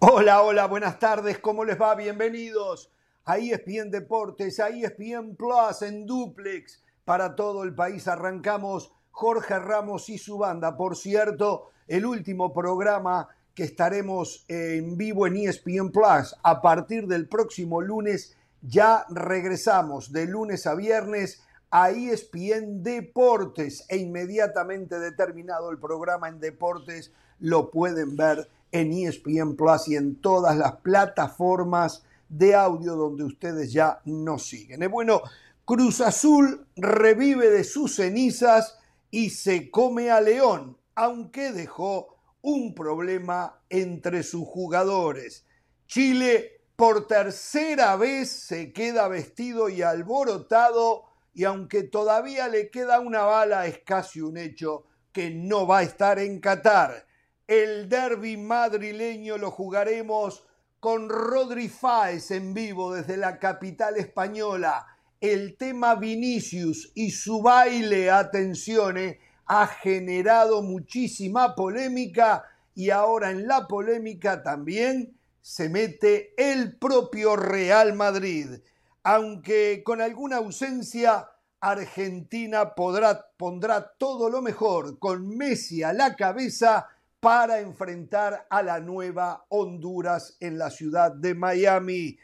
Hola, 0.00 0.42
hola, 0.42 0.66
buenas 0.68 1.00
tardes, 1.00 1.40
¿cómo 1.40 1.64
les 1.64 1.76
va? 1.76 1.96
Bienvenidos 1.96 2.88
a 3.24 3.38
ESPN 3.38 3.90
Deportes, 3.90 4.60
a 4.60 4.68
ESPN 4.68 5.34
Plus 5.34 5.82
en 5.82 6.06
Duplex 6.06 6.84
para 7.04 7.34
todo 7.34 7.64
el 7.64 7.74
país. 7.74 8.06
Arrancamos 8.06 8.92
Jorge 9.10 9.58
Ramos 9.58 10.08
y 10.08 10.16
su 10.16 10.38
banda. 10.38 10.76
Por 10.76 10.96
cierto, 10.96 11.70
el 11.88 12.06
último 12.06 12.54
programa 12.54 13.28
que 13.56 13.64
estaremos 13.64 14.44
en 14.46 14.96
vivo 14.96 15.26
en 15.26 15.36
ESPN 15.36 15.90
Plus 15.90 16.36
a 16.44 16.62
partir 16.62 17.08
del 17.08 17.28
próximo 17.28 17.80
lunes. 17.80 18.36
Ya 18.62 19.04
regresamos 19.10 20.12
de 20.12 20.26
lunes 20.26 20.68
a 20.68 20.76
viernes 20.76 21.42
a 21.72 21.90
ESPN 21.90 22.84
Deportes 22.84 23.84
e 23.88 23.96
inmediatamente 23.96 25.00
determinado 25.00 25.72
el 25.72 25.78
programa 25.78 26.28
en 26.28 26.38
Deportes 26.38 27.10
lo 27.40 27.72
pueden 27.72 28.16
ver 28.16 28.48
en 28.72 28.92
ESPN 28.92 29.56
Plus 29.56 29.88
y 29.88 29.96
en 29.96 30.16
todas 30.16 30.56
las 30.56 30.76
plataformas 30.76 32.04
de 32.28 32.54
audio 32.54 32.94
donde 32.94 33.24
ustedes 33.24 33.72
ya 33.72 34.00
nos 34.04 34.46
siguen. 34.46 34.90
Bueno, 34.90 35.22
Cruz 35.64 36.00
Azul 36.00 36.66
revive 36.76 37.50
de 37.50 37.64
sus 37.64 37.96
cenizas 37.96 38.78
y 39.10 39.30
se 39.30 39.70
come 39.70 40.10
a 40.10 40.20
León, 40.20 40.76
aunque 40.94 41.52
dejó 41.52 42.16
un 42.42 42.74
problema 42.74 43.60
entre 43.68 44.22
sus 44.22 44.46
jugadores. 44.46 45.46
Chile 45.86 46.62
por 46.76 47.06
tercera 47.06 47.96
vez 47.96 48.30
se 48.30 48.72
queda 48.72 49.08
vestido 49.08 49.68
y 49.68 49.82
alborotado 49.82 51.04
y 51.34 51.44
aunque 51.44 51.82
todavía 51.82 52.48
le 52.48 52.70
queda 52.70 53.00
una 53.00 53.22
bala, 53.22 53.66
es 53.66 53.80
casi 53.80 54.20
un 54.20 54.36
hecho 54.36 54.84
que 55.12 55.30
no 55.30 55.66
va 55.66 55.78
a 55.78 55.82
estar 55.82 56.18
en 56.18 56.40
Qatar. 56.40 57.07
El 57.48 57.88
derby 57.88 58.36
madrileño 58.36 59.38
lo 59.38 59.50
jugaremos 59.50 60.44
con 60.80 61.08
Rodri 61.08 61.70
Fáez 61.70 62.30
en 62.30 62.52
vivo 62.52 62.92
desde 62.92 63.16
la 63.16 63.38
capital 63.38 63.96
española. 63.96 64.86
El 65.18 65.56
tema 65.56 65.94
Vinicius 65.94 66.92
y 66.94 67.10
su 67.10 67.40
baile, 67.40 68.10
atención, 68.10 68.98
eh, 68.98 69.18
ha 69.46 69.66
generado 69.66 70.60
muchísima 70.60 71.54
polémica 71.54 72.44
y 72.74 72.90
ahora 72.90 73.30
en 73.30 73.48
la 73.48 73.66
polémica 73.66 74.42
también 74.42 75.16
se 75.40 75.70
mete 75.70 76.34
el 76.36 76.76
propio 76.76 77.34
Real 77.34 77.94
Madrid. 77.94 78.60
Aunque 79.04 79.82
con 79.82 80.02
alguna 80.02 80.36
ausencia, 80.36 81.30
Argentina 81.60 82.74
podrá, 82.74 83.30
pondrá 83.38 83.94
todo 83.96 84.28
lo 84.28 84.42
mejor 84.42 84.98
con 84.98 85.34
Messi 85.34 85.82
a 85.82 85.94
la 85.94 86.14
cabeza 86.14 86.88
para 87.20 87.60
enfrentar 87.60 88.46
a 88.48 88.62
la 88.62 88.80
nueva 88.80 89.44
Honduras 89.48 90.36
en 90.40 90.58
la 90.58 90.70
ciudad 90.70 91.12
de 91.12 91.34
Miami. 91.34 92.18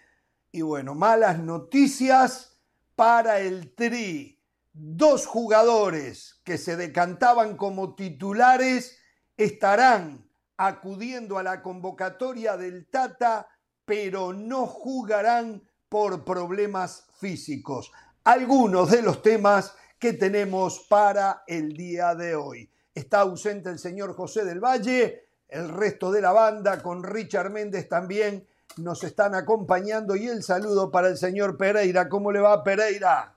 Y 0.53 0.63
bueno, 0.63 0.95
malas 0.95 1.39
noticias 1.39 2.61
para 2.95 3.41
el 3.41 3.75
Tri. 3.75 4.41
Dos 4.73 5.27
jugadores 5.27 6.41
que 6.45 6.59
se 6.59 6.77
decantaban 6.77 7.57
como 7.57 7.95
titulares 7.95 8.99
estarán 9.37 10.29
acudiendo 10.57 11.39
a 11.39 11.43
la 11.43 11.63
convocatoria 11.63 12.57
del 12.57 12.87
Tata, 12.87 13.49
pero 13.85 14.33
no 14.33 14.67
jugarán 14.67 15.63
por 15.89 16.25
problemas 16.25 17.07
físicos. 17.19 17.93
Algunos 18.25 18.91
de 18.91 19.03
los 19.03 19.23
temas 19.23 19.77
que 19.99 20.13
tenemos 20.13 20.87
para 20.89 21.45
el 21.47 21.73
día 21.77 22.15
de 22.15 22.35
hoy. 22.35 22.74
Está 22.95 23.21
ausente 23.21 23.71
el 23.71 23.79
señor 23.81 24.15
José 24.15 24.45
del 24.45 24.61
Valle, 24.61 25.25
el 25.49 25.69
resto 25.69 26.13
de 26.13 26.21
la 26.21 26.31
banda 26.31 26.81
con 26.81 27.03
Richard 27.03 27.51
Méndez 27.51 27.89
también 27.89 28.47
nos 28.77 29.03
están 29.03 29.35
acompañando 29.35 30.15
y 30.15 30.29
el 30.29 30.43
saludo 30.43 30.91
para 30.91 31.09
el 31.09 31.17
señor 31.17 31.57
Pereira. 31.57 32.09
¿Cómo 32.09 32.31
le 32.31 32.41
va 32.41 32.63
Pereira? 32.63 33.35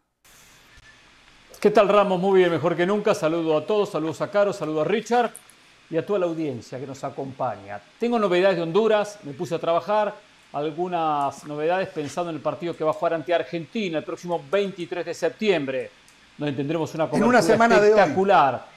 ¿Qué 1.59 1.71
tal 1.71 1.89
Ramos? 1.89 2.19
Muy 2.19 2.39
bien, 2.39 2.51
mejor 2.51 2.75
que 2.75 2.85
nunca. 2.85 3.15
Saludo 3.15 3.57
a 3.57 3.65
todos, 3.65 3.89
saludos 3.89 4.21
a 4.21 4.29
Caro, 4.29 4.53
saludo 4.53 4.81
a 4.81 4.83
Richard 4.83 5.31
y 5.89 5.97
a 5.97 6.05
toda 6.05 6.19
la 6.19 6.25
audiencia 6.27 6.79
que 6.79 6.85
nos 6.85 7.03
acompaña. 7.03 7.81
Tengo 7.99 8.19
novedades 8.19 8.57
de 8.57 8.63
Honduras, 8.63 9.17
me 9.23 9.33
puse 9.33 9.55
a 9.55 9.59
trabajar, 9.59 10.13
algunas 10.53 11.43
novedades 11.45 11.89
pensando 11.89 12.29
en 12.29 12.35
el 12.35 12.43
partido 12.43 12.75
que 12.75 12.83
va 12.83 12.91
a 12.91 12.93
jugar 12.93 13.15
ante 13.15 13.33
Argentina 13.33 13.97
el 13.97 14.03
próximo 14.03 14.43
23 14.51 15.03
de 15.03 15.13
septiembre, 15.15 15.91
donde 16.37 16.53
tendremos 16.53 16.93
una 16.93 17.09
cobertura 17.09 17.27
una 17.27 17.41
semana 17.41 17.77
espectacular. 17.77 18.76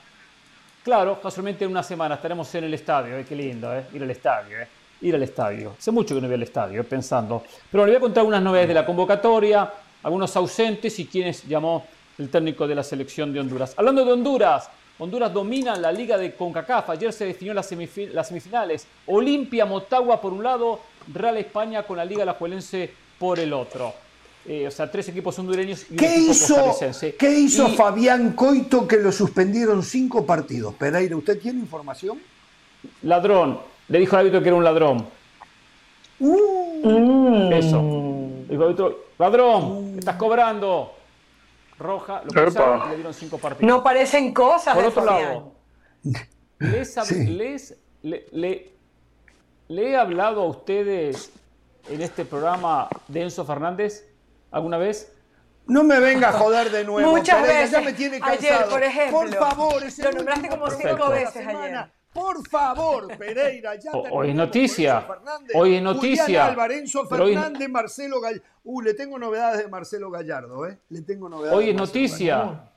Claro, 0.82 1.20
casualmente 1.20 1.64
en 1.64 1.70
una 1.70 1.82
semana 1.82 2.14
estaremos 2.14 2.54
en 2.54 2.64
el 2.64 2.74
estadio, 2.74 3.18
eh, 3.18 3.24
qué 3.28 3.36
lindo, 3.36 3.74
eh, 3.74 3.84
ir 3.92 4.02
al 4.02 4.10
estadio, 4.10 4.60
eh, 4.60 4.68
ir 5.02 5.14
al 5.14 5.22
estadio. 5.22 5.74
Hace 5.78 5.90
mucho 5.90 6.14
que 6.14 6.22
no 6.22 6.26
voy 6.26 6.36
al 6.36 6.42
estadio, 6.42 6.80
eh, 6.80 6.84
pensando. 6.84 7.42
Pero 7.70 7.84
le 7.84 7.92
voy 7.92 7.96
a 7.98 8.00
contar 8.00 8.24
unas 8.24 8.42
novedades 8.42 8.68
de 8.68 8.74
la 8.74 8.86
convocatoria, 8.86 9.70
algunos 10.02 10.34
ausentes 10.36 10.98
y 10.98 11.06
quienes 11.06 11.46
llamó 11.46 11.86
el 12.16 12.30
técnico 12.30 12.66
de 12.66 12.74
la 12.74 12.82
selección 12.82 13.30
de 13.32 13.40
Honduras. 13.40 13.74
Hablando 13.76 14.04
de 14.04 14.12
Honduras, 14.12 14.70
Honduras 14.98 15.32
domina 15.32 15.76
la 15.76 15.92
liga 15.92 16.16
de 16.16 16.34
CONCACAF. 16.34 16.90
Ayer 16.90 17.12
se 17.12 17.26
definió 17.26 17.54
las, 17.54 17.66
semifinales. 17.66 18.86
Olimpia 19.06 19.64
Motagua 19.66 20.20
por 20.20 20.32
un 20.32 20.42
lado, 20.42 20.80
Real 21.12 21.36
España 21.38 21.82
con 21.82 21.96
la 21.96 22.04
Liga 22.04 22.22
Alajuelense 22.22 22.90
por 23.18 23.38
el 23.38 23.52
otro. 23.52 23.94
Eh, 24.52 24.66
o 24.66 24.70
sea, 24.72 24.90
tres 24.90 25.08
equipos 25.08 25.38
hondureños 25.38 25.86
y 25.88 25.94
¿Qué 25.94 26.12
hizo, 26.16 26.76
¿Qué 27.16 27.30
hizo 27.38 27.68
Fabián 27.68 28.32
Coito 28.32 28.88
que 28.88 28.96
lo 28.96 29.12
suspendieron 29.12 29.80
cinco 29.80 30.26
partidos? 30.26 30.74
Pereira, 30.74 31.14
¿usted 31.14 31.38
tiene 31.38 31.60
información? 31.60 32.20
Ladrón. 33.02 33.60
Le 33.86 34.00
dijo 34.00 34.16
al 34.16 34.22
árbitro 34.22 34.42
que 34.42 34.48
era 34.48 34.56
un 34.56 34.64
ladrón. 34.64 35.06
Uh. 36.18 37.52
Eso. 37.52 37.80
Dijo 38.48 38.62
al 38.62 38.70
árbitro, 38.70 39.04
ladrón, 39.20 39.94
estás 40.00 40.16
cobrando. 40.16 40.96
Roja, 41.78 42.24
lo 42.24 42.42
y 42.42 42.88
le 42.90 42.94
dieron 42.96 43.14
cinco 43.14 43.38
partidos. 43.38 43.68
No 43.72 43.84
parecen 43.84 44.34
cosas. 44.34 44.74
Por 44.74 44.84
otro 44.84 45.04
lado, 45.04 45.52
les, 46.58 46.96
les 47.28 47.76
le, 48.02 48.72
le 49.68 49.90
he 49.90 49.96
hablado 49.96 50.42
a 50.42 50.46
ustedes 50.46 51.30
en 51.88 52.02
este 52.02 52.24
programa 52.24 52.88
de 53.06 53.22
Enzo 53.22 53.44
Fernández 53.44 54.09
alguna 54.50 54.78
vez? 54.78 55.12
No 55.66 55.84
me 55.84 56.00
venga 56.00 56.30
a 56.30 56.32
joder 56.32 56.70
de 56.70 56.84
nuevo. 56.84 57.12
Muchas 57.12 57.42
veces. 57.42 57.70
Ya 57.70 57.80
me 57.80 57.92
tiene 57.92 58.18
cansado. 58.18 58.54
Ayer, 58.58 58.68
por 58.68 58.82
ejemplo. 58.82 59.20
Por 59.20 59.34
favor, 59.34 59.84
ese 59.84 60.02
lo 60.02 60.12
nombraste 60.12 60.48
como 60.48 60.70
cinco 60.70 61.10
veces 61.10 61.46
ayer. 61.46 61.90
Por 62.12 62.48
favor, 62.48 63.16
Pereira, 63.16 63.76
ya 63.76 63.92
Hoy 63.92 64.30
es 64.30 64.34
noticia. 64.34 65.06
Hoy 65.54 65.76
es 65.76 65.82
noticia. 65.82 66.46
Alvarenzo 66.46 67.06
Fernández, 67.06 67.68
Marcelo 67.68 68.20
Gallardo. 68.20 68.44
Uh, 68.64 68.82
le 68.82 68.94
tengo 68.94 69.16
novedades 69.16 69.62
de 69.62 69.68
Marcelo 69.68 70.10
Gallardo, 70.10 70.66
¿eh? 70.66 70.76
Le 70.88 71.02
tengo 71.02 71.28
novedades. 71.28 71.56
Hoy 71.56 71.70
es 71.70 71.76
noticia. 71.76 72.68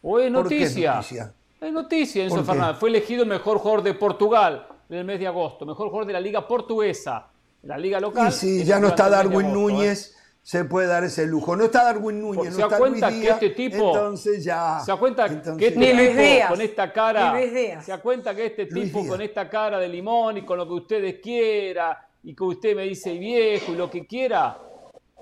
Hoy 0.00 0.24
es 0.24 0.30
noticia. 0.30 0.94
noticia? 0.94 1.34
Es 1.60 1.72
noticia, 1.72 2.24
Enzo 2.24 2.44
Fernández. 2.44 2.78
Fue 2.78 2.88
elegido 2.88 3.24
el 3.24 3.28
mejor 3.28 3.58
jugador 3.58 3.82
de 3.82 3.94
Portugal 3.94 4.68
en 4.88 4.98
el 4.98 5.04
mes 5.04 5.18
de 5.18 5.26
agosto. 5.26 5.66
Mejor 5.66 5.88
jugador 5.88 6.06
de 6.06 6.12
la 6.12 6.20
Liga 6.20 6.46
Portuguesa. 6.46 7.26
La 7.62 7.76
Liga 7.76 7.98
Local. 7.98 8.28
Y 8.28 8.32
sí, 8.32 8.64
ya 8.64 8.78
no 8.78 8.88
está 8.88 9.10
Darwin 9.10 9.46
¿eh? 9.46 9.52
Núñez 9.52 10.16
se 10.42 10.64
puede 10.64 10.88
dar 10.88 11.04
ese 11.04 11.24
lujo. 11.26 11.54
No 11.54 11.64
está 11.64 11.84
Darwin 11.84 12.20
Núñez, 12.20 12.50
no 12.50 12.56
se 12.56 12.62
está 12.62 12.78
cuenta 12.78 13.10
Luis 13.10 13.22
que 13.22 13.30
este 13.30 13.50
tipo, 13.50 13.96
entonces 13.96 14.44
ya. 14.44 14.80
Se 14.80 14.90
da 14.90 14.98
cuenta 14.98 15.28
que 15.28 15.68
este 15.68 15.70
tipo 15.70 16.48
con 16.48 16.60
esta 16.60 16.92
cara, 16.92 17.40
se 17.40 17.90
da 17.92 17.98
cuenta 17.98 18.34
que 18.34 18.46
este 18.46 18.66
tipo 18.66 19.06
con 19.06 19.22
esta 19.22 19.48
cara 19.48 19.78
de 19.78 19.88
limón 19.88 20.38
y 20.38 20.42
con 20.44 20.58
lo 20.58 20.66
que 20.66 20.74
ustedes 20.74 21.20
quiera 21.22 22.08
y 22.24 22.34
que 22.34 22.44
usted 22.44 22.74
me 22.74 22.82
dice 22.84 23.16
viejo 23.16 23.72
y 23.72 23.76
lo 23.76 23.88
que 23.88 24.06
quiera, 24.06 24.58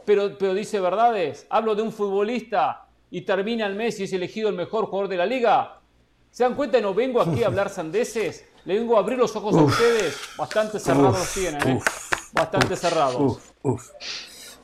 pero, 0.06 0.36
pero 0.38 0.54
dice 0.54 0.80
verdades. 0.80 1.46
Hablo 1.50 1.74
de 1.74 1.82
un 1.82 1.92
futbolista 1.92 2.86
y 3.10 3.20
termina 3.22 3.66
el 3.66 3.74
mes 3.74 4.00
y 4.00 4.04
es 4.04 4.12
elegido 4.14 4.48
el 4.48 4.54
mejor 4.54 4.86
jugador 4.86 5.08
de 5.08 5.16
la 5.16 5.26
liga. 5.26 5.80
¿Se 6.30 6.44
dan 6.44 6.54
cuenta? 6.54 6.80
No 6.80 6.94
vengo 6.94 7.20
aquí 7.20 7.42
a 7.42 7.48
hablar 7.48 7.68
sandeces, 7.70 8.46
le 8.64 8.74
vengo 8.78 8.96
a 8.96 9.00
abrir 9.00 9.18
los 9.18 9.36
ojos 9.36 9.54
a 9.54 9.62
ustedes. 9.62 10.16
Bastante 10.38 10.78
cerrados 10.78 11.18
los 11.18 11.34
tienen, 11.34 11.68
¿eh? 11.68 11.80
Bastante 12.32 12.76
cerrados. 12.76 13.38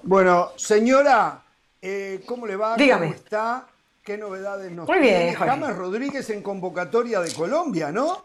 Bueno, 0.03 0.53
señora, 0.57 1.43
eh, 1.83 2.23
¿cómo 2.27 2.47
le 2.47 2.57
va? 2.57 2.77
Dígame. 2.77 3.07
¿Cómo 3.07 3.17
está? 3.17 3.67
¿Qué 4.05 4.17
novedades 4.17 4.71
nos 4.71 4.87
Muy 4.87 5.01
bien, 5.01 5.35
James 5.35 5.77
Rodríguez 5.77 6.31
en 6.31 6.41
convocatoria 6.43 7.21
de 7.21 7.33
Colombia, 7.35 7.91
¿no? 7.91 8.23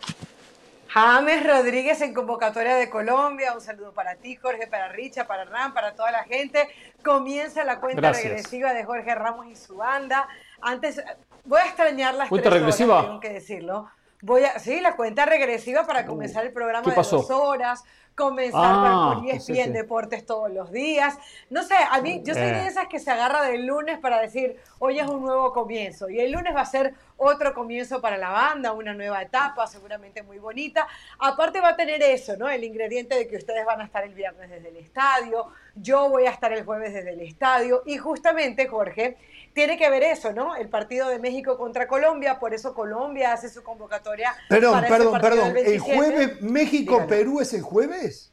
James 0.94 1.48
Rodríguez 1.48 2.02
en 2.02 2.14
convocatoria 2.14 2.76
de 2.76 2.90
Colombia. 2.90 3.54
Un 3.54 3.62
saludo 3.62 3.94
para 3.94 4.16
ti, 4.16 4.36
Jorge, 4.36 4.68
para 4.68 4.90
Richa, 4.90 5.26
para 5.26 5.46
Ram, 5.46 5.74
para 5.74 5.96
toda 5.96 6.12
la 6.12 6.24
gente. 6.26 6.68
Comienza 7.04 7.64
la 7.64 7.80
cuenta 7.80 8.12
regresiva 8.12 8.74
de 8.74 8.84
Jorge 8.84 9.16
Ramos 9.16 9.48
y 9.48 9.56
su 9.56 9.78
banda. 9.78 10.28
Antes, 10.62 11.02
voy 11.46 11.62
a 11.62 11.66
extrañar 11.66 12.14
las 12.14 12.30
¿Cuenta 12.30 12.50
regresiva? 12.50 13.02
tengo 13.04 13.20
que 13.20 13.30
decirlo. 13.30 13.90
Voy 14.22 14.44
a, 14.44 14.60
sí, 14.60 14.80
la 14.82 14.96
cuenta 14.96 15.26
regresiva 15.26 15.86
para 15.86 16.06
comenzar 16.06 16.46
el 16.46 16.54
programa 16.54 16.88
de 16.88 16.96
dos 16.96 17.32
horas 17.32 17.84
comenzar 18.16 18.62
ah, 18.64 19.16
con 19.16 19.28
ESPN 19.28 19.74
Deportes 19.74 20.26
todos 20.26 20.52
los 20.52 20.72
días. 20.72 21.18
No 21.50 21.64
sé, 21.64 21.76
a 21.90 22.02
mí, 22.02 22.22
yo 22.24 22.34
soy 22.34 22.44
de 22.44 22.64
eh. 22.64 22.68
esas 22.68 22.88
que 22.88 23.00
se 23.00 23.10
agarra 23.10 23.44
del 23.44 23.66
lunes 23.66 24.00
para 24.00 24.20
decir, 24.20 24.58
hoy 24.80 25.00
es 25.00 25.08
un 25.08 25.22
nuevo 25.22 25.52
comienzo. 25.54 26.10
Y 26.10 26.20
el 26.20 26.32
lunes 26.32 26.56
va 26.56 26.62
a 26.62 26.66
ser 26.66 26.94
otro 27.24 27.54
comienzo 27.54 28.02
para 28.02 28.18
la 28.18 28.30
banda, 28.30 28.74
una 28.74 28.96
nueva 28.96 29.22
etapa, 29.22 29.68
seguramente 29.68 30.24
muy 30.24 30.40
bonita. 30.40 30.88
Aparte 31.20 31.62
va 31.62 31.70
a 31.70 31.76
tener 31.76 32.02
eso, 32.02 32.36
¿no? 32.36 32.50
El 32.50 32.64
ingrediente 32.64 33.16
de 33.16 33.28
que 33.28 33.38
ustedes 33.38 33.64
van 33.64 33.80
a 33.80 33.86
estar 33.86 34.04
el 34.04 34.16
viernes 34.16 34.50
desde 34.50 34.70
el 34.70 34.78
estadio, 34.78 35.48
yo 35.76 36.10
voy 36.10 36.26
a 36.26 36.32
estar 36.32 36.52
el 36.52 36.66
jueves 36.66 36.94
desde 36.94 37.12
el 37.12 37.22
estadio. 37.22 37.84
Y 37.86 37.98
justamente, 37.98 38.68
Jorge, 38.68 39.18
tiene 39.54 39.78
que 39.78 39.88
ver 39.92 40.02
eso, 40.02 40.34
¿no? 40.34 40.56
El 40.56 40.68
partido 40.70 41.10
de 41.10 41.20
México 41.20 41.60
contra 41.60 41.88
Colombia, 41.88 42.40
por 42.40 42.56
eso 42.56 42.74
Colombia 42.74 43.34
hace 43.34 43.50
su 43.50 43.62
convocatoria. 43.62 44.34
Perdón, 44.50 44.84
perdón, 44.90 45.22
perdón. 45.22 45.58
¿El 45.58 45.80
jueves 45.80 46.42
México-Perú 46.42 47.40
es 47.40 47.54
el 47.54 47.62
jueves? 47.62 48.32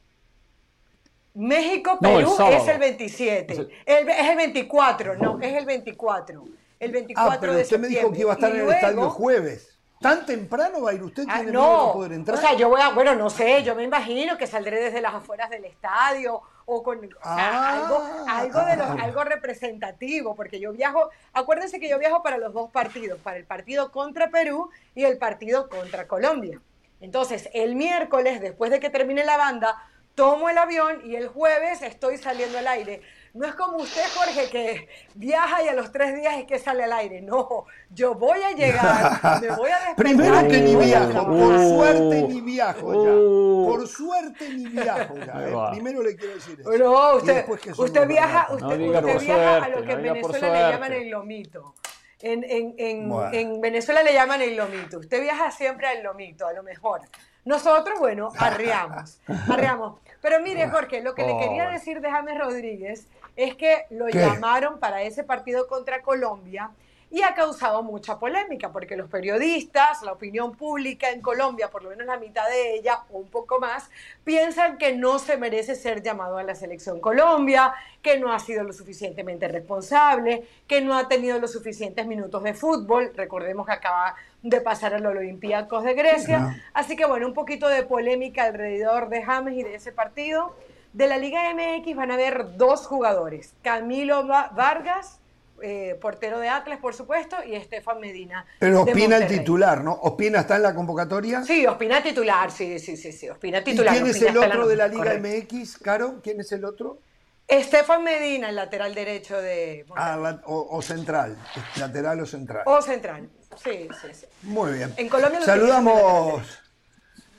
México-Perú 1.35 2.37
es 2.51 2.69
el 2.69 2.79
27. 2.79 3.69
es 3.85 4.31
el 4.31 4.37
24, 4.37 5.17
no, 5.17 5.39
es 5.43 5.55
el 5.55 5.67
24. 5.67 6.45
El 6.81 6.93
24 6.93 7.33
ah, 7.33 7.39
pero 7.41 7.61
usted 7.61 7.79
me 7.79 7.89
dijo 7.89 8.13
que 8.13 8.21
iba 8.21 8.33
a 8.33 8.35
estar 8.35 8.55
en 8.55 8.63
el 8.63 8.71
estadio 8.71 9.05
el 9.05 9.11
jueves. 9.11 9.79
¿Tan 10.01 10.25
temprano 10.25 10.83
va 10.83 10.91
a 10.91 10.95
ir 10.95 11.03
usted? 11.03 11.25
Ah, 11.29 11.39
¿Tiene 11.39 11.53
no, 11.53 11.93
poder 11.93 12.13
entrar? 12.13 12.39
O 12.39 12.41
sea, 12.41 12.55
yo 12.55 12.69
voy 12.69 12.81
a, 12.81 12.91
bueno, 12.91 13.17
no 13.17 13.31
sé, 13.31 13.65
yo 13.65 13.75
me 13.75 13.83
imagino 13.83 14.39
que 14.39 14.47
saldré 14.47 14.81
desde 14.81 15.01
las 15.01 15.13
afueras 15.13 15.51
del 15.51 15.65
estadio 15.65 16.41
o 16.67 16.83
con 16.83 16.99
o 16.99 17.09
sea, 17.23 17.73
algo, 17.73 17.99
ah. 18.01 18.39
algo, 18.39 18.61
de 18.61 19.03
algo 19.03 19.25
representativo, 19.25 20.37
porque 20.37 20.61
yo 20.61 20.73
viajo, 20.73 21.09
acuérdense 21.33 21.81
que 21.81 21.89
yo 21.89 21.99
viajo 21.99 22.23
para 22.23 22.39
los 22.39 22.53
dos 22.53 22.71
partidos, 22.71 23.19
para 23.21 23.39
el 23.39 23.45
partido 23.45 23.91
contra 23.91 24.31
Perú 24.31 24.71
y 24.95 25.05
el 25.05 25.19
partido 25.19 25.69
contra 25.69 26.07
Colombia. 26.07 26.61
Entonces, 27.01 27.49
el 27.55 27.75
miércoles, 27.75 28.41
después 28.41 28.71
de 28.71 28.81
que 28.81 28.91
termine 28.91 29.25
la 29.25 29.37
banda, 29.37 29.83
tomo 30.15 30.49
el 30.49 30.59
avión 30.59 31.01
y 31.05 31.17
el 31.17 31.29
jueves 31.29 31.81
estoy 31.83 32.19
saliendo 32.19 32.59
al 32.59 32.69
aire. 32.69 33.03
No 33.35 33.47
es 33.47 33.55
como 33.55 33.79
usted, 33.79 34.03
Jorge, 34.15 34.49
que 34.51 34.89
viaja 35.15 35.63
y 35.63 35.69
a 35.69 35.75
los 35.75 35.93
tres 35.93 36.15
días 36.15 36.39
es 36.39 36.45
que 36.47 36.59
sale 36.59 36.85
al 36.85 36.93
aire. 36.93 37.21
No, 37.21 37.67
yo 37.91 38.15
voy 38.15 38.41
a 38.43 38.53
llegar, 38.53 39.21
me 39.43 39.49
voy 39.55 39.71
a. 39.71 39.95
Primero 39.97 40.49
que 40.49 40.61
ni 40.61 40.77
viajo, 40.77 41.27
por 41.27 41.59
suerte 41.59 42.23
ni 42.23 42.41
viajo 42.41 43.05
ya. 43.05 43.71
Por 43.71 43.89
suerte 43.89 44.49
ni 44.49 44.67
viajo 44.67 45.15
ya. 45.19 45.49
¿eh? 45.49 45.71
Primero 45.73 46.03
le 46.03 46.17
quiero 46.17 46.35
decir 46.35 46.61
eso. 46.61 46.71
No, 46.79 47.17
usted, 47.17 47.47
usted 47.49 48.09
viaja, 48.09 48.49
usted, 48.51 48.79
viaja 48.79 49.65
a 49.65 49.69
lo 49.69 49.85
que 49.85 49.93
en 49.93 50.03
Venezuela 50.03 50.53
le 50.53 50.73
llaman 50.73 50.93
el 50.93 51.11
lomito. 51.11 51.75
En, 52.21 52.43
en, 52.43 52.75
en, 52.79 53.13
en, 53.33 53.61
Venezuela 53.61 54.03
le 54.03 54.13
llaman 54.13 54.43
el 54.43 54.57
lomito. 54.57 54.99
Usted 54.99 55.21
viaja 55.21 55.53
siempre 55.53 55.87
al 55.87 56.03
lomito, 56.03 56.47
a 56.47 56.53
lo 56.53 56.65
mejor. 56.65 57.03
Nosotros, 57.45 57.99
bueno, 57.99 58.31
arreamos, 58.39 59.21
arreamos. 59.49 60.01
Pero 60.29 60.43
mire, 60.43 60.69
Jorge, 60.69 61.01
lo 61.01 61.15
que 61.15 61.23
le 61.23 61.39
quería 61.39 61.71
decir 61.71 62.03
de 62.03 62.11
James 62.11 62.39
Rodríguez 62.39 63.07
es 63.35 63.55
que 63.55 63.87
lo 63.89 64.11
llamaron 64.11 64.79
para 64.79 65.01
ese 65.01 65.25
partido 65.25 65.67
contra 65.67 66.03
Colombia 66.03 66.71
y 67.11 67.23
ha 67.23 67.35
causado 67.35 67.83
mucha 67.83 68.19
polémica 68.19 68.71
porque 68.71 68.95
los 68.95 69.09
periodistas, 69.09 70.03
la 70.03 70.13
opinión 70.13 70.55
pública 70.55 71.09
en 71.09 71.23
Colombia, 71.23 71.71
por 71.71 71.83
lo 71.83 71.89
menos 71.89 72.07
la 72.07 72.19
mitad 72.19 72.47
de 72.47 72.75
ella 72.75 73.05
o 73.11 73.21
un 73.21 73.31
poco 73.31 73.59
más, 73.59 73.89
piensan 74.23 74.77
que 74.77 74.95
no 74.95 75.19
se 75.19 75.39
merece 75.39 75.75
ser 75.75 76.03
llamado 76.03 76.37
a 76.37 76.43
la 76.43 76.55
selección 76.55 77.01
Colombia, 77.01 77.73
que 78.03 78.19
no 78.19 78.31
ha 78.31 78.39
sido 78.39 78.65
lo 78.65 78.75
suficientemente 78.75 79.49
responsable, 79.49 80.47
que 80.67 80.83
no 80.83 80.95
ha 80.95 81.09
tenido 81.09 81.39
los 81.39 81.53
suficientes 81.53 82.07
minutos 82.07 82.43
de 82.43 82.53
fútbol. 82.53 83.13
Recordemos 83.17 83.65
que 83.65 83.73
acaba 83.73 84.15
de 84.43 84.61
pasar 84.61 84.95
a 84.95 84.99
los 84.99 85.15
Olympiacos 85.17 85.85
de 85.85 85.95
Grecia. 85.95 86.63
Así 86.73 86.97
que 86.97 87.07
bueno, 87.07 87.27
un 87.27 87.35
poquito 87.35 87.69
de 87.69 87.83
polémica 87.83 88.45
alrededor 88.45 89.09
de 89.09 89.23
James 89.23 89.55
y 89.57 89.63
de 89.63 89.75
ese 89.75 89.93
partido. 89.93 90.55
De 90.93 91.07
la 91.07 91.19
Liga 91.19 91.43
MX 91.55 91.95
van 91.95 92.11
a 92.11 92.15
haber 92.15 92.57
dos 92.57 92.87
jugadores, 92.87 93.55
Camilo 93.63 94.27
Vargas, 94.27 95.21
eh, 95.61 95.99
portero 96.01 96.39
de 96.39 96.49
Atlas, 96.49 96.79
por 96.79 96.95
supuesto, 96.95 97.37
y 97.47 97.55
Estefan 97.55 98.01
Medina. 98.01 98.47
Pero 98.59 98.83
Ospina 98.83 99.19
el 99.19 99.27
titular, 99.27 99.83
¿no? 99.83 99.93
¿Ospina 100.03 100.41
está 100.41 100.57
en 100.57 100.63
la 100.63 100.75
convocatoria? 100.75 101.43
Sí, 101.43 101.67
Ospina 101.67 102.03
titular, 102.03 102.51
sí, 102.51 102.79
sí, 102.79 102.97
sí, 102.97 103.13
sí. 103.13 103.29
Ospina 103.29 103.63
titular. 103.63 103.95
¿Y 103.95 103.99
quién 103.99 104.11
es 104.11 104.23
el 104.23 104.37
otro 104.39 104.67
de 104.67 104.77
la 104.77 104.89
Liga 104.89 105.19
MX, 105.19 105.79
Caro? 105.79 106.21
¿Quién 106.23 106.41
es 106.41 106.53
el 106.53 106.65
otro? 106.65 107.01
Estefan 107.49 108.05
Medina, 108.05 108.51
el 108.51 108.57
lateral 108.57 108.95
derecho 108.95 109.41
de... 109.41 109.87
Ah, 109.97 110.39
o, 110.45 110.83
central, 110.83 111.37
lateral 111.77 112.21
o 112.21 112.27
central. 112.27 112.63
O 112.67 112.83
central, 112.83 113.31
sí, 113.63 113.89
sí, 114.01 114.09
sí. 114.13 114.27
Muy 114.43 114.73
bien. 114.73 114.95
En 114.97 115.09
Colombia 115.09 115.41
Saludamos 115.43 116.43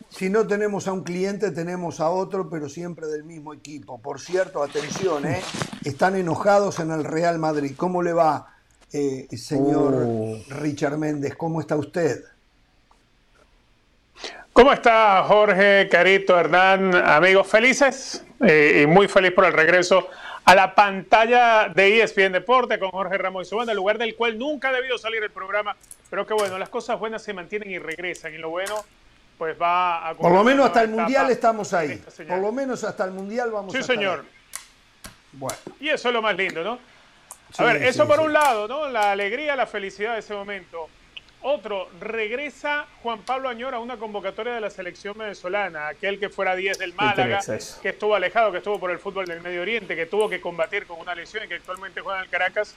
si 0.10 0.30
no 0.30 0.48
tenemos 0.48 0.88
a 0.88 0.94
un 0.94 1.04
cliente, 1.04 1.52
tenemos 1.52 2.00
a 2.00 2.10
otro, 2.10 2.50
pero 2.50 2.68
siempre 2.68 3.08
del 3.08 3.24
mismo 3.24 3.54
equipo. 3.54 4.00
Por 4.00 4.20
cierto, 4.20 4.64
atención, 4.64 5.26
¿eh? 5.26 5.42
están 5.86 6.16
enojados 6.16 6.80
en 6.80 6.92
el 6.92 7.04
Real 7.04 7.38
Madrid. 7.38 7.74
¿Cómo 7.78 8.02
le 8.02 8.14
va, 8.14 8.48
eh, 8.92 9.28
señor 9.38 9.94
oh. 9.96 10.38
Richard 10.50 10.98
Méndez? 10.98 11.36
¿Cómo 11.36 11.62
está 11.62 11.76
usted? 11.76 12.24
¿Cómo 14.52 14.74
está 14.74 15.24
Jorge, 15.26 15.88
Carito, 15.90 16.38
Hernán, 16.38 16.96
amigos 16.96 17.48
felices? 17.48 18.26
Eh, 18.42 18.82
y 18.84 18.88
muy 18.88 19.08
feliz 19.08 19.32
por 19.32 19.46
el 19.46 19.54
regreso 19.54 20.08
a 20.46 20.56
la 20.56 20.74
pantalla 20.76 21.70
de 21.70 22.02
ESPN 22.02 22.32
Deporte 22.32 22.80
con 22.80 22.92
Jorge 22.92 23.18
Ramos 23.18 23.48
y 23.48 23.50
su 23.50 23.56
banda, 23.56 23.74
lugar 23.74 23.98
del 23.98 24.16
cual 24.16 24.38
nunca 24.38 24.70
ha 24.70 24.74
debido 24.74 24.98
salir 24.98 25.24
el 25.24 25.32
programa, 25.32 25.76
pero 26.10 26.26
que 26.26 26.34
bueno, 26.34 26.58
las 26.58 26.70
cosas 26.70 27.00
buenas 27.00 27.22
se 27.22 27.34
mantienen 27.34 27.70
y 27.70 27.80
regresan. 27.80 28.34
Y 28.34 28.38
lo 28.38 28.50
bueno 28.50 28.84
pues 29.38 29.60
va 29.60 30.10
a... 30.10 30.14
Por 30.16 30.34
lo 30.34 30.44
menos 30.44 30.66
hasta 30.68 30.82
el 30.82 30.90
Mundial 30.90 31.32
estamos 31.32 31.74
ahí. 31.74 32.04
Por 32.28 32.40
lo 32.40 32.52
menos 32.52 32.84
hasta 32.84 33.06
el 33.06 33.12
Mundial 33.12 33.50
vamos 33.52 33.74
a 33.74 33.78
Sí, 33.78 33.84
señor. 33.84 34.26
Bueno. 35.32 35.58
Y 35.80 35.90
eso 35.90 36.10
es 36.10 36.14
lo 36.14 36.22
más 36.22 36.36
lindo, 36.36 36.62
¿no? 36.62 36.78
A 37.58 37.64
ver, 37.64 37.84
eso 37.84 38.06
por 38.06 38.20
un 38.20 38.34
lado, 38.34 38.68
¿no? 38.68 38.90
La 38.90 39.12
alegría, 39.12 39.56
la 39.56 39.66
felicidad 39.66 40.14
de 40.14 40.20
ese 40.20 40.34
momento. 40.34 40.90
Otro, 41.42 41.90
regresa 42.02 42.86
Juan 43.02 43.20
Pablo 43.20 43.48
Añora 43.48 43.78
a 43.78 43.80
una 43.80 43.98
convocatoria 43.98 44.54
de 44.54 44.62
la 44.62 44.70
selección 44.70 45.18
venezolana, 45.18 45.88
aquel 45.88 46.20
que 46.20 46.30
fuera 46.30 46.56
10 46.56 46.78
del 46.78 46.94
Málaga, 46.94 47.40
que 47.82 47.90
estuvo 47.90 48.14
alejado, 48.14 48.52
que 48.52 48.58
estuvo 48.58 48.78
por 48.78 48.92
el 48.92 49.00
fútbol 49.00 49.26
del 49.26 49.40
Medio 49.42 49.62
Oriente, 49.62 49.96
que 49.96 50.06
tuvo 50.06 50.30
que 50.30 50.42
combatir 50.42 50.86
con 50.86 51.00
una 51.00 51.16
lesión 51.16 51.46
y 51.46 51.48
que 51.48 51.56
actualmente 51.56 52.02
juega 52.02 52.20
en 52.20 52.26
el 52.26 52.30
Caracas 52.30 52.76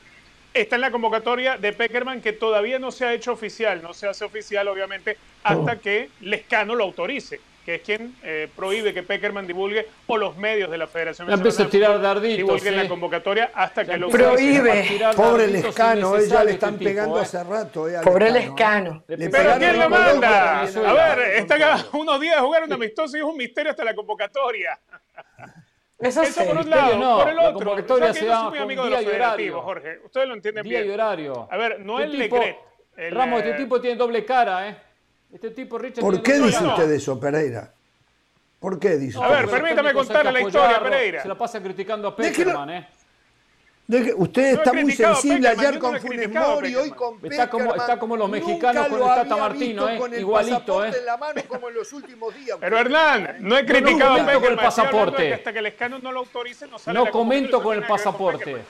está 0.55 0.77
en 0.77 0.83
la 0.83 0.91
convocatoria 0.91 1.57
de 1.57 1.73
Peckerman 1.73 2.21
que 2.21 2.33
todavía 2.33 2.79
no 2.79 2.91
se 2.91 3.07
ha 3.07 3.15
hecho 3.15 3.33
oficial, 3.33 3.83
no 3.83 3.95
se 3.95 4.07
hace 4.07 4.25
oficial 4.25 4.69
obviamente 4.69 5.17
hasta 5.43 5.73
oh. 5.73 5.81
que 5.81 6.11
Lescano 6.21 6.75
lo 6.75 6.85
autorice, 6.85 7.41
que 7.65 7.77
es 7.77 7.83
quien 7.83 8.17
eh, 8.23 8.49
prohíbe 8.55 8.93
que 8.93 9.03
Peckerman 9.03 9.47
divulgue 9.47 9.87
o 10.07 10.17
los 10.17 10.37
medios 10.37 10.71
de 10.71 10.79
la 10.79 10.87
Federación 10.87 11.29
ya 11.29 11.35
empieza 11.35 11.63
a 11.65 11.69
tirar 11.69 12.01
darditos, 12.01 12.37
divulguen 12.37 12.77
la 12.77 12.89
convocatoria 12.89 13.51
hasta 13.55 13.85
que 13.85 13.97
lo 13.97 14.09
prohíbe. 14.09 15.01
Pobre 15.15 15.47
Lescano, 15.47 16.19
ya 16.21 16.45
le 16.45 16.53
están 16.53 16.79
pegando 16.79 17.19
¿eh? 17.19 17.23
hace 17.23 17.43
rato. 17.45 17.89
Eh, 17.89 18.01
Pobre 18.03 18.31
Lescano. 18.31 19.05
Pero 19.07 19.59
¿quién 19.59 19.79
lo 19.79 19.89
manda? 19.89 20.63
A 20.63 21.15
ver, 21.15 21.37
está 21.37 21.59
cada 21.59 21.87
unos 21.93 22.21
días 22.21 22.39
a 22.39 22.41
jugar 22.41 22.65
un 22.65 22.73
amistoso 22.73 23.17
y 23.17 23.21
es 23.21 23.27
un 23.27 23.37
misterio 23.37 23.71
hasta 23.71 23.85
la 23.85 23.95
convocatoria. 23.95 24.79
Eso, 25.99 26.23
por 26.45 26.57
un 26.57 26.71
lado. 26.71 26.99
No, 26.99 27.19
por 27.19 27.29
el 27.29 27.39
otro. 27.39 27.51
La 27.51 27.53
convocatoria 27.55 28.15
se 28.15 28.27
llama 28.27 28.51
muy 28.51 28.59
amigo 28.59 28.85
de 28.85 28.91
los 28.91 29.05
federativos, 29.05 29.63
Jorge. 29.63 30.01
Ustedes 30.05 30.27
lo 30.27 30.35
entienden 30.35 30.65
día 30.65 30.79
bien. 30.81 30.91
y 30.91 30.95
horario. 30.95 31.49
A 31.49 31.57
ver, 31.57 31.81
no 31.81 32.01
este 32.01 32.13
es 32.13 32.19
Legret. 32.19 32.57
Ramos, 33.11 33.43
este 33.43 33.55
tipo 33.55 33.81
tiene 33.81 33.97
doble 33.97 34.25
cara, 34.25 34.69
¿eh? 34.69 34.77
Este 35.33 35.51
tipo, 35.51 35.79
Richard. 35.79 36.03
¿Por 36.03 36.23
qué 36.23 36.35
dice 36.35 36.65
usted 36.65 36.91
eso, 36.91 37.19
Pereira? 37.19 37.73
¿Por 38.61 38.79
qué 38.79 38.97
dice 38.97 39.19
A 39.21 39.29
ver, 39.29 39.49
permítame 39.49 39.93
contarle 39.93 40.31
la 40.31 40.41
historia, 40.41 40.83
Pereira. 40.83 41.23
Se 41.23 41.29
la 41.29 41.37
pasa 41.37 41.61
criticando 41.61 42.09
a 42.09 42.17
Peckerman, 42.17 42.71
¿eh? 42.71 42.89
usted 44.17 44.59
está 44.59 44.73
muy 44.73 44.93
sensible 44.93 45.49
ayer 45.49 45.79
con 45.79 46.01
Funes 46.01 46.31
Mori, 46.31 46.75
hoy 46.75 46.91
con 46.91 47.19
está 47.23 47.51
como, 47.51 47.75
está 47.75 47.99
como 47.99 48.17
los 48.17 48.31
mexicanos 48.31 48.87
con 48.87 49.03
el 49.03 49.07
Tata 49.07 49.37
Martino, 49.37 49.89
¿eh? 49.89 50.21
igualito. 50.21 50.85
¿eh? 50.85 50.93
En 50.97 51.05
la 51.05 51.17
mano 51.17 51.43
como 51.49 51.69
en 51.69 51.75
los 51.75 51.93
últimos 51.93 52.35
días. 52.35 52.57
Pero 52.61 52.79
Hernán, 52.79 53.37
no 53.41 53.59
he 53.59 53.67
criticado 53.67 54.23
no, 54.23 54.31
a 54.31 54.35
con 54.35 54.53
el 54.53 54.57
pasaporte. 54.57 55.35
hasta 55.35 55.53
que 55.53 55.59
el 55.59 55.67
escano 55.67 55.99
no 55.99 56.13
lo 56.13 56.21
autorice, 56.21 56.67
no 56.69 56.79
sale 56.79 56.99
No 56.99 57.11
comento 57.11 57.63
con 57.63 57.77
el 57.77 57.87
pasaporte. 57.87 58.63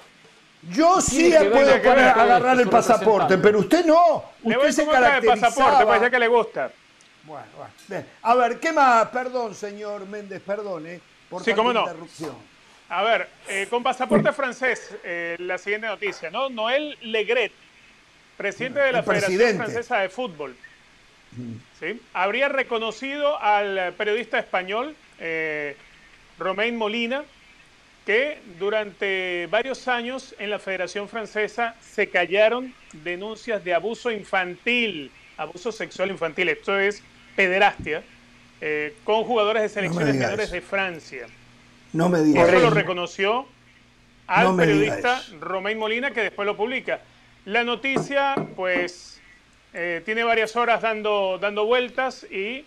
Yo 0.70 1.00
sí 1.00 1.32
puedo 1.50 1.74
agarrar 1.74 2.60
el 2.60 2.68
pasaporte, 2.68 3.38
pero 3.38 3.60
usted 3.60 3.84
no. 3.84 4.24
Usted 4.42 4.70
se 4.70 4.86
caracterizaba. 4.86 5.34
el 5.34 5.40
pasaporte, 5.40 6.00
ya 6.00 6.10
que 6.10 6.18
le 6.18 6.28
gusta. 6.28 6.70
Bueno, 7.24 7.46
bueno. 7.88 8.04
A 8.22 8.34
ver, 8.34 8.58
¿qué 8.58 8.72
más? 8.72 9.08
Perdón, 9.08 9.54
señor 9.54 10.06
Méndez, 10.06 10.42
perdón, 10.44 10.86
¿eh? 10.86 11.00
Por 11.28 11.42
sí, 11.42 11.52
cómo 11.54 11.72
no. 11.72 11.82
interrupción. 11.82 12.34
A 12.88 13.02
ver, 13.02 13.28
eh, 13.48 13.66
con 13.70 13.82
pasaporte 13.82 14.32
francés, 14.32 14.94
eh, 15.02 15.36
la 15.38 15.56
siguiente 15.56 15.86
noticia, 15.86 16.30
¿no? 16.30 16.50
Noel 16.50 16.98
Legret, 17.00 17.52
presidente 18.36 18.80
de 18.80 18.92
la 18.92 19.02
Federación 19.02 19.56
Francesa 19.56 20.00
de 20.00 20.10
Fútbol, 20.10 20.54
¿sí? 21.80 21.98
habría 22.12 22.50
reconocido 22.50 23.40
al 23.40 23.94
periodista 23.94 24.38
español 24.38 24.94
eh, 25.18 25.74
Romain 26.38 26.76
Molina, 26.76 27.24
que 28.06 28.40
durante 28.58 29.46
varios 29.50 29.86
años 29.88 30.34
en 30.38 30.50
la 30.50 30.58
Federación 30.58 31.08
Francesa 31.08 31.76
se 31.80 32.08
callaron 32.08 32.74
denuncias 32.92 33.62
de 33.64 33.74
abuso 33.74 34.10
infantil, 34.10 35.10
abuso 35.36 35.70
sexual 35.70 36.10
infantil, 36.10 36.48
esto 36.48 36.78
es 36.78 37.02
pederastia, 37.36 38.02
eh, 38.60 38.94
con 39.04 39.24
jugadores 39.24 39.62
de 39.62 39.68
selecciones 39.68 40.16
menores 40.16 40.50
de 40.50 40.60
Francia. 40.60 41.26
No 41.92 42.08
me 42.08 42.20
digas. 42.20 42.48
Eso 42.48 42.58
lo 42.58 42.70
reconoció 42.70 43.46
al 44.26 44.56
periodista 44.56 45.22
Romain 45.40 45.78
Molina, 45.78 46.10
que 46.10 46.22
después 46.22 46.46
lo 46.46 46.56
publica. 46.56 47.00
La 47.44 47.64
noticia, 47.64 48.34
pues, 48.56 49.20
eh, 49.74 50.02
tiene 50.04 50.24
varias 50.24 50.54
horas 50.56 50.82
dando, 50.82 51.38
dando 51.38 51.66
vueltas 51.66 52.24
y 52.24 52.64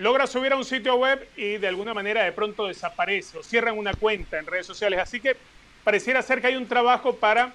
logra 0.00 0.26
subir 0.26 0.50
a 0.50 0.56
un 0.56 0.64
sitio 0.64 0.94
web 0.94 1.28
y 1.36 1.58
de 1.58 1.68
alguna 1.68 1.92
manera 1.92 2.24
de 2.24 2.32
pronto 2.32 2.66
desaparece 2.66 3.36
o 3.36 3.42
cierran 3.42 3.76
una 3.76 3.92
cuenta 3.92 4.38
en 4.38 4.46
redes 4.46 4.66
sociales. 4.66 4.98
Así 4.98 5.20
que 5.20 5.36
pareciera 5.84 6.22
ser 6.22 6.40
que 6.40 6.46
hay 6.46 6.56
un 6.56 6.66
trabajo 6.66 7.16
para 7.16 7.52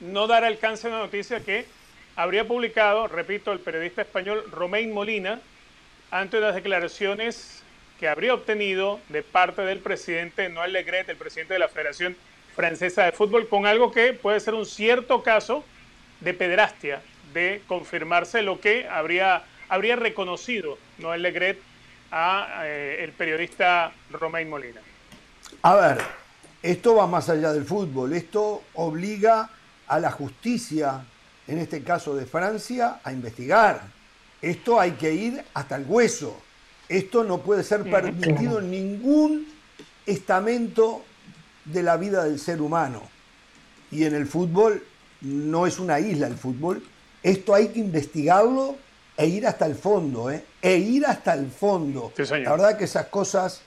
no 0.00 0.26
dar 0.26 0.44
alcance 0.44 0.88
a 0.88 0.90
una 0.90 0.98
noticia 0.98 1.38
que 1.38 1.66
habría 2.16 2.48
publicado, 2.48 3.06
repito, 3.06 3.52
el 3.52 3.60
periodista 3.60 4.02
español 4.02 4.42
Romain 4.50 4.92
Molina 4.92 5.40
ante 6.10 6.40
las 6.40 6.56
declaraciones 6.56 7.62
que 8.00 8.08
habría 8.08 8.34
obtenido 8.34 8.98
de 9.08 9.22
parte 9.22 9.62
del 9.62 9.78
presidente 9.78 10.48
Noel 10.48 10.72
Legret, 10.72 11.08
el 11.08 11.16
presidente 11.16 11.52
de 11.54 11.60
la 11.60 11.68
Federación 11.68 12.16
Francesa 12.56 13.04
de 13.04 13.12
Fútbol, 13.12 13.48
con 13.48 13.66
algo 13.66 13.92
que 13.92 14.14
puede 14.14 14.40
ser 14.40 14.54
un 14.54 14.66
cierto 14.66 15.22
caso 15.22 15.64
de 16.22 16.34
pederastia, 16.34 17.02
de 17.32 17.62
confirmarse 17.68 18.42
lo 18.42 18.60
que 18.60 18.88
habría, 18.88 19.44
habría 19.68 19.94
reconocido 19.94 20.76
Noel 20.98 21.22
Legret 21.22 21.67
a 22.10 22.62
eh, 22.64 23.04
el 23.04 23.12
periodista 23.12 23.92
Romain 24.10 24.48
Molina. 24.48 24.80
A 25.62 25.74
ver, 25.74 25.98
esto 26.62 26.96
va 26.96 27.06
más 27.06 27.28
allá 27.28 27.52
del 27.52 27.64
fútbol, 27.64 28.12
esto 28.12 28.62
obliga 28.74 29.50
a 29.86 29.98
la 29.98 30.10
justicia, 30.10 31.04
en 31.46 31.58
este 31.58 31.82
caso 31.82 32.14
de 32.14 32.26
Francia, 32.26 33.00
a 33.02 33.12
investigar. 33.12 33.82
Esto 34.40 34.80
hay 34.80 34.92
que 34.92 35.12
ir 35.12 35.44
hasta 35.54 35.76
el 35.76 35.84
hueso. 35.86 36.40
Esto 36.88 37.24
no 37.24 37.38
puede 37.38 37.64
ser 37.64 37.82
permitido 37.90 38.60
en 38.60 38.70
ningún 38.70 39.46
estamento 40.06 41.04
de 41.64 41.82
la 41.82 41.96
vida 41.96 42.24
del 42.24 42.38
ser 42.38 42.62
humano. 42.62 43.02
Y 43.90 44.04
en 44.04 44.14
el 44.14 44.26
fútbol 44.26 44.84
no 45.20 45.66
es 45.66 45.78
una 45.78 46.00
isla 46.00 46.26
el 46.26 46.36
fútbol. 46.36 46.82
Esto 47.22 47.54
hay 47.54 47.68
que 47.68 47.80
investigarlo 47.80 48.76
e 49.16 49.26
ir 49.26 49.46
hasta 49.46 49.66
el 49.66 49.74
fondo, 49.74 50.30
¿eh? 50.30 50.44
E 50.60 50.76
ir 50.76 51.06
hasta 51.06 51.34
el 51.34 51.50
fondo. 51.50 52.12
la 52.16 52.50
verdad 52.50 52.76
que 52.76 52.84
esas 52.84 53.06
cosas 53.06 53.62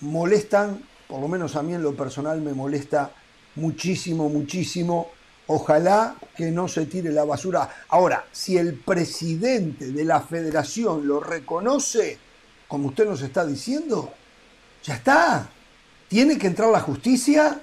molestan, 0.00 0.80
por 1.08 1.20
lo 1.20 1.28
menos 1.28 1.56
a 1.56 1.62
mí 1.62 1.74
en 1.74 1.82
lo 1.82 1.94
personal 1.94 2.40
me 2.40 2.52
molesta 2.52 3.10
muchísimo, 3.56 4.28
muchísimo. 4.28 5.10
Ojalá 5.48 6.16
que 6.36 6.50
no 6.50 6.66
se 6.66 6.86
tire 6.86 7.12
la 7.12 7.24
basura. 7.24 7.68
Ahora, 7.88 8.24
si 8.32 8.58
el 8.58 8.74
presidente 8.74 9.92
de 9.92 10.04
la 10.04 10.20
federación 10.20 11.06
lo 11.06 11.20
reconoce, 11.20 12.18
como 12.66 12.88
usted 12.88 13.06
nos 13.06 13.22
está 13.22 13.46
diciendo, 13.46 14.12
ya 14.82 14.94
está. 14.94 15.48
Tiene 16.08 16.38
que 16.38 16.48
entrar 16.48 16.70
la 16.70 16.80
justicia. 16.80 17.60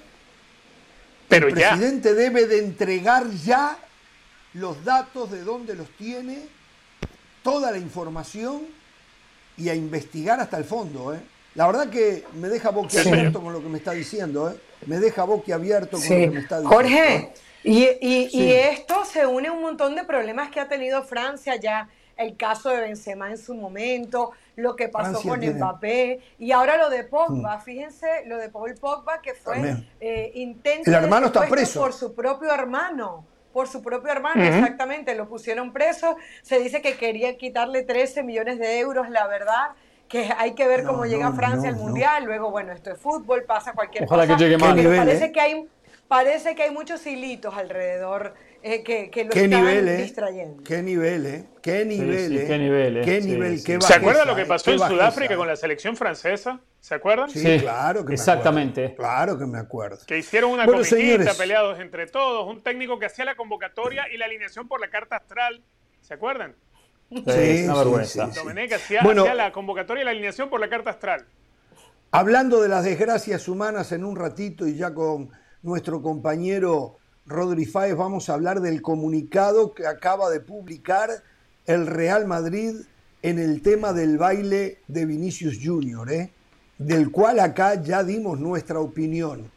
Pero 1.27 1.47
el 1.47 1.53
presidente 1.53 2.13
debe 2.13 2.45
de 2.47 2.59
entregar 2.59 3.29
ya 3.31 3.77
los 4.53 4.83
datos 4.83 5.31
de 5.31 5.43
dónde 5.43 5.75
los 5.75 5.89
tiene, 5.97 6.45
toda 7.43 7.71
la 7.71 7.77
información 7.77 8.61
y 9.57 9.69
a 9.69 9.75
investigar 9.75 10.39
hasta 10.39 10.57
el 10.57 10.63
fondo. 10.63 11.13
¿eh? 11.13 11.19
La 11.55 11.67
verdad 11.67 11.89
que 11.89 12.25
me 12.33 12.49
deja 12.49 12.71
boquiabierto 12.71 13.41
con 13.41 13.53
lo 13.53 13.61
que 13.61 13.69
me 13.69 13.77
está 13.77 13.91
diciendo. 13.91 14.49
¿eh? 14.49 14.55
Me 14.87 14.97
deja 14.97 15.23
boquiabierto 15.23 15.97
con 15.97 16.03
lo 16.03 16.09
que 16.09 16.29
me 16.29 16.39
está 16.39 16.59
diciendo. 16.59 16.75
Jorge, 16.75 17.15
¿eh? 17.15 17.33
y, 17.63 18.37
y 18.37 18.51
esto 18.51 19.05
se 19.05 19.25
une 19.27 19.49
a 19.49 19.51
un 19.51 19.61
montón 19.61 19.95
de 19.95 20.03
problemas 20.03 20.49
que 20.49 20.59
ha 20.59 20.67
tenido 20.67 21.03
Francia 21.03 21.55
ya 21.55 21.89
el 22.17 22.37
caso 22.37 22.69
de 22.69 22.81
Benzema 22.81 23.29
en 23.29 23.37
su 23.37 23.55
momento, 23.55 24.31
lo 24.55 24.75
que 24.75 24.89
pasó 24.89 25.21
con 25.21 25.39
Mbappé 25.39 26.21
y 26.39 26.51
ahora 26.51 26.77
lo 26.77 26.89
de 26.89 27.03
Pogba. 27.03 27.57
Mm. 27.57 27.61
Fíjense 27.61 28.07
lo 28.27 28.37
de 28.37 28.49
Paul 28.49 28.75
Pogba 28.75 29.21
que 29.21 29.33
fue 29.33 29.75
eh, 29.99 30.31
intenso 30.35 30.89
el 30.89 30.95
hermano 30.95 31.27
está 31.27 31.47
preso 31.47 31.81
por 31.81 31.93
su 31.93 32.13
propio 32.13 32.53
hermano. 32.53 33.25
Por 33.53 33.67
su 33.67 33.81
propio 33.83 34.11
hermano, 34.11 34.43
exactamente, 34.43 35.13
lo 35.15 35.29
pusieron 35.29 35.71
preso. 35.71 36.17
Se 36.41 36.59
dice 36.59 36.81
que 36.81 36.95
quería 36.95 37.37
quitarle 37.37 37.83
13 37.83 38.23
millones 38.23 38.57
de 38.59 38.79
euros, 38.79 39.09
la 39.09 39.27
verdad 39.27 39.69
que 40.09 40.29
hay 40.37 40.53
que 40.53 40.67
ver 40.67 40.83
cómo 40.83 41.05
llega 41.05 41.31
Francia 41.31 41.69
al 41.69 41.75
Mundial, 41.75 42.25
luego, 42.25 42.51
bueno, 42.51 42.71
esto 42.71 42.91
es 42.91 42.99
fútbol, 42.99 43.43
pasa 43.45 43.73
cualquier 43.73 44.03
Ojalá 44.03 44.27
cosa. 44.27 44.37
que 44.37 44.43
llegue 44.43 44.57
mal. 44.57 44.75
parece, 44.75 45.25
¿eh? 45.25 45.31
que 45.31 45.41
hay, 45.41 45.67
parece 46.07 46.53
que 46.53 46.63
hay 46.63 46.71
muchos 46.71 47.05
hilitos 47.07 47.55
alrededor 47.55 48.35
eh, 48.65 48.81
que, 48.81 49.11
que, 49.11 49.25
lo 49.25 49.29
¿Qué 49.31 49.43
están 49.43 49.65
nivel, 49.65 49.87
eh? 49.89 49.97
distrayendo. 49.97 50.63
Qué 50.63 50.81
nivel, 50.81 51.25
¿eh? 51.25 51.45
Qué 51.61 51.83
nivel, 51.83 52.29
sí, 52.29 52.47
qué 52.47 52.57
nivel, 52.57 53.01
Qué 53.03 53.19
nivel, 53.19 53.63
qué 53.63 53.81
¿Se 53.81 53.93
acuerdan 53.93 54.25
lo 54.25 54.37
que 54.37 54.45
pasó 54.45 54.71
en 54.71 54.79
Sudáfrica 54.79 55.35
con 55.35 55.47
la 55.47 55.57
selección 55.57 55.97
francesa? 55.97 56.61
¿Se 56.79 56.95
acuerdan? 56.95 57.29
Sí, 57.29 57.59
claro 57.59 58.05
que 58.05 58.13
exactamente. 58.13 58.81
Me 58.81 58.87
acuerdo. 58.87 59.03
Claro 59.03 59.37
que 59.37 59.45
me 59.45 59.57
acuerdo. 59.57 59.97
Que 60.07 60.17
hicieron 60.17 60.51
una 60.51 60.65
bueno, 60.65 60.81
peleados 61.37 61.79
entre 61.81 62.07
todos, 62.07 62.47
un 62.47 62.63
técnico 62.63 62.97
que 62.99 63.05
hacía 63.05 63.25
la 63.25 63.35
convocatoria 63.35 64.05
y 64.13 64.17
la 64.17 64.25
alineación 64.25 64.69
por 64.69 64.79
la 64.79 64.89
carta 64.89 65.17
astral. 65.17 65.61
¿Se 66.01 66.13
acuerdan? 66.13 66.55
Sí, 67.09 67.63
una 67.65 67.75
vergüenza. 67.75 68.27
Domenech 68.27 68.73
hacía, 68.73 69.01
hacía 69.01 69.35
la 69.35 69.51
convocatoria 69.51 70.03
y 70.03 70.05
la 70.05 70.11
alineación 70.11 70.49
por 70.49 70.61
la 70.61 70.69
carta 70.69 70.91
astral. 70.91 71.25
Hablando 72.11 72.61
de 72.61 72.69
las 72.69 72.85
desgracias 72.85 73.49
humanas 73.49 73.91
en 73.91 74.05
un 74.05 74.15
ratito 74.15 74.65
y 74.67 74.75
ya 74.75 74.93
con 74.93 75.31
nuestro 75.61 76.01
compañero 76.01 76.97
Rodri 77.25 77.65
Fáez, 77.65 77.95
vamos 77.95 78.29
a 78.29 78.33
hablar 78.33 78.59
del 78.59 78.81
comunicado 78.81 79.73
que 79.73 79.87
acaba 79.87 80.29
de 80.29 80.41
publicar 80.41 81.09
el 81.65 81.87
Real 81.87 82.27
Madrid 82.27 82.75
en 83.21 83.39
el 83.39 83.61
tema 83.61 83.93
del 83.93 84.17
baile 84.17 84.79
de 84.89 85.05
Vinicius 85.05 85.57
Junior, 85.63 86.11
¿eh? 86.11 86.31
del 86.77 87.11
cual 87.11 87.39
acá 87.39 87.81
ya 87.81 88.03
dimos 88.03 88.39
nuestra 88.39 88.81
opinión, 88.81 89.49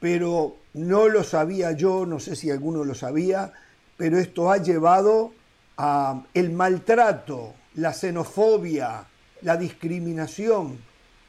pero 0.00 0.56
no 0.74 1.08
lo 1.08 1.24
sabía 1.24 1.72
yo, 1.72 2.04
no 2.04 2.20
sé 2.20 2.36
si 2.36 2.50
alguno 2.50 2.84
lo 2.84 2.94
sabía, 2.94 3.54
pero 3.96 4.18
esto 4.18 4.50
ha 4.50 4.58
llevado 4.58 5.32
a 5.78 6.24
el 6.34 6.52
maltrato, 6.52 7.54
la 7.76 7.94
xenofobia, 7.94 9.06
la 9.40 9.56
discriminación 9.56 10.78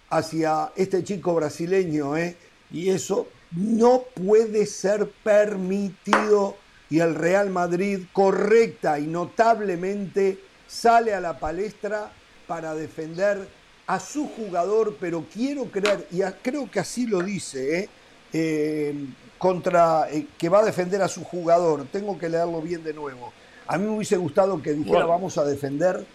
hacia 0.09 0.73
este 0.75 1.05
chico 1.05 1.35
brasileño, 1.35 2.17
¿eh? 2.17 2.35
y 2.69 2.89
eso 2.89 3.27
no 3.55 4.03
puede 4.13 4.65
ser 4.65 5.09
permitido 5.24 6.57
y 6.89 7.00
el 7.00 7.15
Real 7.15 7.50
Madrid 7.50 8.01
correcta 8.13 9.00
y 9.00 9.07
notablemente 9.07 10.39
sale 10.67 11.13
a 11.13 11.21
la 11.21 11.39
palestra 11.39 12.12
para 12.47 12.75
defender 12.75 13.47
a 13.88 14.00
su 14.00 14.27
jugador, 14.29 14.97
pero 15.00 15.25
quiero 15.31 15.65
creer, 15.65 16.07
y 16.12 16.21
creo 16.41 16.69
que 16.69 16.79
así 16.79 17.05
lo 17.07 17.21
dice, 17.21 17.79
¿eh? 17.79 17.89
Eh, 18.33 19.07
contra 19.38 20.09
eh, 20.12 20.27
que 20.38 20.50
va 20.50 20.59
a 20.59 20.65
defender 20.65 21.01
a 21.01 21.07
su 21.07 21.24
jugador. 21.24 21.85
Tengo 21.91 22.17
que 22.17 22.27
leerlo 22.27 22.62
bien 22.62 22.83
de 22.83 22.93
nuevo. 22.93 23.31
A 23.67 23.77
mí 23.77 23.85
me 23.85 23.91
hubiese 23.95 24.17
gustado 24.17 24.62
que 24.62 24.74
dijera 24.74 25.05
vamos 25.05 25.38
a 25.38 25.45
defender 25.45 26.05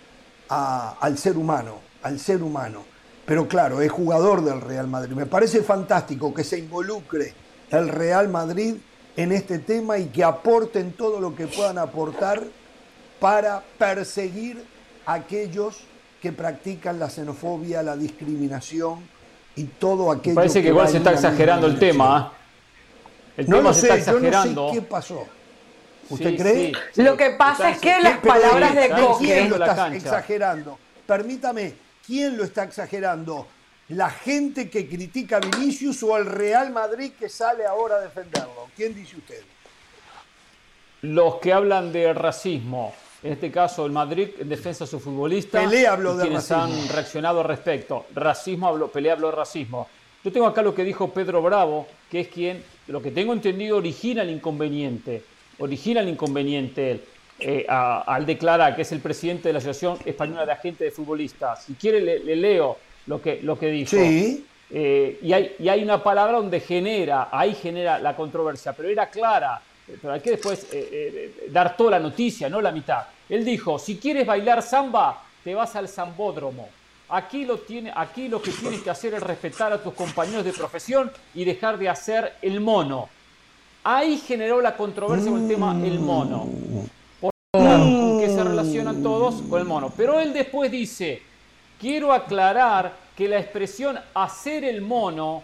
al 0.49 1.17
ser 1.17 1.37
humano, 1.37 1.79
al 2.03 2.19
ser 2.19 2.43
humano 2.43 2.85
pero 3.31 3.47
claro, 3.47 3.81
es 3.81 3.93
jugador 3.93 4.43
del 4.43 4.61
Real 4.61 4.89
Madrid. 4.89 5.15
Me 5.15 5.25
parece 5.25 5.63
fantástico 5.63 6.35
que 6.35 6.43
se 6.43 6.59
involucre 6.59 7.33
el 7.71 7.89
Real 7.89 8.29
Madrid 8.29 8.75
en 9.17 9.31
este 9.31 9.61
tema 9.61 9.99
y 9.99 10.07
que 10.07 10.25
aporten 10.25 10.95
todo 10.95 11.21
lo 11.21 11.37
que 11.37 11.47
puedan 11.47 11.79
aportar 11.79 12.43
para 13.21 13.63
perseguir 13.79 14.65
a 15.07 15.13
aquellos 15.13 15.85
que 16.21 16.33
practican 16.33 16.99
la 16.99 17.09
xenofobia, 17.09 17.85
la 17.85 17.97
discriminación 17.97 18.99
y 19.55 19.63
todo 19.63 20.11
aquello. 20.11 20.35
Parece 20.35 20.61
que, 20.61 20.71
igual 20.71 20.89
se 20.89 20.97
está 20.97 21.13
exagerando 21.13 21.69
el 21.69 21.79
tema. 21.79 22.33
¿eh? 23.37 23.43
El 23.43 23.49
no 23.49 23.59
tema 23.59 23.73
se 23.73 23.81
está 23.83 23.95
exagerando. 23.95 24.63
no 24.63 24.69
sé 24.71 24.75
qué 24.75 24.83
pasó. 24.83 25.25
¿Usted 26.09 26.37
cree? 26.37 26.73
Lo 26.97 27.17
que 27.17 27.31
pasa 27.39 27.71
es 27.71 27.79
que 27.79 27.97
las 28.01 28.19
palabras 28.19 28.75
de 28.75 28.91
¿Quién 29.21 29.51
lo 29.51 29.65
está 29.65 29.95
exagerando? 29.95 30.77
Permítame, 31.07 31.90
¿Quién 32.11 32.37
lo 32.37 32.43
está 32.43 32.65
exagerando? 32.65 33.47
¿La 33.91 34.11
gente 34.11 34.69
que 34.69 34.89
critica 34.89 35.37
a 35.37 35.39
Vinicius 35.39 36.03
o 36.03 36.17
el 36.17 36.27
Real 36.27 36.73
Madrid 36.73 37.13
que 37.17 37.29
sale 37.29 37.65
ahora 37.65 37.99
a 37.99 38.01
defenderlo? 38.01 38.67
¿Quién 38.75 38.97
dice 38.97 39.17
usted? 39.17 39.41
Los 41.03 41.37
que 41.37 41.53
hablan 41.53 41.93
de 41.93 42.13
racismo. 42.13 42.93
En 43.23 43.35
este 43.35 43.53
caso, 43.53 43.87
el 43.87 43.93
Madrid 43.93 44.31
en 44.41 44.49
defensa 44.49 44.87
de 44.87 44.91
su 44.91 44.99
futbolista. 44.99 45.63
Habló 45.63 46.17
de 46.17 46.25
quienes 46.25 46.51
han 46.51 46.89
reaccionado 46.89 47.43
al 47.43 47.47
respecto. 47.47 48.07
Racismo, 48.13 48.67
habló, 48.67 48.91
Pelé 48.91 49.13
habló 49.13 49.31
de 49.31 49.37
racismo. 49.37 49.87
Yo 50.25 50.33
tengo 50.33 50.49
acá 50.49 50.63
lo 50.63 50.75
que 50.75 50.83
dijo 50.83 51.15
Pedro 51.15 51.41
Bravo, 51.41 51.87
que 52.11 52.23
es 52.23 52.29
quien, 52.29 52.65
lo 52.89 53.01
que 53.01 53.13
tengo 53.13 53.33
entendido, 53.33 53.77
origina 53.77 54.23
el 54.23 54.31
inconveniente. 54.31 55.23
Origina 55.61 56.01
el 56.01 56.09
inconveniente 56.09 56.91
él. 56.91 57.05
Eh, 57.41 57.67
al 57.69 58.27
declarar 58.27 58.77
que 58.77 58.83
es 58.83 58.93
el 58.93 59.01
presidente 59.01 59.49
de 59.49 59.55
la 59.55 59.59
Asociación 59.59 59.99
Española 60.05 60.45
de 60.45 60.53
Agentes 60.53 60.81
de 60.81 60.91
Futbolistas. 60.91 61.65
Si 61.65 61.75
quiere, 61.75 62.01
le, 62.01 62.37
leo 62.37 62.77
lo 63.07 63.21
que, 63.21 63.41
lo 63.43 63.59
que 63.59 63.71
dijo. 63.71 63.97
Sí. 63.97 64.47
Eh, 64.71 65.19
y, 65.23 65.33
hay, 65.33 65.57
y 65.59 65.69
hay 65.69 65.83
una 65.83 66.03
palabra 66.03 66.37
donde 66.37 66.61
genera, 66.61 67.29
ahí 67.33 67.55
genera 67.55 67.99
la 67.99 68.15
controversia, 68.15 68.73
pero 68.73 68.89
era 68.89 69.09
clara. 69.09 69.61
Pero 70.01 70.13
hay 70.13 70.21
que 70.21 70.31
después 70.31 70.69
eh, 70.71 71.49
dar 71.51 71.77
toda 71.77 71.93
la 71.93 71.99
noticia, 71.99 72.49
no 72.49 72.61
la 72.61 72.71
mitad. 72.71 73.05
Él 73.29 73.45
dijo, 73.45 73.79
si 73.79 73.97
quieres 73.97 74.27
bailar 74.27 74.63
samba, 74.63 75.23
te 75.43 75.55
vas 75.55 75.75
al 75.77 75.89
zambódromo. 75.89 76.69
Aquí 77.09 77.45
lo, 77.45 77.59
tiene, 77.59 77.93
aquí 77.95 78.29
lo 78.29 78.41
que 78.41 78.53
tienes 78.53 78.83
que 78.83 78.91
hacer 78.91 79.15
es 79.15 79.23
respetar 79.23 79.73
a 79.73 79.83
tus 79.83 79.95
compañeros 79.95 80.45
de 80.45 80.53
profesión 80.53 81.11
y 81.35 81.45
dejar 81.45 81.77
de 81.77 81.89
hacer 81.89 82.35
el 82.41 82.61
mono. 82.61 83.09
Ahí 83.83 84.19
generó 84.19 84.61
la 84.61 84.77
controversia 84.77 85.31
con 85.31 85.43
el 85.43 85.49
tema 85.49 85.73
el 85.73 85.99
mono. 85.99 86.47
Por 87.21 87.33
claro, 87.53 87.83
con 87.83 88.21
que 88.21 88.29
se 88.29 88.45
relacionan 88.61 89.03
todos 89.03 89.43
con 89.49 89.61
el 89.61 89.67
mono. 89.67 89.93
Pero 89.97 90.19
él 90.21 90.33
después 90.33 90.71
dice, 90.71 91.23
quiero 91.81 92.13
aclarar 92.13 92.93
que 93.17 93.29
la 93.29 93.39
expresión 93.39 93.99
hacer 94.15 94.65
el 94.65 94.81
mono, 94.81 95.43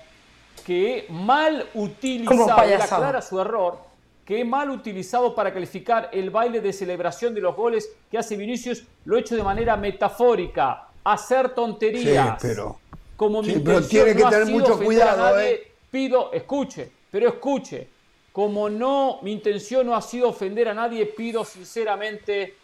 que 0.64 1.06
mal 1.10 1.66
utilizado, 1.74 2.62
él 2.62 2.80
aclara 2.80 3.22
su 3.22 3.40
error, 3.40 3.78
que 4.24 4.44
mal 4.44 4.70
utilizado 4.70 5.34
para 5.34 5.52
calificar 5.52 6.10
el 6.12 6.30
baile 6.30 6.60
de 6.60 6.72
celebración 6.72 7.34
de 7.34 7.40
los 7.40 7.54
goles 7.54 7.90
que 8.10 8.18
hace 8.18 8.36
Vinicius, 8.36 8.84
lo 9.04 9.16
he 9.16 9.20
hecho 9.20 9.36
de 9.36 9.42
manera 9.42 9.76
metafórica, 9.76 10.88
hacer 11.04 11.50
tonterías. 11.50 12.40
Sí, 12.40 12.48
pero, 12.48 12.80
como 13.16 13.42
mi 13.42 13.54
pero 13.60 13.82
tiene 13.82 14.16
que 14.16 14.24
tener 14.24 14.46
mucho 14.46 14.78
cuidado. 14.78 15.38
eh. 15.40 15.72
Pido, 15.90 16.32
escuche, 16.32 16.90
pero 17.10 17.28
escuche, 17.28 17.88
como 18.32 18.68
no, 18.68 19.20
mi 19.22 19.32
intención 19.32 19.86
no 19.86 19.94
ha 19.94 20.02
sido 20.02 20.28
ofender 20.28 20.68
a 20.68 20.74
nadie, 20.74 21.06
pido 21.06 21.44
sinceramente 21.44 22.54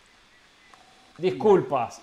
disculpas. 1.23 2.03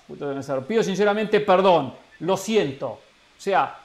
Pido 0.67 0.81
sinceramente 0.81 1.41
perdón, 1.41 1.93
lo 2.21 2.37
siento. 2.37 2.87
O 2.87 2.99
sea, 3.41 3.77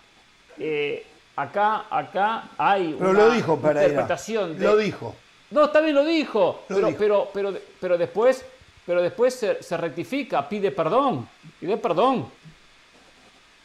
eh, 0.58 1.04
acá, 1.36 1.86
acá 1.90 2.50
hay 2.56 2.94
pero 2.98 3.10
una 3.10 3.24
lo 3.24 3.30
dijo 3.30 3.54
interpretación 3.54 4.56
de... 4.58 4.64
Lo 4.64 4.76
dijo. 4.76 5.14
No, 5.50 5.68
también 5.70 5.94
lo 5.94 6.04
dijo, 6.04 6.62
pero, 6.66 6.94
pero, 6.96 7.28
pero, 7.32 7.54
pero 7.80 7.98
después, 7.98 8.44
pero 8.86 9.02
después 9.02 9.34
se, 9.34 9.62
se 9.62 9.76
rectifica, 9.76 10.48
pide 10.48 10.70
perdón, 10.70 11.28
pide 11.60 11.76
perdón. 11.76 12.20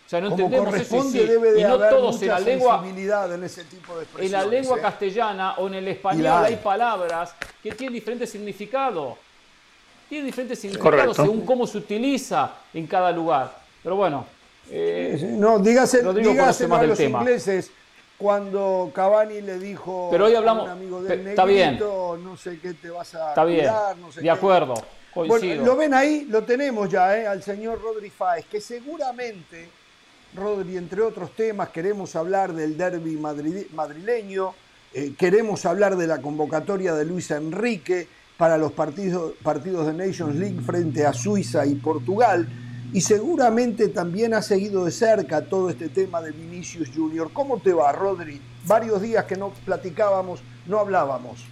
O 0.05 0.09
sea, 0.09 0.21
no 0.21 0.31
Como 0.31 0.45
entendemos 0.45 0.73
eso 0.73 0.75
y, 0.75 0.87
corresponde, 0.87 1.19
sí, 1.19 1.27
debe 1.27 1.51
de 1.51 1.61
y 1.61 1.63
no 1.63 1.73
haber 1.75 1.89
todos 1.91 2.21
en 2.21 2.27
la 2.29 2.39
lengua 2.39 2.83
en 2.83 3.43
ese 3.43 3.63
tipo 3.65 3.93
de 3.95 4.25
en 4.25 4.31
la 4.31 4.43
lengua 4.43 4.77
¿eh? 4.77 4.81
castellana 4.81 5.53
o 5.57 5.67
en 5.67 5.75
el 5.75 5.87
español 5.87 6.45
hay 6.45 6.55
palabras 6.55 7.35
que 7.61 7.71
tienen 7.73 7.93
diferente 7.93 8.25
significado. 8.25 9.17
Tienen 10.09 10.25
diferente 10.25 10.55
significado 10.55 10.91
Correcto. 10.91 11.13
según 11.23 11.45
cómo 11.45 11.67
se 11.67 11.77
utiliza 11.77 12.51
en 12.73 12.87
cada 12.87 13.11
lugar. 13.11 13.55
Pero 13.83 13.95
bueno, 13.95 14.25
eh, 14.71 15.35
No, 15.37 15.59
dígase, 15.59 15.99
conoce 16.03 16.19
dígaselo 16.27 16.69
más 16.69 16.77
a 16.77 16.81
del 16.81 16.89
los 16.89 16.97
tema. 16.97 17.19
ingleses 17.19 17.71
cuando 18.17 18.91
Cavani 18.93 19.41
le 19.41 19.59
dijo 19.59 20.09
Pero 20.11 20.25
hoy 20.25 20.35
hablamos- 20.35 20.63
a 20.63 20.73
un 20.73 20.77
amigo 20.79 21.01
del 21.03 21.27
está 21.27 21.45
bien. 21.45 21.67
negrito, 21.73 22.19
no 22.21 22.35
sé 22.35 22.59
qué 22.59 22.73
te 22.73 22.89
vas 22.89 23.13
a 23.15 23.29
está 23.29 23.45
bien, 23.45 23.59
cuidar, 23.61 23.97
no 23.97 24.11
sé 24.11 24.19
de 24.19 24.23
qué. 24.25 24.29
acuerdo, 24.31 24.73
coincido. 25.13 25.39
Bueno, 25.55 25.65
lo 25.65 25.75
ven 25.77 25.93
ahí, 25.93 26.25
lo 26.29 26.43
tenemos 26.43 26.89
ya, 26.89 27.15
¿eh? 27.17 27.27
al 27.27 27.41
señor 27.43 27.81
Rodri 27.81 28.09
Fáez, 28.09 28.45
que 28.47 28.59
seguramente, 28.59 29.69
Rodri, 30.35 30.75
entre 30.75 31.01
otros 31.01 31.31
temas, 31.35 31.69
queremos 31.69 32.15
hablar 32.15 32.51
del 32.53 32.75
derby 32.77 33.15
madri- 33.15 33.67
madrileño, 33.73 34.53
eh, 34.93 35.13
queremos 35.17 35.65
hablar 35.65 35.95
de 35.95 36.07
la 36.07 36.19
convocatoria 36.21 36.93
de 36.95 37.05
Luis 37.05 37.31
Enrique 37.31 38.07
para 38.39 38.57
los 38.57 38.71
partidos, 38.71 39.33
partidos 39.43 39.85
de 39.85 39.93
Nations 39.93 40.33
League 40.37 40.61
frente 40.61 41.05
a 41.05 41.11
Suiza 41.11 41.65
y 41.65 41.75
Portugal, 41.75 42.47
y 42.93 43.01
seguramente 43.01 43.89
también 43.89 44.33
ha 44.33 44.41
seguido 44.41 44.85
de 44.85 44.91
cerca 44.91 45.43
todo 45.43 45.69
este 45.69 45.89
tema 45.89 46.21
de 46.21 46.31
Vinicius 46.31 46.89
Junior. 46.95 47.31
¿Cómo 47.33 47.59
te 47.59 47.73
va, 47.73 47.91
Rodri? 47.91 48.39
Varios 48.65 49.01
días 49.01 49.25
que 49.25 49.35
no 49.35 49.49
platicábamos, 49.65 50.39
no 50.67 50.79
hablábamos. 50.79 51.43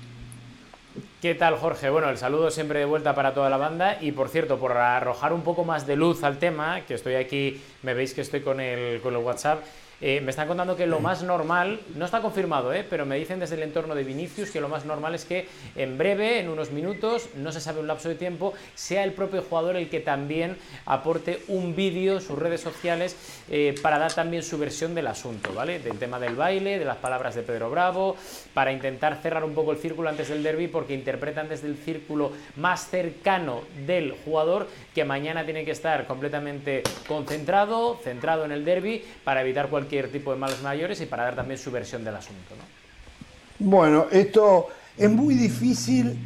¿Qué 1.22 1.36
tal, 1.36 1.58
Jorge? 1.58 1.90
Bueno, 1.90 2.10
el 2.10 2.18
saludo 2.18 2.50
siempre 2.52 2.80
de 2.80 2.86
vuelta 2.86 3.14
para 3.14 3.34
toda 3.34 3.50
la 3.50 3.58
banda 3.58 3.98
y, 4.00 4.14
por 4.14 4.30
cierto, 4.30 4.58
por 4.58 4.72
arrojar 4.72 5.34
un 5.34 5.42
poco 5.42 5.66
más 5.66 5.86
de 5.88 5.98
luz 5.98 6.24
al 6.24 6.40
tema, 6.40 6.86
que 6.88 6.94
estoy 6.94 7.16
aquí, 7.16 7.62
me 7.84 7.96
veis 7.96 8.14
que 8.14 8.22
estoy 8.22 8.40
con 8.40 8.62
el, 8.62 9.02
con 9.02 9.14
el 9.14 9.20
WhatsApp, 9.20 9.60
eh, 10.00 10.22
me 10.22 10.30
están 10.30 10.48
contando 10.48 10.76
que 10.76 10.86
lo 10.86 11.00
más 11.00 11.24
normal, 11.24 11.80
no 11.96 12.06
está 12.06 12.22
confirmado, 12.22 12.72
eh, 12.72 12.86
pero 12.88 13.06
me 13.06 13.18
dicen 13.18 13.40
desde 13.40 13.56
el 13.56 13.64
entorno 13.64 13.96
de 13.96 14.04
Vinicius 14.04 14.52
que 14.52 14.62
lo 14.62 14.70
más 14.70 14.86
normal 14.86 15.16
es 15.16 15.26
que 15.26 15.48
en 15.76 15.98
breve, 15.98 16.40
en 16.40 16.50
unos 16.50 16.72
minutos, 16.72 17.30
no 17.36 17.52
se 17.52 17.60
sabe 17.60 17.80
un 17.80 17.88
lapso 17.88 18.08
de 18.08 18.16
tiempo, 18.16 18.54
sea 18.76 19.04
el 19.04 19.14
propio 19.14 19.42
jugador 19.42 19.76
el 19.76 19.90
que 19.90 20.00
también 20.00 20.58
aporte 20.86 21.42
un 21.48 21.76
vídeo 21.76 22.16
en 22.16 22.22
sus 22.22 22.38
redes 22.38 22.62
sociales 22.62 23.16
eh, 23.50 23.74
para 23.82 23.98
dar 23.98 24.14
también 24.14 24.44
su 24.44 24.60
versión 24.60 24.94
del 24.94 25.08
asunto, 25.08 25.52
¿vale? 25.54 25.80
Del 25.80 25.98
tema 25.98 26.20
del 26.20 26.36
baile, 26.36 26.78
de 26.78 26.86
las 26.86 26.98
palabras 26.98 27.34
de 27.34 27.42
Pedro 27.42 27.72
Bravo, 27.72 28.18
para 28.54 28.72
intentar 28.72 29.20
cerrar 29.24 29.44
un 29.44 29.56
poco 29.56 29.72
el 29.72 29.80
círculo 29.80 30.10
antes 30.10 30.30
del 30.30 30.44
derby, 30.44 30.68
porque 30.68 30.94
interpretan 30.94 31.50
desde 31.50 31.68
el 31.68 31.78
círculo 31.78 32.34
más 32.56 32.88
cercano 32.90 33.62
del 33.88 34.12
jugador 34.24 34.68
que 34.94 35.06
mañana 35.06 35.44
tiene 35.44 35.66
que 35.66 35.72
estar 35.72 36.06
completamente 36.06 36.84
concentrado, 37.08 38.00
centrado 38.04 38.46
en 38.46 38.52
el 38.52 38.64
derby, 38.64 39.04
para 39.24 39.42
evitar 39.42 39.70
cualquier 39.70 39.87
tipo 39.88 40.32
de 40.32 40.38
males 40.38 40.62
mayores 40.62 41.02
y 41.02 41.06
para 41.06 41.24
dar 41.24 41.36
también 41.36 41.60
su 41.60 41.72
versión 41.72 42.04
del 42.04 42.16
asunto. 42.16 42.56
¿no? 42.58 43.68
Bueno, 43.70 44.08
esto 44.12 44.68
es 44.98 45.10
muy 45.10 45.34
difícil 45.36 46.18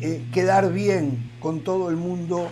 eh, 0.00 0.22
quedar 0.32 0.72
bien 0.72 1.30
con 1.40 1.60
todo 1.60 1.88
el 1.90 1.96
mundo 1.96 2.48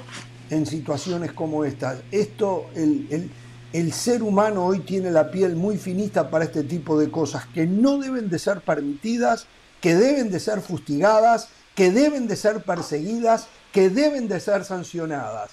en 0.51 0.67
situaciones 0.67 1.33
como 1.33 1.65
estas. 1.65 2.01
Esto, 2.11 2.67
el, 2.75 3.07
el- 3.11 3.31
el 3.71 3.93
ser 3.93 4.23
humano 4.23 4.65
hoy 4.65 4.79
tiene 4.81 5.11
la 5.11 5.31
piel 5.31 5.55
muy 5.55 5.77
finita 5.77 6.31
para 6.31 6.45
este 6.47 6.63
tipo 6.63 6.99
de 6.99 7.11
cosas 7.11 7.45
que 7.53 7.67
no 7.67 7.99
deben 7.99 8.31
de 8.31 8.39
ser 8.39 8.63
permitidas, 8.63 9.47
que 9.83 9.95
deben 9.95 10.31
de 10.31 10.41
ser 10.41 10.63
fustigadas, 10.63 11.51
que 11.75 11.91
deben 11.91 12.29
de 12.29 12.37
ser 12.37 12.63
perseguidas, 12.63 13.47
que 13.71 13.91
deben 13.91 14.27
de 14.27 14.41
ser 14.41 14.65
sancionadas. 14.65 15.51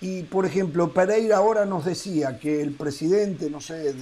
Y, 0.00 0.22
por 0.22 0.46
ejemplo, 0.46 0.92
Pereira 0.94 1.38
ahora 1.38 1.66
nos 1.66 1.84
decía 1.84 2.38
que 2.38 2.60
el 2.62 2.70
presidente, 2.70 3.50
no 3.50 3.60
sé, 3.60 3.74
del- 3.78 3.96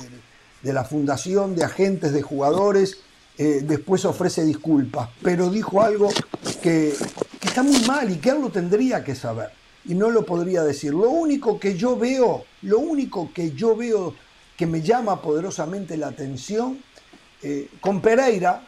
de 0.65 0.73
la 0.73 0.83
Fundación 0.83 1.55
de 1.55 1.63
Agentes 1.63 2.13
de 2.13 2.23
Jugadores, 2.23 2.99
eh, 3.37 3.61
después 3.63 4.05
ofrece 4.05 4.45
disculpas, 4.45 5.11
pero 5.23 5.51
dijo 5.51 5.83
algo 5.83 6.09
que, 6.63 6.95
está 7.43 7.63
muy 7.63 7.79
mal 7.87 8.11
y 8.11 8.17
que 8.17 8.31
él 8.31 8.41
lo 8.41 8.51
tendría 8.51 9.05
que 9.05 9.15
saber 9.15 9.51
y 9.85 9.95
no 9.95 10.11
lo 10.11 10.25
podría 10.25 10.63
decir. 10.63 10.93
Lo 10.95 11.11
único 11.11 11.61
que 11.61 11.77
yo 11.77 11.97
veo, 11.97 12.45
lo 12.63 12.79
único 12.79 13.31
que 13.33 13.53
yo 13.53 13.77
veo 13.77 14.15
que 14.57 14.67
me 14.67 14.81
llama 14.81 15.21
poderosamente 15.21 15.97
la 15.97 16.09
atención, 16.09 16.79
eh, 17.43 17.69
con 17.81 18.01
Pereira, 18.01 18.63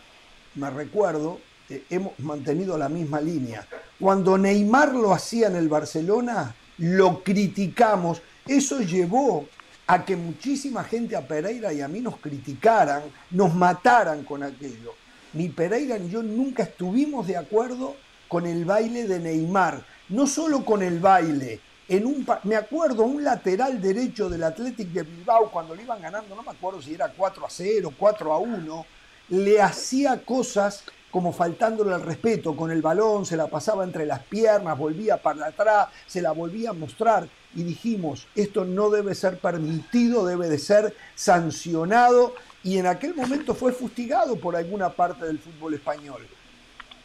me 0.56 0.68
recuerdo, 0.68 1.38
eh, 1.70 1.84
hemos 1.88 2.18
mantenido 2.18 2.76
la 2.76 2.90
misma 2.90 3.20
línea. 3.20 3.66
Cuando 3.98 4.36
Neymar 4.36 4.94
lo 4.94 5.14
hacía 5.14 5.46
en 5.46 5.56
el 5.56 5.68
Barcelona, 5.68 6.54
lo 6.78 7.22
criticamos. 7.22 8.20
Eso 8.46 8.80
llevó 8.80 9.46
a 9.86 10.04
que 10.04 10.16
muchísima 10.16 10.82
gente 10.84 11.14
a 11.14 11.26
Pereira 11.26 11.72
y 11.72 11.80
a 11.80 11.88
mí 11.88 12.00
nos 12.00 12.16
criticaran, 12.16 13.02
nos 13.30 13.54
mataran 13.54 14.24
con 14.24 14.42
aquello. 14.42 14.94
Ni 15.32 15.48
Pereira 15.48 15.98
ni 15.98 16.10
yo 16.10 16.22
nunca 16.22 16.64
estuvimos 16.64 17.26
de 17.26 17.36
acuerdo 17.36 17.94
con 18.28 18.46
el 18.46 18.64
baile 18.64 19.06
de 19.06 19.20
Neymar. 19.20 19.84
No 20.08 20.26
solo 20.26 20.64
con 20.64 20.82
el 20.82 20.98
baile. 20.98 21.60
En 21.88 22.04
un, 22.04 22.26
me 22.44 22.56
acuerdo, 22.56 23.04
un 23.04 23.22
lateral 23.22 23.80
derecho 23.80 24.28
del 24.28 24.42
Athletic 24.42 24.88
de 24.88 25.02
Bilbao, 25.04 25.50
cuando 25.52 25.74
le 25.74 25.82
iban 25.82 26.02
ganando, 26.02 26.34
no 26.34 26.42
me 26.42 26.50
acuerdo 26.50 26.82
si 26.82 26.94
era 26.94 27.12
4 27.16 27.46
a 27.46 27.50
0, 27.50 27.92
4 27.96 28.32
a 28.32 28.38
1, 28.38 28.86
le 29.28 29.62
hacía 29.62 30.20
cosas 30.24 30.82
como 31.12 31.32
faltándole 31.32 31.94
al 31.94 32.02
respeto 32.02 32.56
con 32.56 32.72
el 32.72 32.82
balón, 32.82 33.24
se 33.24 33.36
la 33.36 33.46
pasaba 33.46 33.84
entre 33.84 34.04
las 34.04 34.20
piernas, 34.24 34.76
volvía 34.76 35.16
para 35.22 35.46
atrás, 35.46 35.88
se 36.06 36.20
la 36.20 36.32
volvía 36.32 36.70
a 36.70 36.72
mostrar 36.72 37.28
y 37.54 37.62
dijimos, 37.62 38.26
esto 38.34 38.64
no 38.64 38.90
debe 38.90 39.14
ser 39.14 39.38
permitido, 39.38 40.26
debe 40.26 40.48
de 40.48 40.58
ser 40.58 40.94
sancionado 41.14 42.34
y 42.62 42.78
en 42.78 42.86
aquel 42.86 43.14
momento 43.14 43.54
fue 43.54 43.72
fustigado 43.72 44.36
por 44.36 44.56
alguna 44.56 44.90
parte 44.90 45.24
del 45.26 45.38
fútbol 45.38 45.74
español. 45.74 46.26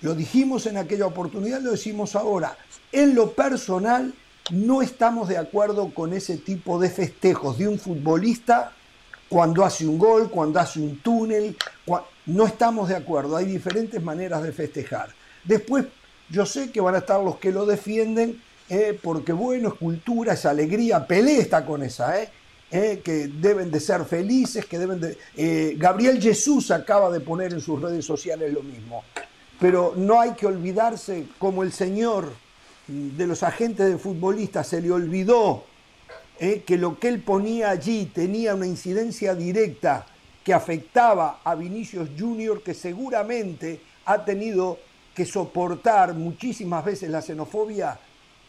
Lo 0.01 0.15
dijimos 0.15 0.65
en 0.65 0.77
aquella 0.77 1.06
oportunidad, 1.06 1.62
lo 1.62 1.71
decimos 1.71 2.15
ahora. 2.15 2.58
En 2.91 3.13
lo 3.13 3.32
personal, 3.34 4.13
no 4.51 4.82
estamos 4.82 5.30
de 5.30 5.38
acuerdo 5.38 5.93
con 5.93 6.13
ese 6.13 6.38
tipo 6.38 6.80
de 6.80 6.89
festejos 6.89 7.60
de 7.60 7.67
un 7.67 7.77
futbolista 7.77 8.73
cuando 9.30 9.63
hace 9.63 9.86
un 9.86 9.99
gol, 9.99 10.30
cuando 10.32 10.60
hace 10.60 10.80
un 10.80 10.97
túnel. 10.99 11.56
No 12.25 12.45
estamos 12.45 12.89
de 12.89 12.95
acuerdo. 12.95 13.38
Hay 13.38 13.45
diferentes 13.45 14.01
maneras 14.01 14.41
de 14.43 14.51
festejar. 14.51 15.10
Después, 15.43 15.86
yo 16.30 16.45
sé 16.45 16.71
que 16.71 16.82
van 16.82 16.95
a 16.95 16.99
estar 16.99 17.21
los 17.21 17.38
que 17.38 17.51
lo 17.51 17.65
defienden 17.65 18.41
eh, 18.71 18.97
porque, 19.03 19.34
bueno, 19.34 19.67
es 19.67 19.73
cultura, 19.73 20.31
es 20.31 20.45
alegría. 20.45 21.05
Pelé 21.05 21.39
está 21.39 21.65
con 21.65 21.84
esa, 21.84 22.21
¿eh? 22.21 22.29
Eh, 22.71 23.01
que 23.03 23.27
deben 23.27 23.69
de 23.69 23.81
ser 23.81 24.05
felices, 24.05 24.65
que 24.65 24.79
deben 24.79 25.01
de... 25.01 25.17
eh, 25.36 25.75
Gabriel 25.77 26.21
Jesús 26.21 26.71
acaba 26.71 27.12
de 27.12 27.19
poner 27.19 27.51
en 27.51 27.60
sus 27.60 27.81
redes 27.81 28.05
sociales 28.05 28.53
lo 28.53 28.63
mismo. 28.63 29.03
Pero 29.60 29.93
no 29.97 30.21
hay 30.21 30.31
que 30.31 30.47
olvidarse, 30.47 31.25
como 31.38 31.63
el 31.63 31.73
señor 31.73 32.31
de 32.88 33.27
los 33.27 33.43
agentes 33.43 33.88
de 33.88 33.97
futbolistas 33.97 34.67
se 34.67 34.81
le 34.81 34.89
olvidó 34.89 35.65
eh, 36.39 36.63
que 36.65 36.77
lo 36.77 36.97
que 36.97 37.10
él 37.10 37.21
ponía 37.21 37.71
allí 37.71 38.05
tenía 38.05 38.55
una 38.55 38.67
incidencia 38.67 39.36
directa 39.36 40.05
que 40.45 40.53
afectaba 40.53 41.41
a 41.43 41.55
Vinicius 41.55 42.12
Junior, 42.17 42.63
que 42.63 42.73
seguramente 42.73 43.81
ha 44.05 44.23
tenido 44.23 44.79
que 45.13 45.25
soportar 45.25 46.13
muchísimas 46.13 46.86
veces 46.86 47.10
la 47.10 47.21
xenofobia 47.21 47.99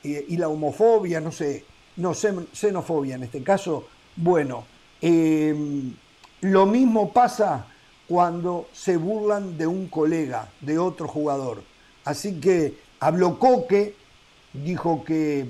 y 0.08 0.36
la 0.36 0.48
homofobia, 0.48 1.20
no 1.20 1.30
sé, 1.32 1.64
no 1.96 2.10
xen- 2.12 2.46
xenofobia 2.52 3.14
en 3.16 3.22
este 3.24 3.42
caso, 3.42 3.86
Bueno, 4.16 4.64
em, 5.00 5.94
lo 6.42 6.66
mismo 6.66 7.12
pasa 7.12 7.66
cuando 8.06 8.66
se 8.72 8.96
burlan 8.98 9.56
de 9.56 9.66
un 9.66 9.86
colega, 9.88 10.48
de 10.60 10.78
otro 10.78 11.08
jugador. 11.08 11.62
Así 12.04 12.38
que 12.40 12.74
habló 13.00 13.38
Coque, 13.38 13.94
dijo 14.52 15.02
que 15.04 15.46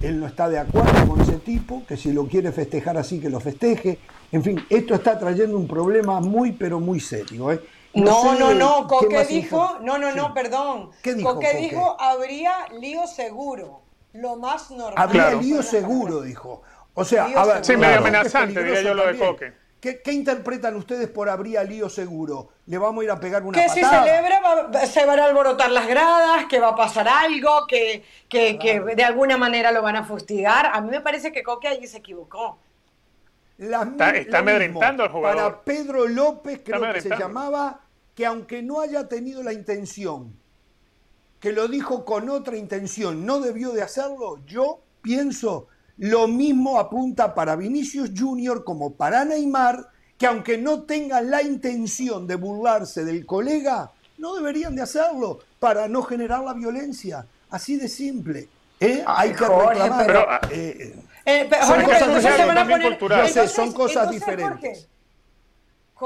él 0.00 0.18
no 0.20 0.26
está 0.26 0.48
de 0.48 0.58
acuerdo 0.58 1.06
con 1.06 1.20
ese 1.20 1.36
tipo, 1.38 1.82
que 1.86 1.96
si 1.98 2.12
lo 2.12 2.26
quiere 2.26 2.50
festejar 2.50 2.96
así, 2.96 3.20
que 3.20 3.28
lo 3.28 3.40
festeje. 3.40 3.98
En 4.32 4.42
fin, 4.42 4.58
esto 4.70 4.94
está 4.94 5.18
trayendo 5.18 5.56
un 5.58 5.68
problema 5.68 6.20
muy, 6.20 6.52
pero 6.52 6.80
muy 6.80 6.98
serio. 6.98 7.52
¿eh? 7.52 7.60
No, 7.94 8.38
no, 8.38 8.54
no, 8.54 8.86
Coque 8.86 9.24
dijo, 9.26 9.78
no, 9.82 9.98
no, 9.98 10.12
no, 10.12 10.32
perdón. 10.32 10.90
¿Qué 11.02 11.14
dijo 11.14 11.34
Coque, 11.34 11.54
dijo, 11.54 11.96
habría 12.00 12.66
lío 12.80 13.06
seguro, 13.06 13.82
lo 14.12 14.36
más 14.36 14.70
normal. 14.70 14.94
Habría 14.96 15.34
lío 15.34 15.62
seguro, 15.62 16.22
dijo. 16.22 16.62
O 16.94 17.04
sea, 17.04 17.24
a 17.24 17.44
ver, 17.46 17.64
sí, 17.64 17.76
medio 17.76 17.98
amenazante, 17.98 18.62
diría 18.62 18.82
yo 18.82 18.94
lo 18.94 19.06
de 19.06 19.18
Coque. 19.18 19.62
¿Qué, 19.82 20.12
interpretan 20.12 20.76
ustedes 20.76 21.08
por 21.08 21.28
habría 21.28 21.64
lío 21.64 21.88
seguro? 21.88 22.50
¿Le 22.66 22.78
vamos 22.78 23.02
a 23.02 23.04
ir 23.04 23.10
a 23.10 23.18
pegar 23.18 23.42
una 23.42 23.60
que 23.60 23.66
patada? 23.66 24.04
Que 24.04 24.10
si 24.10 24.14
celebra 24.14 24.86
se 24.86 25.04
van 25.04 25.18
a 25.18 25.24
alborotar 25.24 25.72
las 25.72 25.88
gradas, 25.88 26.46
que 26.48 26.60
va 26.60 26.68
a 26.68 26.76
pasar 26.76 27.08
algo, 27.08 27.66
que, 27.66 28.04
que, 28.28 28.80
de 28.94 29.02
alguna 29.04 29.36
manera 29.36 29.72
lo 29.72 29.82
van 29.82 29.96
a 29.96 30.04
fustigar. 30.04 30.66
A 30.72 30.80
mí 30.80 30.88
me 30.88 31.00
parece 31.00 31.32
que 31.32 31.42
Coque 31.42 31.66
allí 31.66 31.88
se 31.88 31.98
equivocó. 31.98 32.58
está, 33.58 34.38
amedrentando 34.38 35.02
al 35.02 35.08
jugador. 35.08 35.42
Para 35.42 35.64
Pedro 35.64 36.06
López, 36.06 36.60
creo 36.64 36.92
que 36.92 37.00
se 37.00 37.16
llamaba, 37.16 37.80
que 38.14 38.26
aunque 38.26 38.62
no 38.62 38.80
haya 38.80 39.08
tenido 39.08 39.42
la 39.42 39.52
intención, 39.52 40.34
que 41.40 41.52
lo 41.52 41.68
dijo 41.68 42.04
con 42.04 42.28
otra 42.28 42.56
intención, 42.56 43.26
no 43.26 43.40
debió 43.40 43.72
de 43.72 43.82
hacerlo, 43.82 44.40
yo 44.46 44.80
pienso 45.02 45.68
lo 45.98 46.28
mismo 46.28 46.78
apunta 46.78 47.34
para 47.34 47.56
Vinicius 47.56 48.10
Junior 48.16 48.64
como 48.64 48.94
para 48.94 49.24
Neymar, 49.24 49.88
que 50.16 50.26
aunque 50.26 50.56
no 50.58 50.82
tengan 50.82 51.30
la 51.30 51.42
intención 51.42 52.26
de 52.26 52.36
burlarse 52.36 53.04
del 53.04 53.26
colega, 53.26 53.90
no 54.18 54.34
deberían 54.34 54.76
de 54.76 54.82
hacerlo 54.82 55.40
para 55.58 55.88
no 55.88 56.02
generar 56.02 56.44
la 56.44 56.54
violencia. 56.54 57.26
Así 57.50 57.76
de 57.76 57.88
simple. 57.88 58.48
¿eh? 58.78 59.02
Hay 59.06 59.32
que 59.32 59.44
reclamar. 59.44 60.06
Pero, 60.06 60.26
eh, 60.50 60.96
eh, 61.24 61.50
son, 61.66 61.82
cosas, 61.82 63.52
son 63.52 63.72
cosas 63.72 64.10
diferentes. 64.10 64.88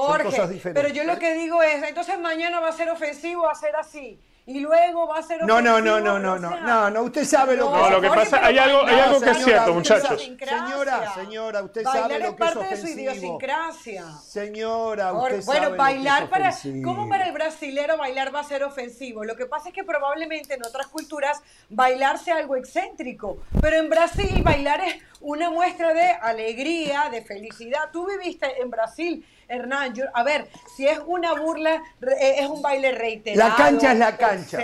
Jorge, 0.03 0.61
pero 0.75 0.89
yo 0.89 1.05
lo 1.05 1.19
que 1.19 1.35
digo 1.35 1.63
es, 1.63 1.83
entonces 1.83 2.19
mañana 2.19 2.61
va 2.61 2.69
a 2.69 2.73
ser 2.73 2.91
ofensivo 2.91 3.43
va 3.43 3.53
a 3.53 3.55
ser 3.55 3.75
así 3.77 4.19
y 4.49 4.61
luego 4.61 5.09
va 5.09 5.19
a 5.19 5.23
ser 5.23 5.45
No, 5.45 5.61
no, 5.61 5.81
no, 5.81 6.01
no, 6.01 6.21
no, 6.21 6.39
no, 6.39 6.61
no, 6.61 6.91
no, 6.91 7.03
usted 7.03 7.25
sabe 7.25 7.57
lo 7.57 7.73
que 7.73 7.79
No, 7.79 7.91
lo 7.91 8.01
que 8.01 8.09
pasa, 8.09 8.47
hay 8.47 8.57
algo, 8.57 8.87
hay 8.87 9.01
algo 9.01 9.21
que 9.21 9.31
es 9.31 9.45
cierto, 9.45 9.75
muchachos. 9.75 10.23
Señora, 10.23 11.15
señora, 11.15 11.63
usted 11.65 11.83
sabe 11.83 12.21
lo 12.21 12.37
que 12.37 12.45
es 12.45 12.51
ofensivo. 12.51 12.61
parte 12.61 12.77
de 12.77 12.81
su 12.81 12.89
idiosincrasia. 12.89 14.05
Señora, 14.23 15.13
usted 15.15 15.43
sabe 15.43 15.59
Bueno, 15.59 15.77
bailar 15.77 16.31
para 16.31 16.55
¿cómo 16.85 17.09
para 17.09 17.27
el 17.27 17.33
brasilero 17.33 17.97
bailar 17.97 18.33
va 18.33 18.41
a 18.41 18.45
ser 18.45 18.63
ofensivo? 18.63 19.25
Lo 19.25 19.35
que 19.35 19.47
pasa 19.47 19.71
es 19.71 19.75
que 19.75 19.83
probablemente 19.83 20.55
en 20.55 20.65
otras 20.65 20.87
culturas 20.87 21.43
bailar 21.69 22.19
sea 22.19 22.37
algo 22.37 22.55
excéntrico, 22.55 23.39
pero 23.61 23.79
en 23.79 23.91
Brasil 23.91 24.43
bailar 24.45 24.81
es 24.81 24.95
una 25.27 25.51
muestra 25.51 25.93
de 25.93 26.09
alegría, 26.09 27.09
de 27.11 27.21
felicidad. 27.21 27.91
Tú 27.93 28.07
viviste 28.07 28.47
en 28.63 28.71
Brasil 28.71 29.27
Hernán, 29.49 29.93
a 30.15 30.23
ver, 30.23 30.47
si 30.77 30.87
es 30.87 31.01
una 31.05 31.35
burla, 31.35 31.83
eh, 32.21 32.37
es 32.39 32.47
un 32.47 32.63
baile 32.63 32.93
reiterado. 32.93 33.51
La 33.51 33.57
cancha 33.57 33.93
es 33.93 33.99
la 33.99 34.17
cancha. 34.17 34.59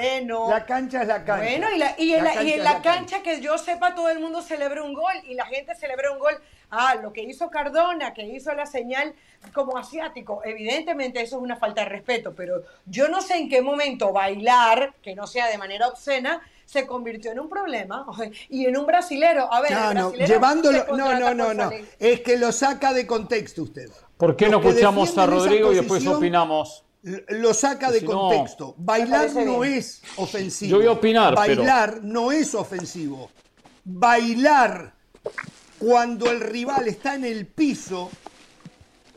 La 0.48 0.64
cancha 0.64 1.02
es 1.02 1.08
la 1.08 1.24
cancha. 1.24 1.42
Bueno, 1.42 1.66
y, 1.74 1.78
la, 1.78 1.94
y, 1.98 2.14
en 2.14 2.24
la, 2.24 2.42
y 2.44 2.52
en 2.52 2.62
la, 2.62 2.80
cancha, 2.80 3.24
que 3.24 3.40
yo 3.40 3.58
sepa, 3.58 3.96
todo 3.96 4.08
el 4.08 4.20
mundo 4.20 4.40
celebra 4.40 4.84
un 4.84 4.94
gol 4.94 5.14
y 5.24 5.34
la 5.34 5.46
gente 5.46 5.74
celebra 5.74 6.12
un 6.12 6.20
gol. 6.20 6.34
Ah, 6.70 6.94
lo 6.94 7.12
que 7.12 7.22
hizo 7.22 7.50
Cardona, 7.50 8.14
que 8.14 8.22
hizo 8.22 8.52
la 8.54 8.64
señal 8.64 9.14
como 9.52 9.76
asiático, 9.76 10.42
evidentemente 10.44 11.20
eso 11.20 11.36
es 11.38 11.42
una 11.42 11.56
falta 11.56 11.82
de 11.82 11.88
respeto, 11.88 12.34
pero 12.34 12.62
yo 12.86 13.08
no 13.08 13.20
sé 13.20 13.34
en 13.34 13.48
qué 13.48 13.60
momento 13.60 14.12
bailar, 14.12 14.94
que 15.02 15.14
no 15.16 15.26
sea 15.26 15.48
de 15.48 15.58
manera 15.58 15.88
obscena, 15.88 16.40
se 16.72 16.86
convirtió 16.86 17.32
en 17.32 17.40
un 17.40 17.50
problema 17.50 18.06
y 18.48 18.64
en 18.64 18.78
un 18.78 18.86
brasilero. 18.86 19.52
A 19.52 19.60
ver, 19.60 19.72
no, 19.94 20.12
llevándolo, 20.14 20.86
no, 20.96 21.20
no, 21.20 21.34
no, 21.34 21.52
no, 21.52 21.70
es 21.98 22.20
que 22.20 22.38
lo 22.38 22.50
saca 22.50 22.94
de 22.94 23.06
contexto 23.06 23.64
usted. 23.64 23.90
¿Por 24.16 24.36
qué 24.36 24.48
no 24.48 24.58
escuchamos 24.58 25.16
a 25.18 25.26
Rodrigo 25.26 25.70
y 25.72 25.76
después 25.76 26.06
opinamos? 26.06 26.84
Lo 27.02 27.52
saca 27.52 27.90
de 27.90 28.02
contexto. 28.04 28.74
Bailar 28.78 29.34
no 29.34 29.64
es 29.64 30.00
ofensivo. 30.16 30.70
Yo 30.70 30.76
voy 30.78 30.86
a 30.86 30.92
opinar. 30.92 31.34
Bailar 31.34 32.02
no 32.02 32.32
es 32.32 32.54
ofensivo. 32.54 33.28
Bailar 33.84 34.94
cuando 35.78 36.30
el 36.30 36.40
rival 36.40 36.88
está 36.88 37.16
en 37.16 37.24
el 37.24 37.46
piso 37.46 38.08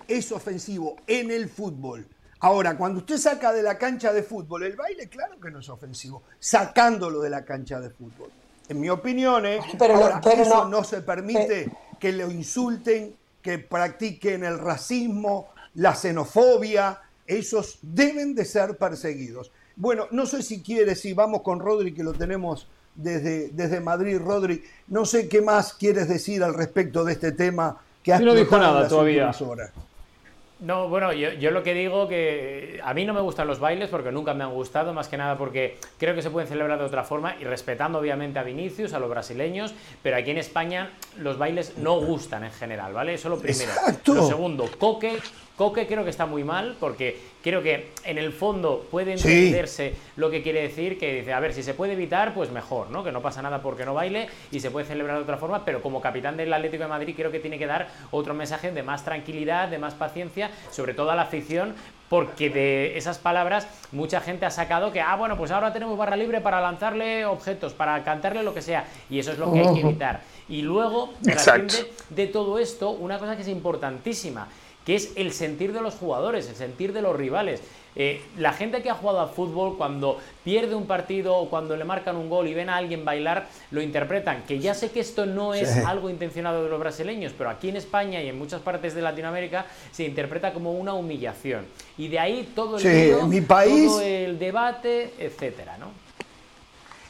es 0.07 0.31
ofensivo 0.31 0.97
en 1.07 1.31
el 1.31 1.47
fútbol. 1.47 2.05
Ahora, 2.45 2.77
cuando 2.77 2.99
usted 2.99 3.17
saca 3.17 3.51
de 3.51 3.63
la 3.63 3.75
cancha 3.75 4.13
de 4.13 4.21
fútbol 4.21 4.61
el 4.61 4.75
baile, 4.75 5.09
claro 5.09 5.39
que 5.39 5.49
no 5.49 5.61
es 5.61 5.69
ofensivo, 5.69 6.21
sacándolo 6.39 7.19
de 7.19 7.31
la 7.31 7.43
cancha 7.43 7.79
de 7.79 7.89
fútbol. 7.89 8.29
En 8.69 8.79
mi 8.79 8.87
opinión, 8.87 9.47
¿eh? 9.47 9.59
pero, 9.79 10.21
eso 10.23 10.69
no, 10.69 10.83
se 10.83 11.01
permite 11.01 11.71
que 11.99 12.11
lo 12.11 12.29
insulten, 12.29 13.15
que 13.41 13.57
practiquen 13.57 14.43
el 14.43 14.59
racismo, 14.59 15.47
la 15.73 15.95
xenofobia, 15.95 17.01
esos 17.25 17.79
deben 17.81 18.35
de 18.35 18.45
ser 18.45 18.77
perseguidos. 18.77 19.49
Bueno, 19.75 20.05
no 20.11 20.27
sé 20.27 20.43
si 20.43 20.61
quiere, 20.61 20.93
si 20.93 21.13
vamos 21.13 21.41
con 21.41 21.59
Rodri, 21.59 21.95
que 21.95 22.03
lo 22.03 22.13
tenemos 22.13 22.67
desde, 22.93 23.49
desde 23.53 23.79
Madrid, 23.79 24.19
Rodri, 24.19 24.63
no 24.89 25.05
sé 25.05 25.27
qué 25.27 25.41
más 25.41 25.73
quieres 25.73 26.07
decir 26.07 26.43
al 26.43 26.53
respecto 26.53 27.03
de 27.05 27.13
este 27.13 27.31
tema 27.31 27.81
que 28.03 28.13
has 28.13 28.21
no 28.21 28.35
dijo 28.35 28.55
nada 28.59 28.87
todavía. 28.87 29.31
No, 30.65 30.89
bueno, 30.89 31.13
yo, 31.13 31.51
lo 31.51 31.61
que 31.61 31.75
digo 31.75 32.07
que 32.07 32.79
a 32.83 32.95
mí 32.95 33.05
no 33.05 33.13
me 33.13 33.21
gustan 33.21 33.45
los 33.45 33.59
bailes 33.59 33.87
porque 33.87 34.11
nunca 34.11 34.33
me 34.33 34.43
han 34.43 34.51
gustado, 34.51 34.95
más 34.95 35.07
que 35.07 35.15
nada 35.15 35.37
porque 35.37 35.77
creo 35.99 36.15
que 36.15 36.23
se 36.23 36.31
pueden 36.31 36.49
celebrar 36.49 36.79
de 36.79 36.85
otra 36.85 37.03
forma 37.03 37.35
y 37.39 37.43
respetando 37.43 37.99
obviamente 37.99 38.39
a 38.39 38.43
Vinicius, 38.43 38.93
a 38.93 38.99
los 38.99 39.07
brasileños, 39.07 39.75
pero 40.01 40.17
aquí 40.17 40.31
en 40.31 40.39
España 40.39 40.93
los 41.19 41.37
bailes 41.37 41.77
no 41.77 41.99
gustan 41.99 42.45
en 42.45 42.51
general, 42.51 42.93
¿vale? 42.93 43.13
Eso 43.13 43.29
lo 43.29 43.37
primero. 43.37 43.71
Lo 44.07 44.25
segundo, 44.25 44.67
Coque 44.79 45.19
Coque 45.55 45.87
creo 45.87 46.03
que 46.03 46.09
está 46.09 46.25
muy 46.25 46.43
mal 46.43 46.75
porque 46.79 47.17
creo 47.45 47.61
que 47.61 47.91
en 48.03 48.17
el 48.17 48.33
fondo 48.33 48.87
puede 48.89 49.13
entenderse 49.13 49.93
lo 50.15 50.31
que 50.31 50.41
quiere 50.41 50.63
decir, 50.63 50.97
que 50.97 51.13
dice, 51.13 51.31
a 51.31 51.39
ver, 51.39 51.53
si 51.53 51.61
se 51.61 51.75
puede 51.75 51.93
evitar, 51.93 52.33
pues 52.33 52.49
mejor, 52.49 52.89
¿no? 52.89 53.03
Que 53.03 53.11
no 53.11 53.21
pasa 53.21 53.43
nada 53.43 53.61
porque 53.61 53.85
no 53.85 53.93
baile 53.93 54.27
y 54.51 54.59
se 54.59 54.71
puede 54.71 54.87
celebrar 54.87 55.17
de 55.17 55.23
otra 55.23 55.37
forma, 55.37 55.63
pero 55.63 55.79
como 55.79 56.01
capitán 56.01 56.37
del 56.37 56.51
Atlético 56.51 56.81
de 56.81 56.89
Madrid 56.89 57.13
creo 57.15 57.31
que 57.31 57.39
tiene 57.39 57.59
que 57.59 57.67
dar 57.67 57.87
otro 58.09 58.33
mensaje 58.33 58.71
de 58.71 58.81
más 58.81 59.05
tranquilidad, 59.05 59.67
de 59.67 59.77
más 59.77 59.93
paciencia, 59.93 60.49
sobre 60.71 60.95
todo 60.95 61.11
a 61.11 61.15
la 61.15 61.21
afición, 61.21 61.75
porque 62.09 62.49
de 62.49 62.97
esas 62.97 63.19
palabras 63.19 63.67
mucha 63.91 64.21
gente 64.21 64.47
ha 64.47 64.51
sacado 64.51 64.91
que, 64.91 65.01
ah, 65.01 65.15
bueno, 65.15 65.37
pues 65.37 65.51
ahora 65.51 65.71
tenemos 65.71 65.95
barra 65.99 66.15
libre 66.15 66.41
para 66.41 66.59
lanzarle 66.61 67.27
objetos, 67.27 67.73
para 67.73 68.03
cantarle 68.03 68.41
lo 68.41 68.55
que 68.55 68.63
sea, 68.63 68.85
y 69.07 69.19
eso 69.19 69.31
es 69.31 69.37
lo 69.37 69.53
que 69.53 69.59
hay 69.59 69.71
que 69.75 69.81
evitar. 69.81 70.21
Y 70.49 70.63
luego, 70.63 71.13
de, 71.21 71.35
de 72.09 72.25
todo 72.25 72.57
esto, 72.57 72.89
una 72.89 73.19
cosa 73.19 73.35
que 73.35 73.43
es 73.43 73.47
importantísima, 73.47 74.47
que 74.85 74.95
es 74.95 75.11
el 75.15 75.33
sentir 75.33 75.73
de 75.73 75.81
los 75.81 75.95
jugadores, 75.95 76.47
el 76.47 76.55
sentir 76.55 76.93
de 76.93 77.01
los 77.01 77.15
rivales. 77.15 77.61
Eh, 77.97 78.21
la 78.37 78.51
gente 78.51 78.81
que 78.81 78.89
ha 78.89 78.93
jugado 78.93 79.21
al 79.21 79.29
fútbol, 79.29 79.77
cuando 79.77 80.19
pierde 80.43 80.75
un 80.75 80.85
partido 80.85 81.35
o 81.37 81.49
cuando 81.49 81.77
le 81.77 81.85
marcan 81.85 82.17
un 82.17 82.29
gol 82.29 82.47
y 82.47 82.53
ven 82.53 82.69
a 82.69 82.75
alguien 82.75 83.05
bailar, 83.05 83.47
lo 83.71 83.81
interpretan. 83.81 84.43
Que 84.43 84.59
ya 84.59 84.73
sé 84.73 84.91
que 84.91 84.99
esto 84.99 85.25
no 85.25 85.53
es 85.53 85.77
algo 85.77 86.09
intencionado 86.09 86.63
de 86.63 86.69
los 86.69 86.79
brasileños, 86.79 87.33
pero 87.37 87.49
aquí 87.49 87.69
en 87.69 87.77
España 87.77 88.21
y 88.21 88.27
en 88.27 88.37
muchas 88.37 88.61
partes 88.61 88.93
de 88.93 89.01
Latinoamérica 89.01 89.65
se 89.91 90.03
interpreta 90.03 90.53
como 90.53 90.73
una 90.73 90.93
humillación. 90.93 91.65
Y 91.97 92.09
de 92.09 92.19
ahí 92.19 92.51
todo 92.53 92.77
el, 92.77 93.27
mi 93.27 93.41
país, 93.41 93.87
todo 93.87 94.01
el 94.01 94.37
debate, 94.37 95.13
etcétera, 95.17 95.77
¿no? 95.77 95.87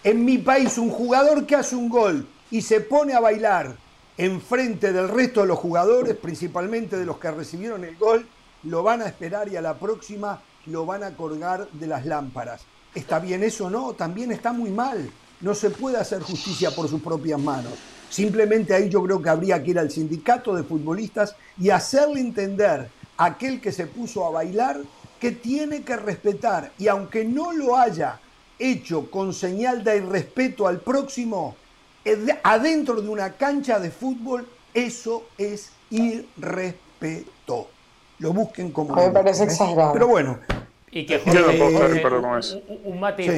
En 0.04 0.24
mi 0.24 0.38
país, 0.38 0.78
un 0.78 0.92
jugador 0.92 1.48
que 1.48 1.56
hace 1.56 1.76
un 1.76 1.90
gol 1.90 2.28
y 2.52 2.62
se 2.62 2.80
pone 2.80 3.14
a 3.14 3.20
bailar 3.20 3.76
enfrente 4.18 4.94
del 4.94 5.10
resto 5.10 5.42
de 5.42 5.48
los 5.48 5.60
jugadores, 5.60 6.16
principalmente 6.16 6.98
de 6.98 7.06
los 7.06 7.18
que 7.20 7.32
recibieron 7.32 7.84
el 7.84 7.98
gol, 7.98 8.28
lo 8.64 8.84
van 8.84 9.02
a 9.02 9.08
esperar 9.08 9.48
y 9.50 9.56
a 9.56 9.62
la 9.62 9.78
próxima 9.78 10.42
lo 10.68 10.86
van 10.86 11.04
a 11.04 11.16
colgar 11.16 11.68
de 11.72 11.88
las 11.88 12.06
lámparas. 12.06 12.62
¿Está 12.94 13.20
bien 13.20 13.44
eso? 13.44 13.70
No, 13.70 13.94
también 13.94 14.32
está 14.32 14.54
muy 14.54 14.72
mal. 14.72 15.12
No 15.42 15.54
se 15.54 15.70
puede 15.70 15.98
hacer 15.98 16.22
justicia 16.22 16.72
por 16.72 16.88
sus 16.88 17.02
propias 17.02 17.40
manos. 17.40 17.74
Simplemente 18.10 18.74
ahí 18.74 18.90
yo 18.90 19.04
creo 19.04 19.22
que 19.22 19.30
habría 19.30 19.62
que 19.62 19.72
ir 19.72 19.80
al 19.80 19.92
sindicato 19.92 20.56
de 20.56 20.64
futbolistas 20.64 21.36
y 21.60 21.70
hacerle 21.70 22.22
entender 22.22 22.90
a 23.18 23.26
aquel 23.26 23.60
que 23.60 23.72
se 23.72 23.88
puso 23.88 24.26
a 24.26 24.30
bailar 24.30 24.80
que 25.20 25.32
tiene 25.32 25.84
que 25.84 25.98
respetar 25.98 26.72
y 26.78 26.88
aunque 26.88 27.26
no 27.26 27.52
lo 27.52 27.78
haya 27.78 28.20
hecho 28.60 29.10
con 29.10 29.34
señal 29.34 29.84
de 29.84 29.98
irrespeto 29.98 30.68
al 30.68 30.80
próximo, 30.80 31.56
adentro 32.44 33.02
de 33.02 33.10
una 33.10 33.34
cancha 33.34 33.80
de 33.80 33.92
fútbol, 33.92 34.48
eso 34.74 35.26
es 35.38 35.72
irrespeto. 35.90 37.70
Lo 38.20 38.34
busquen 38.34 38.72
como... 38.72 38.96
Me 38.96 39.10
parece 39.10 39.44
¿eh? 39.44 39.48
exagerado. 39.48 39.94
Pero 39.94 40.08
bueno, 40.08 40.40
y 40.96 41.06
que 41.06 41.18
un, 41.18 42.94
un, 42.94 43.00
matiz, 43.02 43.30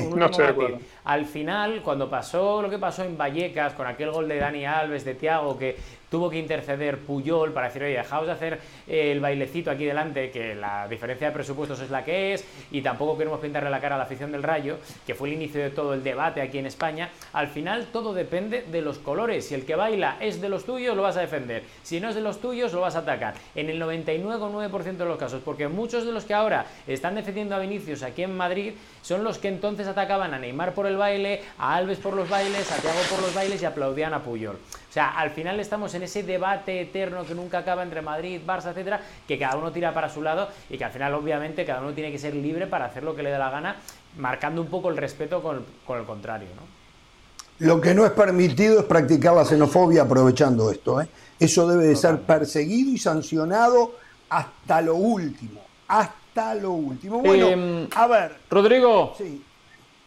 Al 1.08 1.26
final, 1.26 1.84
cuando 1.84 2.10
pasó 2.10 2.62
lo 2.62 2.70
que 2.70 2.78
pasó 2.78 3.06
en 3.06 3.18
Vallecas, 3.18 3.74
con 3.76 3.88
aquel 3.88 4.12
gol 4.12 4.28
de 4.28 4.40
Dani 4.40 4.66
Alves, 4.66 5.06
de 5.06 5.16
Tiago, 5.16 5.58
que 5.58 5.78
tuvo 6.10 6.30
que 6.30 6.38
interceder 6.38 7.00
Puyol 7.00 7.54
para 7.54 7.68
decir, 7.68 7.84
oye, 7.84 7.96
dejaos 7.96 8.26
de 8.26 8.34
hacer 8.34 8.60
el 8.88 9.22
bailecito 9.22 9.72
aquí 9.72 9.86
delante, 9.86 10.32
que 10.32 10.54
la 10.54 10.86
diferencia 10.90 11.28
de 11.28 11.34
presupuestos 11.34 11.80
es 11.80 11.90
la 11.92 12.04
que 12.04 12.34
es, 12.34 12.46
y 12.72 12.82
tampoco 12.82 13.18
queremos 13.18 13.40
pintarle 13.40 13.70
la 13.70 13.80
cara 13.80 13.96
a 13.96 13.98
la 13.98 14.04
afición 14.04 14.34
del 14.34 14.44
Rayo, 14.44 14.80
que 15.06 15.16
fue 15.16 15.30
el 15.30 15.36
inicio 15.36 15.62
de 15.62 15.70
todo 15.70 15.94
el 15.94 16.04
debate 16.04 16.42
aquí 16.42 16.58
en 16.58 16.66
España. 16.66 17.10
Al 17.32 17.48
final 17.48 17.88
todo 17.94 18.14
depende 18.14 18.64
de 18.64 18.82
los 18.82 18.98
colores. 19.00 19.48
Si 19.48 19.56
el 19.56 19.66
que 19.66 19.76
baila 19.76 20.18
es 20.20 20.42
de 20.42 20.50
los 20.50 20.66
tuyos, 20.66 20.94
lo 20.94 21.04
vas 21.04 21.16
a 21.16 21.22
defender. 21.22 21.64
Si 21.84 22.02
no 22.02 22.10
es 22.10 22.16
de 22.16 22.22
los 22.22 22.42
tuyos, 22.42 22.74
lo 22.74 22.82
vas 22.82 22.98
a 22.98 23.00
atacar. 23.00 23.34
En 23.56 23.70
el 23.70 23.82
99,9% 23.82 24.98
de 24.98 25.06
los 25.06 25.18
casos, 25.18 25.42
porque 25.44 25.70
muchos 25.70 26.06
de 26.06 26.12
los 26.12 26.26
que 26.26 26.34
ahora 26.34 26.66
están 26.86 27.16
defendiendo 27.16 27.56
a 27.56 27.60
Vinicius 27.60 28.04
aquí 28.04 28.24
en 28.24 28.36
Madrid 28.36 28.74
son 29.08 29.24
los 29.24 29.38
que 29.38 29.48
entonces 29.48 29.88
atacaban 29.88 30.34
a 30.34 30.40
Neymar 30.40 30.74
por 30.74 30.86
el 30.86 30.98
baile, 30.98 31.42
a 31.58 31.76
Alves 31.76 31.98
por 31.98 32.14
los 32.14 32.28
bailes, 32.28 32.70
a 32.70 32.76
Thiago 32.76 33.00
por 33.10 33.22
los 33.22 33.34
bailes 33.34 33.62
y 33.62 33.66
aplaudían 33.66 34.14
a 34.14 34.22
Puyol. 34.22 34.56
O 34.58 34.94
sea, 34.94 35.18
al 35.18 35.30
final 35.30 35.58
estamos 35.62 35.94
en 35.96 36.04
ese 36.04 36.24
debate 36.24 36.82
eterno 36.82 37.26
que 37.26 37.34
nunca 37.34 37.60
acaba 37.60 37.84
entre 37.84 38.02
Madrid, 38.02 38.42
Barça, 38.46 38.72
etcétera, 38.72 39.00
que 39.26 39.40
cada 39.40 39.56
uno 39.56 39.72
tira 39.72 39.94
para 39.94 40.10
su 40.10 40.22
lado 40.22 40.50
y 40.70 40.78
que 40.78 40.84
al 40.84 40.92
final, 40.92 41.14
obviamente, 41.14 41.66
cada 41.66 41.80
uno 41.80 41.94
tiene 41.94 42.12
que 42.12 42.20
ser 42.20 42.36
libre 42.36 42.68
para 42.68 42.84
hacer 42.84 43.04
lo 43.04 43.16
que 43.16 43.24
le 43.24 43.32
dé 43.32 43.38
la 43.38 43.50
gana, 43.50 43.78
marcando 44.18 44.62
un 44.62 44.68
poco 44.68 44.90
el 44.90 44.98
respeto 44.98 45.42
con, 45.42 45.64
el 45.98 46.06
contrario, 46.06 46.50
¿no? 46.58 47.66
Lo 47.66 47.80
que 47.80 47.96
no 47.96 48.06
es 48.06 48.12
permitido 48.12 48.82
es 48.82 48.86
practicar 48.86 49.34
la 49.34 49.46
xenofobia 49.46 50.02
aprovechando 50.04 50.70
esto. 50.70 51.00
¿eh? 51.00 51.08
Eso 51.40 51.66
debe 51.66 51.86
de 51.86 51.96
ser 51.96 52.20
perseguido 52.20 52.92
y 52.92 52.98
sancionado 52.98 53.94
hasta 54.30 54.82
lo 54.82 54.96
último. 54.96 55.62
Hasta 55.88 56.27
lo 56.56 56.72
último. 56.72 57.20
Bueno, 57.20 57.48
em, 57.48 57.88
a 57.96 58.08
ver. 58.08 58.36
Rodrigo. 58.50 59.14
Sí. 59.18 59.44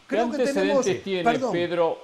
Creo 0.07 0.31
¿Qué 0.31 0.37
antecedentes 0.37 1.03
tiene 1.03 1.39
Pedro? 1.53 1.99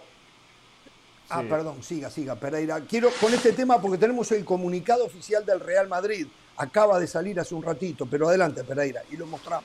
Ah, 1.28 1.42
perdón, 1.48 1.82
siga, 1.82 2.08
siga, 2.08 2.36
Pereira. 2.36 2.80
Quiero 2.82 3.10
con 3.20 3.34
este 3.34 3.52
tema 3.52 3.80
porque 3.80 3.98
tenemos 3.98 4.30
el 4.30 4.44
comunicado 4.44 5.04
oficial 5.04 5.44
del 5.44 5.58
Real 5.58 5.88
Madrid. 5.88 6.26
Acaba 6.56 7.00
de 7.00 7.06
salir 7.06 7.38
hace 7.40 7.54
un 7.54 7.62
ratito, 7.62 8.06
pero 8.06 8.28
adelante, 8.28 8.62
Pereira, 8.62 9.02
y 9.10 9.16
lo 9.16 9.26
mostramos. 9.26 9.64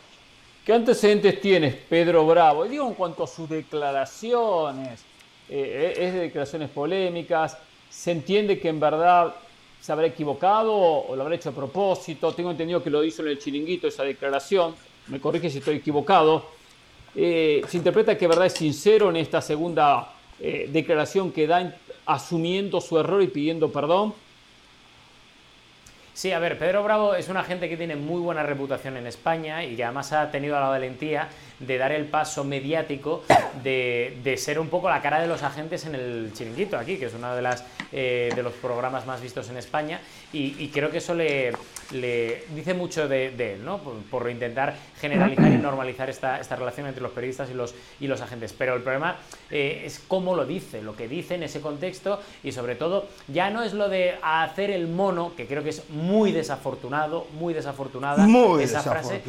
¿Qué 0.65 0.73
antecedentes 0.73 1.39
tienes, 1.39 1.75
Pedro 1.75 2.25
Bravo? 2.25 2.65
Y 2.65 2.69
digo 2.69 2.87
en 2.87 2.95
cuanto 2.95 3.23
a 3.23 3.27
sus 3.27 3.47
declaraciones, 3.47 5.01
eh, 5.49 5.93
es 5.97 6.13
de 6.13 6.19
declaraciones 6.19 6.69
polémicas, 6.69 7.57
se 7.89 8.11
entiende 8.11 8.59
que 8.59 8.69
en 8.69 8.79
verdad 8.79 9.35
se 9.81 9.91
habrá 9.91 10.05
equivocado 10.05 10.73
o 10.73 11.15
lo 11.15 11.23
habrá 11.23 11.35
hecho 11.35 11.49
a 11.49 11.53
propósito. 11.53 12.31
Tengo 12.33 12.51
entendido 12.51 12.83
que 12.83 12.91
lo 12.91 13.03
hizo 13.03 13.23
en 13.23 13.29
el 13.29 13.39
chiringuito 13.39 13.87
esa 13.87 14.03
declaración. 14.03 14.75
Me 15.07 15.19
corrige 15.19 15.49
si 15.49 15.57
estoy 15.57 15.77
equivocado. 15.77 16.45
Eh, 17.15 17.63
se 17.67 17.77
interpreta 17.77 18.17
que 18.17 18.27
verdad 18.27 18.45
es 18.45 18.53
sincero 18.53 19.09
en 19.09 19.17
esta 19.17 19.41
segunda 19.41 20.13
eh, 20.39 20.69
declaración 20.71 21.31
que 21.31 21.47
da 21.47 21.75
asumiendo 22.05 22.79
su 22.79 22.97
error 22.99 23.21
y 23.23 23.27
pidiendo 23.27 23.71
perdón. 23.71 24.13
Sí, 26.13 26.31
a 26.31 26.39
ver, 26.39 26.59
Pedro 26.59 26.83
Bravo 26.83 27.15
es 27.15 27.29
una 27.29 27.43
gente 27.43 27.67
que 27.67 27.77
tiene 27.77 27.95
muy 27.95 28.21
buena 28.21 28.43
reputación 28.43 28.97
en 28.97 29.07
España 29.07 29.63
y 29.63 29.75
que 29.75 29.83
además 29.83 30.11
ha 30.11 30.29
tenido 30.29 30.59
la 30.59 30.67
valentía 30.67 31.29
de 31.61 31.77
dar 31.77 31.91
el 31.91 32.05
paso 32.05 32.43
mediático 32.43 33.23
de, 33.63 34.35
ser 34.37 34.59
un 34.59 34.69
poco 34.69 34.89
la 34.89 35.01
cara 35.01 35.21
de 35.21 35.27
los 35.27 35.43
agentes 35.43 35.85
en 35.85 35.95
el 35.95 36.31
chiringuito 36.33 36.77
aquí, 36.77 36.97
que 36.97 37.05
es 37.05 37.13
uno 37.13 37.35
de, 37.35 37.41
las, 37.41 37.63
eh, 37.91 38.31
de 38.35 38.43
los 38.43 38.53
programas 38.53 39.05
más 39.05 39.21
vistos 39.21 39.49
en 39.49 39.57
España, 39.57 39.99
y, 40.33 40.69
creo 40.69 40.89
que 40.89 40.99
eso 40.99 41.13
le, 41.13 41.51
le 41.91 42.45
dice 42.55 42.73
mucho 42.73 43.07
de, 43.09 43.27
él, 43.27 43.65
¿no? 43.65 43.79
Por, 43.79 44.29
intentar 44.31 44.75
generalizar 44.99 45.51
y 45.51 45.57
normalizar 45.57 46.09
esta, 46.09 46.39
esta, 46.39 46.55
relación 46.55 46.87
entre 46.87 47.03
los 47.03 47.11
periodistas 47.11 47.49
y 47.49 47.53
los, 47.53 47.75
y 47.99 48.07
los 48.07 48.21
agentes. 48.21 48.53
Pero 48.57 48.75
el 48.75 48.81
problema 48.81 49.17
eh, 49.49 49.83
es 49.85 50.01
cómo 50.07 50.35
lo 50.35 50.45
dice, 50.45 50.81
lo 50.81 50.95
que 50.95 51.09
dice 51.09 51.35
en 51.35 51.43
ese 51.43 51.59
contexto, 51.59 52.21
y 52.43 52.53
sobre 52.53 52.75
todo, 52.75 53.07
ya 53.27 53.49
no 53.49 53.61
es 53.61 53.73
lo 53.73 53.89
de 53.89 54.15
hacer 54.21 54.71
el 54.71 54.87
mono, 54.87 55.33
que 55.35 55.47
creo 55.47 55.63
que 55.63 55.69
es 55.69 55.89
muy 55.89 56.31
desafortunado, 56.31 57.27
muy 57.33 57.53
desafortunada 57.53 58.25
esa 58.61 58.81
frase, 58.81 59.21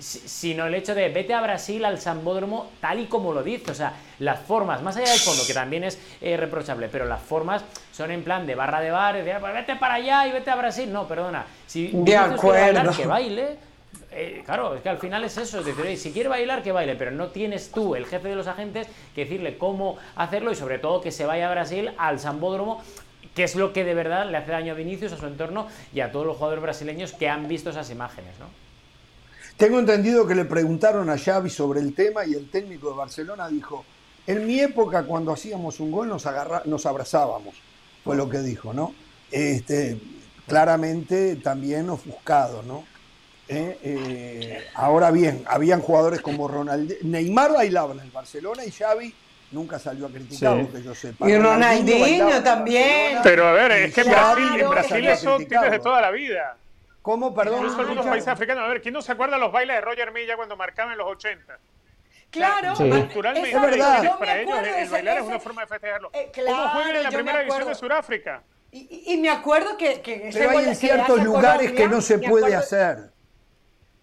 sino 0.00 0.66
el 0.66 0.74
hecho 0.74 0.94
de 0.94 1.08
vete 1.08 1.32
a 1.32 1.40
Brasil 1.40 1.71
al 1.84 2.00
Sambódromo 2.00 2.70
tal 2.80 3.00
y 3.00 3.06
como 3.06 3.32
lo 3.32 3.42
dice. 3.42 3.70
O 3.70 3.74
sea, 3.74 3.94
las 4.18 4.40
formas, 4.40 4.82
más 4.82 4.96
allá 4.96 5.10
del 5.10 5.18
fondo, 5.18 5.46
que 5.46 5.54
también 5.54 5.84
es 5.84 5.98
eh, 6.20 6.36
reprochable, 6.36 6.88
pero 6.88 7.06
las 7.06 7.20
formas 7.20 7.64
son 7.92 8.10
en 8.10 8.22
plan 8.22 8.46
de 8.46 8.54
barra 8.54 8.80
de 8.80 8.90
bar, 8.90 9.22
de 9.22 9.34
pues 9.40 9.54
vete 9.54 9.76
para 9.76 9.94
allá 9.94 10.26
y 10.26 10.32
vete 10.32 10.50
a 10.50 10.56
Brasil. 10.56 10.92
No, 10.92 11.08
perdona. 11.08 11.44
Si 11.66 11.90
de 11.92 12.16
acuerdo. 12.16 12.90
que 12.96 13.06
baile. 13.06 13.72
Eh, 14.10 14.42
claro, 14.44 14.74
es 14.74 14.82
que 14.82 14.90
al 14.90 14.98
final 14.98 15.24
es 15.24 15.38
eso, 15.38 15.60
es 15.60 15.64
decir, 15.64 15.96
si 15.96 16.12
quiere 16.12 16.28
bailar, 16.28 16.62
que 16.62 16.70
baile, 16.70 16.96
pero 16.96 17.10
no 17.10 17.28
tienes 17.28 17.70
tú, 17.70 17.94
el 17.94 18.04
jefe 18.04 18.28
de 18.28 18.36
los 18.36 18.46
agentes, 18.46 18.86
que 19.14 19.22
decirle 19.22 19.56
cómo 19.56 19.96
hacerlo 20.16 20.52
y 20.52 20.54
sobre 20.54 20.78
todo 20.78 21.00
que 21.00 21.10
se 21.10 21.24
vaya 21.24 21.48
a 21.48 21.50
Brasil 21.50 21.92
al 21.96 22.20
Sambódromo 22.20 22.82
que 23.34 23.44
es 23.44 23.54
lo 23.54 23.72
que 23.72 23.84
de 23.84 23.94
verdad 23.94 24.28
le 24.28 24.36
hace 24.36 24.50
daño 24.50 24.72
a 24.72 24.76
Vinicius, 24.76 25.12
a 25.12 25.16
su 25.16 25.26
entorno 25.26 25.66
y 25.94 26.00
a 26.00 26.12
todos 26.12 26.26
los 26.26 26.36
jugadores 26.36 26.62
brasileños 26.62 27.12
que 27.12 27.28
han 27.28 27.48
visto 27.48 27.70
esas 27.70 27.90
imágenes, 27.90 28.38
¿no? 28.38 28.46
Tengo 29.56 29.78
entendido 29.78 30.26
que 30.26 30.34
le 30.34 30.44
preguntaron 30.44 31.08
a 31.10 31.18
Xavi 31.18 31.50
sobre 31.50 31.80
el 31.80 31.94
tema 31.94 32.24
y 32.24 32.34
el 32.34 32.50
técnico 32.50 32.90
de 32.90 32.96
Barcelona 32.96 33.48
dijo, 33.48 33.84
en 34.26 34.46
mi 34.46 34.60
época 34.60 35.04
cuando 35.04 35.32
hacíamos 35.32 35.80
un 35.80 35.90
gol 35.90 36.08
nos, 36.08 36.26
nos 36.64 36.86
abrazábamos, 36.86 37.54
fue 38.04 38.16
lo 38.16 38.28
que 38.28 38.38
dijo, 38.38 38.72
¿no? 38.72 38.94
Este, 39.30 39.98
claramente 40.46 41.36
también 41.36 41.88
ofuscado, 41.90 42.62
¿no? 42.62 42.84
Eh, 43.48 43.78
eh, 43.82 44.64
ahora 44.74 45.10
bien, 45.10 45.42
habían 45.46 45.80
jugadores 45.80 46.20
como 46.20 46.48
Ronaldinho, 46.48 47.00
Neymar 47.02 47.52
bailaba 47.52 47.92
en 47.92 48.00
el 48.00 48.10
Barcelona 48.10 48.64
y 48.64 48.70
Xavi 48.70 49.14
nunca 49.50 49.78
salió 49.78 50.06
a 50.06 50.10
criticar, 50.10 50.62
porque 50.62 50.82
yo 50.82 50.94
sepa. 50.94 51.28
Y 51.28 51.36
Ronaldinho, 51.36 52.42
también. 52.42 53.18
Pero 53.22 53.46
a 53.46 53.52
ver, 53.52 53.72
es 53.72 53.94
que 53.94 54.00
en 54.00 54.10
Brasil, 54.10 54.60
en 54.60 54.70
Brasil 54.70 55.06
eso 55.06 55.36
tiene 55.38 55.70
de 55.70 55.78
toda 55.78 56.00
la 56.00 56.10
vida. 56.10 56.56
¿Cómo? 57.02 57.34
Perdón. 57.34 57.56
Incluso 57.58 57.80
algunos 57.80 58.06
países 58.06 58.28
africanos. 58.28 58.64
A 58.64 58.68
ver, 58.68 58.80
¿quién 58.80 58.94
no 58.94 59.02
se 59.02 59.12
acuerda 59.12 59.34
de 59.34 59.40
los 59.40 59.52
bailes 59.52 59.76
de 59.76 59.80
Roger 59.80 60.12
Milla 60.12 60.36
cuando 60.36 60.56
marcaban 60.56 60.92
en 60.92 60.98
los 60.98 61.08
80? 61.08 61.58
Claro, 62.30 62.74
culturalmente, 62.74 63.50
es 63.50 63.60
verdad. 63.60 64.18
para 64.18 64.40
ellos 64.40 64.56
el 64.58 64.88
bailar 64.88 65.18
es 65.18 65.24
una 65.24 65.38
forma 65.38 65.62
de 65.62 65.66
festejarlo. 65.66 66.10
Eh, 66.14 66.32
¿Cómo 66.34 66.68
juegan 66.68 66.96
en 66.96 67.02
la 67.02 67.10
primera 67.10 67.40
división 67.40 67.68
de 67.68 67.74
Sudáfrica? 67.74 68.42
Y, 68.70 69.12
y, 69.12 69.18
me 69.18 69.28
acuerdo 69.28 69.76
que, 69.76 70.00
que 70.00 70.30
Pero 70.32 70.50
hay 70.50 70.64
en 70.64 70.74
ciertos 70.74 71.22
lugares 71.22 71.72
que 71.72 71.88
no 71.88 72.00
se 72.00 72.18
puede 72.18 72.54
hacer. 72.54 73.11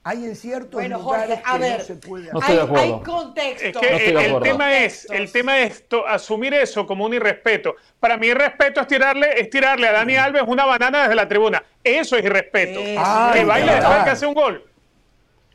Hay 0.03 0.25
en 0.25 0.35
ciertos 0.35 0.81
lugares 0.87 1.39
que 1.39 1.59
no 1.59 1.79
se 1.81 1.95
puede 1.95 2.31
hacer. 2.31 2.69
hay, 2.75 2.99
contexto. 3.01 3.67
Es 3.67 3.77
que 3.77 4.09
el, 4.09 4.39
tema 4.41 4.77
es, 4.77 5.07
el 5.11 5.31
tema 5.31 5.59
es 5.59 5.85
asumir 6.07 6.53
eso 6.53 6.87
como 6.87 7.05
un 7.05 7.13
irrespeto. 7.13 7.75
Para 7.99 8.15
mí 8.17 8.27
irrespeto 8.27 8.79
es 8.79 8.87
tirarle, 8.87 9.39
es 9.39 9.49
tirarle 9.49 9.87
a 9.87 9.91
Dani 9.91 10.15
Alves 10.15 10.43
una 10.47 10.65
banana 10.65 11.03
desde 11.03 11.15
la 11.15 11.27
tribuna. 11.27 11.63
Eso 11.83 12.15
es 12.15 12.23
irrespeto. 12.23 12.79
que 12.79 13.45
baile 13.45 13.73
después 13.73 14.03
que 14.03 14.09
hace 14.09 14.25
un 14.25 14.33
gol. 14.33 14.65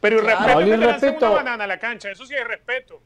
Pero 0.01 0.19
irrespeto 0.19 0.61
es 0.61 0.67
que 0.67 0.77
le 0.77 0.87
lancen 0.87 1.17
una 1.17 1.31
banana 1.31 1.65
a 1.65 1.67
la 1.67 1.79
cancha. 1.79 2.11
Eso 2.11 2.27
sí 2.27 2.35
es 2.35 2.41
irrespeto. 2.43 3.01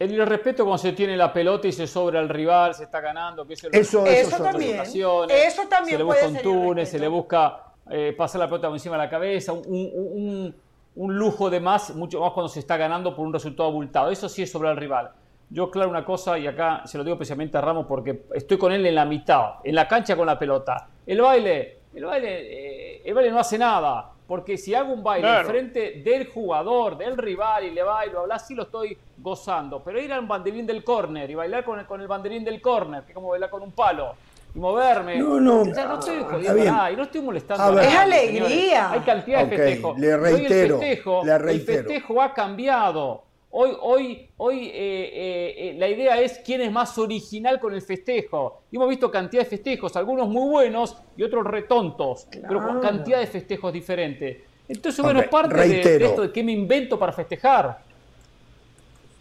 El 0.00 0.12
irrespeto 0.12 0.64
cuando 0.64 0.78
se 0.78 0.92
tiene 0.92 1.16
la 1.16 1.32
pelota 1.32 1.68
y 1.68 1.72
se 1.72 1.86
sobra 1.86 2.20
el 2.20 2.28
rival, 2.28 2.74
se 2.74 2.84
está 2.84 3.00
ganando, 3.00 3.46
que 3.46 3.52
es 3.52 3.64
el 3.64 3.74
eso, 3.74 4.06
eso, 4.06 4.42
también. 4.42 4.80
Eso 4.80 5.68
también 5.68 5.98
se 5.98 5.98
le 5.98 6.04
busca 6.04 6.26
un 6.26 6.38
túnel, 6.38 6.86
se 6.86 6.98
le 6.98 7.06
busca 7.06 7.69
eh, 7.90 8.14
pasar 8.16 8.40
la 8.40 8.46
pelota 8.46 8.68
por 8.68 8.76
encima 8.76 8.96
de 8.96 9.02
la 9.02 9.10
cabeza, 9.10 9.52
un, 9.52 10.54
lujo 10.94 11.50
de 11.50 11.60
más, 11.60 11.94
mucho 11.96 12.20
más 12.20 12.32
cuando 12.32 12.48
se 12.48 12.60
está 12.60 12.76
ganando 12.76 13.16
por 13.16 13.26
un 13.26 13.32
resultado 13.32 13.68
abultado. 13.68 14.10
Eso 14.10 14.28
sí 14.28 14.42
es 14.42 14.50
sobre 14.50 14.70
el 14.70 14.76
rival. 14.76 15.10
Yo 15.48 15.70
claro 15.70 15.90
una 15.90 16.04
cosa, 16.04 16.38
y 16.38 16.46
acá 16.46 16.82
se 16.84 16.96
lo 16.96 17.02
digo 17.02 17.14
especialmente 17.14 17.58
a 17.58 17.60
Ramos 17.60 17.86
porque 17.86 18.26
estoy 18.34 18.58
con 18.58 18.70
él 18.70 18.86
en 18.86 18.94
la 18.94 19.04
mitad, 19.04 19.54
en 19.64 19.74
la 19.74 19.88
cancha 19.88 20.14
con 20.14 20.26
la 20.26 20.38
pelota. 20.38 20.88
El 21.04 21.20
baile, 21.20 21.78
el 21.92 22.04
baile, 22.04 22.98
eh, 22.98 23.02
el 23.04 23.14
baile 23.14 23.32
no 23.32 23.40
hace 23.40 23.58
nada, 23.58 24.12
porque 24.28 24.56
si 24.56 24.72
hago 24.72 24.92
un 24.92 25.02
baile 25.02 25.40
en 25.40 25.44
frente 25.44 26.02
del 26.04 26.28
jugador, 26.28 26.96
del 26.96 27.16
rival, 27.16 27.64
y 27.64 27.70
le 27.72 27.82
bailo, 27.82 28.20
habla 28.20 28.36
así 28.36 28.54
lo 28.54 28.62
estoy 28.62 28.96
gozando. 29.18 29.82
Pero 29.82 30.00
ir 30.00 30.12
al 30.12 30.24
banderín 30.24 30.64
del 30.64 30.84
córner 30.84 31.28
y 31.28 31.34
bailar 31.34 31.64
con 31.64 31.80
el, 31.80 31.86
con 31.86 32.00
el 32.00 32.06
banderín 32.06 32.44
del 32.44 32.60
córner, 32.60 33.02
que 33.02 33.10
es 33.10 33.14
como 33.14 33.30
bailar 33.30 33.50
con 33.50 33.62
un 33.62 33.72
palo, 33.72 34.14
y 34.54 34.58
moverme. 34.58 35.18
No, 35.18 35.40
no. 35.40 35.62
O 35.62 35.74
sea, 35.74 35.86
no 35.86 35.98
estoy 35.98 36.22
jodiendo 36.22 36.64
nada 36.64 36.92
y 36.92 36.96
no 36.96 37.02
estoy 37.04 37.20
molestando. 37.20 37.80
es 37.80 37.94
alegría. 37.94 38.90
Hay 38.90 39.00
cantidad 39.00 39.46
de 39.46 39.56
festejos. 39.56 39.98
Le 39.98 40.16
reitero, 40.16 40.74
el 40.76 40.80
festejo, 40.80 41.24
le 41.24 41.38
reitero. 41.38 41.78
El 41.78 41.84
festejo 41.84 42.22
ha 42.22 42.34
cambiado. 42.34 43.24
Hoy, 43.52 43.76
hoy, 43.80 44.28
hoy 44.36 44.66
eh, 44.66 44.70
eh, 44.72 45.54
eh, 45.56 45.76
la 45.76 45.88
idea 45.88 46.20
es 46.20 46.40
quién 46.44 46.60
es 46.60 46.70
más 46.70 46.96
original 46.98 47.58
con 47.58 47.74
el 47.74 47.82
festejo. 47.82 48.62
Y 48.70 48.76
hemos 48.76 48.88
visto 48.88 49.10
cantidad 49.10 49.42
de 49.42 49.48
festejos, 49.48 49.96
algunos 49.96 50.28
muy 50.28 50.48
buenos 50.48 50.96
y 51.16 51.24
otros 51.24 51.44
retontos, 51.44 52.28
pero 52.30 52.62
con 52.64 52.80
cantidad 52.80 53.18
de 53.18 53.26
festejos 53.26 53.72
diferentes. 53.72 54.38
Entonces, 54.68 55.02
bueno, 55.02 55.22
parte 55.28 55.66
de, 55.66 55.98
de 55.98 56.04
esto 56.04 56.22
de 56.22 56.32
qué 56.32 56.44
me 56.44 56.52
invento 56.52 56.96
para 56.96 57.12
festejar. 57.12 57.80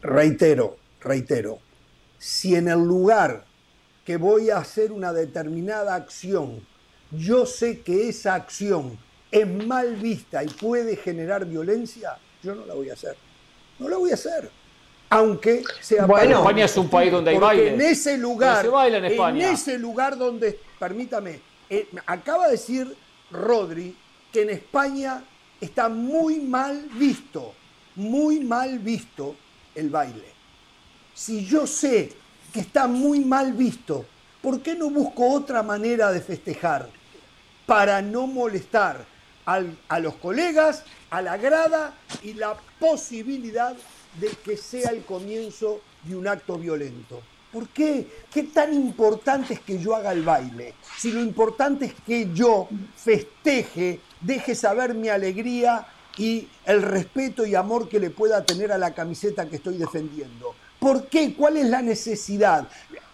Reitero, 0.03 0.77
reitero. 1.01 1.57
Si 2.19 2.55
en 2.55 2.67
el 2.67 2.83
lugar 2.83 3.48
que 4.09 4.17
voy 4.17 4.49
a 4.49 4.57
hacer 4.57 4.91
una 4.91 5.13
determinada 5.13 5.93
acción, 5.93 6.65
yo 7.11 7.45
sé 7.45 7.81
que 7.81 8.09
esa 8.09 8.33
acción 8.33 8.97
es 9.29 9.45
mal 9.45 9.97
vista 9.97 10.43
y 10.43 10.47
puede 10.47 10.95
generar 10.95 11.45
violencia, 11.45 12.17
yo 12.41 12.55
no 12.55 12.65
la 12.65 12.73
voy 12.73 12.89
a 12.89 12.93
hacer. 12.93 13.15
No 13.77 13.87
la 13.87 13.97
voy 13.97 14.09
a 14.09 14.15
hacer. 14.15 14.49
Aunque 15.11 15.63
sea 15.79 16.07
bueno, 16.07 16.39
España 16.39 16.65
es 16.65 16.75
un 16.75 16.89
país 16.89 17.11
donde 17.11 17.29
hay 17.29 17.37
baile. 17.37 17.75
En 17.75 17.81
ese 17.81 18.17
lugar, 18.17 18.65
en, 18.65 19.05
España. 19.05 19.47
en 19.47 19.53
ese 19.53 19.77
lugar 19.77 20.17
donde, 20.17 20.59
permítame, 20.79 21.39
eh, 21.69 21.87
acaba 22.07 22.45
de 22.45 22.53
decir 22.53 22.91
Rodri 23.29 23.95
que 24.33 24.41
en 24.41 24.49
España 24.49 25.23
está 25.61 25.87
muy 25.87 26.39
mal 26.39 26.83
visto, 26.95 27.53
muy 27.93 28.39
mal 28.39 28.79
visto 28.79 29.35
el 29.75 29.91
baile. 29.91 30.33
Si 31.13 31.45
yo 31.45 31.67
sé 31.67 32.11
que 32.51 32.61
está 32.61 32.87
muy 32.87 33.25
mal 33.25 33.53
visto, 33.53 34.05
¿por 34.41 34.61
qué 34.61 34.75
no 34.75 34.89
busco 34.89 35.31
otra 35.31 35.63
manera 35.63 36.11
de 36.11 36.21
festejar? 36.21 36.89
Para 37.65 38.01
no 38.01 38.27
molestar 38.27 39.05
a 39.45 39.99
los 39.99 40.15
colegas, 40.15 40.83
a 41.09 41.21
la 41.21 41.37
grada 41.37 41.95
y 42.21 42.33
la 42.33 42.55
posibilidad 42.79 43.75
de 44.19 44.27
que 44.43 44.57
sea 44.57 44.91
el 44.91 45.03
comienzo 45.03 45.81
de 46.03 46.15
un 46.15 46.27
acto 46.27 46.57
violento. 46.57 47.21
¿Por 47.51 47.67
qué? 47.69 48.07
¿Qué 48.31 48.43
tan 48.43 48.73
importante 48.75 49.55
es 49.55 49.59
que 49.61 49.79
yo 49.79 49.95
haga 49.95 50.11
el 50.11 50.21
baile? 50.21 50.75
Si 50.97 51.11
lo 51.11 51.19
importante 51.19 51.85
es 51.85 51.93
que 52.05 52.31
yo 52.31 52.69
festeje, 52.95 53.99
deje 54.21 54.53
saber 54.53 54.93
mi 54.93 55.09
alegría 55.09 55.87
y 56.15 56.47
el 56.65 56.83
respeto 56.83 57.45
y 57.45 57.55
amor 57.55 57.89
que 57.89 57.99
le 57.99 58.11
pueda 58.11 58.45
tener 58.45 58.71
a 58.71 58.77
la 58.77 58.93
camiseta 58.93 59.49
que 59.49 59.55
estoy 59.55 59.77
defendiendo. 59.77 60.53
¿Por 60.79 61.07
qué? 61.07 61.35
¿Cuál 61.35 61.57
es 61.57 61.67
la 61.67 61.81
necesidad? 61.81 62.67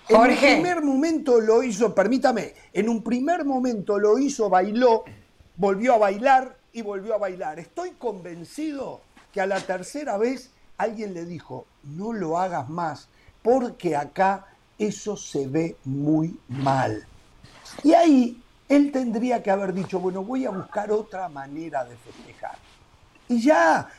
En 0.08 0.18
un 0.18 0.38
primer 0.38 0.84
momento 0.84 1.42
lo 1.42 1.64
hizo, 1.64 1.96
permítame, 1.96 2.54
en 2.74 2.90
un 2.90 3.02
primer 3.02 3.44
momento 3.44 3.98
lo 3.98 4.20
hizo, 4.20 4.50
bailó, 4.50 5.04
volvió 5.58 5.96
a 5.96 5.98
bailar 5.98 6.58
y 6.74 6.84
volvió 6.84 7.16
a 7.16 7.18
bailar. 7.18 7.60
Estoy 7.60 7.92
convencido 7.92 9.02
que 9.32 9.42
a 9.42 9.48
la 9.48 9.60
tercera 9.60 10.18
vez 10.18 10.52
alguien 10.78 11.14
le 11.16 11.26
dijo, 11.26 11.66
no 11.84 12.14
lo 12.14 12.38
hagas 12.38 12.70
más, 12.70 13.08
porque 13.42 13.96
acá 13.96 14.46
eso 14.78 15.18
se 15.18 15.48
ve 15.48 15.76
muy 15.86 16.38
mal. 16.50 17.08
Y 17.84 17.94
ahí 17.94 18.44
él 18.70 18.92
tendría 18.92 19.42
que 19.42 19.52
haber 19.52 19.74
dicho, 19.74 20.00
bueno, 20.00 20.24
voy 20.24 20.46
a 20.46 20.52
buscar 20.52 20.92
otra 20.92 21.30
manera 21.30 21.84
de 21.84 21.96
festejar. 21.98 22.58
Y 23.28 23.42
ya, 23.42 23.90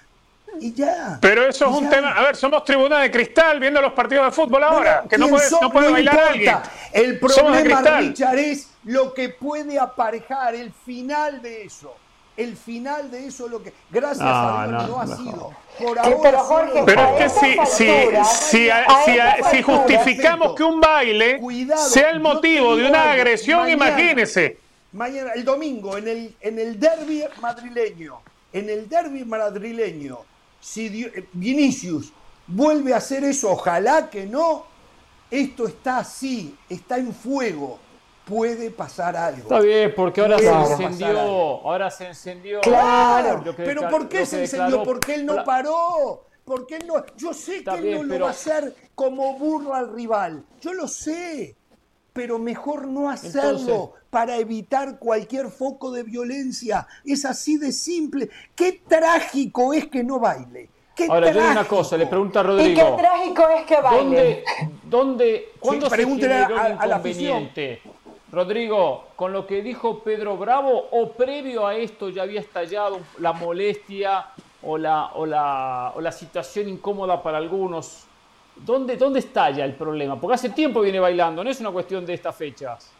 y 0.61 0.73
ya. 0.73 1.19
Pero 1.21 1.47
eso 1.47 1.69
es 1.69 1.77
un 1.77 1.89
tema. 1.89 2.11
A 2.13 2.23
ver, 2.23 2.37
somos 2.37 2.65
tribuna 2.65 3.01
de 3.01 3.11
cristal 3.11 3.61
viendo 3.61 3.81
los 3.81 3.93
partidos 3.93 4.27
de 4.27 4.33
fútbol 4.33 4.63
ahora. 4.63 5.05
que 5.09 5.19
no 5.19 5.29
puede, 5.29 5.49
no 5.61 5.71
puede 5.71 5.91
bailar 5.91 6.19
alguien. 6.19 6.57
El 6.93 7.19
problema, 7.19 7.99
Richard, 7.99 8.39
es 8.39 8.71
lo 8.85 9.13
que 9.13 9.29
puede 9.29 9.79
aparejar, 9.79 10.55
el 10.55 10.73
final 10.73 11.43
de 11.43 11.65
eso. 11.65 11.95
El 12.37 12.55
final 12.55 13.11
de 13.11 13.29
eso 13.29 13.49
lo 13.49 13.63
que 13.63 13.73
gracias 13.91 14.21
a 14.23 14.67
Dios 14.69 14.89
no, 14.89 15.01
ha 15.01 15.07
sido. 15.07 15.53
Por 15.79 15.99
ahora 15.99 16.19
pero, 16.23 16.39
Jorge, 16.41 16.83
pero 16.85 17.17
es 17.17 17.33
que 17.33 17.67
si, 17.67 18.71
si, 19.51 19.63
justificamos 19.63 20.55
que 20.55 20.63
un 20.63 20.79
baile 20.79 21.41
sea 21.89 22.11
el 22.11 22.21
motivo 22.21 22.77
de 22.77 22.89
una 22.89 23.13
agresión 23.13 23.71
imagínese. 23.71 24.59
mañana 24.93 25.33
el 25.35 25.47
domingo 25.47 25.97
en 25.97 26.09
el 26.09 26.37
en 26.41 26.59
el 26.59 26.79
derby 26.79 27.25
madrileño 27.41 28.21
en 28.53 28.69
el 28.69 28.87
derby 28.87 29.25
madrileño 29.25 30.19
si 30.67 31.05
eh, 31.05 31.29
Vinicius 31.33 32.13
vuelve 32.49 32.93
a 32.93 32.97
hacer 32.97 33.23
eso 33.23 33.53
ojalá 33.53 34.11
que 34.11 34.27
no 34.27 34.65
esto 35.31 35.69
está 35.69 35.99
así 35.99 36.57
está 36.69 36.99
en 36.99 37.15
fuego 37.15 37.79
puede 38.25 38.73
pasar 38.73 39.17
algo. 39.17 39.43
Está 39.43 39.61
bien, 39.61 39.93
porque 39.95 40.21
ahora 40.21 40.39
se 40.39 40.49
encendió, 40.49 41.17
ahora 41.17 41.91
se 41.93 42.07
encendió. 42.09 42.61
Claro, 42.61 43.45
pero 43.57 43.89
¿por 43.89 44.09
qué 44.09 44.27
se 44.27 44.41
encendió? 44.41 44.83
Porque 44.83 45.15
él 45.15 45.25
no 45.25 45.45
paró. 45.45 46.25
Porque 46.45 46.77
él 46.77 46.87
no, 46.87 47.05
yo 47.17 47.33
sé 47.33 47.63
que 47.63 47.75
él 47.75 47.93
no 47.93 48.03
lo 48.03 48.25
va 48.25 48.29
a 48.29 48.31
hacer 48.31 48.75
como 48.95 49.39
burla 49.39 49.79
al 49.79 49.93
rival. 49.93 50.45
Yo 50.61 50.75
lo 50.75 50.89
sé. 50.89 51.56
Pero 52.17 52.39
mejor 52.39 52.89
no 52.89 53.11
hacerlo 53.11 53.93
para 54.09 54.39
evitar 54.39 54.99
cualquier 54.99 55.51
foco 55.51 55.93
de 55.93 56.03
violencia. 56.03 56.89
Es 57.05 57.27
así 57.27 57.59
de 57.59 57.73
simple. 57.73 58.31
Qué 58.55 58.81
trágico 58.89 59.75
es 59.75 59.87
que 59.89 60.03
no 60.03 60.19
baile. 60.19 60.71
Qué 60.95 61.09
Ahora, 61.11 61.31
yo 61.31 61.41
digo 61.41 61.53
una 61.53 61.69
cosa, 61.69 61.99
le 61.99 62.07
pregunto 62.07 62.41
a 62.41 62.43
Rodrigo. 62.43 62.71
¿Y 62.71 62.75
qué 62.75 62.97
trágico 62.97 63.49
es 63.51 63.67
que 63.67 63.81
baile? 63.83 63.99
¿Dónde, 63.99 64.45
dónde 64.85 65.49
cuándo 65.61 65.91
se 65.91 65.97
generó 65.97 66.57
a, 66.57 66.65
a, 66.65 66.87
inconveniente? 66.87 67.83
Rodrigo, 68.33 69.09
con 69.15 69.35
lo 69.35 69.47
que 69.47 69.61
dijo 69.61 70.03
Pedro 70.03 70.39
Bravo, 70.39 70.89
o 70.93 71.11
previo 71.13 71.67
a 71.67 71.77
esto 71.77 72.09
ya 72.09 72.23
había 72.23 72.41
estallado 72.41 73.01
la 73.19 73.35
molestia 73.35 74.29
o 74.63 74.79
la, 74.79 75.13
o 75.13 75.27
la, 75.27 75.93
o 75.95 76.01
la 76.01 76.13
situación 76.13 76.71
incómoda 76.71 77.23
para 77.23 77.37
algunos. 77.37 78.06
¿Dónde, 78.65 78.97
¿Dónde 78.97 79.19
estalla 79.19 79.65
el 79.65 79.75
problema? 79.75 80.21
Porque 80.21 80.35
hace 80.35 80.51
tiempo 80.51 80.81
viene 80.81 81.01
bailando, 81.01 81.45
no 81.45 81.51
es 81.51 81.61
una 81.61 81.71
cuestión 81.71 82.07
de 82.07 82.15
estas 82.15 82.35
fechas. 82.35 82.93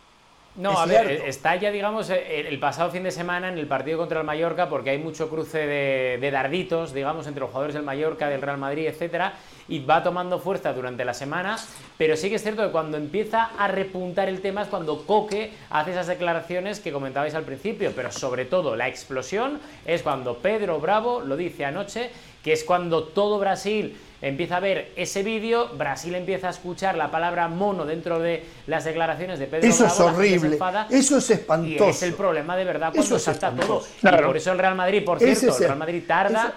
No, 0.57 0.71
a 0.79 0.87
ver, 0.87 1.23
está 1.27 1.55
ya, 1.57 1.71
digamos, 1.71 2.09
el 2.09 2.59
pasado 2.59 2.91
fin 2.91 3.03
de 3.03 3.11
semana 3.11 3.51
en 3.51 3.59
el 3.59 3.67
partido 3.67 3.99
contra 3.99 4.21
el 4.21 4.27
Mallorca, 4.27 4.71
porque 4.71 4.89
hay 4.89 4.99
mucho 4.99 5.29
cruce 5.29 5.67
de, 5.67 6.31
darditos, 6.31 6.95
digamos, 6.95 7.27
entre 7.27 7.41
los 7.41 7.51
jugadores 7.51 7.75
del 7.75 7.85
Mallorca, 7.85 8.31
del 8.31 8.41
Real 8.41 8.57
Madrid, 8.57 8.87
etcétera, 8.87 9.35
y 9.69 9.81
va 9.81 10.03
tomando 10.03 10.39
fuerza 10.39 10.73
durante 10.73 11.05
la 11.05 11.13
semana, 11.13 11.59
pero 11.99 12.17
sí 12.17 12.31
que 12.31 12.37
es 12.37 12.43
cierto 12.43 12.65
que 12.65 12.73
cuando 12.73 12.97
empieza 12.97 13.51
a 13.59 13.69
repuntar 13.69 14.31
el 14.31 14.41
tema 14.41 14.63
es 14.63 14.69
cuando 14.69 15.05
Coque 15.05 15.53
hace 15.69 15.91
esas 15.91 16.07
declaraciones 16.07 16.81
que 16.81 16.91
comentabais 16.91 17.35
al 17.35 17.45
principio, 17.45 17.93
pero 17.95 18.11
sobre 18.11 18.47
todo 18.47 18.77
la 18.77 18.89
explosión 18.89 19.61
es 19.85 20.03
cuando 20.03 20.39
Pedro 20.39 20.81
Bravo 20.81 21.21
lo 21.21 21.37
dice 21.37 21.67
anoche, 21.67 22.11
que 22.43 22.53
es 22.53 22.65
cuando 22.65 23.05
todo 23.05 23.39
Brasil 23.39 23.99
empieza 24.23 24.57
a 24.57 24.61
ver 24.61 24.93
ese 24.97 25.23
vídeo, 25.23 25.69
Brasil 25.77 26.15
empieza 26.15 26.49
a 26.49 26.51
escuchar 26.51 26.97
la 26.97 27.11
palabra 27.11 27.49
mono 27.49 27.85
dentro 27.85 28.19
de 28.19 28.45
las 28.67 28.85
declaraciones 28.85 29.39
de 29.39 29.47
Pedro 29.47 29.69
Eso 29.69 29.87
es 29.87 30.01
horrible, 30.01 30.59
eso 30.91 31.19
es 31.19 31.31
espantoso. 31.31 31.91
es 31.91 32.03
el 32.03 32.15
problema 32.15 32.57
de 32.57 32.65
verdad 32.65 32.93
cuando 32.95 33.19
salta 33.19 33.51
todo. 33.53 33.83
Y 34.03 34.23
por 34.23 34.37
eso 34.37 34.53
el 34.53 34.59
Real 34.59 34.75
Madrid, 34.75 35.05
por 35.05 35.19
cierto, 35.19 35.57
el 35.57 35.65
Real 35.65 35.79
Madrid 35.79 36.03
tarda... 36.07 36.55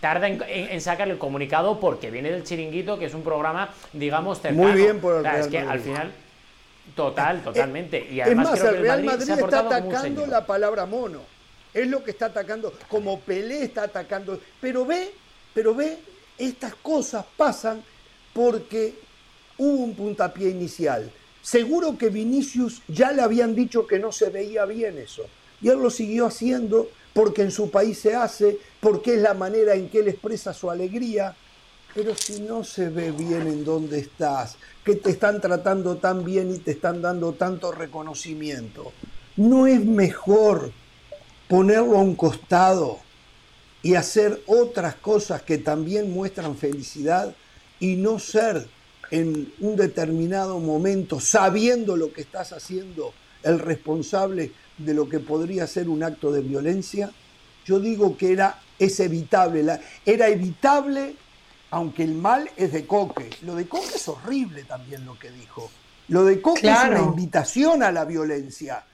tarda 0.00 0.28
en, 0.28 0.80
sacar 0.80 1.08
el 1.08 1.18
comunicado 1.18 1.78
porque 1.78 2.10
viene 2.10 2.30
del 2.30 2.44
chiringuito, 2.44 2.98
que 2.98 3.06
es 3.06 3.14
un 3.14 3.22
programa, 3.22 3.70
digamos, 3.92 4.40
cercano. 4.40 4.62
Muy 4.62 4.72
bien 4.72 5.00
por 5.00 5.16
el 5.16 5.22
Real 5.22 5.40
Es 5.40 5.46
que 5.46 5.58
al 5.58 5.80
final, 5.80 6.12
total, 6.96 7.36
eh, 7.38 7.40
totalmente. 7.44 8.08
Y 8.10 8.20
además, 8.20 8.54
es 8.54 8.64
más, 8.64 8.72
el 8.72 8.80
Real 8.80 9.04
Madrid, 9.04 9.30
está 9.30 9.60
atacando 9.60 10.26
la 10.26 10.44
palabra 10.44 10.86
mono. 10.86 11.20
Es 11.72 11.86
lo 11.86 12.04
que 12.04 12.10
está 12.10 12.26
atacando, 12.26 12.74
como 12.88 13.20
Pelé 13.20 13.62
está 13.62 13.84
atacando. 13.84 14.38
Pero 14.60 14.84
ve, 14.84 15.14
pero 15.54 15.74
ve 15.74 15.98
estas 16.38 16.74
cosas 16.76 17.24
pasan 17.36 17.82
porque 18.32 18.94
hubo 19.58 19.84
un 19.84 19.94
puntapié 19.94 20.50
inicial. 20.50 21.10
Seguro 21.42 21.98
que 21.98 22.08
Vinicius 22.08 22.82
ya 22.88 23.12
le 23.12 23.22
habían 23.22 23.54
dicho 23.54 23.86
que 23.86 23.98
no 23.98 24.12
se 24.12 24.30
veía 24.30 24.64
bien 24.64 24.98
eso. 24.98 25.22
Y 25.60 25.68
él 25.68 25.78
lo 25.78 25.90
siguió 25.90 26.26
haciendo 26.26 26.88
porque 27.12 27.42
en 27.42 27.50
su 27.50 27.70
país 27.70 27.98
se 27.98 28.14
hace, 28.14 28.58
porque 28.80 29.14
es 29.14 29.20
la 29.20 29.34
manera 29.34 29.74
en 29.74 29.88
que 29.88 29.98
él 30.00 30.08
expresa 30.08 30.54
su 30.54 30.70
alegría. 30.70 31.36
Pero 31.94 32.14
si 32.14 32.40
no 32.40 32.64
se 32.64 32.88
ve 32.88 33.10
bien 33.10 33.46
en 33.46 33.64
dónde 33.64 33.98
estás, 33.98 34.56
que 34.84 34.94
te 34.94 35.10
están 35.10 35.40
tratando 35.40 35.96
tan 35.96 36.24
bien 36.24 36.54
y 36.54 36.58
te 36.58 36.70
están 36.70 37.02
dando 37.02 37.32
tanto 37.34 37.70
reconocimiento, 37.70 38.92
¿no 39.36 39.66
es 39.66 39.84
mejor 39.84 40.72
ponerlo 41.48 41.98
a 41.98 42.02
un 42.02 42.14
costado 42.14 43.00
y 43.82 43.94
hacer 43.94 44.42
otras 44.46 44.94
cosas 44.94 45.42
que 45.42 45.58
también 45.58 46.12
muestran 46.12 46.56
felicidad 46.56 47.34
y 47.80 47.96
no 47.96 48.18
ser 48.18 48.66
en 49.10 49.52
un 49.60 49.76
determinado 49.76 50.58
momento, 50.58 51.20
sabiendo 51.20 51.96
lo 51.96 52.12
que 52.12 52.22
estás 52.22 52.52
haciendo, 52.52 53.12
el 53.42 53.58
responsable 53.58 54.52
de 54.78 54.94
lo 54.94 55.08
que 55.08 55.18
podría 55.18 55.66
ser 55.66 55.88
un 55.88 56.02
acto 56.02 56.32
de 56.32 56.40
violencia, 56.40 57.10
yo 57.64 57.78
digo 57.78 58.16
que 58.16 58.32
era, 58.32 58.60
es 58.78 58.98
evitable, 59.00 59.64
era 60.06 60.28
evitable, 60.28 61.16
aunque 61.70 62.04
el 62.04 62.14
mal 62.14 62.48
es 62.56 62.72
de 62.72 62.86
Coque. 62.86 63.30
Lo 63.42 63.54
de 63.54 63.68
Coque 63.68 63.96
es 63.96 64.08
horrible 64.08 64.64
también 64.64 65.04
lo 65.04 65.18
que 65.18 65.30
dijo. 65.30 65.70
Lo 66.08 66.24
de 66.24 66.40
Coque 66.40 66.70
es 66.70 66.84
una 66.88 67.00
invitación 67.00 67.82
a 67.82 67.92
la 67.92 68.04
violencia. 68.04 68.84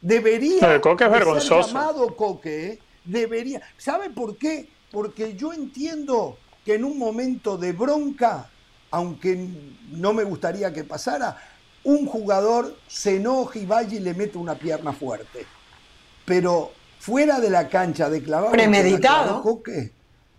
Debería 0.00 0.80
Coque 0.80 1.04
es 1.04 1.44
ser 1.44 1.64
llamado 1.64 2.16
Coque, 2.16 2.66
¿eh? 2.66 2.78
Debería. 3.04 3.62
¿Sabe 3.76 4.10
por 4.10 4.36
qué? 4.36 4.68
Porque 4.90 5.34
yo 5.36 5.52
entiendo 5.52 6.38
que 6.64 6.74
en 6.74 6.84
un 6.84 6.98
momento 6.98 7.56
de 7.56 7.72
bronca, 7.72 8.50
aunque 8.90 9.48
no 9.90 10.12
me 10.12 10.24
gustaría 10.24 10.72
que 10.72 10.84
pasara, 10.84 11.36
un 11.84 12.06
jugador 12.06 12.76
se 12.86 13.16
enoja 13.16 13.58
y 13.58 13.66
vaya 13.66 13.96
y 13.96 14.00
le 14.00 14.14
mete 14.14 14.38
una 14.38 14.54
pierna 14.54 14.92
fuerte. 14.92 15.46
Pero 16.24 16.72
fuera 16.98 17.40
de 17.40 17.50
la 17.50 17.68
cancha 17.68 18.08
de 18.08 18.22
clavado, 18.22 18.52
premeditado, 18.52 19.42
Coque, 19.42 19.90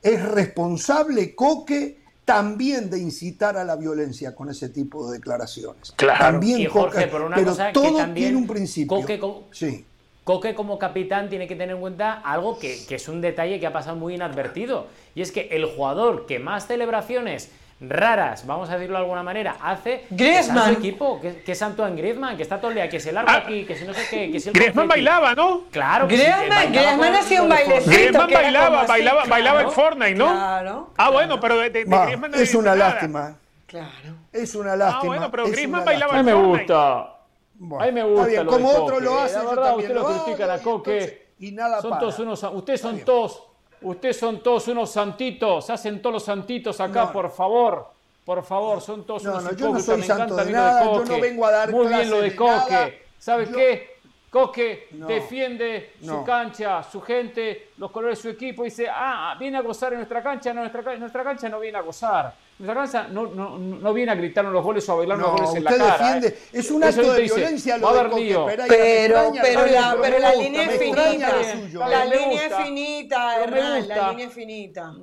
es 0.02 0.22
responsable 0.24 1.36
Coque 1.36 2.02
también 2.24 2.90
de 2.90 3.00
incitar 3.00 3.58
a 3.58 3.66
la 3.66 3.76
violencia 3.76 4.34
con 4.34 4.50
ese 4.50 4.70
tipo 4.70 5.10
de 5.10 5.18
declaraciones. 5.18 5.92
Claro. 5.98 6.20
También 6.20 6.70
Jorge, 6.70 7.08
por 7.08 7.22
una 7.22 7.36
pero 7.36 7.50
cosa 7.50 7.74
todo 7.74 7.84
que 7.84 7.98
también 7.98 8.28
tiene 8.28 8.38
un 8.38 8.48
principio. 8.48 9.02
Coque, 9.02 9.20
sí. 9.52 9.86
Coque 10.24 10.56
como 10.56 10.80
capitán 10.80 11.30
tiene 11.30 11.48
que 11.48 11.56
tener 11.56 11.76
en 11.76 11.82
cuenta 11.82 12.22
algo 12.24 12.58
que, 12.58 12.86
es 12.90 13.08
un 13.10 13.20
detalle 13.20 13.60
que 13.60 13.68
ha 13.68 13.74
pasado 13.74 13.98
muy 13.98 14.16
inadvertido. 14.16 14.88
Y 15.16 15.22
es 15.22 15.32
que 15.32 15.50
el 15.52 15.66
jugador 15.66 16.26
que 16.26 16.40
más 16.40 16.66
celebraciones 16.68 17.52
raras, 17.82 18.46
vamos 18.48 18.70
a 18.70 18.76
decirlo 18.76 18.98
de 18.98 19.04
alguna 19.04 19.24
manera, 19.24 19.58
hace 19.62 20.06
Griezmann. 20.10 20.76
que 20.76 20.80
equipo, 20.80 21.20
que, 21.20 21.42
que, 21.42 21.52
es 21.52 21.62
Antoine 21.62 21.98
Griezmann, 21.98 22.38
que 22.38 22.44
está 22.44 22.58
todo 22.58 22.70
el 22.70 22.76
día, 22.76 22.88
que 22.88 23.02
se 23.02 23.12
larga 23.12 23.34
ah, 23.34 23.38
aquí, 23.38 23.66
que 23.66 23.76
si 23.76 23.84
no 23.84 23.94
sé 23.94 24.08
qué, 24.10 24.32
que 24.32 24.40
si 24.40 24.50
el 24.50 24.56
Griezmann 24.56 24.88
bailaba, 24.88 25.36
¿no? 25.36 25.64
Claro, 25.72 26.08
que 26.08 26.16
Griezmann, 26.16 26.72
Griezmann 26.72 27.16
hacía 27.16 27.42
un 27.42 27.50
bailecito. 27.50 27.92
Griezmann 27.92 28.32
bailaba, 28.32 28.86
bailaba, 28.86 29.26
bailaba 29.26 29.62
en 29.64 29.72
Fortnite, 29.72 30.16
¿no? 30.16 30.32
Claro. 30.32 30.94
Ah, 30.96 31.10
bueno, 31.10 31.42
pero 31.42 31.58
de, 31.58 31.70
de, 31.70 31.84
Griezmann 31.84 32.32
no 32.32 32.38
Es 32.38 32.56
una 32.56 32.76
lástima. 32.76 33.36
Claro. 33.68 34.16
Es 34.32 34.56
una 34.56 34.78
lástima. 34.78 35.02
Ah, 35.02 35.06
bueno, 35.06 35.32
pero 35.32 35.48
Griezmann 35.48 35.84
bailaba 35.84 36.20
en 36.20 36.26
Fortnite. 36.26 36.42
Me 36.42 36.58
gusta. 36.58 37.13
Bueno, 37.56 37.84
a 37.84 37.88
mí 37.88 37.92
me 37.92 38.04
gusta. 38.04 38.28
Bien, 38.28 38.46
como 38.46 38.70
otro 38.70 39.00
lo 39.00 39.20
hace, 39.20 39.36
la 39.36 39.44
verdad, 39.44 39.78
usted 39.78 39.94
lo 39.94 40.06
critica 40.06 40.54
a 40.54 40.60
Coque. 40.60 41.24
Y 41.40 41.52
nada 41.52 41.82
son 41.82 42.00
todos 42.00 42.20
unos, 42.20 42.44
ustedes 42.44 42.82
son 42.82 43.00
todos, 43.00 43.44
ustedes 43.82 44.18
son 44.18 44.42
todos 44.42 44.68
unos 44.68 44.92
santitos, 44.92 45.70
hacen 45.70 46.02
todos 46.02 46.14
los 46.14 46.24
santitos 46.24 46.80
acá, 46.80 47.12
por 47.12 47.32
favor. 47.32 47.92
Por 48.26 48.42
favor, 48.44 48.80
son 48.80 49.06
todos 49.06 49.24
unos 49.26 49.44
no, 49.44 49.52
yo 49.52 49.74
no 49.74 49.80
soy 49.82 50.02
santo 50.02 50.36
de 50.38 50.52
nada, 50.52 50.86
yo 50.86 51.04
no 51.04 51.20
vengo 51.20 51.46
a 51.46 51.52
dar 51.52 51.72
Muy 51.72 51.88
bien 51.88 52.10
lo 52.10 52.22
de 52.22 52.36
Coque. 52.36 53.04
¿Sabe 53.20 53.50
qué? 53.50 53.94
Coque 54.30 54.88
defiende 54.92 55.94
su 56.02 56.24
cancha, 56.24 56.82
su 56.84 57.02
gente, 57.02 57.72
los 57.78 57.92
colores 57.92 58.18
de 58.18 58.22
su 58.22 58.30
equipo. 58.30 58.64
Y 58.64 58.70
dice, 58.70 58.88
ah, 58.90 59.36
viene 59.40 59.58
a 59.58 59.62
gozar 59.62 59.94
en 59.94 60.00
nuestra 60.00 60.24
cancha. 60.24 60.54
No, 60.54 60.62
nuestra, 60.62 60.98
nuestra 60.98 61.24
cancha 61.24 61.50
no 61.50 61.60
viene 61.60 61.78
a 61.78 61.82
gozar. 61.82 62.34
No, 62.60 63.26
no, 63.28 63.58
no 63.58 63.94
viene 63.94 64.12
a 64.12 64.16
gritarnos 64.16 64.54
los 64.54 64.64
goles 64.64 64.88
o 64.88 64.94
a 64.94 64.96
bailarnos 64.96 65.32
los 65.32 65.42
goles 65.42 65.56
en 65.56 65.64
la 65.64 65.72
cara. 65.72 65.98
Defiende, 65.98 66.28
¿eh? 66.28 66.50
Es 66.54 66.72
un 66.72 66.84
acto 66.84 67.14
de 67.14 67.22
violencia 67.24 67.78
lo 67.78 67.94
de 67.94 68.10
Coque, 68.10 68.66
pero, 68.70 69.32
pero, 69.42 69.66
la, 69.66 69.98
pero 70.02 70.20
la 70.20 70.34
línea 70.36 70.64
es 70.64 70.80
finita. 70.80 71.88
La 71.90 72.06
línea 72.06 72.46
es 72.46 72.56
finita, 72.56 73.44
Hernán, 73.44 73.88
la 73.88 74.10
línea 74.12 74.28
es 74.28 74.34
finita. 74.34 74.94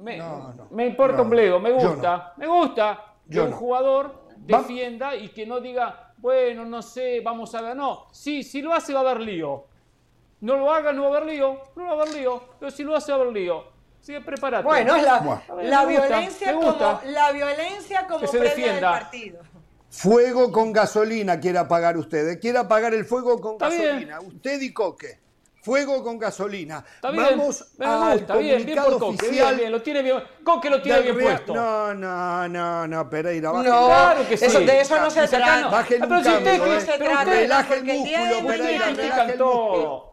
Me 0.71 0.87
importa 0.87 1.23
un 1.23 1.31
bledo, 1.31 1.61
me 1.61 1.73
gusta, 1.73 2.35
me 2.37 2.47
gusta 2.47 3.05
que 3.31 3.41
un 3.41 3.53
jugador 3.53 4.27
defienda 4.39 5.15
y 5.15 5.29
que 5.29 5.45
no 5.47 5.61
diga, 5.61 6.15
bueno, 6.17 6.65
no 6.65 6.83
sé, 6.83 7.21
vamos 7.21 7.55
a 7.55 7.63
ver. 7.63 7.77
No, 7.77 8.07
sí, 8.13 8.43
si 8.43 8.63
lo 8.63 8.73
hace 8.73 8.93
va 8.93 9.01
a 9.01 9.03
haber 9.03 9.21
lío. 9.21 9.67
No 10.41 10.57
lo 10.57 10.73
haga, 10.73 10.93
no 10.93 11.03
va 11.03 11.09
a 11.09 11.11
haber 11.19 11.35
lío, 11.35 11.61
no 11.77 11.85
va 11.85 11.91
a 11.91 11.95
haber 11.95 12.15
lío, 12.15 12.43
pero 12.59 12.71
si 12.71 12.83
lo 12.83 12.97
hace 12.97 13.13
va 13.13 13.19
a 13.19 13.21
haber 13.21 13.35
lío. 13.35 13.65
Sigue 14.01 14.21
preparado. 14.23 14.65
Bueno, 14.65 14.97
la, 14.97 15.43
la 15.63 15.85
violencia 15.85 16.55
como, 16.55 17.01
la 17.05 17.33
violencia 17.33 18.07
como 18.07 18.27
se 18.27 18.39
defienda. 18.39 18.73
del 18.75 19.01
partido. 19.03 19.41
Fuego 19.91 20.53
con 20.53 20.73
gasolina 20.73 21.41
quiere 21.41 21.59
apagar 21.59 21.97
ustedes. 21.97 22.39
Quiere 22.39 22.59
apagar 22.59 22.95
el 22.95 23.05
fuego 23.05 23.41
con 23.41 23.59
gasolina. 23.59 24.21
Usted 24.21 24.61
y 24.61 24.73
Coque. 24.73 25.19
Fuego 25.63 26.03
con 26.03 26.19
gasolina. 26.19 26.83
Está 26.95 27.11
bien, 27.11 27.25
Vamos 27.25 27.67
al 27.79 28.39
bien, 28.39 28.65
bien 28.65 28.83
por 28.83 28.99
Coque, 28.99 29.27
oficial. 29.27 29.57
Bien, 29.57 29.71
lo 29.71 29.83
tiene 29.83 30.01
bien, 30.03 30.17
Coque 30.43 30.71
lo 30.71 30.81
tiene 30.81 31.03
bien 31.03 31.19
puesto. 31.19 31.55
No, 31.55 31.93
no, 31.93 32.49
no, 32.49 32.87
no, 32.87 33.11
Pereira, 33.11 33.51
baje. 33.51 33.69
No, 33.69 33.87
claro 33.87 34.27
que 34.27 34.37
sí. 34.39 34.47
Eso, 34.47 34.61
de 34.61 34.81
eso 34.81 34.99
no 34.99 35.11
se 35.11 35.29
trata. 35.29 35.69
Baje 35.69 35.97
el 35.97 36.01
pero 36.01 36.17
usted, 36.17 36.99
trata. 36.99 37.25
Relaje 37.25 37.75
el 37.75 37.85
músculo, 37.85 38.47
Pereira, 38.47 38.87
relaje 38.87 39.33
el 39.33 39.39
músculo. 39.39 40.10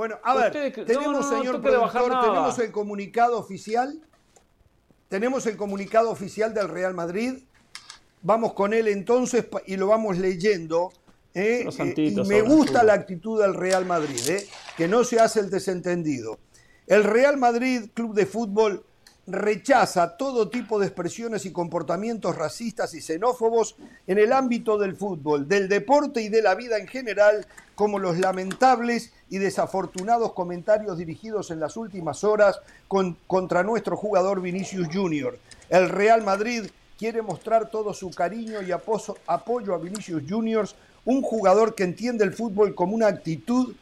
Bueno, 0.00 0.18
a 0.22 0.34
ver, 0.34 0.72
tenemos, 0.72 1.12
no, 1.12 1.20
no, 1.20 1.22
señor 1.22 1.60
productor, 1.60 2.20
tenemos 2.22 2.58
el 2.58 2.72
comunicado 2.72 3.38
oficial. 3.38 4.00
Tenemos 5.10 5.44
el 5.44 5.58
comunicado 5.58 6.10
oficial 6.10 6.54
del 6.54 6.70
Real 6.70 6.94
Madrid. 6.94 7.34
Vamos 8.22 8.54
con 8.54 8.72
él 8.72 8.88
entonces 8.88 9.44
y 9.66 9.76
lo 9.76 9.88
vamos 9.88 10.16
leyendo 10.16 10.90
¿eh? 11.34 11.68
Eh, 11.68 11.94
y 11.98 12.14
me 12.14 12.40
gusta 12.40 12.82
la 12.82 12.94
actitud 12.94 13.42
del 13.42 13.52
Real 13.52 13.84
Madrid, 13.84 14.26
¿eh? 14.26 14.48
que 14.74 14.88
no 14.88 15.04
se 15.04 15.20
hace 15.20 15.40
el 15.40 15.50
desentendido. 15.50 16.38
El 16.86 17.04
Real 17.04 17.36
Madrid, 17.36 17.90
club 17.92 18.14
de 18.14 18.24
fútbol, 18.24 18.82
rechaza 19.26 20.16
todo 20.16 20.48
tipo 20.48 20.78
de 20.78 20.86
expresiones 20.86 21.44
y 21.44 21.52
comportamientos 21.52 22.36
racistas 22.36 22.94
y 22.94 23.02
xenófobos 23.02 23.76
en 24.06 24.18
el 24.18 24.32
ámbito 24.32 24.78
del 24.78 24.96
fútbol, 24.96 25.46
del 25.46 25.68
deporte 25.68 26.22
y 26.22 26.30
de 26.30 26.40
la 26.40 26.54
vida 26.54 26.78
en 26.78 26.88
general, 26.88 27.46
como 27.80 27.98
los 27.98 28.18
lamentables 28.18 29.10
y 29.30 29.38
desafortunados 29.38 30.34
comentarios 30.34 30.98
dirigidos 30.98 31.50
en 31.50 31.60
las 31.60 31.78
últimas 31.78 32.24
horas 32.24 32.60
contra 33.26 33.62
nuestro 33.62 33.96
jugador 33.96 34.42
Vinicius 34.42 34.88
Junior. 34.92 35.38
El 35.70 35.88
Real 35.88 36.22
Madrid 36.22 36.66
quiere 36.98 37.22
mostrar 37.22 37.70
todo 37.70 37.94
su 37.94 38.10
cariño 38.10 38.60
y 38.60 38.70
apoyo 38.70 39.74
a 39.74 39.78
Vinicius 39.78 40.24
Junior 40.28 40.68
un 41.06 41.22
jugador 41.22 41.74
que 41.74 41.84
entiende 41.84 42.22
el 42.22 42.34
fútbol 42.34 42.74
como 42.74 42.94
una 42.94 43.06
actitud 43.06 43.74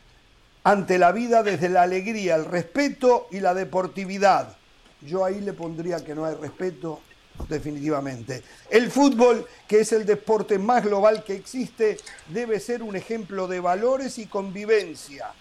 ante 0.62 0.96
la 0.96 1.10
vida 1.10 1.42
desde 1.42 1.68
la 1.68 1.82
alegría, 1.82 2.36
el 2.36 2.44
respeto 2.44 3.26
y 3.32 3.40
la 3.40 3.52
deportividad. 3.52 4.56
Yo 5.00 5.24
ahí 5.24 5.40
le 5.40 5.54
pondría 5.54 6.04
que 6.04 6.14
no 6.14 6.24
hay 6.24 6.36
respeto 6.36 7.00
definitivamente. 7.48 8.42
El 8.70 8.90
fútbol, 8.90 9.46
que 9.66 9.80
es 9.80 9.92
el 9.92 10.04
deporte 10.06 10.58
más 10.58 10.84
global 10.84 11.24
que 11.24 11.34
existe, 11.34 11.98
debe 12.28 12.60
ser 12.60 12.82
un 12.82 12.96
ejemplo 12.96 13.46
de 13.46 13.60
valores 13.60 14.18
y 14.18 14.26
convivencia. 14.26 15.32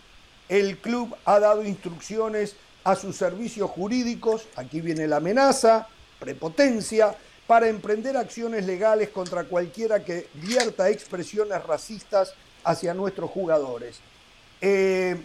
El 0.49 0.77
club 0.77 1.15
ha 1.25 1.39
dado 1.39 1.63
instrucciones 1.63 2.55
a 2.83 2.95
sus 2.95 3.17
servicios 3.17 3.69
jurídicos, 3.69 4.47
aquí 4.55 4.79
viene 4.79 5.07
la 5.07 5.17
amenaza, 5.17 5.87
prepotencia, 6.19 7.15
para 7.45 7.67
emprender 7.69 8.17
acciones 8.17 8.65
legales 8.65 9.09
contra 9.09 9.45
cualquiera 9.45 10.03
que 10.03 10.27
vierta 10.33 10.89
expresiones 10.89 11.63
racistas 11.63 12.33
hacia 12.63 12.93
nuestros 12.93 13.29
jugadores. 13.29 13.99
Eh, 14.61 15.17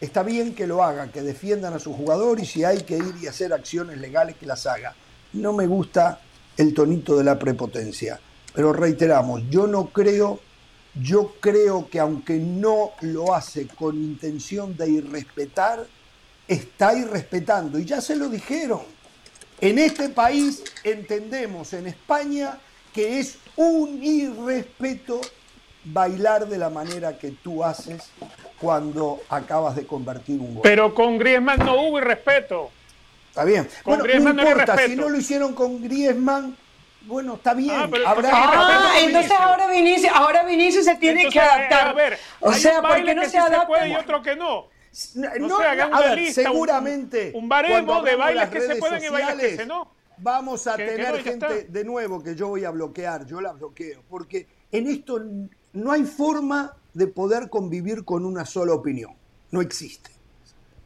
está 0.00 0.22
bien 0.22 0.54
que 0.54 0.66
lo 0.66 0.82
hagan, 0.82 1.10
que 1.10 1.22
defiendan 1.22 1.72
a 1.72 1.78
sus 1.78 1.96
jugadores 1.96 2.44
y 2.44 2.46
si 2.46 2.64
hay 2.64 2.82
que 2.82 2.98
ir 2.98 3.14
y 3.20 3.26
hacer 3.26 3.52
acciones 3.52 3.98
legales 3.98 4.36
que 4.36 4.46
las 4.46 4.66
haga. 4.66 4.94
No 5.36 5.52
me 5.52 5.66
gusta 5.66 6.20
el 6.56 6.74
tonito 6.74 7.16
de 7.16 7.24
la 7.24 7.38
prepotencia, 7.38 8.18
pero 8.54 8.72
reiteramos, 8.72 9.42
yo 9.50 9.66
no 9.66 9.86
creo, 9.86 10.40
yo 10.94 11.34
creo 11.40 11.88
que 11.88 12.00
aunque 12.00 12.34
no 12.38 12.92
lo 13.02 13.34
hace 13.34 13.66
con 13.66 13.96
intención 13.96 14.76
de 14.76 14.90
irrespetar, 14.90 15.86
está 16.48 16.96
irrespetando 16.96 17.78
y 17.78 17.84
ya 17.84 18.00
se 18.00 18.16
lo 18.16 18.28
dijeron 18.28 18.96
en 19.60 19.78
este 19.78 20.08
país 20.10 20.62
entendemos, 20.84 21.72
en 21.72 21.86
España, 21.86 22.58
que 22.92 23.18
es 23.18 23.38
un 23.56 24.02
irrespeto 24.02 25.20
bailar 25.84 26.46
de 26.48 26.58
la 26.58 26.68
manera 26.68 27.16
que 27.16 27.30
tú 27.30 27.64
haces 27.64 28.10
cuando 28.60 29.20
acabas 29.28 29.76
de 29.76 29.86
convertir 29.86 30.40
un 30.40 30.54
gol. 30.54 30.62
Pero 30.62 30.94
con 30.94 31.16
Griezmann 31.16 31.58
no 31.60 31.80
hubo 31.80 31.98
irrespeto. 31.98 32.70
Está 33.36 33.44
bien. 33.44 33.68
Con 33.84 33.98
Griezmann 33.98 34.34
no 34.34 34.48
importa, 34.48 34.78
si 34.78 34.96
no 34.96 35.10
lo 35.10 35.18
hicieron 35.18 35.52
con 35.52 35.82
Griezmann, 35.82 36.56
bueno, 37.02 37.34
está 37.34 37.52
bien. 37.52 37.76
Ah, 37.76 38.16
ah 38.32 38.94
entonces 38.98 39.30
ahora 39.30 39.66
Vinicius, 39.66 40.10
ahora 40.14 40.42
Vinicius 40.42 40.86
se 40.86 40.94
tiene 40.94 41.28
que 41.28 41.38
adaptar. 41.38 41.88
a 41.88 41.92
ver, 41.92 42.18
o 42.40 42.50
sea, 42.54 42.80
porque 42.80 43.14
no 43.14 43.28
se, 43.28 43.36
adapta. 43.36 43.60
Se 43.60 43.66
puede 43.66 43.88
y 43.90 43.94
otro 43.94 44.22
que 44.22 44.36
no. 44.36 44.68
No, 45.38 45.58
a 45.60 46.00
ver, 46.00 46.32
seguramente. 46.32 47.32
Un, 47.34 47.46
baremo 47.46 48.02
de 48.02 48.16
bailes 48.16 48.48
que 48.48 48.60
se 48.62 48.76
pueden 48.76 49.04
y 49.04 49.08
bailes 49.10 49.58
que 49.58 49.66
no. 49.66 49.90
Vamos 50.16 50.66
a 50.66 50.76
tener 50.76 51.22
gente 51.22 51.64
de 51.64 51.84
nuevo 51.84 52.22
que 52.22 52.34
yo 52.34 52.48
voy 52.48 52.64
a 52.64 52.70
bloquear, 52.70 53.26
yo 53.26 53.42
la 53.42 53.52
bloqueo, 53.52 54.02
porque 54.08 54.46
en 54.72 54.86
esto 54.86 55.20
no 55.74 55.92
hay 55.92 56.04
forma 56.04 56.74
de 56.94 57.06
poder 57.06 57.50
convivir 57.50 58.02
con 58.02 58.24
una 58.24 58.46
sola 58.46 58.72
opinión. 58.72 59.12
No 59.50 59.60
existe. 59.60 60.15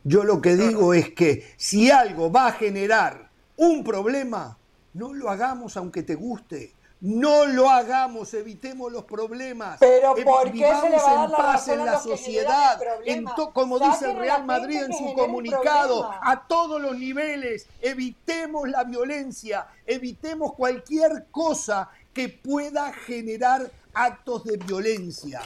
Yo 0.05 0.24
lo 0.24 0.40
que 0.40 0.57
digo 0.57 0.94
es 0.94 1.11
que 1.12 1.53
si 1.57 1.90
algo 1.90 2.32
va 2.32 2.48
a 2.48 2.53
generar 2.53 3.30
un 3.57 3.84
problema, 3.84 4.57
no 4.94 5.12
lo 5.12 5.30
hagamos 5.30 5.76
aunque 5.76 6.03
te 6.03 6.14
guste. 6.14 6.74
No 7.01 7.46
lo 7.46 7.70
hagamos, 7.70 8.34
evitemos 8.34 8.92
los 8.92 9.05
problemas. 9.05 9.78
Pero 9.80 10.14
¿por 10.16 10.53
qué 10.53 10.70
se 10.82 10.90
le 10.90 10.96
va 10.96 11.24
a 11.24 11.28
dar 11.28 11.30
en 11.30 11.36
paz 11.36 11.68
en 11.68 11.86
la 11.86 11.98
sociedad, 11.98 12.78
en 13.07 13.24
como 13.55 13.78
dice 13.78 14.11
el 14.11 14.18
Real 14.18 14.44
Madrid 14.44 14.82
en 14.82 14.92
su 14.92 15.14
comunicado, 15.14 16.11
a 16.11 16.46
todos 16.46 16.78
los 16.78 16.98
niveles, 16.98 17.66
evitemos 17.80 18.68
la 18.68 18.84
violencia, 18.84 19.66
evitemos 19.86 20.53
cualquier 20.53 21.26
cosa 21.30 21.88
que 22.12 22.28
pueda 22.28 22.92
generar 22.92 23.70
actos 23.94 24.44
de 24.44 24.59
violencia. 24.59 25.40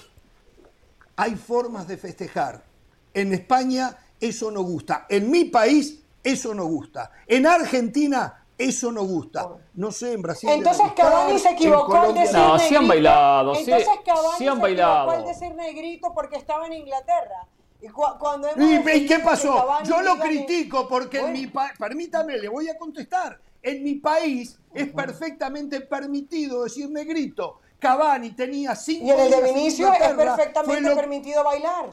Hay 1.15 1.37
formas 1.37 1.87
de 1.87 1.97
festejar. 1.97 2.65
En 3.13 3.33
España 3.33 3.97
eso 4.21 4.51
no 4.51 4.63
gusta. 4.63 5.07
En 5.09 5.31
mi 5.31 5.45
país 5.45 6.03
eso 6.23 6.55
no 6.55 6.67
gusta. 6.67 7.11
En 7.27 7.47
Argentina 7.47 8.45
eso 8.57 8.93
no 8.93 9.05
gusta. 9.05 9.49
No 9.75 9.91
sé, 9.91 10.13
en 10.13 10.23
Brasil. 10.23 10.49
Entonces 10.49 10.87
Cavani 10.97 11.39
se 11.39 11.51
equivocó 11.51 11.97
al 11.97 12.15
decir 12.15 12.37
No, 12.37 12.59
sí 12.59 12.75
han 12.75 12.89
bailado. 12.89 13.57
Entonces 13.57 13.89
Cavani 14.05 14.39
sí 14.39 14.47
han 14.47 14.61
bailado. 14.61 15.11
al 15.11 15.25
decir 15.25 15.55
negrito 15.55 16.13
porque 16.15 16.37
estaba 16.37 16.67
en 16.67 16.75
Inglaterra. 16.75 17.47
Y, 17.81 17.89
cuando 17.89 18.49
¿Y, 18.57 19.07
qué 19.07 19.19
pasó? 19.19 19.67
Yo 19.85 20.01
lo 20.01 20.19
critico 20.19 20.89
porque 20.89 21.21
en 21.21 21.33
mi 21.33 21.47
país. 21.49 21.73
Permítame, 21.79 22.39
le 22.39 22.49
voy 22.49 22.69
a 22.69 22.79
contestar. 22.79 23.39
En 23.63 23.83
mi 23.83 23.95
país 23.97 24.59
es 24.73 24.89
perfectamente 24.89 25.81
permitido 25.81 26.65
decir 26.65 26.91
negrito. 26.91 27.61
Cavani 27.79 28.31
tenía 28.31 28.75
cinco 28.75 29.05
Y 29.05 29.11
en 29.11 29.21
el 29.21 29.31
de 29.31 29.43
Vinicius 29.43 29.91
es 30.01 30.15
perfectamente 30.15 30.95
permitido 30.95 31.45
bailar. 31.45 31.91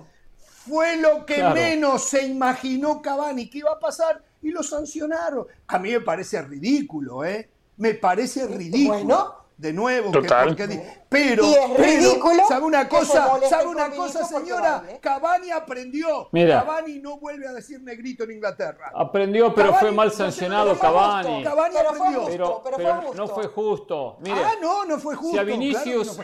Fue 0.67 0.97
lo 0.97 1.25
que 1.25 1.41
menos 1.43 2.03
se 2.03 2.25
imaginó 2.25 3.01
Cavani 3.01 3.49
que 3.49 3.59
iba 3.59 3.71
a 3.71 3.79
pasar 3.79 4.21
y 4.41 4.51
lo 4.51 4.61
sancionaron. 4.63 5.47
A 5.67 5.79
mí 5.79 5.91
me 5.91 6.01
parece 6.01 6.41
ridículo, 6.41 7.23
¿eh? 7.25 7.49
Me 7.77 7.95
parece 7.95 8.47
ridículo. 8.47 8.93
Bueno, 8.93 9.35
de 9.57 9.73
nuevo, 9.73 10.11
Total. 10.11 10.55
pero, 11.07 11.45
pero, 11.77 12.47
¿sabe 12.47 12.65
una 12.65 12.89
cosa? 12.89 13.39
¿Sabe 13.47 13.67
una 13.67 13.91
cosa, 13.91 14.25
señora? 14.25 14.83
Cabani 14.99 15.51
aprendió. 15.51 16.29
Mira, 16.31 16.61
Cabani 16.61 16.99
no 16.99 17.17
vuelve 17.17 17.47
a 17.47 17.53
decir 17.53 17.79
negrito 17.81 18.23
en 18.23 18.31
Inglaterra. 18.31 18.91
Aprendió, 18.93 19.53
pero 19.53 19.73
fue 19.75 19.91
mal 19.91 20.11
sancionado 20.11 20.77
Cabani. 20.79 21.43
Cabani 21.43 21.75
aprendió. 21.77 22.25
pero, 22.25 22.63
pero, 22.75 23.13
no 23.13 23.27
fue 23.27 23.47
justo. 23.47 24.17
ah, 24.31 24.53
no, 24.59 24.85
no 24.85 24.99
fue 24.99 25.15
justo. 25.15 25.33
Si 25.33 25.37
a 25.37 25.43
Vinicius, 25.43 26.19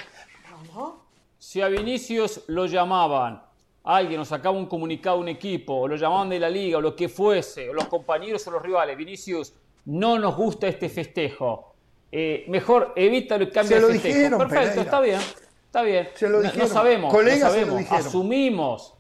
si 1.38 1.62
a 1.62 1.68
Vinicius 1.68 2.44
lo 2.48 2.66
llamaban 2.66 3.47
alguien 3.96 4.20
nos 4.20 4.28
sacaba 4.28 4.58
un 4.58 4.66
comunicado 4.66 5.18
un 5.18 5.30
equipo, 5.30 5.74
o 5.76 5.88
lo 5.88 5.96
llamaban 5.96 6.30
de 6.30 6.40
la 6.40 6.50
liga, 6.50 6.78
o 6.78 6.82
lo 6.82 6.96
que 6.96 7.08
fuese, 7.08 7.70
o 7.70 7.74
los 7.74 7.88
compañeros 7.88 8.46
o 8.48 8.52
los 8.52 8.62
rivales, 8.62 8.98
Vinicius, 8.98 9.54
no 9.86 10.20
nos 10.20 10.36
gusta 10.36 10.68
este 10.68 10.90
festejo. 10.90 11.74
Eh, 12.12 12.46
mejor 12.50 12.94
evita 12.96 13.36
el 13.36 13.50
cambio 13.50 13.88
de 13.88 14.00
festejo. 14.00 14.38
Perfecto, 14.38 14.82
está 14.82 15.00
bien, 15.00 15.20
está 15.66 15.82
bien. 15.84 16.10
Se 16.16 16.28
lo 16.28 16.42
dijeron. 16.42 16.68
No, 16.68 16.74
sabemos, 16.74 17.14
no 17.14 17.38
sabemos, 17.38 17.92
asumimos. 17.92 18.94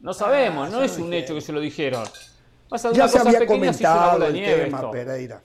No 0.00 0.14
sabemos, 0.14 0.70
no 0.70 0.82
es 0.82 0.96
un 0.98 1.12
hecho 1.12 1.34
que 1.34 1.40
se 1.40 1.52
lo 1.52 1.60
dijeron. 1.60 2.04
ya 2.92 3.08
se 3.08 3.18
había 3.18 3.44
comentado 3.46 4.24
el 4.26 4.34
tema, 4.34 4.90
Pereira. 4.90 5.42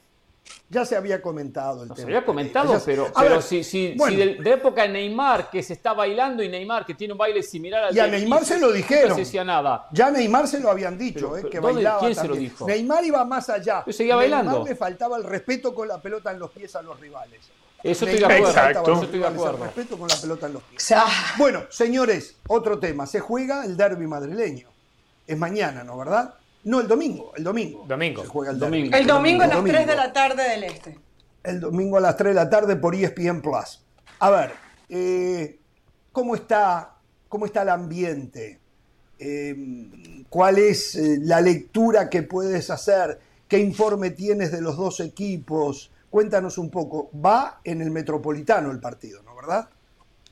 Ya 0.74 0.86
se 0.86 0.95
había 0.95 1.21
comentado 1.21 1.84
el 1.84 1.89
tema. 1.89 1.95
Se 1.95 2.03
había 2.03 2.26
comentado, 2.26 2.82
pero, 2.84 3.11
pero 3.15 3.41
si, 3.41 3.63
si, 3.63 3.95
de, 3.95 4.39
época 4.45 4.82
de 4.82 4.89
Neymar, 4.89 5.49
que 5.51 5.61
se 5.61 5.74
está 5.74 5.93
bailando, 5.93 6.41
y 6.41 6.49
Neymar, 6.49 6.86
que 6.86 6.95
tiene 6.95 7.13
un 7.13 7.17
baile 7.19 7.43
similar 7.43 7.84
al 7.86 7.95
Y 7.95 7.99
a 7.99 8.07
Neymar 8.07 8.43
se 8.43 8.59
lo 8.59 8.71
dijeron. 8.71 9.09
No 9.09 9.15
se 9.15 9.21
decía 9.21 9.43
nada. 9.43 9.88
Ya 9.91 10.07
a 10.07 10.11
Neymar 10.11 10.47
se 10.47 10.59
lo 10.59 10.71
habían 10.71 10.97
dicho, 10.97 11.38
eh, 11.38 11.47
que 11.49 11.59
bailaba 11.59 11.99
¿Quién 11.99 12.15
se 12.15 12.28
lo 12.28 12.36
dijo? 12.36 12.65
Neymar 12.65 13.05
iba 13.05 13.24
más 13.24 13.49
allá. 13.49 13.84
Yo 13.86 13.93
seguía 13.93 14.15
bailando. 14.15 14.51
Neymar 14.51 14.69
le 14.69 14.76
faltaba 14.76 15.17
el 15.17 15.24
respeto 15.24 15.76
con 15.76 15.88
la 15.88 16.01
pelota 16.01 16.32
en 16.32 16.39
los 16.39 16.49
pies 16.49 16.76
a 16.76 16.82
los 16.82 16.99
rivales. 16.99 17.39
Eso 17.84 18.05
estoy 18.05 18.19
de 18.19 18.26
acuerdo. 18.26 18.47
Exacto. 18.47 18.93
Eso 18.93 19.03
estoy 19.03 19.19
de 19.19 19.28
acuerdo. 19.28 19.57
El 19.57 19.63
respeto 19.63 19.97
con 19.97 20.07
la 20.07 20.15
pelota 20.15 20.47
en 20.47 20.53
los 20.53 20.63
pies. 20.63 20.93
Bueno, 21.38 21.63
señores, 21.69 22.38
otro 22.47 22.80
tema. 22.80 23.05
Se 23.05 23.19
juega 23.19 23.63
el 23.65 23.78
derby 23.78 24.07
madrileño. 24.07 24.69
Es 25.28 25.38
mañana, 25.38 25.84
¿no? 25.84 25.97
¿Verdad? 25.97 26.34
No, 26.66 26.80
el 26.80 26.88
domingo, 26.88 27.34
el 27.36 27.43
domingo. 27.43 27.86
Domingo. 27.88 28.22
Se 28.22 28.28
juega 28.28 28.51
el 28.51 28.59
domingo. 28.59 28.95
El 28.95 29.05
domingo 29.05 29.43
a 29.43 29.47
las 29.47 29.64
3 29.64 29.88
de 29.88 29.95
la 29.95 30.14
tarde 30.14 30.43
del 30.49 30.64
este. 30.64 30.97
El 31.43 31.59
domingo 31.59 31.97
a 31.97 31.99
las 31.99 32.16
3 32.16 32.30
de 32.30 32.36
la 32.36 32.49
tarde 32.49 32.76
por 32.78 32.95
ESPN 32.95 33.41
Plus. 33.41 33.84
A 34.20 34.30
ver, 34.30 34.51
eh, 34.88 35.59
¿cómo, 36.11 36.36
está, 36.36 36.95
¿cómo 37.28 37.45
está 37.45 37.64
el 37.64 37.70
ambiente? 37.70 38.59
Eh, 39.20 40.26
¿Cuál 40.30 40.57
es 40.57 40.95
eh, 40.95 41.20
la 41.22 41.41
lectura 41.41 42.09
que 42.09 42.24
puedes 42.24 42.70
hacer? 42.70 43.20
¿Qué 43.47 43.59
informe 43.59 44.11
tienes 44.11 44.51
de 44.51 44.61
los 44.61 44.78
dos 44.78 45.01
equipos? 45.01 45.91
Cuéntanos 46.09 46.57
un 46.57 46.70
poco. 46.70 47.09
Va 47.14 47.59
en 47.64 47.82
el 47.82 47.91
Metropolitano 47.91 48.72
el 48.72 48.80
partido, 48.80 49.22
¿no? 49.24 49.36
¿Verdad? 49.36 49.68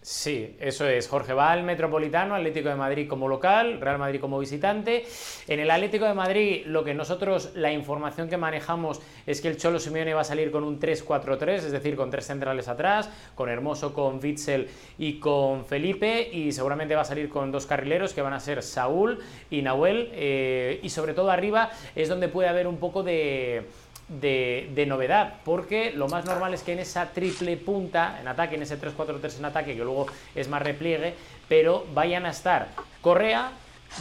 Sí, 0.04 0.56
eso 0.60 0.88
es. 0.88 1.08
Jorge 1.08 1.34
va 1.34 1.52
al 1.52 1.62
Metropolitano, 1.62 2.34
Atlético 2.34 2.70
de 2.70 2.76
Madrid 2.76 3.08
como 3.08 3.28
local, 3.28 3.80
Real 3.80 4.00
Madrid 4.00 4.20
como 4.20 4.40
visitante. 4.40 5.06
En 5.48 5.60
el 5.60 5.70
Atlético 5.70 6.06
de 6.06 6.16
Madrid, 6.16 6.64
lo 6.66 6.84
que 6.84 6.96
nosotros, 6.96 7.52
la 7.54 7.72
información 7.72 8.28
que 8.28 8.36
manejamos 8.36 9.00
es 9.28 9.42
que 9.42 9.48
el 9.48 9.58
Cholo 9.58 9.80
Simeone 9.80 10.16
va 10.16 10.22
a 10.22 10.24
salir 10.24 10.50
con 10.50 10.64
un 10.64 10.80
3-4-3, 10.80 11.50
es 11.50 11.72
decir, 11.72 11.96
con 11.96 12.10
tres 12.10 12.26
centrales 12.26 12.68
atrás, 12.68 13.12
con 13.36 13.48
Hermoso, 13.48 13.94
con 13.94 14.20
Witzel 14.20 14.70
y 14.98 15.20
con 15.20 15.66
Felipe, 15.66 16.28
y 16.34 16.52
seguramente 16.52 16.96
va 16.96 17.02
a 17.02 17.06
salir 17.06 17.30
con 17.30 17.52
dos 17.52 17.68
carrileros 17.68 18.16
que 18.16 18.24
van 18.24 18.34
a 18.34 18.40
ser 18.40 18.64
Saúl 18.64 19.20
y 19.52 19.62
Nahuel, 19.62 20.10
eh, 20.14 20.80
y 20.82 20.90
sobre 20.90 21.14
todo 21.14 21.30
arriba 21.30 21.70
es 21.96 22.10
donde 22.10 22.28
puede 22.28 22.50
haber 22.50 22.66
un 22.66 22.78
poco 22.78 23.04
de 23.04 23.68
de, 24.20 24.86
novedad, 24.88 25.36
porque 25.46 25.92
lo 25.92 26.08
más 26.08 26.26
normal 26.26 26.54
es 26.54 26.64
que 26.64 26.74
en 26.74 26.80
esa 26.80 27.12
triple 27.12 27.56
punta, 27.58 28.18
en 28.20 28.28
ataque, 28.28 28.56
en 28.56 28.64
ese 28.64 28.80
3-4-3 28.80 29.38
en 29.38 29.46
ataque, 29.46 29.76
que 29.76 29.84
luego 29.84 30.08
es 30.36 30.48
más 30.50 30.62
repliegue, 30.62 31.14
pero 31.48 31.86
vayan 31.94 32.26
a 32.26 32.32
estar 32.32 32.70
Correa, 33.02 33.52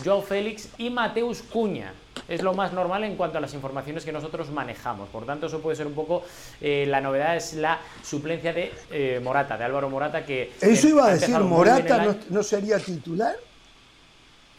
Joao 0.04 0.22
Félix 0.22 0.68
y 0.78 0.90
Mateus 0.90 1.42
Cuña. 1.42 1.92
Es 2.28 2.42
lo 2.42 2.54
más 2.54 2.72
normal 2.72 3.04
en 3.04 3.16
cuanto 3.16 3.38
a 3.38 3.40
las 3.40 3.54
informaciones 3.54 4.04
que 4.04 4.12
nosotros 4.12 4.50
manejamos. 4.50 5.08
Por 5.08 5.26
tanto, 5.26 5.46
eso 5.46 5.60
puede 5.60 5.76
ser 5.76 5.86
un 5.86 5.94
poco. 5.94 6.22
Eh, 6.60 6.84
la 6.86 7.00
novedad 7.00 7.36
es 7.36 7.54
la 7.54 7.80
suplencia 8.02 8.52
de 8.52 8.72
eh, 8.90 9.20
Morata, 9.22 9.56
de 9.56 9.64
Álvaro 9.64 9.90
Morata, 9.90 10.24
que. 10.24 10.52
Eso 10.60 10.88
iba 10.88 11.06
a 11.06 11.14
decir, 11.14 11.36
Morata 11.38 12.16
no 12.28 12.42
sería 12.42 12.78
titular. 12.78 13.36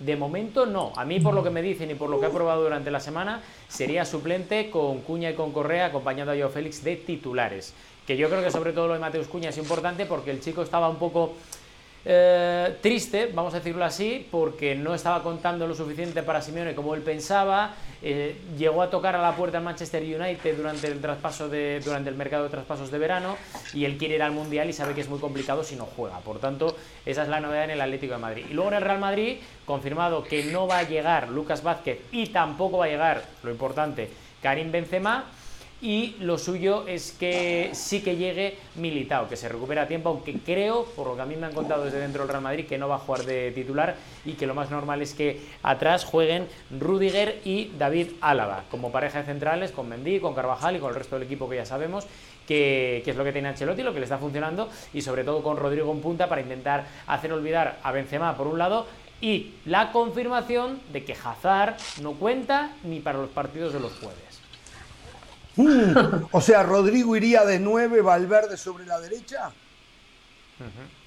De 0.05 0.15
momento 0.15 0.65
no. 0.65 0.93
A 0.95 1.05
mí 1.05 1.19
por 1.19 1.33
lo 1.33 1.43
que 1.43 1.49
me 1.49 1.61
dicen 1.61 1.91
y 1.91 1.95
por 1.95 2.09
lo 2.09 2.19
que 2.19 2.27
he 2.27 2.29
probado 2.29 2.63
durante 2.63 2.91
la 2.91 2.99
semana, 2.99 3.41
sería 3.67 4.05
suplente 4.05 4.69
con 4.69 5.01
Cuña 5.01 5.29
y 5.29 5.33
con 5.35 5.51
Correa, 5.51 5.87
acompañado 5.87 6.31
a 6.31 6.35
Joao 6.35 6.49
Félix 6.49 6.83
de 6.83 6.95
titulares. 6.95 7.73
Que 8.05 8.17
yo 8.17 8.29
creo 8.29 8.43
que 8.43 8.51
sobre 8.51 8.73
todo 8.73 8.87
lo 8.87 8.93
de 8.93 8.99
Mateus 8.99 9.27
Cuña 9.27 9.49
es 9.49 9.57
importante 9.57 10.05
porque 10.05 10.31
el 10.31 10.41
chico 10.41 10.63
estaba 10.63 10.89
un 10.89 10.97
poco 10.97 11.33
eh, 12.03 12.77
triste, 12.81 13.29
vamos 13.33 13.53
a 13.53 13.57
decirlo 13.57 13.85
así, 13.85 14.27
porque 14.31 14.75
no 14.75 14.95
estaba 14.95 15.21
contando 15.21 15.67
lo 15.67 15.75
suficiente 15.75 16.23
para 16.23 16.41
Simeone 16.41 16.73
como 16.73 16.95
él 16.95 17.01
pensaba. 17.01 17.75
Eh, 18.01 18.41
llegó 18.57 18.81
a 18.81 18.89
tocar 18.89 19.15
a 19.15 19.21
la 19.21 19.35
puerta 19.35 19.57
del 19.57 19.65
Manchester 19.65 20.01
United 20.01 20.57
durante 20.57 20.87
el 20.87 20.99
traspaso 20.99 21.47
de, 21.47 21.79
durante 21.85 22.09
el 22.09 22.15
mercado 22.15 22.45
de 22.45 22.49
traspasos 22.49 22.89
de 22.89 22.97
verano 22.97 23.37
y 23.75 23.85
él 23.85 23.97
quiere 23.97 24.15
ir 24.15 24.23
al 24.23 24.31
Mundial 24.31 24.67
y 24.69 24.73
sabe 24.73 24.95
que 24.95 25.01
es 25.01 25.09
muy 25.09 25.19
complicado 25.19 25.63
si 25.63 25.75
no 25.75 25.85
juega. 25.85 26.17
Por 26.19 26.39
tanto, 26.39 26.75
esa 27.05 27.21
es 27.23 27.29
la 27.29 27.39
novedad 27.39 27.65
en 27.65 27.71
el 27.71 27.81
Atlético 27.81 28.13
de 28.13 28.19
Madrid. 28.19 28.45
Y 28.49 28.53
luego 28.53 28.71
en 28.71 28.77
el 28.77 28.81
Real 28.81 28.99
Madrid, 28.99 29.37
confirmado 29.65 30.23
que 30.23 30.45
no 30.45 30.65
va 30.65 30.79
a 30.79 30.83
llegar 30.83 31.29
Lucas 31.29 31.61
Vázquez 31.61 31.99
y 32.11 32.27
tampoco 32.27 32.79
va 32.79 32.85
a 32.85 32.89
llegar, 32.89 33.23
lo 33.43 33.51
importante, 33.51 34.09
Karim 34.41 34.71
Benzema 34.71 35.25
y 35.81 36.15
lo 36.19 36.37
suyo 36.37 36.87
es 36.87 37.11
que 37.11 37.71
sí 37.73 38.01
que 38.01 38.15
llegue 38.15 38.57
Militao, 38.75 39.27
que 39.27 39.35
se 39.35 39.49
recupera 39.49 39.83
a 39.83 39.87
tiempo, 39.87 40.09
aunque 40.09 40.33
creo, 40.39 40.85
por 40.95 41.07
lo 41.07 41.15
que 41.15 41.21
a 41.23 41.25
mí 41.25 41.35
me 41.35 41.47
han 41.47 41.53
contado 41.53 41.85
desde 41.85 41.99
dentro 41.99 42.21
del 42.21 42.29
Real 42.29 42.43
Madrid, 42.43 42.67
que 42.67 42.77
no 42.77 42.87
va 42.87 42.95
a 42.95 42.99
jugar 42.99 43.25
de 43.25 43.51
titular 43.51 43.95
y 44.23 44.33
que 44.33 44.45
lo 44.45 44.53
más 44.53 44.69
normal 44.69 45.01
es 45.01 45.13
que 45.13 45.41
atrás 45.63 46.05
jueguen 46.05 46.47
Rudiger 46.69 47.41
y 47.43 47.71
David 47.77 48.11
Álava, 48.21 48.65
como 48.69 48.91
pareja 48.91 49.19
de 49.19 49.25
centrales, 49.25 49.71
con 49.71 49.89
Mendy, 49.89 50.19
con 50.19 50.35
Carvajal 50.35 50.75
y 50.75 50.79
con 50.79 50.89
el 50.89 50.95
resto 50.95 51.15
del 51.15 51.25
equipo 51.25 51.49
que 51.49 51.55
ya 51.55 51.65
sabemos, 51.65 52.05
que, 52.47 53.03
es 53.05 53.15
lo 53.15 53.23
que 53.23 53.31
tiene 53.31 53.49
Ancelotti, 53.49 53.81
lo 53.81 53.93
que 53.93 53.99
le 53.99 54.05
está 54.05 54.17
funcionando, 54.17 54.69
y 54.93 55.01
sobre 55.01 55.23
todo 55.23 55.41
con 55.41 55.57
Rodrigo 55.57 55.91
en 55.91 56.01
punta 56.01 56.29
para 56.29 56.41
intentar 56.41 56.85
hacer 57.07 57.33
olvidar 57.33 57.79
a 57.81 57.91
Benzema 57.91 58.35
por 58.37 58.47
un 58.47 58.59
lado 58.59 58.85
y 59.19 59.53
la 59.65 59.91
confirmación 59.91 60.81
de 60.91 61.05
que 61.05 61.13
Hazard 61.13 61.75
no 62.01 62.13
cuenta 62.13 62.75
ni 62.83 62.99
para 62.99 63.19
los 63.19 63.29
partidos 63.29 63.73
de 63.73 63.79
los 63.79 63.93
jueves. 63.93 64.30
Mm. 65.55 66.27
o 66.31 66.41
sea, 66.41 66.63
Rodrigo 66.63 67.15
iría 67.15 67.43
de 67.45 67.59
9, 67.59 68.01
Valverde 68.01 68.57
sobre 68.57 68.85
la 68.85 68.99
derecha. 68.99 69.51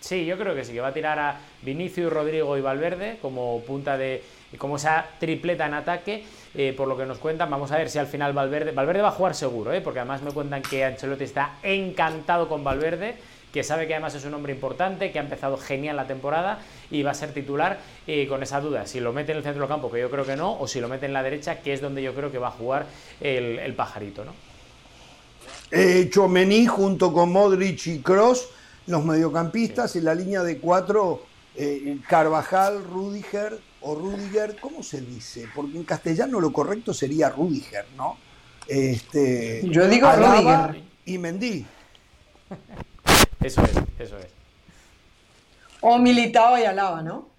Sí, 0.00 0.26
yo 0.26 0.36
creo 0.36 0.54
que 0.54 0.64
sí, 0.64 0.72
que 0.72 0.80
va 0.80 0.88
a 0.88 0.94
tirar 0.94 1.18
a 1.18 1.38
Vinicio, 1.62 2.10
Rodrigo 2.10 2.56
y 2.58 2.60
Valverde 2.60 3.18
como 3.22 3.60
punta 3.62 3.96
de. 3.96 4.22
como 4.58 4.76
esa 4.76 5.06
tripleta 5.18 5.66
en 5.66 5.74
ataque, 5.74 6.24
eh, 6.54 6.74
por 6.76 6.88
lo 6.88 6.96
que 6.96 7.06
nos 7.06 7.18
cuentan. 7.18 7.50
Vamos 7.50 7.72
a 7.72 7.78
ver 7.78 7.88
si 7.88 7.98
al 7.98 8.06
final 8.06 8.32
Valverde. 8.32 8.72
Valverde 8.72 9.02
va 9.02 9.08
a 9.08 9.12
jugar 9.12 9.34
seguro, 9.34 9.72
¿eh? 9.72 9.80
porque 9.80 10.00
además 10.00 10.22
me 10.22 10.32
cuentan 10.32 10.62
que 10.62 10.84
Ancelotti 10.84 11.24
está 11.24 11.58
encantado 11.62 12.48
con 12.48 12.64
Valverde, 12.64 13.16
que 13.54 13.62
sabe 13.62 13.86
que 13.86 13.94
además 13.94 14.16
es 14.16 14.24
un 14.24 14.34
hombre 14.34 14.52
importante, 14.52 15.12
que 15.12 15.20
ha 15.20 15.22
empezado 15.22 15.56
genial 15.56 15.94
la 15.94 16.08
temporada 16.08 16.58
y 16.90 17.04
va 17.04 17.12
a 17.12 17.14
ser 17.14 17.32
titular 17.32 17.78
eh, 18.04 18.26
con 18.26 18.42
esa 18.42 18.60
duda. 18.60 18.84
Si 18.84 18.98
lo 18.98 19.12
mete 19.12 19.30
en 19.30 19.38
el 19.38 19.44
centro 19.44 19.60
del 19.60 19.68
campo, 19.68 19.92
que 19.92 20.00
yo 20.00 20.10
creo 20.10 20.26
que 20.26 20.34
no, 20.34 20.58
o 20.58 20.66
si 20.66 20.80
lo 20.80 20.88
mete 20.88 21.06
en 21.06 21.12
la 21.12 21.22
derecha, 21.22 21.60
que 21.60 21.72
es 21.72 21.80
donde 21.80 22.02
yo 22.02 22.14
creo 22.16 22.32
que 22.32 22.38
va 22.38 22.48
a 22.48 22.50
jugar 22.50 22.86
el, 23.20 23.60
el 23.60 23.74
pajarito, 23.74 24.24
¿no? 24.24 24.32
Eh, 25.70 26.08
Chomení 26.10 26.66
junto 26.66 27.12
con 27.12 27.30
Modric 27.30 27.86
y 27.86 28.00
Cross, 28.00 28.48
los 28.88 29.04
mediocampistas, 29.04 29.94
y 29.94 30.00
la 30.00 30.16
línea 30.16 30.42
de 30.42 30.58
cuatro, 30.58 31.24
eh, 31.54 31.98
Carvajal, 32.08 32.82
Rudiger 32.82 33.56
o 33.82 33.94
Rudiger, 33.94 34.56
¿cómo 34.60 34.82
se 34.82 35.00
dice? 35.00 35.46
Porque 35.54 35.76
en 35.76 35.84
castellano 35.84 36.40
lo 36.40 36.52
correcto 36.52 36.92
sería 36.92 37.28
Rudiger, 37.28 37.86
¿no? 37.96 38.16
Este, 38.66 39.62
Yo 39.70 39.86
digo 39.86 40.10
Rudiger. 40.10 40.82
Y 41.06 41.18
Mendy. 41.18 41.64
Eso 43.42 43.62
es, 43.62 43.72
eso 43.98 44.18
es. 44.18 44.28
O 45.80 45.98
Militao 45.98 46.58
y 46.58 46.64
Alaba, 46.64 47.02
¿no? 47.02 47.34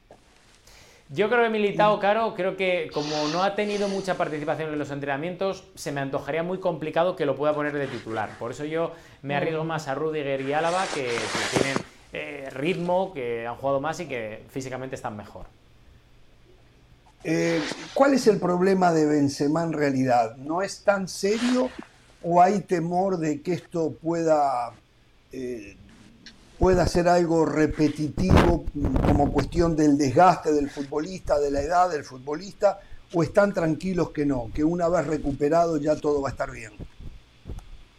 Yo 1.10 1.30
creo 1.30 1.44
que 1.44 1.50
Militao, 1.50 2.00
Caro, 2.00 2.34
creo 2.36 2.58
que 2.58 2.90
como 2.92 3.28
no 3.28 3.44
ha 3.44 3.56
tenido 3.56 3.88
mucha 3.88 4.16
participación 4.16 4.74
en 4.74 4.80
los 4.80 4.90
entrenamientos, 4.90 5.64
se 5.76 5.92
me 5.92 6.02
antojaría 6.02 6.42
muy 6.42 6.60
complicado 6.60 7.16
que 7.16 7.28
lo 7.28 7.36
pueda 7.36 7.54
poner 7.54 7.74
de 7.74 7.86
titular. 7.86 8.30
Por 8.40 8.52
eso 8.52 8.66
yo 8.66 8.92
me 9.22 9.36
arriesgo 9.36 9.64
más 9.64 9.88
a 9.88 9.94
Rudiger 9.94 10.42
y 10.42 10.54
Álava, 10.54 10.84
que, 10.96 11.08
tienen 11.52 11.78
eh, 12.12 12.50
ritmo, 12.52 13.14
que 13.14 13.46
han 13.46 13.56
jugado 13.56 13.80
más 13.80 14.00
y 14.00 14.08
que 14.08 14.44
físicamente 14.50 14.96
están 14.96 15.16
mejor. 15.16 15.46
Eh, 17.24 17.62
¿Cuál 17.94 18.16
es 18.16 18.26
el 18.26 18.40
problema 18.40 18.92
de 18.92 19.06
Benzema 19.06 19.64
en 19.64 19.74
realidad? 19.74 20.36
¿No 20.38 20.64
es 20.64 20.84
tan 20.84 21.08
serio 21.08 21.70
o 22.24 22.42
hay 22.42 22.62
temor 22.62 23.18
de 23.18 23.42
que 23.42 23.54
esto 23.54 23.94
pueda 24.02 24.72
eh, 25.32 25.78
pueda 26.58 26.88
ser 26.88 27.08
algo 27.08 27.46
repetitivo 27.46 28.66
como 29.06 29.32
cuestión 29.32 29.76
del 29.76 29.98
desgaste 29.98 30.54
del 30.54 30.70
futbolista, 30.70 31.40
de 31.40 31.52
la 31.52 31.62
edad 31.62 31.90
del 31.90 32.04
futbolista, 32.04 32.80
o 33.14 33.24
están 33.24 33.54
tranquilos 33.54 34.12
que 34.12 34.26
no, 34.26 34.50
que 34.54 34.64
una 34.64 34.90
vez 34.90 35.08
recuperado 35.08 35.78
ya 35.78 35.96
todo 35.96 36.22
va 36.22 36.30
a 36.30 36.32
estar 36.32 36.52
bien? 36.52 36.74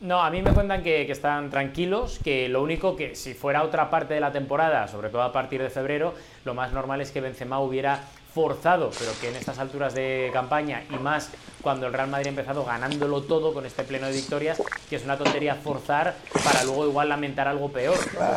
No, 0.00 0.22
a 0.22 0.30
mí 0.30 0.42
me 0.42 0.52
cuentan 0.52 0.82
que, 0.82 1.10
están 1.10 1.48
tranquilos, 1.48 2.20
que 2.22 2.50
lo 2.50 2.62
único 2.62 2.96
que 2.96 3.14
si 3.14 3.32
fuera 3.32 3.62
otra 3.62 3.88
parte 3.88 4.12
de 4.12 4.20
la 4.20 4.30
temporada, 4.30 4.88
sobre 4.88 5.08
todo 5.08 5.22
a 5.22 5.32
partir 5.32 5.62
de 5.62 5.70
febrero, 5.70 6.14
lo 6.44 6.52
más 6.52 6.72
normal 6.72 7.00
es 7.00 7.10
que 7.10 7.22
Benzema 7.22 7.60
hubiera 7.60 8.04
forzado, 8.36 8.90
pero 8.98 9.12
que 9.18 9.30
en 9.30 9.36
estas 9.36 9.58
alturas 9.58 9.94
de 9.94 10.28
campaña 10.30 10.84
y 10.90 11.02
más 11.02 11.30
cuando 11.62 11.86
el 11.86 11.94
Real 11.94 12.10
Madrid 12.10 12.26
ha 12.26 12.28
empezado 12.28 12.66
ganándolo 12.66 13.22
todo 13.22 13.54
con 13.54 13.64
este 13.64 13.82
pleno 13.82 14.08
de 14.08 14.12
victorias, 14.12 14.62
que 14.90 14.96
es 14.96 15.04
una 15.04 15.16
tontería 15.16 15.54
forzar 15.54 16.14
para 16.44 16.62
luego 16.64 16.86
igual 16.86 17.08
lamentar 17.08 17.48
algo 17.48 17.70
peor. 17.70 17.96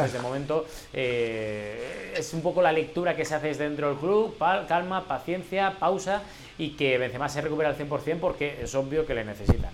De 0.10 0.20
momento, 0.20 0.66
eh, 0.94 2.14
es 2.16 2.34
un 2.34 2.42
poco 2.42 2.62
la 2.62 2.72
lectura 2.72 3.14
que 3.14 3.26
se 3.26 3.36
hace 3.36 3.54
dentro 3.56 3.90
del 3.90 3.98
club, 3.98 4.38
calma, 4.70 5.04
paciencia, 5.06 5.76
pausa 5.78 6.22
y 6.58 6.78
que 6.78 6.98
Benzema 6.98 7.28
se 7.28 7.42
recupere 7.42 7.68
al 7.68 7.78
100% 7.78 8.20
porque 8.22 8.62
es 8.64 8.74
obvio 8.76 9.06
que 9.06 9.14
le 9.14 9.26
necesitan. 9.26 9.72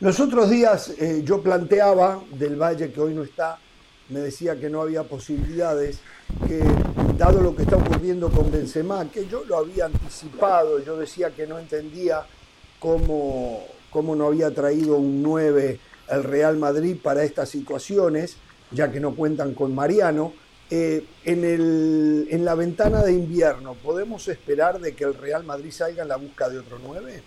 Los 0.00 0.20
otros 0.20 0.50
días 0.50 0.90
eh, 0.98 1.22
yo 1.24 1.40
planteaba 1.40 2.20
del 2.32 2.56
Valle 2.56 2.92
que 2.92 3.00
hoy 3.00 3.14
no 3.14 3.22
está, 3.22 3.58
me 4.10 4.20
decía 4.20 4.58
que 4.58 4.68
no 4.68 4.82
había 4.82 5.04
posibilidades, 5.04 6.00
que 6.46 6.62
dado 7.16 7.40
lo 7.40 7.54
que 7.54 7.62
está 7.62 7.76
ocurriendo 7.76 8.30
con 8.30 8.50
Benzema, 8.50 9.10
que 9.10 9.26
yo 9.26 9.44
lo 9.44 9.56
había 9.56 9.86
anticipado, 9.86 10.82
yo 10.84 10.96
decía 10.96 11.30
que 11.30 11.46
no 11.46 11.58
entendía 11.58 12.24
cómo, 12.78 13.64
cómo 13.90 14.16
no 14.16 14.26
había 14.26 14.50
traído 14.52 14.96
un 14.96 15.22
9 15.22 15.78
el 16.10 16.24
Real 16.24 16.56
Madrid 16.56 16.96
para 17.00 17.22
estas 17.22 17.48
situaciones, 17.48 18.36
ya 18.72 18.90
que 18.90 19.00
no 19.00 19.14
cuentan 19.14 19.54
con 19.54 19.74
Mariano. 19.74 20.32
Eh, 20.72 21.04
en, 21.24 21.44
el, 21.44 22.28
en 22.30 22.44
la 22.44 22.54
ventana 22.54 23.02
de 23.02 23.12
invierno, 23.12 23.74
¿podemos 23.74 24.28
esperar 24.28 24.80
de 24.80 24.94
que 24.94 25.02
el 25.02 25.14
Real 25.14 25.42
Madrid 25.42 25.72
salga 25.72 26.02
en 26.02 26.08
la 26.08 26.16
busca 26.16 26.48
de 26.48 26.60
otro 26.60 26.78
9? 26.80 27.22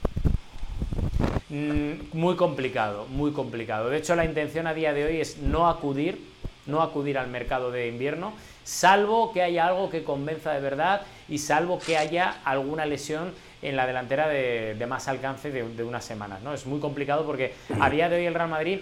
Mm, 1.50 2.18
muy 2.18 2.36
complicado, 2.36 3.06
muy 3.08 3.32
complicado. 3.32 3.90
De 3.90 3.98
hecho, 3.98 4.16
la 4.16 4.24
intención 4.24 4.66
a 4.66 4.74
día 4.74 4.94
de 4.94 5.06
hoy 5.06 5.20
es 5.20 5.40
no 5.40 5.70
acudir, 5.70 6.33
no 6.66 6.82
acudir 6.82 7.18
al 7.18 7.28
mercado 7.28 7.72
de 7.72 7.88
invierno, 7.88 8.34
salvo 8.64 9.34
que 9.34 9.42
haya 9.42 9.68
algo 9.68 9.90
que 9.90 10.04
convenza 10.04 10.52
de 10.54 10.62
verdad 10.62 11.02
y 11.28 11.38
salvo 11.38 11.80
que 11.80 11.98
haya 11.98 12.36
alguna 12.46 12.86
lesión 12.86 13.34
en 13.62 13.78
la 13.78 13.88
delantera 13.88 14.28
de, 14.28 14.86
más 14.88 15.08
alcance 15.08 15.50
de, 15.50 15.84
unas 15.84 16.04
semanas. 16.04 16.42
¿no? 16.42 16.54
Es 16.54 16.66
muy 16.66 16.80
complicado 16.80 17.26
porque 17.26 17.54
a 17.80 17.90
día 17.90 18.10
de 18.10 18.18
hoy 18.18 18.26
el 18.26 18.34
Real 18.34 18.50
Madrid, 18.50 18.80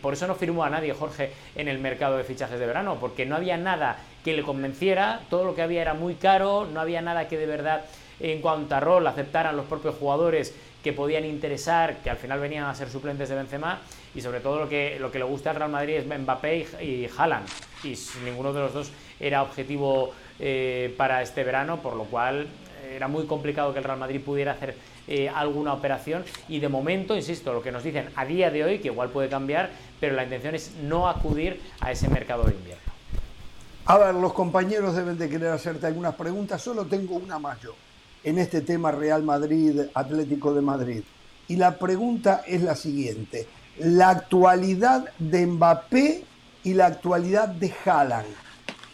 por 0.00 0.14
eso 0.14 0.26
no 0.26 0.34
firmó 0.34 0.64
a 0.64 0.70
nadie, 0.70 0.94
Jorge, 0.94 1.32
en 1.54 1.68
el 1.68 1.78
mercado 1.78 2.16
de 2.16 2.24
fichajes 2.24 2.58
de 2.58 2.66
verano, 2.66 2.96
porque 2.98 3.26
no 3.26 3.36
había 3.36 3.58
nada 3.58 3.98
que 4.24 4.34
le 4.34 4.42
convenciera, 4.42 5.20
todo 5.28 5.44
lo 5.44 5.54
que 5.54 5.62
había 5.62 5.82
era 5.82 5.94
muy 5.94 6.14
caro, 6.14 6.66
no 6.72 6.80
había 6.80 7.02
nada 7.02 7.28
que 7.28 7.36
de 7.36 7.46
verdad 7.46 7.84
en 8.20 8.40
cuanto 8.40 8.74
a 8.74 8.80
rol 8.80 9.06
aceptaran 9.06 9.56
los 9.56 9.66
propios 9.66 9.96
jugadores 9.96 10.54
que 10.82 10.92
podían 10.92 11.24
interesar, 11.24 11.98
que 12.02 12.10
al 12.10 12.16
final 12.16 12.40
venían 12.40 12.64
a 12.64 12.74
ser 12.74 12.90
suplentes 12.90 13.28
de 13.28 13.36
Benzema, 13.36 13.80
y 14.14 14.20
sobre 14.20 14.40
todo 14.40 14.58
lo 14.58 14.68
que, 14.68 14.98
lo 14.98 15.10
que 15.10 15.18
le 15.18 15.24
gusta 15.24 15.50
al 15.50 15.56
Real 15.56 15.70
Madrid 15.70 15.94
es 15.94 16.06
Mbappé 16.06 16.66
y, 16.82 17.08
Haaland, 17.16 17.46
y 17.84 17.96
ninguno 18.24 18.52
de 18.52 18.60
los 18.60 18.74
dos 18.74 18.90
era 19.20 19.42
objetivo 19.42 20.12
eh, 20.38 20.92
para 20.96 21.22
este 21.22 21.44
verano, 21.44 21.80
por 21.80 21.94
lo 21.94 22.04
cual 22.04 22.48
eh, 22.82 22.94
era 22.96 23.06
muy 23.06 23.26
complicado 23.26 23.72
que 23.72 23.78
el 23.78 23.84
Real 23.84 23.98
Madrid 23.98 24.20
pudiera 24.20 24.52
hacer 24.52 24.76
eh, 25.06 25.28
alguna 25.28 25.72
operación. 25.72 26.24
Y 26.48 26.58
de 26.58 26.68
momento, 26.68 27.16
insisto, 27.16 27.52
lo 27.52 27.62
que 27.62 27.70
nos 27.70 27.84
dicen 27.84 28.08
a 28.16 28.24
día 28.24 28.50
de 28.50 28.64
hoy, 28.64 28.78
que 28.80 28.88
igual 28.88 29.10
puede 29.10 29.28
cambiar, 29.28 29.70
pero 30.00 30.14
la 30.14 30.24
intención 30.24 30.54
es 30.54 30.74
no 30.82 31.08
acudir 31.08 31.60
a 31.80 31.92
ese 31.92 32.08
mercado 32.08 32.44
de 32.44 32.54
invierno. 32.54 32.82
A 33.84 33.98
ver, 33.98 34.14
los 34.14 34.32
compañeros 34.32 34.94
deben 34.96 35.18
de 35.18 35.28
querer 35.28 35.50
hacerte 35.50 35.86
algunas 35.86 36.14
preguntas, 36.14 36.60
solo 36.62 36.84
tengo 36.86 37.16
una 37.16 37.38
más 37.38 37.60
yo 37.60 37.74
en 38.24 38.38
este 38.38 38.60
tema 38.60 38.90
Real 38.90 39.22
Madrid, 39.22 39.80
Atlético 39.94 40.54
de 40.54 40.60
Madrid. 40.60 41.02
Y 41.48 41.56
la 41.56 41.78
pregunta 41.78 42.42
es 42.46 42.62
la 42.62 42.76
siguiente, 42.76 43.46
la 43.78 44.10
actualidad 44.10 45.04
de 45.18 45.46
Mbappé 45.46 46.24
y 46.64 46.74
la 46.74 46.86
actualidad 46.86 47.48
de 47.48 47.74
Haaland. 47.84 48.28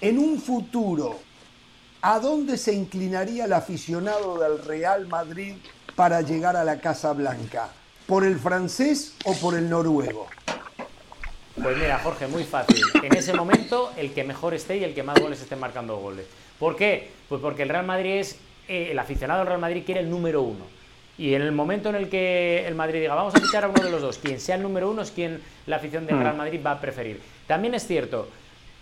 En 0.01 0.19
un 0.19 0.41
futuro, 0.41 1.19
¿a 2.01 2.19
dónde 2.21 2.57
se 2.57 2.73
inclinaría 2.73 3.45
el 3.45 3.53
aficionado 3.53 4.39
del 4.39 4.65
Real 4.65 5.07
Madrid 5.07 5.57
para 5.95 6.23
llegar 6.23 6.57
a 6.57 6.65
la 6.65 6.81
Casa 6.81 7.13
Blanca? 7.13 7.69
¿Por 8.07 8.25
el 8.25 8.39
francés 8.39 9.15
o 9.25 9.35
por 9.35 9.55
el 9.55 9.69
noruego? 9.69 10.27
Pues 11.63 11.77
mira, 11.77 11.99
Jorge, 11.99 12.29
muy 12.29 12.45
fácil. 12.45 12.83
En 13.03 13.15
ese 13.17 13.35
momento, 13.35 13.91
el 13.97 14.15
que 14.15 14.25
mejor 14.25 14.55
esté 14.55 14.79
y 14.79 14.85
el 14.85 14.95
que 14.95 15.03
más 15.03 15.21
goles 15.21 15.41
esté 15.41 15.57
marcando 15.57 15.97
goles. 15.99 16.27
¿Por 16.59 16.77
qué? 16.77 17.11
Pues 17.29 17.41
porque 17.41 17.65
el 17.65 17.69
Real 17.69 17.85
Madrid 17.85 18.21
es 18.21 18.39
eh, 18.69 18.89
el 18.91 18.99
aficionado 18.99 19.41
del 19.41 19.49
Real 19.49 19.61
Madrid 19.61 19.83
quiere 19.85 20.01
el 20.01 20.11
número 20.11 20.43
uno. 20.43 20.65
Y 21.17 21.35
en 21.35 21.43
el 21.43 21.51
momento 21.51 21.89
en 21.89 21.97
el 21.97 22.09
que 22.09 22.65
el 22.67 22.77
Madrid 22.77 23.01
diga, 23.01 23.15
vamos 23.15 23.35
a 23.35 23.41
fichar 23.41 23.65
a 23.65 23.69
uno 23.69 23.83
de 23.83 23.91
los 23.91 24.01
dos, 24.01 24.19
quien 24.19 24.39
sea 24.39 24.55
el 24.55 24.63
número 24.63 24.89
uno 24.89 25.03
es 25.03 25.11
quien 25.11 25.41
la 25.67 25.77
afición 25.77 26.07
del 26.07 26.19
Real 26.21 26.35
mm. 26.35 26.39
Madrid 26.39 26.61
va 26.65 26.73
a 26.73 26.81
preferir. 26.81 27.21
También 27.49 27.75
es 27.75 27.87
cierto 27.87 28.29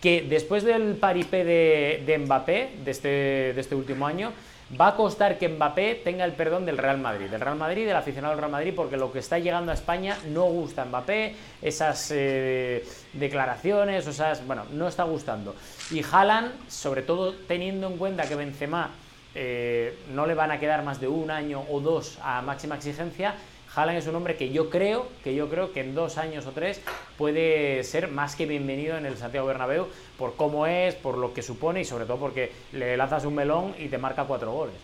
que 0.03 0.23
después 0.23 0.63
del 0.63 0.97
paripé 0.97 1.45
de, 1.45 2.19
Mbappé, 2.19 2.71
de 2.85 2.91
este, 2.91 3.09
de 3.09 3.61
este 3.61 3.75
último 3.75 4.07
año, 4.07 4.33
va 4.79 4.89
a 4.89 4.97
costar 4.97 5.39
que 5.39 5.49
Mbappé 5.49 6.03
tenga 6.05 6.25
el 6.25 6.33
perdón 6.33 6.67
del 6.67 6.77
Real 6.77 6.99
Madrid, 6.99 7.27
del 7.27 7.41
Real 7.41 7.57
Madrid, 7.57 7.87
del 7.87 7.97
aficionado 7.97 8.33
del 8.33 8.41
Real 8.41 8.51
Madrid, 8.51 8.73
porque 8.75 8.97
lo 8.97 9.13
que 9.13 9.21
está 9.21 9.39
llegando 9.39 9.71
a 9.71 9.75
España 9.75 10.19
no 10.29 10.45
gusta 10.45 10.83
a 10.83 10.85
Mbappé, 10.85 11.35
esas 11.63 12.11
eh, 12.15 12.85
declaraciones, 13.13 14.07
esas, 14.07 14.47
bueno, 14.47 14.65
no 14.73 14.89
está 14.89 15.05
gustando. 15.05 15.55
Y 15.91 16.03
Haaland, 16.03 16.69
sobre 16.69 17.03
todo 17.03 17.33
teniendo 17.33 17.87
en 17.87 17.97
cuenta 17.97 18.29
que 18.29 18.35
Benzema 18.35 18.91
eh, 19.39 19.99
no 20.15 20.27
le 20.27 20.35
van 20.35 20.51
a 20.51 20.59
quedar 20.59 20.83
más 20.83 20.99
de 20.99 21.09
un 21.09 21.31
año 21.31 21.63
o 21.71 21.81
dos 21.81 22.19
a 22.23 22.41
máxima 22.41 22.77
exigencia. 22.77 23.35
Haaland 23.75 23.99
es 23.99 24.07
un 24.07 24.15
hombre 24.15 24.37
que 24.37 24.49
yo 24.49 24.71
creo, 24.71 25.07
que 25.23 25.35
yo 25.35 25.51
creo 25.51 25.75
que 25.75 25.81
en 25.81 25.95
dos 25.95 26.17
años 26.17 26.47
o 26.47 26.53
tres 26.53 26.81
puede 27.19 27.85
ser 27.85 28.09
más 28.09 28.35
que 28.35 28.47
bienvenido 28.47 28.97
en 28.97 29.05
el 29.05 29.19
Santiago 29.19 29.47
Bernabéu 29.47 29.89
por 30.19 30.37
cómo 30.37 30.67
es, 30.67 30.95
por 30.95 31.19
lo 31.19 31.35
que 31.35 31.43
supone 31.43 31.83
y 31.83 31.85
sobre 31.85 32.07
todo 32.07 32.17
porque 32.17 32.51
le 32.73 32.97
lanzas 32.97 33.27
un 33.27 33.35
melón 33.35 33.75
y 33.79 33.89
te 33.89 33.99
marca 33.99 34.25
cuatro 34.25 34.51
goles. 34.53 34.77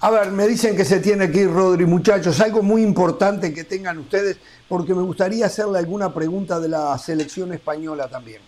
A 0.00 0.10
ver, 0.10 0.30
me 0.30 0.46
dicen 0.46 0.74
que 0.74 0.86
se 0.86 1.00
tiene 1.00 1.30
que 1.30 1.40
ir 1.42 1.50
Rodri, 1.50 1.84
muchachos. 1.84 2.40
Algo 2.40 2.62
muy 2.62 2.82
importante 2.82 3.52
que 3.52 3.64
tengan 3.64 3.98
ustedes, 3.98 4.38
porque 4.66 4.94
me 4.94 5.02
gustaría 5.02 5.44
hacerle 5.44 5.78
alguna 5.78 6.14
pregunta 6.14 6.58
de 6.58 6.68
la 6.68 6.96
selección 6.96 7.52
española 7.52 8.08
también. 8.08 8.40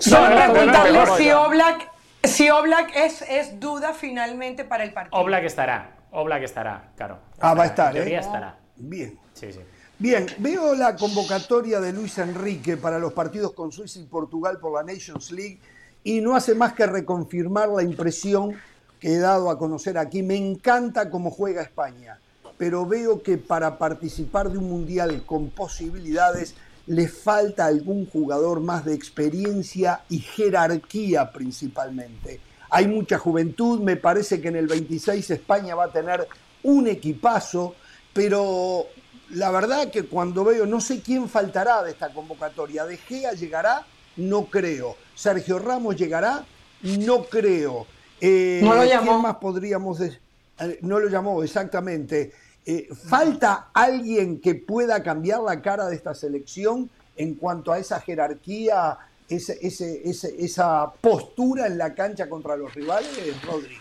Solo 0.00 0.26
preguntarle 0.52 1.16
si 1.16 1.30
Oblak 1.30 1.95
si 2.26 2.50
Oblak 2.50 2.94
es, 2.94 3.22
es 3.28 3.58
duda 3.60 3.92
finalmente 3.94 4.64
para 4.64 4.84
el 4.84 4.92
partido. 4.92 5.20
Oblak 5.20 5.44
estará, 5.44 5.96
Oblak 6.10 6.42
estará, 6.42 6.90
claro. 6.96 7.18
ah, 7.40 7.54
va 7.54 7.64
a 7.64 7.66
estar, 7.66 7.96
¿eh? 7.96 8.16
estará. 8.16 8.58
Bien. 8.76 9.18
Sí, 9.34 9.52
sí. 9.52 9.60
Bien, 9.98 10.26
veo 10.38 10.74
la 10.74 10.94
convocatoria 10.94 11.80
de 11.80 11.92
Luis 11.92 12.18
Enrique 12.18 12.76
para 12.76 12.98
los 12.98 13.14
partidos 13.14 13.52
con 13.52 13.72
Suiza 13.72 13.98
y 13.98 14.04
Portugal 14.04 14.58
por 14.60 14.74
la 14.74 14.82
Nations 14.82 15.30
League 15.30 15.58
y 16.04 16.20
no 16.20 16.36
hace 16.36 16.54
más 16.54 16.74
que 16.74 16.86
reconfirmar 16.86 17.70
la 17.70 17.82
impresión 17.82 18.54
que 19.00 19.14
he 19.14 19.18
dado 19.18 19.50
a 19.50 19.58
conocer 19.58 19.96
aquí. 19.96 20.22
Me 20.22 20.36
encanta 20.36 21.08
cómo 21.08 21.30
juega 21.30 21.62
España, 21.62 22.18
pero 22.58 22.84
veo 22.84 23.22
que 23.22 23.38
para 23.38 23.78
participar 23.78 24.50
de 24.50 24.58
un 24.58 24.68
mundial 24.68 25.24
con 25.24 25.48
posibilidades 25.48 26.54
le 26.86 27.08
falta 27.08 27.66
algún 27.66 28.06
jugador 28.06 28.60
más 28.60 28.84
de 28.84 28.94
experiencia 28.94 30.02
y 30.08 30.18
jerarquía 30.18 31.32
principalmente. 31.32 32.40
Hay 32.70 32.86
mucha 32.88 33.18
juventud, 33.18 33.80
me 33.80 33.96
parece 33.96 34.40
que 34.40 34.48
en 34.48 34.56
el 34.56 34.66
26 34.66 35.30
España 35.30 35.74
va 35.74 35.84
a 35.84 35.92
tener 35.92 36.26
un 36.62 36.86
equipazo, 36.86 37.74
pero 38.12 38.86
la 39.30 39.50
verdad 39.50 39.90
que 39.90 40.04
cuando 40.04 40.44
veo, 40.44 40.66
no 40.66 40.80
sé 40.80 41.00
quién 41.00 41.28
faltará 41.28 41.82
de 41.82 41.92
esta 41.92 42.12
convocatoria. 42.12 42.84
De 42.84 42.96
Gea 42.96 43.32
llegará, 43.32 43.84
no 44.16 44.46
creo. 44.46 44.96
Sergio 45.14 45.58
Ramos 45.58 45.96
llegará, 45.96 46.44
no 46.82 47.24
creo. 47.24 47.86
Eh, 48.20 48.60
no 48.62 48.74
lo 48.74 48.84
llamó. 48.84 49.12
¿Quién 49.12 49.22
más 49.22 49.36
podríamos 49.36 49.98
decir? 49.98 50.20
Eh, 50.60 50.78
no 50.82 50.98
lo 50.98 51.08
llamó, 51.08 51.42
exactamente. 51.42 52.32
Eh, 52.68 52.88
¿Falta 53.08 53.70
alguien 53.72 54.40
que 54.40 54.56
pueda 54.56 55.00
cambiar 55.00 55.40
la 55.40 55.62
cara 55.62 55.86
de 55.86 55.94
esta 55.94 56.14
selección 56.14 56.90
en 57.16 57.36
cuanto 57.36 57.72
a 57.72 57.78
esa 57.78 58.00
jerarquía, 58.00 58.98
esa 59.28 60.92
postura 61.00 61.68
en 61.68 61.78
la 61.78 61.94
cancha 61.94 62.28
contra 62.28 62.56
los 62.56 62.74
rivales, 62.74 63.40
Rodri? 63.44 63.78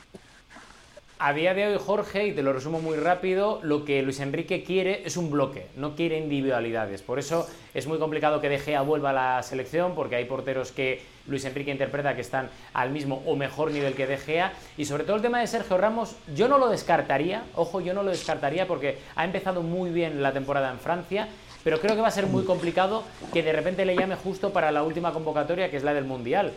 A 1.18 1.32
día 1.32 1.54
de 1.54 1.66
hoy, 1.66 1.80
Jorge, 1.80 2.28
y 2.28 2.34
te 2.34 2.44
lo 2.44 2.52
resumo 2.52 2.82
muy 2.82 2.98
rápido, 2.98 3.62
lo 3.64 3.86
que 3.86 4.02
Luis 4.02 4.20
Enrique 4.20 4.64
quiere 4.64 5.04
es 5.06 5.16
un 5.16 5.32
bloque, 5.32 5.68
no 5.78 5.96
quiere 5.96 6.18
individualidades. 6.18 7.02
Por 7.02 7.20
eso 7.20 7.48
es 7.74 7.88
muy 7.88 8.00
complicado 8.00 8.42
que 8.42 8.50
De 8.50 8.60
Gea 8.60 8.82
vuelva 8.82 9.12
a 9.12 9.14
la 9.14 9.42
selección, 9.42 9.96
porque 9.96 10.18
hay 10.18 10.26
porteros 10.26 10.74
que 10.74 11.02
Luis 11.26 11.46
Enrique 11.46 11.72
interpreta 11.72 12.16
que 12.16 12.22
están 12.22 12.50
al 12.74 12.90
mismo 12.90 13.24
o 13.26 13.38
mejor 13.38 13.72
nivel 13.72 13.96
que 13.96 14.08
De 14.08 14.18
Gea. 14.18 14.52
Y 14.76 14.84
sobre 14.84 15.06
todo 15.06 15.16
el 15.16 15.22
tema 15.22 15.40
de 15.40 15.48
Sergio 15.48 15.78
Ramos, 15.78 16.18
yo 16.36 16.50
no 16.50 16.58
lo 16.58 16.68
descartaría, 16.68 17.44
ojo, 17.56 17.80
yo 17.80 17.94
no 17.94 18.04
lo 18.04 18.12
descartaría 18.12 18.68
porque 18.68 18.98
ha 19.16 19.24
empezado 19.24 19.62
muy 19.62 19.92
bien 19.92 20.22
la 20.22 20.34
temporada 20.34 20.70
en 20.70 20.80
Francia 20.80 21.30
pero 21.66 21.82
creo 21.82 21.96
que 21.96 22.02
va 22.02 22.10
a 22.10 22.12
ser 22.12 22.28
muy 22.28 22.44
complicado 22.44 23.04
que 23.34 23.42
de 23.42 23.52
repente 23.52 23.86
le 23.86 23.96
llame 23.96 24.16
justo 24.16 24.54
para 24.54 24.72
la 24.72 24.84
última 24.84 25.12
convocatoria, 25.12 25.72
que 25.72 25.78
es 25.78 25.84
la 25.84 25.96
del 25.96 26.06
Mundial. 26.06 26.54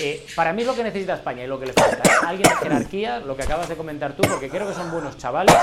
Eh, 0.00 0.24
para 0.34 0.54
mí 0.54 0.62
es 0.62 0.66
lo 0.66 0.74
que 0.74 0.82
necesita 0.82 1.12
España 1.12 1.44
y 1.44 1.46
lo 1.46 1.60
que 1.60 1.66
le 1.66 1.74
falta. 1.74 2.02
Alguien 2.26 2.48
de 2.48 2.56
jerarquía, 2.56 3.18
lo 3.18 3.36
que 3.36 3.42
acabas 3.42 3.68
de 3.68 3.76
comentar 3.76 4.14
tú, 4.14 4.22
porque 4.26 4.48
creo 4.48 4.66
que 4.66 4.72
son 4.72 4.90
buenos 4.90 5.18
chavales, 5.18 5.54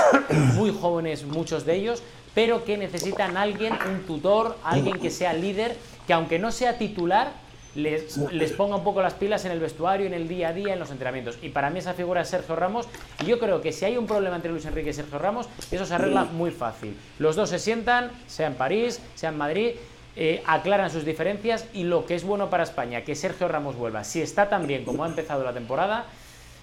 muy 0.54 0.70
jóvenes 0.70 1.24
muchos 1.24 1.66
de 1.66 1.74
ellos, 1.74 2.04
pero 2.36 2.64
que 2.64 2.78
necesitan 2.78 3.36
alguien, 3.36 3.76
un 3.84 4.06
tutor, 4.06 4.56
alguien 4.62 5.00
que 5.00 5.10
sea 5.10 5.32
líder, 5.32 5.76
que 6.06 6.12
aunque 6.12 6.38
no 6.38 6.52
sea 6.52 6.78
titular, 6.78 7.32
les, 7.74 8.16
les, 8.16 8.52
ponga 8.52 8.76
un 8.76 8.84
poco 8.84 9.02
las 9.02 9.14
pilas 9.14 9.44
en 9.44 9.52
el 9.52 9.60
vestuario, 9.60 10.06
en 10.06 10.14
el 10.14 10.28
día 10.28 10.48
a 10.48 10.52
día, 10.52 10.72
en 10.72 10.78
los 10.78 10.90
entrenamientos. 10.90 11.38
Y 11.42 11.48
para 11.48 11.70
mí 11.70 11.78
esa 11.80 11.94
figura 11.94 12.22
es 12.22 12.28
Sergio 12.28 12.56
Ramos. 12.56 12.86
Y 13.22 13.26
yo 13.26 13.38
creo 13.38 13.60
que 13.60 13.72
si 13.72 13.84
hay 13.84 13.96
un 13.96 14.06
problema 14.06 14.36
entre 14.36 14.50
Luis 14.50 14.64
Enrique 14.64 14.90
y 14.90 14.92
Sergio 14.92 15.18
Ramos, 15.18 15.48
eso 15.70 15.84
se 15.84 15.94
arregla 15.94 16.24
muy 16.24 16.50
fácil. 16.50 16.96
Los 17.18 17.36
dos 17.36 17.50
se 17.50 17.58
sientan, 17.58 18.10
sea 18.26 18.46
en 18.46 18.54
París, 18.54 19.00
sea 19.14 19.30
en 19.30 19.38
Madrid, 19.38 19.72
eh, 20.16 20.42
aclaran 20.46 20.90
sus 20.90 21.04
diferencias 21.04 21.66
y 21.72 21.82
lo 21.82 22.06
que 22.06 22.14
es 22.14 22.22
bueno 22.22 22.48
para 22.48 22.62
España, 22.62 23.02
que 23.02 23.16
Sergio 23.16 23.48
Ramos 23.48 23.74
vuelva, 23.74 24.04
si 24.04 24.22
está 24.22 24.48
tan 24.48 24.68
bien 24.68 24.84
como 24.84 25.02
ha 25.02 25.08
empezado 25.08 25.42
la 25.42 25.52
temporada, 25.52 26.06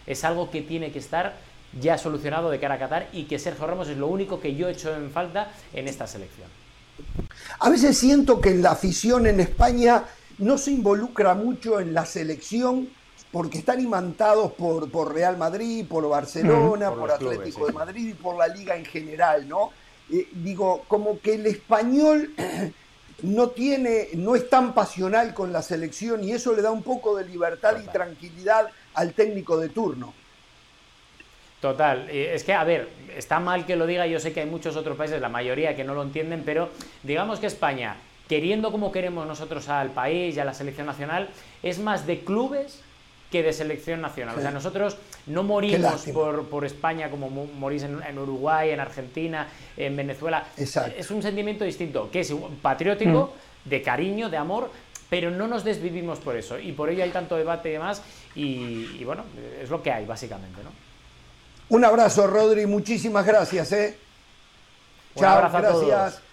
es 0.08 0.24
algo 0.24 0.50
que 0.50 0.62
tiene 0.62 0.94
que 0.94 1.00
estar 1.00 1.36
ya 1.80 1.98
solucionado 1.98 2.50
de 2.50 2.60
cara 2.60 2.76
a 2.76 2.80
Qatar 2.80 3.10
y 3.12 3.26
que 3.26 3.40
Sergio 3.40 3.68
Ramos 3.68 3.90
es 3.90 3.98
lo 3.98 4.08
único 4.08 4.40
que 4.40 4.56
yo 4.56 4.70
he 4.70 4.72
hecho 4.72 4.96
en 4.96 5.12
falta 5.12 5.52
en 5.74 5.90
esta 5.90 6.08
selección. 6.08 6.48
A 7.60 7.70
veces 7.70 7.98
siento 7.98 8.40
que 8.40 8.54
la 8.56 8.72
afición 8.72 9.28
en 9.28 9.42
España 9.42 10.04
no 10.42 10.58
se 10.58 10.72
involucra 10.72 11.36
mucho 11.36 11.80
en 11.80 11.94
la 11.94 12.06
selección 12.06 12.90
porque 13.32 13.60
están 13.60 13.80
imantados 13.80 14.52
por, 14.54 14.90
por 14.92 15.14
Real 15.14 15.38
Madrid, 15.38 15.86
por 15.88 16.08
Barcelona, 16.10 16.92
por, 16.92 17.12
Atlético 17.12 17.68
de 17.68 17.74
Madrid 17.74 18.10
y 18.10 18.14
por 18.14 18.38
la 18.38 18.48
liga 18.48 18.76
en 18.76 18.84
general, 18.84 19.48
¿no? 19.48 19.72
Eh, 20.12 20.28
digo, 20.34 20.84
como 20.88 21.22
que 21.22 21.36
el 21.36 21.46
español 21.46 22.34
no 23.22 23.50
tiene, 23.52 24.10
no 24.16 24.36
es 24.36 24.50
tan 24.50 24.74
pasional 24.74 25.34
con 25.34 25.54
la 25.54 25.62
selección 25.62 26.24
y 26.24 26.32
eso 26.32 26.54
le 26.54 26.62
da 26.62 26.72
un 26.72 26.84
poco 26.84 27.16
de 27.16 27.26
libertad 27.26 27.78
y 27.82 27.88
tranquilidad 27.88 28.68
al 28.96 29.14
técnico 29.14 29.58
de 29.58 29.70
turno. 29.70 30.14
Total, 31.62 32.10
es 32.10 32.44
que, 32.44 32.54
a 32.54 32.64
ver, 32.64 32.90
está 33.16 33.40
mal 33.40 33.68
que 33.68 33.76
lo 33.76 33.86
diga, 33.86 34.08
yo 34.08 34.20
sé 34.20 34.34
que 34.34 34.40
hay 34.40 34.50
muchos 34.50 34.76
otros 34.76 34.98
países, 34.98 35.22
la 35.22 35.30
mayoría 35.30 35.76
que 35.76 35.84
no 35.84 35.94
lo 35.94 36.02
entienden, 36.02 36.42
pero 36.44 36.70
digamos 37.04 37.40
que 37.40 37.46
España 37.46 37.96
queriendo 38.32 38.72
como 38.72 38.94
queremos 38.94 39.28
nosotros 39.28 39.68
al 39.68 39.90
país 39.90 40.38
y 40.38 40.40
a 40.40 40.46
la 40.46 40.54
selección 40.54 40.88
nacional, 40.88 41.28
es 41.62 41.80
más 41.80 42.08
de 42.08 42.22
clubes 42.22 42.80
que 43.30 43.44
de 43.44 43.52
selección 43.52 44.00
nacional. 44.00 44.38
O 44.38 44.42
sea, 44.42 44.52
nosotros 44.52 44.96
no 45.28 45.44
morimos 45.44 46.06
por, 46.50 46.64
España 46.64 47.12
como 47.12 47.30
morís 47.30 47.84
en, 47.84 48.18
Uruguay, 48.18 48.70
en 48.70 48.80
Argentina, 48.80 49.50
en 49.76 49.98
Venezuela. 49.98 50.46
Es 50.56 51.12
un 51.12 51.22
sentimiento 51.22 51.66
distinto, 51.66 52.10
que 52.10 52.22
es 52.22 52.34
patriótico, 52.62 53.34
mm. 53.66 53.70
de 53.70 53.82
cariño, 53.82 54.30
de 54.30 54.38
amor, 54.38 54.72
pero 55.10 55.30
no 55.30 55.46
nos 55.50 55.66
desvivimos 55.66 56.20
por 56.20 56.38
eso. 56.38 56.58
Y 56.58 56.72
por 56.72 56.90
ello 56.90 57.04
hay 57.04 57.10
tanto 57.10 57.36
debate 57.36 57.68
y 57.68 57.74
demás. 57.74 58.02
Y, 58.34 59.04
bueno, 59.04 59.26
es 59.62 59.70
lo 59.70 59.84
que 59.84 59.92
hay, 59.92 60.06
básicamente. 60.06 60.64
¿no? 60.64 60.70
Un 61.68 61.84
abrazo, 61.84 62.28
Rodri. 62.28 62.66
Muchísimas 62.66 63.26
gracias. 63.26 63.74
¿eh? 63.74 63.98
Chao, 65.18 65.50
gracias. 65.52 66.31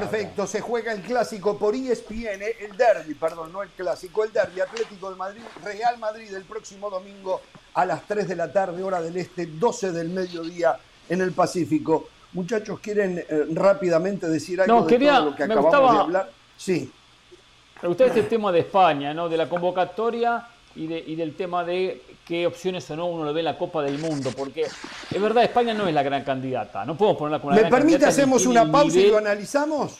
Perfecto, 0.00 0.46
se 0.46 0.60
juega 0.60 0.92
el 0.92 1.02
clásico 1.02 1.56
por 1.56 1.74
ESPN, 1.74 2.42
el 2.60 2.76
derby, 2.76 3.14
perdón, 3.14 3.52
no 3.52 3.62
el 3.62 3.68
clásico, 3.70 4.24
el 4.24 4.32
derby 4.32 4.60
Atlético 4.60 5.08
de 5.08 5.16
Madrid, 5.16 5.42
Real 5.62 5.98
Madrid 5.98 6.34
el 6.34 6.42
próximo 6.42 6.90
domingo 6.90 7.40
a 7.74 7.84
las 7.84 8.02
3 8.06 8.26
de 8.26 8.34
la 8.34 8.52
tarde, 8.52 8.82
hora 8.82 9.00
del 9.00 9.16
este, 9.16 9.46
12 9.46 9.92
del 9.92 10.08
mediodía 10.08 10.76
en 11.08 11.20
el 11.20 11.30
Pacífico. 11.30 12.08
Muchachos, 12.32 12.80
¿quieren 12.80 13.18
eh, 13.18 13.46
rápidamente 13.52 14.26
decir 14.26 14.60
algo 14.60 14.84
de 14.84 14.98
todo 14.98 15.24
lo 15.26 15.36
que 15.36 15.44
acabamos 15.44 15.92
de 15.92 16.00
hablar? 16.00 16.30
Sí. 16.56 16.92
Me 17.80 17.88
gusta 17.88 18.06
este 18.06 18.24
tema 18.24 18.50
de 18.50 18.60
España, 18.60 19.14
¿no? 19.14 19.28
De 19.28 19.36
la 19.36 19.48
convocatoria 19.48 20.44
y, 20.76 20.86
de, 20.86 20.98
y 20.98 21.14
del 21.14 21.34
tema 21.34 21.64
de 21.64 22.02
qué 22.26 22.46
opciones 22.46 22.90
o 22.90 22.96
no 22.96 23.06
uno 23.06 23.24
lo 23.24 23.32
ve 23.32 23.40
en 23.40 23.46
la 23.46 23.58
Copa 23.58 23.82
del 23.82 23.98
Mundo, 23.98 24.30
porque 24.36 24.62
es 24.62 25.20
verdad, 25.22 25.44
España 25.44 25.74
no 25.74 25.86
es 25.86 25.94
la 25.94 26.02
gran 26.02 26.24
candidata, 26.24 26.84
no 26.84 26.96
podemos 26.96 27.18
ponerla 27.18 27.40
con 27.40 27.54
la 27.54 27.62
¿Me 27.62 27.70
permite 27.70 28.06
hacemos 28.06 28.46
una 28.46 28.70
pausa 28.70 28.98
y 28.98 29.10
lo 29.10 29.18
analizamos? 29.18 29.98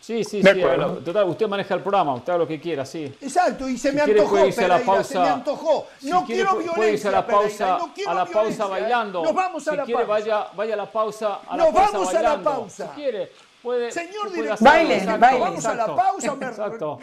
Sí, 0.00 0.24
sí, 0.24 0.42
sí. 0.42 0.62
Total, 1.04 1.28
usted 1.28 1.46
maneja 1.46 1.74
el 1.74 1.80
programa, 1.80 2.14
usted 2.14 2.32
haga 2.32 2.38
lo 2.40 2.48
que 2.48 2.60
quiera, 2.60 2.84
sí. 2.84 3.04
Exacto, 3.20 3.68
y 3.68 3.78
se 3.78 3.92
me 3.92 4.00
antojó, 4.00 4.36
a 4.36 4.68
la 4.68 4.80
pausa, 4.80 5.04
se 5.04 5.18
me 5.20 5.28
antojó. 5.28 5.86
No 6.02 6.24
quiero 6.24 6.56
violencia, 6.56 6.74
puede 6.74 6.92
irse 6.94 7.08
a 7.08 7.12
la 7.12 7.26
pausa, 7.26 7.78
a 8.08 8.14
la 8.14 8.26
pausa 8.26 8.66
bailando. 8.66 9.22
Nos 9.22 9.32
vamos 9.32 9.68
a 9.68 9.70
si 9.70 9.76
la 9.76 9.84
quiere, 9.84 10.04
pausa. 10.04 10.12
Vaya, 10.12 10.46
vaya 10.56 10.74
a 10.74 10.76
la 10.76 10.90
pausa, 10.90 11.40
a 11.46 11.56
la 11.56 11.64
Nos 11.64 11.72
pausa 11.72 11.92
vamos 11.92 12.12
bailando. 12.12 12.28
a 12.28 12.36
la 12.36 12.42
pausa. 12.42 12.88
Si 12.88 13.00
quiere, 13.00 13.32
puede. 13.62 13.92
Señor 13.92 14.32
director, 14.32 14.68
baile, 14.68 15.06
baile. 15.18 15.40
Vamos 15.40 15.64
a 15.66 15.74
la 15.76 15.94
pausa. 15.94 16.36
Exacto. 16.40 16.98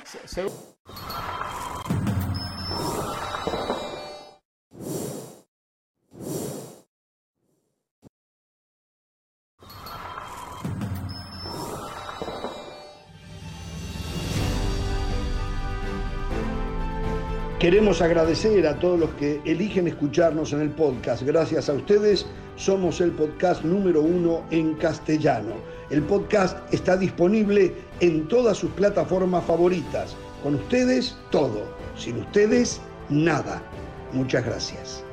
Queremos 17.59 18.01
agradecer 18.01 18.65
a 18.65 18.79
todos 18.79 18.97
los 18.97 19.09
que 19.15 19.41
eligen 19.43 19.85
escucharnos 19.85 20.53
en 20.53 20.61
el 20.61 20.69
podcast. 20.69 21.23
Gracias 21.23 21.67
a 21.67 21.73
ustedes 21.73 22.25
somos 22.55 23.01
el 23.01 23.11
podcast 23.11 23.65
número 23.65 24.01
uno 24.01 24.45
en 24.49 24.75
castellano. 24.75 25.55
El 25.89 26.03
podcast 26.03 26.57
está 26.73 26.95
disponible 26.95 27.75
en 27.99 28.29
todas 28.29 28.57
sus 28.57 28.71
plataformas 28.71 29.43
favoritas. 29.43 30.15
Con 30.41 30.55
ustedes 30.55 31.17
todo. 31.31 31.65
Sin 31.97 32.19
ustedes 32.19 32.79
nada. 33.09 33.61
Muchas 34.13 34.45
gracias. 34.45 35.03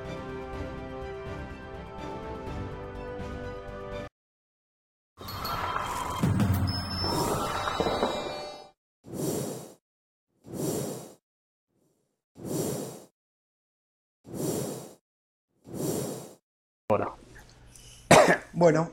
Bueno, 18.56 18.90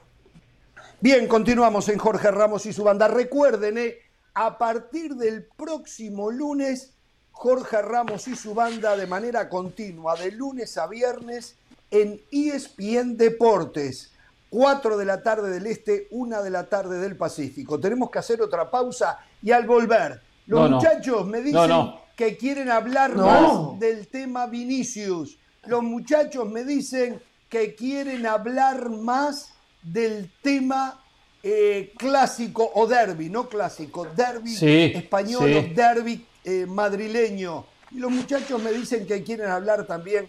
bien, 1.00 1.26
continuamos 1.26 1.88
en 1.88 1.98
Jorge 1.98 2.30
Ramos 2.32 2.66
y 2.66 2.74
su 2.74 2.84
banda. 2.84 3.08
Recuerden, 3.08 3.78
eh, 3.78 3.96
a 4.34 4.58
partir 4.58 5.16
del 5.16 5.46
próximo 5.46 6.30
lunes, 6.32 6.92
Jorge 7.32 7.82
Ramos 7.82 8.28
y 8.28 8.36
su 8.36 8.54
banda 8.54 8.98
de 8.98 9.08
manera 9.08 9.48
continua, 9.48 10.18
de 10.18 10.32
lunes 10.32 10.78
a 10.78 10.88
viernes, 10.88 11.56
en 11.92 12.20
ESPN 12.30 13.16
Deportes. 13.16 14.12
4 14.50 14.98
de 14.98 15.06
la 15.06 15.24
tarde 15.24 15.50
del 15.50 15.66
Este, 15.66 16.10
1 16.12 16.44
de 16.44 16.50
la 16.50 16.68
tarde 16.68 17.00
del 17.00 17.16
Pacífico. 17.16 17.80
Tenemos 17.80 18.12
que 18.12 18.20
hacer 18.20 18.42
otra 18.42 18.70
pausa 18.70 19.18
y 19.42 19.52
al 19.52 19.66
volver, 19.66 20.20
los 20.46 20.70
muchachos 20.70 21.26
me 21.26 21.40
dicen 21.40 21.94
que 22.18 22.36
quieren 22.36 22.70
hablar 22.70 23.16
más 23.16 23.80
del 23.80 24.10
tema 24.10 24.46
Vinicius. 24.46 25.40
Los 25.68 25.84
muchachos 25.84 26.50
me 26.52 26.66
dicen 26.66 27.22
que 27.48 27.76
quieren 27.76 28.26
hablar 28.26 28.90
más 28.90 29.53
del 29.84 30.32
tema 30.42 31.00
eh, 31.42 31.94
clásico 31.98 32.72
o 32.76 32.88
derby, 32.88 33.30
no 33.30 33.50
clásico, 33.50 34.06
derby 34.16 34.56
español 34.96 35.74
derby 35.76 36.26
eh, 36.44 36.66
madrileño. 36.66 37.66
Y 37.92 37.98
los 37.98 38.12
muchachos 38.12 38.62
me 38.62 38.72
dicen 38.72 39.06
que 39.06 39.24
quieren 39.24 39.50
hablar 39.50 39.86
también 39.86 40.26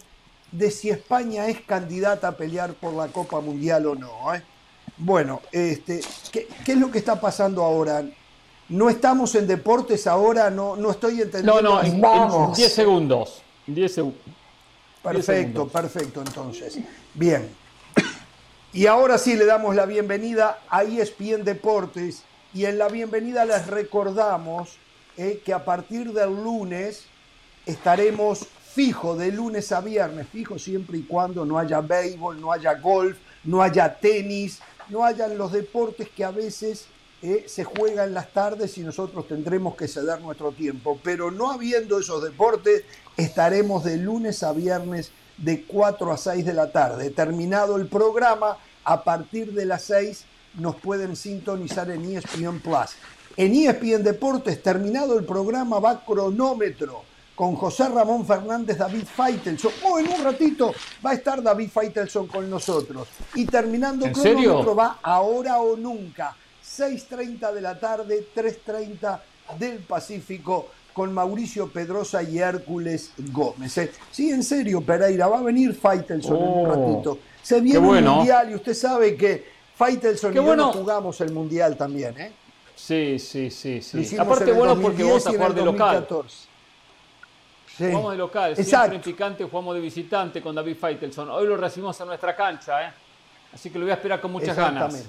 de 0.50 0.70
si 0.70 0.90
España 0.90 1.48
es 1.48 1.60
candidata 1.62 2.28
a 2.28 2.36
pelear 2.36 2.74
por 2.74 2.92
la 2.94 3.08
Copa 3.08 3.40
Mundial 3.40 3.86
o 3.86 3.94
no. 3.94 4.34
¿eh? 4.34 4.42
Bueno, 4.96 5.40
este, 5.50 6.00
¿qué, 6.30 6.48
es 6.66 6.76
lo 6.76 6.90
que 6.90 6.98
está 6.98 7.20
pasando 7.20 7.62
ahora? 7.62 8.04
No 8.68 8.90
estamos 8.90 9.34
en 9.34 9.46
deportes 9.46 10.06
ahora, 10.06 10.50
no, 10.50 10.76
no 10.76 10.90
estoy 10.90 11.22
entendiendo. 11.22 11.60
No, 11.62 11.82
no, 11.82 11.82
en 11.82 12.52
10 12.54 12.72
segundos. 12.72 13.42
10 13.66 13.92
segundos. 13.94 14.20
Perfecto, 15.02 15.68
perfecto, 15.68 16.22
entonces. 16.26 16.78
Bien. 17.14 17.63
Y 18.74 18.88
ahora 18.88 19.18
sí 19.18 19.36
le 19.36 19.46
damos 19.46 19.76
la 19.76 19.86
bienvenida 19.86 20.58
a 20.68 20.82
ESPN 20.82 21.44
Deportes 21.44 22.24
y 22.52 22.64
en 22.64 22.76
la 22.76 22.88
bienvenida 22.88 23.44
les 23.44 23.68
recordamos 23.68 24.78
eh, 25.16 25.40
que 25.44 25.52
a 25.52 25.64
partir 25.64 26.12
del 26.12 26.30
lunes 26.30 27.04
estaremos 27.66 28.48
fijo 28.74 29.14
de 29.14 29.30
lunes 29.30 29.70
a 29.70 29.80
viernes, 29.80 30.26
fijo 30.26 30.58
siempre 30.58 30.98
y 30.98 31.02
cuando 31.02 31.44
no 31.44 31.56
haya 31.56 31.80
béisbol, 31.80 32.40
no 32.40 32.50
haya 32.50 32.74
golf, 32.74 33.16
no 33.44 33.62
haya 33.62 33.94
tenis, 33.94 34.58
no 34.88 35.04
hayan 35.04 35.38
los 35.38 35.52
deportes 35.52 36.08
que 36.08 36.24
a 36.24 36.32
veces 36.32 36.86
eh, 37.22 37.44
se 37.46 37.62
juegan 37.62 38.12
las 38.12 38.32
tardes 38.32 38.76
y 38.76 38.80
nosotros 38.80 39.28
tendremos 39.28 39.76
que 39.76 39.86
ceder 39.86 40.20
nuestro 40.20 40.50
tiempo. 40.50 40.98
Pero 41.00 41.30
no 41.30 41.52
habiendo 41.52 42.00
esos 42.00 42.24
deportes, 42.24 42.82
estaremos 43.16 43.84
de 43.84 43.98
lunes 43.98 44.42
a 44.42 44.52
viernes 44.52 45.12
de 45.36 45.64
4 45.64 46.12
a 46.12 46.16
6 46.16 46.44
de 46.44 46.52
la 46.52 46.70
tarde. 46.70 47.10
Terminado 47.10 47.76
el 47.76 47.86
programa, 47.86 48.56
a 48.84 49.02
partir 49.02 49.52
de 49.52 49.66
las 49.66 49.82
6 49.84 50.24
nos 50.54 50.76
pueden 50.76 51.16
sintonizar 51.16 51.90
en 51.90 52.04
ESPN 52.04 52.60
Plus. 52.60 52.96
En 53.36 53.54
ESPN 53.54 54.02
Deportes, 54.04 54.62
terminado 54.62 55.18
el 55.18 55.24
programa, 55.24 55.80
va 55.80 56.04
cronómetro 56.04 57.02
con 57.34 57.56
José 57.56 57.88
Ramón 57.88 58.24
Fernández, 58.24 58.78
David 58.78 59.04
Feitelson. 59.04 59.72
Oh, 59.84 59.98
en 59.98 60.08
un 60.08 60.22
ratito 60.22 60.72
va 61.04 61.10
a 61.10 61.14
estar 61.14 61.42
David 61.42 61.70
Feitelson 61.70 62.28
con 62.28 62.48
nosotros. 62.48 63.08
Y 63.34 63.44
terminando 63.46 64.10
cronómetro 64.12 64.76
va 64.76 64.98
ahora 65.02 65.58
o 65.58 65.76
nunca. 65.76 66.36
6.30 66.64 67.52
de 67.52 67.60
la 67.60 67.78
tarde, 67.78 68.28
3.30 68.34 69.20
del 69.58 69.78
Pacífico 69.78 70.68
con 70.94 71.12
Mauricio 71.12 71.68
Pedrosa 71.68 72.22
y 72.22 72.38
Hércules 72.38 73.12
Gómez. 73.18 73.76
¿eh? 73.78 73.92
Sí, 74.10 74.30
en 74.30 74.44
serio, 74.44 74.80
Pereira, 74.80 75.26
va 75.26 75.40
a 75.40 75.42
venir 75.42 75.74
Faitelson 75.74 76.36
en 76.36 76.42
un 76.42 76.66
oh, 76.66 76.74
ratito. 76.74 77.18
Se 77.42 77.60
viene 77.60 77.98
el 77.98 78.04
Mundial 78.04 78.50
y 78.52 78.54
usted 78.54 78.72
sabe 78.72 79.16
que 79.16 79.52
Faitelson 79.74 80.32
y 80.32 80.36
yo 80.36 80.72
jugamos 80.72 81.20
el 81.20 81.32
Mundial 81.32 81.76
también, 81.76 82.18
¿eh? 82.18 82.32
Sí, 82.76 83.18
sí, 83.18 83.50
sí, 83.50 83.82
sí. 83.82 84.16
Aparte 84.16 84.52
bueno 84.52 84.80
porque 84.80 85.02
vos 85.02 85.26
a 85.26 85.30
jugar 85.30 85.52
de 85.52 85.64
local. 85.64 86.06
Jugamos 87.76 88.12
de 88.12 88.18
local, 88.18 88.56
siempre 88.56 88.96
en 88.96 89.02
picante 89.02 89.44
jugamos 89.44 89.74
de 89.74 89.80
visitante 89.80 90.40
con 90.40 90.54
David 90.54 90.76
Faitelson. 90.76 91.28
Hoy 91.28 91.46
lo 91.46 91.56
recibimos 91.56 92.00
a 92.00 92.04
nuestra 92.04 92.36
cancha, 92.36 92.86
¿eh? 92.86 92.92
Así 93.52 93.68
que 93.68 93.78
lo 93.78 93.84
voy 93.84 93.90
a 93.90 93.94
esperar 93.94 94.20
con 94.20 94.30
muchas 94.30 94.56
ganas. 94.56 95.04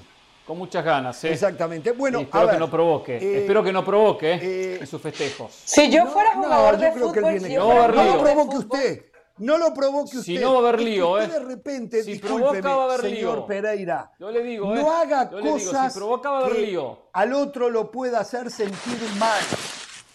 Con 0.46 0.60
muchas 0.60 0.86
ganas, 0.86 1.24
¿eh? 1.24 1.34
Exactamente. 1.34 1.92
Bueno, 1.92 2.20
espero 2.20 2.52
que 2.52 2.58
no 2.60 2.70
provoque. 2.70 3.18
Eh, 3.18 3.40
espero 3.40 3.64
que 3.64 3.74
no 3.74 3.84
provoque 3.84 4.34
eh, 4.34 4.78
en 4.80 4.86
sus 4.86 5.02
festejos. 5.02 5.52
Si 5.52 5.90
yo 5.90 6.06
fuera 6.06 6.36
jugador 6.36 6.78
de 6.78 6.92
fútbol, 6.92 7.42
no, 7.50 8.06
lo 8.06 8.20
provoque 8.22 8.58
usted. 8.58 9.06
No 9.40 9.58
lo 9.58 9.74
provoque 9.74 10.18
usted. 10.18 10.34
Si 10.34 10.38
no 10.38 10.54
va 10.54 10.58
a 10.58 10.70
haber 10.70 10.82
lío, 10.82 11.20
¿eh? 11.20 11.28
de 11.28 11.40
repente, 11.40 12.04
si 12.04 12.20
provoca 12.20 12.76
va 12.76 12.84
a 12.84 12.94
haber 12.94 13.02
señor 13.02 13.38
lío. 13.38 13.48
Pereira. 13.48 14.12
Yo 14.20 14.30
le 14.30 14.44
digo, 14.44 14.76
¿eh? 14.76 14.80
No 14.80 14.92
haga 14.92 15.32
cosas 15.32 15.92
si 15.92 16.00
provoca 16.00 16.30
va 16.30 16.38
a 16.38 16.46
haber 16.46 16.60
lío. 16.60 17.10
al 17.12 17.34
otro 17.34 17.72
lo 17.72 17.90
pueda 17.90 18.20
hacer 18.20 18.52
sentir 18.52 19.00
mal. 19.18 19.42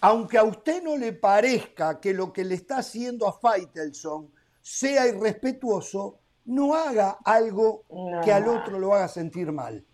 Aunque 0.02 0.38
a 0.38 0.44
usted 0.44 0.80
no 0.80 0.96
le 0.96 1.12
parezca 1.12 1.98
que 1.98 2.14
lo 2.14 2.32
que 2.32 2.44
le 2.44 2.54
está 2.54 2.78
haciendo 2.78 3.26
a 3.26 3.32
Faitelson 3.32 4.30
sea 4.62 5.08
irrespetuoso, 5.08 6.20
no 6.44 6.74
haga 6.74 7.18
algo 7.24 7.82
que 8.24 8.32
al 8.32 8.46
otro 8.46 8.78
lo 8.78 8.94
haga 8.94 9.08
sentir 9.08 9.50
mal 9.50 9.84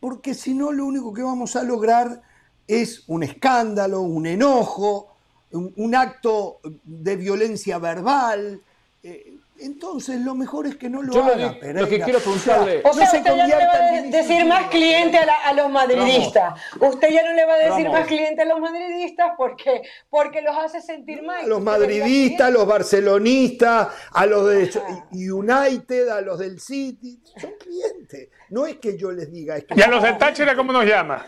porque 0.00 0.34
si 0.34 0.54
no 0.54 0.72
lo 0.72 0.86
único 0.86 1.12
que 1.12 1.22
vamos 1.22 1.56
a 1.56 1.62
lograr 1.62 2.22
es 2.66 3.04
un 3.06 3.22
escándalo, 3.22 4.02
un 4.02 4.26
enojo, 4.26 5.16
un, 5.52 5.94
acto 5.94 6.58
de 6.84 7.16
violencia 7.16 7.78
verbal. 7.78 8.60
Eh, 9.02 9.38
entonces 9.60 10.20
lo 10.20 10.34
mejor 10.34 10.66
es 10.66 10.76
que 10.76 10.88
no 10.88 11.02
lo 11.02 11.22
haga. 11.22 11.56
Lo, 11.72 11.88
que 11.88 12.00
quiero 12.00 12.18
preguntarle. 12.18 12.82
O 12.84 12.92
sea, 12.92 13.04
usted 13.04 13.24
ya 13.24 13.36
no 13.36 13.46
le 13.46 13.66
va 13.66 13.72
a 13.72 14.02
decir 14.02 14.44
más 14.44 14.66
cliente 14.68 15.18
a, 15.18 15.52
los 15.52 15.70
madridistas. 15.70 16.60
Usted 16.80 17.08
ya 17.10 17.22
no 17.22 17.32
le 17.34 17.44
va 17.44 17.54
a 17.54 17.58
decir 17.58 17.88
más 17.88 18.06
cliente 18.06 18.42
a 18.42 18.44
los 18.44 18.60
madridistas 18.60 19.32
porque, 19.36 19.82
porque 20.10 20.42
los 20.42 20.56
hace 20.56 20.80
sentir 20.80 21.22
mal. 21.22 21.44
A 21.44 21.46
los 21.46 21.62
madridistas, 21.62 22.48
a 22.48 22.50
los 22.50 22.66
barcelonistas, 22.66 23.88
a 24.12 24.26
los 24.26 24.48
de 24.48 24.70
United, 25.12 26.08
a 26.08 26.20
los 26.20 26.38
del 26.38 26.60
City. 26.60 27.20
Son 27.36 27.52
clientes. 27.58 28.28
No 28.50 28.66
es 28.66 28.76
que 28.76 28.96
yo 28.96 29.10
les 29.12 29.32
diga. 29.32 29.56
Es 29.56 29.64
que 29.64 29.74
¿Y 29.76 29.82
a 29.82 29.88
los 29.88 30.02
del 30.02 30.18
Táchira 30.18 30.54
cómo 30.54 30.72
nos 30.72 30.84
llama? 30.84 31.24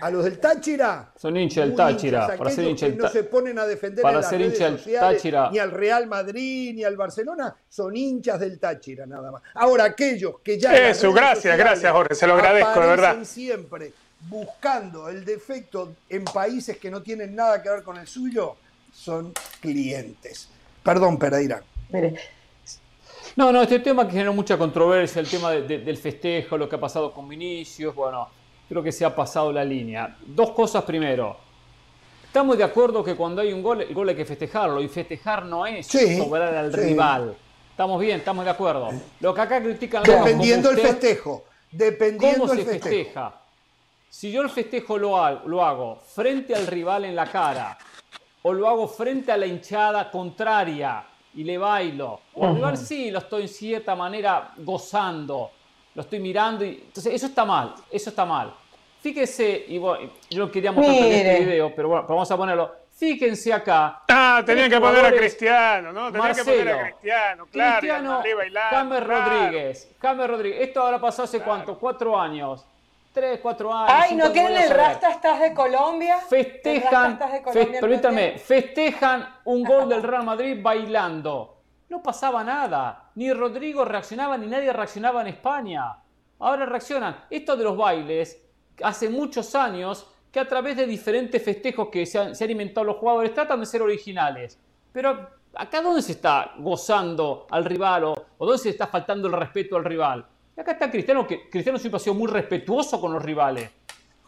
A 0.00 0.10
los 0.10 0.24
del 0.24 0.38
Táchira. 0.38 1.12
Son 1.16 1.36
hinchas 1.36 1.66
del 1.66 1.74
Táchira. 1.74 2.36
para 2.36 2.50
ser 2.50 2.64
hincha 2.66 2.88
no 2.88 3.08
se 3.08 3.24
ponen 3.24 3.58
a 3.58 3.66
defender 3.66 4.02
para 4.02 4.22
ser 4.22 4.40
hincha 4.40 4.70
del 4.70 4.98
Táchira. 4.98 5.50
ni 5.50 5.58
al 5.58 5.70
Real 5.70 6.06
Madrid 6.06 6.74
ni 6.74 6.84
al 6.84 6.96
Barcelona. 6.96 7.56
Son 7.68 7.96
hinchas 7.96 8.40
del 8.40 8.58
Táchira 8.58 9.06
nada 9.06 9.30
más. 9.30 9.42
Ahora 9.54 9.84
aquellos 9.84 10.40
que 10.40 10.58
ya. 10.58 10.74
Eso, 10.88 11.12
gracias, 11.12 11.56
gracias 11.56 11.92
Jorge. 11.92 12.14
Se 12.14 12.26
lo 12.26 12.34
agradezco, 12.34 12.80
de 12.80 12.86
verdad. 12.86 13.16
siempre 13.24 13.92
buscando 14.28 15.08
el 15.08 15.24
defecto 15.24 15.94
en 16.08 16.24
países 16.24 16.78
que 16.78 16.90
no 16.90 17.02
tienen 17.02 17.34
nada 17.34 17.62
que 17.62 17.68
ver 17.68 17.82
con 17.82 17.96
el 17.96 18.06
suyo, 18.06 18.56
son 18.92 19.32
clientes. 19.60 20.48
Perdón, 20.82 21.18
Pereira. 21.18 21.62
Mire, 21.90 22.16
no, 23.36 23.52
no, 23.52 23.62
este 23.62 23.80
tema 23.80 24.06
que 24.06 24.12
generó 24.12 24.32
mucha 24.32 24.56
controversia, 24.56 25.20
el 25.20 25.28
tema 25.28 25.50
del 25.50 25.96
festejo, 25.98 26.56
lo 26.56 26.68
que 26.68 26.76
ha 26.76 26.80
pasado 26.80 27.12
con 27.12 27.28
Vinicius, 27.28 27.94
bueno, 27.94 28.28
creo 28.68 28.82
que 28.82 28.92
se 28.92 29.04
ha 29.04 29.14
pasado 29.14 29.52
la 29.52 29.64
línea. 29.64 30.16
Dos 30.26 30.50
cosas 30.50 30.84
primero. 30.84 31.36
Estamos 32.24 32.58
de 32.58 32.64
acuerdo 32.64 33.02
que 33.02 33.14
cuando 33.14 33.40
hay 33.40 33.52
un 33.52 33.62
gol, 33.62 33.80
el 33.80 33.94
gol 33.94 34.08
hay 34.10 34.14
que 34.14 34.24
festejarlo, 34.24 34.82
y 34.82 34.88
festejar 34.88 35.46
no 35.46 35.66
es 35.66 35.86
sobrar 35.86 36.54
al 36.54 36.72
rival. 36.72 37.34
Estamos 37.70 38.00
bien, 38.00 38.18
estamos 38.18 38.44
de 38.44 38.50
acuerdo. 38.50 38.90
Lo 39.20 39.34
que 39.34 39.40
acá 39.40 39.62
critican 39.62 40.02
Dependiendo 40.02 40.70
el 40.70 40.78
festejo. 40.78 41.44
Dependiendo 41.70 42.46
¿Cómo 42.46 42.54
se 42.54 42.64
festeja? 42.64 43.40
Si 44.08 44.30
yo 44.30 44.42
el 44.42 44.50
festejo 44.50 44.98
lo 44.98 45.16
hago, 45.16 45.48
lo 45.48 45.64
hago 45.64 45.96
frente 45.96 46.54
al 46.54 46.66
rival 46.66 47.04
en 47.04 47.16
la 47.16 47.26
cara, 47.26 47.76
o 48.42 48.52
lo 48.52 48.68
hago 48.68 48.88
frente 48.88 49.32
a 49.32 49.36
la 49.36 49.46
hinchada 49.46 50.10
contraria, 50.10 51.04
y 51.34 51.44
le 51.44 51.58
bailo. 51.58 52.20
O 52.34 52.46
al 52.46 52.54
rival 52.54 52.78
sí, 52.78 53.10
lo 53.10 53.18
estoy 53.18 53.42
en 53.42 53.48
cierta 53.48 53.94
manera 53.94 54.52
gozando, 54.58 55.50
lo 55.96 56.02
estoy 56.02 56.20
mirando. 56.20 56.64
Y, 56.64 56.84
entonces, 56.86 57.12
eso 57.14 57.26
está 57.26 57.44
mal, 57.44 57.74
eso 57.90 58.10
está 58.10 58.24
mal. 58.24 58.54
Fíjese, 59.00 59.64
y 59.68 59.78
bueno, 59.78 60.10
yo 60.30 60.50
quería 60.50 60.72
mostrar 60.72 60.96
en 60.96 61.26
este 61.26 61.44
video, 61.44 61.74
pero 61.74 61.88
bueno, 61.88 62.06
vamos 62.08 62.30
a 62.30 62.36
ponerlo. 62.36 62.86
Fíjense 62.96 63.52
acá. 63.52 64.02
Ah, 64.08 64.42
tenían 64.44 64.70
que 64.70 64.80
poner 64.80 65.04
a 65.04 65.12
Cristiano, 65.12 65.92
¿no? 65.92 66.10
Tenían 66.10 66.34
que 66.34 66.44
poner 66.44 66.68
a 66.68 66.82
Cristiano, 66.90 67.46
claro. 67.50 67.80
Cristiano, 67.80 68.22
James 68.70 69.06
Rodríguez. 69.06 69.90
James 70.00 70.26
Rodríguez. 70.28 70.60
Esto 70.60 70.82
ahora 70.82 71.00
pasó 71.00 71.22
hace 71.24 71.40
cuánto? 71.40 71.78
Cuatro 71.78 72.18
años. 72.18 72.64
Tres, 73.12 73.38
cuatro 73.40 73.72
años. 73.72 73.92
Ay, 73.94 74.14
¿no 74.14 74.30
quieren 74.32 74.56
el 74.56 74.70
Rasta 74.70 75.10
Estás 75.10 75.40
de 75.40 75.54
Colombia? 75.54 76.18
Festejan, 76.18 77.18
permítanme, 77.80 78.38
festejan 78.38 79.26
un 79.44 79.62
gol 79.62 79.88
del 79.88 80.02
Real 80.02 80.24
Madrid 80.24 80.58
bailando. 80.60 81.55
No 81.88 82.02
pasaba 82.02 82.42
nada. 82.42 83.10
Ni 83.14 83.32
Rodrigo 83.32 83.84
reaccionaba, 83.84 84.36
ni 84.36 84.46
nadie 84.46 84.72
reaccionaba 84.72 85.20
en 85.20 85.28
España. 85.28 85.96
Ahora 86.38 86.66
reaccionan. 86.66 87.24
Esto 87.30 87.56
de 87.56 87.64
los 87.64 87.76
bailes, 87.76 88.42
hace 88.82 89.08
muchos 89.08 89.54
años 89.54 90.06
que 90.30 90.40
a 90.40 90.48
través 90.48 90.76
de 90.76 90.86
diferentes 90.86 91.42
festejos 91.42 91.88
que 91.88 92.04
se 92.04 92.18
han, 92.18 92.34
se 92.34 92.44
inventado 92.50 92.84
los 92.84 92.96
jugadores, 92.96 93.32
tratan 93.32 93.60
de 93.60 93.66
ser 93.66 93.82
originales. 93.82 94.58
Pero 94.92 95.30
acá 95.54 95.80
dónde 95.80 96.02
se 96.02 96.12
está 96.12 96.52
gozando 96.58 97.46
al 97.50 97.64
rival 97.64 98.04
o, 98.04 98.26
o 98.36 98.46
dónde 98.46 98.62
se 98.62 98.70
está 98.70 98.86
faltando 98.86 99.28
el 99.28 99.34
respeto 99.34 99.76
al 99.76 99.84
rival. 99.84 100.26
Y 100.56 100.60
acá 100.60 100.72
está 100.72 100.90
Cristiano, 100.90 101.26
que 101.26 101.48
Cristiano 101.48 101.78
siempre 101.78 101.96
ha 101.96 102.00
sido 102.00 102.14
muy 102.14 102.28
respetuoso 102.28 103.00
con 103.00 103.12
los 103.12 103.22
rivales. 103.22 103.70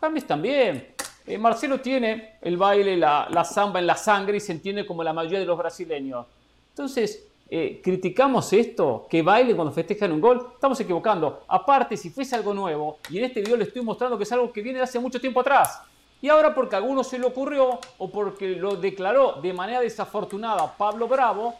James 0.01 0.27
también. 0.27 0.95
Eh, 1.27 1.37
Marcelo 1.37 1.81
tiene 1.81 2.39
el 2.41 2.57
baile, 2.57 2.97
la, 2.97 3.29
la, 3.31 3.45
samba 3.45 3.81
en 3.81 3.87
la 3.87 3.97
sangre 3.97 4.39
y 4.39 4.41
se 4.41 4.53
entiende 4.53 4.87
como 4.87 5.03
la 5.05 5.13
mayoría 5.13 5.41
de 5.41 5.45
los 5.45 5.59
brasileños. 5.59 6.27
Entonces, 6.71 7.28
eh, 7.51 7.81
criticamos 7.83 8.53
esto, 8.53 9.07
que 9.09 9.23
baile 9.23 9.55
cuando 9.55 9.73
festejan 9.73 10.13
un 10.13 10.21
gol, 10.21 10.49
estamos 10.53 10.79
equivocando. 10.81 11.45
Aparte, 11.49 11.97
si 11.97 12.11
fuese 12.11 12.37
algo 12.37 12.53
nuevo, 12.53 12.99
y 13.09 13.19
en 13.19 13.25
este 13.25 13.41
video 13.41 13.57
le 13.57 13.65
estoy 13.65 13.83
mostrando 13.83 14.19
que 14.19 14.25
es 14.25 14.33
algo 14.33 14.53
que 14.53 14.61
viene 14.61 14.79
de 14.79 14.85
hace 14.85 14.99
mucho 14.99 15.21
tiempo 15.21 15.41
atrás, 15.41 15.81
y 16.21 16.29
ahora 16.29 16.55
porque 16.55 16.75
a 16.75 16.79
alguno 16.79 17.05
se 17.05 17.19
le 17.19 17.27
ocurrió 17.27 17.79
o 17.99 18.11
porque 18.11 18.49
lo 18.49 18.77
declaró 18.77 19.35
de 19.41 19.53
manera 19.53 19.81
desafortunada 19.81 20.77
Pablo 20.77 21.07
Bravo, 21.07 21.55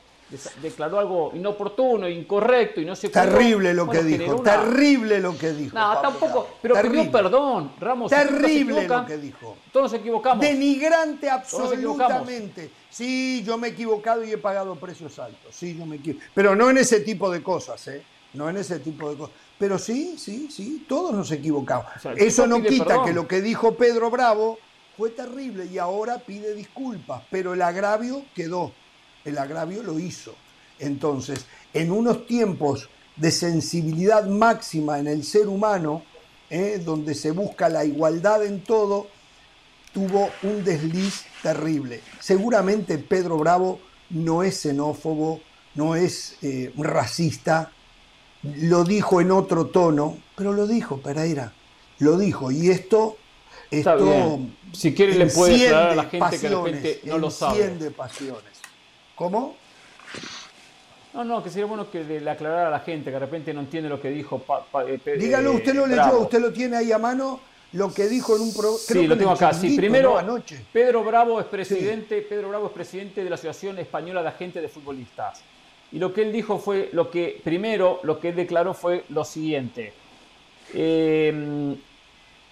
declaró 0.61 0.99
algo 0.99 1.33
inoportuno, 1.35 2.09
incorrecto 2.09 2.81
y 2.81 2.85
no 2.85 2.95
sé 2.95 3.09
Terrible 3.09 3.73
lo 3.73 3.89
que 3.89 4.03
dijo, 4.03 4.43
terrible 4.43 5.21
lo 5.21 5.37
que 5.37 5.53
dijo. 5.53 5.79
No, 5.79 6.01
tampoco, 6.01 6.49
pero 6.61 6.81
pidió 6.83 7.11
perdón, 7.11 7.73
Ramos. 7.81 8.11
Terrible 8.11 8.87
lo 8.87 9.07
que 9.07 9.17
dijo. 9.17 9.57
Todos 9.73 9.93
nos 9.93 10.01
equivocamos. 10.01 10.41
Denigrante 10.41 11.31
absolutamente. 11.31 12.71
Sí, 12.91 13.43
yo 13.45 13.57
me 13.57 13.69
he 13.69 13.71
equivocado 13.71 14.25
y 14.25 14.33
he 14.33 14.39
pagado 14.39 14.75
precios 14.77 15.19
altos. 15.19 15.55
Sí, 15.55 15.77
yo 15.77 15.87
me 15.87 15.97
equivoco. 15.97 16.25
Pero 16.35 16.55
no 16.55 16.71
en 16.71 16.79
ese 16.79 17.01
tipo 17.01 17.31
de 17.31 17.43
cosas, 17.43 17.87
¿eh? 17.89 18.03
No 18.35 18.49
en 18.51 18.59
ese 18.59 18.79
tipo 18.81 19.11
de 19.11 19.17
cosas. 19.17 19.35
Pero 19.59 19.79
sí, 19.79 20.17
sí, 20.19 20.49
sí, 20.51 20.85
todos 20.89 21.15
nos 21.15 21.31
equivocamos. 21.33 21.87
Eso 22.17 22.47
no 22.47 22.63
quita 22.63 23.05
que 23.05 23.13
lo 23.13 23.27
que 23.27 23.41
dijo 23.41 23.75
Pedro 23.75 24.11
Bravo 24.11 24.59
fue 24.97 25.11
terrible 25.11 25.67
y 25.67 25.79
ahora 25.79 26.19
pide 26.19 26.55
disculpas, 26.55 27.23
pero 27.31 27.55
el 27.55 27.63
agravio 27.63 28.25
quedó 28.35 28.73
el 29.29 29.39
agravio 29.39 29.83
lo 29.83 29.99
hizo. 29.99 30.35
Entonces, 30.79 31.47
en 31.73 31.91
unos 31.91 32.27
tiempos 32.27 32.89
de 33.17 33.31
sensibilidad 33.31 34.27
máxima 34.27 34.99
en 34.99 35.09
el 35.09 35.25
ser 35.25 35.49
humano, 35.49 36.03
eh, 36.51 36.81
donde 36.85 37.15
se 37.15 37.31
busca 37.33 37.69
la 37.69 37.85
igualdad 37.85 38.45
en 38.45 38.63
todo, 38.63 39.09
tuvo 39.93 40.31
un 40.43 40.65
desliz 40.65 41.25
terrible. 41.43 42.01
Seguramente 42.21 42.99
Pedro 42.99 43.39
Bravo 43.39 43.81
no 44.11 44.43
es 44.43 44.61
xenófobo, 44.63 45.41
no 45.75 45.95
es 45.95 46.37
eh, 46.43 46.73
racista, 46.77 47.73
lo 48.43 48.85
dijo 48.85 49.21
en 49.21 49.31
otro 49.31 49.67
tono, 49.67 50.17
pero 50.37 50.53
lo 50.53 50.67
dijo 50.67 50.99
Pereira, 50.99 51.53
lo 51.99 52.17
dijo. 52.17 52.51
Y 52.51 52.71
esto, 52.71 53.17
esto 53.71 54.41
si 54.73 54.95
quiere 54.95 55.15
le 55.15 55.27
puede 55.27 55.67
aclarar 55.67 55.91
a 55.91 55.95
la 55.97 56.05
gente 56.05 56.39
que 56.39 56.49
de 56.49 56.63
repente 56.63 57.01
no 57.05 57.19
lo 57.19 57.31
sabe. 57.31 57.91
pasiones. 57.91 58.58
¿Cómo? 59.19 59.57
No, 61.13 61.25
no, 61.25 61.43
que 61.43 61.51
sería 61.51 61.67
bueno 61.67 61.91
que 61.91 62.05
le 62.05 62.31
aclarara 62.31 62.69
a 62.69 62.71
la 62.71 62.81
gente 62.81 63.07
que 63.07 63.11
de 63.11 63.19
repente 63.19 63.53
no 63.53 63.61
entiende 63.61 63.89
lo 63.89 64.01
que 64.01 64.11
dijo. 64.11 64.45
Eh, 64.87 65.17
Dígalo, 65.19 65.55
usted 65.55 65.75
lo 65.75 65.87
leyó, 65.87 66.21
usted 66.21 66.39
lo 66.39 66.53
tiene 66.53 66.77
ahí 66.77 66.93
a 66.93 66.99
mano, 66.99 67.41
lo 67.73 67.93
que 67.93 68.07
dijo 68.07 68.37
en 68.37 68.43
un 68.43 68.53
programa. 68.53 68.79
Sí, 68.79 69.07
lo 69.09 69.19
tengo 69.19 69.33
acá. 69.33 69.53
Sí, 69.53 69.77
primero, 69.77 70.21
Pedro 70.73 71.03
Bravo 71.03 71.41
es 71.41 71.47
presidente, 71.47 72.23
Pedro 72.23 72.51
Bravo 72.51 72.67
es 72.67 72.73
presidente 72.73 73.25
de 73.25 73.31
la 73.31 73.35
Asociación 73.35 73.79
Española 73.81 74.23
de 74.23 74.29
Agentes 74.29 74.63
de 74.63 74.69
Futbolistas. 74.69 75.43
Y 75.91 75.99
lo 75.99 76.13
que 76.13 76.23
él 76.23 76.31
dijo 76.31 76.59
fue, 76.59 76.91
lo 76.93 77.11
que 77.11 77.41
primero, 77.43 77.99
lo 78.05 78.21
que 78.21 78.29
él 78.29 78.37
declaró 78.37 78.73
fue 78.73 79.05
lo 79.09 79.25
siguiente. 79.25 79.93
Eh, 80.75 81.75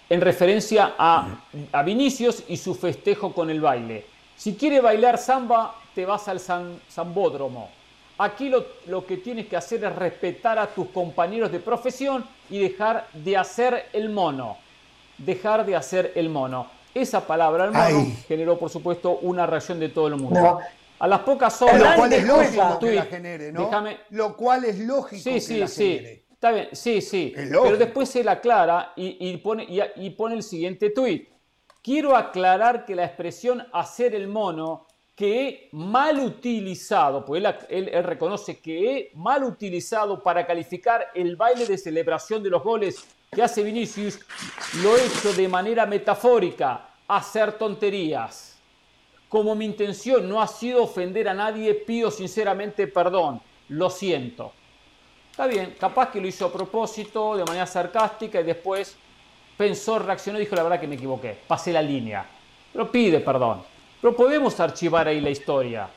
en 0.09 0.21
referencia 0.21 0.95
a, 0.97 1.39
a 1.71 1.83
Vinicius 1.83 2.43
y 2.49 2.57
su 2.57 2.75
festejo 2.75 3.33
con 3.33 3.49
el 3.49 3.61
baile. 3.61 4.16
Si 4.37 4.55
quiere 4.55 4.79
bailar 4.79 5.17
samba, 5.17 5.75
te 5.95 6.05
vas 6.05 6.27
al 6.27 6.39
sambódromo. 6.39 7.69
Aquí 8.19 8.49
lo, 8.49 8.65
lo, 8.85 9.05
que 9.05 9.17
tienes 9.17 9.47
que 9.47 9.57
hacer 9.57 9.83
es 9.83 9.95
respetar 9.95 10.57
a 10.57 10.67
tus 10.67 10.87
compañeros 10.89 11.51
de 11.51 11.59
profesión 11.59 12.23
y 12.49 12.59
dejar 12.59 13.07
de 13.13 13.35
hacer 13.35 13.87
el 13.93 14.09
mono. 14.09 14.57
Dejar 15.17 15.65
de 15.65 15.75
hacer 15.75 16.13
el 16.15 16.29
mono. 16.29 16.67
Esa 16.93 17.25
palabra, 17.25 17.65
el 17.65 17.71
mono, 17.71 18.15
generó, 18.27 18.57
por 18.57 18.69
supuesto, 18.69 19.19
una 19.21 19.45
reacción 19.45 19.79
de 19.79 19.89
todo 19.89 20.07
el 20.07 20.15
mundo. 20.15 20.59
A 20.99 21.07
las 21.07 21.19
pocas 21.19 21.61
horas. 21.61 21.79
Lo 21.79 21.95
cual 21.95 22.13
es 22.13 22.23
lógico 22.25 22.79
que 22.79 22.95
la 22.95 23.05
genere, 23.05 23.51
¿no? 23.51 23.69
Lo 24.11 24.35
cual 24.35 24.65
es 24.65 24.79
lógico 24.79 25.21
sí, 25.21 25.33
que 25.33 25.41
sí, 25.41 25.57
la 25.57 25.67
sí. 25.67 26.23
Está 26.31 26.51
bien, 26.51 26.69
sí, 26.71 27.01
sí. 27.01 27.33
Pero 27.35 27.77
después 27.77 28.09
se 28.09 28.23
la 28.23 28.33
aclara 28.33 28.93
y, 28.95 29.35
pone, 29.37 29.65
y, 29.95 30.09
pone 30.11 30.35
el 30.35 30.43
siguiente 30.43 30.91
tuit. 30.91 31.27
Quiero 31.87 32.17
aclarar 32.17 32.83
que 32.83 32.97
la 32.97 33.05
expresión 33.05 33.65
hacer 33.71 34.13
el 34.13 34.27
mono 34.27 34.87
que 35.15 35.41
he 35.41 35.69
mal 35.71 36.19
utilizado, 36.19 37.23
pues 37.23 37.41
él, 37.69 37.89
reconoce 38.03 38.59
que 38.59 38.91
he 38.91 39.11
mal 39.13 39.45
utilizado 39.45 40.21
para 40.21 40.45
calificar 40.45 41.07
el 41.15 41.37
baile 41.37 41.65
de 41.65 41.77
celebración 41.77 42.43
de 42.43 42.49
los 42.49 42.61
goles 42.61 43.07
que 43.31 43.41
hace 43.41 43.63
Vinicius, 43.63 44.19
lo 44.83 44.97
he 44.97 45.05
hecho 45.05 45.31
de 45.31 45.47
manera 45.47 45.85
metafórica, 45.85 46.89
hacer 47.07 47.53
tonterías. 47.53 48.57
Como 49.29 49.55
mi 49.55 49.63
intención 49.63 50.27
no 50.27 50.41
ha 50.41 50.47
sido 50.47 50.83
ofender 50.83 51.29
a 51.29 51.33
nadie, 51.33 51.73
pido 51.73 52.11
sinceramente 52.11 52.87
perdón. 52.87 53.39
Lo 53.69 53.89
siento. 53.89 54.51
Está 55.31 55.47
bien, 55.47 55.73
capaz 55.79 56.11
que 56.11 56.19
lo 56.19 56.27
hizo 56.27 56.47
a 56.47 56.51
propósito, 56.51 57.37
de 57.37 57.45
manera 57.45 57.65
sarcástica 57.65 58.41
y 58.41 58.43
después 58.43 58.97
pensó, 59.57 59.99
reaccionó 59.99 60.37
y 60.39 60.43
dijo 60.43 60.55
la 60.55 60.63
verdad 60.63 60.79
que 60.79 60.87
me 60.87 60.95
equivoqué, 60.95 61.37
pasé 61.47 61.73
la 61.73 61.81
línea. 61.81 62.25
Pero 62.71 62.91
pide 62.91 63.19
perdón. 63.19 63.63
Pero 64.01 64.15
podemos 64.15 64.59
archivar 64.59 65.07
ahí 65.07 65.19
la 65.19 65.29
historia. 65.29 65.89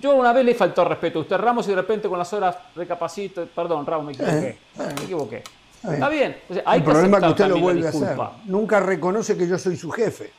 Yo 0.00 0.14
una 0.14 0.32
vez 0.32 0.44
le 0.44 0.54
faltó 0.54 0.84
respeto 0.84 1.18
a 1.18 1.22
usted, 1.22 1.36
Ramos, 1.36 1.66
y 1.66 1.70
de 1.70 1.76
repente 1.76 2.08
con 2.08 2.18
las 2.18 2.32
horas 2.32 2.56
recapacito, 2.74 3.46
perdón, 3.46 3.86
Ramos, 3.86 4.06
me 4.06 4.12
equivoqué. 4.12 4.48
Eh, 4.48 4.58
me 4.96 5.04
equivoqué. 5.04 5.42
Está 5.82 6.08
bien. 6.08 6.36
hay 6.64 6.78
El 6.78 6.84
problema 6.84 7.18
es 7.18 7.24
que 7.24 7.30
usted 7.30 7.48
lo 7.48 7.58
vuelve 7.58 7.86
a 7.86 7.90
hacer. 7.90 8.18
Nunca 8.44 8.80
reconoce 8.80 9.36
que 9.36 9.46
yo 9.46 9.58
soy 9.58 9.76
su 9.76 9.90
jefe. 9.90 10.30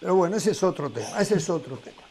Pero 0.00 0.14
bueno, 0.14 0.36
ese 0.36 0.52
es 0.52 0.62
otro 0.62 0.90
tema. 0.90 1.20
Ese 1.20 1.36
es 1.36 1.50
otro 1.50 1.76
tema. 1.76 2.02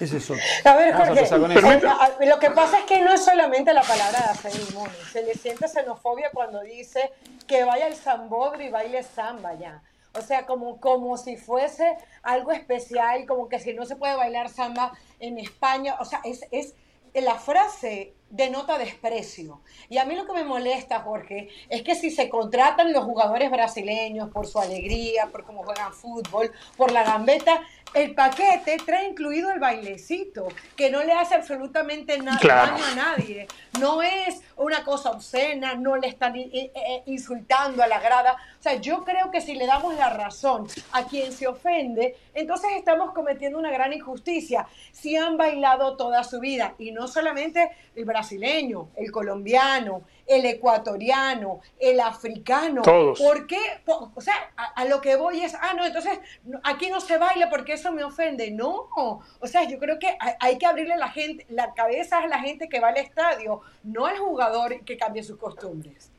Ese 0.00 0.18
es 0.18 0.30
otro. 0.30 0.42
A 0.64 0.76
ver, 0.76 0.94
Jorge, 0.94 1.24
eh, 1.24 2.26
lo 2.26 2.38
que 2.38 2.50
pasa 2.50 2.78
es 2.78 2.84
que 2.84 3.00
no 3.00 3.12
es 3.12 3.24
solamente 3.24 3.72
la 3.72 3.82
palabra 3.82 4.20
de 4.20 4.30
hacer 4.30 4.74
mono. 4.74 4.92
Se 5.12 5.22
le 5.22 5.34
siente 5.34 5.66
xenofobia 5.68 6.30
cuando 6.32 6.60
dice 6.60 7.10
que 7.46 7.64
vaya 7.64 7.86
al 7.86 7.94
zambodro 7.94 8.62
y 8.62 8.70
baile 8.70 9.02
samba 9.02 9.54
ya. 9.54 9.82
O 10.14 10.22
sea, 10.22 10.46
como, 10.46 10.80
como 10.80 11.16
si 11.16 11.36
fuese 11.36 11.96
algo 12.22 12.52
especial, 12.52 13.26
como 13.26 13.48
que 13.48 13.58
si 13.58 13.74
no 13.74 13.84
se 13.86 13.96
puede 13.96 14.14
bailar 14.14 14.48
samba 14.48 14.92
en 15.18 15.38
España. 15.38 15.96
O 16.00 16.04
sea, 16.04 16.20
es, 16.24 16.46
es 16.50 16.74
la 17.14 17.34
frase 17.34 18.14
denota 18.30 18.76
desprecio. 18.76 19.60
Y 19.88 19.98
a 19.98 20.04
mí 20.04 20.14
lo 20.14 20.26
que 20.26 20.32
me 20.32 20.44
molesta, 20.44 21.00
Jorge, 21.00 21.48
es 21.68 21.82
que 21.82 21.94
si 21.94 22.10
se 22.10 22.28
contratan 22.28 22.92
los 22.92 23.04
jugadores 23.04 23.50
brasileños 23.50 24.30
por 24.30 24.46
su 24.46 24.58
alegría, 24.58 25.28
por 25.28 25.44
cómo 25.44 25.62
juegan 25.62 25.94
fútbol, 25.94 26.52
por 26.76 26.92
la 26.92 27.04
gambeta, 27.04 27.62
el 27.94 28.14
paquete 28.14 28.76
trae 28.84 29.08
incluido 29.08 29.50
el 29.50 29.60
bailecito, 29.60 30.48
que 30.76 30.90
no 30.90 31.02
le 31.02 31.12
hace 31.12 31.34
absolutamente 31.34 32.18
nada 32.18 32.38
daño 32.40 32.84
a 32.84 32.94
nadie. 32.94 33.48
No 33.78 34.02
es 34.02 34.42
una 34.58 34.84
cosa 34.84 35.10
obscena, 35.10 35.74
no 35.74 35.96
le 35.96 36.08
están 36.08 36.36
eh, 36.36 36.50
eh, 36.52 37.02
insultando 37.06 37.82
a 37.82 37.86
la 37.86 38.00
grada. 38.00 38.36
O 38.58 38.62
sea, 38.62 38.74
yo 38.74 39.04
creo 39.04 39.30
que 39.30 39.40
si 39.40 39.54
le 39.54 39.66
damos 39.66 39.94
la 39.94 40.10
razón 40.10 40.66
a 40.92 41.04
quien 41.04 41.32
se 41.32 41.46
ofende, 41.46 42.16
entonces 42.34 42.70
estamos 42.76 43.12
cometiendo 43.12 43.58
una 43.58 43.70
gran 43.70 43.92
injusticia. 43.92 44.66
Si 44.92 45.16
han 45.16 45.36
bailado 45.36 45.96
toda 45.96 46.24
su 46.24 46.40
vida, 46.40 46.74
y 46.78 46.90
no 46.90 47.06
solamente 47.06 47.70
el 47.94 48.04
brasileño, 48.04 48.88
el 48.96 49.10
colombiano, 49.12 50.02
el 50.26 50.44
ecuatoriano, 50.44 51.60
el 51.78 52.00
africano. 52.00 52.82
Todos. 52.82 53.18
¿Por 53.18 53.46
qué? 53.46 53.80
O 53.86 54.20
sea, 54.20 54.34
a, 54.56 54.84
lo 54.84 55.00
que 55.00 55.16
voy 55.16 55.40
es, 55.40 55.54
ah, 55.54 55.72
no, 55.74 55.84
entonces 55.84 56.18
aquí 56.64 56.90
no 56.90 57.00
se 57.00 57.16
baila 57.16 57.48
porque 57.48 57.74
eso 57.74 57.92
me 57.92 58.04
ofende. 58.04 58.50
No, 58.50 58.88
o 58.94 59.46
sea, 59.46 59.64
yo 59.64 59.78
creo 59.78 59.98
que 59.98 60.16
hay, 60.40 60.58
que 60.58 60.66
abrirle 60.66 60.96
la, 60.96 61.08
gente, 61.08 61.46
la 61.48 61.72
cabeza 61.74 62.18
a 62.18 62.26
la 62.26 62.40
gente 62.40 62.68
que 62.68 62.80
va 62.80 62.88
al 62.88 62.98
estadio, 62.98 63.62
no 63.82 64.06
al 64.06 64.18
jugador 64.18 64.47
que 64.84 64.96
cambie 64.96 65.22
sus 65.22 65.38
costumbres. 65.38 66.10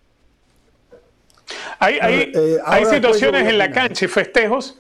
Hay, 1.80 2.00
hay, 2.00 2.32
eh, 2.34 2.58
hay 2.66 2.86
situaciones 2.86 3.48
en 3.48 3.58
la 3.58 3.72
cancha 3.72 4.06
y 4.06 4.08
festejos. 4.08 4.80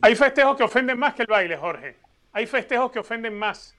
Hay 0.00 0.16
festejos 0.16 0.56
que 0.56 0.64
ofenden 0.64 0.98
más 0.98 1.14
que 1.14 1.22
el 1.22 1.28
baile, 1.28 1.56
Jorge. 1.56 1.96
Hay 2.32 2.46
festejos 2.46 2.90
que 2.90 2.98
ofenden 2.98 3.38
más 3.38 3.74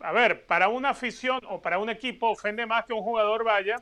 a 0.00 0.12
ver, 0.12 0.46
para 0.46 0.68
una 0.68 0.90
afición 0.90 1.40
o 1.48 1.60
para 1.60 1.78
un 1.78 1.90
equipo 1.90 2.30
ofende 2.30 2.66
más 2.66 2.86
que 2.86 2.92
un 2.92 3.02
jugador 3.02 3.44
vaya 3.44 3.76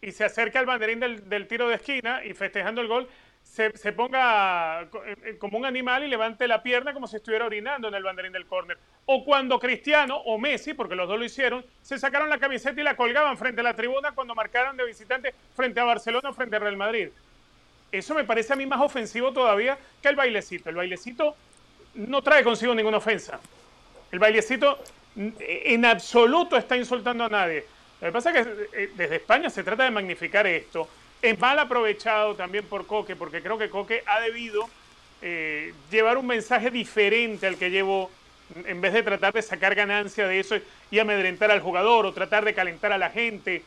y 0.00 0.12
se 0.12 0.24
acerque 0.24 0.58
al 0.58 0.66
banderín 0.66 1.00
del, 1.00 1.48
tiro 1.48 1.68
de 1.68 1.76
esquina 1.76 2.24
y 2.24 2.34
festejando 2.34 2.80
el 2.80 2.88
gol 2.88 3.08
se, 3.44 3.70
ponga 3.92 4.82
eh, 4.82 5.16
eh, 5.24 5.38
como 5.38 5.56
un 5.56 5.64
animal 5.64 6.02
y 6.02 6.08
levante 6.08 6.48
la 6.48 6.62
pierna 6.62 6.92
como 6.92 7.06
si 7.06 7.16
estuviera 7.16 7.44
orinando 7.44 7.86
en 7.86 7.94
el 7.94 8.02
banderín 8.02 8.32
del 8.32 8.46
córner. 8.46 8.78
O 9.06 9.24
cuando 9.24 9.60
Cristiano 9.60 10.16
o 10.16 10.38
Messi, 10.38 10.74
porque 10.74 10.96
los 10.96 11.06
dos 11.06 11.18
lo 11.18 11.24
hicieron, 11.24 11.64
se 11.82 11.98
sacaron 11.98 12.28
la 12.28 12.38
camiseta 12.38 12.80
y 12.80 12.84
la 12.84 12.96
colgaban 12.96 13.38
frente 13.38 13.60
a 13.60 13.64
la 13.64 13.74
tribuna 13.74 14.12
cuando 14.12 14.34
marcaron 14.34 14.76
de 14.76 14.84
visitante 14.84 15.34
frente 15.54 15.78
a 15.78 15.84
Barcelona 15.84 16.30
o 16.30 16.32
frente 16.32 16.56
a 16.56 16.58
Real 16.58 16.76
Madrid. 16.76 17.10
Eso 17.92 18.14
me 18.14 18.24
parece 18.24 18.52
a 18.52 18.56
mí 18.56 18.66
más 18.66 18.80
ofensivo 18.80 19.32
todavía 19.32 19.78
que 20.02 20.08
el 20.08 20.16
bailecito. 20.16 20.68
El 20.68 20.74
bailecito 20.74 21.36
no 21.94 22.22
trae 22.22 22.42
consigo 22.42 22.74
ninguna 22.74 22.96
ofensa. 22.96 23.38
El 24.10 24.18
bailecito 24.18 24.80
en 25.16 25.84
absoluto 25.84 26.56
está 26.56 26.76
insultando 26.76 27.24
a 27.24 27.28
nadie. 27.28 27.64
Lo 28.00 28.08
que 28.08 28.12
pasa 28.12 28.30
es 28.30 28.46
que 28.46 28.68
eh, 28.72 28.90
desde 28.96 29.16
España 29.16 29.48
se 29.48 29.62
trata 29.62 29.84
de 29.84 29.92
magnificar 29.92 30.44
esto. 30.46 30.88
Es 31.24 31.38
mal 31.38 31.58
aprovechado 31.58 32.34
también 32.34 32.66
por 32.66 32.86
Coque, 32.86 33.16
porque 33.16 33.40
creo 33.40 33.56
que 33.56 33.70
Coque 33.70 34.02
ha 34.04 34.20
debido 34.20 34.68
eh, 35.22 35.72
llevar 35.90 36.18
un 36.18 36.26
mensaje 36.26 36.70
diferente 36.70 37.46
al 37.46 37.56
que 37.56 37.70
llevo, 37.70 38.10
en 38.66 38.82
vez 38.82 38.92
de 38.92 39.02
tratar 39.02 39.32
de 39.32 39.40
sacar 39.40 39.74
ganancia 39.74 40.28
de 40.28 40.38
eso 40.38 40.56
y 40.90 40.98
amedrentar 40.98 41.50
al 41.50 41.60
jugador 41.60 42.04
o 42.04 42.12
tratar 42.12 42.44
de 42.44 42.52
calentar 42.52 42.92
a 42.92 42.98
la 42.98 43.08
gente. 43.08 43.62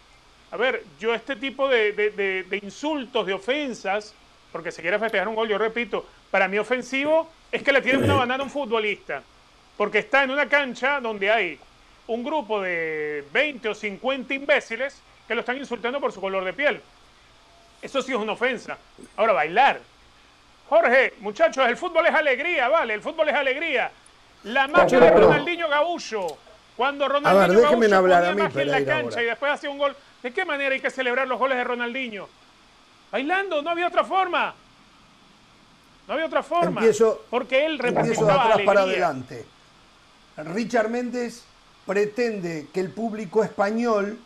A 0.51 0.57
ver, 0.57 0.83
yo 0.99 1.15
este 1.15 1.35
tipo 1.35 1.67
de, 1.67 1.93
de 1.93 2.59
insultos, 2.61 3.25
de 3.25 3.33
ofensas, 3.33 4.13
porque 4.51 4.71
se 4.71 4.83
quiere 4.83 4.99
festejar 4.99 5.27
un 5.27 5.33
gol, 5.33 5.49
yo 5.49 5.57
repito, 5.57 6.05
para 6.29 6.47
mí 6.47 6.59
ofensivo 6.59 7.27
es 7.51 7.63
que 7.63 7.71
le 7.71 7.81
tienen 7.81 8.03
una 8.03 8.13
banana 8.13 8.43
a 8.43 8.45
un 8.45 8.51
futbolista 8.51 9.23
porque 9.77 9.97
está 9.97 10.23
en 10.23 10.29
una 10.29 10.47
cancha 10.47 10.99
donde 10.99 11.31
hay 11.31 11.59
un 12.05 12.23
grupo 12.23 12.61
de 12.61 13.23
20 13.33 13.69
o 13.69 13.73
50 13.73 14.35
imbéciles 14.35 15.01
que 15.27 15.33
lo 15.33 15.41
están 15.41 15.57
insultando 15.57 15.99
por 15.99 16.11
su 16.11 16.21
color 16.21 16.43
de 16.43 16.53
piel. 16.53 16.81
Eso 17.81 18.01
sí 18.01 18.11
es 18.11 18.17
una 18.17 18.33
ofensa. 18.33 18.77
Ahora, 19.15 19.33
bailar. 19.33 19.79
Jorge, 20.69 21.13
muchachos, 21.19 21.67
el 21.67 21.77
fútbol 21.77 22.05
es 22.07 22.13
alegría, 22.13 22.67
vale, 22.67 22.93
el 22.93 23.01
fútbol 23.01 23.29
es 23.29 23.35
alegría. 23.35 23.91
La 24.43 24.67
marcha 24.67 24.99
de 24.99 25.09
Ronaldinho 25.11 25.69
Gaullo. 25.69 26.27
Cuando 26.75 27.07
Ronaldinho 27.07 27.79
ver, 27.79 27.93
hablar 27.93 28.25
a 28.25 28.35
mí, 28.35 28.41
en 28.53 28.71
la 28.71 28.85
cancha 28.85 29.21
y 29.21 29.25
después 29.25 29.51
hace 29.51 29.67
un 29.67 29.77
gol. 29.77 29.95
¿De 30.21 30.31
qué 30.31 30.45
manera 30.45 30.75
hay 30.75 30.81
que 30.81 30.91
celebrar 30.91 31.27
los 31.27 31.39
goles 31.39 31.57
de 31.57 31.63
Ronaldinho? 31.63 32.27
Bailando, 33.11 33.61
no 33.61 33.69
había 33.69 33.87
otra 33.87 34.03
forma. 34.03 34.53
No 36.07 36.13
había 36.13 36.25
otra 36.25 36.43
forma. 36.43 36.81
porque 37.29 37.65
él 37.65 37.79
representaba 37.79 38.45
atrás 38.45 38.61
para 38.65 38.81
adelante. 38.81 39.45
Richard 40.37 40.89
Méndez 40.89 41.43
pretende 41.85 42.67
que 42.73 42.79
el 42.79 42.91
público 42.91 43.43
español 43.43 44.19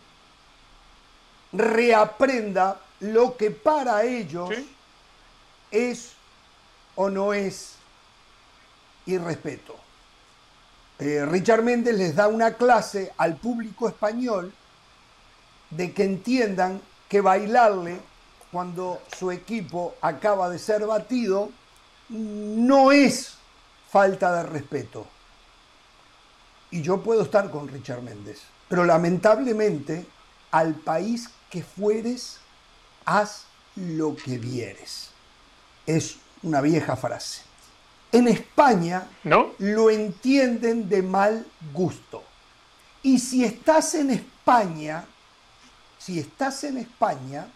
reaprenda 1.53 2.79
lo 3.01 3.35
que 3.35 3.51
para 3.51 4.03
ellos 4.03 4.49
es 5.71 6.13
o 6.95 7.09
no 7.09 7.33
es 7.33 7.75
irrespeto. 9.05 9.75
Eh, 10.99 11.25
Richard 11.25 11.63
Méndez 11.63 11.97
les 11.97 12.15
da 12.15 12.27
una 12.27 12.53
clase 12.53 13.11
al 13.17 13.35
público 13.35 13.87
español 13.87 14.53
de 15.71 15.93
que 15.93 16.03
entiendan 16.03 16.79
que 17.09 17.21
bailarle 17.21 17.99
cuando 18.51 19.01
su 19.17 19.31
equipo 19.31 19.95
acaba 20.01 20.49
de 20.49 20.59
ser 20.59 20.85
batido 20.85 21.49
no 22.09 22.91
es 22.91 23.35
falta 23.89 24.35
de 24.35 24.43
respeto. 24.43 25.07
Y 26.69 26.81
yo 26.81 27.01
puedo 27.01 27.23
estar 27.23 27.49
con 27.49 27.67
Richard 27.67 28.01
Méndez. 28.03 28.41
Pero 28.69 28.85
lamentablemente, 28.85 30.05
al 30.51 30.75
país 30.75 31.29
que 31.49 31.63
fueres, 31.63 32.40
haz 33.05 33.45
lo 33.75 34.15
que 34.15 34.37
vieres. 34.37 35.09
Es 35.85 36.17
una 36.43 36.61
vieja 36.61 36.95
frase. 36.95 37.41
En 38.11 38.27
España 38.27 39.07
¿No? 39.23 39.51
lo 39.59 39.89
entienden 39.89 40.89
de 40.89 41.01
mal 41.01 41.45
gusto. 41.73 42.23
Y 43.03 43.19
si 43.19 43.43
estás 43.43 43.95
en 43.95 44.11
España, 44.11 45.05
si 45.97 46.19
estás 46.19 46.63
en 46.63 46.77
España, 46.77 47.47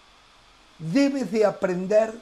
debes 0.80 1.32
de 1.32 1.46
aprender 1.46 2.14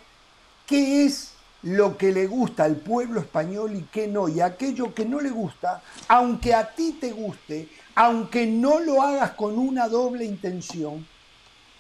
qué 0.66 1.06
es 1.06 1.34
lo 1.62 1.98
que 1.98 2.12
le 2.12 2.28
gusta 2.28 2.66
al 2.66 2.76
pueblo 2.76 3.20
español 3.20 3.76
y 3.76 3.84
qué 3.84 4.08
no. 4.08 4.28
Y 4.28 4.42
aquello 4.42 4.94
que 4.94 5.06
no 5.06 5.22
le 5.22 5.30
gusta, 5.30 5.82
aunque 6.08 6.54
a 6.54 6.74
ti 6.74 6.98
te 7.00 7.12
guste, 7.12 7.70
aunque 7.96 8.46
no 8.46 8.80
lo 8.80 9.02
hagas 9.02 9.32
con 9.32 9.58
una 9.58 9.88
doble 9.88 10.26
intención, 10.26 11.08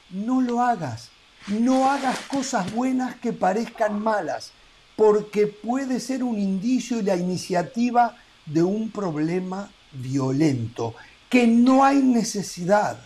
no 0.10 0.42
lo 0.42 0.62
hagas. 0.62 1.10
No 1.48 1.92
hagas 1.92 2.20
cosas 2.20 2.72
buenas 2.74 3.16
que 3.16 3.34
parezcan 3.34 4.02
malas, 4.02 4.52
porque 4.96 5.48
puede 5.48 6.00
ser 6.00 6.24
un 6.24 6.40
indicio 6.40 7.00
y 7.00 7.04
la 7.04 7.16
iniciativa 7.16 8.16
de 8.46 8.64
un 8.64 8.92
problema 8.92 9.70
violento, 9.92 10.96
que 11.30 11.48
no 11.48 11.84
hay 11.84 11.98
necesidad, 11.98 12.98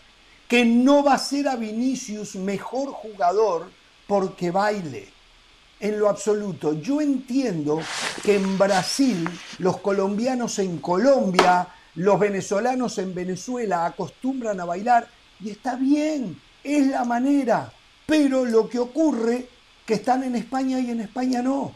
que 0.48 0.66
no 0.66 1.04
va 1.04 1.16
a 1.16 1.20
ser 1.20 1.48
a 1.48 1.56
Vinicius 1.56 2.36
mejor 2.36 2.90
jugador 2.90 3.72
porque 4.08 4.52
baile. 4.52 5.10
En 5.80 6.00
lo 6.00 6.10
absoluto, 6.10 6.74
yo 6.74 7.02
entiendo 7.02 7.80
que 8.24 8.36
en 8.36 8.58
Brasil, 8.58 9.30
los 9.60 9.78
colombianos 9.78 10.58
en 10.60 10.80
Colombia, 10.80 11.68
los 11.96 12.20
venezolanos 12.20 12.98
en 12.98 13.14
Venezuela 13.14 13.86
acostumbran 13.86 14.60
a 14.60 14.66
bailar 14.66 15.08
y 15.40 15.52
está 15.52 15.76
bien, 15.76 16.40
es 16.64 16.88
la 16.88 17.04
manera. 17.04 17.72
Pero 18.08 18.46
lo 18.46 18.68
que 18.68 18.80
ocurre 18.80 19.48
que 19.86 19.94
están 19.94 20.24
en 20.24 20.36
España 20.36 20.80
y 20.80 20.90
en 20.90 21.02
España 21.02 21.44
no. 21.44 21.74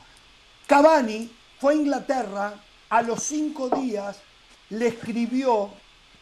Cavani 0.66 1.32
fue 1.60 1.74
a 1.74 1.76
Inglaterra, 1.76 2.54
a 2.90 3.02
los 3.04 3.22
cinco 3.22 3.70
días 3.70 4.18
le 4.70 4.88
escribió 4.88 5.70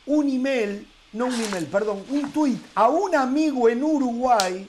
un 0.05 0.29
email, 0.29 0.87
no 1.13 1.27
un 1.27 1.35
email, 1.35 1.67
perdón, 1.67 2.03
un 2.09 2.31
tuit 2.31 2.59
a 2.75 2.89
un 2.89 3.15
amigo 3.15 3.69
en 3.69 3.83
Uruguay 3.83 4.67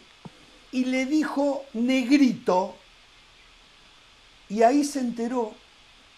y 0.70 0.84
le 0.84 1.06
dijo 1.06 1.64
negrito 1.72 2.76
y 4.50 4.62
ahí 4.62 4.84
se 4.84 5.00
enteró 5.00 5.54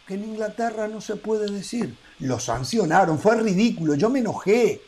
que 0.06 0.14
en 0.14 0.24
Inglaterra 0.24 0.88
no 0.88 1.00
se 1.00 1.16
puede 1.16 1.50
decir. 1.50 1.96
Lo 2.18 2.40
sancionaron, 2.40 3.18
fue 3.18 3.36
ridículo, 3.36 3.94
yo 3.94 4.10
me 4.10 4.18
enojé. 4.18 4.80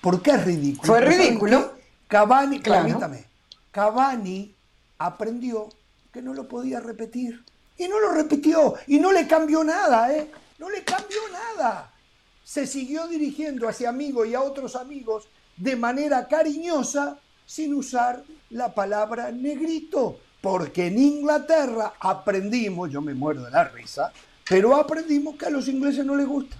¿Por 0.00 0.22
qué 0.22 0.30
es 0.30 0.44
ridículo? 0.44 0.86
Fue 0.86 1.00
ridículo. 1.00 1.74
Cavani, 2.08 2.60
permítame, 2.60 3.26
Cavani 3.74 4.54
aprendió 4.98 5.68
que 6.12 6.22
no 6.22 6.32
lo 6.32 6.46
podía 6.46 6.78
repetir. 6.78 7.44
Y 7.76 7.88
no 7.88 7.98
lo 7.98 8.12
repitió. 8.12 8.74
Y 8.86 9.00
no 9.00 9.10
le 9.10 9.26
cambió 9.26 9.64
nada, 9.64 10.14
¿eh? 10.14 10.30
No 10.60 10.70
le 10.70 10.84
cambió 10.84 11.18
nada. 11.32 11.92
Se 12.44 12.68
siguió 12.68 13.08
dirigiendo 13.08 13.68
hacia 13.68 13.88
amigos 13.88 14.28
y 14.28 14.34
a 14.34 14.42
otros 14.42 14.76
amigos 14.76 15.26
de 15.56 15.74
manera 15.74 16.28
cariñosa 16.28 17.18
sin 17.46 17.74
usar 17.74 18.22
la 18.50 18.72
palabra 18.72 19.32
negrito. 19.32 20.20
Porque 20.40 20.86
en 20.86 20.98
Inglaterra 21.00 21.94
aprendimos, 21.98 22.92
yo 22.92 23.00
me 23.00 23.12
muero 23.12 23.42
de 23.42 23.50
la 23.50 23.64
risa, 23.64 24.12
pero 24.48 24.76
aprendimos 24.76 25.34
que 25.34 25.46
a 25.46 25.50
los 25.50 25.66
ingleses 25.66 26.06
no 26.06 26.14
les 26.14 26.28
gusta. 26.28 26.56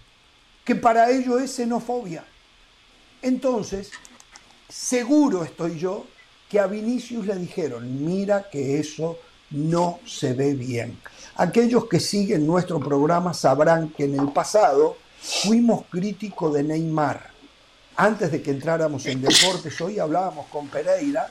Que 0.64 0.74
para 0.74 1.08
ellos 1.12 1.40
es 1.40 1.52
xenofobia. 1.52 2.24
Entonces, 3.22 3.92
seguro 4.68 5.44
estoy 5.44 5.78
yo 5.78 6.06
que 6.54 6.60
a 6.60 6.68
Vinicius 6.68 7.26
le 7.26 7.34
dijeron, 7.34 8.04
mira 8.06 8.48
que 8.48 8.78
eso 8.78 9.18
no 9.50 9.98
se 10.06 10.34
ve 10.34 10.54
bien. 10.54 10.96
Aquellos 11.34 11.86
que 11.86 11.98
siguen 11.98 12.46
nuestro 12.46 12.78
programa 12.78 13.34
sabrán 13.34 13.88
que 13.88 14.04
en 14.04 14.20
el 14.20 14.28
pasado 14.28 14.96
fuimos 15.20 15.82
críticos 15.90 16.54
de 16.54 16.62
Neymar. 16.62 17.28
Antes 17.96 18.30
de 18.30 18.40
que 18.40 18.52
entráramos 18.52 19.04
en 19.06 19.20
deportes, 19.20 19.80
hoy 19.80 19.98
hablábamos 19.98 20.46
con 20.46 20.68
Pereira, 20.68 21.28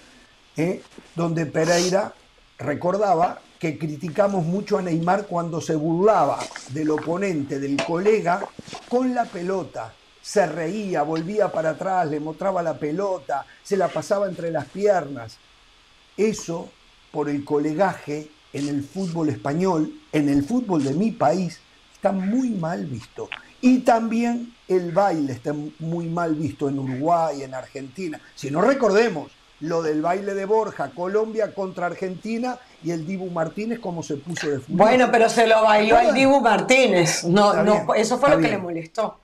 ¿eh? 0.57 0.81
donde 1.15 1.45
Pereira 1.45 2.13
recordaba 2.57 3.39
que 3.57 3.79
criticamos 3.79 4.43
mucho 4.43 4.77
a 4.77 4.81
Neymar 4.81 5.27
cuando 5.27 5.61
se 5.61 5.77
burlaba 5.77 6.39
del 6.71 6.91
oponente, 6.91 7.61
del 7.61 7.81
colega, 7.81 8.45
con 8.89 9.15
la 9.15 9.23
pelota. 9.23 9.93
Se 10.23 10.47
reía, 10.47 11.03
volvía 11.03 11.51
para 11.51 11.71
atrás, 11.71 12.09
le 12.09 12.21
mostraba 12.21 12.63
la 12.63 12.75
pelota, 12.79 13.45
se 13.61 13.75
la 13.75 13.89
pasaba 13.89 14.25
entre 14.27 14.51
las 14.51 14.65
piernas. 14.65 15.37
Eso, 16.15 16.69
por 17.11 17.29
el 17.29 17.43
colegaje 17.43 18.29
en 18.53 18.69
el 18.69 18.83
fútbol 18.83 19.27
español, 19.27 19.93
en 20.13 20.29
el 20.29 20.45
fútbol 20.45 20.81
de 20.83 20.93
mi 20.93 21.11
país, 21.11 21.59
está 21.93 22.13
muy 22.13 22.51
mal 22.51 22.85
visto. 22.85 23.29
Y 23.59 23.79
también 23.79 24.53
el 24.69 24.93
baile 24.93 25.33
está 25.33 25.53
muy 25.79 26.07
mal 26.07 26.35
visto 26.35 26.69
en 26.69 26.79
Uruguay, 26.79 27.43
en 27.43 27.53
Argentina. 27.53 28.19
Si 28.33 28.49
no 28.49 28.61
recordemos 28.61 29.31
lo 29.59 29.81
del 29.81 30.01
baile 30.01 30.33
de 30.33 30.45
Borja, 30.45 30.91
Colombia 30.91 31.53
contra 31.53 31.87
Argentina 31.87 32.57
y 32.81 32.91
el 32.91 33.05
Dibu 33.05 33.29
Martínez 33.29 33.79
como 33.79 34.03
se 34.03 34.15
puso 34.17 34.49
de 34.49 34.59
fútbol. 34.59 34.77
Bueno, 34.77 35.09
pero 35.11 35.27
se 35.27 35.47
lo 35.47 35.63
bailó 35.63 35.99
el 35.99 36.13
Dibu 36.13 36.39
Martínez. 36.39 37.25
No, 37.25 37.61
no, 37.61 37.93
eso 37.93 38.17
fue 38.17 38.29
lo 38.29 38.39
que 38.39 38.49
le 38.49 38.57
molestó. 38.57 39.19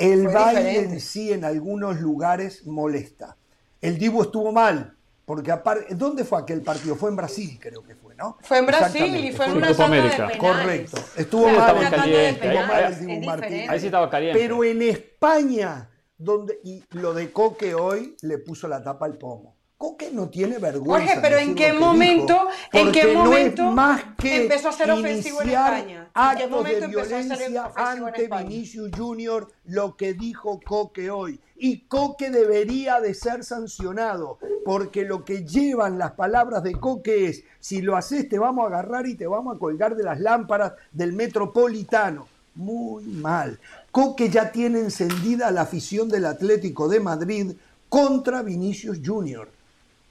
El 0.00 0.28
baile 0.28 0.78
en 0.78 0.98
sí 0.98 1.30
en 1.30 1.44
algunos 1.44 2.00
lugares 2.00 2.66
molesta. 2.66 3.36
El 3.82 3.98
Dibu 3.98 4.22
estuvo 4.22 4.50
mal, 4.50 4.96
porque 5.26 5.52
aparte, 5.52 5.94
¿dónde 5.94 6.24
fue 6.24 6.40
aquel 6.40 6.62
partido? 6.62 6.96
Fue 6.96 7.10
en 7.10 7.16
Brasil, 7.16 7.58
creo 7.60 7.82
que 7.82 7.94
fue, 7.94 8.14
¿no? 8.14 8.38
Fue 8.40 8.58
en 8.58 8.66
Brasil 8.66 9.14
y 9.16 9.32
fue 9.32 9.46
en 9.46 9.58
una 9.58 9.68
de 9.68 9.74
penales. 9.74 10.36
Correcto. 10.38 10.96
Estuvo 11.16 11.46
mal, 11.46 11.54
estaba 11.54 11.82
estuvo 11.82 12.02
caliente. 12.02 12.54
mal 12.66 12.84
el 12.84 12.98
Dibu 12.98 13.26
Martínez. 13.26 13.68
Ahí 13.68 13.80
sí 13.80 13.86
estaba 13.86 14.08
caliente. 14.08 14.38
Pero 14.40 14.64
en 14.64 14.82
España, 14.82 15.90
donde 16.16 16.58
y 16.64 16.82
lo 16.92 17.12
de 17.12 17.30
Coque 17.30 17.74
hoy 17.74 18.16
le 18.22 18.38
puso 18.38 18.68
la 18.68 18.82
tapa 18.82 19.04
al 19.04 19.18
pomo. 19.18 19.59
Coque 19.80 20.10
no 20.12 20.28
tiene 20.28 20.58
vergüenza. 20.58 21.06
Jorge, 21.06 21.20
pero 21.22 21.38
¿en 21.38 21.54
qué 21.54 21.72
momento, 21.72 22.34
dijo, 22.70 22.86
en 22.86 22.92
qué 22.92 23.14
no 23.14 23.24
momento 23.24 23.70
más 23.72 24.02
que 24.18 24.42
empezó 24.42 24.68
a 24.68 24.72
ser 24.72 24.90
ofensivo 24.90 25.40
en 25.40 25.48
España? 25.48 26.10
¿En 26.14 26.36
qué 26.38 26.46
momento 26.48 26.80
de 26.80 26.84
empezó 26.84 27.00
a 27.00 27.04
ser 27.06 27.38
ofensivo 27.38 27.70
en 27.70 28.08
ante 28.08 28.22
España? 28.24 28.46
Vinicius 28.46 28.90
Junior, 28.94 29.48
lo 29.64 29.96
que 29.96 30.12
dijo 30.12 30.60
Coque 30.60 31.10
hoy. 31.10 31.40
Y 31.56 31.86
Coque 31.86 32.28
debería 32.28 33.00
de 33.00 33.14
ser 33.14 33.42
sancionado, 33.42 34.38
porque 34.66 35.06
lo 35.06 35.24
que 35.24 35.46
llevan 35.46 35.96
las 35.96 36.12
palabras 36.12 36.62
de 36.62 36.72
Coque 36.72 37.28
es, 37.28 37.44
si 37.58 37.80
lo 37.80 37.96
haces 37.96 38.28
te 38.28 38.38
vamos 38.38 38.64
a 38.64 38.66
agarrar 38.66 39.06
y 39.06 39.14
te 39.14 39.26
vamos 39.26 39.56
a 39.56 39.58
colgar 39.58 39.96
de 39.96 40.04
las 40.04 40.20
lámparas 40.20 40.74
del 40.92 41.14
metropolitano. 41.14 42.28
Muy 42.54 43.04
mal. 43.04 43.58
Coque 43.90 44.28
ya 44.28 44.52
tiene 44.52 44.80
encendida 44.80 45.50
la 45.50 45.62
afición 45.62 46.10
del 46.10 46.26
Atlético 46.26 46.86
de 46.86 47.00
Madrid 47.00 47.52
contra 47.88 48.42
Vinicius 48.42 49.00
Junior. 49.02 49.48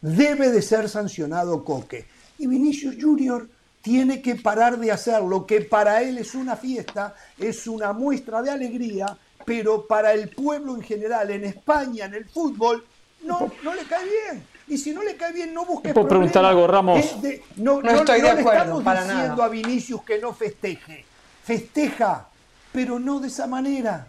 Debe 0.02 0.50
de 0.50 0.62
ser 0.62 0.88
sancionado 0.90 1.64
Coque. 1.64 2.06
Y 2.38 2.48
Vinicius 2.48 2.96
Junior 3.00 3.48
tiene 3.82 4.22
que 4.22 4.36
parar 4.36 4.78
de 4.78 4.92
hacer 4.92 5.22
lo 5.24 5.46
que 5.46 5.62
para 5.62 6.02
él 6.02 6.18
es 6.18 6.36
una 6.36 6.56
fiesta, 6.56 7.16
es 7.38 7.68
una 7.68 7.92
muestra 7.94 8.42
de 8.42 8.50
alegría, 8.52 9.18
pero 9.46 9.86
para 9.88 10.14
el 10.14 10.30
pueblo 10.30 10.76
en 10.76 10.82
general, 10.82 11.32
en 11.32 11.44
España, 11.46 12.06
en 12.06 12.14
el 12.14 12.26
fútbol, 12.26 12.86
no, 13.24 13.52
no 13.64 13.74
le 13.76 13.84
cae 13.84 14.06
bien. 14.06 14.44
Y 14.68 14.78
si 14.78 14.92
no 14.94 15.02
le 15.02 15.16
cae 15.16 15.34
bien, 15.34 15.54
no 15.54 15.66
busques 15.66 15.94
¿Puedo 15.94 16.08
preguntar 16.08 16.46
algo, 16.46 16.68
Ramos? 16.68 17.00
Es 17.00 17.22
de- 17.22 17.44
no, 17.58 17.82
No 17.82 17.92
no- 17.92 17.98
estoy 18.00 18.22
no 18.22 18.28
de 18.28 18.34
le 18.36 18.40
acuerdo, 18.42 18.60
estamos 18.62 18.84
para 18.84 19.02
diciendo 19.04 19.28
nada. 19.30 19.46
a 19.46 19.50
Vinicius 19.50 20.04
que 20.04 20.20
no 20.20 20.34
festeje. 20.34 21.06
Festeja, 21.44 22.28
pero 22.72 23.00
no 23.00 23.20
de 23.20 23.28
esa 23.30 23.48
manera, 23.48 24.08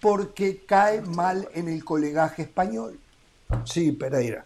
porque 0.00 0.64
cae 0.66 1.00
mal 1.00 1.48
en 1.54 1.68
el 1.68 1.84
colegaje 1.84 2.42
español. 2.42 2.98
Sí, 3.64 3.92
Pereira. 3.92 4.44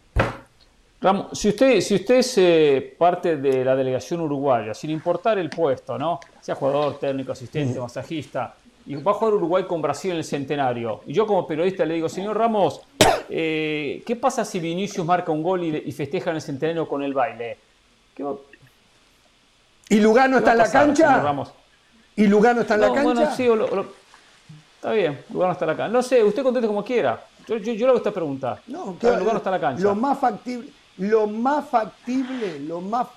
Ramos, 1.01 1.39
si 1.39 1.49
usted, 1.51 1.81
si 1.81 1.95
usted 1.97 2.17
es 2.17 2.39
eh, 2.39 2.95
parte 2.99 3.37
de 3.37 3.65
la 3.65 3.77
delegación 3.77 4.21
uruguaya, 4.23 4.73
sin 4.73 4.91
importar 4.91 5.39
el 5.39 5.51
puesto, 5.51 5.99
¿no? 5.99 6.19
Sea 6.41 6.55
jugador, 6.55 6.99
técnico, 6.99 7.33
asistente, 7.33 7.79
masajista, 7.79 8.55
y 8.87 8.95
va 8.97 9.11
a 9.11 9.15
jugar 9.15 9.35
Uruguay 9.35 9.65
con 9.65 9.83
Brasil 9.83 10.13
en 10.13 10.17
el 10.19 10.25
centenario. 10.25 11.03
Y 11.07 11.13
yo 11.13 11.27
como 11.27 11.47
periodista 11.47 11.85
le 11.85 11.95
digo, 11.95 12.09
señor 12.09 12.39
Ramos, 12.39 12.81
eh, 13.29 14.03
¿qué 14.07 14.17
pasa 14.17 14.45
si 14.45 14.59
Vinicius 14.59 15.05
marca 15.05 15.31
un 15.33 15.43
gol 15.43 15.65
y, 15.65 15.83
y 15.87 15.93
festeja 15.93 16.31
en 16.31 16.37
el 16.37 16.43
centenario 16.43 16.89
con 16.89 17.03
el 17.03 17.13
baile? 17.13 17.59
¿Qué 18.15 18.23
va, 18.23 18.35
¿Y 19.89 19.97
Lugano 20.01 20.37
qué 20.37 20.39
está 20.39 20.53
en 20.53 20.59
la 20.59 20.71
cancha? 20.71 21.21
Ramos? 21.21 21.53
¿Y 22.17 22.27
Lugano 22.27 22.63
está 22.63 22.75
en 22.75 22.81
la 22.81 22.87
No, 22.89 22.95
cancha? 22.95 23.13
bueno, 23.13 23.37
sí, 23.37 23.47
o 23.49 23.55
lo- 23.55 23.67
o 23.67 23.77
lo- 23.77 23.87
está 24.77 24.93
bien, 24.93 25.21
Lugano 25.31 25.53
está 25.53 25.65
en 25.67 25.71
la 25.73 25.77
cancha. 25.77 25.93
No 25.93 26.03
sé, 26.03 26.25
usted 26.25 26.43
conteste 26.43 26.67
como 26.67 26.83
quiera. 26.83 27.23
Yo, 27.47 27.59
yo, 27.59 27.73
yo 27.75 27.87
le 27.87 27.91
hago 27.91 27.99
esta 27.99 28.11
pregunta. 28.13 28.61
No, 28.69 28.97
ver, 29.01 29.19
Lugano 29.19 29.39
está 29.39 29.51
en 29.51 29.55
la 29.55 29.61
cancha. 29.61 29.83
Lo 29.83 29.95
más 29.95 30.19
factible, 30.19 30.71
lo 30.99 31.27
más 31.27 31.69
factible, 31.69 32.61
lo 32.61 32.81
más, 32.81 33.09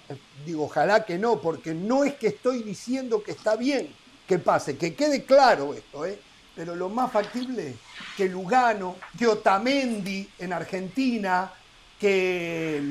digo, 0.46 0.66
ojalá 0.66 1.06
que 1.06 1.18
no, 1.18 1.40
porque 1.40 1.74
no 1.74 2.04
es 2.04 2.16
que 2.16 2.28
estoy 2.28 2.64
diciendo 2.64 3.24
que 3.24 3.32
está 3.32 3.56
bien 3.56 3.94
que 4.28 4.38
pase, 4.38 4.78
que 4.78 4.94
quede 4.94 5.24
claro 5.24 5.74
esto, 5.74 6.06
¿eh? 6.06 6.20
pero 6.56 6.76
lo 6.76 6.90
más 6.90 7.12
factible 7.12 7.76
que 8.16 8.28
Lugano, 8.28 8.98
que 9.18 9.26
Otamendi 9.26 10.30
en 10.38 10.54
Argentina, 10.54 11.52
que, 12.00 12.82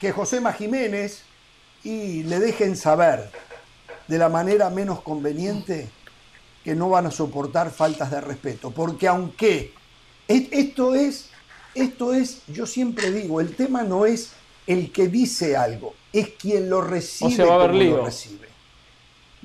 que 0.00 0.10
José 0.10 0.40
Jiménez, 0.58 1.22
y 1.84 2.22
le 2.24 2.40
dejen 2.40 2.76
saber 2.76 3.30
de 4.08 4.18
la 4.18 4.28
manera 4.28 4.70
menos 4.70 5.02
conveniente 5.02 5.90
que 6.64 6.74
no 6.74 6.88
van 6.88 7.06
a 7.06 7.10
soportar 7.10 7.70
faltas 7.70 8.10
de 8.10 8.20
respeto. 8.20 8.70
Porque 8.70 9.06
aunque 9.06 9.74
esto 10.26 10.94
es, 10.94 11.30
esto 11.74 12.14
es, 12.14 12.42
yo 12.46 12.66
siempre 12.66 13.10
digo, 13.10 13.40
el 13.40 13.54
tema 13.54 13.82
no 13.82 14.06
es 14.06 14.32
el 14.66 14.92
que 14.92 15.08
dice 15.08 15.56
algo, 15.56 15.94
es 16.12 16.30
quien 16.30 16.70
lo 16.70 16.80
recibe. 16.80 17.44
va 17.44 17.52
a 17.52 17.64
haber 17.64 17.74
lío. 17.74 18.04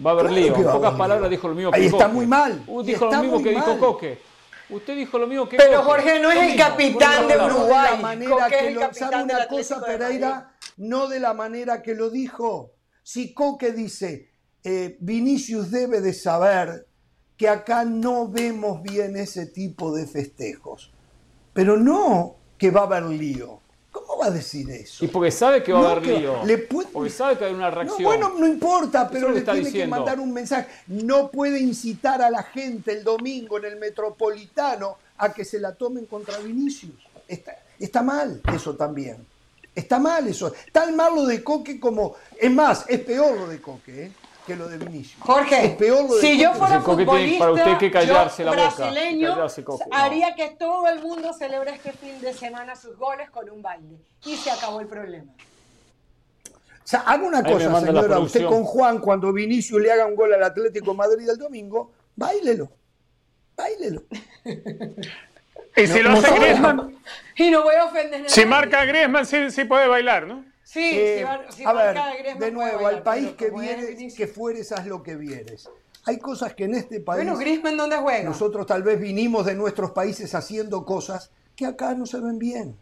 Va 0.06 0.12
a 0.12 0.14
haber 0.14 0.32
lío. 0.32 0.56
En 0.56 0.64
pocas 0.64 0.94
palabras 0.96 1.30
dijo 1.30 1.48
lo 1.48 1.56
mismo 1.56 1.72
que 1.72 1.80
Ahí 1.80 1.88
está 1.88 2.08
muy 2.08 2.26
mal. 2.26 2.64
Uh, 2.68 2.84
dijo 2.84 3.06
lo 3.06 3.22
mismo 3.22 3.44
que 3.44 3.50
dijo 3.50 3.80
Coque. 3.80 4.30
Usted 4.70 4.96
dijo 4.96 5.18
lo 5.18 5.26
mismo 5.26 5.50
que 5.50 5.58
Pero 5.58 5.82
Jorge 5.82 6.20
no 6.20 6.32
es 6.32 6.52
el 6.52 6.58
capitán 6.58 7.28
de 7.28 7.38
Uruguay. 7.38 7.98
De 7.98 8.02
manera 8.04 8.50
que 8.50 8.72
lo, 8.72 8.94
¿Sabe 8.94 9.24
una 9.24 9.48
cosa, 9.48 9.84
Pereira? 9.84 10.56
No 10.78 11.08
de 11.08 11.20
la 11.20 11.34
manera 11.34 11.82
que 11.82 11.96
lo 11.96 12.10
dijo. 12.10 12.74
Si 13.02 13.34
Coque 13.34 13.72
dice, 13.72 14.30
eh, 14.64 14.98
Vinicius 15.00 15.72
debe 15.72 16.02
de 16.02 16.14
saber 16.14 16.88
que 17.36 17.50
acá 17.50 17.84
no 17.84 18.28
vemos 18.30 18.84
bien 18.84 19.16
ese 19.16 19.48
tipo 19.48 19.96
de 19.96 20.06
festejos. 20.06 20.94
Pero 21.60 21.76
no 21.76 22.38
que 22.58 22.72
va 22.72 22.80
a 22.80 22.84
haber 22.86 23.04
lío. 23.04 23.60
¿Cómo 23.92 24.18
va 24.18 24.28
a 24.28 24.32
decir 24.32 24.70
eso? 24.70 25.04
Y 25.04 25.10
porque 25.10 25.30
sabe 25.30 25.62
que 25.62 25.74
va 25.74 25.90
a 25.90 25.92
haber 25.92 26.08
lío. 26.08 26.46
Le 26.46 26.58
Porque 26.60 27.10
sabe 27.10 27.38
que 27.38 27.44
hay 27.44 27.54
una 27.54 27.70
reacción. 27.70 28.02
bueno, 28.02 28.30
no 28.40 28.48
importa, 28.48 29.10
pero 29.10 29.30
le 29.30 29.42
tiene 29.42 29.70
que 29.70 29.86
mandar 29.86 30.22
un 30.22 30.32
mensaje. 30.32 30.70
No 30.88 31.30
puede 31.30 31.60
incitar 31.60 32.22
a 32.22 32.30
la 32.30 32.44
gente 32.44 32.94
el 32.94 33.04
domingo 33.04 33.58
en 33.58 33.66
el 33.66 33.76
Metropolitano 33.76 34.96
a 35.18 35.34
que 35.34 35.44
se 35.44 35.60
la 35.60 35.76
tomen 35.76 36.06
contra 36.06 36.38
Vinicius. 36.38 36.96
Está, 37.28 37.58
está 37.78 38.04
mal 38.04 38.42
eso 38.54 38.78
también. 38.78 39.18
Está 39.76 40.00
mal 40.00 40.30
eso. 40.30 40.54
Tal 40.72 40.96
mal 40.96 41.14
lo 41.14 41.26
de 41.26 41.44
Coque 41.44 41.78
como... 41.78 42.16
Es 42.40 42.52
más, 42.52 42.86
es 42.88 43.02
peor 43.02 43.38
lo 43.38 43.50
de 43.50 43.60
Coque, 43.60 44.06
¿eh? 44.06 44.12
Que 44.50 44.56
lo 44.56 44.68
de 44.68 44.78
Vinicius. 44.80 45.22
Jorge, 45.22 45.66
es 45.66 45.76
peor 45.76 46.10
lo 46.10 46.16
de 46.16 46.22
si 46.22 46.40
yo 46.40 46.54
fuera 46.56 46.82
futbolista, 46.82 47.40
para 47.40 47.52
usted 47.52 47.78
que 47.78 47.92
callarse 47.92 48.44
yo, 48.44 48.50
la 48.50 48.70
brasileño, 48.70 49.48
haría 49.92 50.34
que 50.34 50.50
todo 50.58 50.88
el 50.88 51.02
mundo 51.02 51.32
celebre 51.34 51.76
este 51.76 51.92
fin 51.92 52.20
de 52.20 52.34
semana 52.34 52.76
sus 52.76 52.98
goles 52.98 53.30
con 53.30 53.48
un 53.50 53.62
baile. 53.62 54.00
Y 54.26 54.36
se 54.36 54.50
acabó 54.50 54.82
el 54.82 54.88
problema. 54.88 55.32
O 56.52 56.88
sea, 56.90 57.02
haga 57.02 57.24
una 57.24 57.44
cosa, 57.44 57.80
señora. 57.80 58.20
Usted 58.20 58.46
con 58.48 58.64
Juan, 58.64 58.98
cuando 58.98 59.32
Vinicius 59.32 59.80
le 59.80 59.92
haga 59.92 60.08
un 60.08 60.16
gol 60.16 60.34
al 60.34 60.44
Atlético 60.44 60.96
Madrid 60.96 61.30
el 61.30 61.38
domingo, 61.38 61.92
bailelo. 62.16 62.72
Bailelo. 63.56 64.04
y 65.76 65.88
si 65.88 66.02
lo 66.02 66.12
hace 66.12 66.34
Griezmann. 66.34 66.98
Y 67.36 67.52
no 67.52 67.62
voy 67.62 67.76
a 67.76 67.86
ofender 67.86 68.28
Si 68.28 68.46
marca 68.46 68.84
Griezmann, 68.86 69.28
sí, 69.28 69.52
sí 69.52 69.66
puede 69.66 69.88
bailar, 69.88 70.26
¿no? 70.26 70.49
Sí, 70.72 70.88
eh, 70.94 71.26
a 71.66 71.74
ver, 71.74 71.98
de 72.38 72.52
nuevo, 72.52 72.86
al 72.86 73.02
país 73.02 73.32
que 73.32 73.50
vienes, 73.50 74.16
que 74.16 74.28
fueres, 74.28 74.72
haz 74.72 74.86
lo 74.86 75.02
que 75.02 75.16
vieres. 75.16 75.68
Hay 76.06 76.20
cosas 76.20 76.54
que 76.54 76.66
en 76.66 76.76
este 76.76 77.00
país. 77.00 77.24
Bueno, 77.24 77.40
Griezmann, 77.40 77.76
¿dónde 77.76 77.98
juega? 77.98 78.30
Nosotros 78.30 78.68
tal 78.68 78.84
vez 78.84 79.00
vinimos 79.00 79.48
de 79.48 79.56
nuestros 79.56 79.90
países 79.90 80.36
haciendo 80.36 80.86
cosas 80.86 81.32
que 81.56 81.66
acá 81.66 81.96
no 81.96 82.06
se 82.06 82.20
ven 82.20 82.38
bien. 82.38 82.78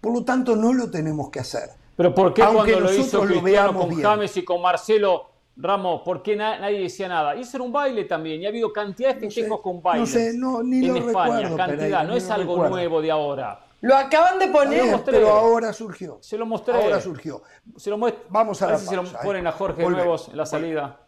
Por 0.00 0.12
lo 0.12 0.24
tanto, 0.24 0.54
no 0.54 0.72
lo 0.72 0.92
tenemos 0.92 1.28
que 1.30 1.40
hacer. 1.40 1.70
Pero 1.96 2.14
¿por 2.14 2.32
qué 2.32 2.42
cuando 2.42 2.78
lo 2.78 2.94
hizo 2.94 3.22
Cristiano 3.22 3.76
con 3.76 4.00
James 4.00 4.36
y 4.36 4.44
con 4.44 4.62
Marcelo 4.62 5.26
Ramos, 5.56 6.02
¿por 6.02 6.22
qué 6.22 6.36
nadie 6.36 6.78
decía 6.78 7.08
nada? 7.08 7.34
Y 7.34 7.42
era 7.42 7.64
un 7.64 7.72
baile 7.72 8.04
también, 8.04 8.42
y 8.42 8.46
ha 8.46 8.50
habido 8.50 8.72
cantidad 8.72 9.16
de 9.16 9.22
festejos 9.22 9.60
con 9.60 9.82
bailes. 9.82 10.08
No 10.08 10.20
sé, 10.20 10.32
no, 10.38 10.62
ni 10.62 10.86
en 10.86 10.94
lo 10.94 10.96
España, 10.98 11.48
recuerdo, 11.48 11.56
cantidad, 11.56 12.06
no 12.06 12.14
es 12.14 12.30
algo 12.30 12.68
nuevo 12.68 13.02
de 13.02 13.10
ahora. 13.10 13.64
Lo 13.80 13.96
acaban 13.96 14.38
de 14.38 14.48
poner. 14.48 15.02
pero 15.04 15.30
ahora 15.30 15.72
surgió. 15.72 16.18
Se 16.20 16.36
lo 16.36 16.46
mostré. 16.46 16.74
Ahora 16.74 17.00
surgió. 17.00 17.42
Se 17.76 17.90
lo 17.90 17.98
Vamos 18.28 18.62
a, 18.62 18.66
a 18.66 18.68
ver 18.68 18.78
si 18.78 18.86
se 18.86 18.96
lo 18.96 19.04
ponen 19.04 19.46
a 19.46 19.52
Jorge 19.52 19.88
Nuevos 19.88 20.28
en 20.28 20.36
la 20.36 20.46
salida. 20.46 21.00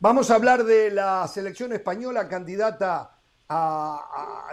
Vamos 0.00 0.30
a 0.30 0.34
hablar 0.34 0.64
de 0.64 0.90
la 0.90 1.26
selección 1.28 1.72
española 1.72 2.28
candidata 2.28 3.12
a, 3.48 4.48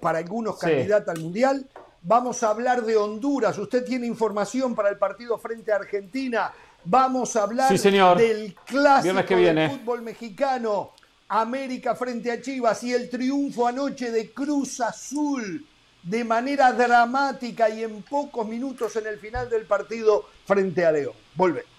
para 0.00 0.18
algunos 0.18 0.58
candidata 0.58 1.12
al 1.12 1.20
Mundial. 1.20 1.68
Vamos 2.02 2.42
a 2.42 2.50
hablar 2.50 2.82
de 2.82 2.96
Honduras. 2.96 3.56
Usted 3.58 3.84
tiene 3.84 4.06
información 4.06 4.74
para 4.74 4.88
el 4.88 4.98
partido 4.98 5.38
frente 5.38 5.72
a 5.72 5.76
Argentina. 5.76 6.52
Vamos 6.84 7.36
a 7.36 7.44
hablar 7.44 7.72
del 8.16 8.56
clásico 8.66 9.24
que 9.24 9.36
viene. 9.36 9.68
del 9.68 9.78
fútbol 9.78 10.02
mexicano. 10.02 10.90
América 11.28 11.94
frente 11.94 12.30
a 12.30 12.42
Chivas 12.42 12.82
y 12.82 12.92
el 12.92 13.08
triunfo 13.08 13.66
anoche 13.66 14.10
de 14.10 14.32
Cruz 14.32 14.80
Azul 14.80 15.66
de 16.02 16.24
manera 16.24 16.72
dramática 16.72 17.68
y 17.70 17.84
en 17.84 18.02
pocos 18.02 18.46
minutos 18.46 18.96
en 18.96 19.06
el 19.06 19.18
final 19.18 19.48
del 19.48 19.64
partido 19.64 20.24
frente 20.44 20.84
a 20.84 20.92
León. 20.92 21.14
Volvemos. 21.34 21.70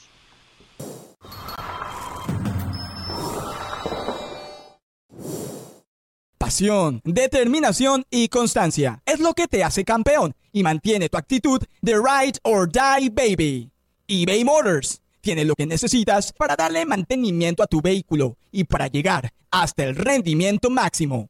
Pasión, 6.37 7.01
determinación 7.03 8.03
y 8.09 8.27
constancia 8.27 9.01
es 9.05 9.19
lo 9.19 9.33
que 9.33 9.47
te 9.47 9.63
hace 9.63 9.85
campeón 9.85 10.35
y 10.51 10.61
mantiene 10.61 11.09
tu 11.09 11.17
actitud 11.17 11.61
de 11.81 11.93
ride 11.93 12.37
or 12.43 12.69
die 12.69 13.09
baby. 13.09 13.71
eBay 14.07 14.43
Motors 14.43 15.01
tiene 15.21 15.45
lo 15.45 15.55
que 15.55 15.65
necesitas 15.65 16.33
para 16.33 16.57
darle 16.57 16.85
mantenimiento 16.85 17.63
a 17.63 17.67
tu 17.67 17.81
vehículo 17.81 18.37
y 18.51 18.65
para 18.65 18.87
llegar 18.87 19.31
hasta 19.51 19.85
el 19.85 19.95
rendimiento 19.95 20.69
máximo 20.69 21.29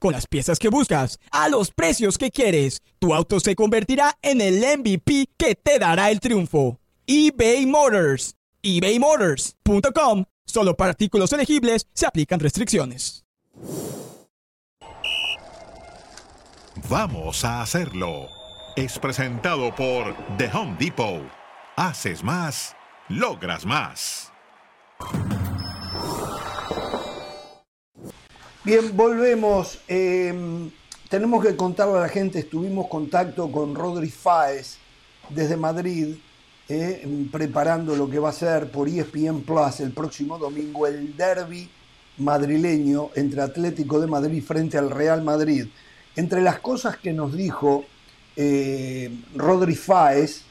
con 0.00 0.12
las 0.12 0.26
piezas 0.26 0.58
que 0.58 0.68
buscas, 0.68 1.20
a 1.30 1.48
los 1.48 1.70
precios 1.70 2.18
que 2.18 2.32
quieres. 2.32 2.82
Tu 2.98 3.14
auto 3.14 3.38
se 3.38 3.54
convertirá 3.54 4.18
en 4.22 4.40
el 4.40 4.56
MVP 4.56 5.28
que 5.36 5.54
te 5.54 5.78
dará 5.78 6.10
el 6.10 6.18
triunfo. 6.18 6.80
eBay 7.06 7.66
Motors. 7.66 8.34
ebaymotors.com. 8.62 10.24
Solo 10.44 10.76
para 10.76 10.90
artículos 10.90 11.32
elegibles 11.32 11.86
se 11.94 12.06
aplican 12.06 12.40
restricciones. 12.40 13.24
Vamos 16.88 17.44
a 17.44 17.62
hacerlo. 17.62 18.26
Es 18.74 18.98
presentado 18.98 19.74
por 19.74 20.16
The 20.38 20.50
Home 20.52 20.76
Depot. 20.78 21.22
Haces 21.76 22.24
más, 22.24 22.74
logras 23.08 23.64
más. 23.64 24.32
Bien, 28.62 28.94
volvemos. 28.94 29.78
Em, 29.88 30.70
tenemos 31.08 31.42
que 31.42 31.56
contarle 31.56 31.96
a 31.96 32.00
la 32.02 32.08
gente, 32.10 32.40
estuvimos 32.40 32.84
en 32.84 32.90
contacto 32.90 33.50
con 33.50 33.74
Rodri 33.74 34.10
Fáez 34.10 34.76
desde 35.30 35.56
Madrid, 35.56 36.16
eh, 36.68 37.26
preparando 37.32 37.96
lo 37.96 38.10
que 38.10 38.18
va 38.18 38.28
a 38.28 38.32
ser 38.32 38.70
por 38.70 38.86
ESPN 38.86 39.40
Plus 39.40 39.80
el 39.80 39.92
próximo 39.92 40.36
domingo 40.36 40.86
el 40.86 41.16
derby 41.16 41.70
madrileño 42.18 43.08
entre 43.14 43.40
Atlético 43.40 43.98
de 43.98 44.06
Madrid 44.06 44.42
frente 44.42 44.76
al 44.76 44.90
Real 44.90 45.22
Madrid. 45.22 45.66
Entre 46.14 46.42
las 46.42 46.58
cosas 46.58 46.98
que 46.98 47.14
nos 47.14 47.32
dijo 47.32 47.86
eh, 48.36 49.10
Rodri 49.36 49.74
Fáez, 49.74 50.42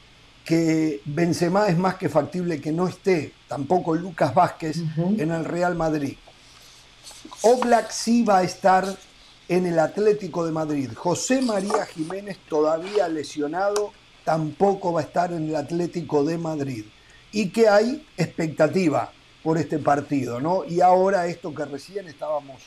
que 0.44 1.00
Benzema 1.04 1.68
es 1.68 1.78
más 1.78 1.94
que 1.94 2.08
factible 2.08 2.60
que 2.60 2.72
no 2.72 2.88
esté, 2.88 3.32
tampoco 3.46 3.94
Lucas 3.94 4.34
Vázquez 4.34 4.78
en 4.96 5.30
el 5.30 5.44
Real 5.44 5.76
Madrid. 5.76 6.16
Oblak 7.42 7.90
sí 7.90 8.22
va 8.22 8.38
a 8.38 8.42
estar 8.42 8.84
en 9.48 9.66
el 9.66 9.78
Atlético 9.78 10.44
de 10.46 10.52
Madrid. 10.52 10.90
José 10.94 11.42
María 11.42 11.84
Jiménez 11.86 12.38
todavía 12.48 13.08
lesionado, 13.08 13.92
tampoco 14.24 14.92
va 14.92 15.00
a 15.00 15.04
estar 15.04 15.32
en 15.32 15.48
el 15.48 15.56
Atlético 15.56 16.24
de 16.24 16.38
Madrid. 16.38 16.84
Y 17.32 17.50
que 17.50 17.68
hay 17.68 18.06
expectativa 18.16 19.12
por 19.42 19.58
este 19.58 19.78
partido, 19.78 20.40
¿no? 20.40 20.64
Y 20.64 20.80
ahora 20.80 21.26
esto 21.26 21.54
que 21.54 21.64
recién 21.64 22.06
estábamos 22.08 22.62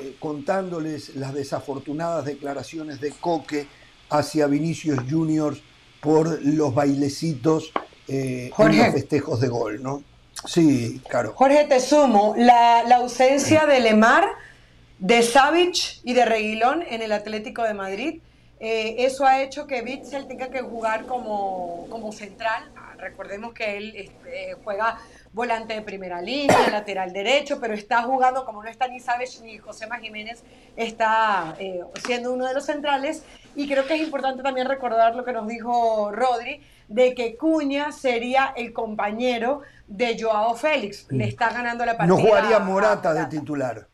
eh, 0.00 0.16
contándoles, 0.18 1.16
las 1.16 1.32
desafortunadas 1.32 2.24
declaraciones 2.24 3.00
de 3.00 3.12
Coque 3.12 3.66
hacia 4.10 4.46
Vinicius 4.46 5.00
Juniors 5.08 5.60
por 6.00 6.44
los 6.44 6.74
bailecitos 6.74 7.72
eh, 8.08 8.50
los 8.56 8.92
festejos 8.92 9.40
de 9.40 9.48
gol, 9.48 9.82
¿no? 9.82 10.02
Sí, 10.46 11.02
claro. 11.08 11.32
Jorge, 11.34 11.64
te 11.64 11.80
sumo, 11.80 12.34
la, 12.36 12.80
ausencia 12.96 13.66
de 13.66 13.80
Lemar 13.80 14.24
de 14.98 15.22
Savic 15.22 16.00
y 16.04 16.14
de 16.14 16.24
Reguilón 16.24 16.82
en 16.88 17.02
el 17.02 17.12
Atlético 17.12 17.62
de 17.64 17.74
Madrid. 17.74 18.20
Eh, 18.60 18.96
eso 19.00 19.26
ha 19.26 19.42
hecho 19.42 19.66
que 19.66 19.82
Bitzel 19.82 20.26
tenga 20.26 20.48
que 20.48 20.62
jugar 20.62 21.04
como, 21.06 21.86
como 21.90 22.12
central. 22.12 22.70
Recordemos 22.98 23.52
que 23.52 23.76
él 23.76 23.94
este, 23.96 24.54
juega 24.64 24.98
volante 25.36 25.74
de 25.74 25.82
primera 25.82 26.22
línea, 26.22 26.68
lateral 26.72 27.12
derecho, 27.12 27.60
pero 27.60 27.74
está 27.74 28.02
jugando, 28.02 28.46
como 28.46 28.62
no 28.62 28.70
está 28.70 28.88
ni 28.88 29.00
Savic 29.00 29.42
ni 29.42 29.58
José 29.58 29.86
Jiménez, 30.00 30.42
está 30.76 31.54
eh, 31.58 31.82
siendo 32.06 32.32
uno 32.32 32.46
de 32.46 32.54
los 32.54 32.64
centrales. 32.64 33.22
Y 33.54 33.68
creo 33.68 33.86
que 33.86 33.94
es 33.94 34.00
importante 34.00 34.42
también 34.42 34.66
recordar 34.66 35.14
lo 35.14 35.24
que 35.24 35.32
nos 35.32 35.46
dijo 35.46 36.10
Rodri, 36.10 36.62
de 36.88 37.14
que 37.14 37.36
Cuña 37.36 37.92
sería 37.92 38.54
el 38.56 38.72
compañero 38.72 39.60
de 39.86 40.16
Joao 40.18 40.56
Félix. 40.56 41.06
Le 41.10 41.28
está 41.28 41.50
ganando 41.50 41.84
la 41.84 41.98
partida. 41.98 42.16
No 42.16 42.22
jugaría 42.22 42.58
Morata 42.58 43.12
de 43.12 43.26
titular. 43.26 43.86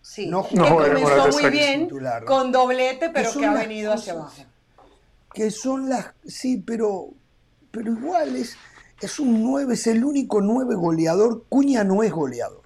Sí, 0.00 0.26
no, 0.26 0.48
que 0.48 0.56
comenzó 0.56 1.28
muy 1.28 1.50
bien 1.50 1.88
con 2.26 2.50
doblete, 2.50 3.10
pero 3.10 3.32
que 3.32 3.46
ha 3.46 3.54
venido 3.54 3.92
hacia 3.92 4.14
abajo. 4.14 4.42
Que 5.32 5.50
son 5.50 5.88
las. 5.88 6.12
Sí, 6.26 6.62
pero, 6.64 7.10
pero 7.70 7.92
igual 7.92 8.36
es, 8.36 8.56
es 9.00 9.18
un 9.20 9.42
9, 9.42 9.74
es 9.74 9.86
el 9.86 10.04
único 10.04 10.40
9 10.40 10.74
goleador. 10.74 11.44
Cuña 11.48 11.84
no 11.84 12.02
es 12.02 12.12
goleador. 12.12 12.62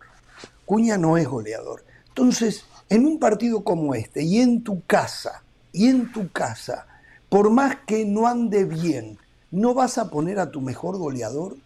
Cuña 0.65 0.97
no 0.97 1.17
es 1.17 1.27
goleador. 1.27 1.85
Entonces, 2.09 2.65
en 2.89 3.07
un 3.07 3.19
partido 3.19 3.65
como 3.65 3.95
este, 3.95 4.23
y 4.23 4.41
en 4.41 4.63
tu 4.63 4.85
casa, 4.85 5.43
y 5.73 5.89
en 5.89 6.13
tu 6.13 6.31
casa, 6.31 6.87
por 7.29 7.51
más 7.51 7.77
que 7.87 8.05
no 8.05 8.27
ande 8.27 8.65
bien, 8.65 9.19
¿no 9.51 9.75
vas 9.75 9.99
a 9.99 10.11
poner 10.11 10.39
a 10.39 10.51
tu 10.51 10.61
mejor 10.61 10.99
goleador? 10.99 11.57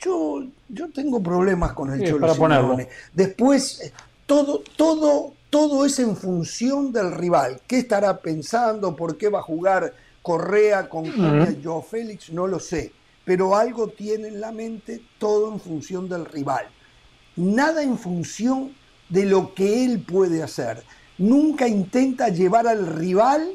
Yo, 0.00 0.44
yo 0.68 0.90
tengo 0.90 1.22
problemas 1.22 1.72
con 1.72 1.92
el 1.92 2.08
Cholo 2.08 2.34
Simeone. 2.34 2.88
Después, 3.12 3.92
todo, 4.26 4.62
todo, 4.76 5.32
todo 5.48 5.84
es 5.84 5.98
en 5.98 6.16
función 6.16 6.92
del 6.92 7.12
rival. 7.12 7.60
¿Qué 7.66 7.78
estará 7.78 8.18
pensando? 8.18 8.96
¿Por 8.96 9.16
qué 9.16 9.28
va 9.28 9.40
a 9.40 9.42
jugar 9.42 9.94
Correa 10.22 10.88
con 10.88 11.04
Joe 11.62 11.82
Félix? 11.82 12.32
No 12.32 12.46
lo 12.46 12.58
sé. 12.58 12.92
Pero 13.24 13.56
algo 13.56 13.88
tiene 13.88 14.28
en 14.28 14.40
la 14.40 14.52
mente, 14.52 15.02
todo 15.18 15.52
en 15.52 15.60
función 15.60 16.08
del 16.08 16.24
rival. 16.24 16.66
Nada 17.36 17.82
en 17.82 17.96
función 17.96 18.74
de 19.08 19.24
lo 19.26 19.54
que 19.54 19.84
él 19.84 20.00
puede 20.00 20.42
hacer. 20.42 20.82
Nunca 21.18 21.68
intenta 21.68 22.28
llevar 22.28 22.66
al 22.66 22.86
rival 22.86 23.52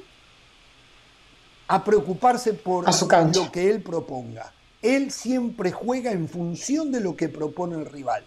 a 1.68 1.84
preocuparse 1.84 2.53
por 2.53 2.85
lo 2.85 3.52
que 3.52 3.69
él 3.69 3.81
proponga. 3.81 4.53
Él 4.81 5.11
siempre 5.11 5.72
juega 5.72 6.11
en 6.11 6.30
función 6.30 6.91
de 6.91 7.02
lo 7.02 7.15
que 7.15 7.27
propone 7.27 7.76
el 7.76 7.85
rival 7.85 8.23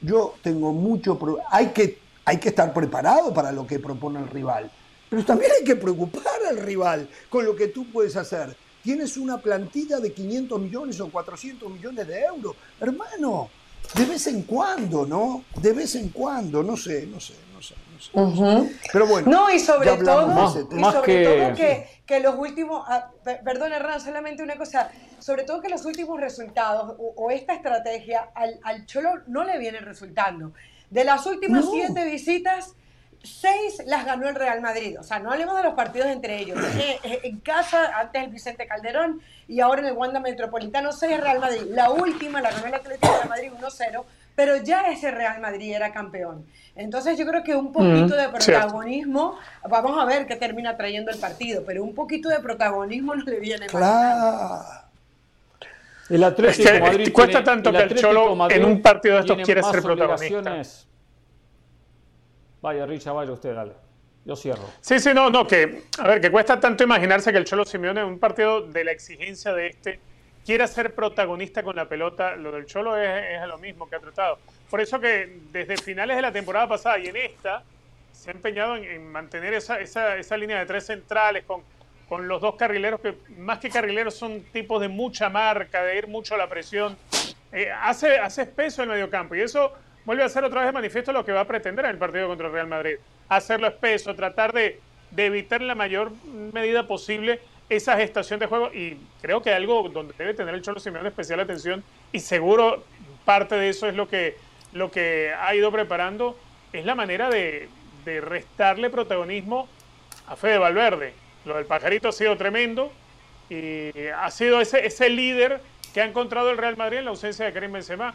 yo 0.00 0.34
tengo 0.42 0.72
mucho... 0.72 1.18
Hay 1.50 1.68
que, 1.68 1.98
hay 2.24 2.38
que 2.38 2.50
estar 2.50 2.72
preparado 2.72 3.32
para 3.32 3.52
lo 3.52 3.66
que 3.66 3.78
propone 3.78 4.20
el 4.20 4.28
rival, 4.28 4.70
pero 5.08 5.24
también 5.24 5.50
hay 5.58 5.64
que 5.64 5.76
preocupar 5.76 6.40
al 6.48 6.58
rival 6.58 7.08
con 7.28 7.44
lo 7.44 7.56
que 7.56 7.68
tú 7.68 7.90
puedes 7.90 8.16
hacer. 8.16 8.56
Tienes 8.82 9.16
una 9.16 9.38
plantilla 9.38 9.98
de 9.98 10.12
500 10.12 10.60
millones 10.60 11.00
o 11.00 11.10
400 11.10 11.70
millones 11.70 12.06
de 12.06 12.20
euros. 12.20 12.56
Hermano, 12.80 13.50
de 13.94 14.04
vez 14.04 14.26
en 14.26 14.42
cuando, 14.42 15.06
¿no? 15.06 15.44
De 15.60 15.72
vez 15.72 15.94
en 15.94 16.10
cuando, 16.10 16.62
no 16.62 16.76
sé, 16.76 17.06
no 17.06 17.20
sé, 17.20 17.34
no 17.54 17.62
sé. 17.62 17.74
No 18.14 18.36
sé, 18.36 18.78
Pero 18.92 19.08
bueno. 19.08 19.28
No, 19.28 19.50
y 19.50 19.58
sobre 19.58 19.96
todo, 19.96 20.32
y 20.32 20.84
sobre 20.84 21.24
todo 21.24 21.54
que, 21.54 21.86
que, 22.06 22.20
los 22.20 22.36
últimos, 22.38 22.84
ah, 22.86 23.10
perdón, 23.44 23.72
Hernán, 23.72 24.00
solamente 24.00 24.42
una 24.42 24.56
cosa, 24.56 24.92
sobre 25.18 25.42
todo 25.42 25.60
que 25.60 25.68
los 25.68 25.84
últimos 25.84 26.20
resultados 26.20 26.94
o, 26.96 27.30
esta 27.32 27.54
estrategia 27.54 28.30
al, 28.36 28.60
al, 28.62 28.86
Cholo 28.86 29.22
no 29.26 29.42
le 29.42 29.58
viene 29.58 29.80
resultando. 29.80 30.52
De 30.90 31.02
las 31.02 31.26
últimas 31.26 31.64
siete 31.68 32.04
visitas, 32.04 32.74
seis 33.22 33.82
las 33.86 34.04
ganó 34.04 34.28
el 34.28 34.34
Real 34.34 34.60
Madrid. 34.60 34.98
O 34.98 35.02
sea, 35.02 35.18
no 35.18 35.30
hablemos 35.30 35.56
de 35.56 35.62
los 35.62 35.74
partidos 35.74 36.08
entre 36.08 36.38
ellos. 36.38 36.58
Eh, 36.78 37.20
en 37.24 37.40
casa, 37.40 37.98
antes 37.98 38.22
el 38.22 38.30
Vicente 38.30 38.66
Calderón 38.66 39.20
y 39.46 39.60
ahora 39.60 39.82
en 39.82 39.88
el 39.88 39.92
Wanda 39.94 40.20
Metropolitano, 40.20 40.92
seis 40.92 41.20
Real 41.20 41.38
Madrid. 41.38 41.62
La 41.70 41.90
última 41.90 42.40
la 42.40 42.50
ganó 42.50 42.66
el 42.66 42.74
Atlético 42.74 43.18
de 43.22 43.28
Madrid 43.28 43.50
1-0, 43.60 44.04
pero 44.34 44.56
ya 44.56 44.88
ese 44.90 45.10
Real 45.10 45.40
Madrid 45.40 45.74
era 45.74 45.92
campeón. 45.92 46.44
Entonces 46.76 47.18
yo 47.18 47.26
creo 47.26 47.42
que 47.42 47.56
un 47.56 47.72
poquito 47.72 48.14
de 48.14 48.28
protagonismo, 48.28 49.36
vamos 49.68 50.00
a 50.00 50.04
ver 50.04 50.26
qué 50.26 50.36
termina 50.36 50.76
trayendo 50.76 51.10
el 51.10 51.18
partido, 51.18 51.64
pero 51.66 51.82
un 51.82 51.94
poquito 51.94 52.28
de 52.28 52.38
protagonismo 52.38 53.16
no 53.16 53.24
le 53.24 53.40
viene 53.40 53.66
claro. 53.66 54.64
El 56.08 56.24
Atlético 56.24 56.70
Madrid 56.80 57.12
cuesta 57.12 57.44
tanto 57.44 57.70
que 57.72 57.78
el 57.78 57.94
Cholo 57.96 58.48
en 58.48 58.64
un 58.64 58.80
partido 58.80 59.16
de 59.16 59.20
estos 59.20 59.38
quiere 59.44 59.62
ser 59.62 59.82
protagonista. 59.82 60.62
Vaya, 62.60 62.86
Richa, 62.86 63.12
vaya 63.12 63.32
usted, 63.32 63.54
dale. 63.54 63.72
Yo 64.24 64.36
cierro. 64.36 64.64
Sí, 64.80 65.00
sí, 65.00 65.14
no, 65.14 65.30
no, 65.30 65.46
que, 65.46 65.84
a 65.98 66.08
ver, 66.08 66.20
que 66.20 66.30
cuesta 66.30 66.60
tanto 66.60 66.84
imaginarse 66.84 67.32
que 67.32 67.38
el 67.38 67.44
Cholo 67.44 67.64
Simeone 67.64 68.04
un 68.04 68.18
partido 68.18 68.60
de 68.60 68.84
la 68.84 68.92
exigencia 68.92 69.54
de 69.54 69.68
este 69.68 70.00
quiera 70.44 70.66
ser 70.66 70.94
protagonista 70.94 71.62
con 71.62 71.76
la 71.76 71.88
pelota. 71.88 72.36
Lo 72.36 72.52
del 72.52 72.66
Cholo 72.66 72.96
es, 72.96 73.40
es 73.40 73.46
lo 73.46 73.58
mismo 73.58 73.88
que 73.88 73.96
ha 73.96 74.00
tratado. 74.00 74.38
Por 74.70 74.80
eso 74.80 75.00
que 75.00 75.40
desde 75.50 75.76
finales 75.76 76.16
de 76.16 76.22
la 76.22 76.32
temporada 76.32 76.68
pasada 76.68 76.98
y 76.98 77.06
en 77.06 77.16
esta 77.16 77.62
se 78.12 78.30
ha 78.30 78.34
empeñado 78.34 78.76
en, 78.76 79.10
mantener 79.10 79.54
esa, 79.54 79.78
esa, 79.78 80.16
esa, 80.16 80.36
línea 80.36 80.58
de 80.58 80.66
tres 80.66 80.86
centrales 80.86 81.44
con, 81.44 81.62
con 82.08 82.26
los 82.26 82.40
dos 82.40 82.56
carrileros 82.56 83.00
que 83.00 83.14
más 83.36 83.60
que 83.60 83.70
carrileros 83.70 84.14
son 84.14 84.42
tipos 84.52 84.80
de 84.80 84.88
mucha 84.88 85.28
marca, 85.28 85.82
de 85.84 85.96
ir 85.96 86.08
mucho 86.08 86.34
a 86.34 86.38
la 86.38 86.48
presión. 86.48 86.96
Eh, 87.52 87.70
hace, 87.70 88.18
hace 88.18 88.42
espeso 88.42 88.82
el 88.82 88.88
mediocampo 88.88 89.34
y 89.34 89.40
eso 89.40 89.72
vuelve 90.08 90.24
a 90.24 90.28
ser 90.30 90.42
otra 90.42 90.60
vez 90.60 90.68
de 90.68 90.72
manifiesto 90.72 91.12
lo 91.12 91.22
que 91.22 91.32
va 91.32 91.40
a 91.40 91.44
pretender 91.44 91.84
en 91.84 91.90
el 91.90 91.98
partido 91.98 92.28
contra 92.28 92.46
el 92.46 92.52
Real 92.54 92.66
Madrid. 92.66 92.96
Hacerlo 93.28 93.66
espeso, 93.66 94.14
tratar 94.14 94.54
de, 94.54 94.80
de 95.10 95.26
evitar 95.26 95.60
en 95.60 95.66
la 95.66 95.74
mayor 95.74 96.12
medida 96.54 96.86
posible 96.86 97.40
esa 97.68 97.94
gestación 97.98 98.40
de 98.40 98.46
juego 98.46 98.72
y 98.72 98.96
creo 99.20 99.42
que 99.42 99.52
algo 99.52 99.86
donde 99.90 100.14
debe 100.16 100.32
tener 100.32 100.54
el 100.54 100.62
Cholo 100.62 100.80
Simeone 100.80 101.10
especial 101.10 101.40
atención 101.40 101.84
y 102.10 102.20
seguro 102.20 102.84
parte 103.26 103.56
de 103.56 103.68
eso 103.68 103.86
es 103.86 103.96
lo 103.96 104.08
que, 104.08 104.38
lo 104.72 104.90
que 104.90 105.34
ha 105.38 105.54
ido 105.54 105.70
preparando, 105.70 106.38
es 106.72 106.86
la 106.86 106.94
manera 106.94 107.28
de, 107.28 107.68
de 108.06 108.22
restarle 108.22 108.88
protagonismo 108.88 109.68
a 110.26 110.36
Fede 110.36 110.56
Valverde. 110.56 111.12
Lo 111.44 111.56
del 111.56 111.66
pajarito 111.66 112.08
ha 112.08 112.12
sido 112.12 112.34
tremendo 112.38 112.90
y 113.50 113.90
ha 114.16 114.30
sido 114.30 114.62
ese, 114.62 114.86
ese 114.86 115.10
líder 115.10 115.60
que 115.92 116.00
ha 116.00 116.06
encontrado 116.06 116.50
el 116.50 116.56
Real 116.56 116.78
Madrid 116.78 116.96
en 116.96 117.04
la 117.04 117.10
ausencia 117.10 117.44
de 117.44 117.52
Karim 117.52 117.72
Benzema. 117.72 118.14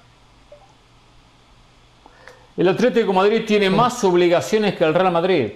El 2.55 2.69
Atlético 2.69 3.07
de 3.07 3.13
Madrid 3.13 3.45
tiene 3.47 3.69
más 3.69 4.03
obligaciones 4.03 4.75
que 4.75 4.83
el 4.83 4.93
Real 4.93 5.11
Madrid. 5.11 5.53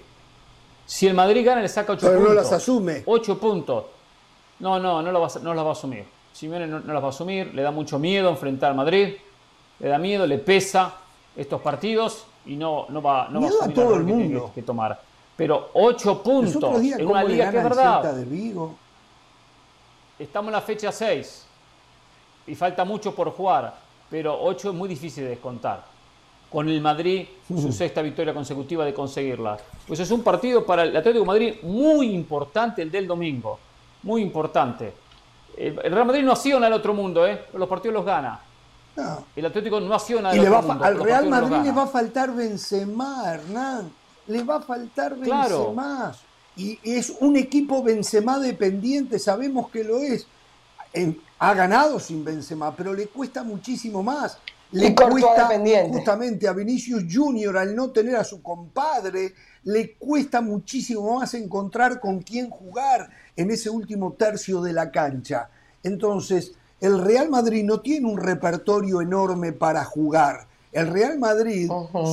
Si 0.86 1.06
el 1.06 1.14
Madrid 1.14 1.45
gana, 1.45 1.61
le 1.61 1.68
saca 1.68 1.94
8 1.94 2.07
puntos. 2.07 2.28
no 2.28 2.34
las 2.34 2.52
asume. 2.52 3.03
8 3.06 3.40
puntos. 3.40 3.86
No, 4.60 4.80
no, 4.80 5.03
no, 5.03 5.11
lo 5.11 5.22
va, 5.22 5.28
no 5.44 5.53
las 5.53 5.64
va 5.64 5.69
a 5.69 5.74
asumir. 5.74 6.06
Simeone 6.34 6.65
no, 6.65 6.80
no 6.80 6.94
las 6.94 7.03
va 7.03 7.07
a 7.07 7.10
asumir. 7.10 7.53
Le 7.53 7.61
da 7.61 7.69
mucho 7.69 7.99
miedo 7.99 8.30
enfrentar 8.30 8.72
al 8.72 8.78
Madrid. 8.78 9.15
Le 9.80 9.88
da 9.88 9.99
miedo, 9.99 10.26
le 10.26 10.40
pesa 10.40 10.95
estos 11.36 11.61
partidos 11.61 12.26
y 12.48 12.56
no, 12.56 12.88
no 12.90 12.99
va, 12.99 13.28
no 13.30 13.41
va 13.41 13.48
a 13.48 13.49
asumir 13.49 13.76
todo 13.76 13.95
el 13.95 14.03
mundo. 14.03 14.52
Que, 14.56 14.64
tomar. 14.64 14.99
Pero 15.36 15.69
8 15.74 16.24
puntos 16.24 16.82
en 16.82 17.06
una 17.06 17.24
liga 17.24 17.52
que 17.52 17.57
es 17.57 17.64
verdad. 17.64 18.11
De 18.15 18.26
Vigo. 18.26 18.76
Estamos 20.18 20.48
en 20.48 20.53
la 20.53 20.61
fecha 20.61 20.91
6 20.91 21.45
y 22.48 22.56
falta 22.56 22.84
mucho 22.84 23.14
por 23.14 23.30
jugar, 23.34 23.76
pero 24.10 24.41
8 24.41 24.69
es 24.69 24.76
muy 24.76 24.90
difícil 24.90 25.26
de 25.26 25.32
descontar 25.32 25.97
con 26.52 26.69
el 26.69 26.82
Madrid 26.82 27.28
su 27.48 27.72
sexta 27.72 28.02
victoria 28.02 28.34
consecutiva 28.34 28.86
de 28.86 28.94
conseguirla. 28.94 29.57
Pues 29.86 29.99
es 29.99 30.11
un 30.11 30.24
partido 30.24 30.65
para 30.65 30.84
el 30.84 30.95
Atlético 30.95 31.24
de 31.24 31.28
Madrid 31.28 31.56
muy 31.64 32.14
importante 32.14 32.82
el 32.82 32.91
del 32.91 33.07
domingo, 33.07 33.60
muy 34.03 34.22
importante. 34.22 34.94
El 35.57 35.76
Real 35.76 36.06
Madrid 36.06 36.24
no 36.24 36.36
nada 36.36 36.65
del 36.65 36.74
otro 36.74 36.94
mundo, 36.94 37.26
¿eh? 37.26 37.45
los 37.53 37.68
partidos 37.68 37.95
los 37.95 38.06
gana. 38.06 38.40
El 39.36 39.45
Atlético 39.45 39.80
no 39.80 39.90
nada 39.90 40.32
del 40.34 40.48
otro 40.48 40.61
mundo. 40.61 40.84
Al 40.84 40.99
Real 40.99 41.28
Madrid 41.28 41.57
le 41.64 41.72
va 41.72 41.84
a 41.84 41.88
faltar 41.88 42.34
Benzema, 42.34 43.24
Hernán. 43.34 43.91
Le 44.28 44.44
va 44.44 44.57
a 44.57 44.61
faltar 44.61 45.15
Benzema. 45.15 46.14
Y 46.56 46.80
es 46.84 47.14
un 47.19 47.38
equipo 47.38 47.84
Benzema 47.84 48.40
dependiente, 48.40 49.19
sabemos 49.19 49.69
que 49.69 49.84
lo 49.84 49.98
es. 49.99 50.28
ha 51.40 51.53
ganado 51.53 51.99
sin 51.99 52.24
Benzema, 52.24 52.74
pero 52.76 52.94
le 52.94 53.07
cuesta 53.07 53.44
muchísimo 53.44 54.02
más 54.02 54.40
le 54.72 54.94
cuesta 54.94 55.49
justamente 55.89 56.48
a 56.48 56.53
Vinicius 56.53 57.03
Junior 57.11 57.57
al 57.57 57.76
no 57.76 57.91
tener 57.91 58.15
a 58.15 58.23
su 58.23 58.41
compadre, 58.41 59.34
le 59.64 59.94
cuesta 59.94 60.41
muchísimo 60.41 61.19
más 61.19 61.34
encontrar 61.34 61.99
con 61.99 62.22
quién 62.22 62.49
jugar 62.49 63.10
en 63.35 63.52
ese 63.52 63.69
último 63.69 64.14
tercio 64.14 64.61
de 64.61 64.73
la 64.73 64.91
cancha. 64.91 65.49
Entonces, 65.84 66.53
el 66.81 67.02
Real 67.02 67.30
Madrid 67.30 67.64
no 67.64 67.80
tiene 67.80 68.07
un 68.07 68.18
repertorio 68.18 69.02
enorme 69.02 69.53
para 69.53 69.84
jugar. 69.84 70.48
El 70.72 70.88
Real 70.88 71.18
Madrid, 71.18 71.69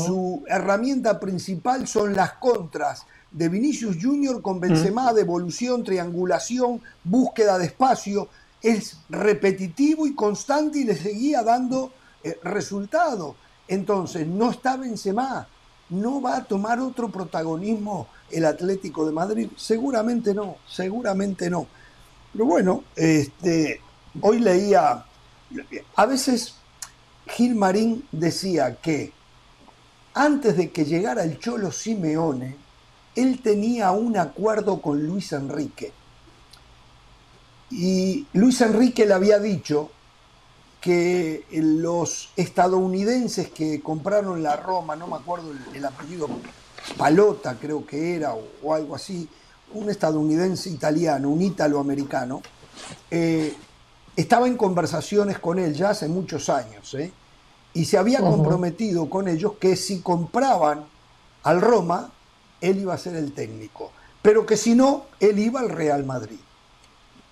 su 0.07 0.43
herramienta 0.49 1.21
principal 1.21 1.87
son 1.87 2.15
las 2.15 2.35
contras 2.35 3.05
de 3.31 3.49
Vinicius 3.49 3.99
Junior 4.01 4.41
con 4.41 4.61
Benzema, 4.61 5.13
devolución, 5.13 5.83
triangulación, 5.83 6.81
búsqueda 7.03 7.59
de 7.59 7.67
espacio. 7.67 8.29
Es 8.63 8.97
repetitivo 9.11 10.07
y 10.07 10.15
constante 10.15 10.79
y 10.79 10.85
le 10.85 10.97
seguía 10.97 11.43
dando 11.43 11.93
eh, 12.25 12.39
resultado. 12.43 13.37
Entonces, 13.69 14.27
no 14.27 14.51
está 14.51 14.77
Benzema, 14.77 15.47
¿no 15.91 16.21
va 16.21 16.39
a 16.39 16.45
tomar 16.45 16.81
otro 16.81 17.11
protagonismo 17.11 18.09
el 18.31 18.47
Atlético 18.47 19.07
de 19.07 19.13
Madrid? 19.13 19.49
Seguramente 19.57 20.35
no, 20.35 20.57
seguramente 20.67 21.51
no. 21.51 21.67
Pero 22.33 22.47
bueno, 22.47 22.85
este, 22.97 23.81
hoy 24.21 24.41
leía, 24.41 25.05
a 25.95 26.07
veces 26.07 26.55
Gil 27.27 27.55
Marín 27.55 28.07
decía 28.11 28.77
que 28.77 29.13
antes 30.15 30.57
de 30.57 30.71
que 30.71 30.85
llegara 30.85 31.25
el 31.25 31.39
Cholo 31.39 31.71
Simeone, 31.71 32.57
él 33.15 33.41
tenía 33.43 33.91
un 33.93 34.17
acuerdo 34.17 34.81
con 34.81 35.07
Luis 35.07 35.33
Enrique. 35.33 35.93
Y 37.71 38.27
Luis 38.33 38.61
Enrique 38.61 39.07
le 39.07 39.15
había 39.15 39.39
dicho 39.39 39.91
que 40.85 41.47
los 41.51 42.29
estadounidenses 42.37 43.49
que 43.49 43.81
compraron 43.81 44.43
la 44.43 44.57
Roma, 44.57 44.95
no 44.95 45.07
me 45.07 45.17
acuerdo 45.17 45.51
el, 45.73 45.83
apellido, 45.83 46.29
Palota 46.99 47.57
creo 47.59 47.87
que 47.87 48.17
era, 48.17 48.35
o, 48.35 48.75
algo 48.75 48.95
así, 48.95 49.27
un 49.73 49.89
estadounidense 49.89 50.69
italiano, 50.69 51.31
un 51.31 51.41
italoamericano, 51.41 52.43
eh, 53.11 53.55
estaba 54.15 54.47
en 54.47 54.59
conversaciones 54.59 55.39
con 55.39 55.59
él 55.59 55.73
ya 55.73 55.89
hace 55.89 56.07
muchos 56.07 56.51
años, 56.51 56.93
¿eh? 56.93 57.11
y 57.73 57.87
se 57.87 57.97
había 57.97 58.21
comprometido 58.21 59.09
con 59.09 59.27
ellos 59.27 59.55
que 59.59 59.77
si 59.77 60.01
compraban 60.01 60.85
al 61.45 61.63
Roma, 61.63 62.13
él 62.61 62.81
iba 62.81 62.93
a 62.93 62.99
ser 62.99 63.17
el 63.17 63.33
técnico, 63.33 63.91
pero 64.21 64.45
que 64.45 64.59
si 64.59 64.75
no, 64.75 65.07
él 65.19 65.39
iba 65.39 65.61
al 65.61 65.71
Real 65.71 66.05
Madrid. 66.05 66.41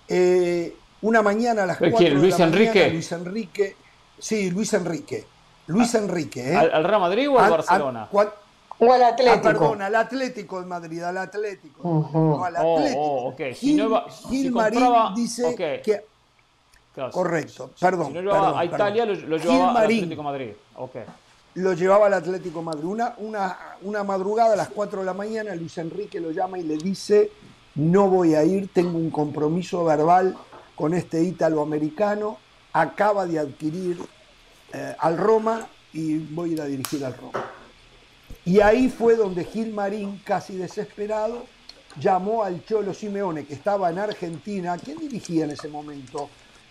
Eh, 0.07 0.75
una 1.03 1.21
mañana 1.21 1.63
a 1.63 1.65
las 1.67 1.77
4 1.77 1.99
de 1.99 2.09
Luis 2.09 2.39
la 2.39 2.45
Enrique? 2.45 2.69
mañana, 2.73 2.93
Luis 2.93 3.11
Enrique, 3.11 3.75
sí, 4.19 4.49
Luis 4.51 4.73
Enrique, 4.73 5.25
Luis 5.67 5.93
Enrique. 5.95 6.51
¿eh? 6.53 6.55
¿Al, 6.55 6.83
Real 6.83 6.99
Madrid 7.01 7.29
o 7.29 7.39
al 7.39 7.51
Barcelona? 7.51 8.07
o 8.11 8.91
al 8.91 9.03
Atlético. 9.03 9.35
Ah, 9.37 9.41
perdón, 9.41 9.81
al 9.81 9.95
Atlético 9.95 10.59
de 10.59 10.65
Madrid, 10.65 11.01
al 11.03 11.17
Atlético. 11.17 12.09
No, 12.13 12.43
al 12.43 12.55
Oh, 12.59 12.77
Atlético. 12.77 13.01
oh. 13.01 13.35
Si 13.37 13.53
Gil, 13.53 13.77
no 13.77 13.85
iba- 13.85 14.05
Gil 14.29 14.43
si 14.43 14.49
Marín 14.49 14.79
compraba- 14.81 15.13
dice 15.15 15.55
que... 15.55 16.03
Claro, 16.93 17.11
Correcto, 17.11 17.71
si- 17.75 17.81
perdón, 17.85 18.07
Si 18.07 18.13
no 18.13 18.21
llevaba 18.21 18.41
perdón, 18.41 18.59
a 18.59 18.65
Italia, 18.65 19.05
perdón. 19.05 19.29
lo, 19.29 19.37
llevaba 19.37 19.69
al. 19.71 19.77
Atlético 19.77 20.09
de 20.09 20.23
Madrid. 20.23 20.51
Lo 21.55 21.73
llevaba 21.73 22.05
al 22.07 22.13
Atlético 22.13 22.59
de 22.59 22.65
Madrid. 22.65 22.83
Una, 22.85 23.13
una, 23.17 23.57
una 23.83 24.03
madrugada 24.03 24.53
a 24.53 24.55
las 24.55 24.69
4 24.69 24.99
de 24.99 25.05
la 25.05 25.13
mañana, 25.13 25.55
Luis 25.55 25.77
Enrique 25.77 26.19
lo 26.19 26.31
llama 26.31 26.59
y 26.59 26.63
le 26.63 26.77
dice, 26.77 27.31
no 27.75 28.07
voy 28.09 28.35
a 28.35 28.43
ir, 28.43 28.69
tengo 28.73 28.97
un 28.97 29.09
compromiso 29.11 29.83
verbal 29.85 30.35
con 30.75 30.93
este 30.93 31.21
ítalo-americano, 31.23 32.37
acaba 32.73 33.25
de 33.25 33.39
adquirir 33.39 33.97
eh, 34.73 34.95
al 34.99 35.17
Roma 35.17 35.67
y 35.93 36.17
voy 36.17 36.51
a 36.51 36.53
ir 36.53 36.61
a 36.61 36.65
dirigir 36.65 37.05
al 37.05 37.15
Roma. 37.15 37.43
Y 38.45 38.59
ahí 38.59 38.89
fue 38.89 39.15
donde 39.15 39.45
Gil 39.45 39.73
Marín, 39.73 40.21
casi 40.25 40.55
desesperado, 40.57 41.45
llamó 41.99 42.43
al 42.43 42.65
Cholo 42.65 42.93
Simeone, 42.93 43.45
que 43.45 43.53
estaba 43.53 43.89
en 43.89 43.99
Argentina. 43.99 44.77
¿Quién 44.83 44.97
dirigía 44.97 45.45
en 45.45 45.51
ese 45.51 45.67
momento? 45.67 46.29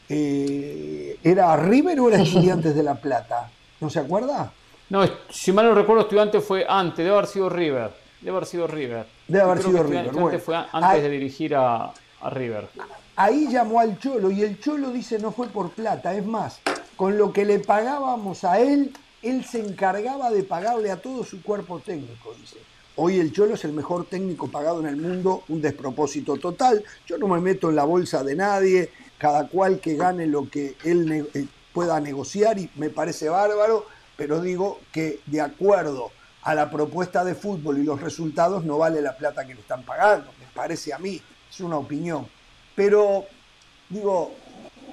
Eh, 0.09 1.16
¿Era 1.23 1.57
River 1.57 2.01
o 2.01 2.09
era 2.11 2.20
Estudiantes 2.23 2.74
de 2.74 2.83
La 2.83 2.95
Plata? 2.97 3.51
¿No 3.81 3.89
se 3.89 4.01
acuerda? 4.01 4.53
No, 4.91 5.03
si 5.31 5.53
mal 5.53 5.65
no 5.66 5.74
recuerdo, 5.74 6.03
estudiante 6.03 6.41
fue 6.41 6.66
antes, 6.69 6.99
debe 6.99 7.12
haber 7.12 7.27
sido 7.27 7.49
River. 7.49 7.91
Debe 8.20 8.37
haber 8.37 8.47
sido 8.47 8.66
River. 8.66 9.07
Debe 9.27 9.43
haber 9.45 9.59
Creo 9.61 9.70
sido 9.70 9.83
River, 9.85 10.12
bueno. 10.12 10.39
fue 10.39 10.55
a- 10.57 10.69
Ah, 10.73 10.91
antes 10.91 11.03
de 11.05 11.09
dirigir 11.09 11.55
a, 11.57 11.93
a 12.20 12.31
River. 12.31 12.69
Ahí 13.14 13.48
llamó 13.51 13.80
al 13.80 13.98
Cholo 13.98 14.30
y 14.30 14.43
el 14.43 14.59
Cholo 14.59 14.90
dice 14.90 15.18
no 15.18 15.32
fue 15.32 15.48
por 15.48 15.70
plata, 15.70 16.14
es 16.14 16.24
más, 16.24 16.60
con 16.97 17.18
lo 17.18 17.32
que 17.32 17.44
le 17.44 17.59
pagábamos 17.59 18.43
a 18.44 18.59
él, 18.59 18.93
él 19.22 19.44
se 19.44 19.60
encargaba 19.60 20.30
de 20.30 20.43
pagarle 20.43 20.90
a 20.90 21.01
todo 21.01 21.22
su 21.22 21.43
cuerpo 21.43 21.78
técnico, 21.78 22.34
dice. 22.40 22.56
Hoy 22.97 23.18
el 23.18 23.32
Cholo 23.32 23.55
es 23.55 23.64
el 23.64 23.72
mejor 23.72 24.06
técnico 24.06 24.51
pagado 24.51 24.80
en 24.80 24.86
el 24.86 24.97
mundo, 24.97 25.44
un 25.48 25.62
despropósito 25.62 26.36
total. 26.36 26.84
Yo 27.06 27.16
no 27.16 27.26
me 27.26 27.40
meto 27.40 27.70
en 27.70 27.76
la 27.76 27.84
bolsa 27.84 28.22
de 28.22 28.34
nadie, 28.34 28.90
cada 29.18 29.47
cual 29.48 29.80
que 29.80 29.97
gane 29.97 30.26
lo 30.26 30.48
que 30.51 30.76
él 30.84 31.26
eh, 31.34 31.47
pueda 31.72 32.01
negociar 32.01 32.59
y 32.59 32.70
me 32.76 32.90
parece 32.90 33.28
bárbaro, 33.28 33.86
pero 34.16 34.43
digo 34.43 34.80
que 34.93 35.20
de 35.26 35.40
acuerdo 35.40 36.10
a 36.43 36.55
la 36.55 36.70
propuesta 36.70 37.24
de 37.24 37.34
fútbol 37.34 37.78
y 37.78 37.84
los 37.84 38.01
resultados 38.01 38.64
no 38.64 38.78
vale 38.78 39.01
la 39.01 39.16
plata 39.16 39.47
que 39.47 39.55
le 39.55 39.60
están 39.60 39.84
pagando, 39.84 40.30
me 40.39 40.47
parece 40.55 40.93
a 40.93 40.98
mí, 40.98 41.20
es 41.51 41.60
una 41.60 41.76
opinión. 41.78 42.26
Pero 42.83 43.27
digo, 43.89 44.33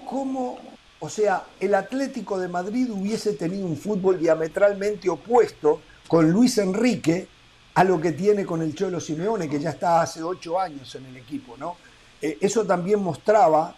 ¿cómo, 0.07 0.59
o 0.99 1.09
sea, 1.09 1.45
el 1.59 1.73
Atlético 1.73 2.37
de 2.37 2.47
Madrid 2.47 2.87
hubiese 2.91 3.33
tenido 3.33 3.65
un 3.65 3.75
fútbol 3.75 4.19
diametralmente 4.19 5.09
opuesto 5.09 5.81
con 6.07 6.29
Luis 6.29 6.59
Enrique 6.59 7.27
a 7.73 7.83
lo 7.83 7.99
que 7.99 8.11
tiene 8.11 8.45
con 8.45 8.61
el 8.61 8.75
Cholo 8.75 8.99
Simeone, 8.99 9.49
que 9.49 9.59
ya 9.59 9.71
está 9.71 10.03
hace 10.03 10.21
ocho 10.21 10.59
años 10.59 10.93
en 10.93 11.07
el 11.07 11.17
equipo, 11.17 11.57
¿no? 11.57 11.77
Eh, 12.21 12.37
eso 12.41 12.63
también 12.63 12.99
mostraba 12.99 13.75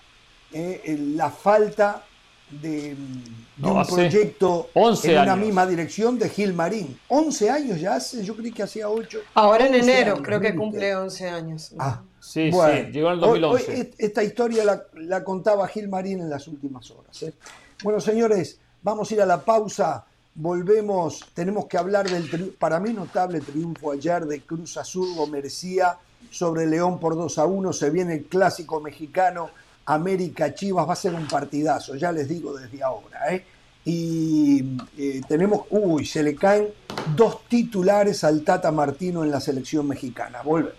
eh, 0.52 0.98
la 1.16 1.30
falta 1.30 2.04
de, 2.50 2.90
de 2.90 2.96
No, 3.60 3.76
un 3.76 3.86
proyecto 3.86 4.72
11 4.74 5.08
en 5.08 5.14
una 5.22 5.34
años. 5.34 5.46
misma 5.46 5.66
dirección 5.66 6.20
de 6.20 6.28
Gil 6.28 6.52
Marín. 6.52 7.00
11 7.08 7.50
años 7.50 7.80
ya 7.80 7.96
hace, 7.96 8.26
yo 8.26 8.36
creí 8.36 8.52
que 8.52 8.64
hacía 8.64 8.90
8. 8.90 9.20
Ahora 9.36 9.68
en 9.68 9.76
enero 9.76 10.22
creo 10.22 10.42
que 10.42 10.54
cumple 10.54 10.94
11 10.98 11.30
años. 11.30 11.72
Ah, 11.80 12.02
Sí, 12.22 12.52
bueno, 12.52 12.85
sí, 12.88 12.91
llegó 12.91 13.07
en 13.11 13.18
el 13.18 13.23
hoy- 13.23 13.39
2011. 13.41 13.72
hoy 13.73 13.80
est- 13.81 13.93
esta 13.99 14.23
historia 14.23 14.64
la, 14.64 14.84
la 14.93 15.23
contaba 15.23 15.68
Gil 15.68 15.89
Marín 15.89 16.19
en 16.19 16.30
las 16.30 16.48
últimas 16.48 16.89
horas. 16.91 17.23
¿eh? 17.23 17.34
Bueno, 17.84 17.99
señores, 17.99 18.60
vamos 18.84 19.10
a 19.10 19.14
ir 19.15 19.22
a 19.22 19.26
la 19.26 19.41
pausa. 19.41 20.06
Volvemos, 20.34 21.26
tenemos 21.34 21.65
que 21.65 21.77
hablar 21.77 22.10
del 22.10 22.53
para 22.57 22.80
mí 22.80 22.93
notable 22.93 23.41
triunfo 23.41 23.91
ayer 23.91 24.26
de 24.26 24.41
Cruz 24.41 24.77
Azul, 24.77 25.10
merecía 25.30 25.98
sobre 26.30 26.65
León 26.68 26.99
por 26.99 27.15
2 27.15 27.38
a 27.38 27.45
1. 27.45 27.73
Se 27.73 27.89
viene 27.89 28.14
el 28.15 28.23
clásico 28.26 28.80
mexicano, 28.80 29.49
América 29.85 30.53
Chivas, 30.53 30.88
va 30.88 30.93
a 30.93 30.95
ser 30.95 31.14
un 31.15 31.27
partidazo, 31.27 31.95
ya 31.95 32.11
les 32.11 32.30
digo 32.30 32.53
desde 32.53 32.81
ahora. 32.84 33.34
¿eh? 33.35 33.43
Y 33.84 34.77
eh, 34.98 35.22
tenemos, 35.27 35.64
uy, 35.72 36.06
se 36.06 36.22
le 36.23 36.35
caen 36.35 36.68
dos 37.15 37.39
titulares 37.49 38.23
al 38.23 38.43
Tata 38.43 38.72
Martino 38.72 39.23
en 39.23 39.31
la 39.31 39.39
selección 39.41 39.88
mexicana. 39.88 40.41
Volvemos. 40.43 40.76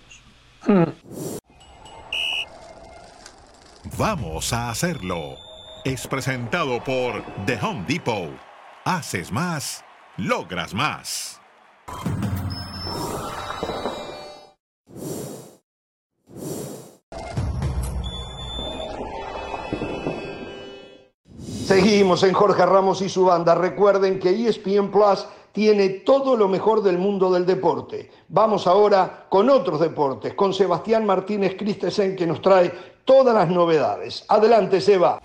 Vamos 3.98 4.52
a 4.52 4.70
hacerlo. 4.70 5.36
Es 5.84 6.06
presentado 6.06 6.82
por 6.84 7.22
The 7.46 7.58
Home 7.60 7.84
Depot. 7.88 8.30
Haces 8.84 9.32
más, 9.32 9.84
logras 10.16 10.74
más. 10.74 11.40
Seguimos 21.72 22.22
en 22.22 22.34
Jorge 22.34 22.66
Ramos 22.66 23.00
y 23.02 23.08
su 23.08 23.24
banda. 23.24 23.54
Recuerden 23.54 24.18
que 24.18 24.48
ESPN 24.48 24.90
Plus 24.90 25.26
tiene 25.52 25.88
todo 25.90 26.36
lo 26.36 26.48
mejor 26.48 26.82
del 26.82 26.98
mundo 26.98 27.30
del 27.30 27.46
deporte. 27.46 28.10
Vamos 28.28 28.66
ahora 28.66 29.26
con 29.28 29.50
otros 29.50 29.80
deportes, 29.80 30.34
con 30.34 30.52
Sebastián 30.52 31.04
Martínez 31.04 31.56
Christensen 31.56 32.16
que 32.16 32.26
nos 32.26 32.40
trae 32.40 32.72
todas 33.04 33.34
las 33.34 33.48
novedades. 33.48 34.24
Adelante, 34.28 34.80
Seba. 34.80 35.20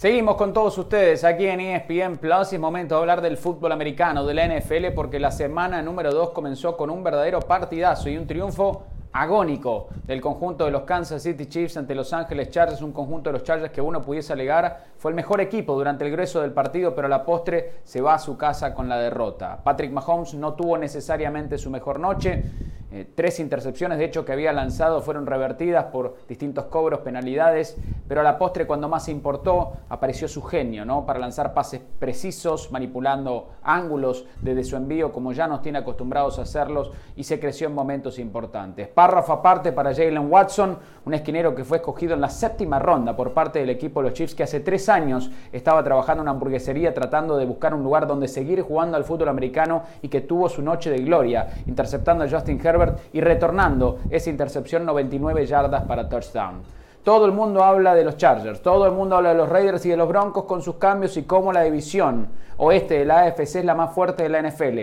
Seguimos 0.00 0.36
con 0.36 0.54
todos 0.54 0.78
ustedes 0.78 1.24
aquí 1.24 1.46
en 1.46 1.60
ESPN 1.60 2.16
Plus 2.16 2.52
y 2.52 2.54
es 2.54 2.60
momento 2.60 2.94
de 2.94 3.00
hablar 3.02 3.20
del 3.20 3.36
fútbol 3.36 3.70
americano, 3.70 4.24
de 4.24 4.32
la 4.32 4.46
NFL, 4.48 4.94
porque 4.94 5.20
la 5.20 5.30
semana 5.30 5.82
número 5.82 6.10
2 6.10 6.30
comenzó 6.30 6.74
con 6.74 6.88
un 6.88 7.04
verdadero 7.04 7.40
partidazo 7.40 8.08
y 8.08 8.16
un 8.16 8.26
triunfo 8.26 8.84
agónico 9.12 9.88
del 10.04 10.20
conjunto 10.20 10.64
de 10.64 10.70
los 10.70 10.82
Kansas 10.82 11.22
City 11.22 11.46
Chiefs 11.46 11.76
ante 11.76 11.94
Los 11.94 12.12
Ángeles 12.12 12.50
Chargers, 12.50 12.82
un 12.82 12.92
conjunto 12.92 13.30
de 13.30 13.34
los 13.34 13.42
Chargers 13.42 13.72
que 13.72 13.80
uno 13.80 14.02
pudiese 14.02 14.32
alegar 14.32 14.84
fue 14.96 15.10
el 15.10 15.14
mejor 15.14 15.40
equipo 15.40 15.74
durante 15.74 16.04
el 16.04 16.12
grueso 16.12 16.40
del 16.40 16.52
partido, 16.52 16.94
pero 16.94 17.06
a 17.06 17.10
la 17.10 17.24
postre 17.24 17.80
se 17.84 18.00
va 18.00 18.14
a 18.14 18.18
su 18.18 18.36
casa 18.36 18.74
con 18.74 18.88
la 18.88 18.98
derrota. 18.98 19.60
Patrick 19.62 19.92
Mahomes 19.92 20.34
no 20.34 20.54
tuvo 20.54 20.78
necesariamente 20.78 21.58
su 21.58 21.70
mejor 21.70 21.98
noche, 21.98 22.44
eh, 22.92 23.06
tres 23.14 23.38
intercepciones 23.40 23.98
de 23.98 24.04
hecho 24.04 24.24
que 24.24 24.32
había 24.32 24.52
lanzado 24.52 25.00
fueron 25.00 25.26
revertidas 25.26 25.86
por 25.86 26.16
distintos 26.28 26.64
cobros, 26.64 27.00
penalidades, 27.00 27.76
pero 28.08 28.20
a 28.20 28.24
la 28.24 28.38
postre 28.38 28.66
cuando 28.66 28.88
más 28.88 29.08
importó 29.08 29.74
apareció 29.88 30.26
su 30.26 30.42
genio, 30.42 30.84
¿no? 30.84 31.06
Para 31.06 31.18
lanzar 31.18 31.54
pases 31.54 31.80
precisos, 31.98 32.72
manipulando 32.72 33.50
ángulos 33.62 34.26
desde 34.40 34.64
su 34.64 34.76
envío 34.76 35.12
como 35.12 35.32
ya 35.32 35.46
nos 35.46 35.62
tiene 35.62 35.78
acostumbrados 35.78 36.38
a 36.38 36.42
hacerlos 36.42 36.90
y 37.16 37.24
se 37.24 37.38
creció 37.38 37.68
en 37.68 37.74
momentos 37.74 38.18
importantes. 38.18 38.88
Párrafo 38.88 39.32
aparte 39.32 39.72
para 39.72 39.94
Jalen 39.94 40.30
Watson, 40.30 40.78
un 41.04 41.14
esquinero 41.14 41.54
que 41.54 41.64
fue 41.64 41.78
escogido 41.78 42.14
en 42.14 42.20
la 42.20 42.28
séptima 42.28 42.78
ronda 42.78 43.14
por 43.14 43.32
parte 43.32 43.60
del 43.60 43.70
equipo 43.70 44.02
de 44.02 44.08
los 44.08 44.18
Chiefs 44.18 44.34
que 44.34 44.42
hace 44.42 44.60
tres 44.60 44.88
años 44.88 45.30
estaba 45.52 45.84
trabajando 45.84 46.22
en 46.22 46.22
una 46.22 46.30
hamburguesería 46.32 46.92
tratando 46.92 47.36
de 47.36 47.46
buscar 47.46 47.74
un 47.74 47.82
lugar 47.82 48.06
donde 48.06 48.26
seguir 48.26 48.62
jugando 48.62 48.96
al 48.96 49.04
fútbol 49.04 49.28
americano 49.28 49.82
y 50.02 50.08
que 50.08 50.20
tuvo 50.20 50.48
su 50.48 50.62
noche 50.62 50.90
de 50.90 50.98
gloria, 50.98 51.48
interceptando 51.66 52.24
a 52.24 52.28
Justin 52.28 52.60
Herbert 52.62 52.79
y 53.12 53.20
retornando 53.20 53.98
esa 54.10 54.30
intercepción 54.30 54.84
99 54.84 55.46
yardas 55.46 55.84
para 55.84 56.08
touchdown. 56.08 56.62
Todo 57.02 57.24
el 57.24 57.32
mundo 57.32 57.64
habla 57.64 57.94
de 57.94 58.04
los 58.04 58.18
Chargers, 58.18 58.60
todo 58.60 58.84
el 58.84 58.92
mundo 58.92 59.16
habla 59.16 59.30
de 59.30 59.36
los 59.36 59.48
Raiders 59.48 59.86
y 59.86 59.88
de 59.88 59.96
los 59.96 60.08
Broncos 60.08 60.44
con 60.44 60.60
sus 60.60 60.76
cambios 60.76 61.16
y 61.16 61.22
cómo 61.22 61.52
la 61.52 61.62
división 61.62 62.28
oeste 62.58 62.98
de 62.98 63.04
la 63.06 63.22
AFC 63.22 63.56
es 63.56 63.64
la 63.64 63.74
más 63.74 63.94
fuerte 63.94 64.22
de 64.22 64.28
la 64.28 64.42
NFL. 64.42 64.78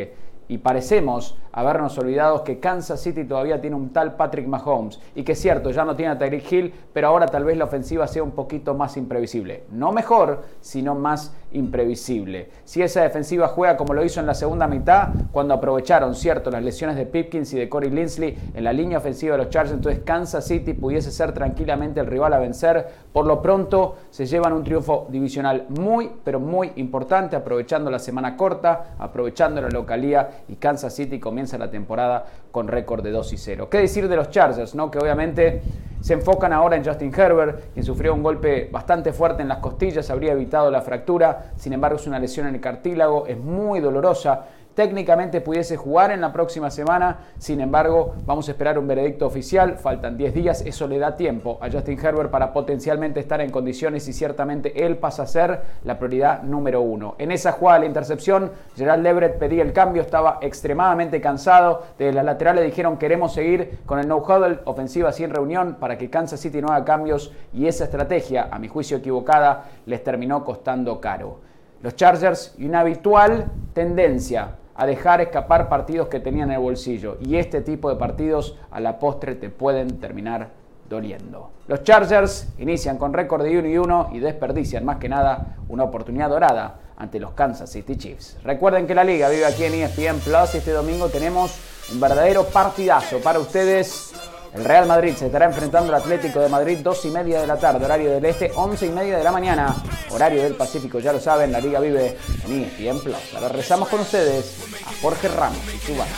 y 0.50 0.58
parecemos 0.60 1.38
habernos 1.58 1.98
olvidado 1.98 2.44
que 2.44 2.60
Kansas 2.60 3.02
City 3.02 3.24
todavía 3.24 3.60
tiene 3.60 3.76
un 3.76 3.90
tal 3.90 4.16
Patrick 4.16 4.46
Mahomes 4.46 5.00
y 5.16 5.24
que 5.24 5.32
es 5.32 5.42
cierto, 5.42 5.72
ya 5.72 5.84
no 5.86 5.96
tiene 5.96 6.12
a 6.12 6.18
Tyreek 6.20 6.52
Hill, 6.52 6.74
pero 6.94 7.08
ahora 7.08 7.26
tal 7.26 7.46
vez 7.46 7.58
la 7.58 7.64
ofensiva 7.64 8.06
sea 8.06 8.22
un 8.22 8.30
poquito 8.30 8.76
más 8.76 8.96
imprevisible. 8.96 9.64
No 9.72 9.92
mejor, 9.92 10.44
sino 10.62 10.94
más 10.94 11.34
imprevisible. 11.54 12.52
Si 12.64 12.84
esa 12.84 13.02
defensiva 13.02 13.48
juega 13.48 13.76
como 13.76 13.96
lo 13.96 14.06
hizo 14.06 14.20
en 14.20 14.28
la 14.28 14.36
segunda 14.36 14.68
mitad, 14.68 15.08
cuando 15.32 15.56
aprovecharon, 15.56 16.14
cierto, 16.14 16.52
las 16.52 16.62
lesiones 16.62 16.96
de 16.96 17.08
Pipkins 17.08 17.52
y 17.54 17.58
de 17.58 17.68
Corey 17.68 17.90
Linsley 17.90 18.38
en 18.54 18.64
la 18.64 18.72
línea 18.72 19.00
ofensiva 19.00 19.32
de 19.32 19.40
los 19.40 19.50
Chargers, 19.50 19.74
entonces 19.74 20.04
Kansas 20.04 20.46
City 20.46 20.74
pudiese 20.74 21.10
ser 21.10 21.32
tranquilamente 21.32 22.00
el 22.00 22.06
rival 22.06 22.34
a 22.34 22.38
vencer. 22.38 22.86
Por 23.12 23.26
lo 23.26 23.42
pronto 23.42 23.96
se 24.12 24.28
llevan 24.28 24.54
un 24.54 24.64
triunfo 24.64 25.08
divisional 25.10 25.66
muy, 25.70 26.12
pero 26.24 26.40
muy 26.40 26.74
importante, 26.76 27.36
aprovechando 27.36 27.90
la 27.90 27.98
semana 27.98 28.38
corta, 28.38 28.96
aprovechando 29.00 29.60
la 29.60 29.70
localía 29.70 30.44
y 30.48 30.58
Kansas 30.58 30.94
City 30.94 31.20
comienza 31.20 31.47
la 31.56 31.70
temporada 31.70 32.26
con 32.52 32.68
récord 32.68 33.04
de 33.04 33.12
2 33.12 33.34
y 33.34 33.38
0. 33.38 33.70
¿Qué 33.70 33.78
decir 33.78 34.10
de 34.10 34.16
los 34.16 34.30
Chargers? 34.30 34.76
No? 34.76 34.92
Que 34.92 34.98
obviamente 34.98 35.62
se 36.02 36.14
enfocan 36.14 36.54
ahora 36.54 36.76
en 36.76 36.86
Justin 36.86 37.14
Herbert, 37.16 37.74
quien 37.74 37.86
sufrió 37.86 38.14
un 38.14 38.24
golpe 38.24 38.70
bastante 38.72 39.14
fuerte 39.14 39.42
en 39.42 39.48
las 39.48 39.60
costillas, 39.60 40.10
habría 40.10 40.34
evitado 40.34 40.70
la 40.70 40.82
fractura, 40.82 41.52
sin 41.56 41.74
embargo 41.74 41.98
es 41.98 42.08
una 42.08 42.20
lesión 42.20 42.48
en 42.48 42.56
el 42.56 42.62
cartílago, 42.62 43.26
es 43.28 43.38
muy 43.38 43.80
dolorosa 43.80 44.46
técnicamente 44.78 45.42
pudiese 45.42 45.76
jugar 45.76 46.12
en 46.12 46.22
la 46.22 46.32
próxima 46.32 46.70
semana. 46.70 47.18
Sin 47.40 47.62
embargo, 47.62 48.14
vamos 48.28 48.48
a 48.48 48.52
esperar 48.52 48.78
un 48.78 48.86
veredicto 48.86 49.26
oficial. 49.26 49.80
Faltan 49.80 50.16
10 50.18 50.34
días. 50.36 50.62
Eso 50.62 50.88
le 50.88 51.00
da 51.00 51.16
tiempo 51.16 51.58
a 51.62 51.72
Justin 51.72 51.98
Herbert 51.98 52.30
para 52.30 52.54
potencialmente 52.54 53.20
estar 53.20 53.42
en 53.42 53.50
condiciones 53.50 54.08
y 54.08 54.14
ciertamente 54.14 54.86
él 54.86 54.98
pasa 54.98 55.24
a 55.24 55.26
ser 55.26 55.62
la 55.84 55.98
prioridad 55.98 56.44
número 56.44 56.82
uno. 56.82 57.16
En 57.18 57.32
esa 57.32 57.54
jugada 57.54 57.80
de 57.80 57.86
la 57.86 57.88
intercepción, 57.88 58.52
Gerald 58.76 59.04
Everett 59.04 59.40
pedía 59.40 59.64
el 59.64 59.74
cambio. 59.74 60.04
Estaba 60.04 60.38
extremadamente 60.44 61.20
cansado. 61.22 61.82
De 61.98 62.14
la 62.14 62.22
lateral 62.22 62.58
le 62.58 62.62
dijeron 62.62 62.98
queremos 62.98 63.34
seguir 63.34 63.80
con 63.88 63.98
el 63.98 64.08
no-huddle, 64.08 64.60
ofensiva 64.66 65.12
sin 65.12 65.32
reunión, 65.32 65.78
para 65.80 65.98
que 65.98 66.12
Kansas 66.12 66.40
City 66.40 66.62
no 66.62 66.68
haga 66.68 66.86
cambios. 66.86 67.34
Y 67.52 67.66
esa 67.66 67.86
estrategia, 67.86 68.50
a 68.52 68.60
mi 68.60 68.68
juicio 68.68 68.98
equivocada, 68.98 69.72
les 69.88 70.04
terminó 70.04 70.46
costando 70.46 71.02
caro. 71.02 71.40
Los 71.82 71.96
Chargers, 71.96 72.56
una 72.60 72.82
habitual 72.82 73.52
tendencia 73.74 74.50
a 74.78 74.86
dejar 74.86 75.22
escapar 75.22 75.68
partidos 75.68 76.08
que 76.08 76.20
tenían 76.20 76.50
en 76.50 76.56
el 76.56 76.62
bolsillo. 76.62 77.18
Y 77.20 77.36
este 77.36 77.62
tipo 77.62 77.90
de 77.90 77.96
partidos 77.96 78.56
a 78.72 78.80
la 78.80 79.00
postre 79.00 79.36
te 79.36 79.50
pueden 79.50 80.00
terminar 80.00 80.52
doliendo. 80.88 81.52
Los 81.68 81.84
Chargers 81.84 82.48
inician 82.60 82.98
con 82.98 83.12
récord 83.12 83.44
de 83.44 83.58
1 83.58 83.68
y 83.68 83.78
1 83.78 84.10
y 84.14 84.20
desperdician 84.20 84.86
más 84.86 84.98
que 84.98 85.10
nada 85.10 85.58
una 85.68 85.84
oportunidad 85.84 86.30
dorada 86.30 86.80
ante 86.96 87.20
los 87.20 87.32
Kansas 87.32 87.70
City 87.72 87.98
Chiefs. 87.98 88.38
Recuerden 88.44 88.88
que 88.88 88.96
la 88.96 89.04
liga 89.04 89.30
vive 89.30 89.46
aquí 89.46 89.64
en 89.66 89.74
ESPN 89.74 90.20
Plus 90.20 90.56
y 90.56 90.60
este 90.60 90.72
domingo 90.72 91.10
tenemos 91.10 91.60
un 91.92 92.00
verdadero 92.00 92.46
partidazo 92.46 93.20
para 93.20 93.40
ustedes 93.40 94.14
el 94.58 94.66
Real 94.66 94.88
Madrid 94.88 95.14
se 95.16 95.28
estará 95.28 95.46
enfrentando 95.46 95.94
al 95.94 96.02
Atlético 96.02 96.40
de 96.40 96.50
Madrid 96.50 96.80
2 96.82 97.06
y 97.06 97.10
media 97.10 97.42
de 97.42 97.48
la 97.48 97.58
tarde, 97.58 97.86
horario 97.86 98.12
del 98.12 98.26
este, 98.26 98.52
11 98.56 98.86
y 98.88 98.90
media 98.90 99.18
de 99.18 99.24
la 99.24 99.32
mañana, 99.32 99.76
horario 100.10 100.42
del 100.44 100.56
Pacífico, 100.56 101.00
ya 101.00 101.14
lo 101.14 101.20
saben, 101.20 101.52
la 101.52 101.60
liga 101.60 101.80
vive 101.80 102.18
en 102.46 102.64
ESPN 102.64 103.00
Plus. 103.02 103.34
Ahora 103.36 103.50
rezamos 103.50 103.88
con 103.88 104.00
ustedes 104.00 104.58
a 104.86 105.02
Jorge 105.02 105.28
Ramos 105.28 105.60
y 105.74 105.86
su 105.86 105.96
banda. 105.96 106.16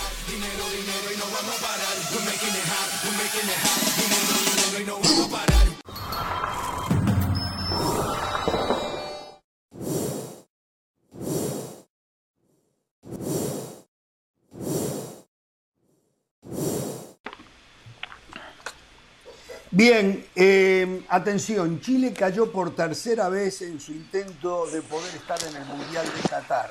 Bien, 19.80 20.26
eh, 20.36 21.06
atención, 21.08 21.80
Chile 21.80 22.12
cayó 22.12 22.52
por 22.52 22.76
tercera 22.76 23.30
vez 23.30 23.62
en 23.62 23.80
su 23.80 23.94
intento 23.94 24.66
de 24.70 24.82
poder 24.82 25.16
estar 25.16 25.40
en 25.42 25.56
el 25.56 25.66
Mundial 25.68 26.06
de 26.06 26.30
Qatar. 26.30 26.70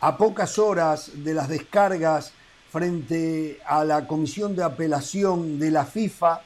A 0.00 0.18
pocas 0.18 0.58
horas 0.58 1.12
de 1.14 1.32
las 1.32 1.48
descargas 1.48 2.34
frente 2.70 3.58
a 3.64 3.86
la 3.86 4.06
Comisión 4.06 4.54
de 4.54 4.62
Apelación 4.62 5.58
de 5.58 5.70
la 5.70 5.86
FIFA, 5.86 6.42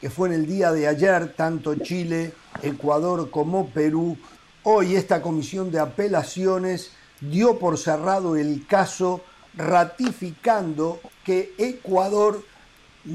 que 0.00 0.08
fue 0.08 0.28
en 0.28 0.34
el 0.36 0.46
día 0.46 0.72
de 0.72 0.88
ayer, 0.88 1.34
tanto 1.34 1.74
Chile, 1.74 2.32
Ecuador 2.62 3.28
como 3.28 3.68
Perú, 3.68 4.16
hoy 4.62 4.96
esta 4.96 5.20
Comisión 5.20 5.70
de 5.70 5.78
Apelaciones 5.78 6.92
dio 7.20 7.58
por 7.58 7.76
cerrado 7.76 8.36
el 8.36 8.66
caso 8.66 9.20
ratificando 9.52 11.00
que 11.22 11.52
Ecuador 11.58 12.42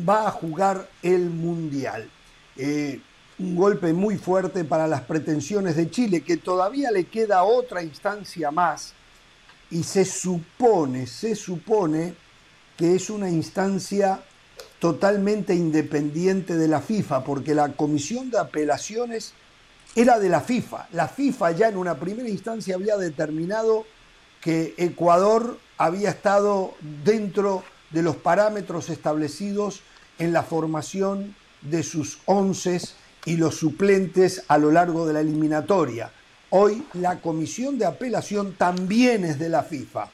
va 0.07 0.27
a 0.27 0.31
jugar 0.31 0.87
el 1.01 1.31
Mundial. 1.31 2.07
Eh, 2.61 2.99
un 3.39 3.55
golpe 3.55 3.93
muy 3.93 4.17
fuerte 4.17 4.65
para 4.65 4.85
las 4.85 4.99
pretensiones 5.01 5.77
de 5.77 5.89
Chile, 5.89 6.21
que 6.25 6.35
todavía 6.35 6.91
le 6.91 7.05
queda 7.05 7.43
otra 7.43 7.81
instancia 7.81 8.51
más, 8.51 8.91
y 9.71 9.83
se 9.83 10.03
supone, 10.03 11.07
se 11.07 11.35
supone 11.35 12.15
que 12.75 12.95
es 12.95 13.09
una 13.09 13.29
instancia 13.29 14.21
totalmente 14.79 15.55
independiente 15.55 16.57
de 16.57 16.67
la 16.67 16.81
FIFA, 16.81 17.23
porque 17.23 17.55
la 17.55 17.71
comisión 17.71 18.29
de 18.29 18.39
apelaciones 18.39 19.31
era 19.95 20.19
de 20.19 20.27
la 20.27 20.41
FIFA. 20.41 20.89
La 20.91 21.07
FIFA 21.07 21.51
ya 21.51 21.69
en 21.69 21.77
una 21.77 21.97
primera 21.97 22.27
instancia 22.27 22.75
había 22.75 22.97
determinado 22.97 23.85
que 24.41 24.73
Ecuador 24.77 25.57
había 25.77 26.09
estado 26.09 26.73
dentro 27.05 27.63
de 27.91 28.01
los 28.01 28.17
parámetros 28.17 28.89
establecidos 28.89 29.81
en 30.17 30.33
la 30.33 30.43
formación 30.43 31.35
de 31.61 31.83
sus 31.83 32.19
once 32.25 32.79
y 33.25 33.37
los 33.37 33.55
suplentes 33.55 34.43
a 34.47 34.57
lo 34.57 34.71
largo 34.71 35.05
de 35.05 35.13
la 35.13 35.21
eliminatoria. 35.21 36.11
Hoy 36.51 36.83
la 36.93 37.21
comisión 37.21 37.77
de 37.77 37.85
apelación 37.85 38.55
también 38.55 39.25
es 39.25 39.37
de 39.37 39.49
la 39.49 39.63
FIFA. 39.63 40.09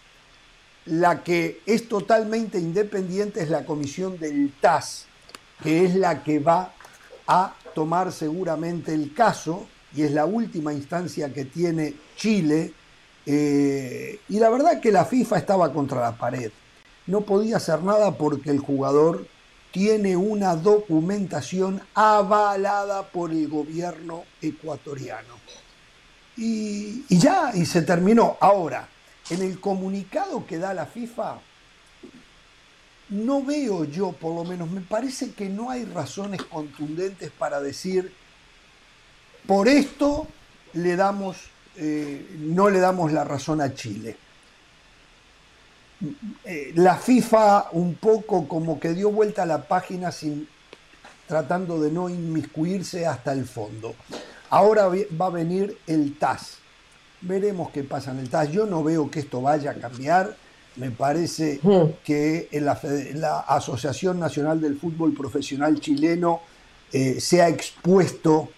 La 0.85 1.23
que 1.23 1.61
es 1.65 1.87
totalmente 1.87 2.59
independiente 2.59 3.41
es 3.41 3.49
la 3.49 3.65
comisión 3.65 4.19
del 4.19 4.53
TAS, 4.59 5.05
que 5.63 5.85
es 5.85 5.95
la 5.95 6.23
que 6.23 6.39
va 6.39 6.73
a 7.27 7.55
tomar 7.73 8.11
seguramente 8.11 8.93
el 8.93 9.13
caso 9.13 9.65
y 9.95 10.03
es 10.03 10.11
la 10.11 10.25
última 10.25 10.73
instancia 10.73 11.33
que 11.33 11.45
tiene 11.45 11.95
Chile. 12.15 12.73
Eh, 13.25 14.19
y 14.29 14.39
la 14.39 14.49
verdad 14.49 14.79
que 14.79 14.91
la 14.91 15.05
FIFA 15.05 15.37
estaba 15.37 15.73
contra 15.73 16.01
la 16.01 16.15
pared 16.15 16.51
no 17.07 17.21
podía 17.21 17.57
hacer 17.57 17.83
nada 17.83 18.17
porque 18.17 18.49
el 18.49 18.59
jugador 18.59 19.27
tiene 19.75 20.15
una 20.15 20.55
documentación 20.55 21.81
avalada 21.93 23.03
por 23.09 23.31
el 23.31 23.49
gobierno 23.49 24.23
ecuatoriano. 24.41 25.35
Y, 26.37 27.03
ya, 27.09 27.51
y 27.53 27.65
se 27.65 27.81
terminó. 27.81 28.37
Ahora, 28.39 28.87
en 29.29 29.41
el 29.41 29.59
comunicado 29.59 30.47
que 30.47 30.59
da 30.59 30.73
la 30.73 30.85
FIFA, 30.85 31.41
no 33.09 33.43
veo 33.43 33.83
yo, 33.83 34.13
por 34.13 34.33
lo 34.33 34.45
menos, 34.45 34.71
me 34.71 34.79
parece 34.79 35.33
que 35.33 35.49
no 35.49 35.69
hay 35.69 35.83
razones 35.83 36.41
contundentes 36.43 37.29
para 37.31 37.59
decir, 37.59 38.13
por 39.45 39.67
esto 39.67 40.25
le 40.71 40.95
damos, 40.95 41.49
eh, 41.75 42.25
no 42.39 42.69
le 42.69 42.79
damos 42.79 43.11
la 43.11 43.25
razón 43.25 43.59
a 43.59 43.73
Chile. 43.73 44.15
Eh, 46.43 46.73
la 46.75 46.97
FIFA 46.97 47.69
un 47.71 47.95
poco 47.95 48.47
como 48.47 48.79
que 48.79 48.93
dio 48.93 49.11
vuelta 49.11 49.43
a 49.43 49.45
la 49.45 49.67
página 49.67 50.11
sin 50.11 50.47
tratando 51.27 51.79
de 51.79 51.91
no 51.91 52.09
inmiscuirse 52.09 53.05
hasta 53.05 53.33
el 53.33 53.45
fondo. 53.45 53.95
Ahora 54.49 54.87
va 54.89 55.27
a 55.27 55.29
venir 55.29 55.77
el 55.87 56.17
TAS. 56.17 56.57
Veremos 57.21 57.71
qué 57.71 57.83
pasa 57.83 58.11
en 58.11 58.19
el 58.19 58.29
TAS. 58.29 58.51
Yo 58.51 58.65
no 58.65 58.83
veo 58.83 59.09
que 59.09 59.19
esto 59.19 59.41
vaya 59.41 59.71
a 59.71 59.75
cambiar. 59.75 60.35
Me 60.75 60.91
parece 60.91 61.59
que 62.03 62.49
la, 62.51 62.79
la, 63.15 63.39
Asociación 63.39 64.19
Nacional 64.19 64.59
del 64.59 64.77
Fútbol 64.77 65.13
Profesional 65.13 65.79
Chileno 65.79 66.41
eh, 66.91 67.19
se 67.19 67.41
ha 67.41 67.47
expuesto 67.47 68.49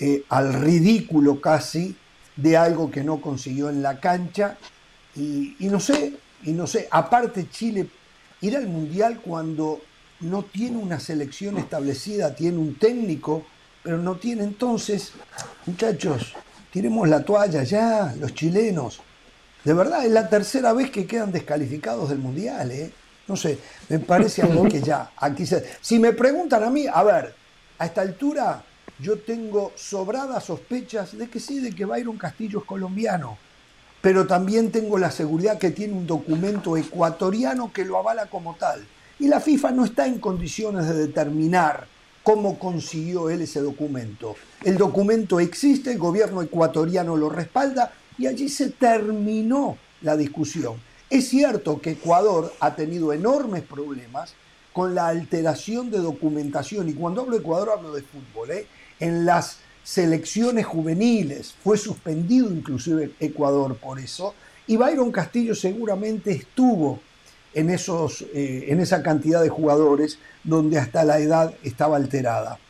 eh, 0.00 0.24
al 0.28 0.52
ridículo 0.52 1.40
casi 1.40 1.96
de 2.34 2.56
algo 2.56 2.90
que 2.90 3.04
no 3.04 3.20
consiguió 3.20 3.70
en 3.70 3.82
la 3.82 4.00
cancha. 4.00 4.58
y 5.16 5.54
no 5.60 5.78
sé, 5.78 6.14
y 6.44 6.52
no 6.52 6.66
sé, 6.66 6.88
aparte 6.90 7.48
Chile, 7.50 7.86
ir 8.40 8.56
al 8.56 8.66
Mundial 8.66 9.20
cuando 9.20 9.80
no 10.20 10.42
tiene 10.44 10.78
una 10.78 11.00
selección 11.00 11.58
establecida, 11.58 12.34
tiene 12.34 12.58
un 12.58 12.76
técnico, 12.76 13.44
pero 13.82 13.98
no 13.98 14.16
tiene 14.16 14.44
entonces, 14.44 15.12
muchachos, 15.66 16.34
tiremos 16.72 17.08
la 17.08 17.24
toalla 17.24 17.62
ya, 17.62 18.14
los 18.18 18.34
chilenos. 18.34 19.00
De 19.64 19.74
verdad, 19.74 20.04
es 20.04 20.12
la 20.12 20.28
tercera 20.28 20.72
vez 20.72 20.90
que 20.90 21.06
quedan 21.06 21.32
descalificados 21.32 22.08
del 22.08 22.18
Mundial, 22.18 22.70
¿eh? 22.70 22.92
No 23.28 23.36
sé, 23.36 23.58
me 23.88 23.98
parece 23.98 24.42
a 24.42 24.46
mí 24.46 24.68
que 24.68 24.80
ya, 24.80 25.12
aquí 25.16 25.46
se... 25.46 25.64
Si 25.80 25.98
me 25.98 26.12
preguntan 26.12 26.64
a 26.64 26.70
mí, 26.70 26.86
a 26.92 27.02
ver, 27.02 27.34
a 27.78 27.86
esta 27.86 28.00
altura 28.00 28.64
yo 28.98 29.18
tengo 29.20 29.72
sobradas 29.76 30.44
sospechas 30.44 31.16
de 31.16 31.28
que 31.28 31.38
sí, 31.38 31.60
de 31.60 31.72
que 31.72 31.84
Byron 31.84 32.18
Castillo 32.18 32.60
es 32.60 32.64
colombiano 32.64 33.38
pero 34.00 34.26
también 34.26 34.70
tengo 34.70 34.98
la 34.98 35.10
seguridad 35.10 35.58
que 35.58 35.70
tiene 35.70 35.94
un 35.94 36.06
documento 36.06 36.76
ecuatoriano 36.76 37.72
que 37.72 37.84
lo 37.84 37.98
avala 37.98 38.26
como 38.26 38.54
tal. 38.54 38.86
Y 39.18 39.28
la 39.28 39.40
FIFA 39.40 39.72
no 39.72 39.84
está 39.84 40.06
en 40.06 40.18
condiciones 40.18 40.88
de 40.88 40.94
determinar 40.94 41.86
cómo 42.22 42.58
consiguió 42.58 43.28
él 43.28 43.42
ese 43.42 43.60
documento. 43.60 44.36
El 44.64 44.78
documento 44.78 45.40
existe, 45.40 45.92
el 45.92 45.98
gobierno 45.98 46.42
ecuatoriano 46.42 47.16
lo 47.16 47.28
respalda 47.28 47.92
y 48.18 48.26
allí 48.26 48.48
se 48.48 48.70
terminó 48.70 49.76
la 50.02 50.16
discusión. 50.16 50.76
Es 51.10 51.28
cierto 51.28 51.80
que 51.80 51.92
Ecuador 51.92 52.52
ha 52.60 52.76
tenido 52.76 53.12
enormes 53.12 53.62
problemas 53.62 54.34
con 54.72 54.94
la 54.94 55.08
alteración 55.08 55.90
de 55.90 55.98
documentación, 55.98 56.88
y 56.88 56.94
cuando 56.94 57.22
hablo 57.22 57.32
de 57.32 57.42
Ecuador 57.42 57.70
hablo 57.76 57.92
de 57.92 58.02
fútbol, 58.02 58.52
¿eh? 58.52 58.66
en 59.00 59.26
las 59.26 59.58
selecciones 59.90 60.66
juveniles, 60.66 61.52
fue 61.64 61.76
suspendido 61.76 62.48
inclusive 62.48 63.10
Ecuador 63.18 63.74
por 63.74 63.98
eso, 63.98 64.34
y 64.68 64.76
Byron 64.76 65.10
Castillo 65.10 65.52
seguramente 65.56 66.30
estuvo 66.30 67.00
en, 67.54 67.70
esos, 67.70 68.22
eh, 68.32 68.66
en 68.68 68.78
esa 68.78 69.02
cantidad 69.02 69.42
de 69.42 69.48
jugadores 69.48 70.20
donde 70.44 70.78
hasta 70.78 71.02
la 71.02 71.18
edad 71.18 71.52
estaba 71.64 71.96
alterada. 71.96 72.60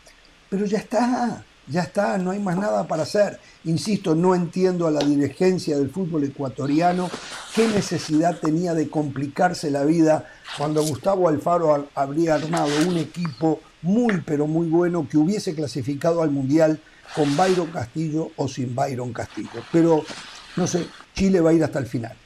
Pero 0.48 0.64
ya 0.64 0.78
está, 0.78 1.44
ya 1.68 1.82
está, 1.82 2.16
no 2.16 2.30
hay 2.30 2.38
más 2.38 2.56
nada 2.56 2.88
para 2.88 3.02
hacer. 3.02 3.38
Insisto, 3.64 4.14
no 4.14 4.34
entiendo 4.34 4.86
a 4.86 4.90
la 4.90 5.01
dirigencia 5.01 5.76
del 5.76 5.90
fútbol 5.90 6.24
ecuatoriano 6.24 7.10
qué 7.55 7.68
necesidad 7.68 8.38
tenía 8.38 8.72
de 8.72 8.88
complicarse 8.88 9.70
la 9.70 9.84
vida 9.84 10.24
cuando 10.56 10.82
Gustavo 10.82 11.28
Alfaro 11.28 11.86
habría 11.94 12.36
armado 12.36 12.70
un 12.88 12.97
equipo 12.97 13.60
muy 13.82 14.22
pero 14.24 14.47
muy 14.47 14.68
bueno 14.68 15.06
que 15.06 15.18
hubiese 15.18 15.55
clasificado 15.55 16.22
al 16.22 16.30
Mundial 16.30 16.80
con 17.14 17.36
Byron 17.36 17.68
Castillo 17.68 18.30
o 18.36 18.48
sin 18.48 18.74
Byron 18.74 19.12
Castillo. 19.12 19.62
Pero, 19.72 20.04
no 20.56 20.66
sé, 20.66 20.86
Chile 21.14 21.40
va 21.40 21.50
a 21.50 21.52
ir 21.52 21.64
hasta 21.64 21.78
el 21.78 21.86
final. 21.86 22.16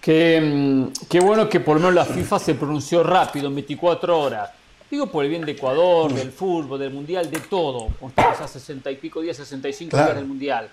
Qué, 0.00 0.40
mm, 0.40 1.06
qué 1.08 1.20
bueno 1.20 1.48
que 1.48 1.60
por 1.60 1.76
lo 1.76 1.80
menos 1.80 1.94
la 1.94 2.04
FIFA 2.04 2.38
se 2.38 2.54
pronunció 2.54 3.02
rápido, 3.02 3.48
en 3.48 3.54
24 3.54 4.18
horas. 4.18 4.50
Digo 4.90 5.06
por 5.06 5.24
el 5.24 5.30
bien 5.30 5.46
de 5.46 5.52
Ecuador, 5.52 6.12
del 6.12 6.32
fútbol, 6.32 6.78
del 6.78 6.92
mundial, 6.92 7.30
de 7.30 7.40
todo. 7.40 7.88
Estamos 8.06 8.40
a 8.40 8.46
60 8.46 8.90
y 8.90 8.96
pico 8.96 9.22
días, 9.22 9.38
65 9.38 9.96
días 9.96 10.14
del 10.14 10.26
mundial. 10.26 10.68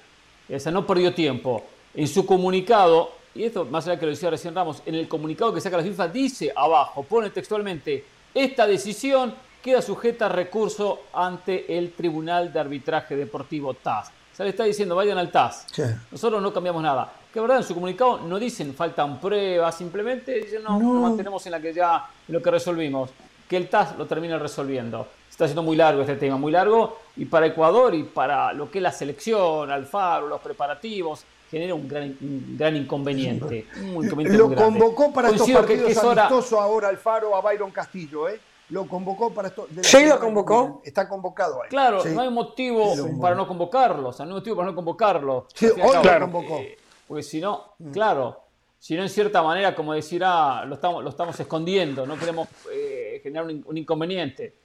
Esa 0.50 0.72
no 0.72 0.86
perdió 0.86 1.14
tiempo. 1.14 1.64
En 1.94 2.06
su 2.08 2.26
comunicado, 2.26 3.14
y 3.34 3.44
esto 3.44 3.64
más 3.66 3.88
allá 3.88 3.98
que 3.98 4.06
lo 4.06 4.12
decía 4.12 4.30
recién 4.30 4.54
Ramos, 4.54 4.82
en 4.86 4.96
el 4.96 5.08
comunicado 5.08 5.54
que 5.54 5.62
saca 5.62 5.78
la 5.78 5.84
FIFA 5.84 6.08
dice 6.10 6.52
abajo, 6.54 7.04
pone 7.04 7.30
textualmente, 7.30 8.04
esta 8.34 8.68
decisión 8.68 9.34
queda 9.62 9.82
sujeta 9.82 10.28
a 10.28 10.30
recurso 10.30 11.02
ante 11.14 11.78
el 11.78 11.92
Tribunal 11.94 12.52
de 12.52 12.60
Arbitraje 12.60 13.16
Deportivo 13.16 13.74
TAS. 13.74 14.12
Se 14.36 14.44
le 14.44 14.52
está 14.52 14.64
diciendo, 14.64 14.96
vayan 14.96 15.18
al 15.18 15.32
TAS. 15.32 15.68
Nosotros 16.12 16.42
no 16.42 16.54
cambiamos 16.54 16.82
nada. 16.82 17.12
Que 17.34 17.40
verdad, 17.40 17.58
en 17.58 17.64
su 17.64 17.74
comunicado 17.74 18.20
no 18.20 18.40
dicen 18.40 18.74
faltan 18.74 19.20
pruebas, 19.20 19.78
simplemente 19.78 20.34
dicen, 20.34 20.64
no, 20.64 20.80
no. 20.80 21.02
mantenemos 21.02 21.46
en 21.46 21.52
la 21.52 21.60
que 21.62 21.74
ya, 21.74 22.08
en 22.28 22.34
lo 22.34 22.42
que 22.42 22.50
resolvimos. 22.50 23.10
Que 23.48 23.58
el 23.58 23.68
TAS 23.68 23.98
lo 23.98 24.06
termine 24.06 24.40
resolviendo. 24.40 25.08
Está 25.30 25.46
siendo 25.46 25.64
muy 25.64 25.76
largo 25.76 26.02
este 26.02 26.16
tema, 26.16 26.38
muy 26.38 26.52
largo, 26.52 27.00
y 27.18 27.26
para 27.26 27.48
Ecuador 27.48 27.94
y 27.96 28.04
para 28.04 28.54
lo 28.54 28.70
que 28.70 28.80
es 28.80 28.84
la 28.84 28.92
selección, 28.92 29.72
Alfaro, 29.72 30.28
los 30.28 30.42
preparativos, 30.42 31.24
genera 31.50 31.74
un 31.74 31.88
gran, 31.88 32.16
gran 32.58 32.76
inconveniente. 32.76 33.66
lo 33.74 34.56
convocó 34.56 35.12
para 35.12 35.30
estos 35.30 35.50
partidos 35.50 35.98
amistosos 35.98 36.60
ahora 36.60 36.90
Alfaro 36.90 37.36
a 37.36 37.42
Byron 37.42 37.72
Castillo, 37.72 38.30
¿eh? 38.30 38.40
Lo 38.70 38.88
convocó 38.88 39.34
para 39.34 39.48
esto. 39.48 39.68
Sí, 39.82 40.06
lo 40.06 40.20
convocó. 40.20 40.82
Está 40.84 41.08
convocado 41.10 41.64
ahí. 41.64 41.70
Claro, 41.70 42.04
no 42.06 42.22
hay 42.22 42.30
motivo 42.30 42.94
para 43.20 43.36
no 43.36 43.48
convocarlo. 43.48 44.10
O 44.10 44.14
sea, 44.14 44.26
no 44.26 44.34
hay 44.34 44.40
motivo 44.40 44.56
para 44.58 44.70
no 44.70 44.76
convocarlo. 44.76 45.48
Sí, 45.54 45.68
hoy 45.68 46.04
lo 46.04 46.20
convocó. 46.20 46.58
Eh, 46.60 46.78
porque 47.08 47.24
si 47.24 47.42
no, 47.42 47.74
mm. 47.80 47.92
claro, 47.92 48.42
si 48.78 48.96
no 48.96 49.02
en 49.02 49.10
cierta 49.10 49.42
manera, 49.42 49.74
como 49.76 49.94
decir, 49.94 50.22
ah, 50.24 50.64
lo 50.66 50.76
estamos, 50.76 51.04
lo 51.04 51.10
estamos 51.10 51.40
escondiendo, 51.40 52.06
no 52.06 52.18
queremos 52.18 52.48
eh, 52.72 53.20
generar 53.24 53.46
un 53.46 53.78
inconveniente. 53.78 54.56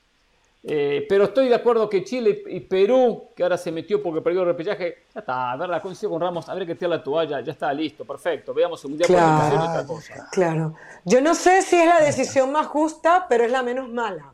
Eh, 0.67 1.05
pero 1.11 1.25
estoy 1.25 1.49
de 1.49 1.55
acuerdo 1.55 1.91
que 1.91 2.03
Chile 2.05 2.43
y 2.47 2.61
Perú, 2.61 3.29
que 3.37 3.43
ahora 3.43 3.59
se 3.59 3.71
metió 3.71 4.03
porque 4.03 4.23
perdió 4.23 4.41
el 4.41 4.47
repechaje, 4.47 5.05
ya 5.15 5.21
está, 5.21 5.53
a 5.53 5.57
ver 5.59 5.69
la 5.69 5.83
coincido 5.83 6.11
con 6.11 6.23
Ramos, 6.23 6.49
a 6.49 6.55
ver 6.55 6.67
que 6.67 6.75
tirar 6.75 6.91
la 6.91 7.05
toalla, 7.05 7.43
ya 7.43 7.53
está 7.53 7.71
listo, 7.75 8.07
perfecto, 8.07 8.55
veamos 8.55 8.83
el 8.85 8.91
Mundial 8.91 9.07
claro, 9.07 9.57
otra 9.57 9.87
cosa. 9.87 10.29
Claro, 10.33 10.75
yo 11.05 11.21
no 11.21 11.35
sé 11.35 11.61
si 11.61 11.77
es 11.77 11.87
la 11.87 12.01
decisión 12.01 12.51
más 12.51 12.67
justa, 12.69 13.27
pero 13.29 13.45
es 13.45 13.51
la 13.51 13.63
menos 13.63 13.91
mala. 13.91 14.33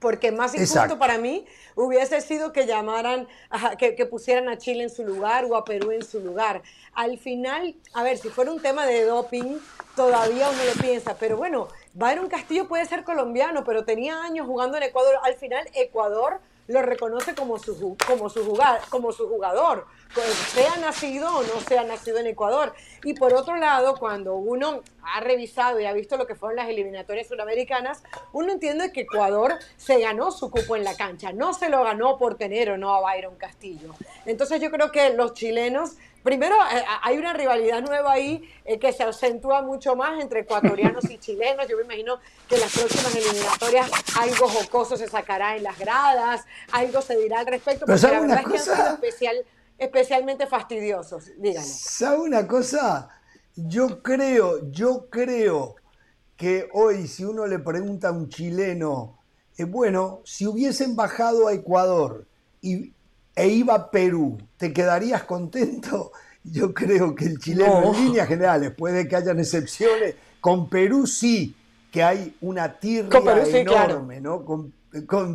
Porque 0.00 0.30
más 0.32 0.54
injusto 0.54 0.98
para 0.98 1.16
mí 1.16 1.46
hubiese 1.76 2.20
sido 2.20 2.52
que 2.52 2.66
llamaran, 2.66 3.26
que, 3.78 3.94
que 3.94 4.04
pusieran 4.04 4.50
a 4.50 4.58
Chile 4.58 4.82
en 4.82 4.90
su 4.90 5.02
lugar 5.02 5.46
o 5.46 5.56
a 5.56 5.64
Perú 5.64 5.92
en 5.92 6.04
su 6.04 6.20
lugar. 6.20 6.60
Al 6.92 7.16
final, 7.16 7.74
a 7.94 8.02
ver, 8.02 8.18
si 8.18 8.28
fuera 8.28 8.52
un 8.52 8.60
tema 8.60 8.84
de 8.84 9.04
doping, 9.04 9.56
todavía 9.96 10.50
uno 10.50 10.58
lo 10.62 10.82
piensa, 10.82 11.16
pero 11.18 11.38
bueno, 11.38 11.68
Byron 11.94 12.28
Castillo 12.28 12.66
puede 12.66 12.86
ser 12.86 13.04
colombiano, 13.04 13.62
pero 13.62 13.84
tenía 13.84 14.20
años 14.22 14.48
jugando 14.48 14.76
en 14.76 14.82
Ecuador. 14.82 15.14
Al 15.22 15.34
final, 15.36 15.64
Ecuador 15.74 16.40
lo 16.66 16.82
reconoce 16.82 17.34
como 17.34 17.58
su, 17.58 17.96
como 18.06 18.28
su, 18.28 18.58
como 18.90 19.12
su 19.12 19.28
jugador, 19.28 19.86
sea 20.52 20.76
nacido 20.76 21.28
o 21.36 21.42
no 21.42 21.60
sea 21.60 21.84
nacido 21.84 22.18
en 22.18 22.26
Ecuador. 22.26 22.74
Y 23.04 23.14
por 23.14 23.32
otro 23.34 23.56
lado, 23.56 23.96
cuando 23.96 24.34
uno 24.34 24.82
ha 25.02 25.20
revisado 25.20 25.78
y 25.78 25.84
ha 25.84 25.92
visto 25.92 26.16
lo 26.16 26.26
que 26.26 26.34
fueron 26.34 26.56
las 26.56 26.68
eliminatorias 26.68 27.28
sudamericanas, 27.28 28.02
uno 28.32 28.50
entiende 28.50 28.92
que 28.92 29.02
Ecuador 29.02 29.54
se 29.76 30.00
ganó 30.00 30.32
su 30.32 30.50
cupo 30.50 30.74
en 30.74 30.82
la 30.82 30.96
cancha, 30.96 31.32
no 31.32 31.54
se 31.54 31.68
lo 31.68 31.84
ganó 31.84 32.18
por 32.18 32.36
tener 32.36 32.70
o 32.70 32.78
no 32.78 32.94
a 32.94 33.00
Byron 33.00 33.36
Castillo. 33.36 33.94
Entonces 34.26 34.60
yo 34.60 34.70
creo 34.70 34.90
que 34.90 35.10
los 35.10 35.34
chilenos 35.34 35.92
Primero, 36.24 36.56
eh, 36.56 36.82
hay 37.02 37.18
una 37.18 37.34
rivalidad 37.34 37.82
nueva 37.82 38.12
ahí 38.12 38.50
eh, 38.64 38.78
que 38.78 38.94
se 38.94 39.02
acentúa 39.02 39.60
mucho 39.60 39.94
más 39.94 40.22
entre 40.22 40.40
ecuatorianos 40.40 41.04
y 41.10 41.18
chilenos. 41.20 41.68
Yo 41.68 41.76
me 41.76 41.84
imagino 41.84 42.18
que 42.48 42.54
en 42.54 42.62
las 42.62 42.72
próximas 42.72 43.14
eliminatorias 43.14 43.90
algo 44.18 44.48
jocoso 44.48 44.96
se 44.96 45.06
sacará 45.06 45.54
en 45.54 45.62
las 45.62 45.78
gradas, 45.78 46.46
algo 46.72 47.02
se 47.02 47.18
dirá 47.18 47.40
al 47.40 47.46
respecto, 47.46 47.84
porque 47.84 48.00
la 48.00 48.20
verdad 48.20 48.38
es 48.38 48.46
que 48.46 48.56
han 48.56 48.76
sido 48.76 48.94
especial, 48.94 49.36
especialmente 49.76 50.46
fastidiosos. 50.46 51.26
Díganme. 51.36 51.68
¿Sabe 51.68 52.20
una 52.20 52.48
cosa? 52.48 53.10
Yo 53.54 54.02
creo, 54.02 54.70
yo 54.70 55.10
creo 55.10 55.76
que 56.38 56.70
hoy 56.72 57.06
si 57.06 57.26
uno 57.26 57.46
le 57.46 57.58
pregunta 57.58 58.08
a 58.08 58.12
un 58.12 58.30
chileno, 58.30 59.18
eh, 59.58 59.64
bueno, 59.64 60.22
si 60.24 60.46
hubiesen 60.46 60.96
bajado 60.96 61.48
a 61.48 61.52
Ecuador 61.52 62.26
y 62.62 62.94
e 63.34 63.48
iba 63.48 63.74
a 63.74 63.90
Perú, 63.90 64.38
¿te 64.56 64.72
quedarías 64.72 65.24
contento? 65.24 66.12
Yo 66.44 66.74
creo 66.74 67.14
que 67.14 67.24
el 67.24 67.38
chileno 67.38 67.94
en 67.94 68.04
líneas 68.04 68.28
generales, 68.28 68.70
puede 68.76 69.08
que 69.08 69.16
hayan 69.16 69.38
excepciones, 69.40 70.14
con 70.42 70.68
Perú 70.68 71.06
sí, 71.06 71.56
que 71.90 72.02
hay 72.02 72.36
una 72.42 72.78
tirria 72.78 73.20
enorme, 73.60 74.20
¿no? 74.20 74.44
Con, 74.44 74.72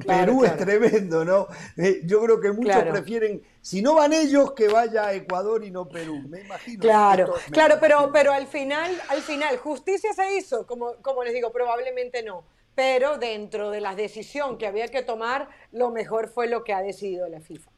Perú 0.06 0.46
es 0.46 0.56
tremendo, 0.56 1.26
¿no? 1.26 1.48
Eh, 1.76 2.02
yo 2.06 2.22
creo 2.22 2.40
que 2.40 2.52
muchos 2.54 2.82
prefieren, 2.84 3.42
si 3.62 3.82
no 3.82 3.96
van 3.96 4.14
ellos, 4.14 4.54
que 4.54 4.70
vaya 4.70 5.08
a 5.08 5.14
Ecuador 5.14 5.66
y 5.66 5.72
no 5.72 5.90
Perú, 5.90 6.22
me 6.30 6.42
imagino. 6.42 6.80
Claro, 6.80 7.34
claro, 7.52 7.76
pero, 7.82 8.10
pero 8.14 8.32
al 8.32 8.48
final, 8.48 8.90
al 9.10 9.22
final, 9.22 9.58
justicia 9.58 10.14
se 10.14 10.38
hizo, 10.38 10.66
como, 10.66 10.94
como 11.02 11.24
les 11.24 11.34
digo, 11.34 11.52
probablemente 11.52 12.24
no 12.24 12.44
pero 12.76 13.18
dentro 13.18 13.72
de 13.72 13.82
la 13.82 13.94
decisión 13.94 14.58
que 14.58 14.66
había 14.66 14.88
que 14.88 15.04
tomar, 15.04 15.50
lo 15.74 15.92
mejor 15.92 16.30
fue 16.30 16.48
lo 16.48 16.64
que 16.64 16.72
ha 16.72 16.82
decidido 16.82 17.28
la 17.28 17.42
FIFA. 17.42 17.70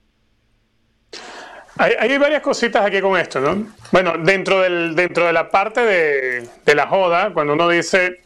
Hay, 1.81 2.15
varias 2.19 2.43
cositas 2.43 2.85
aquí 2.85 3.01
con 3.01 3.19
esto, 3.19 3.39
¿no? 3.39 3.73
Bueno, 3.91 4.13
dentro, 4.19 4.61
del, 4.61 4.93
dentro 4.93 5.25
de 5.25 5.33
la 5.33 5.49
parte 5.49 5.81
de, 5.81 6.75
la 6.75 6.85
joda, 6.85 7.33
cuando 7.33 7.53
uno 7.53 7.67
dice, 7.67 8.21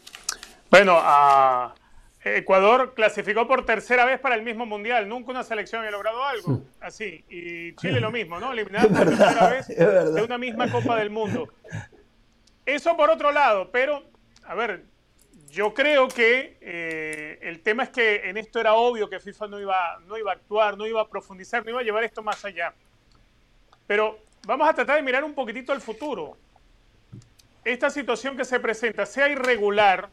bueno, 0.70 0.98
a 1.00 1.74
Ecuador 2.22 2.92
clasificó 2.92 3.48
por 3.48 3.64
tercera 3.64 4.04
vez 4.04 4.20
para 4.20 4.34
el 4.34 4.42
mismo 4.42 4.66
mundial, 4.66 5.08
nunca 5.08 5.30
una 5.30 5.42
selección 5.42 5.80
había 5.80 5.92
logrado 5.92 6.22
algo 6.22 6.64
así, 6.80 7.24
y 7.30 7.74
Chile 7.76 7.98
lo 7.98 8.10
mismo, 8.10 8.38
¿no? 8.38 8.52
Eliminar 8.52 8.88
por 8.88 9.06
tercera 9.06 9.48
vez 9.48 9.68
de 9.68 10.22
una 10.22 10.36
misma 10.36 10.70
Copa 10.70 10.96
del 10.96 11.08
Mundo. 11.08 11.48
Eso 12.66 12.94
por 12.94 13.08
otro 13.08 13.32
lado, 13.32 13.70
pero, 13.72 14.02
a 14.44 14.54
ver, 14.54 14.84
yo 15.50 15.72
creo 15.72 16.08
que 16.08 16.58
eh, 16.60 17.38
el 17.40 17.62
tema 17.62 17.84
es 17.84 17.88
que 17.88 18.28
en 18.28 18.36
esto 18.36 18.60
era 18.60 18.74
obvio 18.74 19.08
que 19.08 19.18
FIFA 19.18 19.46
no 19.46 19.60
iba, 19.60 19.98
no 20.06 20.18
iba 20.18 20.32
a 20.32 20.34
actuar, 20.34 20.76
no 20.76 20.86
iba 20.86 21.00
a 21.00 21.08
profundizar, 21.08 21.64
no 21.64 21.70
iba 21.70 21.80
a 21.80 21.84
llevar 21.84 22.04
esto 22.04 22.22
más 22.22 22.44
allá. 22.44 22.74
Pero 23.86 24.18
vamos 24.46 24.68
a 24.68 24.74
tratar 24.74 24.96
de 24.96 25.02
mirar 25.02 25.24
un 25.24 25.34
poquitito 25.34 25.72
al 25.72 25.80
futuro. 25.80 26.36
Esta 27.64 27.90
situación 27.90 28.36
que 28.36 28.44
se 28.44 28.60
presenta, 28.60 29.06
sea 29.06 29.28
irregular, 29.28 30.08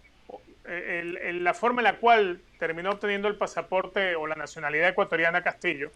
eh, 0.65 1.31
la 1.41 1.53
forma 1.53 1.81
en 1.81 1.85
la 1.85 1.97
cual 1.97 2.41
terminó 2.57 2.91
obteniendo 2.91 3.27
el 3.27 3.35
pasaporte 3.35 4.15
o 4.15 4.25
la 4.27 4.35
nacionalidad 4.35 4.89
ecuatoriana 4.89 5.43
Castillo, 5.43 5.91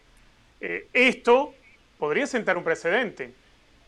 eh, 0.62 0.88
esto 0.94 1.54
podría 1.98 2.28
sentar 2.28 2.58
un 2.58 2.64
precedente. 2.64 3.34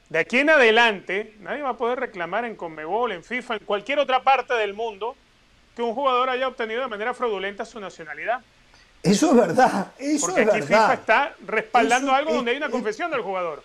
De 0.10 0.18
aquí 0.18 0.40
en 0.40 0.50
adelante, 0.50 1.36
nadie 1.40 1.62
va 1.62 1.70
a 1.70 1.78
poder 1.78 2.00
reclamar 2.00 2.46
en 2.46 2.56
Conmebol, 2.56 3.12
en 3.12 3.24
FIFA, 3.24 3.58
en 3.58 3.66
cualquier 3.66 4.00
otra 4.00 4.24
parte 4.24 4.56
del 4.56 4.74
mundo 4.74 5.16
que 5.76 5.84
un 5.84 5.94
jugador 5.94 6.30
haya 6.30 6.48
obtenido 6.48 6.82
de 6.82 6.88
manera 6.88 7.14
fraudulenta 7.14 7.66
su 7.66 7.80
nacionalidad. 7.80 8.42
Eso 9.04 9.30
es 9.30 9.36
verdad, 9.36 9.94
eso 9.98 10.26
Porque 10.26 10.42
aquí 10.42 10.62
FIFA 10.62 10.94
está 10.94 11.36
respaldando 11.46 12.12
algo 12.14 12.34
donde 12.34 12.52
hay 12.52 12.58
una 12.58 12.70
confesión 12.70 13.12
del 13.12 13.22
jugador. 13.22 13.64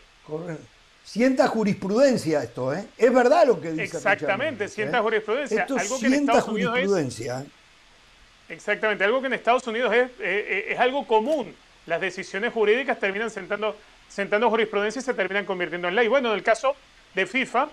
Sienta 1.05 1.47
jurisprudencia 1.49 2.43
esto, 2.43 2.75
¿eh? 2.75 2.87
Es 2.97 3.13
verdad 3.13 3.47
lo 3.47 3.61
que 3.61 3.73
dice. 3.73 3.97
Exactamente, 3.97 4.69
sienta 4.69 4.99
¿eh? 4.99 5.03
jurisprudencia. 5.03 5.63
Esto 5.63 5.77
algo 5.79 6.01
que 6.01 6.07
en 6.07 6.15
Estados 6.15 6.45
jurisprudencia. 6.45 7.35
Unidos 7.35 7.53
es, 8.49 8.55
Exactamente, 8.57 9.05
algo 9.05 9.21
que 9.21 9.27
en 9.27 9.33
Estados 9.35 9.67
Unidos 9.67 9.95
es, 9.95 10.11
es, 10.21 10.79
algo 10.79 11.07
común. 11.07 11.55
Las 11.87 12.01
decisiones 12.01 12.53
jurídicas 12.53 12.99
terminan 12.99 13.31
sentando, 13.31 13.77
sentando 14.09 14.51
jurisprudencia 14.51 15.01
y 15.01 15.03
se 15.03 15.15
terminan 15.15 15.45
convirtiendo 15.45 15.89
en 15.89 15.95
ley. 15.95 16.09
Bueno, 16.09 16.31
en 16.31 16.37
el 16.37 16.43
caso 16.43 16.75
de 17.15 17.27
FIFA, 17.27 17.69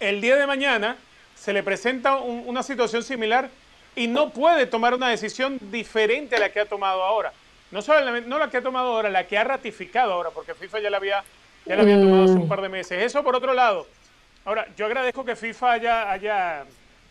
el 0.00 0.20
día 0.20 0.36
de 0.36 0.46
mañana 0.46 0.96
se 1.36 1.52
le 1.52 1.62
presenta 1.62 2.16
una 2.16 2.62
situación 2.62 3.02
similar 3.02 3.48
y 3.96 4.06
no 4.06 4.30
puede 4.30 4.66
tomar 4.66 4.94
una 4.94 5.08
decisión 5.08 5.58
diferente 5.70 6.36
a 6.36 6.38
la 6.40 6.52
que 6.52 6.60
ha 6.60 6.66
tomado 6.66 7.02
ahora. 7.02 7.32
No 7.70 7.82
solamente 7.82 8.28
no 8.28 8.38
la 8.38 8.48
que 8.50 8.58
ha 8.58 8.62
tomado 8.62 8.94
ahora, 8.94 9.10
la 9.10 9.26
que 9.26 9.36
ha 9.36 9.44
ratificado 9.44 10.12
ahora, 10.12 10.30
porque 10.30 10.54
FIFA 10.54 10.80
ya 10.80 10.90
la 10.90 10.96
había 10.96 11.24
ya 11.68 11.76
la 11.76 11.82
habían 11.82 12.00
tomado 12.00 12.24
hace 12.24 12.32
un 12.32 12.46
mm. 12.46 12.48
par 12.48 12.62
de 12.62 12.68
meses. 12.68 13.02
Eso 13.02 13.22
por 13.22 13.36
otro 13.36 13.52
lado. 13.52 13.86
Ahora, 14.44 14.66
yo 14.76 14.86
agradezco 14.86 15.24
que 15.24 15.36
FIFA 15.36 15.72
haya, 15.72 16.10
haya, 16.10 16.64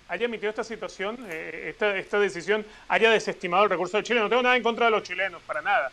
haya 0.09 0.25
emitido 0.25 0.49
esta 0.49 0.63
situación, 0.63 1.17
eh, 1.29 1.69
esta, 1.69 1.95
esta 1.95 2.19
decisión, 2.19 2.65
haya 2.87 3.11
desestimado 3.11 3.65
el 3.65 3.69
recurso 3.69 3.97
de 3.97 4.03
Chile. 4.03 4.19
No 4.19 4.29
tengo 4.29 4.41
nada 4.41 4.57
en 4.57 4.63
contra 4.63 4.85
de 4.85 4.91
los 4.91 5.03
chilenos, 5.03 5.41
para 5.43 5.61
nada. 5.61 5.91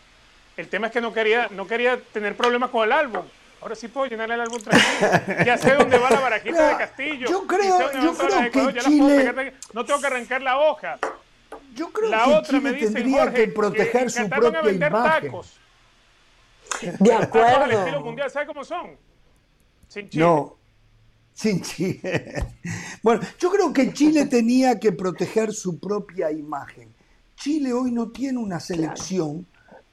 El 0.57 0.69
tema 0.69 0.86
es 0.86 0.93
que 0.95 1.03
no 1.03 1.12
quería, 1.12 1.49
no 1.51 1.66
quería 1.66 1.99
tener 2.12 2.35
problemas 2.35 2.70
con 2.70 2.85
el 2.85 2.93
álbum. 2.93 3.24
Ahora 3.61 3.74
sí 3.74 3.89
puedo 3.89 4.07
llenar 4.07 4.31
el 4.31 4.41
álbum 4.41 4.61
tranquilo. 4.62 5.45
Ya 5.45 5.59
sé 5.59 5.74
dónde 5.74 5.99
va 5.99 6.11
la 6.11 6.20
barajita 6.20 6.69
de 6.69 6.77
Castillo. 6.78 7.28
Yo 7.28 7.47
creo, 7.47 7.93
yo 8.03 8.15
creo 8.15 8.51
que 8.73 8.81
Chile... 8.81 9.55
no 9.73 9.85
tengo 9.85 10.01
que 10.01 10.07
arrancar 10.07 10.43
la 10.43 10.59
hoja. 10.59 10.99
Yo 11.74 11.91
creo 11.91 12.11
la 12.11 12.24
que 12.24 12.31
otra 12.31 12.43
Chile 12.45 12.61
me 12.61 12.73
dice, 12.73 12.93
tendría 12.93 13.32
que 13.32 13.49
proteger 13.49 14.11
su 14.11 14.28
propia 14.31 14.70
imagen. 14.70 14.91
Tacos. 14.91 15.59
De 16.81 17.13
acuerdo. 17.13 18.01
mundial, 18.01 18.31
¿sabe 18.31 18.47
cómo 18.47 18.65
son? 18.65 18.97
Sin 19.89 20.09
Chile. 20.09 20.25
No. 20.25 20.57
Sin 21.33 21.63
Chile. 21.63 22.47
Bueno, 23.03 23.23
yo 23.39 23.51
creo 23.51 23.73
que 23.73 23.93
Chile 23.93 24.27
tenía 24.31 24.79
que 24.79 24.93
proteger 24.93 25.53
su 25.53 25.79
propia 25.79 26.31
imagen. 26.31 26.95
Chile 27.37 27.73
hoy 27.73 27.91
no 27.91 28.11
tiene 28.11 28.39
una 28.39 28.61
selección 28.61 29.47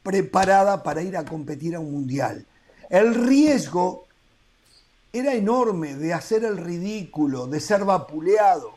preparada 0.04 0.84
para 0.84 1.02
ir 1.02 1.18
a 1.18 1.26
competir 1.26 1.76
a 1.76 1.80
un 1.80 1.92
mundial. 1.92 2.46
El 2.90 3.16
riesgo 3.16 4.06
era 5.14 5.34
enorme 5.34 5.96
de 5.96 6.14
hacer 6.14 6.44
el 6.44 6.58
ridículo, 6.58 7.48
de 7.48 7.60
ser 7.60 7.84
vapuleado. 7.84 8.74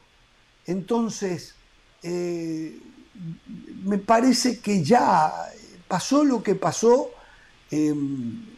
Entonces, 0.66 1.54
eh, 2.02 2.78
me 3.84 3.98
parece 3.98 4.58
que 4.60 4.82
ya 4.82 5.32
pasó 5.86 6.24
lo 6.24 6.42
que 6.42 6.54
pasó 6.54 7.10
Em, 7.74 8.54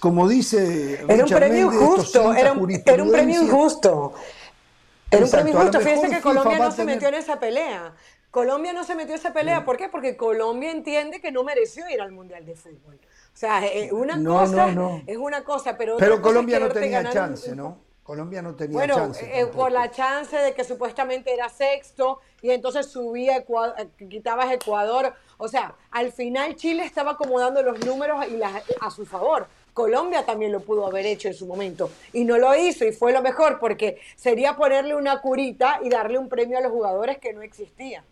como 0.00 0.28
dice 0.28 1.04
era 1.08 1.24
un 1.24 1.30
premio 1.30 1.72
injusto 1.72 2.34
era, 2.34 2.52
un, 2.52 2.66
premio 2.66 3.42
injusto 3.42 4.14
era 5.10 5.24
un 5.24 5.30
premio 5.30 5.52
injusto 5.52 5.80
fíjense 5.80 6.10
que 6.10 6.20
Colombia 6.20 6.58
no 6.58 6.70
se 6.72 6.84
metió 6.84 7.08
en 7.08 7.14
esa 7.14 7.38
pelea 7.38 7.94
Colombia 8.30 8.72
no 8.72 8.84
se 8.84 8.94
metió 8.94 9.14
en 9.14 9.20
esa 9.20 9.32
pelea 9.32 9.64
¿por 9.64 9.76
qué? 9.76 9.88
porque 9.88 10.16
Colombia 10.16 10.70
entiende 10.70 11.20
que 11.20 11.30
no 11.30 11.44
mereció 11.44 11.88
ir 11.88 12.00
al 12.00 12.12
mundial 12.12 12.44
de 12.44 12.56
fútbol 12.56 12.96
o 12.96 13.36
sea 13.36 13.64
eh, 13.64 13.90
una 13.92 14.22
cosa 14.22 15.00
es 15.06 15.16
una 15.16 15.44
cosa 15.44 15.76
pero 15.78 15.96
pero 15.98 16.20
Colombia 16.20 16.58
no 16.58 16.68
tenía 16.68 17.08
chance 17.10 17.54
¿no? 17.54 17.78
Colombia 18.04 18.42
no 18.42 18.54
tenía 18.54 18.86
chance. 18.86 19.26
Eh, 19.32 19.46
por 19.46 19.72
la 19.72 19.90
chance 19.90 20.36
de 20.36 20.52
que 20.52 20.62
supuestamente 20.62 21.32
era 21.32 21.48
sexto 21.48 22.20
y 22.42 22.50
entonces 22.50 22.86
subía, 22.86 23.38
Ecuador, 23.38 23.74
eh, 23.78 24.08
quitabas 24.08 24.52
Ecuador. 24.52 25.14
O 25.44 25.48
sea, 25.48 25.74
al 25.90 26.10
final 26.10 26.56
Chile 26.56 26.86
estaba 26.86 27.12
acomodando 27.12 27.62
los 27.62 27.78
números 27.84 28.24
y 28.28 28.40
a 28.42 28.90
su 28.90 29.04
favor. 29.04 29.46
Colombia 29.74 30.24
también 30.24 30.50
lo 30.52 30.60
pudo 30.60 30.86
haber 30.86 31.04
hecho 31.04 31.28
en 31.28 31.34
su 31.34 31.44
momento 31.44 31.90
y 32.14 32.24
no 32.24 32.38
lo 32.38 32.56
hizo 32.56 32.86
y 32.86 32.92
fue 32.92 33.12
lo 33.12 33.20
mejor 33.20 33.58
porque 33.58 33.98
sería 34.16 34.56
ponerle 34.56 34.94
una 34.94 35.20
curita 35.20 35.80
y 35.82 35.90
darle 35.90 36.16
un 36.16 36.30
premio 36.30 36.56
a 36.56 36.62
los 36.62 36.72
jugadores 36.72 37.18
que 37.18 37.34
no 37.34 37.42
existía. 37.42 38.02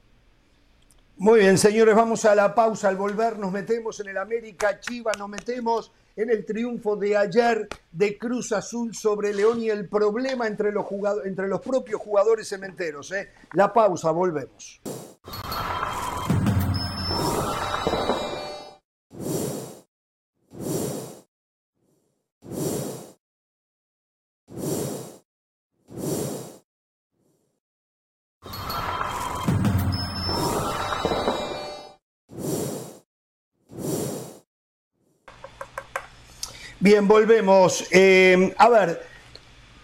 Muy 1.16 1.40
bien, 1.40 1.56
señores, 1.56 1.94
vamos 1.94 2.26
a 2.26 2.34
la 2.34 2.54
pausa. 2.54 2.88
Al 2.88 2.96
volver 2.96 3.38
nos 3.38 3.50
metemos 3.50 3.98
en 4.00 4.08
el 4.08 4.18
América 4.18 4.78
Chivas, 4.78 5.16
nos 5.16 5.30
metemos 5.30 5.90
en 6.16 6.28
el 6.28 6.44
triunfo 6.44 6.96
de 6.96 7.16
ayer 7.16 7.66
de 7.92 8.18
Cruz 8.18 8.52
Azul 8.52 8.94
sobre 8.94 9.32
León 9.32 9.62
y 9.62 9.70
el 9.70 9.88
problema 9.88 10.46
entre 10.46 10.70
los, 10.70 10.84
entre 11.24 11.48
los 11.48 11.62
propios 11.62 11.98
jugadores 11.98 12.46
cementeros. 12.46 13.10
¿eh? 13.12 13.30
La 13.54 13.72
pausa, 13.72 14.10
volvemos. 14.10 14.82
Bien, 36.82 37.06
volvemos. 37.06 37.84
Eh, 37.92 38.52
a 38.58 38.68
ver, 38.68 39.06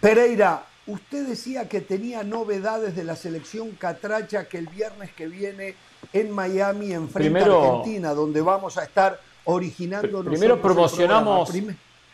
Pereira, 0.01 0.65
usted 0.85 1.27
decía 1.27 1.69
que 1.69 1.79
tenía 1.79 2.23
novedades 2.23 2.93
de 2.93 3.05
la 3.05 3.15
selección 3.15 3.71
Catracha 3.71 4.49
que 4.49 4.57
el 4.57 4.67
viernes 4.67 5.13
que 5.13 5.27
viene 5.27 5.75
en 6.11 6.29
Miami 6.29 6.91
enfrenta 6.91 7.39
a 7.39 7.43
Argentina, 7.45 8.13
donde 8.13 8.41
vamos 8.41 8.77
a 8.77 8.83
estar 8.83 9.17
originando. 9.45 10.25
Primero 10.25 10.61
promocionamos 10.61 11.49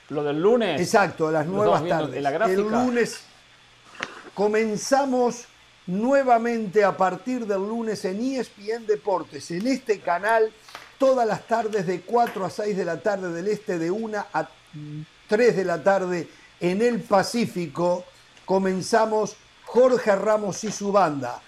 lo 0.09 0.23
del 0.23 0.39
lunes. 0.39 0.79
Exacto, 0.79 1.31
las 1.31 1.47
nuevas 1.47 1.83
tardes. 1.87 2.23
el 2.47 2.61
lunes 2.61 3.21
comenzamos 4.35 5.45
nuevamente 5.87 6.83
a 6.83 6.95
partir 6.95 7.47
del 7.47 7.61
lunes 7.61 8.05
en 8.05 8.21
ESPN 8.21 8.85
Deportes, 8.85 9.49
en 9.49 9.65
este 9.65 9.99
canal, 9.99 10.53
todas 10.99 11.25
las 11.25 11.47
tardes 11.47 11.87
de 11.87 12.01
4 12.01 12.45
a 12.45 12.49
6 12.51 12.77
de 12.77 12.85
la 12.85 13.01
tarde 13.01 13.31
del 13.31 13.47
este, 13.47 13.79
de 13.79 13.89
1 13.89 14.25
a 14.31 14.49
3 15.27 15.55
de 15.55 15.65
la 15.65 15.83
tarde 15.83 16.27
en 16.59 16.81
el 16.81 17.01
Pacífico, 17.01 18.05
comenzamos 18.45 19.35
Jorge 19.65 20.15
Ramos 20.15 20.63
y 20.63 20.71
su 20.71 20.91
banda. 20.91 21.41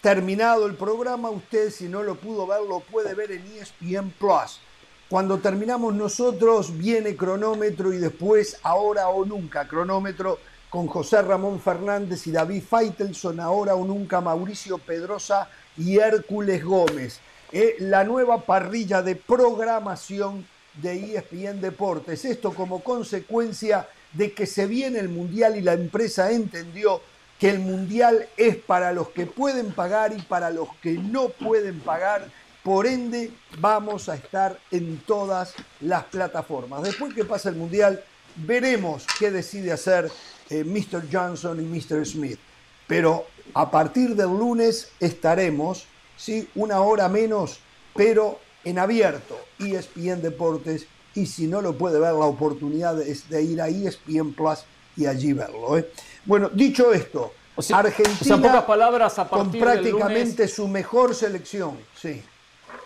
Terminado 0.00 0.66
el 0.66 0.74
programa, 0.74 1.30
usted 1.30 1.70
si 1.70 1.88
no 1.88 2.02
lo 2.02 2.14
pudo 2.14 2.46
ver, 2.46 2.60
lo 2.62 2.80
puede 2.80 3.14
ver 3.14 3.32
en 3.32 3.44
ESPN 3.56 4.10
Plus. 4.18 4.60
Cuando 5.08 5.38
terminamos 5.38 5.94
nosotros, 5.94 6.76
viene 6.76 7.16
cronómetro 7.16 7.92
y 7.92 7.98
después, 7.98 8.58
ahora 8.62 9.08
o 9.08 9.24
nunca, 9.24 9.66
cronómetro 9.66 10.38
con 10.68 10.88
José 10.88 11.22
Ramón 11.22 11.60
Fernández 11.60 12.26
y 12.26 12.32
David 12.32 12.62
Faitelson, 12.68 13.40
ahora 13.40 13.74
o 13.74 13.84
nunca, 13.84 14.20
Mauricio 14.20 14.78
Pedrosa 14.78 15.48
y 15.76 15.98
Hércules 15.98 16.64
Gómez. 16.64 17.20
Eh, 17.52 17.76
la 17.78 18.04
nueva 18.04 18.42
parrilla 18.42 19.02
de 19.02 19.14
programación 19.14 20.46
de 20.82 21.16
ESPN 21.16 21.60
Deportes. 21.60 22.24
Esto 22.24 22.52
como 22.52 22.82
consecuencia 22.82 23.88
de 24.12 24.32
que 24.32 24.46
se 24.46 24.66
viene 24.66 24.98
el 24.98 25.08
Mundial 25.08 25.56
y 25.56 25.62
la 25.62 25.74
empresa 25.74 26.30
entendió 26.30 27.00
que 27.38 27.50
el 27.50 27.58
Mundial 27.58 28.28
es 28.36 28.56
para 28.56 28.92
los 28.92 29.10
que 29.10 29.26
pueden 29.26 29.72
pagar 29.72 30.12
y 30.16 30.22
para 30.22 30.50
los 30.50 30.68
que 30.82 30.92
no 30.92 31.28
pueden 31.28 31.80
pagar. 31.80 32.30
Por 32.62 32.86
ende, 32.86 33.30
vamos 33.58 34.08
a 34.08 34.16
estar 34.16 34.58
en 34.70 34.98
todas 35.06 35.54
las 35.80 36.04
plataformas. 36.04 36.82
Después 36.82 37.14
que 37.14 37.24
pasa 37.24 37.50
el 37.50 37.56
Mundial, 37.56 38.02
veremos 38.36 39.06
qué 39.18 39.30
decide 39.30 39.72
hacer 39.72 40.10
eh, 40.50 40.64
Mr. 40.64 41.04
Johnson 41.12 41.60
y 41.60 41.64
Mr. 41.64 42.04
Smith. 42.06 42.38
Pero 42.86 43.26
a 43.54 43.70
partir 43.70 44.14
del 44.14 44.28
lunes 44.28 44.90
estaremos, 45.00 45.86
¿sí? 46.16 46.48
una 46.54 46.80
hora 46.80 47.08
menos, 47.08 47.60
pero 47.94 48.38
en 48.66 48.80
abierto, 48.80 49.38
ESPN 49.60 50.20
Deportes, 50.20 50.88
y 51.14 51.26
si 51.26 51.46
no 51.46 51.62
lo 51.62 51.78
puede 51.78 52.00
ver, 52.00 52.12
la 52.12 52.26
oportunidad 52.26 53.00
es 53.00 53.28
de 53.30 53.40
ir 53.40 53.62
a 53.62 53.68
ESPN 53.68 54.34
Plus 54.34 54.64
y 54.96 55.06
allí 55.06 55.32
verlo. 55.32 55.78
¿eh? 55.78 55.88
Bueno, 56.24 56.50
dicho 56.52 56.92
esto, 56.92 57.32
Argentina 57.72 58.36
pocas 58.36 58.64
palabras, 58.64 59.18
a 59.20 59.28
con 59.28 59.52
prácticamente 59.52 60.48
su 60.48 60.66
mejor 60.66 61.14
selección, 61.14 61.78
sí. 61.94 62.20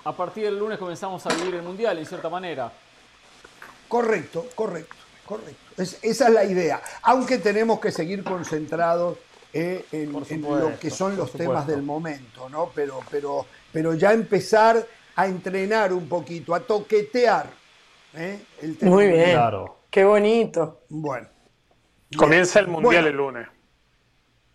A 0.05 0.15
partir 0.15 0.45
del 0.45 0.59
lunes 0.59 0.79
comenzamos 0.79 1.25
a 1.25 1.31
vivir 1.35 1.55
el 1.55 1.63
Mundial, 1.63 1.97
en 1.97 2.05
cierta 2.05 2.29
manera. 2.29 2.71
Correcto, 3.89 4.49
correcto, 4.55 4.97
correcto. 5.25 5.83
esa 6.03 6.29
es 6.29 6.35
la 6.35 6.45
idea. 6.45 6.83
Aunque 7.03 7.39
tenemos 7.39 7.81
que 7.81 7.91
seguir 7.91 8.23
concentrados 8.23 9.17
eh, 9.53 9.87
en, 9.93 10.13
lo 10.13 10.79
que 10.79 10.91
son 10.91 11.17
los 11.17 11.33
temas 11.33 11.67
del 11.67 11.83
momento, 11.83 12.51
¿no? 12.51 12.71
Pero, 12.75 13.01
pero, 13.11 13.47
pero 13.73 13.95
ya 13.95 14.13
empezar 14.13 14.87
a 15.17 15.27
entrenar 15.27 15.93
un 15.93 16.09
poquito, 16.09 16.55
a 16.55 16.61
toquetear. 16.61 17.51
¿eh? 18.15 18.39
Muy 18.83 19.09
bien. 19.09 19.33
Claro. 19.33 19.81
Qué 19.91 20.05
bonito. 20.05 20.83
Bueno. 20.89 21.29
Comienza 22.17 22.61
el 22.61 22.69
mundial 22.69 23.07
el 23.07 23.17
lunes. 23.17 23.49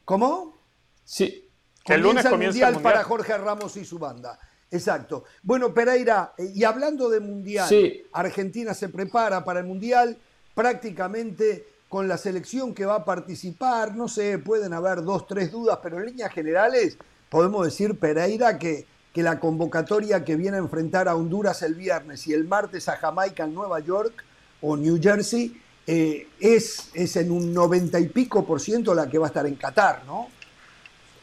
¿Cómo? 0.03 0.57
Sí. 1.03 1.49
el 1.85 2.01
lunes 2.01 2.25
comienza 2.25 2.35
mundial 2.35 2.69
el 2.69 2.73
mundial 2.75 2.93
para 2.93 3.03
Jorge 3.03 3.37
Ramos 3.37 3.77
y 3.77 3.85
su 3.85 3.97
banda. 3.99 4.39
Exacto. 4.71 5.23
Bueno, 5.41 5.73
Pereira, 5.73 6.33
y 6.37 6.63
hablando 6.63 7.09
de 7.09 7.19
mundial, 7.19 7.69
Argentina 8.11 8.73
se 8.73 8.89
prepara 8.89 9.43
para 9.43 9.59
el 9.59 9.65
mundial. 9.65 10.17
prácticamente 10.53 11.67
con 11.89 12.07
la 12.07 12.17
selección 12.17 12.73
que 12.73 12.85
va 12.85 12.95
a 12.95 13.05
participar. 13.05 13.95
No 13.95 14.07
sé, 14.07 14.39
pueden 14.39 14.73
haber 14.73 15.03
dos, 15.03 15.27
tres 15.27 15.51
dudas, 15.51 15.79
pero 15.81 15.99
en 15.99 16.07
líneas 16.07 16.31
generales 16.31 16.97
podemos 17.29 17.65
decir, 17.65 17.97
Pereira, 17.97 18.57
que, 18.57 18.85
que 19.15 19.23
la 19.23 19.39
convocatoria 19.39 20.25
que 20.25 20.35
viene 20.35 20.57
a 20.57 20.59
enfrentar 20.59 21.07
a 21.07 21.15
Honduras 21.15 21.61
el 21.61 21.73
viernes 21.73 22.27
y 22.27 22.33
el 22.33 22.43
martes 22.43 22.89
a 22.89 22.97
Jamaica 22.97 23.45
en 23.45 23.53
Nueva 23.53 23.79
York 23.79 24.25
o 24.61 24.75
New 24.75 24.99
Jersey 25.01 25.55
eh, 25.87 26.27
es, 26.37 26.89
es 26.93 27.15
en 27.15 27.31
un 27.31 27.53
noventa 27.53 27.97
y 27.97 28.09
pico 28.09 28.45
por 28.45 28.59
ciento 28.59 28.93
la 28.93 29.09
que 29.09 29.17
va 29.17 29.27
a 29.27 29.29
estar 29.29 29.45
en 29.45 29.55
Qatar, 29.55 30.01
¿no? 30.05 30.27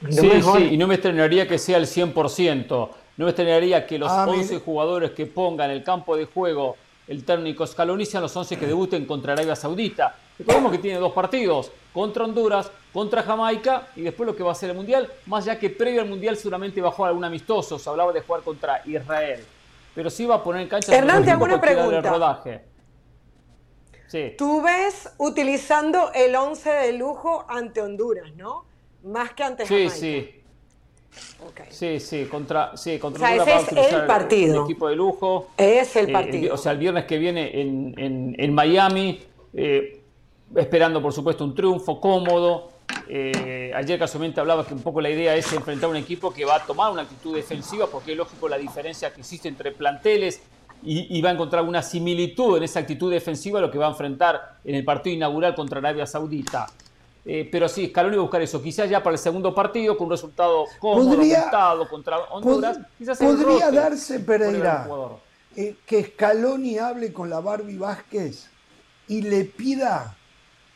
Sí, 0.09 0.31
sí, 0.41 0.63
y 0.71 0.79
no 0.79 0.87
me 0.87 0.95
extrañaría 0.95 1.47
que 1.47 1.59
sea 1.59 1.77
el 1.77 1.85
100%. 1.85 2.67
No 3.19 3.25
me 3.27 3.31
extrañaría 3.31 3.87
que 3.87 3.99
los 3.99 4.11
11 4.11 4.55
ah, 4.55 4.61
jugadores 4.65 5.11
que 5.11 5.27
pongan 5.27 5.71
el 5.71 5.85
campo 5.85 6.17
de 6.17 6.25
juego 6.25 6.79
el 7.09 7.25
técnico 7.25 7.67
Scaloni 7.67 8.07
sean 8.07 8.23
los 8.23 8.37
11 8.37 8.59
que 8.59 8.67
debuten 8.67 9.05
contra 9.07 9.33
Arabia 9.33 9.57
Saudita. 9.57 10.17
Recordemos 10.39 10.73
que 10.73 10.79
tiene 10.79 10.99
dos 10.99 11.13
partidos, 11.13 11.71
contra 11.93 12.25
Honduras, 12.25 12.71
contra 12.93 13.23
Jamaica 13.23 13.89
y 13.97 14.03
después 14.03 14.27
lo 14.27 14.37
que 14.37 14.43
va 14.43 14.53
a 14.53 14.55
ser 14.55 14.71
el 14.71 14.77
Mundial, 14.77 15.11
más 15.27 15.45
ya 15.45 15.59
que 15.59 15.71
previo 15.71 16.01
al 16.01 16.09
Mundial 16.09 16.37
seguramente 16.37 16.81
va 16.81 16.89
a 16.89 16.93
jugar 16.93 17.11
algún 17.11 17.25
amistoso, 17.25 17.79
se 17.79 17.89
hablaba 17.89 18.13
de 18.13 18.21
jugar 18.23 18.43
contra 18.43 18.83
Israel. 18.87 19.45
Pero 19.95 20.09
sí 20.09 20.25
va 20.25 20.37
a 20.37 20.43
poner 20.43 20.63
en 20.63 20.69
cancha... 20.69 20.97
Hernán, 20.97 21.25
te 21.25 21.31
hago 21.31 21.45
una 21.45 21.61
pregunta. 21.61 22.01
Rodaje. 22.01 22.65
Sí. 24.07 24.35
Tú 24.37 24.63
ves 24.63 25.13
utilizando 25.19 26.13
el 26.15 26.35
11 26.35 26.71
de 26.71 26.93
lujo 26.95 27.45
ante 27.49 27.81
Honduras, 27.83 28.35
¿no? 28.37 28.65
Más 29.05 29.33
que 29.33 29.43
ante 29.43 29.67
Jamaica. 29.67 29.91
Sí, 29.91 30.01
sí. 30.01 30.42
Sí, 31.71 32.01
sí, 32.01 32.27
contra, 32.27 32.77
sí, 32.77 32.99
contra 32.99 33.27
o 33.27 33.45
sea, 33.45 33.59
ese 33.59 33.81
es 33.81 33.93
el 33.93 34.07
partido. 34.07 34.61
El 34.61 34.71
equipo 34.71 34.89
de 34.89 34.97
lujo. 34.97 35.49
Es 35.57 35.97
el 35.97 36.09
eh, 36.09 36.13
partido. 36.13 36.55
o 36.55 36.57
sea, 36.57 36.73
el 36.73 36.79
viernes 36.79 37.05
que 37.05 37.19
viene 37.19 37.61
en, 37.61 38.35
en, 38.39 38.55
Miami, 38.55 39.21
eh, 39.55 40.01
esperando 40.55 41.03
por 41.03 41.13
supuesto 41.13 41.45
un 41.45 41.55
triunfo 41.55 42.01
cómodo. 42.01 42.71
Eh, 43.09 43.73
ayer 43.75 43.99
casualmente 43.99 44.41
hablaba 44.41 44.67
que 44.67 44.75
un 44.75 44.83
poco 44.83 45.01
la 45.01 45.11
idea 45.11 45.35
es 45.35 45.53
enfrentar 45.53 45.89
a 45.89 45.91
un 45.91 45.97
equipo 45.97 46.33
que 46.33 46.45
va 46.45 46.57
a 46.57 46.67
tomar 46.67 46.93
una 46.93 47.03
actitud 47.03 47.35
defensiva, 47.35 47.87
porque 47.87 48.13
es 48.13 48.19
lógico 48.19 48.49
la 48.49 48.59
diferencia 48.59 49.13
que 49.13 49.21
existe 49.21 49.49
entre 49.49 49.73
planteles 49.73 50.43
y, 50.83 51.17
y, 51.17 51.23
va 51.23 51.31
a 51.31 51.33
encontrar 51.33 51.63
una 51.65 51.83
similitud 51.83 52.57
en 52.57 52.65
esa 52.65 52.81
actitud 52.81 53.11
defensiva 53.11 53.59
a 53.59 53.63
lo 53.63 53.71
que 53.71 53.79
va 53.79 53.87
a 53.87 53.91
enfrentar 53.91 54.59
en 54.65 54.75
el 54.75 54.85
partido 54.85 55.15
inaugural 55.15 55.55
contra 55.55 55.79
Arabia 55.79 56.07
Saudita. 56.07 56.67
Eh, 57.25 57.49
pero 57.51 57.69
sí, 57.69 57.89
Scaloni 57.89 58.17
va 58.17 58.23
a 58.23 58.25
buscar 58.25 58.43
eso. 58.43 58.61
Quizás 58.61 58.91
ya 58.91 59.03
para 59.03 59.15
el 59.15 59.19
segundo 59.19 59.55
partido, 59.55 59.97
con 59.97 60.07
un 60.07 60.11
resultado 60.13 60.65
cómodo, 60.81 61.17
podría, 61.17 61.51
contra 61.89 62.19
Honduras, 62.19 62.81
quizás 62.99 63.19
Podría 63.19 63.71
darse, 63.71 64.21
Pereira, 64.21 64.89
eh, 65.57 65.77
que 65.87 66.05
Scaloni 66.05 66.79
hable 66.79 67.13
con 67.13 67.31
la 67.31 67.41
Barbie 67.41 67.79
Vázquez 67.79 68.49
y 69.07 69.23
le 69.23 69.45
pida 69.45 70.17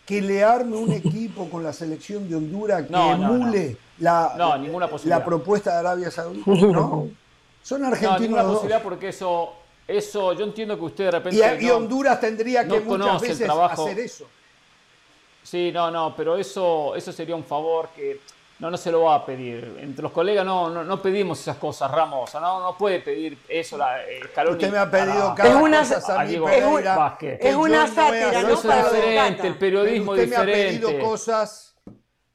que 0.04 0.22
le 0.22 0.44
arme 0.44 0.76
un 0.76 0.92
equipo 0.92 1.50
con 1.50 1.64
la 1.64 1.72
selección 1.72 2.28
de 2.28 2.36
Honduras 2.36 2.86
que 2.86 2.94
emule 2.94 3.76
La, 3.98 4.58
la 5.04 5.24
propuesta 5.24 5.72
de 5.72 5.78
Arabia 5.78 6.10
Saudita. 6.10 6.50
¿no? 6.50 7.08
Son 7.62 7.84
argentinos. 7.84 8.20
No, 8.20 8.20
ninguna 8.20 8.42
posibilidad 8.44 8.82
porque 8.82 9.08
eso, 9.08 9.54
eso, 9.88 10.32
yo 10.34 10.44
entiendo 10.44 10.78
que 10.78 10.84
usted 10.84 11.04
de 11.06 11.10
repente. 11.10 11.58
Y, 11.60 11.70
Honduras 11.70 12.20
tendría 12.20 12.68
que 12.68 12.78
muchas 12.78 13.20
veces 13.20 13.50
hacer 13.50 13.98
eso. 13.98 14.26
Sí, 15.46 15.70
no, 15.72 15.92
no, 15.92 16.12
pero 16.16 16.36
eso, 16.36 16.96
eso 16.96 17.12
sería 17.12 17.36
un 17.36 17.44
favor 17.44 17.90
que 17.94 18.18
no, 18.58 18.68
no 18.68 18.76
se 18.76 18.90
lo 18.90 19.02
va 19.02 19.14
a 19.14 19.24
pedir. 19.24 19.78
Entre 19.80 20.02
los 20.02 20.10
colegas 20.10 20.44
no, 20.44 20.82
no, 20.82 21.00
pedimos 21.00 21.38
esas 21.38 21.56
cosas, 21.56 21.88
Ramos. 21.88 22.34
No, 22.34 22.60
no 22.60 22.76
puede 22.76 22.98
pedir 22.98 23.38
eso 23.48 23.78
la 23.78 24.02
eh, 24.02 24.22
Usted 24.50 24.72
me 24.72 24.78
ha 24.78 24.90
pedido 24.90 25.34
cada 25.36 25.50
es 25.50 25.54
una, 25.54 25.78
cosa 25.78 26.20
a 26.20 26.24
mí, 26.24 26.34
es, 26.34 27.54
una 27.54 27.86
sátira, 27.86 28.42
¿no? 28.42 28.48
Eso 28.48 28.72
es 28.72 28.92
diferente, 28.92 29.46
el 29.46 29.56
periodismo 29.56 30.16
es 30.16 30.22
diferente. 30.22 30.52
Me 30.52 30.88
ha 30.88 30.90
pedido 30.90 31.08
cosas 31.08 31.75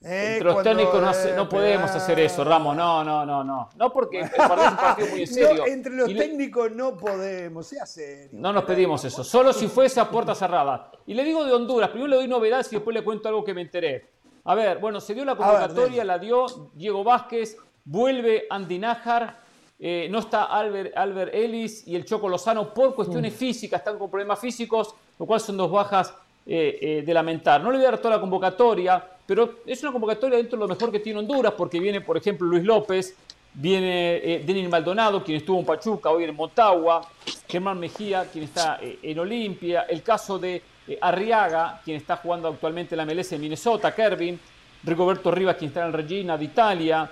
eh, 0.03 0.33
Entre 0.33 0.45
los 0.45 0.63
técnicos 0.63 1.01
no, 1.35 1.47
podemos 1.47 1.91
hacer 1.91 2.19
eso, 2.19 2.43
Ramos. 2.43 2.75
No, 2.75 3.03
no, 3.03 3.23
no, 3.23 3.43
no. 3.43 3.69
No 3.75 3.93
porque 3.93 4.21
el 4.21 4.29
partido 4.29 4.63
es 4.63 4.71
un 4.71 4.77
partido 4.77 5.07
muy 5.09 5.27
serio. 5.27 5.65
entre 5.67 5.93
los 5.93 6.07
técnicos 6.07 6.71
no 6.71 6.97
podemos, 6.97 7.67
sea 7.67 7.85
serio. 7.85 8.29
No 8.33 8.51
nos 8.51 8.63
pedimos 8.63 9.05
eso. 9.05 9.23
Solo 9.23 9.53
si 9.53 9.67
fuese 9.67 9.99
a 9.99 10.09
puerta 10.09 10.33
cerrada. 10.33 10.91
Y 11.05 11.13
le 11.13 11.23
digo 11.23 11.45
de 11.45 11.53
Honduras. 11.53 11.89
Primero 11.89 12.09
le 12.09 12.15
doy 12.15 12.27
novedades 12.27 12.71
y 12.71 12.77
después 12.77 12.95
le 12.95 13.03
cuento 13.03 13.27
algo 13.27 13.43
que 13.43 13.53
me 13.53 13.61
enteré. 13.61 14.09
A 14.43 14.55
ver, 14.55 14.79
bueno, 14.79 14.99
se 14.99 15.13
dio 15.13 15.23
la 15.23 15.35
convocatoria, 15.35 16.03
la 16.03 16.17
dio 16.17 16.47
Diego 16.73 17.03
Vázquez, 17.03 17.57
vuelve 17.85 18.47
Andy 18.49 18.79
Nájar, 18.79 19.39
eh, 19.77 20.07
no 20.09 20.17
está 20.17 20.45
Albert, 20.45 20.97
Albert 20.97 21.35
Ellis 21.35 21.87
y 21.87 21.95
el 21.95 22.05
Choco 22.05 22.27
Lozano 22.27 22.73
por 22.73 22.95
cuestiones 22.95 23.33
mm. 23.33 23.35
físicas, 23.35 23.81
están 23.81 23.99
con 23.99 24.09
problemas 24.09 24.39
físicos, 24.39 24.95
lo 25.19 25.27
cual 25.27 25.39
son 25.39 25.57
dos 25.57 25.69
bajas 25.69 26.11
eh, 26.43 27.03
de 27.05 27.13
lamentar. 27.13 27.61
No 27.61 27.69
le 27.69 27.77
voy 27.77 27.85
a 27.85 27.91
dar 27.91 27.99
toda 27.99 28.15
la 28.15 28.21
convocatoria, 28.21 29.10
pero 29.25 29.59
es 29.65 29.81
una 29.83 29.91
convocatoria 29.91 30.37
dentro 30.37 30.57
de 30.57 30.63
lo 30.63 30.67
mejor 30.67 30.91
que 30.91 30.99
tiene 30.99 31.19
Honduras, 31.19 31.53
porque 31.57 31.79
viene, 31.79 32.01
por 32.01 32.17
ejemplo, 32.17 32.47
Luis 32.47 32.63
López, 32.63 33.15
viene 33.53 34.17
eh, 34.17 34.43
Denis 34.45 34.69
Maldonado, 34.69 35.23
quien 35.23 35.37
estuvo 35.37 35.59
en 35.59 35.65
Pachuca, 35.65 36.09
hoy 36.09 36.23
en 36.23 36.35
Motagua, 36.35 37.01
Germán 37.47 37.79
Mejía, 37.79 38.25
quien 38.31 38.45
está 38.45 38.79
eh, 38.81 38.99
en 39.01 39.19
Olimpia, 39.19 39.81
el 39.83 40.01
caso 40.03 40.39
de 40.39 40.61
eh, 40.87 40.97
Arriaga, 41.01 41.81
quien 41.83 41.97
está 41.97 42.17
jugando 42.17 42.47
actualmente 42.47 42.95
en 42.95 42.97
la 42.97 43.05
MLS 43.05 43.33
en 43.33 43.41
Minnesota, 43.41 43.93
Kervin, 43.93 44.39
Rigoberto 44.83 45.31
Rivas, 45.31 45.57
quien 45.57 45.69
está 45.69 45.85
en 45.85 45.93
Regina 45.93 46.37
de 46.37 46.45
Italia, 46.45 47.11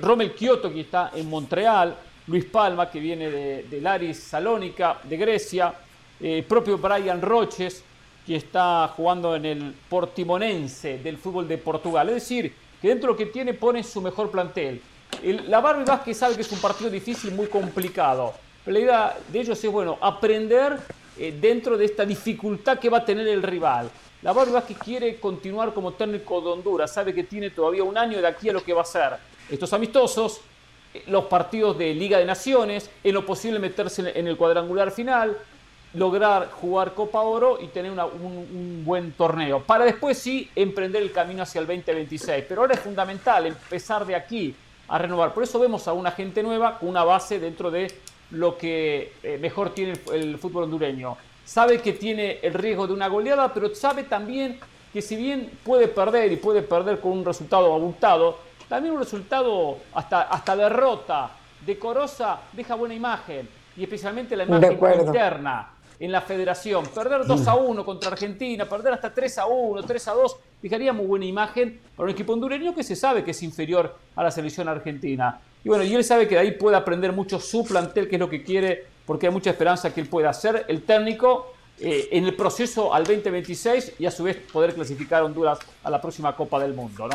Rommel 0.00 0.34
Kioto, 0.34 0.68
quien 0.68 0.84
está 0.84 1.10
en 1.14 1.28
Montreal, 1.28 1.96
Luis 2.26 2.44
Palma, 2.44 2.90
que 2.90 3.00
viene 3.00 3.30
de, 3.30 3.62
de 3.64 3.80
Laris 3.80 4.18
Salónica, 4.18 4.98
de 5.02 5.16
Grecia, 5.16 5.74
propio 6.46 6.78
Brian 6.78 7.20
Roches, 7.20 7.82
que 8.26 8.36
está 8.36 8.88
jugando 8.96 9.34
en 9.34 9.44
el 9.44 9.74
Portimonense 9.88 10.98
del 10.98 11.18
fútbol 11.18 11.48
de 11.48 11.58
Portugal. 11.58 12.08
Es 12.08 12.14
decir, 12.16 12.54
que 12.80 12.88
dentro 12.88 13.08
de 13.08 13.12
lo 13.12 13.16
que 13.16 13.26
tiene 13.26 13.54
pone 13.54 13.82
su 13.82 14.00
mejor 14.00 14.30
plantel. 14.30 14.80
la 15.22 15.60
Barbie 15.60 15.84
Vázquez 15.84 16.16
sabe 16.16 16.34
que 16.34 16.42
es 16.42 16.52
un 16.52 16.60
partido 16.60 16.90
difícil, 16.90 17.32
muy 17.34 17.46
complicado. 17.46 18.32
Pero 18.64 18.74
la 18.74 18.80
idea 18.80 19.16
de 19.28 19.40
ellos 19.40 19.62
es, 19.62 19.70
bueno, 19.70 19.98
aprender 20.00 20.78
eh, 21.18 21.36
dentro 21.40 21.76
de 21.76 21.84
esta 21.84 22.04
dificultad 22.04 22.78
que 22.78 22.88
va 22.88 22.98
a 22.98 23.04
tener 23.04 23.26
el 23.28 23.42
rival. 23.42 23.90
La 24.22 24.32
Barbie 24.32 24.52
Vázquez 24.52 24.78
quiere 24.78 25.18
continuar 25.18 25.74
como 25.74 25.92
técnico 25.92 26.40
de 26.40 26.50
Honduras, 26.50 26.92
sabe 26.92 27.12
que 27.12 27.24
tiene 27.24 27.50
todavía 27.50 27.82
un 27.82 27.98
año 27.98 28.20
de 28.20 28.26
aquí 28.26 28.48
a 28.48 28.52
lo 28.52 28.62
que 28.62 28.72
va 28.72 28.82
a 28.82 28.84
ser 28.84 29.14
estos 29.50 29.72
amistosos, 29.72 30.40
eh, 30.94 31.02
los 31.08 31.24
partidos 31.24 31.76
de 31.76 31.92
Liga 31.92 32.18
de 32.18 32.24
Naciones, 32.24 32.88
en 33.02 33.14
lo 33.14 33.26
posible 33.26 33.58
meterse 33.58 34.12
en 34.18 34.26
el 34.26 34.36
cuadrangular 34.36 34.90
final, 34.92 35.36
lograr 35.94 36.50
jugar 36.50 36.94
Copa 36.94 37.20
Oro 37.20 37.58
y 37.60 37.68
tener 37.68 37.90
un, 37.92 38.82
buen 38.84 39.12
torneo. 39.12 39.60
Para 39.60 39.84
después 39.84 40.18
sí 40.18 40.50
emprender 40.56 41.02
el 41.02 41.12
camino 41.12 41.42
hacia 41.42 41.60
el 41.60 41.66
2026. 41.66 42.44
Pero 42.48 42.62
ahora 42.62 42.74
es 42.74 42.80
fundamental 42.80 43.46
empezar 43.46 44.06
de 44.06 44.14
aquí 44.14 44.54
a 44.88 44.98
renovar. 44.98 45.32
Por 45.34 45.42
eso 45.42 45.58
vemos 45.58 45.86
a 45.88 45.92
una 45.92 46.10
gente 46.10 46.42
nueva 46.42 46.78
con 46.78 46.88
una 46.88 47.04
base 47.04 47.38
dentro 47.38 47.70
de 47.70 47.92
lo 48.30 48.56
que 48.56 49.12
eh, 49.22 49.38
mejor 49.38 49.70
tiene 49.70 49.94
el, 50.12 50.38
fútbol 50.38 50.64
hondureño. 50.64 51.16
Sabe 51.44 51.80
que 51.80 51.92
tiene 51.92 52.38
el 52.42 52.54
riesgo 52.54 52.86
de 52.86 52.94
una 52.94 53.08
goleada, 53.08 53.52
pero 53.52 53.74
sabe 53.74 54.04
también 54.04 54.58
que 54.92 55.02
si 55.02 55.16
bien 55.16 55.50
puede 55.64 55.88
perder 55.88 56.32
y 56.32 56.36
puede 56.36 56.62
perder 56.62 57.00
con 57.00 57.12
un 57.12 57.24
resultado 57.24 57.72
abultado, 57.74 58.38
también 58.68 58.94
un 58.94 59.00
resultado 59.00 59.78
hasta, 59.92 60.22
hasta 60.22 60.56
derrota 60.56 61.30
decorosa 61.64 62.40
deja 62.52 62.74
buena 62.74 62.94
imagen 62.94 63.48
y 63.76 63.84
especialmente 63.84 64.36
la 64.36 64.44
imagen 64.44 64.78
interna 65.06 65.68
en 66.02 66.10
la 66.10 66.20
federación. 66.20 66.84
Perder 66.88 67.24
2 67.24 67.46
a 67.46 67.54
1 67.54 67.84
contra 67.84 68.10
Argentina, 68.10 68.68
perder 68.68 68.92
hasta 68.94 69.14
3 69.14 69.38
a 69.38 69.46
1, 69.46 69.84
3 69.84 70.08
a 70.08 70.12
2, 70.14 70.36
dejaría 70.60 70.92
muy 70.92 71.06
buena 71.06 71.24
imagen 71.24 71.80
para 71.96 72.06
un 72.06 72.10
equipo 72.10 72.32
hondureño 72.32 72.74
que 72.74 72.82
se 72.82 72.96
sabe 72.96 73.22
que 73.22 73.30
es 73.30 73.40
inferior 73.44 73.96
a 74.16 74.24
la 74.24 74.32
selección 74.32 74.68
argentina. 74.68 75.40
Y 75.62 75.68
bueno, 75.68 75.84
y 75.84 75.94
él 75.94 76.02
sabe 76.02 76.26
que 76.26 76.34
de 76.34 76.40
ahí 76.40 76.50
puede 76.50 76.76
aprender 76.76 77.12
mucho 77.12 77.38
su 77.38 77.64
plantel, 77.64 78.08
que 78.08 78.16
es 78.16 78.20
lo 78.20 78.28
que 78.28 78.42
quiere, 78.42 78.84
porque 79.06 79.28
hay 79.28 79.32
mucha 79.32 79.50
esperanza 79.50 79.94
que 79.94 80.00
él 80.00 80.08
pueda 80.08 80.32
ser 80.32 80.64
el 80.66 80.82
técnico 80.82 81.52
eh, 81.78 82.08
en 82.10 82.24
el 82.24 82.34
proceso 82.34 82.92
al 82.92 83.04
2026 83.04 83.92
y 84.00 84.06
a 84.06 84.10
su 84.10 84.24
vez 84.24 84.38
poder 84.52 84.74
clasificar 84.74 85.22
a 85.22 85.26
Honduras 85.26 85.60
a 85.84 85.88
la 85.90 86.00
próxima 86.00 86.34
Copa 86.34 86.58
del 86.58 86.74
Mundo, 86.74 87.06
¿no? 87.06 87.14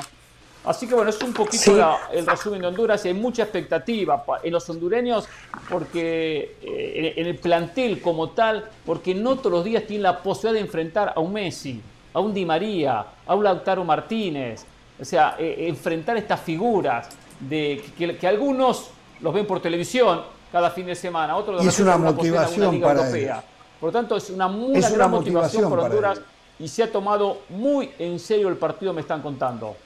Así 0.67 0.85
que 0.85 0.95
bueno, 0.95 1.09
es 1.09 1.21
un 1.21 1.31
poquito 1.31 1.97
el 2.11 2.27
resumen 2.27 2.59
de 2.59 2.67
Honduras 2.67 3.05
y 3.05 3.07
hay 3.07 3.13
mucha 3.13 3.43
expectativa 3.43 4.25
en 4.43 4.51
los 4.51 4.69
hondureños 4.69 5.25
porque 5.69 6.57
eh, 6.61 7.13
en 7.15 7.25
el 7.25 7.37
plantel 7.37 8.01
como 8.01 8.31
tal, 8.31 8.69
porque 8.85 9.15
no 9.15 9.37
todos 9.37 9.51
los 9.53 9.63
días 9.63 9.85
tienen 9.87 10.03
la 10.03 10.21
posibilidad 10.21 10.55
de 10.55 10.59
enfrentar 10.59 11.13
a 11.15 11.21
un 11.21 11.31
Messi, 11.31 11.81
a 12.13 12.19
un 12.19 12.33
Di 12.33 12.45
María, 12.45 13.05
a 13.25 13.33
un 13.33 13.45
Lautaro 13.45 13.85
Martínez, 13.85 14.65
o 14.99 15.05
sea, 15.05 15.37
eh, 15.39 15.67
enfrentar 15.69 16.17
estas 16.17 16.41
figuras 16.41 17.07
de 17.39 17.81
que, 17.97 18.27
algunos 18.27 18.89
los 19.21 19.33
ven 19.33 19.47
por 19.47 19.61
televisión 19.61 20.21
cada 20.51 20.69
fin 20.71 20.85
de 20.87 20.95
semana, 20.95 21.37
otros 21.37 21.65
es 21.65 21.79
una 21.79 21.97
motivación 21.97 22.81
para 22.81 22.99
europea. 22.99 23.43
Por 23.79 23.87
lo 23.87 23.93
tanto, 23.93 24.17
es 24.17 24.29
una, 24.31 24.49
muy, 24.49 24.81
gran 24.81 25.11
motivación, 25.11 25.69
para 25.69 25.83
Honduras 25.83 26.19
y 26.59 26.67
se 26.67 26.83
ha 26.83 26.91
tomado 26.91 27.43
muy 27.47 27.89
en 27.99 28.19
serio 28.19 28.49
el 28.49 28.57
partido, 28.57 28.91
me 28.91 28.99
están 28.99 29.21
contando. 29.21 29.77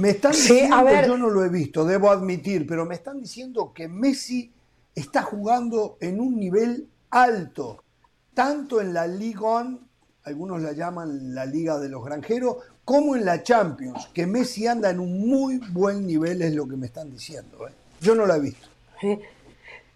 Me 0.00 0.10
están 0.10 0.32
diciendo, 0.32 0.76
yo 1.06 1.18
no 1.18 1.28
lo 1.28 1.44
he 1.44 1.48
visto, 1.48 1.84
debo 1.84 2.10
admitir, 2.10 2.66
pero 2.66 2.86
me 2.86 2.94
están 2.94 3.20
diciendo 3.20 3.72
que 3.74 3.86
Messi 3.86 4.50
está 4.94 5.22
jugando 5.22 5.98
en 6.00 6.20
un 6.20 6.38
nivel 6.38 6.88
alto, 7.10 7.84
tanto 8.32 8.80
en 8.80 8.94
la 8.94 9.06
Ligue 9.06 9.40
1 9.40 9.90
algunos 10.24 10.60
la 10.60 10.72
llaman 10.72 11.34
la 11.34 11.44
Liga 11.44 11.78
de 11.78 11.88
los 11.88 12.04
Granjeros, 12.04 12.56
como 12.84 13.16
en 13.16 13.24
la 13.24 13.42
Champions, 13.42 14.08
que 14.12 14.26
Messi 14.26 14.66
anda 14.66 14.90
en 14.90 15.00
un 15.00 15.28
muy 15.28 15.58
buen 15.58 16.06
nivel, 16.06 16.42
es 16.42 16.54
lo 16.54 16.66
que 16.66 16.76
me 16.76 16.86
están 16.86 17.10
diciendo. 17.10 17.68
¿eh? 17.68 17.72
Yo 18.00 18.14
no 18.14 18.26
la 18.26 18.36
he 18.36 18.40
visto. 18.40 18.68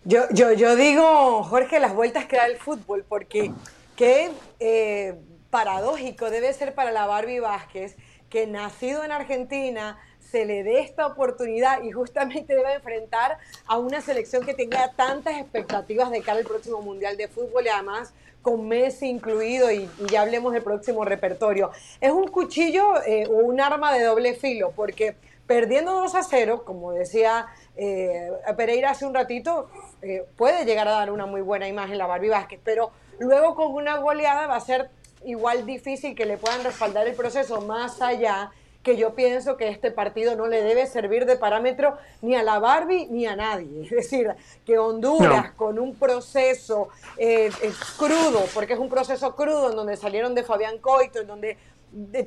Yo, 0.05 0.23
yo, 0.31 0.53
yo 0.53 0.77
digo, 0.77 1.43
Jorge, 1.45 1.81
las 1.81 1.95
vueltas 1.95 2.27
que 2.27 2.37
da 2.37 2.47
el 2.47 2.57
fútbol, 2.57 3.05
porque 3.09 3.53
qué 3.97 4.31
eh, 4.61 5.15
paradójico 5.51 6.31
debe 6.31 6.53
ser 6.53 6.75
para 6.75 6.91
la 6.91 7.07
Barbie 7.07 7.41
Vázquez, 7.41 7.97
que 8.35 8.49
nacido 8.49 9.05
en 9.05 9.13
Argentina, 9.13 9.97
se 10.19 10.45
le 10.45 10.65
dé 10.65 10.81
esta 10.81 11.07
oportunidad 11.07 11.85
y 11.85 11.93
justamente 11.93 12.57
debe 12.57 12.75
enfrentar 12.75 13.39
a 13.65 13.79
una 13.79 14.01
selección 14.01 14.45
que 14.45 14.55
tenga 14.55 14.91
tantas 14.97 15.39
expectativas 15.39 16.11
de 16.11 16.21
cara 16.21 16.41
al 16.41 16.45
próximo 16.45 16.83
Mundial 16.83 17.17
de 17.17 17.29
Fútbol 17.29 17.67
y 17.67 17.69
además 17.69 18.13
con 18.43 18.67
Messi 18.67 19.09
incluido 19.09 19.71
y, 19.71 19.89
ya 20.11 20.23
hablemos 20.23 20.53
del 20.53 20.65
próximo 20.65 21.05
repertorio. 21.05 21.71
Es 22.01 22.11
un 22.11 22.27
cuchillo 22.27 22.95
o 22.95 23.03
eh, 23.07 23.29
un 23.29 23.61
arma 23.61 23.95
de 23.95 24.03
doble 24.03 24.35
filo 24.35 24.73
porque 24.75 25.15
perdiendo 25.47 25.93
2 25.93 26.17
a 26.17 26.25
0, 26.25 26.65
como 26.65 26.91
decía 26.91 27.47
eh, 27.77 28.33
Pereira 28.57 28.91
hace 28.91 29.07
un 29.07 29.15
ratito, 29.15 29.71
eh, 30.03 30.27
puede 30.37 30.65
llegar 30.65 30.89
a 30.89 30.93
dar 30.93 31.13
una 31.13 31.27
muy 31.27 31.41
buena 31.41 31.69
imagen 31.69 31.99
la 31.99 32.09
Barbie 32.09 32.31
Vázquez, 32.31 32.59
pero 32.65 32.91
luego 33.21 33.55
con 33.55 33.73
una 33.73 33.99
goleada 33.99 34.49
va 34.49 34.57
a 34.57 34.61
ser 34.61 34.91
igual 35.25 35.67
difícil 35.67 36.15
que 36.15 36.27
le 36.27 36.37
puedan 36.37 36.65
respaldar 36.65 37.07
el 37.07 37.15
proceso 37.15 37.61
más 37.61 38.01
allá 38.03 38.51
que 38.85 38.97
yo 38.97 39.15
pienso 39.15 39.57
que 39.57 39.69
este 39.69 39.91
partido 39.91 40.37
no 40.37 40.47
le 40.47 40.63
debe 40.63 40.87
servir 40.87 41.25
de 41.25 41.37
parámetro 41.37 41.97
ni 42.21 42.37
a 42.37 42.43
la 42.43 42.59
Barbie 42.59 43.07
ni 43.11 43.27
a 43.27 43.35
nadie. 43.35 43.83
Es 43.85 43.91
decir, 43.91 44.33
que 44.65 44.79
Honduras 44.79 45.53
con 45.53 45.79
un 45.79 45.97
proceso 45.97 46.91
eh, 47.17 47.51
crudo, 47.97 48.45
porque 48.53 48.75
es 48.75 48.79
un 48.79 48.91
proceso 48.91 49.35
crudo 49.35 49.71
en 49.71 49.77
donde 49.77 49.97
salieron 49.97 50.35
de 50.35 50.45
Fabián 50.45 50.79
Coito, 50.79 51.21
en 51.21 51.27
donde 51.27 51.57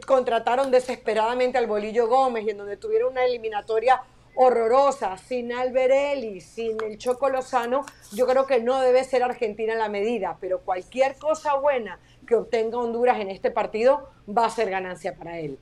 contrataron 0.05 0.71
desesperadamente 0.71 1.57
al 1.57 1.67
Bolillo 1.67 2.07
Gómez 2.07 2.45
y 2.45 2.49
en 2.51 2.57
donde 2.57 2.77
tuvieron 2.77 3.11
una 3.11 3.25
eliminatoria 3.25 4.01
horrorosa, 4.37 5.17
sin 5.17 5.51
Alberelli, 5.51 6.41
sin 6.41 6.77
el 6.83 6.97
Choco 6.99 7.27
Lozano, 7.27 7.85
yo 8.13 8.27
creo 8.27 8.45
que 8.45 8.61
no 8.61 8.79
debe 8.81 9.03
ser 9.03 9.23
Argentina 9.23 9.73
la 9.73 9.89
medida, 9.89 10.37
pero 10.39 10.59
cualquier 10.59 11.15
cosa 11.17 11.55
buena 11.55 11.99
que 12.27 12.35
obtenga 12.35 12.77
Honduras 12.77 13.19
en 13.19 13.31
este 13.31 13.49
partido 13.49 14.11
va 14.29 14.45
a 14.45 14.49
ser 14.51 14.69
ganancia 14.69 15.15
para 15.15 15.39
él. 15.39 15.57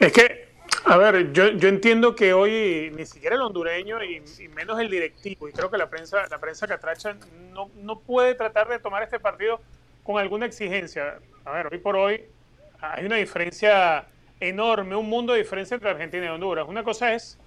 Es 0.00 0.12
que, 0.12 0.48
a 0.84 0.96
ver, 0.96 1.32
yo, 1.32 1.46
entiendo 1.46 2.16
que 2.16 2.32
hoy 2.32 2.92
ni 2.96 3.06
siquiera 3.06 3.36
el 3.36 3.42
hondureño 3.42 4.02
y, 4.02 4.20
menos 4.48 4.80
el 4.80 4.90
directivo, 4.90 5.48
y 5.48 5.52
creo 5.52 5.70
que 5.70 5.78
la 5.78 5.88
prensa, 5.88 6.26
la 6.28 6.38
prensa 6.40 6.66
catracha 6.66 7.16
no, 7.52 7.70
no 7.76 8.00
puede 8.00 8.34
tratar 8.34 8.68
de 8.68 8.80
tomar 8.80 9.04
este 9.04 9.20
partido 9.20 9.60
con 10.02 10.18
alguna 10.18 10.46
exigencia. 10.46 11.20
A 11.44 11.52
ver, 11.52 11.68
hoy 11.70 11.78
por 11.78 11.94
hoy 11.94 12.24
hay 12.80 13.06
una 13.06 13.16
diferencia 13.16 14.06
enorme, 14.40 14.96
un 14.96 15.08
mundo 15.08 15.32
de 15.32 15.40
diferencia 15.40 15.74
entre 15.74 15.90
Argentina 15.90 16.26
y 16.26 16.28
Honduras. 16.28 16.66
Una 16.68 16.84
cosa 16.84 17.14
es 17.14 17.38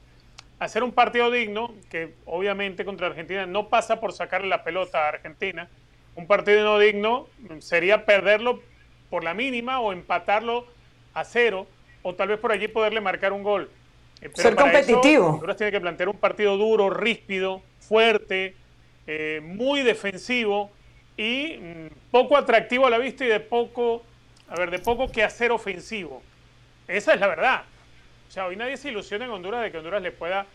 hacer 0.60 0.84
un 0.84 0.92
partido 0.92 1.32
digno, 1.32 1.74
que 1.90 2.14
obviamente 2.26 2.86
contra 2.86 3.08
Argentina 3.08 3.46
no 3.46 3.70
pasa 3.70 4.00
por 4.00 4.14
sacarle 4.14 4.48
la 4.48 4.64
pelota 4.64 5.06
a 5.06 5.10
Argentina. 5.10 5.70
Un 6.16 6.28
partido 6.28 6.64
no 6.64 6.80
digno 6.80 7.28
sería 7.60 8.06
perderlo 8.06 8.62
por 9.10 9.24
la 9.24 9.34
mínima 9.34 9.80
o 9.80 9.94
empatarlo 9.94 10.66
a 11.14 11.24
cero, 11.24 11.68
o 12.04 12.14
tal 12.16 12.30
vez 12.30 12.40
por 12.40 12.52
allí 12.52 12.68
poderle 12.68 13.02
marcar 13.02 13.34
un 13.34 13.44
gol. 13.44 13.70
Eh, 14.22 14.30
Ser 14.34 14.56
competitivo. 14.56 15.28
Honduras 15.28 15.58
tiene 15.58 15.72
que 15.72 15.80
plantear 15.80 16.10
un 16.10 16.18
partido 16.18 16.58
duro, 16.58 16.90
ríspido, 16.90 17.62
fuerte, 17.80 18.56
eh, 19.08 19.42
muy 19.44 19.82
defensivo 19.82 20.72
y 21.18 21.58
mm, 21.58 22.12
poco 22.12 22.38
atractivo 22.38 22.86
a 22.86 22.90
la 22.90 22.98
vista 22.98 23.26
y 23.26 23.28
de 23.28 23.40
poco, 23.40 24.04
a 24.50 24.56
ver, 24.56 24.72
de 24.72 24.80
poco 24.80 25.12
que 25.12 25.24
hacer 25.24 25.52
ofensivo. 25.52 26.22
Esa 26.90 27.14
es 27.14 27.20
la 27.20 27.28
verdad. 27.28 27.64
O 28.28 28.32
sea, 28.32 28.48
hoy 28.48 28.56
nadie 28.56 28.76
se 28.76 28.90
ilusiona 28.90 29.26
en 29.26 29.32
Honduras 29.32 29.62
de 29.62 29.72
que 29.72 29.78
Honduras 29.78 30.02
le 30.02 30.12
pueda 30.12 30.46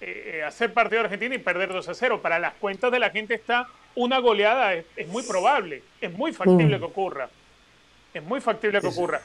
eh, 0.00 0.32
eh, 0.34 0.42
hacer 0.42 0.72
partido 0.72 1.00
a 1.00 1.04
Argentina 1.04 1.34
y 1.34 1.38
perder 1.38 1.72
2 1.72 1.88
a 1.88 1.94
0. 1.94 2.20
Para 2.20 2.38
las 2.38 2.54
cuentas 2.54 2.90
de 2.90 2.98
la 2.98 3.10
gente 3.10 3.34
está 3.34 3.66
una 3.94 4.18
goleada, 4.18 4.74
es, 4.74 5.08
muy 5.08 5.22
probable, 5.22 5.82
es 6.00 6.12
muy 6.12 6.32
factible 6.32 6.76
mm. 6.76 6.80
que 6.80 6.84
ocurra. 6.84 7.30
Es 8.12 8.22
muy 8.22 8.40
factible 8.40 8.80
que 8.80 8.88
ocurra. 8.88 9.20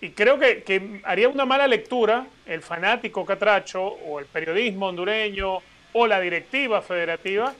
Y 0.00 0.10
creo 0.10 0.38
que, 0.38 0.62
que, 0.62 1.00
haría 1.04 1.28
una 1.28 1.44
mala 1.44 1.66
lectura 1.66 2.26
el 2.46 2.62
fanático 2.62 3.26
catracho 3.26 3.82
o 3.82 4.20
el 4.20 4.26
periodismo 4.26 4.86
hondureño 4.86 5.58
o 5.92 6.06
la 6.06 6.20
directiva 6.20 6.80
federativa 6.80 7.52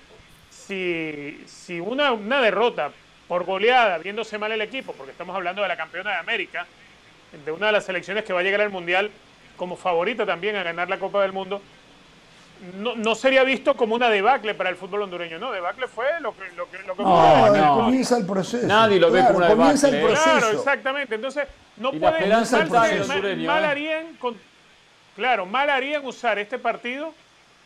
si, 0.51 1.43
si 1.47 1.81
una, 1.81 2.13
una 2.13 2.41
derrota 2.41 2.93
por 3.27 3.45
goleada, 3.45 3.99
viéndose 3.99 4.39
mal 4.39 4.53
el 4.53 4.61
equipo, 4.61 4.93
porque 4.93 5.13
estamos 5.13 5.35
hablando 5.35 5.63
de 5.63 5.69
la 5.69 5.77
campeona 5.77 6.13
de 6.13 6.17
América, 6.17 6.67
de 7.45 7.53
una 7.53 7.67
de 7.67 7.73
las 7.73 7.85
selecciones 7.85 8.25
que 8.25 8.33
va 8.33 8.41
a 8.41 8.43
llegar 8.43 8.61
al 8.61 8.71
Mundial 8.71 9.11
como 9.57 9.77
favorita 9.77 10.25
también 10.25 10.57
a 10.57 10.63
ganar 10.63 10.89
la 10.89 10.99
Copa 10.99 11.21
del 11.23 11.33
Mundo, 11.33 11.61
no, 12.77 12.97
no, 12.97 13.15
sería 13.15 13.45
visto 13.45 13.77
como 13.77 13.95
una 13.95 14.09
debacle 14.09 14.55
para 14.55 14.71
el 14.71 14.77
fútbol 14.77 15.03
hondureño. 15.03 15.39
No, 15.39 15.53
debacle 15.53 15.87
fue 15.87 16.07
lo 16.21 16.35
que, 16.37 16.45
lo 16.57 16.69
que, 16.69 16.79
lo 16.79 16.97
que 16.97 17.03
no, 17.03 17.57
no. 17.57 17.75
comienza 17.85 18.17
el 18.17 18.27
proceso. 18.27 18.67
Nadie 18.67 18.99
lo 18.99 19.11
ve 19.11 19.23
como 19.27 19.39
una 19.39 19.49
comienza 19.49 19.89
El 19.89 20.01
proceso. 20.03 20.39
Claro, 20.39 20.51
exactamente. 20.51 21.15
Entonces, 21.15 21.47
no 21.77 21.93
pueden 21.93 22.29
mal, 22.29 22.69
mal, 22.71 23.37
mal, 23.39 23.65
harían 23.65 24.15
con, 24.17 24.37
claro, 25.15 25.47
mal 25.47 25.71
harían 25.71 26.05
usar 26.05 26.39
este 26.39 26.59
partido 26.59 27.15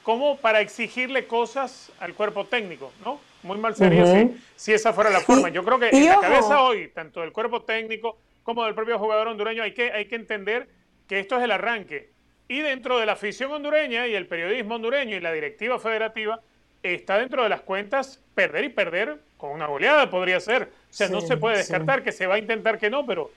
como 0.02 0.36
para 0.36 0.60
exigirle 0.60 1.26
cosas 1.26 1.90
al 2.00 2.12
cuerpo 2.12 2.44
técnico, 2.44 2.92
¿no? 3.04 3.18
Muy 3.44 3.56
mal 3.58 3.74
sería 3.74 4.06
si, 4.06 4.40
si, 4.56 4.72
esa 4.72 4.92
fuera 4.92 5.10
la 5.10 5.20
forma. 5.20 5.48
Yo 5.48 5.64
creo 5.64 5.78
que 5.78 5.88
en 5.88 6.06
la 6.06 6.20
cabeza 6.20 6.60
hoy, 6.60 6.88
tanto 6.88 7.20
del 7.20 7.32
cuerpo 7.32 7.62
técnico 7.62 8.18
como 8.42 8.64
del 8.64 8.74
propio 8.74 8.98
jugador 8.98 9.28
hondureño, 9.28 9.62
hay 9.62 9.74
que, 9.74 9.92
hay 9.92 10.06
que 10.06 10.16
entender 10.16 10.68
que 11.08 11.20
esto 11.20 11.36
es 11.36 11.44
el 11.44 11.50
arranque. 11.50 12.10
Y 12.48 12.60
dentro 12.60 12.98
de 12.98 13.06
la 13.06 13.12
afición 13.12 13.52
hondureña 13.52 14.06
y 14.06 14.14
el 14.14 14.26
periodismo 14.26 14.74
hondureño 14.74 15.16
y 15.16 15.20
la 15.20 15.32
directiva 15.32 15.78
federativa, 15.78 16.40
está 16.82 17.18
dentro 17.18 17.42
de 17.42 17.48
las 17.48 17.60
cuentas 17.60 18.20
perder 18.34 18.64
y 18.64 18.68
perder 18.68 19.20
con 19.36 19.50
una 19.50 19.66
goleada 19.66 20.10
podría 20.10 20.40
ser. 20.40 20.64
O 20.64 20.92
sea, 20.94 21.08
no 21.08 21.20
se 21.20 21.36
puede 21.36 21.58
descartar 21.58 22.02
que 22.02 22.12
se 22.12 22.26
va 22.26 22.34
a 22.34 22.38
intentar 22.38 22.78
que 22.78 22.90
no, 22.90 23.06
pero 23.06 23.30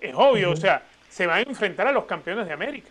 es, 0.00 0.14
obvio, 0.14 0.50
o 0.50 0.56
sea, 0.56 0.82
se 1.08 1.26
va 1.26 1.36
a 1.36 1.40
enfrentar 1.40 1.86
a 1.86 1.92
los 1.92 2.04
campeones 2.04 2.46
de 2.46 2.52
América. 2.52 2.90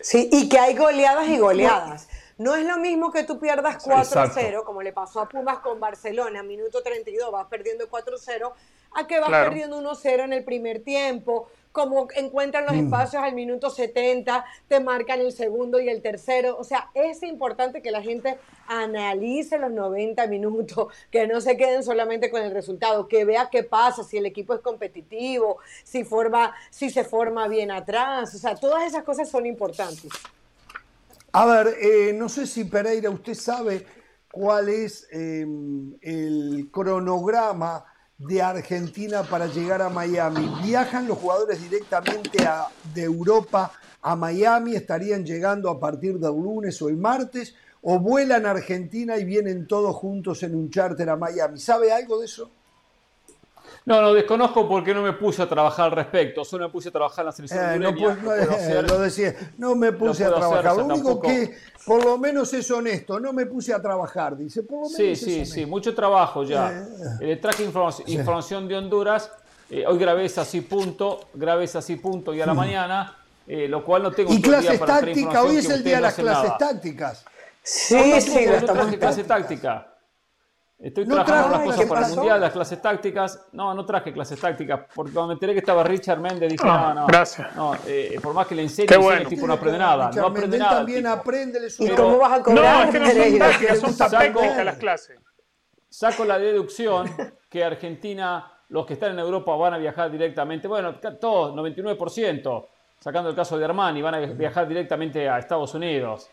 Sí, 0.00 0.28
y 0.32 0.48
que 0.48 0.58
hay 0.58 0.76
goleadas 0.76 1.28
y 1.28 1.38
goleadas. 1.38 2.08
No 2.38 2.54
es 2.54 2.64
lo 2.64 2.78
mismo 2.78 3.10
que 3.10 3.24
tú 3.24 3.40
pierdas 3.40 3.84
4-0, 3.84 4.62
como 4.62 4.80
le 4.80 4.92
pasó 4.92 5.20
a 5.20 5.28
Pumas 5.28 5.58
con 5.58 5.80
Barcelona, 5.80 6.44
minuto 6.44 6.82
32, 6.82 7.32
vas 7.32 7.46
perdiendo 7.48 7.90
4-0, 7.90 8.52
a 8.94 9.06
que 9.06 9.20
vas 9.20 9.30
perdiendo 9.30 9.80
1-0 9.80 10.24
en 10.24 10.32
el 10.32 10.44
primer 10.44 10.80
tiempo, 10.80 11.48
como 11.72 12.08
encuentran 12.16 12.64
los 12.66 12.74
mm. 12.74 12.84
espacios 12.86 13.22
al 13.22 13.34
minuto 13.34 13.70
70, 13.70 14.44
te 14.66 14.80
marcan 14.80 15.20
el 15.20 15.32
segundo 15.32 15.78
y 15.78 15.88
el 15.88 16.02
tercero. 16.02 16.56
O 16.58 16.64
sea, 16.64 16.90
es 16.94 17.22
importante 17.22 17.82
que 17.82 17.90
la 17.90 18.02
gente 18.02 18.38
analice 18.66 19.58
los 19.58 19.70
90 19.70 20.26
minutos, 20.26 20.92
que 21.10 21.26
no 21.26 21.40
se 21.40 21.56
queden 21.56 21.84
solamente 21.84 22.30
con 22.30 22.42
el 22.42 22.52
resultado, 22.52 23.06
que 23.06 23.24
vea 23.24 23.48
qué 23.50 23.62
pasa, 23.62 24.02
si 24.02 24.16
el 24.16 24.26
equipo 24.26 24.54
es 24.54 24.60
competitivo, 24.60 25.58
si, 25.84 26.04
forma, 26.04 26.54
si 26.70 26.90
se 26.90 27.04
forma 27.04 27.46
bien 27.48 27.70
atrás. 27.70 28.34
O 28.34 28.38
sea, 28.38 28.56
todas 28.56 28.84
esas 28.84 29.04
cosas 29.04 29.28
son 29.28 29.46
importantes. 29.46 30.10
A 31.30 31.46
ver, 31.46 31.76
eh, 31.80 32.12
no 32.14 32.28
sé 32.28 32.46
si 32.46 32.64
Pereira, 32.64 33.10
usted 33.10 33.34
sabe 33.34 33.86
cuál 34.32 34.68
es 34.68 35.06
em, 35.12 35.94
el 36.00 36.70
cronograma 36.72 37.84
de 38.18 38.42
Argentina 38.42 39.22
para 39.22 39.46
llegar 39.46 39.80
a 39.80 39.88
Miami. 39.88 40.50
¿Viajan 40.62 41.06
los 41.06 41.18
jugadores 41.18 41.62
directamente 41.62 42.38
de 42.92 43.02
Europa 43.02 43.72
a 44.02 44.16
Miami? 44.16 44.74
¿Estarían 44.74 45.24
llegando 45.24 45.70
a 45.70 45.78
partir 45.78 46.18
del 46.18 46.32
lunes 46.32 46.82
o 46.82 46.88
el 46.88 46.96
martes? 46.96 47.54
¿O 47.80 48.00
vuelan 48.00 48.44
a 48.44 48.50
Argentina 48.50 49.16
y 49.18 49.24
vienen 49.24 49.68
todos 49.68 49.94
juntos 49.94 50.42
en 50.42 50.56
un 50.56 50.68
charter 50.68 51.08
a 51.08 51.16
Miami? 51.16 51.60
¿Sabe 51.60 51.92
algo 51.92 52.18
de 52.18 52.26
eso? 52.26 52.50
No, 53.88 54.02
no, 54.02 54.12
desconozco 54.12 54.68
porque 54.68 54.92
no 54.92 55.00
me 55.00 55.14
puse 55.14 55.40
a 55.40 55.48
trabajar 55.48 55.86
al 55.86 55.92
respecto. 55.92 56.44
Solo 56.44 56.66
me 56.66 56.70
puse 56.70 56.90
a 56.90 56.92
trabajar 56.92 57.22
en 57.22 57.26
la 57.26 57.32
selección 57.32 57.72
eh, 57.72 57.78
no, 57.78 57.94
pues, 57.94 58.22
lo 58.22 58.98
decía, 58.98 59.34
no 59.56 59.74
me 59.74 59.92
puse 59.92 60.26
a 60.26 60.28
trabajar. 60.28 60.76
lo 60.76 60.84
único 60.84 61.18
que, 61.22 61.56
por 61.86 62.04
lo 62.04 62.18
menos 62.18 62.52
es 62.52 62.70
honesto, 62.70 63.18
no 63.18 63.32
me 63.32 63.46
puse 63.46 63.72
a 63.72 63.80
trabajar, 63.80 64.36
dice. 64.36 64.62
Por 64.62 64.76
lo 64.76 64.90
menos 64.90 64.94
sí, 64.94 65.16
sí, 65.16 65.46
sí, 65.46 65.64
mucho 65.64 65.94
trabajo 65.94 66.44
ya. 66.44 66.70
Eh, 67.22 67.32
eh 67.32 67.36
traje 67.36 67.64
información 67.64 68.68
de 68.68 68.76
Honduras. 68.76 69.32
Eh, 69.70 69.86
hoy 69.86 69.98
grabé 69.98 70.26
esa 70.26 70.42
así 70.42 70.60
punto, 70.60 71.20
grabé 71.32 71.64
esa 71.64 71.78
así 71.78 71.96
punto 71.96 72.34
y 72.34 72.42
a 72.42 72.46
la 72.46 72.52
mañana, 72.52 73.16
lo 73.46 73.82
cual 73.86 74.02
no 74.02 74.12
tengo 74.12 74.34
Y 74.34 74.42
clases 74.42 74.84
tácticas, 74.84 75.42
hoy 75.42 75.56
es 75.56 75.70
el 75.70 75.82
día 75.82 75.96
de 75.96 76.02
las 76.02 76.14
clases 76.14 76.58
tácticas. 76.58 77.24
Sí, 77.62 78.20
sí, 78.20 78.46
no, 78.46 78.66
traje 78.66 78.98
clase 78.98 79.24
táctica. 79.24 79.94
Estoy 80.80 81.06
trabajando 81.06 81.48
las 81.48 81.62
cosas 81.62 81.86
para 81.86 82.06
el 82.06 82.14
mundial, 82.14 82.40
las 82.40 82.52
clases 82.52 82.80
tácticas. 82.80 83.48
No, 83.52 83.74
no 83.74 83.84
traje 83.84 84.12
clases 84.12 84.40
tácticas, 84.40 84.82
porque 84.94 85.12
cuando 85.12 85.28
me 85.28 85.34
enteré 85.34 85.52
que 85.52 85.58
estaba 85.58 85.82
Richard 85.82 86.20
Méndez 86.20 86.52
dije, 86.52 86.64
ah, 86.66 86.92
no, 86.94 87.00
no. 87.00 87.06
Gracias. 87.08 87.56
No, 87.56 87.74
eh, 87.84 88.18
por 88.22 88.32
más 88.32 88.46
que 88.46 88.54
le 88.54 88.62
enseñe, 88.62 88.86
el 88.86 89.26
tipo 89.26 89.46
no 89.46 89.54
aprende 89.54 89.78
nada. 89.78 90.10
no 90.14 90.26
aprende 90.26 90.56
nada. 90.56 90.76
también 90.76 91.06
aprende 91.06 91.58
¿Y 91.80 91.88
cómo 91.90 92.18
vas 92.18 92.40
a 92.40 92.42
cobrar? 92.42 92.86
No, 92.86 93.00
es 93.00 93.58
que 93.58 93.68
no 93.68 93.74
son 93.74 93.96
tácticas, 93.96 94.54
son 94.54 94.64
las 94.64 94.76
clases. 94.76 95.18
Saco 95.88 96.24
la 96.24 96.38
deducción 96.38 97.10
que 97.48 97.64
Argentina 97.64 98.52
los 98.68 98.86
que 98.86 98.94
están 98.94 99.12
en 99.12 99.18
Europa 99.18 99.54
van 99.56 99.74
a 99.74 99.78
viajar 99.78 100.10
directamente, 100.10 100.68
bueno, 100.68 100.96
todos, 100.96 101.54
99%, 101.54 102.66
sacando 103.00 103.30
el 103.30 103.36
caso 103.36 103.58
de 103.58 103.64
Armani, 103.64 104.02
van 104.02 104.14
a 104.14 104.18
viajar 104.18 104.68
directamente 104.68 105.28
a 105.28 105.38
Estados 105.38 105.74
Unidos. 105.74 106.28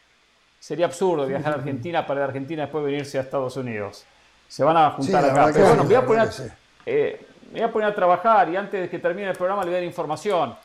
Sería 0.60 0.86
absurdo 0.86 1.26
viajar 1.26 1.54
a 1.54 1.56
Argentina 1.56 2.06
para 2.06 2.22
de 2.22 2.26
Argentina 2.26 2.64
después 2.64 2.84
venirse 2.84 3.18
a 3.18 3.22
Estados 3.22 3.56
Unidos. 3.56 4.06
Se 4.48 4.64
van 4.64 4.78
a 4.78 4.92
juntar 4.92 5.26
acá. 5.26 5.52
Pero 5.54 5.68
bueno, 5.68 5.84
voy 5.84 5.96
a, 5.96 6.06
poner, 6.06 6.30
eh, 6.86 7.28
voy 7.52 7.62
a 7.62 7.72
poner 7.72 7.90
a 7.90 7.96
trabajar 7.96 8.50
y 8.50 8.56
antes 8.56 8.82
de 8.82 8.90
que 8.90 9.00
termine 9.00 9.30
el 9.30 9.38
programa 9.38 9.64
le 9.64 9.70
voy 9.70 9.76
a 9.76 9.78
dar 9.80 9.88
información 9.88 10.56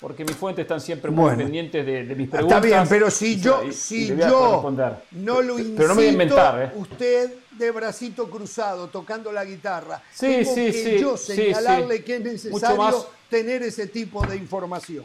porque 0.00 0.24
mis 0.24 0.34
fuentes 0.34 0.62
están 0.62 0.80
siempre 0.80 1.10
muy 1.10 1.36
pendientes 1.36 1.84
de, 1.84 2.02
mis 2.14 2.28
preguntas. 2.28 2.56
Está 2.56 2.60
bien, 2.60 2.88
pero 2.88 3.10
si 3.10 3.38
yo, 3.38 3.70
si 3.70 4.08
yo 4.16 4.72
no 5.10 5.42
lo 5.42 5.58
incito, 5.58 5.76
pero 5.76 5.88
no 5.88 5.94
me 5.94 6.00
voy 6.00 6.08
a 6.08 6.12
inventar, 6.12 6.62
¿eh? 6.62 6.72
usted 6.74 7.34
de 7.52 7.70
bracito 7.70 8.30
cruzado 8.30 8.88
tocando 8.88 9.30
la 9.30 9.44
guitarra, 9.44 10.02
sí, 10.10 10.26
tengo 10.26 10.54
sí, 10.54 10.72
que 10.72 11.00
yo 11.00 11.16
señalarle 11.18 12.02
que 12.02 12.16
es 12.16 12.22
necesario 12.22 13.06
tener 13.28 13.62
ese 13.62 13.88
tipo 13.88 14.26
de 14.26 14.36
información. 14.36 15.04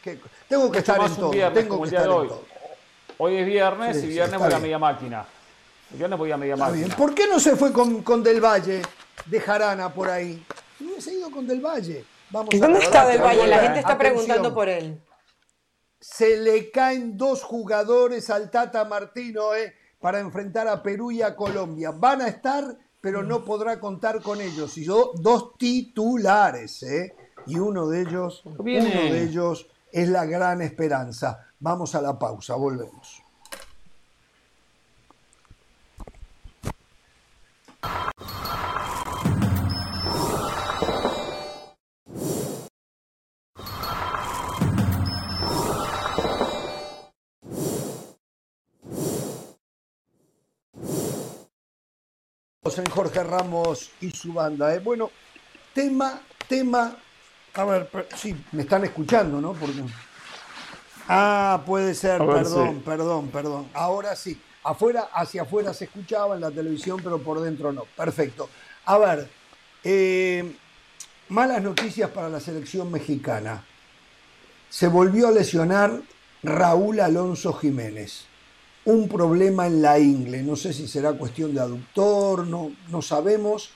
Que 0.00 0.20
tengo 0.48 0.70
que 0.70 0.78
estar 0.78 1.04
en 1.04 1.16
todo, 1.16 1.30
tengo 1.30 1.82
que 1.82 1.88
estar 1.88 2.02
en 2.02 2.08
todo. 2.08 2.44
Hoy 3.18 3.36
es 3.36 3.46
viernes 3.46 4.04
y 4.04 4.06
viernes 4.08 4.38
voy 4.38 4.52
a 4.52 4.58
media 4.60 4.78
máquina. 4.78 5.26
Media 5.90 6.56
máquina. 6.56 6.96
¿Por 6.96 7.14
qué 7.14 7.26
no 7.28 7.38
se 7.38 7.56
fue 7.56 7.72
con, 7.72 8.02
con 8.02 8.22
Del 8.22 8.40
Valle 8.40 8.82
de 9.26 9.40
Jarana 9.40 9.92
por 9.92 10.08
ahí? 10.08 10.44
Hubiese 10.80 11.14
ido 11.14 11.30
con 11.30 11.46
Del 11.46 11.60
Valle. 11.60 12.04
¿Y 12.50 12.58
dónde 12.58 12.80
está 12.80 13.06
Del 13.06 13.22
Valle? 13.22 13.46
La 13.46 13.60
gente 13.60 13.80
está 13.80 13.96
preguntando 13.96 14.52
por 14.52 14.68
él. 14.68 15.00
Se 16.00 16.36
le 16.36 16.70
caen 16.70 17.16
dos 17.16 17.42
jugadores 17.42 18.30
al 18.30 18.50
Tata 18.50 18.84
Martino 18.84 19.54
eh, 19.54 19.74
para 20.00 20.20
enfrentar 20.20 20.68
a 20.68 20.82
Perú 20.82 21.10
y 21.10 21.22
a 21.22 21.34
Colombia. 21.34 21.92
Van 21.92 22.20
a 22.20 22.28
estar, 22.28 22.76
pero 23.00 23.22
no 23.22 23.44
podrá 23.44 23.80
contar 23.80 24.20
con 24.20 24.40
ellos. 24.40 24.76
Y 24.76 24.84
yo, 24.84 25.12
dos 25.14 25.56
titulares, 25.56 26.82
eh, 26.82 27.14
y 27.46 27.58
uno 27.58 27.88
de 27.88 28.02
ellos, 28.02 28.42
uno 28.44 28.62
de 28.64 29.22
ellos 29.22 29.68
es 29.90 30.08
la 30.08 30.26
gran 30.26 30.60
esperanza. 30.62 31.46
Vamos 31.58 31.94
a 31.94 32.02
la 32.02 32.18
pausa, 32.18 32.54
volvemos. 32.56 33.22
En 52.78 52.86
Jorge 52.86 53.22
Ramos 53.22 53.90
y 54.00 54.10
su 54.10 54.32
banda. 54.32 54.74
¿eh? 54.74 54.80
Bueno, 54.80 55.10
tema, 55.72 56.20
tema. 56.48 56.96
A 57.54 57.64
ver, 57.64 57.90
sí, 58.14 58.36
me 58.52 58.62
están 58.62 58.84
escuchando, 58.84 59.40
¿no? 59.40 59.52
Porque... 59.52 59.82
Ah, 61.08 61.62
puede 61.64 61.94
ser, 61.94 62.18
perdón, 62.18 62.82
perdón, 62.84 63.28
perdón. 63.28 63.68
Ahora 63.72 64.16
sí. 64.16 64.40
Afuera, 64.68 65.08
hacia 65.12 65.42
afuera 65.42 65.72
se 65.72 65.84
escuchaba 65.84 66.34
en 66.34 66.40
la 66.40 66.50
televisión, 66.50 67.00
pero 67.02 67.18
por 67.18 67.40
dentro 67.40 67.72
no. 67.72 67.84
Perfecto. 67.96 68.48
A 68.86 68.98
ver, 68.98 69.28
eh, 69.84 70.56
malas 71.28 71.62
noticias 71.62 72.10
para 72.10 72.28
la 72.28 72.40
selección 72.40 72.90
mexicana. 72.90 73.64
Se 74.68 74.88
volvió 74.88 75.28
a 75.28 75.32
lesionar 75.32 76.00
Raúl 76.42 77.00
Alonso 77.00 77.52
Jiménez 77.52 78.26
un 78.86 79.08
problema 79.08 79.66
en 79.66 79.82
la 79.82 79.98
ingle. 79.98 80.42
No 80.42 80.56
sé 80.56 80.72
si 80.72 80.88
será 80.88 81.12
cuestión 81.12 81.54
de 81.54 81.60
aductor, 81.60 82.46
no, 82.46 82.72
no 82.88 83.02
sabemos, 83.02 83.70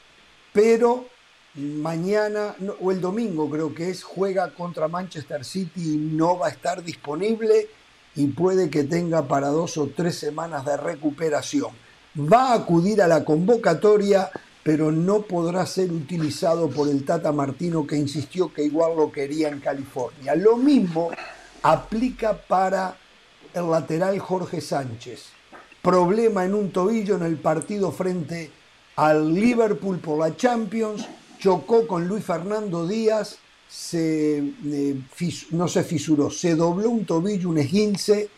pero 0.52 1.06
mañana 1.54 2.54
o 2.80 2.92
el 2.92 3.00
domingo 3.00 3.50
creo 3.50 3.74
que 3.74 3.90
es, 3.90 4.04
juega 4.04 4.54
contra 4.54 4.88
Manchester 4.88 5.44
City 5.44 5.94
y 5.94 5.96
no 5.96 6.38
va 6.38 6.46
a 6.46 6.50
estar 6.50 6.82
disponible 6.82 7.68
y 8.14 8.26
puede 8.28 8.70
que 8.70 8.84
tenga 8.84 9.28
para 9.28 9.48
dos 9.48 9.76
o 9.78 9.88
tres 9.94 10.16
semanas 10.16 10.64
de 10.64 10.76
recuperación. 10.76 11.70
Va 12.16 12.50
a 12.50 12.54
acudir 12.54 13.00
a 13.02 13.08
la 13.08 13.24
convocatoria, 13.24 14.30
pero 14.62 14.90
no 14.90 15.22
podrá 15.22 15.64
ser 15.66 15.92
utilizado 15.92 16.68
por 16.68 16.88
el 16.88 17.04
Tata 17.04 17.32
Martino 17.32 17.86
que 17.86 17.96
insistió 17.96 18.52
que 18.52 18.64
igual 18.64 18.96
lo 18.96 19.12
quería 19.12 19.48
en 19.48 19.60
California. 19.60 20.34
Lo 20.34 20.56
mismo 20.56 21.10
aplica 21.62 22.36
para 22.36 22.96
el 23.54 23.70
lateral 23.70 24.18
Jorge 24.18 24.60
Sánchez. 24.60 25.26
Problema 25.82 26.44
en 26.44 26.54
un 26.54 26.70
tobillo 26.70 27.16
en 27.16 27.22
el 27.22 27.36
partido 27.36 27.90
frente 27.90 28.50
al 28.96 29.32
Liverpool 29.34 29.98
por 29.98 30.18
la 30.18 30.36
Champions. 30.36 31.08
Chocó 31.38 31.86
con 31.86 32.06
Luis 32.06 32.24
Fernando 32.24 32.86
Díaz. 32.86 33.38
Se, 33.70 34.38
eh, 34.38 35.00
no 35.52 35.68
se 35.68 35.84
fisuró, 35.84 36.28
se 36.30 36.56
dobló 36.56 36.90
un 36.90 37.04
tobillo, 37.04 37.48
un 37.48 37.58
esguince 37.58 38.28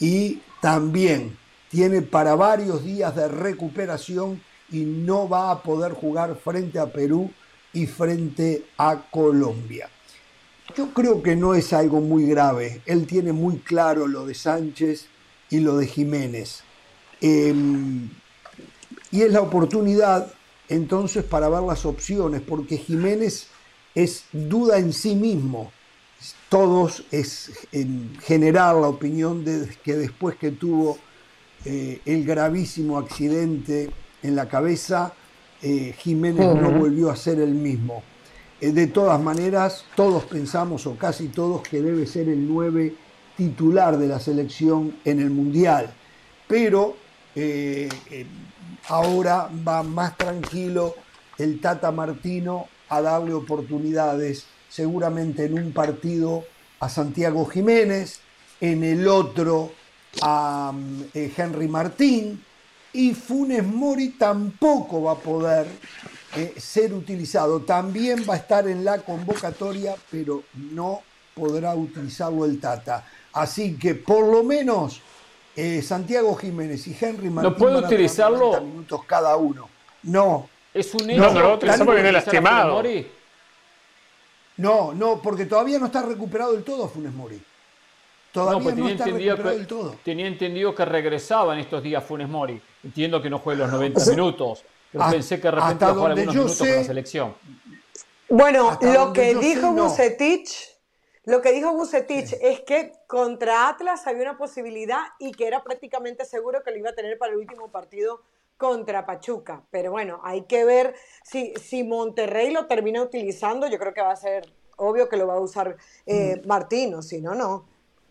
y 0.00 0.40
también 0.62 1.36
tiene 1.70 2.02
para 2.02 2.34
varios 2.34 2.84
días 2.84 3.14
de 3.14 3.28
recuperación 3.28 4.40
y 4.70 4.80
no 4.84 5.28
va 5.28 5.50
a 5.50 5.62
poder 5.62 5.92
jugar 5.92 6.36
frente 6.36 6.78
a 6.78 6.90
Perú 6.90 7.30
y 7.72 7.86
frente 7.86 8.64
a 8.78 9.02
Colombia. 9.10 9.90
Yo 10.76 10.92
creo 10.92 11.22
que 11.22 11.36
no 11.36 11.54
es 11.54 11.72
algo 11.72 12.00
muy 12.00 12.26
grave. 12.26 12.82
Él 12.86 13.06
tiene 13.06 13.32
muy 13.32 13.58
claro 13.58 14.06
lo 14.06 14.26
de 14.26 14.34
Sánchez 14.34 15.06
y 15.50 15.60
lo 15.60 15.76
de 15.76 15.86
Jiménez. 15.86 16.62
Em, 17.20 18.10
y 19.10 19.22
es 19.22 19.32
la 19.32 19.40
oportunidad 19.40 20.32
entonces 20.68 21.24
para 21.24 21.48
ver 21.48 21.62
las 21.62 21.86
opciones, 21.86 22.42
porque 22.42 22.76
Jiménez 22.76 23.48
es 23.98 24.26
duda 24.32 24.78
en 24.78 24.92
sí 24.92 25.16
mismo. 25.16 25.72
Todos 26.48 27.04
es 27.10 27.50
en 27.72 28.16
general 28.22 28.80
la 28.80 28.88
opinión 28.88 29.44
de 29.44 29.68
que 29.82 29.96
después 29.96 30.36
que 30.36 30.52
tuvo 30.52 30.98
eh, 31.64 32.00
el 32.04 32.24
gravísimo 32.24 32.96
accidente 32.96 33.90
en 34.22 34.36
la 34.36 34.48
cabeza, 34.48 35.12
eh, 35.62 35.94
Jiménez 35.98 36.54
no 36.54 36.70
volvió 36.70 37.10
a 37.10 37.16
ser 37.16 37.40
el 37.40 37.54
mismo. 37.54 38.04
Eh, 38.60 38.70
de 38.70 38.86
todas 38.86 39.20
maneras, 39.20 39.84
todos 39.96 40.24
pensamos, 40.24 40.86
o 40.86 40.96
casi 40.96 41.26
todos, 41.26 41.62
que 41.62 41.82
debe 41.82 42.06
ser 42.06 42.28
el 42.28 42.46
9 42.48 42.94
titular 43.36 43.98
de 43.98 44.06
la 44.06 44.20
selección 44.20 44.96
en 45.04 45.18
el 45.18 45.30
Mundial. 45.30 45.92
Pero 46.46 46.96
ahora 48.88 49.48
va 49.66 49.82
más 49.82 50.16
tranquilo 50.16 50.94
el 51.36 51.60
Tata 51.60 51.92
Martino 51.92 52.66
a 52.88 53.00
darle 53.00 53.34
oportunidades, 53.34 54.44
seguramente 54.68 55.44
en 55.44 55.54
un 55.54 55.72
partido 55.72 56.44
a 56.80 56.88
Santiago 56.88 57.46
Jiménez, 57.46 58.20
en 58.60 58.84
el 58.84 59.06
otro 59.08 59.72
a 60.22 60.72
Henry 61.14 61.68
Martín, 61.68 62.42
y 62.92 63.14
Funes 63.14 63.64
Mori 63.64 64.10
tampoco 64.10 65.02
va 65.02 65.12
a 65.12 65.16
poder 65.16 65.66
eh, 66.36 66.54
ser 66.56 66.92
utilizado. 66.92 67.60
También 67.60 68.24
va 68.28 68.34
a 68.34 68.38
estar 68.38 68.66
en 68.66 68.84
la 68.84 68.98
convocatoria, 68.98 69.94
pero 70.10 70.42
no 70.54 71.02
podrá 71.34 71.74
utilizarlo 71.74 72.44
el 72.44 72.60
Tata. 72.60 73.06
Así 73.32 73.76
que 73.76 73.94
por 73.94 74.26
lo 74.26 74.42
menos 74.42 75.00
eh, 75.54 75.82
Santiago 75.82 76.34
Jiménez 76.34 76.86
y 76.86 76.96
Henry 76.98 77.30
Martín 77.30 77.52
¿No 77.52 77.56
puede 77.56 77.78
utilizarlo? 77.78 78.60
minutos 78.60 79.00
cada 79.06 79.36
uno. 79.36 79.68
No. 80.02 80.48
Es 80.78 80.94
un 80.94 81.10
hecho. 81.10 81.32
No, 81.32 81.58
no, 81.58 81.92
viene 81.92 82.12
lastimado. 82.12 82.82
No, 84.58 84.92
no, 84.92 85.20
porque 85.22 85.46
todavía 85.46 85.78
no 85.78 85.86
está 85.86 86.02
recuperado 86.02 86.52
del 86.52 86.64
todo 86.64 86.88
Funes 86.88 87.12
Mori. 87.12 87.40
Todavía 88.32 88.62
pues 88.62 88.76
no, 88.76 88.88
está 88.88 89.04
recuperado 89.06 89.56
del 89.56 89.66
todo. 89.66 89.96
Tenía 90.04 90.26
entendido 90.26 90.74
que 90.74 90.84
regresaba 90.84 91.54
en 91.54 91.60
estos 91.60 91.82
días 91.82 92.04
Funes 92.04 92.28
Mori. 92.28 92.60
Entiendo 92.84 93.20
que 93.20 93.30
no 93.30 93.38
juegue 93.38 93.60
los 93.60 93.72
90 93.72 94.04
minutos. 94.06 94.64
Pero 94.92 95.10
pensé 95.10 95.36
que 95.36 95.48
de 95.48 95.50
repente 95.50 95.84
va 95.84 95.90
a 95.90 95.94
jugar 95.94 96.10
algunos 96.12 96.34
minutos 96.34 96.58
con 96.58 96.68
la 96.68 96.84
selección. 96.84 97.34
Bueno, 98.28 98.78
lo 98.80 99.12
que 99.12 99.34
dijo 99.34 99.72
Bucetich, 99.72 100.76
lo 101.24 101.40
que 101.40 101.52
dijo 101.52 101.72
Bucetich 101.72 102.34
es 102.40 102.60
que 102.60 102.92
contra 103.06 103.68
Atlas 103.68 104.06
había 104.06 104.22
una 104.22 104.38
posibilidad 104.38 105.02
y 105.18 105.32
que 105.32 105.46
era 105.46 105.62
prácticamente 105.62 106.24
seguro 106.24 106.62
que 106.62 106.70
lo 106.70 106.78
iba 106.78 106.90
a 106.90 106.94
tener 106.94 107.18
para 107.18 107.32
el 107.32 107.38
último 107.38 107.68
partido 107.68 108.22
contra 108.58 109.06
Pachuca. 109.06 109.62
Pero 109.70 109.92
bueno, 109.92 110.20
hay 110.22 110.42
que 110.42 110.64
ver 110.66 110.94
si, 111.22 111.54
si 111.54 111.84
Monterrey 111.84 112.50
lo 112.50 112.66
termina 112.66 113.00
utilizando. 113.00 113.66
Yo 113.68 113.78
creo 113.78 113.94
que 113.94 114.02
va 114.02 114.12
a 114.12 114.16
ser 114.16 114.52
obvio 114.76 115.08
que 115.08 115.16
lo 115.16 115.26
va 115.26 115.34
a 115.34 115.40
usar 115.40 115.76
eh, 116.04 116.42
mm. 116.42 116.46
Martino, 116.46 117.00
si 117.00 117.22
no, 117.22 117.34
no. 117.34 117.66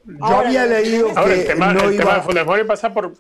Yo 0.06 0.26
había 0.26 0.65
leído 0.65 1.14
que 1.14 1.34
el 1.34 1.45
tema, 1.45 1.74
no 1.74 1.90
el 1.90 1.98
tema 1.98 2.24
de 2.56 2.65
pasa 2.65 2.94
por, 2.94 3.14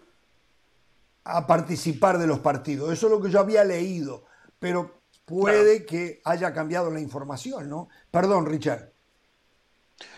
a 1.25 1.45
participar 1.45 2.17
de 2.17 2.27
los 2.27 2.39
partidos. 2.39 2.93
Eso 2.93 3.07
es 3.07 3.11
lo 3.11 3.21
que 3.21 3.29
yo 3.29 3.39
había 3.39 3.65
leído, 3.65 4.23
pero 4.57 5.01
puede 5.25 5.85
que 5.85 6.21
haya 6.23 6.53
cambiado 6.53 6.89
la 6.89 7.01
información, 7.01 7.69
¿no? 7.69 7.89
Perdón, 8.09 8.45
Richard. 8.45 8.91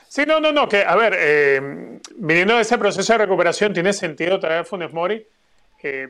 Sí, 0.07 0.23
no, 0.27 0.39
no, 0.39 0.51
no, 0.51 0.67
que 0.67 0.83
a 0.83 0.95
ver, 0.95 1.15
eh, 1.17 1.99
viniendo 2.17 2.55
de 2.55 2.61
ese 2.61 2.77
proceso 2.77 3.13
de 3.13 3.19
recuperación, 3.19 3.73
tiene 3.73 3.93
sentido 3.93 4.39
traer 4.39 4.61
a 4.61 4.65
Funes 4.65 4.93
Mori, 4.93 5.25
eh, 5.81 6.09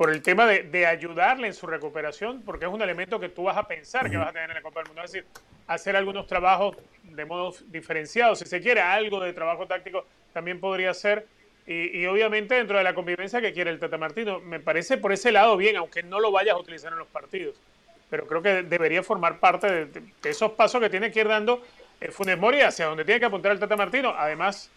por 0.00 0.10
el 0.10 0.22
tema 0.22 0.46
de, 0.46 0.86
ayudarle 0.86 1.48
en 1.48 1.52
su 1.52 1.66
recuperación, 1.66 2.40
porque 2.40 2.64
es 2.64 2.70
un 2.72 2.80
elemento 2.80 3.20
que 3.20 3.28
tú 3.28 3.42
vas 3.42 3.58
a 3.58 3.68
pensar 3.68 4.10
que 4.10 4.16
vas 4.16 4.30
a 4.30 4.32
tener 4.32 4.48
en 4.48 4.54
la 4.54 4.62
Copa 4.62 4.80
del 4.80 4.86
Mundo. 4.86 5.02
Es 5.04 5.12
decir, 5.12 5.28
hacer 5.66 5.94
algunos 5.94 6.26
trabajos 6.26 6.74
de 7.02 7.26
modo 7.26 7.54
diferenciado, 7.66 8.34
si 8.34 8.46
se 8.46 8.62
quiere, 8.62 8.80
algo 8.80 9.20
de 9.20 9.34
trabajo 9.34 9.66
táctico 9.66 10.06
también 10.32 10.58
podría 10.58 10.94
ser. 10.94 11.26
Y, 11.66 12.06
obviamente 12.06 12.54
dentro 12.54 12.78
de 12.78 12.82
la 12.82 12.94
convivencia 12.94 13.42
que 13.42 13.52
quiere 13.52 13.68
el 13.68 13.78
Tata 13.78 13.98
Martino, 13.98 14.40
me 14.40 14.58
parece 14.58 14.96
por 14.96 15.12
ese 15.12 15.32
lado 15.32 15.54
bien, 15.58 15.76
aunque 15.76 16.02
no 16.02 16.18
lo 16.18 16.32
vayas 16.32 16.54
a 16.54 16.58
utilizar 16.58 16.90
en 16.90 16.98
los 16.98 17.08
partidos. 17.08 17.60
Pero 18.08 18.26
creo 18.26 18.40
que 18.40 18.62
debería 18.62 19.02
formar 19.02 19.38
parte 19.38 19.84
de, 19.84 20.02
esos 20.24 20.52
pasos 20.52 20.80
que 20.80 20.88
tiene 20.88 21.12
que 21.12 21.20
ir 21.20 21.28
dando 21.28 21.62
eh, 22.00 22.10
Funes 22.10 22.38
Mori 22.38 22.62
hacia 22.62 22.86
donde 22.86 23.04
tiene 23.04 23.20
que 23.20 23.26
apuntar 23.26 23.52
el 23.52 23.60
Tata 23.60 23.76
Martino. 23.76 24.14
Además, 24.16 24.70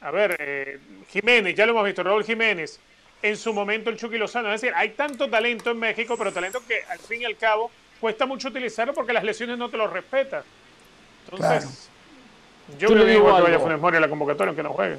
a 0.00 0.10
ver, 0.10 0.34
eh, 0.38 0.78
Jiménez, 1.10 1.54
ya 1.54 1.66
lo 1.66 1.72
hemos 1.72 1.84
visto, 1.84 2.02
Raúl 2.02 2.24
Jiménez, 2.24 2.80
en 3.22 3.36
su 3.36 3.52
momento 3.54 3.88
el 3.88 3.96
Chucky 3.96 4.18
Lozano. 4.18 4.52
Es 4.52 4.60
decir, 4.60 4.74
hay 4.76 4.90
tanto 4.90 5.30
talento 5.30 5.70
en 5.70 5.78
México, 5.78 6.16
pero 6.18 6.32
talento 6.32 6.60
que 6.66 6.82
al 6.88 6.98
fin 6.98 7.22
y 7.22 7.24
al 7.24 7.36
cabo 7.36 7.70
cuesta 8.00 8.26
mucho 8.26 8.48
utilizarlo 8.48 8.92
porque 8.92 9.12
las 9.12 9.24
lesiones 9.24 9.56
no 9.56 9.68
te 9.68 9.76
lo 9.76 9.86
respetan. 9.86 10.42
Entonces, 11.30 11.88
yo, 12.78 12.94
le 12.94 13.06
digo 13.06 13.34
que 13.36 13.42
vaya 13.42 13.58
Funes 13.60 13.80
Mori 13.80 13.96
a 13.96 14.00
la 14.00 14.08
convocatoria 14.08 14.48
aunque 14.48 14.62
no 14.62 14.70
juegue. 14.70 14.98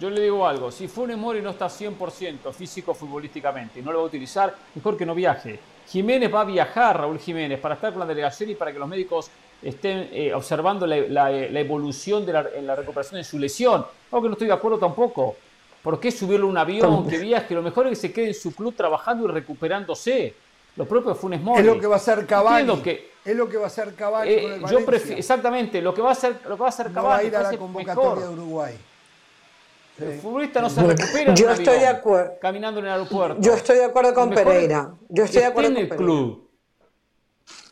Yo 0.00 0.08
le 0.08 0.22
digo 0.22 0.46
algo, 0.46 0.70
si 0.70 0.88
Funes 0.88 1.18
Mori 1.18 1.42
no 1.42 1.50
está 1.50 1.66
100% 1.66 2.52
físico 2.54 2.94
futbolísticamente 2.94 3.80
y 3.80 3.82
no 3.82 3.92
lo 3.92 3.98
va 3.98 4.04
a 4.04 4.06
utilizar, 4.06 4.54
mejor 4.74 4.96
que 4.96 5.04
no 5.04 5.14
viaje. 5.14 5.58
Jiménez 5.86 6.32
va 6.32 6.42
a 6.42 6.44
viajar, 6.44 6.98
Raúl 6.98 7.18
Jiménez, 7.18 7.58
para 7.60 7.74
estar 7.74 7.92
con 7.92 8.00
la 8.00 8.06
delegación 8.06 8.48
y 8.48 8.54
para 8.54 8.72
que 8.72 8.78
los 8.78 8.88
médicos 8.88 9.30
estén 9.62 10.08
eh, 10.12 10.32
observando 10.32 10.86
la, 10.86 11.30
evolución 11.32 12.24
de 12.24 12.32
la, 12.32 12.46
en 12.54 12.66
la 12.66 12.76
recuperación 12.76 13.18
de 13.20 13.24
su 13.24 13.38
lesión. 13.38 13.84
Algo 14.10 14.22
que 14.22 14.28
no 14.28 14.32
estoy 14.32 14.46
de 14.46 14.54
acuerdo 14.54 14.78
tampoco. 14.78 15.36
¿Por 15.82 15.98
qué 15.98 16.10
subirle 16.10 16.44
un 16.44 16.58
avión 16.58 17.08
que 17.08 17.18
viaje? 17.18 17.54
Lo 17.54 17.62
mejor 17.62 17.86
es 17.86 17.90
que 17.90 18.08
se 18.08 18.12
quede 18.12 18.28
en 18.28 18.34
su 18.34 18.54
club 18.54 18.74
trabajando 18.74 19.24
y 19.24 19.32
recuperándose. 19.32 20.34
Lo 20.76 20.86
propio 20.86 21.14
Funes 21.14 21.40
Mori. 21.40 21.60
Es 21.60 21.66
lo 21.66 21.78
que 21.80 21.86
va 21.86 21.94
a 21.94 21.98
hacer 21.98 22.26
Cavani. 22.26 22.82
es 23.24 23.36
lo 23.36 23.48
que 23.48 23.56
va 23.56 23.64
a 23.64 23.66
hacer 23.66 23.94
Cavani 23.94 24.30
eh, 24.30 24.42
con 24.60 24.70
el 24.70 24.70
yo 24.70 25.14
Exactamente, 25.16 25.82
lo 25.82 25.92
que 25.94 26.02
va 26.02 26.10
a 26.10 26.12
hacer, 26.12 26.36
lo 26.46 26.56
que 26.56 26.60
va 26.60 26.66
a 26.66 26.68
hacer 26.68 26.92
Cavani. 26.92 27.08
va 27.08 27.16
a 27.16 27.24
ir 27.24 27.36
a 27.36 27.50
la 27.50 27.58
convocatoria 27.58 28.26
de 28.26 28.32
Uruguay. 28.32 28.78
El 29.98 30.18
futbolista 30.20 30.60
no 30.62 30.70
se 30.70 30.82
recupera. 30.82 31.34
Yo 31.34 31.50
estoy 31.50 31.78
de 31.78 31.86
acuerdo. 31.86 32.32
Caminando 32.40 32.80
en 32.80 32.86
el 32.86 32.92
aeropuerto. 32.92 33.40
Yo 33.40 33.54
estoy 33.54 33.76
de 33.78 33.84
acuerdo 33.84 34.14
con 34.14 34.30
Pereira. 34.30 34.94
Yo 35.08 35.24
estoy 35.24 35.40
de 35.42 35.46
acuerdo 35.46 35.74
con 35.74 35.78
el 35.78 35.88
club. 35.88 36.50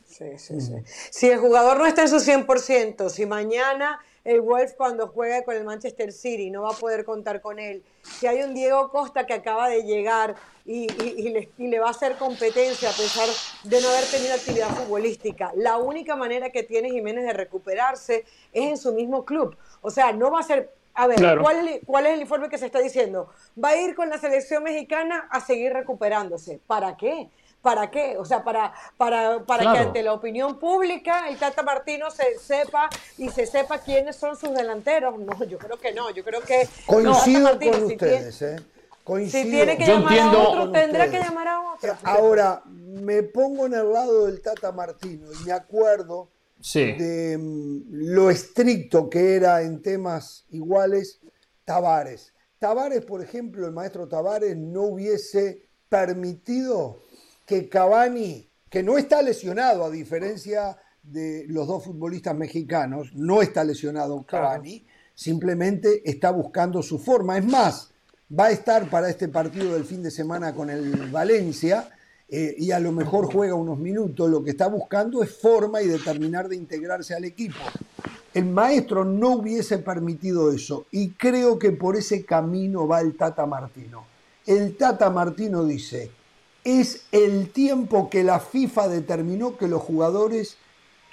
Sí, 0.06 0.36
sí, 0.36 0.60
sí. 0.60 0.72
Si 1.10 1.30
el 1.30 1.38
jugador 1.38 1.78
no 1.78 1.86
está 1.86 2.02
en 2.02 2.08
su 2.08 2.16
100%, 2.16 3.08
si 3.08 3.24
mañana 3.24 4.00
el 4.28 4.42
Wolf 4.42 4.74
cuando 4.76 5.08
juegue 5.08 5.42
con 5.42 5.56
el 5.56 5.64
Manchester 5.64 6.12
City 6.12 6.50
no 6.50 6.62
va 6.62 6.72
a 6.72 6.76
poder 6.76 7.06
contar 7.06 7.40
con 7.40 7.58
él, 7.58 7.82
si 8.02 8.26
hay 8.26 8.42
un 8.42 8.52
Diego 8.52 8.90
Costa 8.90 9.24
que 9.24 9.32
acaba 9.32 9.70
de 9.70 9.84
llegar 9.84 10.36
y, 10.66 10.86
le, 10.86 11.48
y, 11.56 11.66
le, 11.66 11.80
va 11.80 11.86
a 11.86 11.90
hacer 11.92 12.16
competencia 12.16 12.90
a 12.90 12.92
pesar 12.92 13.26
de 13.64 13.80
no 13.80 13.88
haber 13.88 14.04
tenido 14.04 14.34
actividad 14.34 14.68
futbolística, 14.68 15.50
la 15.56 15.78
única 15.78 16.14
manera 16.14 16.50
que 16.50 16.62
tiene 16.62 16.90
Jiménez 16.90 17.24
de 17.24 17.32
recuperarse 17.32 18.26
es 18.52 18.70
en 18.70 18.76
su 18.76 18.92
mismo 18.92 19.24
club. 19.24 19.56
O 19.80 19.90
sea, 19.90 20.12
no 20.12 20.30
va 20.30 20.40
a 20.40 20.42
ser 20.42 20.74
a 20.92 21.06
ver, 21.06 21.38
¿cuál, 21.40 21.68
es, 21.68 21.80
¿cuál 21.86 22.06
es 22.06 22.14
el 22.14 22.20
informe 22.20 22.50
que 22.50 22.58
se 22.58 22.66
está 22.66 22.80
diciendo? 22.80 23.30
Va 23.62 23.70
a 23.70 23.76
ir 23.76 23.94
con 23.94 24.10
la 24.10 24.18
selección 24.18 24.64
mexicana 24.64 25.28
a 25.30 25.40
seguir 25.40 25.72
recuperándose. 25.72 26.60
¿Para 26.66 26.96
qué? 26.96 27.30
¿Para 27.62 27.90
qué? 27.90 28.16
O 28.18 28.24
sea, 28.24 28.44
para, 28.44 28.72
para, 28.96 29.44
para 29.44 29.72
que 29.72 29.78
ante 29.78 30.02
la 30.02 30.12
opinión 30.12 30.58
pública 30.58 31.28
el 31.28 31.36
Tata 31.38 31.62
Martino 31.62 32.10
se 32.10 32.38
sepa 32.38 32.88
y 33.16 33.28
se 33.30 33.46
sepa 33.46 33.78
quiénes 33.78 34.16
son 34.16 34.36
sus 34.36 34.54
delanteros. 34.54 35.18
No, 35.18 35.44
yo 35.44 35.58
creo 35.58 35.78
que 35.78 35.92
no. 35.92 36.10
Yo 36.10 36.24
creo 36.24 36.40
que. 36.40 36.68
Coincido 36.86 37.58
con 37.58 37.84
ustedes, 37.84 38.42
¿eh? 38.42 38.56
Coincido. 39.02 39.44
Si 39.44 39.50
tiene 39.50 39.76
que 39.76 39.86
llamar 39.86 40.18
a 40.18 40.38
otro, 40.38 40.70
tendrá 40.70 41.10
que 41.10 41.18
llamar 41.18 41.48
a 41.48 41.72
otro. 41.72 41.96
Ahora, 42.04 42.62
me 42.66 43.22
pongo 43.22 43.66
en 43.66 43.74
el 43.74 43.92
lado 43.92 44.26
del 44.26 44.40
Tata 44.40 44.70
Martino 44.70 45.26
y 45.32 45.46
me 45.46 45.52
acuerdo 45.52 46.30
de 46.74 47.38
mm, 47.38 47.82
lo 47.90 48.30
estricto 48.30 49.08
que 49.08 49.36
era 49.36 49.62
en 49.62 49.80
temas 49.82 50.44
iguales 50.50 51.20
Tavares. 51.64 52.34
Tavares, 52.58 53.04
por 53.04 53.22
ejemplo, 53.22 53.66
el 53.66 53.72
maestro 53.72 54.08
Tavares 54.08 54.56
no 54.56 54.82
hubiese 54.82 55.68
permitido 55.88 57.00
que 57.48 57.66
Cavani, 57.66 58.46
que 58.68 58.82
no 58.82 58.98
está 58.98 59.22
lesionado 59.22 59.82
a 59.82 59.90
diferencia 59.90 60.76
de 61.02 61.46
los 61.48 61.66
dos 61.66 61.82
futbolistas 61.82 62.36
mexicanos, 62.36 63.14
no 63.14 63.40
está 63.40 63.64
lesionado 63.64 64.22
Cavani, 64.24 64.86
simplemente 65.14 66.02
está 66.04 66.30
buscando 66.30 66.82
su 66.82 66.98
forma. 66.98 67.38
Es 67.38 67.46
más, 67.46 67.90
va 68.38 68.46
a 68.46 68.50
estar 68.50 68.90
para 68.90 69.08
este 69.08 69.28
partido 69.28 69.72
del 69.72 69.86
fin 69.86 70.02
de 70.02 70.10
semana 70.10 70.54
con 70.54 70.68
el 70.68 71.10
Valencia 71.10 71.88
eh, 72.28 72.54
y 72.58 72.70
a 72.70 72.80
lo 72.80 72.92
mejor 72.92 73.32
juega 73.32 73.54
unos 73.54 73.78
minutos, 73.78 74.28
lo 74.28 74.44
que 74.44 74.50
está 74.50 74.66
buscando 74.66 75.22
es 75.22 75.34
forma 75.34 75.80
y 75.80 75.86
determinar 75.86 76.48
de 76.50 76.56
integrarse 76.56 77.14
al 77.14 77.24
equipo. 77.24 77.60
El 78.34 78.44
maestro 78.44 79.06
no 79.06 79.36
hubiese 79.36 79.78
permitido 79.78 80.52
eso 80.52 80.84
y 80.90 81.12
creo 81.12 81.58
que 81.58 81.72
por 81.72 81.96
ese 81.96 82.26
camino 82.26 82.86
va 82.86 83.00
el 83.00 83.16
Tata 83.16 83.46
Martino. 83.46 84.04
El 84.44 84.76
Tata 84.76 85.08
Martino 85.08 85.64
dice, 85.64 86.10
es 86.68 87.02
el 87.12 87.50
tiempo 87.50 88.10
que 88.10 88.24
la 88.24 88.40
FIFA 88.40 88.88
determinó 88.88 89.56
que 89.56 89.68
los 89.68 89.82
jugadores 89.82 90.56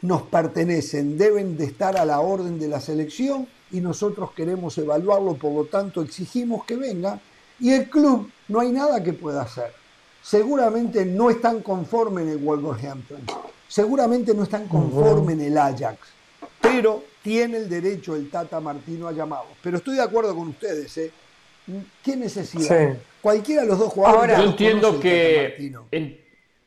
nos 0.02 0.23
pertenecen, 0.23 1.18
deben 1.18 1.57
de 1.57 1.65
estar 1.65 1.98
a 1.98 2.06
la 2.06 2.19
orden 2.19 2.60
de 2.60 2.68
la 2.68 2.80
selección 2.80 3.48
y 3.72 3.82
nosotros 3.82 4.32
queremos 4.34 4.77
evaluarlo, 4.77 5.36
por 5.36 5.53
lo 5.53 5.65
tanto 5.65 6.02
exigimos 6.02 6.65
que 6.65 6.76
venga 6.76 7.19
y 7.60 7.72
el 7.72 7.90
club 7.90 8.30
no 8.48 8.60
hay 8.60 8.72
nada 8.72 9.03
que 9.03 9.14
pueda 9.14 9.44
hacer 9.44 9.72
seguramente 10.26 11.06
no 11.06 11.30
están 11.30 11.61
conformes 11.61 12.23
en 12.23 12.32
el 12.32 12.38
Wolverhampton, 12.40 13.19
seguramente 13.68 14.34
no 14.34 14.44
están 14.44 14.68
conformes 14.68 15.36
en 15.36 15.41
el 15.41 15.57
Ajax, 15.57 15.99
pero 16.60 17.03
tiene 17.22 17.57
el 17.57 17.69
derecho 17.69 18.15
el 18.15 18.30
Tata 18.32 18.60
Martino 18.60 19.07
a 19.07 19.11
llamarlos. 19.11 19.56
Pero 19.61 19.77
estoy 19.77 19.98
de 19.98 20.02
acuerdo 20.02 20.36
con 20.36 20.48
ustedes, 20.48 20.98
¿eh? 20.98 21.11
¿Qué 22.03 22.15
necesidad? 22.15 22.98
Cualquiera 23.26 23.64
de 23.64 23.68
los 23.69 23.80
dos 23.80 23.91
jugadores. 23.91 24.38
yo 24.38 24.43
entiendo 24.43 24.99
que 24.99 25.73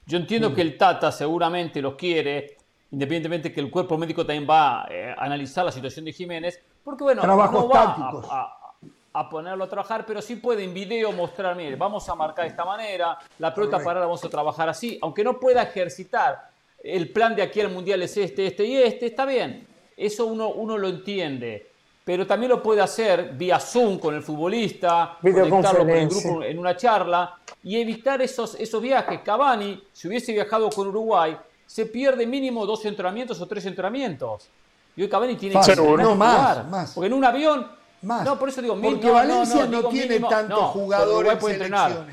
yo 0.06 0.16
entiendo 0.16 0.52
que 0.52 0.60
el 0.60 0.76
Tata 0.76 1.12
seguramente 1.12 1.80
los 1.80 1.94
quiere, 1.94 2.56
independientemente 2.90 3.52
que 3.52 3.60
el 3.60 3.70
cuerpo 3.70 3.96
médico 3.96 4.26
también 4.26 4.44
va 4.50 4.88
eh, 4.90 5.14
a 5.16 5.24
analizar 5.24 5.64
la 5.64 5.70
situación 5.70 6.04
de 6.06 6.12
Jiménez, 6.12 6.60
porque 6.82 7.04
bueno, 7.04 7.22
Trabajos 7.22 7.62
no 7.62 7.70
tácticos. 7.70 8.26
a 8.28 9.30
ponerlo 9.30 9.62
a 9.62 9.68
trabajar, 9.68 10.04
pero 10.04 10.20
sí 10.20 10.34
puede 10.34 10.64
en 10.64 10.74
video 10.74 11.12
mostrar, 11.12 11.54
mire, 11.54 11.76
vamos 11.76 12.08
a 12.08 12.16
marcar 12.16 12.46
de 12.46 12.50
esta 12.50 12.64
manera, 12.64 13.16
la 13.38 13.54
pelota 13.54 13.78
parada 13.78 14.06
vamos 14.06 14.24
a 14.24 14.28
trabajar 14.28 14.68
así, 14.68 14.98
aunque 15.00 15.22
no 15.22 15.38
pueda 15.38 15.62
ejercitar, 15.62 16.50
el 16.82 17.12
plan 17.12 17.36
de 17.36 17.42
aquí 17.42 17.60
al 17.60 17.70
Mundial 17.70 18.02
es 18.02 18.16
este, 18.16 18.48
este 18.48 18.64
y 18.64 18.78
este, 18.78 19.06
está 19.06 19.26
bien, 19.26 19.64
eso 19.96 20.26
uno, 20.26 20.48
uno 20.48 20.76
lo 20.76 20.88
entiende, 20.88 21.67
pero 22.08 22.26
también 22.26 22.48
lo 22.48 22.62
puede 22.62 22.80
hacer 22.80 23.34
vía 23.34 23.60
Zoom 23.60 23.98
con 23.98 24.14
el 24.14 24.22
futbolista, 24.22 25.18
conectarlo 25.20 25.80
con 25.80 25.90
el 25.90 26.08
grupo 26.08 26.42
en 26.42 26.58
una 26.58 26.74
charla 26.74 27.38
y 27.62 27.78
evitar 27.78 28.22
esos, 28.22 28.54
esos 28.54 28.80
viajes. 28.80 29.20
Cavani, 29.22 29.84
si 29.92 30.08
hubiese 30.08 30.32
viajado 30.32 30.70
con 30.70 30.88
Uruguay, 30.88 31.36
se 31.66 31.84
pierde 31.84 32.26
mínimo 32.26 32.64
dos 32.64 32.82
entrenamientos 32.86 33.38
o 33.42 33.46
tres 33.46 33.66
entrenamientos. 33.66 34.48
Y 34.96 35.02
hoy 35.02 35.08
Cavani 35.10 35.36
tiene 35.36 35.60
que 35.60 35.76
no, 35.76 36.14
más, 36.14 36.66
más. 36.66 36.92
Porque 36.94 37.08
en 37.08 37.12
un 37.12 37.26
avión 37.26 37.68
no, 38.00 38.38
por 38.38 38.48
eso 38.48 38.62
digo, 38.62 38.80
Porque 38.80 39.10
Valencia 39.10 39.66
no, 39.66 39.84
tiene 39.90 40.18
tantos 40.18 40.70
jugadores 40.70 41.36
puede 41.36 41.56
entrenar. 41.56 42.06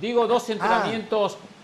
Digo 0.00 0.28
dos 0.28 0.46
ah. 0.60 0.88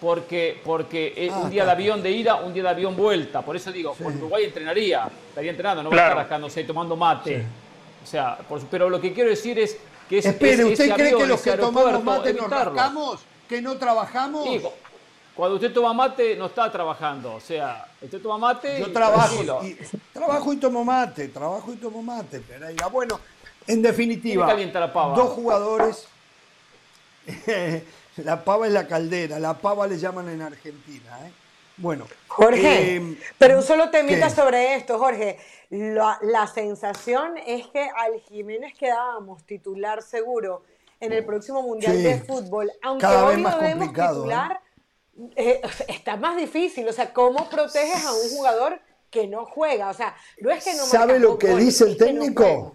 Porque, 0.01 0.60
porque 0.64 1.14
es 1.16 1.32
ah, 1.32 1.39
un 1.39 1.51
día 1.51 1.64
de 1.64 1.70
avión 1.70 2.02
de 2.02 2.10
ida, 2.10 2.36
un 2.36 2.52
día 2.52 2.62
de 2.62 2.68
avión 2.68 2.97
vuelta. 2.97 3.43
Por 3.43 3.56
eso 3.56 3.73
digo, 3.73 3.97
Uruguay 3.98 4.44
entrenaría, 4.44 5.09
estaría 5.28 5.51
entrenando, 5.51 5.82
no 5.82 5.90
va 5.90 5.97
a 5.97 6.01
estar 6.01 6.16
rascándose 6.16 6.64
tomando 6.64 6.97
mate. 6.97 7.44
O 8.02 8.06
sea, 8.06 8.39
pero 8.70 8.89
lo 8.89 9.01
que 9.01 9.12
quiero 9.12 9.31
decir 9.31 9.59
es 9.59 9.78
que 10.09 10.18
es, 10.18 10.27
Espere, 10.27 10.64
¿usted 10.64 10.93
cree 10.94 11.14
que 11.14 11.27
los 11.27 11.40
que 11.40 11.52
tomamos 11.52 12.05
mate 12.05 12.32
nos 12.35 12.48
rascamos? 12.48 13.20
¿Que 13.48 13.62
no 13.62 13.77
trabajamos? 13.77 14.48
cuando 15.36 15.56
usted 15.56 15.70
toma 15.70 15.93
mate, 15.93 16.35
no 16.35 16.47
está 16.47 16.73
trabajando. 16.73 17.35
O 17.35 17.40
sea, 17.40 17.86
usted 18.01 18.23
toma 18.23 18.39
mate. 18.39 18.81
Yo 18.81 18.90
trabajo 18.90 19.62
y, 19.62 19.77
trabajo 20.12 20.52
y 20.52 20.56
tomo 20.56 20.82
mate, 20.82 21.28
trabajo 21.28 21.73
y 21.73 21.77
tomo 21.77 22.02
mate, 22.02 22.40
Pereira. 22.40 22.86
Bueno, 22.86 23.20
en 23.66 23.82
definitiva, 23.82 24.56
dos 25.14 25.31
jugadores. 25.31 26.09
la 28.24 28.44
pava 28.44 28.66
es 28.66 28.72
la 28.72 28.86
caldera, 28.86 29.38
la 29.38 29.55
pava 29.55 29.86
le 29.86 29.98
llaman 29.98 30.28
en 30.28 30.43
Argentina. 30.43 31.26
¿eh? 31.26 31.32
Bueno. 31.76 32.06
Jorge, 32.28 32.97
eh, 32.97 33.18
pero 33.38 33.59
un 33.59 33.62
solo 33.62 33.90
temita 33.90 34.30
sobre 34.30 34.76
esto, 34.76 34.98
Jorge. 34.98 35.38
La, 35.70 36.51
sensación 36.52 37.36
es 37.38 37.66
que 37.68 37.80
al 37.80 38.20
Jiménez 38.20 38.74
quedábamos 38.78 39.44
titular 39.44 40.02
seguro 40.02 40.62
en 41.01 41.12
el 41.12 41.24
próximo 41.24 41.62
Mundial 41.62 42.02
de 42.02 42.20
Fútbol, 42.20 42.72
aunque 42.82 43.06
hoy 43.06 43.43
lo 43.43 43.59
vemos 43.59 43.88
¿eh? 43.88 43.93
titular. 43.93 44.60
Eh, 45.34 45.60
está 45.88 46.16
más 46.16 46.36
difícil. 46.36 46.88
O 46.88 46.93
sea, 46.93 47.12
¿cómo 47.12 47.48
proteges 47.48 48.05
a 48.05 48.12
un 48.12 48.28
jugador 48.30 48.80
que 49.10 49.26
no 49.26 49.44
juega? 49.44 49.90
O 49.90 49.94
sea, 49.94 50.14
no 50.40 50.51
es 50.51 50.64
que 50.64 50.74
no 50.74 50.84
¿Sabe 50.84 51.18
lo 51.18 51.38
que 51.38 51.55
dice 51.56 51.84
el 51.84 51.97
técnico? 51.97 52.74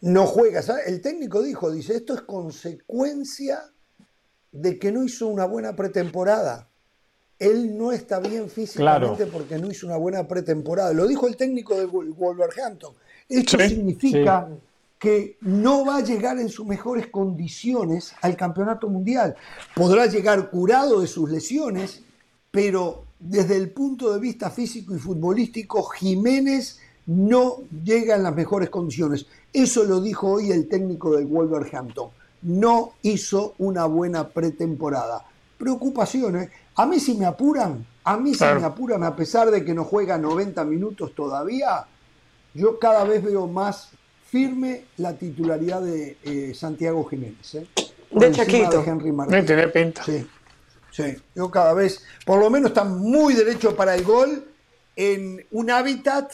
No 0.00 0.26
juega. 0.26 0.62
El 0.86 1.00
técnico 1.00 1.42
dijo, 1.42 1.70
dice, 1.70 1.96
esto 1.96 2.14
es 2.14 2.22
consecuencia 2.22 3.62
de 4.52 4.78
que 4.78 4.92
no 4.92 5.04
hizo 5.04 5.28
una 5.28 5.44
buena 5.46 5.74
pretemporada. 5.74 6.68
Él 7.38 7.76
no 7.78 7.92
está 7.92 8.20
bien 8.20 8.50
físicamente 8.50 9.26
porque 9.26 9.58
no 9.58 9.70
hizo 9.70 9.86
una 9.86 9.96
buena 9.96 10.28
pretemporada. 10.28 10.92
Lo 10.92 11.06
dijo 11.06 11.26
el 11.26 11.36
técnico 11.36 11.74
de 11.74 11.86
Wolverhampton. 11.86 12.94
Esto 13.28 13.58
significa 13.58 14.48
que 14.98 15.38
no 15.40 15.86
va 15.86 15.96
a 15.96 16.04
llegar 16.04 16.38
en 16.38 16.50
sus 16.50 16.66
mejores 16.66 17.06
condiciones 17.06 18.12
al 18.20 18.36
campeonato 18.36 18.88
mundial. 18.88 19.34
Podrá 19.74 20.04
llegar 20.04 20.50
curado 20.50 21.00
de 21.00 21.06
sus 21.06 21.30
lesiones, 21.30 22.02
pero 22.50 23.04
desde 23.18 23.56
el 23.56 23.70
punto 23.70 24.12
de 24.12 24.20
vista 24.20 24.50
físico 24.50 24.94
y 24.94 24.98
futbolístico, 24.98 25.82
Jiménez 25.84 26.78
no 27.06 27.62
llega 27.82 28.16
en 28.16 28.22
las 28.22 28.34
mejores 28.34 28.68
condiciones. 28.68 29.24
Eso 29.52 29.84
lo 29.84 30.02
dijo 30.02 30.32
hoy 30.32 30.50
el 30.50 30.68
técnico 30.68 31.16
del 31.16 31.26
Wolverhampton. 31.26 32.10
No 32.42 32.92
hizo 33.02 33.54
una 33.58 33.84
buena 33.86 34.28
pretemporada. 34.28 35.24
Preocupaciones. 35.58 36.50
A 36.76 36.86
mí 36.86 36.98
si 36.98 37.14
me 37.14 37.26
apuran, 37.26 37.86
a 38.04 38.16
mí 38.16 38.34
si 38.34 38.44
me 38.44 38.64
apuran, 38.64 39.04
a 39.04 39.14
pesar 39.14 39.50
de 39.50 39.64
que 39.64 39.74
no 39.74 39.84
juega 39.84 40.16
90 40.16 40.64
minutos 40.64 41.14
todavía, 41.14 41.86
yo 42.54 42.78
cada 42.78 43.04
vez 43.04 43.22
veo 43.22 43.46
más 43.46 43.90
firme 44.30 44.84
la 44.96 45.14
titularidad 45.14 45.82
de 45.82 46.16
eh, 46.22 46.54
Santiago 46.54 47.04
Jiménez. 47.04 47.54
¿eh? 47.56 47.66
De 48.10 48.32
Chaquito. 48.32 48.82
De 48.82 48.90
Henry 48.90 49.12
Martín. 49.12 49.44
tiene 49.44 49.68
pinta. 49.68 50.02
Sí, 50.04 50.26
sí. 50.90 51.16
Yo 51.34 51.50
cada 51.50 51.74
vez, 51.74 52.04
por 52.24 52.38
lo 52.38 52.48
menos 52.48 52.70
está 52.70 52.84
muy 52.84 53.34
derecho 53.34 53.76
para 53.76 53.94
el 53.94 54.04
gol 54.04 54.46
en 54.96 55.44
un 55.50 55.70
hábitat 55.70 56.32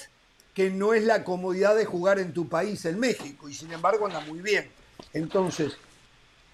que 0.54 0.70
no 0.70 0.94
es 0.94 1.04
la 1.04 1.22
comodidad 1.22 1.76
de 1.76 1.84
jugar 1.84 2.18
en 2.18 2.32
tu 2.32 2.48
país, 2.48 2.84
en 2.86 2.98
México, 2.98 3.48
y 3.48 3.54
sin 3.54 3.72
embargo 3.72 4.06
anda 4.06 4.20
muy 4.20 4.40
bien. 4.40 4.68
Entonces, 5.12 5.76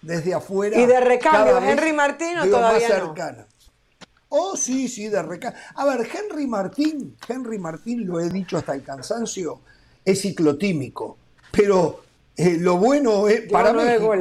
desde 0.02 0.34
afuera. 0.34 0.78
¿Y 0.78 0.86
de 0.86 1.00
recambio, 1.00 1.58
Henry 1.58 1.92
Martín 1.92 2.38
o 2.38 2.46
todavía 2.46 2.88
más 2.88 2.98
cercana. 2.98 3.46
Oh, 4.28 4.56
sí, 4.56 4.88
sí, 4.88 5.08
de 5.08 5.22
recambio. 5.22 5.60
A 5.74 5.84
ver, 5.84 6.08
Henry 6.10 6.46
Martín, 6.46 7.16
Henry 7.28 7.58
Martín, 7.58 8.06
lo 8.06 8.18
he 8.18 8.28
dicho 8.28 8.56
hasta 8.56 8.74
el 8.74 8.82
cansancio, 8.82 9.60
es 10.04 10.22
ciclotímico. 10.22 11.18
Pero 11.52 12.00
eh, 12.36 12.56
lo 12.58 12.78
bueno 12.78 13.28
es, 13.28 13.42
para 13.52 13.72
México 13.72 14.14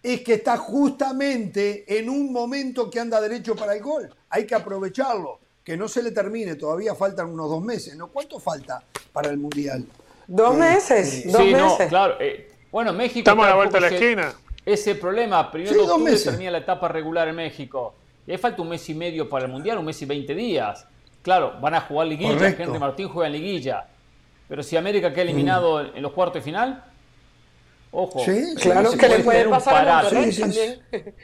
es 0.00 0.20
que 0.20 0.34
está 0.34 0.56
justamente 0.56 1.98
en 1.98 2.08
un 2.08 2.32
momento 2.32 2.88
que 2.88 3.00
anda 3.00 3.20
derecho 3.20 3.56
para 3.56 3.74
el 3.74 3.82
gol. 3.82 4.08
Hay 4.30 4.46
que 4.46 4.54
aprovecharlo. 4.54 5.40
Que 5.64 5.76
no 5.76 5.86
se 5.86 6.02
le 6.02 6.12
termine, 6.12 6.54
todavía 6.54 6.94
faltan 6.94 7.26
unos 7.26 7.50
dos 7.50 7.62
meses. 7.62 7.94
¿no? 7.94 8.08
¿Cuánto 8.08 8.38
falta 8.38 8.82
para 9.12 9.28
el 9.28 9.36
Mundial? 9.36 9.84
Dos 10.26 10.54
eh, 10.54 10.58
meses. 10.58 11.26
Eh, 11.26 11.30
dos 11.30 11.44
meses. 11.44 11.88
claro. 11.88 12.16
bueno, 12.70 12.92
México. 12.94 13.18
Estamos 13.18 13.44
a 13.44 13.50
la 13.50 13.56
vuelta 13.56 13.78
de 13.78 13.90
la 13.90 13.96
esquina. 13.96 14.34
Ese 14.68 14.96
problema, 14.96 15.50
primero 15.50 15.72
de 15.72 15.90
octubre 15.90 16.14
termina 16.14 16.50
la 16.50 16.58
etapa 16.58 16.88
regular 16.88 17.26
en 17.26 17.36
México. 17.36 17.94
Y 18.26 18.32
ahí 18.32 18.36
falta 18.36 18.60
un 18.60 18.68
mes 18.68 18.86
y 18.90 18.94
medio 18.94 19.26
para 19.26 19.46
el 19.46 19.50
Mundial, 19.50 19.78
un 19.78 19.86
mes 19.86 20.02
y 20.02 20.04
veinte 20.04 20.34
días. 20.34 20.86
Claro, 21.22 21.54
van 21.58 21.74
a 21.74 21.80
jugar 21.80 22.06
liguilla. 22.06 22.48
Henry 22.48 22.78
Martín 22.78 23.08
juega 23.08 23.28
en 23.28 23.32
liguilla. 23.32 23.86
Pero 24.46 24.62
si 24.62 24.76
América 24.76 25.10
queda 25.10 25.22
eliminado 25.22 25.80
en 25.80 26.02
los 26.02 26.12
cuartos 26.12 26.34
de 26.34 26.42
final, 26.42 26.84
ojo. 27.92 28.22
Sí, 28.22 28.54
claro 28.60 28.92
que 28.92 29.08
le 29.08 29.20
puede 29.20 29.48
pasar 29.48 29.88
a 29.88 30.02
Monterrey 30.02 30.36
también. 30.36 30.82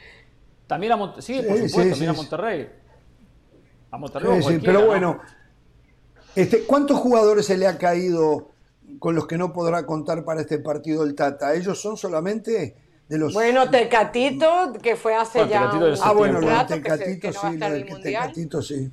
También 0.65 0.93
a 0.93 0.95
Monterrey, 0.95 1.21
sí, 1.21 1.47
por 1.47 1.57
supuesto, 1.57 1.91
también 1.91 2.09
a 2.09 2.13
Monterrey. 2.13 2.69
A 3.91 3.97
Monterrey. 3.99 4.41
Sí, 4.41 4.59
pero 4.65 4.87
bueno, 4.87 5.19
este, 6.35 6.63
¿cuántos 6.63 6.97
jugadores 6.97 7.45
se 7.45 7.55
le 7.55 7.67
ha 7.67 7.77
caído 7.77 8.49
con 8.97 9.13
los 9.13 9.27
que 9.27 9.37
no 9.37 9.53
podrá 9.53 9.85
contar 9.85 10.25
para 10.25 10.41
este 10.41 10.57
partido 10.57 11.03
el 11.03 11.13
Tata? 11.13 11.53
Ellos 11.53 11.79
son 11.79 11.97
solamente 11.97 12.84
de 13.07 13.17
los... 13.17 13.33
Bueno, 13.33 13.69
Tecatito, 13.69 14.73
que 14.81 14.95
fue 14.95 15.15
hace 15.15 15.47
ya 15.47 15.71
Ah, 16.01 16.11
bueno, 16.13 16.41
lo 16.41 16.65
Tecatito, 16.65 17.31
sí, 17.31 17.57
lo 17.57 17.99
Tecatito, 17.99 18.61
sí. 18.61 18.91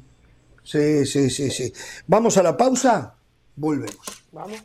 Sí, 0.63 1.07
sí, 1.07 1.31
sí, 1.31 1.51
sí. 1.51 1.73
Vamos 2.07 2.37
a 2.37 2.43
la 2.43 2.57
pausa, 2.57 3.15
volvemos. 3.57 4.25
Vamos. 4.31 4.63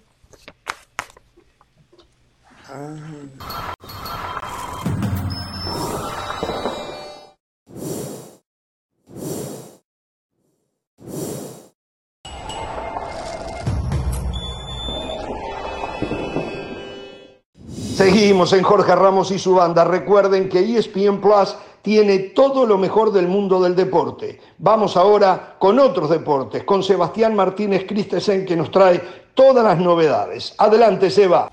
Seguimos 17.97 18.53
en 18.53 18.61
Jorge 18.61 18.95
Ramos 18.95 19.31
y 19.31 19.39
su 19.39 19.55
banda. 19.55 19.83
Recuerden 19.83 20.49
que 20.49 20.59
ESPN 20.59 21.19
Plus 21.19 21.55
tiene 21.81 22.19
todo 22.19 22.63
lo 22.67 22.77
mejor 22.77 23.11
del 23.11 23.27
mundo 23.27 23.59
del 23.59 23.75
deporte. 23.75 24.39
Vamos 24.59 24.95
ahora 24.95 25.55
con 25.57 25.79
otros 25.79 26.11
deportes, 26.11 26.63
con 26.63 26.83
Sebastián 26.83 27.35
Martínez 27.35 27.87
Christensen 27.87 28.45
que 28.45 28.55
nos 28.55 28.69
trae 28.69 29.01
todas 29.33 29.63
las 29.63 29.79
novedades. 29.79 30.53
Adelante, 30.59 31.09
Seba. 31.09 31.49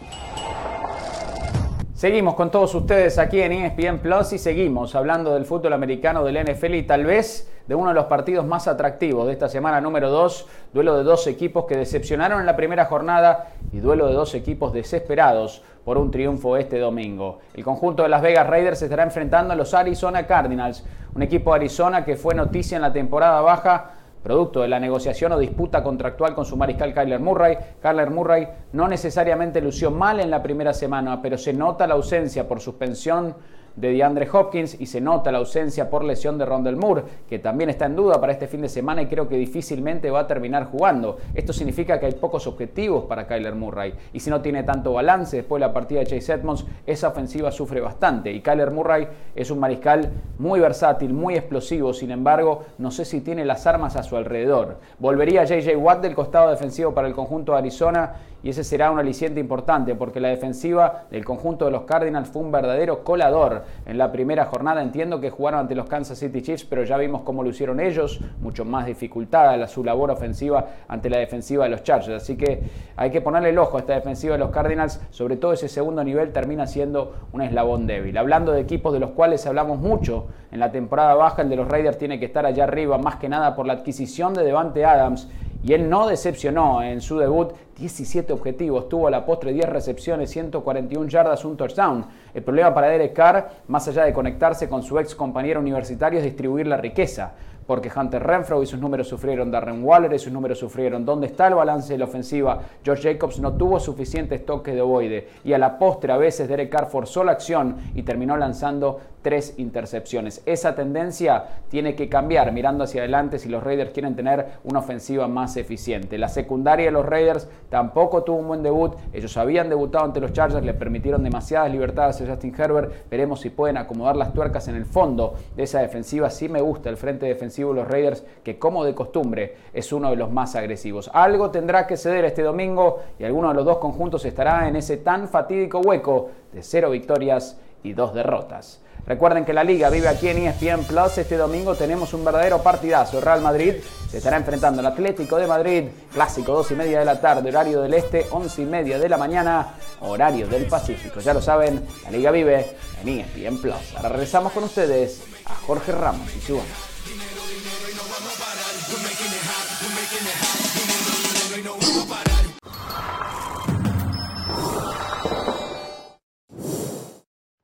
Seguimos 1.95 2.35
con 2.35 2.51
todos 2.51 2.75
ustedes 2.75 3.19
aquí 3.19 3.41
en 3.41 3.53
ESPN 3.53 4.01
Plus 4.01 4.35
y 4.35 4.39
seguimos 4.39 4.95
hablando 4.95 5.33
del 5.33 5.47
fútbol 5.47 5.73
americano 5.73 6.23
del 6.25 6.45
NFL 6.45 6.75
y 6.75 6.83
tal 6.83 7.07
vez 7.07 7.51
de 7.67 7.75
uno 7.75 7.89
de 7.89 7.95
los 7.95 8.05
partidos 8.05 8.45
más 8.45 8.69
atractivos 8.69 9.27
de 9.27 9.33
esta 9.33 9.49
semana 9.49 9.81
número 9.81 10.11
2, 10.11 10.47
duelo 10.75 10.99
de 10.99 11.05
dos 11.05 11.27
equipos 11.27 11.65
que 11.65 11.79
decepcionaron 11.79 12.41
en 12.41 12.45
la 12.45 12.57
primera 12.57 12.85
jornada 12.85 13.55
y 13.73 13.79
duelo 13.79 14.07
de 14.07 14.13
dos 14.13 14.35
equipos 14.35 14.75
desesperados 14.75 15.63
por 15.85 15.99
un 15.99 16.11
triunfo 16.11 16.57
este 16.57 16.79
domingo. 16.79 17.41
El 17.55 17.65
conjunto 17.65 18.03
de 18.03 18.09
Las 18.09 18.23
Vegas 18.23 18.47
Raiders 18.47 18.79
se 18.79 18.87
estará 18.87 19.03
enfrentando 19.03 19.53
a 19.53 19.57
los 19.57 19.75
Arizona 19.75 20.27
Cardinals, 20.27 20.85
un 21.15 21.23
equipo 21.23 21.51
de 21.51 21.57
Arizona 21.57 22.05
que 22.05 22.17
fue 22.17 22.35
noticia 22.35 22.77
en 22.77 22.83
la 22.83 22.93
temporada 22.93 23.41
baja 23.41 23.91
producto 24.25 24.63
de 24.63 24.69
la 24.69 24.81
negociación 24.81 25.33
o 25.33 25.39
disputa 25.39 25.83
contractual 25.83 26.35
con 26.35 26.47
su 26.47 26.57
mariscal 26.57 26.95
Kyler 26.95 27.21
Murray. 27.21 27.59
Kyler 27.83 28.11
Murray 28.11 28.49
no 28.73 28.89
necesariamente 28.89 29.61
lució 29.61 29.91
mal 29.91 30.19
en 30.19 30.31
la 30.31 30.43
primera 30.43 30.73
semana, 30.73 31.21
pero 31.21 31.37
se 31.37 31.53
nota 31.53 31.87
la 31.87 31.93
ausencia 31.93 32.49
por 32.49 32.61
suspensión 32.61 33.37
de 33.77 33.93
DeAndre 33.93 34.29
Hopkins 34.33 34.81
y 34.81 34.87
se 34.87 35.01
nota 35.01 35.33
la 35.33 35.39
ausencia 35.39 35.91
por 35.91 36.05
lesión 36.05 36.39
de 36.39 36.45
Rondell 36.45 36.77
Moore, 36.77 37.03
que 37.29 37.39
también 37.39 37.71
está 37.71 37.87
en 37.87 37.97
duda 37.97 38.21
para 38.21 38.33
este 38.33 38.47
fin 38.47 38.61
de 38.63 38.69
semana 38.69 39.03
y 39.03 39.07
creo 39.07 39.29
que 39.29 39.37
difícilmente 39.37 40.11
va 40.11 40.21
a 40.21 40.27
terminar 40.27 40.67
jugando. 40.67 41.19
Esto 41.35 41.53
significa 41.53 41.99
que 41.99 42.07
hay 42.07 42.13
pocos 42.13 42.47
objetivos 42.47 43.05
para 43.05 43.27
Kyler 43.27 43.55
Murray 43.55 43.95
y 44.13 44.21
si 44.21 44.31
no 44.31 44.41
tiene 44.41 44.63
tanto 44.63 44.93
balance 44.93 45.37
después 45.37 45.61
de 45.61 45.67
la 45.67 45.73
partida 45.73 46.01
de 46.01 46.07
Chase 46.07 46.33
Edmonds, 46.33 46.65
esa 46.87 47.09
ofensiva 47.09 47.51
sufre 47.51 47.81
bastante 47.81 48.33
y 48.33 48.41
Kyler 48.41 48.71
Murray 48.71 49.09
es 49.35 49.51
un 49.51 49.59
mariscal 49.59 50.11
muy 50.39 50.61
versátil, 50.61 51.13
muy 51.13 51.35
explosivo, 51.35 51.93
sin 51.93 52.11
embargo, 52.11 52.65
no 52.79 52.91
sé 52.91 53.05
si 53.05 53.21
tiene 53.21 53.45
las 53.45 53.67
armas 53.67 53.97
a 53.97 54.03
su 54.03 54.17
alrededor. 54.17 54.79
Volvería 54.99 55.45
JJ 55.45 55.77
Watt 55.77 56.01
del 56.01 56.15
costado 56.15 56.51
defensivo 56.51 56.95
para 56.95 57.09
el 57.09 57.15
conjunto 57.15 57.53
de 57.53 57.59
Arizona 57.59 58.15
y 58.45 58.51
ese 58.51 58.63
será 58.63 58.91
un 58.91 58.99
aliciente 59.01 59.41
importante 59.41 59.95
porque 59.95 60.21
la 60.21 60.29
defensiva 60.29 61.07
del 61.11 61.25
conjunto 61.25 61.65
de 61.65 61.71
los 61.73 61.83
Cardinals 61.83 62.29
fue 62.29 62.43
un 62.43 62.53
verdadero 62.53 63.03
colador 63.03 63.65
en 63.87 63.99
la 63.99 64.13
primera 64.13 64.45
jornada. 64.45 64.83
Entiendo 64.83 65.19
que 65.19 65.31
jugaron 65.31 65.61
ante 65.61 65.75
los 65.75 65.87
Kansas 65.87 66.19
City 66.19 66.43
Chiefs, 66.43 66.65
pero 66.65 66.85
ya 66.85 66.99
vimos 66.99 67.23
cómo 67.23 67.43
lo 67.43 67.49
hicieron 67.49 67.81
ellos, 67.81 68.21
mucho 68.41 68.65
más 68.67 68.87
dificultada 68.87 69.65
su 69.67 69.83
labor 69.83 70.11
ofensiva 70.11 70.67
ante 70.89 71.09
la 71.09 71.19
defensiva 71.19 71.65
de 71.65 71.71
los 71.71 71.83
Chargers. 71.83 72.23
Así 72.23 72.37
que 72.37 72.63
hay 72.97 73.11
que 73.11 73.23
ponerle 73.23 73.49
el 73.49 73.59
ojo 73.59 73.79
a 73.79 73.81
esta 73.81 73.95
defensiva 73.95 74.35
de 74.35 74.39
los 74.39 74.51
Cardinals, 74.51 75.01
sobre 75.11 75.37
todo 75.37 75.55
ese 75.55 75.69
segundo 75.69 76.05
nivel 76.05 76.33
termina 76.33 76.67
siendo 76.67 77.15
un 77.33 77.41
eslabón 77.41 77.87
débil. 77.87 78.17
Hablando 78.19 78.53
de 78.53 78.61
equipos 78.61 78.93
de 78.93 79.01
los 79.01 79.11
cuales 79.11 79.47
hablamos 79.47 79.79
mucho 79.79 80.27
en 80.53 80.61
la 80.61 80.71
temporada 80.71 81.15
baja, 81.15 81.43
el 81.43 81.49
de 81.49 81.57
los 81.57 81.69
Raiders 81.69 81.99
tiene 81.99 82.19
que 82.19 82.27
estar 82.27 82.45
allá 82.45 82.65
arriba, 82.65 82.99
más 82.99 83.17
que 83.17 83.29
nada 83.29 83.57
por 83.57 83.67
la 83.67 83.73
adquisición 83.73 84.35
de 84.35 84.45
Devante 84.45 84.85
Adams 84.85 85.29
y 85.65 85.73
él 85.73 85.89
no 85.89 86.07
decepcionó 86.07 86.83
en 86.83 87.01
su 87.01 87.19
debut, 87.19 87.53
17 87.79 88.35
objetivos, 88.35 88.87
tuvo 88.87 89.09
a 89.09 89.11
la 89.11 89.25
postre 89.25 89.53
10 89.55 89.67
recepciones, 89.67 90.31
141 90.31 91.09
yardas, 91.09 91.43
un 91.47 91.57
touchdown. 91.57 92.05
El 92.35 92.43
problema 92.43 92.75
para 92.75 92.89
Derek 92.89 93.15
Carr, 93.15 93.51
más 93.69 93.89
allá 93.89 94.05
de 94.05 94.13
conectarse 94.13 94.69
con 94.69 94.83
su 94.83 94.99
ex 94.99 95.15
compañero 95.15 95.61
universitario, 95.61 96.19
es 96.19 96.25
distribuir 96.25 96.67
la 96.67 96.77
riqueza 96.77 97.33
porque 97.67 97.91
Hunter 97.95 98.23
Renfro 98.23 98.63
y 98.63 98.67
sus 98.67 98.81
números 98.81 99.09
sufrieron, 99.09 99.51
Darren 99.51 99.83
Waller 99.85 100.13
y 100.13 100.19
sus 100.19 100.33
números 100.33 100.59
sufrieron. 100.59 101.05
¿Dónde 101.05 101.27
está 101.27 101.47
el 101.49 101.55
balance 101.55 101.93
de 101.93 101.99
la 101.99 102.05
ofensiva? 102.05 102.61
George 102.85 103.13
Jacobs 103.13 103.41
no 103.41 103.53
tuvo 103.55 103.81
suficientes 103.81 104.45
toques 104.45 104.75
de 104.75 104.81
ovoide 104.81 105.29
y 105.45 105.53
a 105.53 105.59
la 105.59 105.79
postre 105.79 106.13
a 106.13 106.17
veces 106.17 106.49
Derek 106.49 106.71
Carr 106.71 106.87
forzó 106.87 107.25
la 107.25 107.33
acción 107.33 107.77
y 107.95 108.03
terminó 108.03 108.37
lanzando 108.37 109.01
tres 109.25 109.55
intercepciones. 109.57 110.43
Esa 110.45 110.75
tendencia 110.75 111.45
tiene 111.71 111.95
que 111.95 112.11
cambiar 112.11 112.53
mirando 112.53 112.85
hacia 112.85 113.01
adelante 113.01 113.39
si 113.39 113.49
los 113.49 113.65
Raiders 113.65 113.93
quieren 113.93 114.15
tener 114.15 114.59
una 114.65 114.81
ofensiva 114.81 115.27
más 115.29 115.57
eficiente. 115.57 116.19
La 116.19 116.29
secundaria 116.29 116.85
de 116.87 116.93
los 116.93 117.07
Raiders 117.07 117.49
tampoco 117.71 118.23
tuvo 118.23 118.37
un 118.37 118.49
buen 118.49 118.63
debut. 118.63 118.95
Ellos 119.15 119.37
habían 119.39 119.71
debutado 119.71 120.05
ante 120.05 120.21
los 120.21 120.35
Chargers, 120.35 120.65
le 120.65 120.75
permitieron 120.75 121.25
demasiadas 121.25 121.73
libertades 121.73 122.21
a 122.21 122.27
Justin 122.27 122.55
Herbert. 122.57 123.09
Veremos 123.11 123.41
si 123.41 123.49
pueden 123.49 123.79
acomodar 123.79 124.15
las 124.15 124.35
tuercas 124.35 124.69
en 124.69 124.75
el 124.75 124.85
fondo 124.85 125.35
de 125.57 125.63
esa 125.63 125.81
defensiva. 125.81 126.29
Sí 126.29 126.51
me 126.51 126.61
gusta 126.61 126.91
el 126.91 126.99
frente 126.99 127.25
defensivo 127.25 127.54
los 127.63 127.87
Raiders, 127.87 128.25
que 128.43 128.59
como 128.59 128.85
de 128.85 128.95
costumbre 128.95 129.57
es 129.73 129.93
uno 129.93 130.11
de 130.11 130.17
los 130.17 130.31
más 130.31 130.57
agresivos. 130.57 131.11
Algo 131.13 131.51
tendrá 131.51 131.87
que 131.87 131.97
ceder 131.97 132.25
este 132.25 132.43
domingo 132.43 133.01
y 133.19 133.25
alguno 133.25 133.49
de 133.49 133.55
los 133.55 133.65
dos 133.65 133.79
conjuntos 133.79 134.25
estará 134.25 134.69
en 134.69 134.77
ese 134.77 134.97
tan 134.99 135.29
fatídico 135.29 135.81
hueco 135.81 136.31
de 136.53 136.63
cero 136.63 136.91
victorias 136.91 137.59
y 137.83 137.93
dos 137.93 138.15
derrotas. 138.15 138.81
Recuerden 139.07 139.45
que 139.45 139.53
la 139.53 139.65
liga 139.65 139.91
vive 139.91 140.09
aquí 140.09 140.29
en 140.29 140.39
ESPN 140.39 140.85
Plus. 140.85 141.19
Este 141.19 141.37
domingo 141.37 141.75
tenemos 141.75 142.15
un 142.15 142.25
verdadero 142.25 142.63
partidazo. 142.63 143.21
Real 143.21 143.43
Madrid 143.43 143.75
se 144.09 144.17
estará 144.17 144.39
enfrentando 144.39 144.81
al 144.81 144.87
Atlético 144.87 145.37
de 145.37 145.47
Madrid. 145.47 145.85
Clásico, 146.13 146.53
2 146.53 146.71
y 146.71 146.75
media 146.75 147.01
de 147.01 147.05
la 147.05 147.21
tarde, 147.21 147.51
horario 147.51 147.83
del 147.83 147.93
este, 147.93 148.27
11 148.31 148.63
y 148.63 148.65
media 148.65 148.99
de 148.99 149.09
la 149.09 149.19
mañana, 149.19 149.75
horario 150.01 150.49
del 150.49 150.67
Pacífico. 150.67 151.21
Ya 151.21 151.35
lo 151.35 151.43
saben, 151.43 151.85
la 152.05 152.11
liga 152.11 152.31
vive 152.31 152.77
en 153.03 153.09
ESPN 153.09 153.59
Plus. 153.61 153.95
Ahora 153.97 154.09
regresamos 154.09 154.53
con 154.53 154.65
ustedes 154.65 155.23
a 155.45 155.55
Jorge 155.55 155.93
Ramos 155.93 156.35
y 156.35 156.41
su 156.41 156.59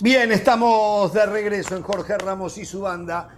Bien, 0.00 0.30
estamos 0.30 1.12
de 1.12 1.26
regreso 1.26 1.76
en 1.76 1.82
Jorge 1.82 2.16
Ramos 2.16 2.56
y 2.56 2.64
su 2.64 2.82
banda. 2.82 3.30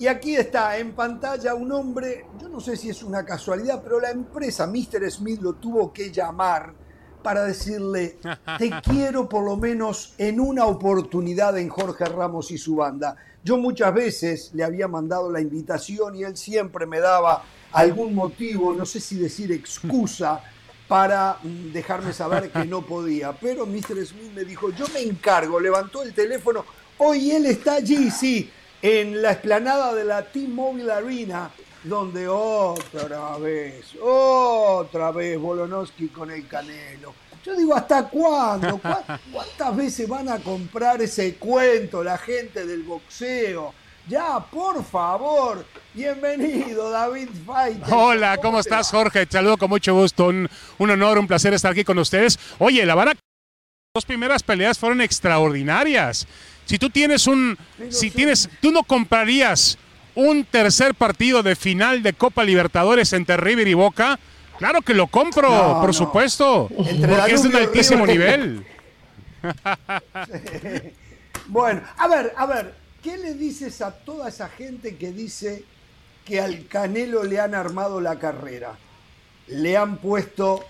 Y 0.00 0.08
aquí 0.08 0.34
está 0.34 0.76
en 0.76 0.90
pantalla 0.92 1.54
un 1.54 1.70
hombre, 1.70 2.26
yo 2.40 2.48
no 2.48 2.58
sé 2.60 2.76
si 2.76 2.90
es 2.90 3.04
una 3.04 3.24
casualidad, 3.24 3.80
pero 3.84 4.00
la 4.00 4.10
empresa 4.10 4.66
Mr. 4.66 5.08
Smith 5.12 5.40
lo 5.40 5.52
tuvo 5.52 5.92
que 5.92 6.10
llamar 6.10 6.74
para 7.22 7.44
decirle, 7.44 8.18
te 8.58 8.68
quiero 8.82 9.28
por 9.28 9.44
lo 9.44 9.56
menos 9.56 10.14
en 10.18 10.40
una 10.40 10.66
oportunidad 10.66 11.56
en 11.56 11.68
Jorge 11.68 12.06
Ramos 12.06 12.50
y 12.50 12.58
su 12.58 12.74
banda. 12.74 13.14
Yo 13.44 13.56
muchas 13.56 13.94
veces 13.94 14.50
le 14.54 14.64
había 14.64 14.88
mandado 14.88 15.30
la 15.30 15.40
invitación 15.40 16.16
y 16.16 16.24
él 16.24 16.36
siempre 16.36 16.84
me 16.84 16.98
daba 16.98 17.44
algún 17.70 18.12
motivo, 18.12 18.74
no 18.74 18.84
sé 18.84 18.98
si 18.98 19.16
decir 19.16 19.52
excusa, 19.52 20.42
para 20.88 21.38
dejarme 21.42 22.12
saber 22.12 22.50
que 22.50 22.64
no 22.64 22.82
podía. 22.82 23.32
Pero 23.32 23.66
Mr. 23.66 24.04
Smith 24.06 24.32
me 24.34 24.44
dijo, 24.44 24.70
yo 24.70 24.86
me 24.88 25.02
encargo, 25.02 25.60
levantó 25.60 26.02
el 26.02 26.14
teléfono, 26.14 26.64
hoy 26.96 27.30
él 27.30 27.46
está 27.46 27.74
allí, 27.74 28.10
sí, 28.10 28.50
en 28.80 29.20
la 29.20 29.32
explanada 29.32 29.94
de 29.94 30.04
la 30.04 30.24
T-Mobile 30.24 30.90
Arena, 30.90 31.50
donde 31.84 32.26
otra 32.26 33.36
vez, 33.38 33.84
otra 34.00 35.12
vez 35.12 35.38
Bolonowski 35.38 36.08
con 36.08 36.30
el 36.30 36.48
Canelo. 36.48 37.14
Yo 37.44 37.54
digo, 37.54 37.74
¿hasta 37.74 38.08
cuándo? 38.08 38.80
¿Cuántas 39.32 39.76
veces 39.76 40.08
van 40.08 40.28
a 40.28 40.38
comprar 40.38 41.00
ese 41.00 41.36
cuento 41.36 42.02
la 42.02 42.18
gente 42.18 42.66
del 42.66 42.82
boxeo? 42.82 43.72
Ya, 44.08 44.40
por 44.40 44.82
favor. 44.84 45.66
Bienvenido, 45.92 46.90
David 46.90 47.28
Fight. 47.44 47.82
Hola, 47.90 48.38
¿cómo, 48.38 48.58
estás, 48.58 48.90
Jorge? 48.90 49.26
Te 49.26 49.32
saludo 49.32 49.58
con 49.58 49.68
mucho 49.68 49.92
gusto. 49.92 50.28
Un, 50.28 50.48
honor, 50.78 51.18
un 51.18 51.26
placer 51.26 51.52
estar 51.52 51.72
aquí 51.72 51.84
con 51.84 51.98
ustedes. 51.98 52.38
Oye, 52.58 52.86
la 52.86 52.94
van 52.94 53.08
Las 53.08 53.16
dos 53.94 54.06
primeras 54.06 54.42
peleas 54.42 54.78
fueron 54.78 55.02
extraordinarias. 55.02 56.26
Si 56.64 56.78
tú 56.78 56.88
tienes 56.88 57.26
un. 57.26 57.58
si 57.90 58.10
tienes. 58.10 58.48
Tú 58.62 58.72
no 58.72 58.82
comprarías 58.82 59.76
un 60.14 60.44
tercer 60.44 60.94
partido 60.94 61.42
de 61.42 61.54
final 61.54 62.02
de 62.02 62.14
Copa 62.14 62.44
Libertadores 62.44 63.12
entre 63.12 63.36
River 63.36 63.68
y 63.68 63.74
Boca. 63.74 64.18
Claro 64.56 64.80
que 64.80 64.94
lo 64.94 65.08
compro, 65.08 65.80
por 65.82 65.94
supuesto. 65.94 66.68
porque 66.74 67.34
es 67.34 67.42
de 67.42 67.48
un 67.50 67.56
altísimo 67.56 68.06
nivel. 68.06 68.66
bueno, 71.46 71.82
a 71.98 72.08
ver, 72.08 72.32
a 72.34 72.46
ver. 72.46 72.77
¿Qué 73.02 73.16
le 73.16 73.34
dices 73.34 73.80
a 73.80 73.92
toda 73.92 74.28
esa 74.28 74.48
gente 74.48 74.96
que 74.96 75.12
dice 75.12 75.64
que 76.24 76.40
al 76.40 76.66
Canelo 76.66 77.22
le 77.22 77.40
han 77.40 77.54
armado 77.54 78.00
la 78.00 78.18
carrera? 78.18 78.76
Le 79.46 79.76
han 79.76 79.98
puesto 79.98 80.64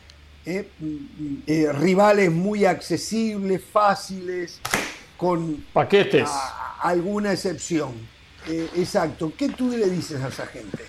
eh, 0.44 0.68
mm, 0.78 1.36
eh, 1.46 1.72
rivales 1.72 2.30
muy 2.30 2.64
accesibles, 2.64 3.62
fáciles, 3.72 4.60
con 5.16 5.64
paquetes. 5.72 6.28
alguna 6.82 7.32
excepción. 7.32 7.92
Eh, 8.46 8.68
exacto. 8.76 9.32
¿Qué 9.36 9.48
tú 9.48 9.70
le 9.70 9.88
dices 9.88 10.22
a 10.22 10.28
esa 10.28 10.46
gente? 10.46 10.84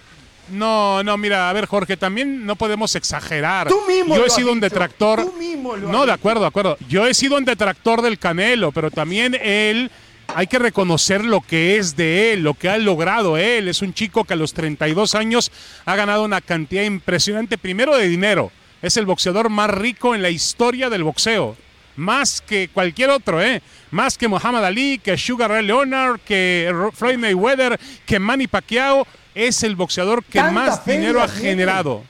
No, 0.52 1.04
no, 1.04 1.18
mira, 1.18 1.50
a 1.50 1.54
ver, 1.54 1.66
Jorge, 1.66 1.96
también 1.96 2.46
no 2.46 2.56
podemos 2.56 2.96
exagerar. 2.96 3.68
Tú 3.68 3.82
mismo 3.88 4.16
Yo 4.16 4.26
he 4.26 4.30
sido 4.30 4.52
un 4.52 4.60
detractor. 4.60 5.24
Tú 5.24 5.34
mismo 5.34 5.76
lo 5.76 5.90
No, 5.90 6.06
de 6.06 6.12
acuerdo, 6.12 6.42
de 6.42 6.48
acuerdo. 6.48 6.78
Yo 6.88 7.06
he 7.06 7.14
sido 7.14 7.38
un 7.38 7.46
detractor 7.46 8.02
del 8.02 8.18
Canelo, 8.18 8.72
pero 8.72 8.90
también 8.90 9.36
él 9.36 9.92
hay 10.36 10.48
que 10.48 10.60
reconocer 10.60 11.26
lo 11.26 11.42
que 11.42 11.78
es 11.78 11.96
de 11.96 12.34
él, 12.34 12.44
lo 12.44 12.54
que 12.54 12.70
ha 12.70 12.78
logrado 12.78 13.38
él. 13.38 13.68
Es 13.68 13.82
un 13.82 13.94
chico 13.94 14.24
que 14.24 14.34
a 14.34 14.38
los 14.38 14.54
32 14.54 15.16
años 15.16 15.52
ha 15.86 15.96
ganado 15.96 16.24
una 16.24 16.42
cantidad 16.42 16.84
impresionante, 16.84 17.58
primero 17.58 17.98
de 17.98 18.08
dinero. 18.08 18.52
Es 18.82 18.98
el 18.98 19.06
boxeador 19.06 19.50
más 19.50 19.70
rico 19.70 20.16
en 20.16 20.22
la 20.22 20.30
historia 20.30 20.90
del 20.90 21.04
boxeo. 21.04 21.58
Más 21.96 22.42
que 22.42 22.70
cualquier 22.74 23.10
otro, 23.10 23.42
¿eh? 23.42 23.62
Más 23.92 24.18
que 24.18 24.30
Muhammad 24.30 24.66
Ali, 24.66 25.00
que 25.00 25.18
Sugar 25.18 25.50
Ray 25.50 25.66
Leonard, 25.66 26.22
que 26.22 26.74
Floyd 26.94 27.18
Mayweather, 27.18 27.80
que 28.06 28.20
Manny 28.20 28.48
Pacquiao. 28.48 29.06
Es 29.36 29.64
el 29.64 29.76
boxeador 29.76 30.24
que 30.24 30.42
más 30.42 30.86
dinero 30.86 31.22
ha 31.22 31.28
generado. 31.28 32.04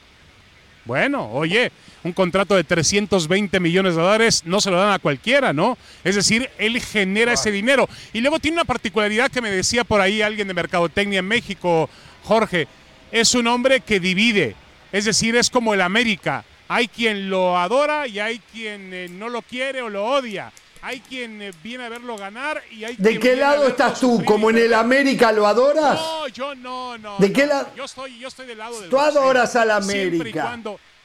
Bueno, 0.86 1.30
oye, 1.32 1.72
un 2.03 2.13
contrato 2.13 2.55
de 2.55 2.63
320 2.63 3.59
millones 3.59 3.95
de 3.95 4.01
dólares 4.01 4.43
no 4.45 4.61
se 4.61 4.71
lo 4.71 4.77
dan 4.77 4.93
a 4.93 4.99
cualquiera, 4.99 5.53
¿no? 5.53 5.77
Es 6.03 6.15
decir, 6.15 6.49
él 6.57 6.80
genera 6.81 7.34
ese 7.34 7.51
dinero. 7.51 7.89
Y 8.13 8.21
luego 8.21 8.39
tiene 8.39 8.55
una 8.55 8.65
particularidad 8.65 9.30
que 9.30 9.41
me 9.41 9.51
decía 9.51 9.84
por 9.84 10.01
ahí 10.01 10.21
alguien 10.21 10.47
de 10.47 10.53
Mercadotecnia 10.53 11.19
en 11.19 11.27
México, 11.27 11.89
Jorge, 12.23 12.67
es 13.11 13.34
un 13.35 13.47
hombre 13.47 13.81
que 13.81 13.99
divide, 13.99 14.55
es 14.91 15.05
decir, 15.05 15.35
es 15.35 15.49
como 15.49 15.73
el 15.73 15.81
América. 15.81 16.45
Hay 16.67 16.88
quien 16.88 17.30
lo 17.30 17.57
adora 17.57 18.07
y 18.07 18.19
hay 18.19 18.39
quien 18.51 18.93
eh, 18.93 19.07
no 19.09 19.27
lo 19.27 19.41
quiere 19.41 19.81
o 19.81 19.89
lo 19.89 20.05
odia. 20.05 20.51
Hay 20.81 20.99
quien 21.01 21.41
eh, 21.41 21.51
viene 21.63 21.85
a 21.85 21.89
verlo 21.89 22.15
ganar 22.15 22.61
y 22.71 22.84
hay 22.84 22.95
¿De 22.95 23.19
qué 23.19 23.35
lado 23.35 23.67
estás 23.67 23.99
tú? 23.99 24.23
¿Como 24.23 24.51
en 24.51 24.59
el 24.59 24.73
América 24.73 25.31
lo 25.31 25.47
adoras? 25.47 25.99
No, 25.99 26.27
yo 26.27 26.53
no, 26.55 26.97
no. 26.99 27.17
¿De 27.17 27.34
qué 27.34 27.47
lado? 27.47 27.69
Yo 27.76 27.85
estoy, 27.85 28.19
yo 28.19 28.27
estoy 28.27 28.45
del 28.45 28.59
lado 28.59 28.80
del 28.80 28.89
Tú 28.89 28.99
adoras 28.99 29.55
al 29.55 29.71
América 29.71 30.55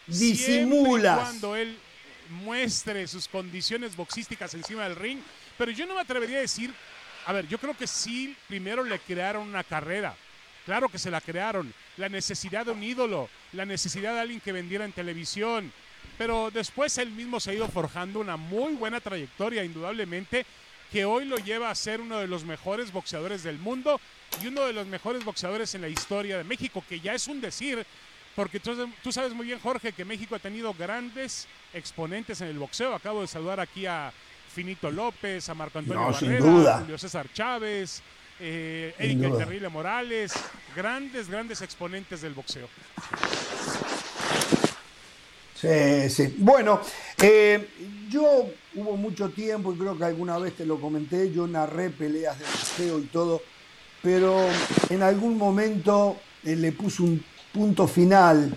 disimulas. 0.06 1.18
cuando 1.20 1.56
él 1.56 1.76
muestre 2.30 3.06
sus 3.06 3.28
condiciones 3.28 3.96
boxísticas 3.96 4.54
encima 4.54 4.84
del 4.84 4.96
ring. 4.96 5.20
Pero 5.58 5.70
yo 5.70 5.86
no 5.86 5.94
me 5.94 6.00
atrevería 6.00 6.38
a 6.38 6.42
decir, 6.42 6.72
a 7.26 7.32
ver, 7.32 7.46
yo 7.48 7.58
creo 7.58 7.76
que 7.76 7.86
sí, 7.86 8.36
primero 8.48 8.84
le 8.84 8.98
crearon 8.98 9.48
una 9.48 9.64
carrera. 9.64 10.14
Claro 10.64 10.88
que 10.88 10.98
se 10.98 11.10
la 11.10 11.20
crearon. 11.20 11.72
La 11.96 12.08
necesidad 12.08 12.66
de 12.66 12.72
un 12.72 12.82
ídolo, 12.82 13.28
la 13.52 13.66
necesidad 13.66 14.14
de 14.14 14.20
alguien 14.20 14.40
que 14.40 14.52
vendiera 14.52 14.84
en 14.84 14.92
televisión. 14.92 15.72
Pero 16.18 16.50
después 16.50 16.96
él 16.98 17.10
mismo 17.10 17.40
se 17.40 17.50
ha 17.50 17.54
ido 17.54 17.68
forjando 17.68 18.20
una 18.20 18.36
muy 18.36 18.74
buena 18.74 19.00
trayectoria, 19.00 19.64
indudablemente, 19.64 20.46
que 20.90 21.04
hoy 21.04 21.24
lo 21.24 21.38
lleva 21.38 21.70
a 21.70 21.74
ser 21.74 22.00
uno 22.00 22.18
de 22.18 22.28
los 22.28 22.44
mejores 22.44 22.92
boxeadores 22.92 23.42
del 23.42 23.58
mundo 23.58 24.00
y 24.42 24.46
uno 24.46 24.62
de 24.62 24.72
los 24.72 24.86
mejores 24.86 25.24
boxeadores 25.24 25.74
en 25.74 25.82
la 25.82 25.88
historia 25.88 26.38
de 26.38 26.44
México, 26.44 26.84
que 26.88 27.00
ya 27.00 27.14
es 27.14 27.26
un 27.26 27.40
decir, 27.40 27.84
porque 28.34 28.58
tú, 28.58 29.12
sabes 29.12 29.32
muy 29.32 29.46
bien, 29.46 29.60
Jorge, 29.60 29.92
que 29.92 30.04
México 30.04 30.34
ha 30.34 30.40
tenido 30.40 30.74
grandes 30.74 31.46
exponentes 31.72 32.40
en 32.40 32.48
el 32.48 32.58
boxeo. 32.58 32.94
Acabo 32.94 33.20
de 33.20 33.28
saludar 33.28 33.60
aquí 33.60 33.86
a 33.86 34.12
Finito 34.52 34.90
López, 34.90 35.48
a 35.48 35.54
Marco 35.54 35.78
Antonio 35.78 36.10
Barrera, 36.10 36.76
a 36.76 36.80
Julio 36.80 36.98
César 36.98 37.26
Chávez, 37.32 38.02
eh, 38.40 38.94
Eric 38.98 39.38
Terrible 39.38 39.68
Morales, 39.68 40.32
grandes, 40.74 41.28
grandes 41.28 41.62
exponentes 41.62 42.22
del 42.22 42.34
boxeo. 42.34 42.68
Sí, 45.54 46.10
sí. 46.10 46.34
Bueno, 46.38 46.80
eh, 47.22 47.68
yo 48.10 48.48
hubo 48.74 48.96
mucho 48.96 49.30
tiempo, 49.30 49.72
y 49.72 49.78
creo 49.78 49.96
que 49.96 50.04
alguna 50.04 50.38
vez 50.38 50.56
te 50.56 50.66
lo 50.66 50.80
comenté, 50.80 51.32
yo 51.32 51.46
narré 51.46 51.90
peleas 51.90 52.38
de 52.38 52.44
boxeo 52.44 52.98
y 52.98 53.04
todo, 53.04 53.42
pero 54.02 54.48
en 54.90 55.02
algún 55.02 55.38
momento 55.38 56.16
eh, 56.42 56.56
le 56.56 56.72
puse 56.72 57.02
un 57.02 57.24
punto 57.54 57.86
final 57.86 58.52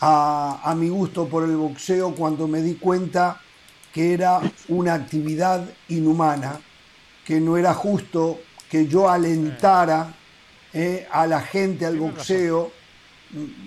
a, 0.00 0.74
mi 0.76 0.88
gusto 0.88 1.26
por 1.26 1.42
el 1.42 1.56
boxeo 1.56 2.14
cuando 2.14 2.46
me 2.46 2.62
di 2.62 2.76
cuenta 2.76 3.40
que 3.92 4.14
era 4.14 4.40
una 4.68 4.94
actividad 4.94 5.68
inhumana, 5.88 6.60
que 7.24 7.40
no 7.40 7.56
era 7.56 7.74
justo 7.74 8.38
que 8.70 8.86
yo 8.86 9.10
alentara 9.10 10.14
eh, 10.72 11.08
a 11.10 11.26
la 11.26 11.40
gente 11.40 11.86
al 11.86 11.98
boxeo 11.98 12.70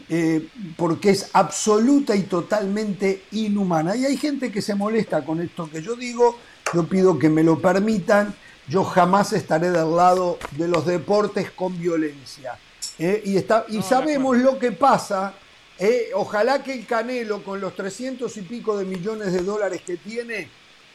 eh, 0.08 0.48
porque 0.78 1.10
es 1.10 1.30
absoluta 1.34 2.16
y 2.16 2.24
totalmente 2.24 3.24
inhumana. 3.32 3.96
Y 3.98 4.06
hay 4.06 4.16
gente 4.16 4.52
que 4.52 4.62
se 4.62 4.76
molesta 4.76 5.26
con 5.26 5.42
esto 5.42 5.70
que 5.70 5.82
yo 5.82 5.96
digo, 5.96 6.38
yo 6.74 6.88
pido 6.88 7.20
que 7.20 7.28
me 7.28 7.44
lo 7.44 7.60
permitan, 7.60 8.34
yo 8.68 8.86
jamás 8.86 9.34
estaré 9.34 9.72
del 9.72 9.96
lado 9.96 10.38
de 10.52 10.68
los 10.68 10.86
deportes 10.86 11.52
con 11.52 11.78
violencia. 11.78 12.58
¿Eh? 13.00 13.22
y, 13.26 13.38
está, 13.38 13.66
y 13.70 13.82
sabemos 13.82 14.38
lo 14.38 14.60
que 14.60 14.72
pasa. 14.72 15.34
¿eh? 15.78 16.10
ojalá 16.14 16.62
que 16.62 16.74
el 16.74 16.86
Canelo, 16.86 17.44
con 17.44 17.60
los 17.60 17.76
300 17.76 18.36
y 18.38 18.42
pico 18.42 18.78
de 18.78 18.86
millones 18.86 19.34
de 19.34 19.42
dólares 19.42 19.82
que 19.82 19.98
tiene, 19.98 20.50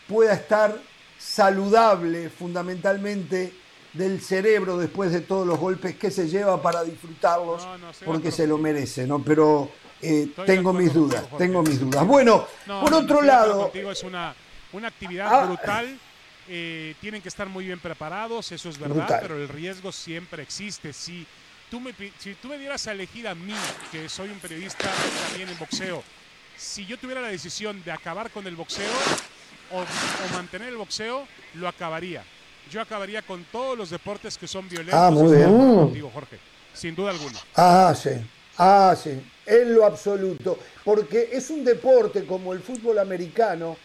pueda 0.06 0.34
estar 0.34 0.78
saludable 1.18 2.28
fundamentalmente 2.28 3.52
del 3.94 4.20
cerebro 4.20 4.76
después 4.76 5.12
de 5.12 5.20
todos 5.20 5.46
los 5.46 5.58
golpes 5.58 5.96
que 5.96 6.10
se 6.10 6.28
lleva 6.28 6.60
para 6.60 6.82
disfrutarlos, 6.82 7.66
porque 8.04 8.30
se 8.30 8.46
lo 8.46 8.58
merece, 8.58 9.06
¿no? 9.06 9.22
Pero 9.22 9.70
eh, 10.02 10.28
tengo 10.44 10.72
mis 10.72 10.92
dudas, 10.92 11.24
tengo 11.38 11.62
mis 11.62 11.80
dudas. 11.80 12.06
Bueno, 12.06 12.46
por 12.66 12.92
otro 12.92 13.22
lado... 13.22 13.70
es 13.72 14.02
una, 14.02 14.34
una 14.72 14.88
actividad 14.88 15.28
ah, 15.32 15.46
brutal. 15.46 15.98
Eh, 16.46 16.94
tienen 17.00 17.22
que 17.22 17.28
estar 17.28 17.48
muy 17.48 17.64
bien 17.64 17.80
preparados, 17.80 18.52
eso 18.52 18.68
es 18.68 18.78
verdad, 18.78 19.18
pero 19.22 19.36
el 19.36 19.48
riesgo 19.48 19.92
siempre 19.92 20.42
existe. 20.42 20.92
Si 20.92 21.26
tú, 21.74 21.80
me, 21.80 21.92
si 22.18 22.34
tú 22.34 22.46
me 22.46 22.56
dieras 22.56 22.86
a 22.86 22.92
elegir 22.92 23.26
a 23.26 23.34
mí, 23.34 23.52
que 23.90 24.08
soy 24.08 24.30
un 24.30 24.38
periodista 24.38 24.88
también 25.28 25.48
en 25.48 25.58
boxeo, 25.58 26.04
si 26.56 26.86
yo 26.86 26.96
tuviera 26.96 27.20
la 27.20 27.28
decisión 27.28 27.82
de 27.82 27.90
acabar 27.90 28.30
con 28.30 28.46
el 28.46 28.54
boxeo 28.54 28.92
o, 29.72 29.80
o 29.80 30.34
mantener 30.34 30.68
el 30.68 30.76
boxeo, 30.76 31.26
lo 31.54 31.66
acabaría 31.66 32.22
yo 32.70 32.80
acabaría 32.80 33.22
con 33.22 33.44
todos 33.44 33.76
los 33.76 33.90
deportes 33.90 34.38
que 34.38 34.48
son 34.48 34.68
violentos. 34.68 34.98
Ah, 34.98 35.10
muy 35.10 35.36
bien. 35.36 36.10
Jorge, 36.10 36.38
sin 36.72 36.94
duda 36.94 37.10
alguna. 37.10 37.38
Ah, 37.56 37.94
sí. 37.94 38.10
Ah, 38.56 38.96
sí. 38.96 39.20
En 39.44 39.74
lo 39.74 39.84
absoluto. 39.84 40.58
Porque 40.84 41.30
es 41.32 41.50
un 41.50 41.64
deporte 41.64 42.24
como 42.24 42.52
el 42.52 42.60
fútbol 42.60 42.98
americano 42.98 43.76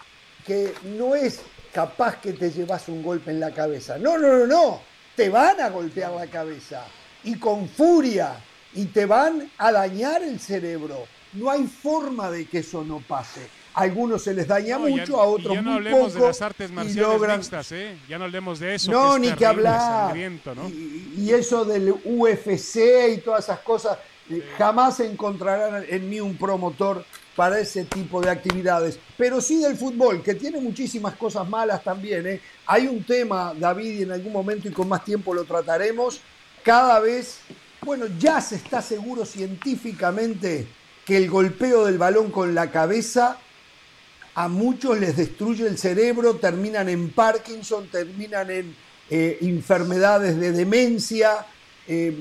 que 0.46 0.74
no 0.84 1.16
es 1.16 1.42
capaz 1.74 2.22
que 2.22 2.34
te 2.34 2.52
llevas 2.52 2.88
un 2.88 3.04
golpe 3.04 3.32
en 3.32 3.40
la 3.40 3.52
cabeza. 3.52 3.98
No, 3.98 4.18
no, 4.18 4.40
no, 4.40 4.48
no. 4.48 4.82
Te 5.16 5.30
van 5.30 5.60
a 5.60 5.70
golpear 5.70 6.12
la 6.14 6.28
cabeza. 6.28 6.86
Y 7.24 7.36
con 7.36 7.68
furia. 7.68 8.36
Y 8.74 8.86
te 8.86 9.06
van 9.06 9.50
a 9.58 9.72
dañar 9.72 10.24
el 10.24 10.40
cerebro. 10.40 11.06
No 11.34 11.50
hay 11.50 11.66
forma 11.68 12.30
de 12.30 12.46
que 12.46 12.60
eso 12.60 12.84
no 12.84 13.00
pase 13.00 13.42
algunos 13.74 14.24
se 14.24 14.34
les 14.34 14.48
daña 14.48 14.78
mucho, 14.78 15.20
a 15.22 15.26
otros 15.26 15.56
ya 15.56 15.62
no 15.62 15.74
hablemos 15.74 16.14
de 16.14 16.20
las 16.20 16.42
artes 16.42 16.72
marciales 16.72 17.38
mixtas, 17.38 17.72
¿eh? 17.72 17.98
Ya 18.08 18.18
no 18.18 18.26
hablemos 18.26 18.60
de 18.60 18.76
eso. 18.76 18.92
No, 18.92 19.18
ni 19.18 19.32
que 19.32 19.46
hablar. 19.46 20.16
Y, 20.18 21.32
eso 21.32 21.64
del 21.64 21.92
UFC 22.04 22.78
y 23.14 23.18
todas 23.20 23.46
esas 23.46 23.60
cosas, 23.60 23.98
jamás 24.58 25.00
encontrarán 25.00 25.86
en 25.88 26.10
mí 26.10 26.20
un 26.20 26.36
promotor 26.36 27.06
para 27.36 27.60
ese 27.60 27.86
tipo 27.86 28.20
de 28.22 28.30
actividades. 28.30 29.00
Pero 29.18 29.40
sí 29.40 29.62
del 29.62 29.78
fútbol, 29.78 30.22
que 30.22 30.36
tiene 30.36 30.60
muchísimas 30.60 31.16
cosas 31.16 31.48
malas 31.48 31.84
también. 31.84 32.28
¿eh? 32.28 32.42
Hay 32.66 32.88
un 32.88 33.04
tema, 33.04 33.54
David, 33.58 34.00
y 34.00 34.04
en 34.04 34.12
algún 34.12 34.34
momento 34.34 34.68
y 34.68 34.72
con 34.72 34.90
más 34.90 35.06
tiempo 35.06 35.34
lo 35.34 35.46
trataremos, 35.46 36.20
cada 36.64 37.00
vez, 37.00 37.40
bueno, 37.82 38.06
ya 38.20 38.42
se 38.42 38.56
está 38.56 38.82
seguro 38.82 39.26
científicamente 39.26 40.68
que 41.06 41.18
el 41.18 41.30
golpeo 41.30 41.86
del 41.86 41.98
balón 41.98 42.32
con 42.32 42.54
la 42.54 42.72
cabeza 42.72 43.38
a 44.36 44.48
muchos 44.48 44.98
les 45.00 45.18
destruye 45.18 45.68
el 45.68 45.78
cerebro, 45.78 46.36
terminan 46.36 46.88
en 46.88 47.10
Parkinson, 47.10 47.88
terminan 47.88 48.50
en 48.52 48.76
eh, 49.10 49.38
enfermedades 49.42 50.40
de 50.40 50.52
demencia, 50.52 51.46
eh, 51.88 52.14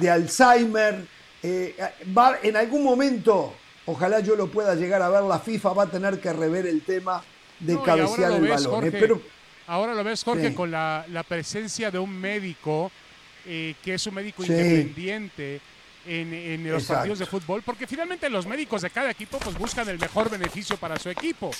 de 0.00 0.10
Alzheimer. 0.10 1.06
Eh, 1.42 1.76
va, 2.16 2.38
en 2.42 2.56
algún 2.56 2.84
momento, 2.84 3.52
ojalá 3.84 4.20
yo 4.20 4.36
lo 4.36 4.46
pueda 4.46 4.74
llegar 4.74 5.02
a 5.02 5.08
ver, 5.08 5.24
la 5.24 5.40
FIFA 5.40 5.72
va 5.72 5.82
a 5.82 5.90
tener 5.90 6.20
que 6.20 6.32
rever 6.32 6.66
el 6.66 6.82
tema 6.82 7.22
de 7.58 7.80
cabecear 7.82 8.32
el 8.32 8.48
balón. 8.48 8.88
Pero, 8.90 9.20
ahora 9.66 9.94
lo 9.94 10.04
ves, 10.04 10.22
Jorge, 10.22 10.54
con 10.54 10.70
la, 10.70 11.04
presencia 11.28 11.90
de 11.90 11.98
un 11.98 12.18
médico 12.18 12.90
que 13.46 13.94
es 13.94 14.06
un 14.06 14.14
médico 14.14 14.42
independiente 14.44 15.60
en, 16.06 16.70
los 16.70 16.84
partidos 16.84 17.18
de 17.18 17.26
fútbol, 17.26 17.62
porque 17.62 17.86
finalmente 17.86 18.28
los 18.28 18.46
médicos 18.46 18.82
de 18.82 18.90
cada 18.90 19.10
equipo 19.10 19.38
pues 19.38 19.56
buscan 19.56 19.88
el 19.88 19.98
mejor 19.98 20.30
beneficio 20.30 20.76
para 20.76 20.98
su 20.98 21.10
equipo. 21.10 21.50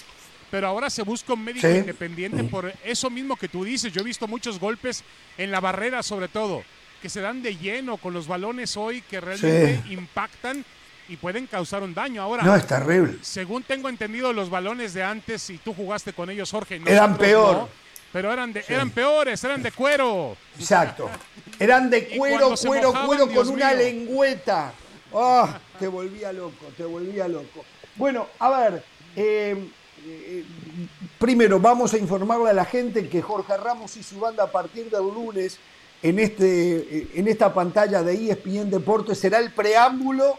Pero 0.51 0.69
ahora 0.69 0.89
se 0.91 1.03
busca 1.03 1.33
un 1.33 1.43
médico 1.43 1.69
independiente 1.69 2.45
por 2.45 2.73
eso 2.85 3.11
mismo 3.11 3.37
que 3.37 3.49
tú 3.49 3.65
dices. 3.65 3.93
Yo 3.93 4.01
he 4.01 4.05
visto 4.05 4.29
muchos 4.29 4.61
golpes 4.61 5.03
en 5.37 5.51
la 5.51 5.61
barrera, 5.61 6.03
sobre 6.05 6.29
todo, 6.29 6.63
que 7.03 7.09
se 7.09 7.21
dan 7.21 7.43
de 7.43 7.57
lleno 7.57 7.97
con 7.97 8.15
los 8.15 8.29
balones 8.29 8.77
hoy 8.77 9.03
que 9.03 9.21
realmente 9.21 9.83
impactan 9.91 10.65
y 11.09 11.17
pueden 11.17 11.47
causar 11.47 11.83
un 11.83 11.95
daño. 11.95 12.23
Ahora, 12.23 12.45
no, 12.45 12.55
es 12.55 12.67
terrible. 12.67 13.19
Según 13.23 13.65
tengo 13.65 13.89
entendido, 13.89 14.33
los 14.33 14.51
balones 14.51 14.95
de 14.95 15.03
antes, 15.03 15.51
y 15.51 15.59
tú 15.59 15.75
jugaste 15.75 16.13
con 16.13 16.31
ellos, 16.31 16.51
Jorge, 16.51 16.81
eran 16.87 17.17
peor. 17.17 17.69
pero 18.13 18.33
eran, 18.33 18.53
de, 18.53 18.65
eran 18.69 18.91
peores, 18.91 19.43
eran 19.43 19.63
de 19.63 19.73
cuero. 19.73 20.37
Exacto. 20.59 21.11
Eran 21.59 21.91
de 21.91 22.09
cuero, 22.09 22.55
cuero, 22.65 22.93
cuero 23.07 23.29
con 23.33 23.49
una 23.49 23.73
lengüeta. 23.73 24.73
¡Ah! 25.15 25.61
te 25.79 25.89
volvía 25.89 26.33
loco, 26.33 26.67
te 26.77 26.85
volvía 26.85 27.29
loco. 27.29 27.65
Bueno, 27.97 28.29
a 28.39 28.51
ver, 28.51 28.85
eh, 29.15 29.69
eh, 30.07 30.45
primero 31.19 31.61
vamos 31.61 31.95
a 31.95 31.99
informarle 31.99 32.51
a 32.51 32.55
la 32.55 32.65
gente 32.65 33.09
que 33.09 33.23
Jorge 33.23 33.57
Ramos 33.57 33.97
y 33.97 34.03
su 34.03 34.19
banda 34.19 34.45
a 34.45 34.53
partir 34.53 34.91
del 34.91 35.03
lunes 35.03 35.59
en, 36.03 36.19
este, 36.19 36.77
eh, 36.77 37.09
en 37.15 37.29
esta 37.29 37.53
pantalla 37.53 38.03
de 38.03 38.31
ESPN 38.31 38.71
Deportes 38.71 39.19
será 39.19 39.39
el 39.39 39.53
preámbulo 39.53 40.37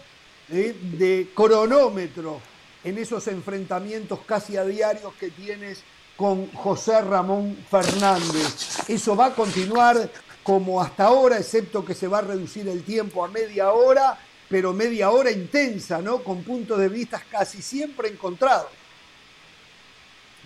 de 0.48 1.30
cronómetro 1.36 2.40
en 2.84 2.98
esos 2.98 3.28
enfrentamientos 3.28 4.20
casi 4.26 4.56
a 4.56 4.64
diarios 4.64 5.14
que 5.20 5.30
tienes 5.30 5.84
con 6.16 6.52
José 6.54 7.02
Ramón 7.02 7.58
Fernández. 7.70 8.90
Eso 8.90 9.16
va 9.16 9.28
a 9.28 9.36
continuar 9.36 10.10
como 10.48 10.82
hasta 10.82 11.04
ahora, 11.04 11.38
excepto 11.38 11.84
que 11.84 11.94
se 11.94 12.08
va 12.08 12.20
a 12.20 12.22
reducir 12.22 12.70
el 12.70 12.84
tiempo 12.84 13.26
a 13.26 13.28
media 13.28 13.74
hora, 13.74 14.18
pero 14.48 14.72
media 14.72 15.10
hora 15.10 15.30
intensa, 15.30 16.02
¿no? 16.02 16.24
Con 16.24 16.42
puntos 16.42 16.80
de 16.80 16.88
vista 16.88 17.22
casi 17.30 17.62
siempre 17.62 18.08
encontrados. 18.08 18.70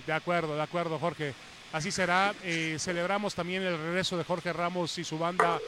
De 0.07 0.11
acuerdo, 0.11 0.55
de 0.55 0.61
acuerdo, 0.63 0.97
Jorge. 0.97 1.35
Así 1.71 1.91
será. 1.91 2.33
Eh, 2.43 2.77
celebramos 2.79 3.35
también 3.35 3.61
el 3.61 3.77
regreso 3.77 4.17
de 4.17 4.23
Jorge 4.23 4.51
Ramos 4.51 4.97
y 4.97 5.03
su 5.03 5.19
banda 5.19 5.59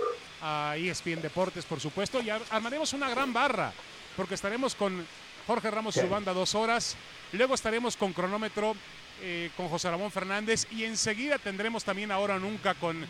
a 0.42 0.78
ESPN 0.78 1.22
Deportes, 1.22 1.66
por 1.66 1.80
supuesto, 1.80 2.20
y 2.20 2.32
armaremos 2.32 2.92
una 2.94 3.12
gran 3.12 3.34
barra, 3.34 3.72
porque 4.18 4.34
estaremos 4.34 4.74
con 4.74 5.06
Jorge 5.46 5.70
Ramos 5.70 5.96
y 5.98 6.00
su 6.00 6.10
banda 6.10 6.34
dos 6.34 6.56
horas. 6.56 6.96
Luego 7.34 7.54
estaremos 7.54 7.96
con 7.96 8.14
cronómetro 8.14 8.76
eh, 9.22 9.52
con 9.56 9.70
José 9.70 9.92
Ramón 9.92 10.10
Fernández 10.10 10.66
y 10.72 10.86
enseguida 10.86 11.38
tendremos 11.38 11.84
también 11.84 12.12
ahora 12.12 12.40
nunca 12.40 12.74
con 12.74 13.06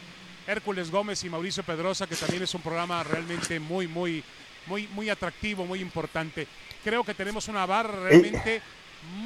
Hércules 0.47 0.91
Gómez 0.91 1.23
y 1.23 1.29
Mauricio 1.29 1.63
Pedrosa, 1.63 2.07
que 2.07 2.15
también 2.15 2.43
es 2.43 2.53
un 2.53 2.61
programa 2.61 3.03
realmente 3.03 3.59
muy, 3.59 3.87
muy, 3.87 4.23
muy, 4.65 4.87
muy 4.87 5.09
atractivo, 5.09 5.65
muy 5.65 5.79
importante. 5.79 6.47
Creo 6.83 7.03
que 7.03 7.13
tenemos 7.13 7.47
una 7.47 7.65
barra 7.65 8.09
realmente 8.09 8.61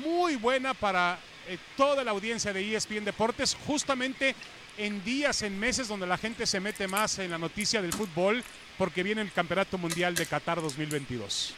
muy 0.02 0.36
buena 0.36 0.74
para 0.74 1.20
eh, 1.48 1.58
toda 1.76 2.04
la 2.04 2.12
audiencia 2.12 2.54
de 2.54 2.76
ESPN 2.76 3.06
Deportes, 3.06 3.56
justamente 3.66 4.36
en 4.78 5.04
días, 5.04 5.42
en 5.42 5.60
meses 5.60 5.88
donde 5.88 6.06
la 6.06 6.18
gente 6.18 6.46
se 6.46 6.60
mete 6.60 6.88
más 6.88 7.20
en 7.20 7.32
la 7.32 7.38
noticia 7.38 7.82
del 7.82 7.94
fútbol, 7.94 8.44
porque 8.78 9.04
viene 9.04 9.22
el 9.22 9.32
Campeonato 9.32 9.78
Mundial 9.78 10.14
de 10.14 10.26
Qatar 10.26 10.62
2022. 10.62 11.56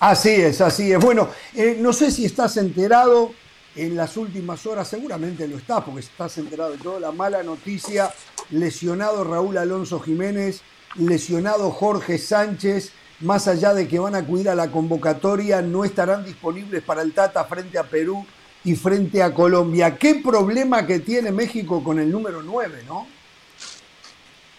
Así 0.00 0.30
es, 0.30 0.60
así 0.60 0.92
es. 0.92 0.98
Bueno, 0.98 1.28
eh, 1.54 1.76
no 1.78 1.92
sé 1.92 2.10
si 2.10 2.24
estás 2.24 2.56
enterado 2.56 3.32
en 3.76 3.96
las 3.96 4.16
últimas 4.16 4.64
horas, 4.66 4.88
seguramente 4.88 5.46
lo 5.46 5.58
está, 5.58 5.84
porque 5.84 6.00
estás 6.00 6.36
enterado 6.38 6.72
de 6.72 6.78
toda 6.78 6.98
la 7.00 7.12
mala 7.12 7.42
noticia, 7.42 8.12
lesionado 8.50 9.24
Raúl 9.24 9.58
Alonso 9.58 10.00
Jiménez, 10.00 10.62
lesionado 10.96 11.70
Jorge 11.70 12.18
Sánchez, 12.18 12.92
más 13.20 13.48
allá 13.48 13.74
de 13.74 13.86
que 13.86 13.98
van 13.98 14.14
a 14.14 14.18
acudir 14.18 14.48
a 14.48 14.54
la 14.54 14.70
convocatoria, 14.70 15.62
no 15.62 15.84
estarán 15.84 16.24
disponibles 16.24 16.82
para 16.82 17.02
el 17.02 17.12
Tata 17.12 17.44
frente 17.44 17.78
a 17.78 17.84
Perú 17.84 18.26
y 18.64 18.74
frente 18.74 19.22
a 19.22 19.32
Colombia. 19.32 19.96
¿Qué 19.96 20.16
problema 20.16 20.86
que 20.86 21.00
tiene 21.00 21.30
México 21.30 21.82
con 21.84 21.98
el 21.98 22.10
número 22.10 22.42
9, 22.42 22.84
no? 22.86 23.06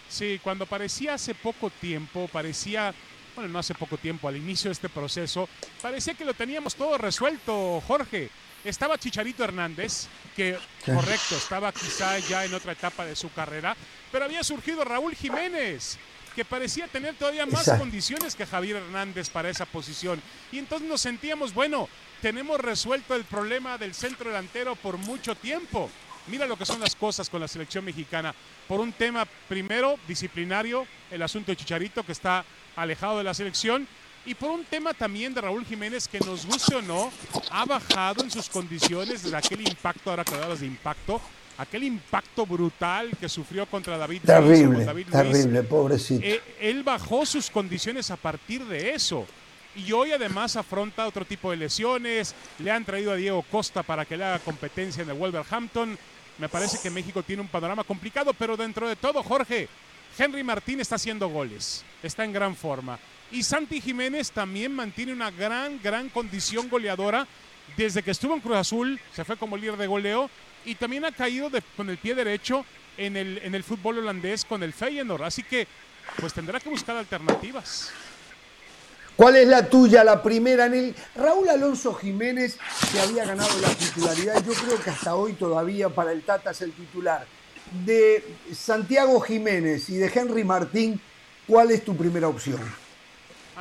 Sí, 0.08 0.40
cuando 0.42 0.66
parecía 0.66 1.14
hace 1.14 1.34
poco 1.34 1.70
tiempo, 1.70 2.28
parecía, 2.30 2.94
bueno, 3.34 3.50
no 3.50 3.58
hace 3.58 3.74
poco 3.74 3.96
tiempo, 3.96 4.28
al 4.28 4.36
inicio 4.36 4.68
de 4.68 4.72
este 4.72 4.88
proceso, 4.88 5.48
parecía 5.80 6.14
que 6.14 6.24
lo 6.24 6.34
teníamos 6.34 6.74
todo 6.74 6.98
resuelto, 6.98 7.82
Jorge. 7.86 8.30
Estaba 8.64 8.96
Chicharito 8.96 9.42
Hernández, 9.42 10.06
que 10.36 10.56
correcto, 10.84 11.36
estaba 11.36 11.72
quizá 11.72 12.18
ya 12.20 12.44
en 12.44 12.54
otra 12.54 12.72
etapa 12.72 13.04
de 13.04 13.16
su 13.16 13.32
carrera, 13.32 13.76
pero 14.12 14.24
había 14.24 14.44
surgido 14.44 14.84
Raúl 14.84 15.16
Jiménez, 15.16 15.98
que 16.36 16.44
parecía 16.44 16.86
tener 16.86 17.16
todavía 17.16 17.44
más 17.44 17.68
condiciones 17.76 18.36
que 18.36 18.46
Javier 18.46 18.76
Hernández 18.76 19.30
para 19.30 19.50
esa 19.50 19.66
posición. 19.66 20.22
Y 20.52 20.58
entonces 20.58 20.88
nos 20.88 21.00
sentíamos, 21.00 21.52
bueno, 21.52 21.88
tenemos 22.20 22.60
resuelto 22.60 23.16
el 23.16 23.24
problema 23.24 23.78
del 23.78 23.94
centro 23.94 24.30
delantero 24.30 24.76
por 24.76 24.96
mucho 24.96 25.34
tiempo. 25.34 25.90
Mira 26.28 26.46
lo 26.46 26.56
que 26.56 26.64
son 26.64 26.78
las 26.78 26.94
cosas 26.94 27.28
con 27.28 27.40
la 27.40 27.48
selección 27.48 27.84
mexicana. 27.84 28.32
Por 28.68 28.78
un 28.78 28.92
tema, 28.92 29.26
primero, 29.48 29.98
disciplinario, 30.06 30.86
el 31.10 31.20
asunto 31.20 31.50
de 31.50 31.56
Chicharito, 31.56 32.06
que 32.06 32.12
está 32.12 32.44
alejado 32.76 33.18
de 33.18 33.24
la 33.24 33.34
selección, 33.34 33.88
y 34.24 34.34
por 34.34 34.50
un 34.50 34.64
tema 34.64 34.94
también 34.94 35.34
de 35.34 35.40
Raúl 35.40 35.64
Jiménez 35.64 36.06
que 36.06 36.20
nos 36.20 36.46
guste 36.46 36.76
o 36.76 36.82
no, 36.82 37.10
ha 37.50 37.64
bajado 37.64 38.22
en 38.22 38.30
sus 38.30 38.48
condiciones 38.48 39.22
desde 39.22 39.36
aquel 39.36 39.60
impacto, 39.66 40.10
ahora 40.10 40.24
que 40.24 40.34
hablabas 40.34 40.60
de 40.60 40.66
impacto, 40.66 41.20
aquel 41.58 41.84
impacto 41.84 42.46
brutal 42.46 43.10
que 43.18 43.28
sufrió 43.28 43.66
contra 43.66 43.96
David 43.98 44.22
terrible, 44.24 44.84
Luis. 44.84 45.10
Terrible, 45.10 45.62
pobrecito. 45.64 46.24
Eh, 46.24 46.40
él 46.60 46.82
bajó 46.82 47.26
sus 47.26 47.50
condiciones 47.50 48.10
a 48.10 48.16
partir 48.16 48.64
de 48.64 48.94
eso. 48.94 49.26
Y 49.74 49.90
hoy 49.92 50.12
además 50.12 50.56
afronta 50.56 51.06
otro 51.06 51.24
tipo 51.24 51.50
de 51.50 51.56
lesiones. 51.56 52.34
Le 52.58 52.70
han 52.70 52.84
traído 52.84 53.12
a 53.12 53.16
Diego 53.16 53.42
Costa 53.50 53.82
para 53.82 54.04
que 54.04 54.16
le 54.16 54.24
haga 54.24 54.38
competencia 54.38 55.02
en 55.02 55.10
el 55.10 55.16
Wolverhampton. 55.16 55.98
Me 56.38 56.48
parece 56.48 56.78
que 56.82 56.90
México 56.90 57.22
tiene 57.22 57.42
un 57.42 57.48
panorama 57.48 57.82
complicado, 57.84 58.34
pero 58.34 58.56
dentro 58.56 58.88
de 58.88 58.96
todo, 58.96 59.22
Jorge, 59.22 59.68
Henry 60.18 60.42
Martín 60.44 60.80
está 60.80 60.96
haciendo 60.96 61.28
goles. 61.28 61.84
Está 62.02 62.24
en 62.24 62.32
gran 62.32 62.54
forma. 62.54 62.98
Y 63.32 63.42
Santi 63.42 63.80
Jiménez 63.80 64.30
también 64.30 64.74
mantiene 64.74 65.12
una 65.12 65.30
gran, 65.30 65.80
gran 65.82 66.10
condición 66.10 66.68
goleadora. 66.68 67.26
Desde 67.78 68.02
que 68.02 68.10
estuvo 68.10 68.34
en 68.34 68.40
Cruz 68.40 68.56
Azul, 68.56 69.00
se 69.14 69.24
fue 69.24 69.38
como 69.38 69.56
líder 69.56 69.78
de 69.78 69.86
goleo 69.86 70.28
y 70.66 70.74
también 70.74 71.06
ha 71.06 71.12
caído 71.12 71.50
con 71.74 71.88
el 71.88 71.96
pie 71.96 72.14
derecho 72.14 72.66
en 72.98 73.16
el, 73.16 73.38
en 73.38 73.54
el 73.54 73.64
fútbol 73.64 73.98
holandés 73.98 74.44
con 74.44 74.62
el 74.62 74.74
Feyenoord. 74.74 75.22
Así 75.22 75.42
que, 75.42 75.66
pues 76.20 76.34
tendrá 76.34 76.60
que 76.60 76.68
buscar 76.68 76.94
alternativas. 76.94 77.90
¿Cuál 79.16 79.36
es 79.36 79.48
la 79.48 79.66
tuya, 79.66 80.04
la 80.04 80.22
primera 80.22 80.66
en 80.66 80.94
Raúl 81.14 81.48
Alonso 81.48 81.94
Jiménez 81.94 82.58
que 82.90 83.00
había 83.00 83.24
ganado 83.24 83.58
la 83.60 83.68
titularidad, 83.68 84.44
yo 84.44 84.52
creo 84.52 84.82
que 84.82 84.90
hasta 84.90 85.14
hoy 85.14 85.32
todavía 85.34 85.88
para 85.88 86.12
el 86.12 86.22
Tata 86.22 86.50
es 86.50 86.60
el 86.60 86.72
titular. 86.72 87.26
De 87.86 88.36
Santiago 88.54 89.20
Jiménez 89.20 89.88
y 89.88 89.96
de 89.96 90.12
Henry 90.14 90.44
Martín, 90.44 91.00
¿cuál 91.46 91.70
es 91.70 91.82
tu 91.82 91.96
primera 91.96 92.28
opción? 92.28 92.81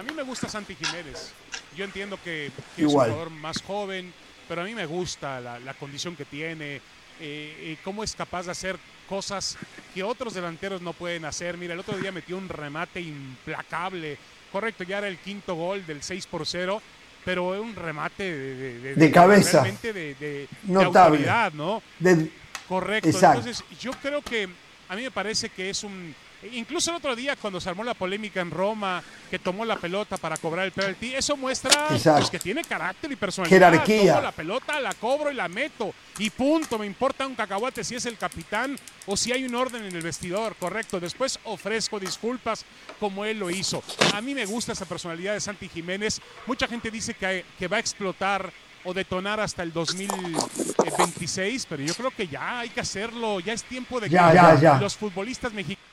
A 0.01 0.03
mí 0.03 0.13
me 0.15 0.23
gusta 0.23 0.49
Santi 0.49 0.73
Jiménez. 0.73 1.31
Yo 1.77 1.85
entiendo 1.85 2.17
que, 2.23 2.47
es 2.47 2.53
un 2.79 2.89
jugador 2.89 3.29
más 3.29 3.61
joven, 3.61 4.11
pero 4.49 4.61
a 4.61 4.63
mí 4.63 4.73
me 4.73 4.87
gusta 4.87 5.39
la, 5.39 5.73
condición 5.75 6.15
que 6.15 6.25
tiene, 6.25 6.77
eh, 6.77 6.81
eh, 7.19 7.77
cómo 7.83 8.03
es 8.03 8.15
capaz 8.15 8.47
de 8.47 8.51
hacer 8.51 8.79
cosas 9.07 9.59
que 9.93 10.01
otros 10.01 10.33
delanteros 10.33 10.81
no 10.81 10.93
pueden 10.93 11.23
hacer. 11.25 11.55
Mira, 11.55 11.75
el 11.75 11.79
otro 11.81 11.95
día 11.99 12.11
metió 12.11 12.35
un 12.35 12.49
remate 12.49 12.99
implacable. 12.99 14.17
Correcto, 14.51 14.83
ya 14.85 14.97
era 14.97 15.07
el 15.07 15.19
quinto 15.19 15.53
gol 15.53 15.85
del 15.85 16.01
6 16.01 16.25
por 16.25 16.47
0, 16.47 16.81
pero 17.23 17.53
es 17.53 17.61
un 17.61 17.75
remate 17.75 18.23
de, 18.23 18.95
de, 18.95 19.11
cabeza. 19.11 19.61
Realmente 19.61 19.93
de, 19.93 20.47
autoridad, 20.77 21.53
¿no? 21.53 21.83
Correcto. 22.67 23.07
Entonces, 23.07 23.63
yo 23.79 23.91
creo 24.01 24.23
que 24.23 24.49
a 24.89 24.95
mí 24.95 25.03
me 25.03 25.11
parece 25.11 25.49
que 25.49 25.69
es 25.69 25.83
un 25.83 26.15
Incluso 26.53 26.91
el 26.91 26.97
otro 26.97 27.15
día 27.15 27.35
cuando 27.35 27.61
se 27.61 27.69
armó 27.69 27.83
la 27.83 27.93
polémica 27.93 28.41
en 28.41 28.49
Roma, 28.49 29.03
que 29.29 29.37
tomó 29.39 29.63
la 29.63 29.75
pelota 29.75 30.17
para 30.17 30.37
cobrar 30.37 30.65
el 30.65 30.71
penalti, 30.71 31.13
eso 31.13 31.37
muestra 31.37 31.87
pues, 31.87 32.29
que 32.29 32.39
tiene 32.39 32.63
carácter 32.63 33.11
y 33.11 33.15
personalidad. 33.15 33.71
Jerarquía. 33.71 34.13
Tomo 34.13 34.21
la 34.21 34.31
pelota, 34.31 34.79
la 34.79 34.93
cobro 34.95 35.31
y 35.31 35.35
la 35.35 35.47
meto. 35.47 35.93
Y 36.17 36.29
punto, 36.29 36.77
me 36.79 36.85
importa 36.85 37.27
un 37.27 37.35
cacahuate 37.35 37.83
si 37.83 37.95
es 37.95 38.05
el 38.05 38.17
capitán 38.17 38.77
o 39.05 39.15
si 39.15 39.31
hay 39.31 39.43
un 39.43 39.55
orden 39.55 39.85
en 39.85 39.95
el 39.95 40.01
vestidor, 40.01 40.55
correcto. 40.55 40.99
Después 40.99 41.39
ofrezco 41.43 41.99
disculpas 41.99 42.65
como 42.99 43.23
él 43.25 43.39
lo 43.39 43.49
hizo. 43.49 43.83
A 44.13 44.21
mí 44.21 44.33
me 44.33 44.45
gusta 44.45 44.73
esa 44.73 44.85
personalidad 44.85 45.33
de 45.33 45.41
Santi 45.41 45.69
Jiménez. 45.69 46.21
Mucha 46.47 46.67
gente 46.67 46.89
dice 46.89 47.13
que, 47.13 47.45
que 47.57 47.67
va 47.67 47.77
a 47.77 47.79
explotar 47.79 48.51
o 48.83 48.93
detonar 48.93 49.39
hasta 49.39 49.63
el 49.63 49.71
2026, 49.71 51.67
pero 51.69 51.83
yo 51.83 51.93
creo 51.93 52.11
que 52.11 52.27
ya 52.27 52.59
hay 52.59 52.69
que 52.69 52.81
hacerlo, 52.81 53.39
ya 53.39 53.53
es 53.53 53.63
tiempo 53.63 53.99
de 53.99 54.09
que 54.09 54.19
los 54.79 54.97
futbolistas 54.97 55.53
mexicanos 55.53 55.90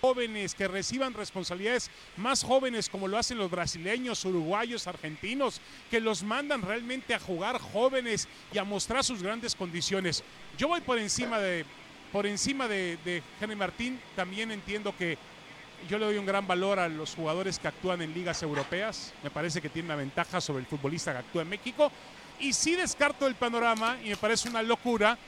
jóvenes, 0.00 0.54
que 0.54 0.68
reciban 0.68 1.14
responsabilidades 1.14 1.90
más 2.16 2.42
jóvenes 2.42 2.88
como 2.88 3.08
lo 3.08 3.18
hacen 3.18 3.38
los 3.38 3.50
brasileños, 3.50 4.24
uruguayos, 4.24 4.86
argentinos, 4.86 5.60
que 5.90 6.00
los 6.00 6.22
mandan 6.22 6.62
realmente 6.62 7.14
a 7.14 7.18
jugar 7.18 7.60
jóvenes 7.60 8.28
y 8.52 8.58
a 8.58 8.64
mostrar 8.64 9.04
sus 9.04 9.22
grandes 9.22 9.54
condiciones. 9.54 10.22
Yo 10.56 10.68
voy 10.68 10.80
por 10.80 10.98
encima 10.98 11.38
de, 11.38 11.64
por 12.12 12.26
encima 12.26 12.68
de, 12.68 12.98
de 13.04 13.22
Henry 13.40 13.56
Martín, 13.56 14.00
también 14.16 14.50
entiendo 14.50 14.94
que 14.96 15.18
yo 15.88 15.98
le 15.98 16.06
doy 16.06 16.16
un 16.16 16.26
gran 16.26 16.46
valor 16.46 16.78
a 16.78 16.88
los 16.88 17.14
jugadores 17.14 17.58
que 17.58 17.68
actúan 17.68 18.02
en 18.02 18.12
ligas 18.12 18.42
europeas. 18.42 19.12
Me 19.22 19.30
parece 19.30 19.60
que 19.60 19.68
tiene 19.68 19.86
una 19.86 19.96
ventaja 19.96 20.40
sobre 20.40 20.60
el 20.60 20.66
futbolista 20.66 21.12
que 21.12 21.18
actúa 21.18 21.42
en 21.42 21.48
México. 21.48 21.92
Y 22.40 22.52
sí 22.52 22.74
descarto 22.74 23.26
el 23.26 23.34
panorama 23.34 23.96
y 24.04 24.10
me 24.10 24.16
parece 24.16 24.48
una 24.48 24.62
locura 24.62 25.18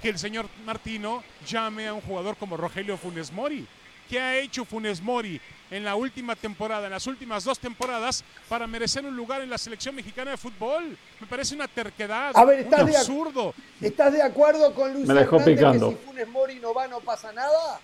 que 0.00 0.08
el 0.08 0.18
señor 0.18 0.48
Martino 0.64 1.22
llame 1.46 1.88
a 1.88 1.94
un 1.94 2.00
jugador 2.00 2.36
como 2.36 2.56
Rogelio 2.56 2.96
Funes 2.96 3.32
Mori. 3.32 3.66
¿Qué 4.10 4.18
ha 4.18 4.36
hecho 4.36 4.64
Funes 4.64 5.00
Mori 5.00 5.40
en 5.70 5.84
la 5.84 5.94
última 5.94 6.34
temporada, 6.34 6.86
en 6.86 6.90
las 6.90 7.06
últimas 7.06 7.44
dos 7.44 7.60
temporadas, 7.60 8.24
para 8.48 8.66
merecer 8.66 9.04
un 9.06 9.16
lugar 9.16 9.40
en 9.40 9.48
la 9.48 9.56
selección 9.56 9.94
mexicana 9.94 10.32
de 10.32 10.36
fútbol? 10.36 10.98
Me 11.20 11.28
parece 11.28 11.54
una 11.54 11.68
terquedad, 11.68 12.36
a 12.36 12.44
ver, 12.44 12.58
¿estás 12.58 12.82
un 12.82 12.96
absurdo. 12.96 13.54
¿Estás 13.80 14.12
de 14.12 14.20
acuerdo 14.20 14.74
con 14.74 14.92
Luis 14.92 15.06
Me 15.06 15.14
dejó 15.14 15.38
picando. 15.44 15.90
que 15.90 15.96
si 15.96 16.04
Funes 16.06 16.28
Mori 16.28 16.58
no 16.58 16.74
va 16.74 16.88
no 16.88 16.98
pasa 16.98 17.30
nada? 17.30 17.80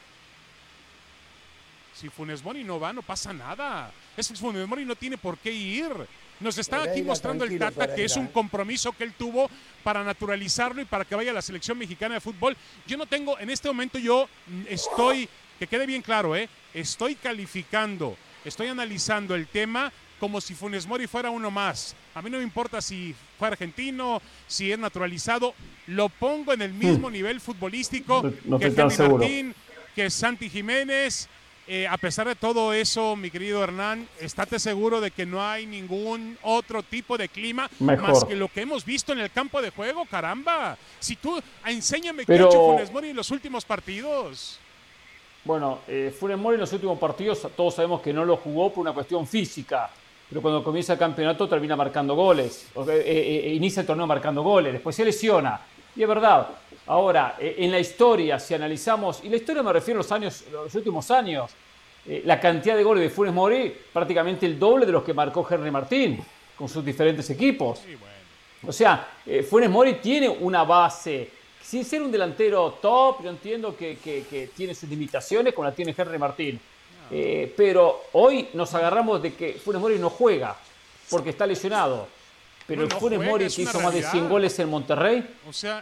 Si 1.94 2.08
Funes 2.08 2.42
Mori 2.42 2.64
no 2.64 2.80
va 2.80 2.92
no 2.92 3.02
pasa 3.02 3.32
nada. 3.32 3.92
Es 4.16 4.26
que 4.26 4.34
Funes 4.34 4.66
Mori 4.66 4.84
no 4.84 4.96
tiene 4.96 5.16
por 5.16 5.38
qué 5.38 5.52
ir. 5.52 5.92
Nos 6.40 6.58
está 6.58 6.82
aquí 6.82 7.02
mostrando 7.02 7.44
el 7.44 7.56
Tata 7.56 7.94
que 7.94 8.04
es 8.04 8.16
un 8.16 8.26
compromiso 8.26 8.92
que 8.92 9.04
él 9.04 9.12
tuvo 9.16 9.48
para 9.84 10.02
naturalizarlo 10.02 10.82
y 10.82 10.86
para 10.86 11.04
que 11.04 11.14
vaya 11.14 11.30
a 11.30 11.34
la 11.34 11.40
selección 11.40 11.78
mexicana 11.78 12.16
de 12.16 12.20
fútbol. 12.20 12.56
Yo 12.84 12.96
no 12.96 13.06
tengo, 13.06 13.38
en 13.38 13.48
este 13.48 13.68
momento 13.68 13.96
yo 13.98 14.28
estoy 14.68 15.28
que 15.58 15.66
quede 15.66 15.86
bien 15.86 16.02
claro, 16.02 16.36
¿eh? 16.36 16.48
estoy 16.74 17.14
calificando, 17.14 18.16
estoy 18.44 18.68
analizando 18.68 19.34
el 19.34 19.46
tema 19.46 19.92
como 20.20 20.40
si 20.40 20.54
Funes 20.54 20.86
Mori 20.86 21.06
fuera 21.06 21.30
uno 21.30 21.50
más. 21.50 21.94
A 22.14 22.22
mí 22.22 22.30
no 22.30 22.38
me 22.38 22.44
importa 22.44 22.80
si 22.80 23.14
fue 23.38 23.48
argentino, 23.48 24.22
si 24.46 24.72
es 24.72 24.78
naturalizado, 24.78 25.54
lo 25.86 26.08
pongo 26.08 26.52
en 26.52 26.62
el 26.62 26.72
mismo 26.72 27.08
hmm. 27.08 27.12
nivel 27.12 27.40
futbolístico 27.40 28.22
que 28.22 28.66
Henry 28.66 28.96
Martín, 28.98 29.54
que 29.94 30.10
Santi 30.10 30.48
Jiménez. 30.48 31.28
Eh, 31.68 31.84
a 31.88 31.96
pesar 31.96 32.28
de 32.28 32.36
todo 32.36 32.72
eso, 32.72 33.16
mi 33.16 33.28
querido 33.28 33.64
Hernán, 33.64 34.08
estate 34.20 34.60
seguro 34.60 35.00
de 35.00 35.10
que 35.10 35.26
no 35.26 35.44
hay 35.44 35.66
ningún 35.66 36.38
otro 36.42 36.84
tipo 36.84 37.18
de 37.18 37.28
clima 37.28 37.68
más 37.80 38.24
que 38.24 38.36
lo 38.36 38.46
que 38.46 38.60
hemos 38.60 38.84
visto 38.84 39.12
en 39.12 39.18
el 39.18 39.32
campo 39.32 39.60
de 39.60 39.70
juego, 39.70 40.04
caramba. 40.04 40.78
Si 41.00 41.16
tú, 41.16 41.42
enséñame 41.64 42.24
qué 42.24 42.34
ha 42.34 42.36
hecho 42.36 42.52
Funes 42.52 42.92
Mori 42.92 43.08
en 43.08 43.16
los 43.16 43.32
últimos 43.32 43.64
partidos. 43.64 44.60
Bueno, 45.46 45.78
eh, 45.86 46.12
Funes 46.18 46.36
Mori 46.36 46.54
en 46.54 46.62
los 46.62 46.72
últimos 46.72 46.98
partidos 46.98 47.46
todos 47.56 47.72
sabemos 47.72 48.00
que 48.00 48.12
no 48.12 48.24
lo 48.24 48.36
jugó 48.38 48.72
por 48.72 48.80
una 48.80 48.92
cuestión 48.92 49.28
física, 49.28 49.88
pero 50.28 50.42
cuando 50.42 50.64
comienza 50.64 50.94
el 50.94 50.98
campeonato 50.98 51.48
termina 51.48 51.76
marcando 51.76 52.16
goles, 52.16 52.66
eh, 52.74 52.80
eh, 52.88 53.42
eh, 53.44 53.54
inicia 53.54 53.82
el 53.82 53.86
torneo 53.86 54.08
marcando 54.08 54.42
goles, 54.42 54.72
después 54.72 54.96
se 54.96 55.04
lesiona. 55.04 55.60
Y 55.94 56.02
es 56.02 56.08
verdad, 56.08 56.48
ahora, 56.88 57.36
en 57.38 57.70
la 57.70 57.78
historia, 57.78 58.40
si 58.40 58.54
analizamos, 58.54 59.22
y 59.22 59.28
la 59.28 59.36
historia 59.36 59.62
me 59.62 59.72
refiero 59.72 60.00
a 60.00 60.02
los, 60.02 60.10
años, 60.10 60.44
los 60.50 60.74
últimos 60.74 61.08
años, 61.12 61.52
la 62.24 62.40
cantidad 62.40 62.76
de 62.76 62.82
goles 62.82 63.04
de 63.04 63.10
Funes 63.10 63.32
Mori, 63.32 63.72
prácticamente 63.92 64.46
el 64.46 64.58
doble 64.58 64.84
de 64.84 64.90
los 64.90 65.04
que 65.04 65.14
marcó 65.14 65.46
Henry 65.48 65.70
Martín 65.70 66.24
con 66.58 66.68
sus 66.68 66.84
diferentes 66.84 67.30
equipos. 67.30 67.82
O 68.66 68.72
sea, 68.72 69.10
Funes 69.48 69.70
Mori 69.70 69.94
tiene 69.94 70.28
una 70.28 70.64
base 70.64 71.30
sin 71.66 71.84
ser 71.84 72.00
un 72.00 72.12
delantero 72.12 72.78
top, 72.80 73.24
yo 73.24 73.30
entiendo 73.30 73.76
que, 73.76 74.50
tiene 74.56 74.74
sus 74.74 74.88
limitaciones, 74.88 75.52
como 75.52 75.66
la 75.68 75.74
tiene 75.74 75.94
Henry 75.96 76.18
Martín. 76.18 76.60
Eh, 77.10 77.52
pero 77.56 78.04
hoy 78.12 78.48
nos 78.52 78.72
agarramos 78.74 79.22
de 79.22 79.34
que 79.34 79.54
Funes 79.54 79.80
Mori 79.80 79.98
no 79.98 80.10
juega 80.10 80.56
porque 81.10 81.30
está 81.30 81.46
lesionado. 81.46 82.06
Pero 82.68 82.82
el 82.82 82.90
Funes 82.90 83.20
Mori 83.20 83.48
que 83.48 83.62
hizo 83.62 83.80
más 83.80 83.94
de 83.94 84.02
100 84.02 84.28
goles 84.28 84.56
en 84.58 84.68
Monterrey, 84.68 85.24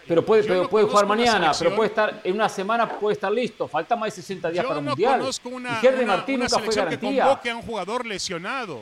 pero 0.07 0.25
puede, 0.25 0.67
puede 0.69 0.87
jugar 0.87 1.07
mañana, 1.07 1.53
pero 1.59 1.75
puede 1.75 1.89
estar 1.89 2.21
en 2.25 2.35
una 2.35 2.49
semana 2.49 2.89
puede 2.89 3.15
estar 3.15 3.33
listo. 3.33 3.69
Falta 3.69 3.95
más 3.95 4.15
de 4.15 4.23
60 4.23 4.51
días 4.51 4.65
para 4.65 4.81
el 4.81 4.87
Mundial. 4.87 5.23
y 5.23 5.87
Henry 5.87 6.07
Martín 6.07 6.41
nunca 6.41 6.59
fue 6.59 6.75
garantía. 6.75 7.11
que 7.11 7.21
convoque 7.21 7.51
a 7.51 7.57
un 7.57 7.63
jugador 7.63 8.07
lesionado 8.07 8.81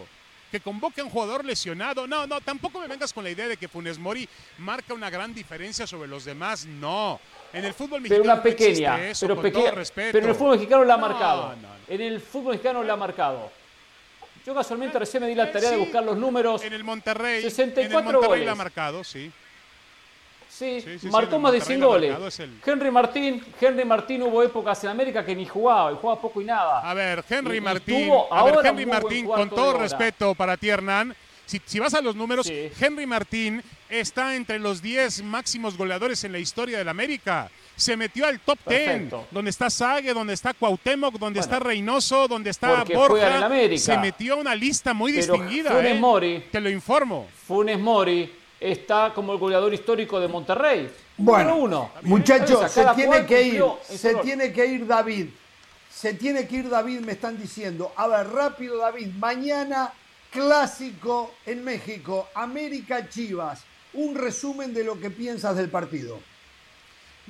que 0.52 0.60
convoque 0.60 1.00
a 1.00 1.04
un 1.04 1.10
jugador 1.10 1.44
lesionado. 1.46 2.06
No, 2.06 2.26
no, 2.26 2.40
tampoco 2.42 2.78
me 2.78 2.86
vengas 2.86 3.12
con 3.12 3.24
la 3.24 3.30
idea 3.30 3.48
de 3.48 3.56
que 3.56 3.68
Funes 3.68 3.98
Mori 3.98 4.28
marca 4.58 4.92
una 4.92 5.08
gran 5.08 5.34
diferencia 5.34 5.86
sobre 5.86 6.08
los 6.08 6.26
demás. 6.26 6.66
No. 6.66 7.18
En 7.54 7.64
el 7.64 7.72
fútbol 7.72 8.02
mexicano. 8.02 8.22
Pero 8.22 8.34
una 8.34 8.42
pequeña. 8.42 8.98
pero, 9.18 9.40
pequeña 9.40 9.72
pero 9.94 10.18
en 10.18 10.28
el 10.28 10.34
fútbol 10.34 10.56
mexicano 10.58 10.84
la 10.84 10.94
ha 10.94 10.98
marcado. 10.98 11.54
En 11.88 12.00
el 12.02 12.20
fútbol 12.20 12.52
mexicano 12.52 12.84
la 12.84 12.92
ha 12.92 12.96
marcado. 12.96 13.50
Yo 14.44 14.54
casualmente 14.54 14.98
recién 14.98 15.22
me 15.22 15.28
di 15.28 15.34
la 15.34 15.50
tarea 15.50 15.70
de 15.70 15.76
buscar 15.78 16.04
los 16.04 16.18
números. 16.18 16.62
En 16.62 16.72
el 16.74 16.84
Monterrey. 16.84 17.42
64 17.42 17.80
en 17.80 17.86
el 17.86 18.04
Monterrey 18.04 18.28
goles. 18.28 18.46
la 18.46 18.52
ha 18.52 18.56
marcado, 18.56 19.04
sí. 19.04 19.32
Sí, 20.62 21.08
marcó 21.08 21.38
más 21.40 21.52
de 21.52 21.60
100 21.60 21.80
goles. 21.80 22.40
Henry 22.64 22.90
Martín, 22.90 23.42
Henry 23.60 23.84
Martín 23.84 24.22
hubo 24.22 24.42
épocas 24.42 24.82
en 24.84 24.90
América 24.90 25.24
que 25.24 25.34
ni 25.34 25.44
jugaba, 25.44 25.92
y 25.92 25.96
jugaba 25.96 26.20
poco 26.20 26.40
y 26.40 26.44
nada. 26.44 26.88
A 26.88 26.94
ver, 26.94 27.24
Henry 27.28 27.60
Martín, 27.60 28.12
a 28.30 28.44
ver, 28.44 28.54
Henry 28.64 28.86
Martín, 28.86 29.26
con 29.26 29.50
todo 29.50 29.78
respeto 29.78 30.34
para 30.34 30.56
ti, 30.56 30.68
Hernán, 30.68 31.14
Si, 31.46 31.78
vas 31.80 31.94
a 31.94 32.00
los 32.00 32.14
números, 32.14 32.50
Henry 32.80 33.06
Martín 33.06 33.62
está 33.88 34.36
entre 34.36 34.58
los 34.58 34.80
10 34.80 35.24
máximos 35.24 35.76
goleadores 35.76 36.22
en 36.24 36.32
la 36.32 36.38
historia 36.38 36.78
del 36.78 36.88
América. 36.88 37.50
Se 37.74 37.96
metió 37.96 38.26
al 38.26 38.38
top 38.40 38.58
10, 38.68 39.10
donde 39.30 39.50
está 39.50 39.68
Sague, 39.68 40.14
donde 40.14 40.34
está 40.34 40.54
Cuauhtémoc, 40.54 41.18
donde 41.18 41.40
está 41.40 41.58
Reynoso, 41.58 42.28
donde 42.28 42.50
está 42.50 42.84
Borja. 42.84 43.50
Se 43.76 43.98
metió 43.98 44.34
a 44.34 44.36
una 44.36 44.54
lista 44.54 44.94
muy 44.94 45.10
distinguida. 45.10 45.72
Funes 45.72 45.96
¿eh? 45.96 45.98
Mori. 45.98 46.44
Te 46.52 46.60
lo 46.60 46.70
informo. 46.70 47.26
Funes 47.46 47.78
Mori 47.78 48.41
está 48.62 49.12
como 49.14 49.32
el 49.32 49.38
goleador 49.38 49.74
histórico 49.74 50.20
de 50.20 50.28
Monterrey. 50.28 50.90
Bueno, 51.16 51.56
uno. 51.56 51.90
muchachos, 52.02 52.70
se 52.70 52.84
tiene 52.94 53.26
que 53.26 53.42
ir. 53.42 53.64
Se 53.88 54.14
tiene 54.16 54.52
que 54.52 54.66
ir 54.66 54.86
David. 54.86 55.26
Se 55.90 56.14
tiene 56.14 56.46
que 56.46 56.56
ir 56.56 56.68
David, 56.68 57.00
me 57.00 57.12
están 57.12 57.38
diciendo. 57.38 57.92
A 57.96 58.06
ver, 58.06 58.28
rápido 58.28 58.78
David. 58.78 59.08
Mañana 59.18 59.92
clásico 60.30 61.34
en 61.44 61.64
México. 61.64 62.28
América 62.34 63.08
Chivas. 63.08 63.64
Un 63.94 64.14
resumen 64.14 64.72
de 64.72 64.84
lo 64.84 64.98
que 64.98 65.10
piensas 65.10 65.56
del 65.56 65.68
partido. 65.68 66.18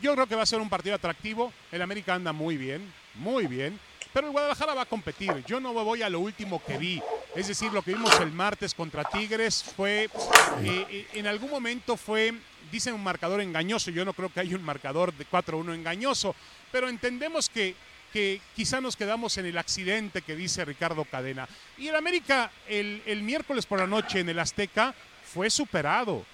Yo 0.01 0.15
creo 0.15 0.27
que 0.27 0.37
va 0.37 0.43
a 0.43 0.47
ser 0.47 0.61
un 0.61 0.69
partido 0.69 0.95
atractivo. 0.95 1.53
El 1.71 1.83
América 1.83 2.15
anda 2.15 2.33
muy 2.33 2.57
bien, 2.57 2.93
muy 3.15 3.47
bien. 3.47 3.79
Pero 4.13 4.27
el 4.27 4.33
Guadalajara 4.33 4.75
va 4.75 4.83
a 4.83 4.87
competir. 4.87 5.45
Yo 5.47 5.61
no 5.61 5.73
voy 5.73 6.03
a 6.03 6.11
lo 6.11 6.21
último 6.21 6.63
que 6.65 6.77
vi. 6.77 7.03
Es 7.35 7.49
decir, 7.49 7.73
lo 7.73 7.83
que 7.83 7.95
vimos 7.95 8.19
el 8.21 8.31
martes 8.31 8.75
contra 8.75 9.05
Tigres 9.05 9.65
fue, 9.65 10.05
eh, 10.05 10.11
eh, 10.63 11.07
en 11.15 11.27
algún 11.27 11.51
momento 11.51 11.97
fue, 11.97 12.35
dicen 12.71 12.95
un 12.95 13.03
marcador 13.03 13.41
engañoso. 13.41 13.91
Yo 13.91 14.05
no 14.05 14.13
creo 14.13 14.31
que 14.31 14.41
haya 14.41 14.57
un 14.57 14.65
marcador 14.65 15.15
de 15.15 15.27
4-1 15.27 15.75
engañoso. 15.75 16.35
Pero 16.71 16.89
entendemos 16.89 17.49
que, 17.49 17.75
que 18.13 18.41
quizá 18.55 18.81
nos 18.81 18.97
quedamos 18.97 19.39
en 19.39 19.47
el 19.47 19.57
accidente 19.57 20.21
que 20.21 20.37
dice 20.37 20.65
Ricardo 20.65 21.05
Cadena. 21.07 21.49
Y 21.79 21.89
el 21.89 21.97
América 21.97 22.51
el, 22.69 23.03
el 23.07 23.23
miércoles 23.23 23.65
por 23.65 23.79
la 23.79 23.87
noche 23.87 24.21
en 24.21 24.29
el 24.29 24.39
Azteca 24.39 24.95
fue 25.25 25.49
superado. 25.49 26.25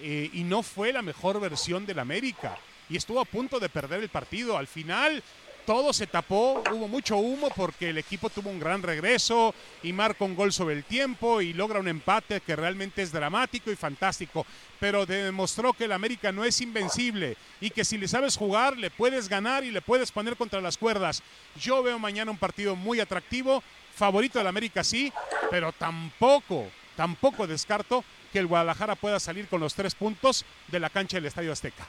Eh, 0.00 0.30
y 0.32 0.42
no 0.44 0.62
fue 0.62 0.92
la 0.92 1.02
mejor 1.02 1.40
versión 1.40 1.86
del 1.86 1.98
América. 1.98 2.58
Y 2.88 2.96
estuvo 2.96 3.20
a 3.20 3.24
punto 3.24 3.60
de 3.60 3.68
perder 3.68 4.02
el 4.02 4.08
partido. 4.08 4.58
Al 4.58 4.66
final 4.66 5.22
todo 5.66 5.92
se 5.92 6.06
tapó, 6.06 6.62
hubo 6.72 6.88
mucho 6.88 7.16
humo 7.16 7.48
porque 7.54 7.90
el 7.90 7.98
equipo 7.98 8.30
tuvo 8.30 8.50
un 8.50 8.58
gran 8.58 8.82
regreso 8.82 9.54
y 9.82 9.92
marca 9.92 10.24
un 10.24 10.34
gol 10.34 10.52
sobre 10.52 10.74
el 10.74 10.84
tiempo 10.84 11.40
y 11.40 11.52
logra 11.52 11.80
un 11.80 11.88
empate 11.88 12.40
que 12.40 12.56
realmente 12.56 13.02
es 13.02 13.12
dramático 13.12 13.70
y 13.70 13.76
fantástico, 13.76 14.46
pero 14.80 15.06
demostró 15.06 15.72
que 15.72 15.84
el 15.84 15.92
América 15.92 16.32
no 16.32 16.44
es 16.44 16.60
invencible 16.60 17.36
y 17.60 17.70
que 17.70 17.84
si 17.84 17.98
le 17.98 18.08
sabes 18.08 18.36
jugar 18.36 18.76
le 18.76 18.90
puedes 18.90 19.28
ganar 19.28 19.64
y 19.64 19.70
le 19.70 19.82
puedes 19.82 20.10
poner 20.10 20.36
contra 20.36 20.60
las 20.60 20.76
cuerdas. 20.76 21.22
Yo 21.60 21.82
veo 21.82 21.98
mañana 21.98 22.30
un 22.30 22.38
partido 22.38 22.74
muy 22.74 23.00
atractivo, 23.00 23.62
favorito 23.94 24.38
del 24.38 24.48
América 24.48 24.82
sí, 24.82 25.12
pero 25.50 25.72
tampoco, 25.72 26.66
tampoco 26.96 27.46
descarto 27.46 28.04
que 28.32 28.38
el 28.38 28.46
Guadalajara 28.46 28.96
pueda 28.96 29.20
salir 29.20 29.46
con 29.46 29.60
los 29.60 29.74
tres 29.74 29.94
puntos 29.94 30.44
de 30.68 30.80
la 30.80 30.90
cancha 30.90 31.18
del 31.18 31.26
Estadio 31.26 31.52
Azteca. 31.52 31.86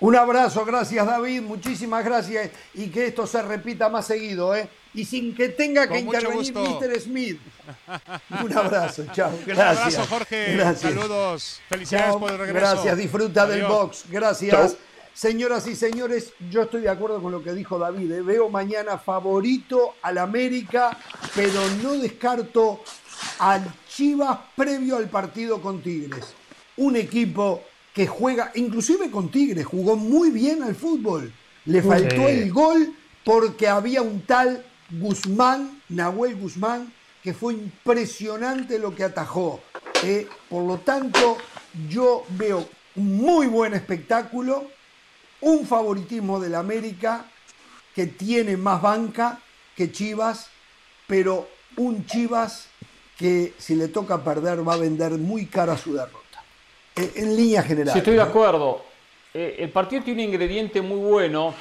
Un 0.00 0.14
abrazo, 0.14 0.64
gracias 0.64 1.04
David, 1.04 1.42
muchísimas 1.42 2.04
gracias 2.04 2.50
y 2.74 2.86
que 2.88 3.06
esto 3.06 3.26
se 3.26 3.42
repita 3.42 3.88
más 3.88 4.06
seguido, 4.06 4.54
¿eh? 4.54 4.68
Y 4.94 5.04
sin 5.04 5.34
que 5.34 5.48
tenga 5.48 5.88
que 5.88 5.98
intervenir 5.98 6.54
Mr. 6.54 7.00
Smith. 7.00 7.40
Un 8.42 8.56
abrazo, 8.56 9.04
chao. 9.12 9.32
Gracias. 9.44 9.56
Un 9.56 9.60
abrazo, 9.60 10.06
Jorge. 10.08 10.76
Saludos. 10.76 11.60
Felicidades 11.68 12.16
por 12.16 12.30
el 12.30 12.38
regreso. 12.38 12.66
Gracias, 12.66 12.96
disfruta 12.96 13.46
del 13.46 13.66
box. 13.66 14.04
Gracias. 14.08 14.76
Señoras 15.12 15.66
y 15.66 15.74
señores, 15.74 16.32
yo 16.48 16.62
estoy 16.62 16.82
de 16.82 16.90
acuerdo 16.90 17.20
con 17.20 17.32
lo 17.32 17.42
que 17.42 17.52
dijo 17.52 17.76
David. 17.76 18.12
¿eh? 18.12 18.22
Veo 18.22 18.48
mañana 18.48 18.98
favorito 18.98 19.96
al 20.00 20.18
América, 20.18 20.96
pero 21.34 21.60
no 21.82 21.94
descarto 21.94 22.84
al 23.40 23.64
Chivas 23.88 24.38
previo 24.54 24.96
al 24.96 25.08
partido 25.08 25.60
con 25.60 25.82
Tigres. 25.82 26.34
Un 26.76 26.94
equipo 26.94 27.64
que 27.98 28.06
juega, 28.06 28.52
inclusive 28.54 29.10
con 29.10 29.28
Tigres, 29.28 29.66
jugó 29.66 29.96
muy 29.96 30.30
bien 30.30 30.62
al 30.62 30.76
fútbol. 30.76 31.32
Le 31.64 31.82
faltó 31.82 32.28
el 32.28 32.52
gol 32.52 32.94
porque 33.24 33.66
había 33.66 34.02
un 34.02 34.20
tal 34.20 34.64
Guzmán, 34.88 35.82
Nahuel 35.88 36.36
Guzmán, 36.36 36.92
que 37.24 37.34
fue 37.34 37.54
impresionante 37.54 38.78
lo 38.78 38.94
que 38.94 39.02
atajó. 39.02 39.60
Eh, 40.04 40.28
por 40.48 40.64
lo 40.64 40.78
tanto, 40.78 41.38
yo 41.88 42.22
veo 42.38 42.68
un 42.94 43.16
muy 43.16 43.48
buen 43.48 43.74
espectáculo, 43.74 44.68
un 45.40 45.66
favoritismo 45.66 46.38
del 46.38 46.54
América 46.54 47.24
que 47.96 48.06
tiene 48.06 48.56
más 48.56 48.80
banca 48.80 49.40
que 49.74 49.90
Chivas, 49.90 50.46
pero 51.08 51.48
un 51.76 52.06
Chivas 52.06 52.66
que 53.16 53.54
si 53.58 53.74
le 53.74 53.88
toca 53.88 54.22
perder 54.22 54.66
va 54.66 54.74
a 54.74 54.76
vender 54.76 55.10
muy 55.18 55.46
cara 55.46 55.76
su 55.76 55.94
derrota. 55.94 56.17
En 56.98 57.36
línea 57.36 57.62
general. 57.62 57.92
Sí, 57.92 57.98
estoy 57.98 58.14
de 58.14 58.22
acuerdo. 58.22 58.82
Eh, 59.32 59.56
el 59.60 59.70
partido 59.70 60.02
tiene 60.02 60.24
un 60.24 60.30
ingrediente 60.30 60.80
muy 60.82 60.98
bueno, 60.98 61.54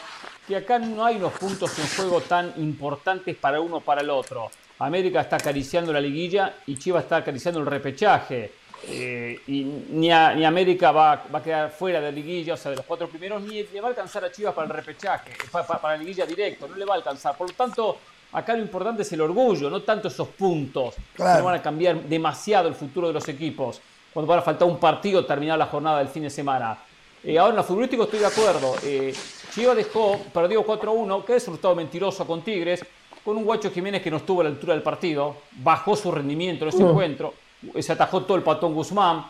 que 0.48 0.56
acá 0.56 0.80
no 0.80 1.06
hay 1.06 1.18
unos 1.18 1.34
puntos 1.34 1.78
en 1.78 1.88
juego 1.96 2.22
tan 2.22 2.54
importantes 2.58 3.36
para 3.36 3.62
uno 3.62 3.78
o 3.78 3.82
para 3.82 4.02
el 4.02 4.10
otro. 4.10 4.50
América 4.80 5.22
está 5.22 5.36
acariciando 5.36 5.92
la 5.92 6.02
liguilla 6.02 6.56
y 6.66 6.78
Chivas 6.78 7.04
está 7.04 7.18
acariciando 7.18 7.60
el 7.60 7.66
repechaje. 7.66 8.52
Eh, 8.88 9.42
y 9.48 9.64
ni, 9.64 10.12
América 10.12 10.92
va, 10.92 11.26
a 11.32 11.44
quedar 11.44 11.72
fuera 11.72 12.00
de 12.00 12.06
la 12.06 12.12
liguilla, 12.12 12.54
o 12.54 12.58
sea, 12.58 12.72
de 12.72 12.78
los 12.78 12.86
cuatro 12.86 13.10
primeros, 13.10 13.42
ni 13.42 13.64
le 13.64 13.82
va 13.82 13.88
a 13.88 13.90
alcanzar 13.90 14.24
a 14.24 14.32
Chivas 14.32 14.54
para 14.54 14.68
el 14.68 14.74
repechaje, 14.74 15.32
para, 15.52 15.98
la 15.98 15.98
liguilla 15.98 16.26
directo, 16.26 16.68
no 16.68 16.76
le 16.76 16.86
va 16.86 16.94
a 16.94 16.98
alcanzar. 16.98 17.36
Por 17.36 17.50
lo 17.50 17.56
tanto, 17.56 17.98
acá 18.32 18.56
lo 18.56 18.62
importante 18.62 19.02
es 19.02 19.12
el 19.12 19.22
orgullo, 19.22 19.70
no 19.70 19.82
tanto 19.82 20.08
esos 20.08 20.28
puntos 20.30 20.96
que 21.16 21.24
van 21.24 21.56
a 21.56 21.62
cambiar 21.62 22.02
demasiado 22.04 22.68
el 22.68 22.76
futuro 22.76 23.08
de 23.08 23.14
los 23.14 23.28
equipos 23.28 23.82
cuando 24.18 24.34
va 24.34 24.40
a 24.40 24.42
faltar 24.42 24.68
un 24.68 24.80
partido 24.80 25.24
terminar 25.28 25.60
la 25.60 25.68
jornada 25.68 26.00
del 26.00 26.08
fin 26.08 26.24
de 26.24 26.32
semana. 26.32 26.76
Eh, 27.24 27.38
ahora 27.38 27.52
en 27.52 27.58
lo 27.58 27.64
futbolístico 27.64 28.06
estoy 28.06 28.18
de 28.18 28.26
acuerdo. 28.26 28.74
Eh, 28.84 29.14
Chivas 29.54 29.78
dejó, 29.78 30.18
perdió 30.34 30.66
4-1, 30.66 31.24
que 31.24 31.36
es 31.36 31.44
resultado 31.46 31.76
mentiroso 31.76 32.26
con 32.26 32.42
Tigres, 32.42 32.84
con 33.24 33.38
un 33.38 33.46
Guacho 33.46 33.70
Jiménez 33.70 34.02
que 34.02 34.10
no 34.10 34.18
estuvo 34.18 34.42
a 34.42 34.46
la 34.46 34.50
altura 34.50 34.74
del 34.74 34.82
partido, 34.82 35.36
bajó 35.58 35.96
su 35.96 36.12
rendimiento 36.12 36.66
en 36.66 36.70
ese 36.70 36.84
uh. 36.84 36.90
encuentro, 36.90 37.36
se 37.80 37.92
atajó 37.92 38.24
todo 38.24 38.38
el 38.38 38.42
patón 38.42 38.74
Guzmán, 38.74 39.24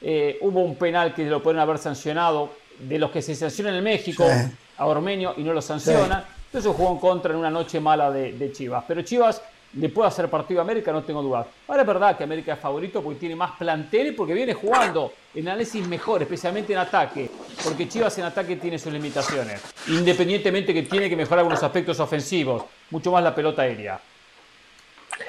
eh, 0.00 0.38
hubo 0.40 0.60
un 0.60 0.74
penal 0.74 1.14
que 1.14 1.24
lo 1.24 1.40
pueden 1.40 1.60
haber 1.60 1.78
sancionado, 1.78 2.50
de 2.80 2.98
los 2.98 3.12
que 3.12 3.22
se 3.22 3.36
sancionan 3.36 3.76
en 3.76 3.84
México, 3.84 4.26
a 4.76 4.86
Ormeño 4.86 5.34
y 5.36 5.44
no 5.44 5.52
lo 5.52 5.62
sanciona. 5.62 6.24
Entonces 6.46 6.68
jugó 6.76 6.90
en 6.90 6.98
contra 6.98 7.32
en 7.32 7.38
una 7.38 7.50
noche 7.50 7.78
mala 7.78 8.10
de, 8.10 8.32
de 8.32 8.50
Chivas. 8.50 8.82
Pero 8.88 9.02
Chivas 9.02 9.40
le 9.74 9.88
puede 9.88 10.08
hacer 10.08 10.28
partido 10.28 10.60
a 10.60 10.64
América, 10.64 10.92
no 10.92 11.02
tengo 11.02 11.22
duda. 11.22 11.46
Ahora 11.66 11.82
es 11.82 11.86
verdad 11.86 12.16
que 12.16 12.24
América 12.24 12.54
es 12.54 12.60
favorito 12.60 13.02
porque 13.02 13.20
tiene 13.20 13.36
más 13.36 13.52
plantel 13.52 14.08
y 14.08 14.12
porque 14.12 14.34
viene 14.34 14.54
jugando 14.54 15.12
en 15.34 15.48
análisis 15.48 15.86
mejor, 15.86 16.22
especialmente 16.22 16.72
en 16.72 16.78
ataque, 16.78 17.30
porque 17.64 17.88
Chivas 17.88 18.16
en 18.18 18.24
ataque 18.24 18.56
tiene 18.56 18.78
sus 18.78 18.92
limitaciones, 18.92 19.62
independientemente 19.88 20.74
que 20.74 20.82
tiene 20.82 21.08
que 21.08 21.16
mejorar 21.16 21.40
algunos 21.40 21.62
aspectos 21.62 21.98
ofensivos, 22.00 22.64
mucho 22.90 23.10
más 23.12 23.22
la 23.22 23.34
pelota 23.34 23.62
aérea. 23.62 24.00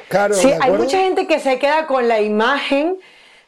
Claro, 0.10 0.34
sí, 0.34 0.52
hay 0.60 0.72
mucha 0.72 0.98
gente 1.00 1.28
que 1.28 1.40
se 1.40 1.58
queda 1.60 1.88
con 1.88 2.08
la 2.08 2.22
imagen 2.22 3.00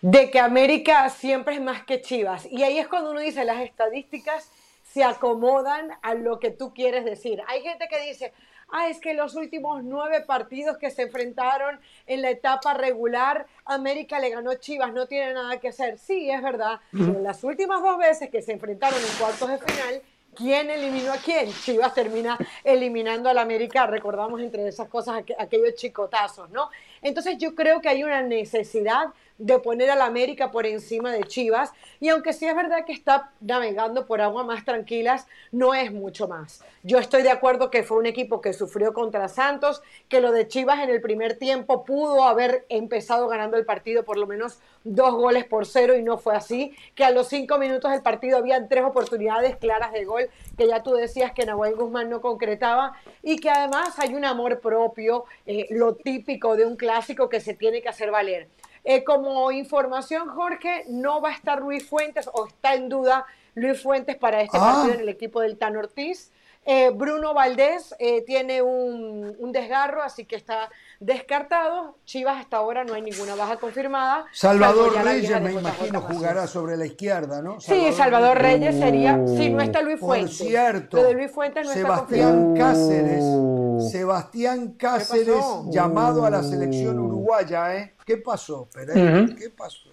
de 0.02 0.30
que 0.30 0.40
América 0.40 1.10
siempre 1.10 1.56
es 1.56 1.62
más 1.62 1.84
que 1.84 2.02
Chivas. 2.02 2.48
Y 2.52 2.64
ahí 2.64 2.78
es 2.78 2.88
cuando 2.88 3.12
uno 3.12 3.20
dice, 3.20 3.44
las 3.44 3.62
estadísticas 3.62 4.52
se 4.84 5.04
acomodan 5.04 5.92
a 6.02 6.14
lo 6.14 6.40
que 6.40 6.52
tú 6.52 6.74
quieres 6.74 7.04
decir. 7.06 7.42
Hay 7.48 7.62
gente 7.62 7.88
que 7.90 8.00
dice, 8.08 8.32
ah, 8.70 8.90
es 8.90 9.00
que 9.00 9.14
los 9.14 9.36
últimos 9.36 9.84
nueve 9.84 10.22
partidos 10.22 10.78
que 10.78 10.92
se 10.92 11.04
enfrentaron 11.04 11.80
en 12.08 12.22
la 12.22 12.30
etapa 12.30 12.74
regular, 12.74 13.46
América 13.66 14.20
le 14.20 14.30
ganó 14.30 14.54
Chivas, 14.56 14.94
no 14.94 15.08
tiene 15.08 15.34
nada 15.34 15.60
que 15.60 15.70
hacer. 15.70 15.98
Sí, 15.98 16.30
es 16.30 16.42
verdad, 16.42 16.80
en 16.94 17.24
las 17.24 17.44
últimas 17.44 17.82
dos 17.82 17.98
veces 17.98 18.30
que 18.30 18.42
se 18.42 18.54
enfrentaron 18.54 19.00
en 19.00 19.18
cuartos 19.18 19.50
de 19.50 19.58
final, 19.60 20.02
¿Quién 20.36 20.70
eliminó 20.70 21.14
a 21.14 21.18
quién? 21.18 21.50
Chivas 21.50 21.94
termina 21.94 22.38
eliminando 22.64 23.30
al 23.30 23.38
América, 23.38 23.88
recordamos 23.88 24.42
entre 24.42 24.68
esas 24.68 24.90
cosas 24.90 25.24
aquellos 25.40 25.76
chicotazos, 25.76 26.50
¿no? 26.50 26.70
Entonces 27.02 27.38
yo 27.38 27.56
creo 27.56 27.80
que 27.80 27.88
hay 27.88 28.04
una 28.04 28.22
necesidad 28.22 29.06
de 29.38 29.60
poner 29.60 29.90
al 29.90 30.02
América 30.02 30.52
por 30.52 30.66
encima 30.66 31.12
de 31.12 31.24
Chivas. 31.24 31.72
Y 32.00 32.10
aunque 32.10 32.34
sí 32.34 32.46
es 32.46 32.56
verdad 32.56 32.86
que 32.86 32.94
está 32.94 33.32
navegando 33.42 34.06
por 34.06 34.22
aguas 34.22 34.46
más 34.46 34.64
tranquilas, 34.66 35.28
no 35.52 35.74
es 35.74 35.92
mucho 35.92 36.28
más. 36.28 36.64
Yo 36.84 37.00
estoy 37.00 37.24
de 37.24 37.32
acuerdo 37.32 37.70
que 37.70 37.84
fue 37.84 37.98
un 37.98 38.06
equipo 38.06 38.42
que 38.42 38.54
sufrió 38.54 38.94
contra 38.94 39.28
Santos, 39.28 39.82
que 40.08 40.22
lo 40.22 40.32
de 40.32 40.48
Chivas 40.48 40.80
en 40.80 40.90
el 40.90 41.02
primer 41.02 41.38
tiempo 41.38 41.84
pudo 41.84 42.24
haber 42.24 42.66
empezado 42.70 43.28
ganando 43.28 43.58
el 43.58 43.66
partido 43.66 44.04
por 44.04 44.18
lo 44.18 44.28
menos 44.28 44.60
dos 44.84 45.16
goles 45.16 45.46
por 45.46 45.66
cero 45.66 45.96
y 45.96 46.04
no 46.04 46.18
fue 46.18 46.36
así, 46.36 46.76
que 46.94 47.04
a 47.04 47.10
los 47.10 47.28
cinco 47.28 47.58
minutos 47.58 47.92
del 47.92 48.04
partido 48.04 48.38
habían 48.38 48.70
tres 48.70 48.84
oportunidades 48.84 49.56
claras 49.58 49.92
de 49.92 50.06
gol 50.06 50.30
que 50.58 50.68
ya 50.68 50.84
tú 50.84 50.94
decías 50.94 51.32
que 51.34 51.46
Nahuel 51.46 51.76
Guzmán 51.76 52.10
no 52.10 52.22
concretaba 52.22 52.94
y 53.24 53.38
que 53.38 53.50
además 53.50 53.98
hay 53.98 54.14
un 54.14 54.26
amor 54.26 54.60
propio, 54.60 55.26
eh, 55.46 55.68
lo 55.72 55.96
típico 55.96 56.56
de 56.56 56.66
un 56.66 56.76
clásico 56.76 57.30
que 57.30 57.42
se 57.42 57.54
tiene 57.54 57.82
que 57.82 57.90
hacer 57.90 58.12
valer. 58.12 58.48
Eh, 58.88 59.04
como 59.04 59.52
información, 59.52 60.30
Jorge, 60.30 60.86
no 60.88 61.20
va 61.20 61.30
a 61.30 61.34
estar 61.34 61.60
Luis 61.60 61.88
Fuentes 61.90 62.30
o 62.32 62.46
está 62.46 62.76
en 62.76 62.88
duda 62.88 63.26
Luis 63.56 63.82
Fuentes 63.82 64.16
para 64.16 64.42
este 64.42 64.58
ah. 64.58 64.74
partido 64.74 64.94
en 64.94 65.00
el 65.02 65.10
equipo 65.10 65.42
del 65.42 65.58
Tan 65.58 65.76
Ortiz. 65.76 66.32
Eh, 66.68 66.90
Bruno 66.90 67.36
Valdés 67.36 67.94
eh, 68.00 68.24
tiene 68.26 68.64
un, 68.64 69.36
un, 69.38 69.52
desgarro, 69.52 70.02
así 70.02 70.26
que 70.26 70.36
está 70.36 70.70
descartado. 71.00 71.96
Chivas 72.06 72.40
hasta 72.40 72.58
ahora 72.58 72.84
no 72.84 72.96
hay 72.96 73.04
ninguna 73.04 73.36
baja 73.36 73.58
confirmada. 73.58 74.26
Salvador 74.34 74.94
Reyes, 75.04 75.42
me 75.42 75.52
imagino, 75.52 76.02
jugará 76.02 76.48
sobre 76.48 76.76
la 76.76 76.88
izquierda, 76.88 77.44
¿no? 77.44 77.60
sí, 77.60 77.92
Salvador 77.94 78.40
Reyes 78.40 78.80
sería, 78.80 79.20
si 79.28 79.50
no 79.52 79.62
está 79.62 79.84
Luis 79.84 80.00
Fuentes. 80.00 80.38
Por 80.40 80.48
cierto, 80.48 81.04
de 81.04 81.14
Luis 81.14 81.32
Fuentes 81.32 81.68
no 81.68 81.74
Sebastián 81.74 82.56
Cáceres, 82.58 83.24
Sebastián 83.82 84.74
Cáceres 84.78 85.44
llamado 85.70 86.26
a 86.26 86.30
la 86.30 86.44
selección 86.44 87.00
uruguaya, 87.00 87.76
¿eh? 87.76 87.96
¿Qué 88.06 88.18
pasó, 88.18 88.68
Pereira? 88.74 89.26
¿Qué 89.36 89.50
pasó? 89.50 89.90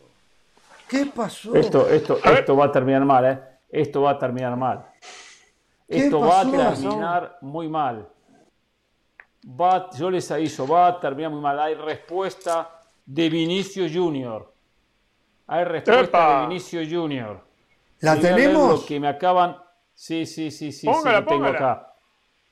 ¿Qué 0.88 1.06
pasó? 1.06 1.54
Esto, 1.54 1.88
esto, 1.88 2.18
esto 2.22 2.56
va 2.56 2.66
a 2.66 2.72
terminar 2.72 3.04
mal, 3.04 3.24
¿eh? 3.24 3.38
Esto 3.70 4.02
va 4.02 4.10
a 4.10 4.18
terminar 4.18 4.56
mal. 4.56 4.84
Esto 5.88 6.20
va 6.20 6.40
a 6.40 6.50
terminar 6.50 7.38
muy 7.40 7.68
mal. 7.68 8.08
Va, 9.44 9.90
yo 9.90 10.10
les 10.10 10.30
aviso, 10.30 10.66
va 10.66 10.88
a 10.88 11.00
terminar 11.00 11.30
muy 11.30 11.40
mal. 11.40 11.58
Hay 11.58 11.74
respuesta 11.74 12.80
de 13.04 13.28
Vinicio 13.28 13.86
Junior. 13.92 14.52
Hay 15.46 15.64
respuesta 15.64 16.40
de 16.40 16.46
Vinicio 16.46 16.80
Junior. 16.88 17.40
¿La 18.00 18.18
tenemos? 18.18 18.84
que 18.84 19.00
me 19.00 19.08
acaban. 19.08 19.56
Sí, 19.94 20.26
sí, 20.26 20.50
sí, 20.50 20.72
sí, 20.72 20.92
sí, 20.92 21.04
lo 21.04 21.24
tengo 21.24 21.46
acá. 21.46 21.91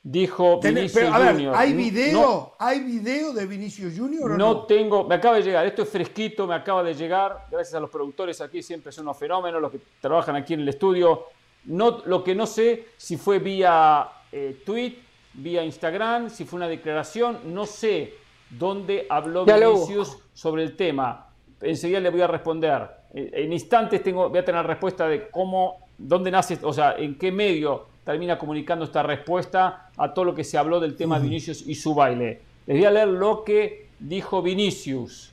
Dijo 0.02 0.60
Vinicio 0.60 1.12
Junior. 1.12 1.54
¿Hay 1.54 1.74
video? 1.74 2.54
¿Hay 2.58 2.80
video 2.80 3.34
de 3.34 3.44
Vinicio 3.44 3.90
Junior? 3.94 4.38
no, 4.38 4.62
tengo, 4.64 5.04
me 5.04 5.16
acaba 5.16 5.36
de 5.36 5.42
llegar. 5.42 5.66
Esto 5.66 5.82
es 5.82 5.90
fresquito, 5.90 6.46
me 6.46 6.54
acaba 6.54 6.82
de 6.82 6.94
llegar. 6.94 7.46
Gracias 7.50 7.74
a 7.74 7.80
los 7.80 7.90
productores 7.90 8.40
aquí, 8.40 8.62
siempre 8.62 8.92
son 8.92 9.04
unos 9.04 9.18
fenómenos, 9.18 9.60
los 9.60 9.70
que 9.70 9.80
trabajan 10.00 10.36
aquí 10.36 10.54
en 10.54 10.60
el 10.60 10.68
estudio. 10.70 11.26
No, 11.64 11.98
lo 12.06 12.24
que 12.24 12.34
no 12.34 12.46
sé 12.46 12.86
si 12.96 13.18
fue 13.18 13.40
vía 13.40 14.08
eh, 14.32 14.62
tweet, 14.64 14.94
vía 15.34 15.62
Instagram, 15.62 16.30
si 16.30 16.46
fue 16.46 16.56
una 16.56 16.68
declaración, 16.68 17.40
no 17.52 17.66
sé 17.66 18.14
dónde 18.48 19.06
habló 19.10 19.44
Vinicius 19.44 20.16
sobre 20.32 20.62
el 20.62 20.76
tema. 20.76 21.28
Enseguida 21.60 22.00
le 22.00 22.08
voy 22.08 22.22
a 22.22 22.26
responder. 22.26 22.88
En 23.12 23.52
instantes 23.52 24.02
tengo, 24.02 24.30
voy 24.30 24.38
a 24.38 24.44
tener 24.46 24.66
respuesta 24.66 25.06
de 25.06 25.28
cómo, 25.28 25.88
dónde 25.98 26.30
nace, 26.30 26.58
o 26.62 26.72
sea, 26.72 26.94
en 26.96 27.18
qué 27.18 27.30
medio 27.30 27.89
termina 28.04 28.38
comunicando 28.38 28.84
esta 28.84 29.02
respuesta 29.02 29.90
a 29.96 30.12
todo 30.14 30.24
lo 30.24 30.34
que 30.34 30.44
se 30.44 30.58
habló 30.58 30.80
del 30.80 30.96
tema 30.96 31.18
de 31.18 31.24
Vinicius 31.24 31.66
y 31.66 31.74
su 31.74 31.94
baile. 31.94 32.40
Les 32.66 32.76
voy 32.78 32.86
a 32.86 32.90
leer 32.90 33.08
lo 33.08 33.44
que 33.44 33.88
dijo 33.98 34.42
Vinicius 34.42 35.32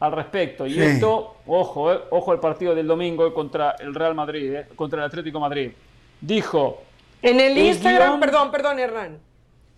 al 0.00 0.12
respecto. 0.12 0.66
Y 0.66 0.80
esto, 0.80 1.36
ojo, 1.46 1.92
eh, 1.92 2.00
ojo 2.10 2.32
al 2.32 2.40
partido 2.40 2.74
del 2.74 2.86
domingo 2.86 3.32
contra 3.34 3.72
el 3.78 3.94
Real 3.94 4.14
Madrid, 4.14 4.54
eh, 4.54 4.66
contra 4.76 5.00
el 5.00 5.06
Atlético 5.06 5.40
Madrid. 5.40 5.72
Dijo. 6.20 6.82
En 7.22 7.40
el, 7.40 7.56
Instagram, 7.56 8.20
perdón, 8.20 8.50
perdón, 8.50 8.78
Hernán. 8.78 9.18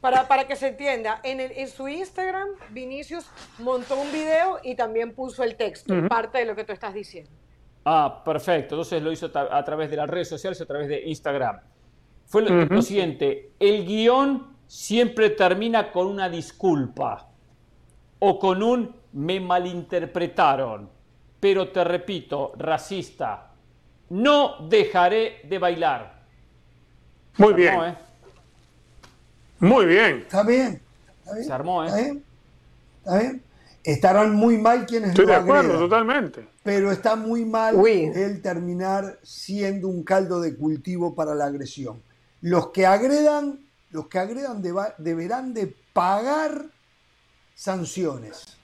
Para, 0.01 0.27
para 0.29 0.47
que 0.47 0.57
se 0.57 0.69
entienda, 0.69 1.21
en, 1.23 1.41
el, 1.41 1.53
en 1.53 1.69
su 1.69 1.87
Instagram, 1.87 2.49
Vinicius 2.71 3.27
montó 3.59 3.97
un 3.97 4.11
video 4.11 4.59
y 4.63 4.75
también 4.75 5.13
puso 5.13 5.43
el 5.43 5.57
texto, 5.57 5.95
parte 6.09 6.39
de 6.39 6.47
lo 6.47 6.57
que 6.57 6.65
tú 6.65 6.73
estás 6.73 6.95
diciendo. 6.95 7.31
Ah, 7.85 8.23
perfecto. 8.25 8.77
Entonces 8.77 9.03
lo 9.03 9.13
hizo 9.13 9.31
a 9.35 9.65
través 9.65 9.91
de 9.91 9.97
las 9.97 10.09
redes 10.09 10.29
sociales, 10.29 10.59
a 10.61 10.67
través 10.67 10.89
de 10.89 11.03
Instagram. 11.07 11.61
Fue 12.31 12.43
lo 12.43 12.81
siguiente, 12.81 13.51
el 13.59 13.85
guion 13.85 14.47
siempre 14.69 15.31
termina 15.31 15.91
con 15.91 16.07
una 16.07 16.29
disculpa 16.29 17.29
o 18.21 18.39
con 18.39 18.63
un 18.63 18.95
me 19.15 19.41
malinterpretaron. 19.41 20.89
Pero 21.41 21.71
te 21.71 21.83
repito, 21.83 22.53
racista, 22.57 23.51
no 24.11 24.69
dejaré 24.69 25.41
de 25.49 25.59
bailar. 25.59 26.23
Muy 27.37 27.53
bien. 27.53 27.81
¿eh? 27.83 27.95
Muy 29.59 29.87
bien. 29.87 30.19
Está 30.19 30.45
bien. 30.45 30.81
Se 31.45 31.53
armó, 31.53 31.83
¿eh? 31.83 31.89
Está 31.89 31.99
bien. 31.99 32.25
Está 32.99 33.19
bien. 33.19 33.43
Estarán 33.83 34.37
muy 34.37 34.57
mal 34.57 34.87
quienes 34.87 35.11
Estoy 35.11 35.27
de 35.27 35.35
acuerdo, 35.35 35.81
totalmente. 35.81 36.47
Pero 36.63 36.93
está 36.93 37.17
muy 37.17 37.45
mal 37.45 37.75
el 37.85 38.41
terminar 38.41 39.19
siendo 39.25 39.89
un 39.89 40.05
caldo 40.05 40.41
de 40.41 40.55
cultivo 40.55 41.17
para 41.17 41.35
la 41.35 41.47
agresión. 41.47 42.01
Los 42.43 42.69
que 42.69 42.87
agredan, 42.87 43.61
los 43.91 44.07
que 44.09 44.19
agredan 44.19 44.63
deberán 44.63 45.53
de 45.53 45.75
pagar 45.93 46.67
sanciones 47.55 48.61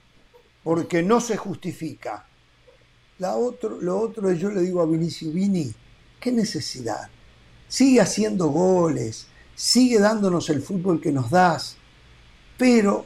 porque 0.67 1.01
no 1.01 1.21
se 1.21 1.37
justifica. 1.37 2.25
La 3.19 3.37
otro, 3.37 3.79
lo 3.79 3.99
otro 3.99 4.31
yo 4.33 4.51
le 4.51 4.61
digo 4.61 4.81
a 4.81 4.85
Vinicio, 4.85 5.31
Vini, 5.31 5.73
¿qué 6.19 6.29
necesidad? 6.31 7.09
Sigue 7.69 8.01
haciendo 8.01 8.47
goles, 8.47 9.27
sigue 9.55 9.97
dándonos 9.99 10.49
el 10.49 10.61
fútbol 10.61 10.99
que 10.99 11.13
nos 11.13 11.29
das, 11.29 11.77
pero 12.57 13.05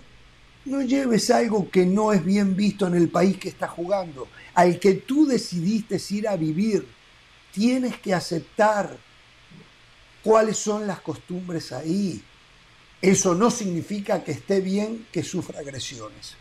no 0.65 0.81
lleves 0.81 1.29
algo 1.29 1.69
que 1.69 1.85
no 1.85 2.13
es 2.13 2.25
bien 2.25 2.55
visto 2.55 2.87
en 2.87 2.95
el 2.95 3.09
país 3.09 3.37
que 3.37 3.49
está 3.49 3.67
jugando, 3.67 4.27
al 4.55 4.79
que 4.79 4.95
tú 4.95 5.27
decidiste 5.27 6.01
ir 6.15 6.27
a 6.27 6.35
vivir. 6.35 6.87
Tienes 7.53 7.99
que 7.99 8.13
aceptar 8.15 8.97
cuáles 10.23 10.57
son 10.57 10.87
las 10.87 11.01
costumbres 11.01 11.71
ahí. 11.71 12.23
Eso 13.01 13.33
no 13.33 13.49
significa 13.49 14.23
que 14.23 14.31
esté 14.31 14.61
bien 14.61 15.07
que 15.11 15.23
sufra 15.23 15.59
agresiones 15.59 16.35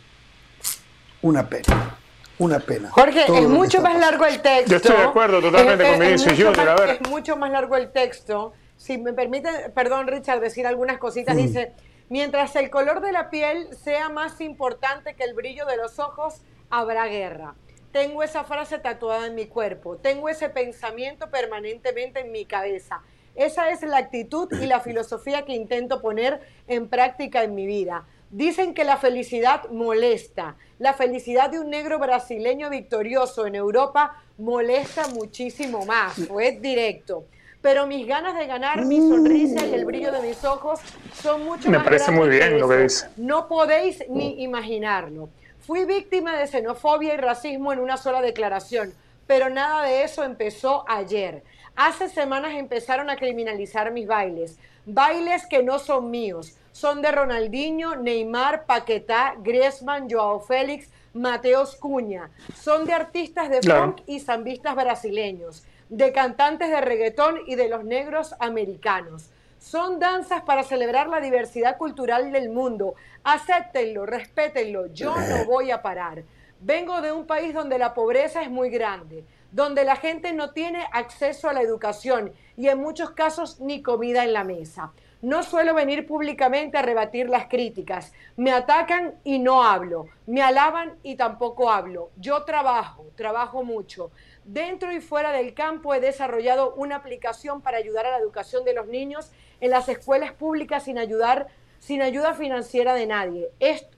una 1.21 1.47
pena. 1.47 1.97
Una 2.39 2.59
pena. 2.59 2.89
Jorge, 2.89 3.25
es 3.25 3.47
mucho 3.47 3.81
más 3.81 3.99
largo 3.99 4.25
el 4.25 4.41
texto. 4.41 4.71
Yo 4.71 4.77
estoy 4.77 4.97
de 4.97 5.03
acuerdo 5.03 5.41
totalmente 5.41 5.89
con 5.89 5.99
Vinicius 5.99 6.33
Junior. 6.33 6.69
A 6.69 6.75
ver. 6.75 6.89
Es 7.01 7.09
mucho 7.09 7.37
más 7.37 7.51
largo 7.51 7.75
el 7.75 7.91
texto. 7.91 8.53
Si 8.77 8.97
me 8.97 9.13
permite, 9.13 9.69
perdón 9.75 10.07
Richard, 10.07 10.39
decir 10.39 10.65
algunas 10.65 10.97
cositas. 10.97 11.35
Mm. 11.35 11.37
Dice, 11.37 11.73
mientras 12.09 12.55
el 12.55 12.71
color 12.71 13.01
de 13.01 13.11
la 13.11 13.29
piel 13.29 13.67
sea 13.77 14.09
más 14.09 14.41
importante 14.41 15.15
que 15.15 15.23
el 15.23 15.35
brillo 15.35 15.67
de 15.67 15.77
los 15.77 15.99
ojos, 15.99 16.41
habrá 16.71 17.05
guerra. 17.05 17.53
Tengo 17.91 18.23
esa 18.23 18.43
frase 18.43 18.79
tatuada 18.79 19.27
en 19.27 19.35
mi 19.35 19.45
cuerpo. 19.45 19.97
Tengo 19.97 20.27
ese 20.27 20.49
pensamiento 20.49 21.29
permanentemente 21.29 22.21
en 22.21 22.31
mi 22.31 22.45
cabeza. 22.45 23.03
Esa 23.35 23.69
es 23.69 23.81
la 23.83 23.97
actitud 23.97 24.51
y 24.61 24.65
la 24.65 24.79
filosofía 24.79 25.45
que 25.45 25.53
intento 25.53 26.01
poner 26.01 26.41
en 26.67 26.87
práctica 26.87 27.43
en 27.43 27.55
mi 27.55 27.65
vida. 27.65 28.05
Dicen 28.29 28.73
que 28.73 28.83
la 28.83 28.97
felicidad 28.97 29.69
molesta. 29.69 30.55
La 30.79 30.93
felicidad 30.93 31.49
de 31.49 31.59
un 31.59 31.69
negro 31.69 31.99
brasileño 31.99 32.69
victorioso 32.69 33.45
en 33.45 33.55
Europa 33.55 34.21
molesta 34.37 35.07
muchísimo 35.09 35.85
más. 35.85 36.15
Fue 36.27 36.51
directo. 36.51 37.25
Pero 37.61 37.85
mis 37.85 38.07
ganas 38.07 38.35
de 38.35 38.47
ganar, 38.47 38.85
mi 38.85 38.97
sonrisa 38.97 39.65
y 39.65 39.73
el 39.73 39.85
brillo 39.85 40.11
de 40.11 40.21
mis 40.21 40.43
ojos 40.43 40.79
son 41.13 41.43
mucho 41.43 41.69
Me 41.69 41.77
más 41.77 41.85
parece 41.85 42.11
muy 42.11 42.29
bien 42.29 42.59
lo 42.59 42.67
que 42.67 42.77
dice. 42.77 43.07
No 43.17 43.47
podéis 43.47 44.03
ni 44.09 44.41
imaginarlo. 44.41 45.29
Fui 45.59 45.85
víctima 45.85 46.37
de 46.37 46.47
xenofobia 46.47 47.13
y 47.13 47.17
racismo 47.17 47.71
en 47.71 47.79
una 47.79 47.97
sola 47.97 48.21
declaración, 48.21 48.93
pero 49.27 49.49
nada 49.49 49.83
de 49.83 50.03
eso 50.03 50.23
empezó 50.23 50.83
ayer. 50.87 51.43
Hace 51.75 52.09
semanas 52.09 52.53
empezaron 52.53 53.09
a 53.09 53.15
criminalizar 53.15 53.91
mis 53.91 54.07
bailes, 54.07 54.57
bailes 54.85 55.45
que 55.45 55.63
no 55.63 55.79
son 55.79 56.11
míos 56.11 56.57
son 56.71 57.01
de 57.01 57.11
Ronaldinho, 57.11 57.95
Neymar, 57.95 58.65
Paquetá, 58.65 59.35
Griezmann, 59.39 60.09
Joao 60.09 60.39
Félix, 60.39 60.89
Mateos 61.13 61.75
Cuña. 61.75 62.29
Son 62.55 62.85
de 62.85 62.93
artistas 62.93 63.49
de 63.49 63.61
funk 63.61 64.01
y 64.07 64.19
zambistas 64.19 64.75
brasileños, 64.75 65.63
de 65.89 66.13
cantantes 66.13 66.69
de 66.69 66.81
reggaetón 66.81 67.39
y 67.45 67.55
de 67.55 67.67
los 67.67 67.83
negros 67.83 68.33
americanos. 68.39 69.29
Son 69.59 69.99
danzas 69.99 70.41
para 70.43 70.63
celebrar 70.63 71.07
la 71.07 71.19
diversidad 71.19 71.77
cultural 71.77 72.31
del 72.31 72.49
mundo. 72.49 72.95
Acéptenlo, 73.23 74.05
respétenlo. 74.05 74.87
Yo 74.87 75.13
no 75.15 75.45
voy 75.45 75.71
a 75.71 75.81
parar. 75.81 76.23
Vengo 76.61 77.01
de 77.01 77.11
un 77.11 77.27
país 77.27 77.53
donde 77.53 77.77
la 77.77 77.93
pobreza 77.93 78.41
es 78.41 78.49
muy 78.49 78.69
grande, 78.69 79.23
donde 79.51 79.83
la 79.83 79.95
gente 79.95 80.33
no 80.33 80.51
tiene 80.51 80.85
acceso 80.91 81.49
a 81.49 81.53
la 81.53 81.61
educación 81.61 82.33
y 82.57 82.69
en 82.69 82.79
muchos 82.79 83.11
casos 83.11 83.59
ni 83.59 83.81
comida 83.81 84.23
en 84.23 84.33
la 84.33 84.43
mesa. 84.43 84.91
No 85.21 85.43
suelo 85.43 85.75
venir 85.75 86.07
públicamente 86.07 86.79
a 86.79 86.81
rebatir 86.81 87.29
las 87.29 87.45
críticas. 87.45 88.11
Me 88.37 88.51
atacan 88.51 89.13
y 89.23 89.37
no 89.37 89.63
hablo. 89.63 90.07
Me 90.25 90.41
alaban 90.41 90.97
y 91.03 91.15
tampoco 91.15 91.69
hablo. 91.69 92.09
Yo 92.17 92.43
trabajo, 92.43 93.05
trabajo 93.15 93.63
mucho. 93.63 94.09
Dentro 94.45 94.91
y 94.91 94.99
fuera 94.99 95.31
del 95.31 95.53
campo 95.53 95.93
he 95.93 95.99
desarrollado 95.99 96.73
una 96.73 96.95
aplicación 96.95 97.61
para 97.61 97.77
ayudar 97.77 98.07
a 98.07 98.11
la 98.11 98.17
educación 98.17 98.65
de 98.65 98.73
los 98.73 98.87
niños 98.87 99.31
en 99.59 99.69
las 99.69 99.89
escuelas 99.89 100.31
públicas 100.33 100.85
sin 100.85 100.97
ayudar 100.97 101.49
sin 101.77 102.03
ayuda 102.03 102.35
financiera 102.35 102.93
de 102.93 103.07
nadie. 103.07 103.49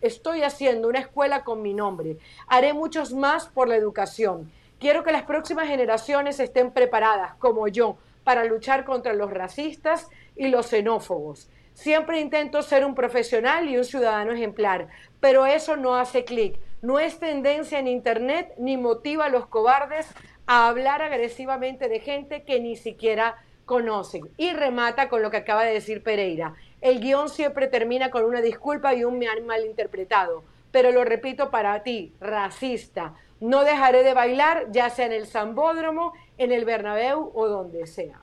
Estoy 0.01 0.43
haciendo 0.43 0.88
una 0.88 0.99
escuela 0.99 1.43
con 1.43 1.61
mi 1.61 1.73
nombre. 1.73 2.17
Haré 2.48 2.73
muchos 2.73 3.14
más 3.14 3.48
por 3.48 3.67
la 3.67 3.75
educación. 3.75 4.51
Quiero 4.84 5.06
que 5.06 5.14
las 5.14 5.24
próximas 5.24 5.70
generaciones 5.70 6.42
estén 6.42 6.70
preparadas, 6.70 7.36
como 7.36 7.70
yo, 7.70 7.95
para 8.26 8.44
luchar 8.44 8.84
contra 8.84 9.14
los 9.14 9.32
racistas, 9.32 10.10
y 10.36 10.50
los 10.50 10.66
xenófobos. 10.66 11.50
Siempre 11.74 12.20
intento 12.20 12.62
ser 12.62 12.84
un 12.84 12.94
profesional 12.94 13.70
y 13.70 13.78
un 13.78 13.86
ciudadano 13.86 14.34
ejemplar, 14.34 14.90
pero 15.22 15.45
eso 15.45 15.78
no 15.78 15.95
hace 15.95 16.26
clic. 16.26 16.60
No 16.82 17.00
es 17.00 17.18
tendencia 17.18 17.80
en 17.80 17.88
Internet 17.88 18.56
ni 18.58 18.76
motiva 18.76 19.28
a 19.28 19.30
los 19.30 19.45
cobardes 19.45 20.06
a 20.48 20.68
hablar 20.68 21.02
agresivamente 21.02 21.88
de 21.88 22.02
gente 22.02 22.44
que 22.44 22.60
ni 22.60 22.76
siquiera 22.76 23.38
conocen. 23.64 24.24
Y 24.36 24.52
remata 24.52 25.08
con 25.08 25.22
lo 25.22 25.32
que 25.32 25.38
acaba 25.38 25.64
de 25.64 25.76
decir 25.76 26.03
Pereira. 26.03 26.56
El 26.82 27.00
guion 27.00 27.30
siempre 27.30 27.68
termina 27.68 28.12
con 28.12 28.26
una 28.26 28.42
disculpa 28.42 28.94
y 28.94 29.06
un 29.06 29.24
malinterpretado. 29.45 30.44
Pero 30.74 30.92
lo 30.92 31.06
repito 31.06 31.52
para 31.52 31.84
ti, 31.84 32.14
racista. 32.20 33.14
No 33.44 33.66
dejaré 33.66 34.04
de 34.04 34.14
bailar, 34.14 34.68
ya 34.72 34.90
sea 34.90 35.06
en 35.06 35.12
el 35.12 35.28
Zambódromo, 35.28 36.14
en 36.38 36.54
el 36.54 36.64
Bernabéu 36.64 37.30
o 37.36 37.48
donde 37.50 37.88
sea. 37.88 38.22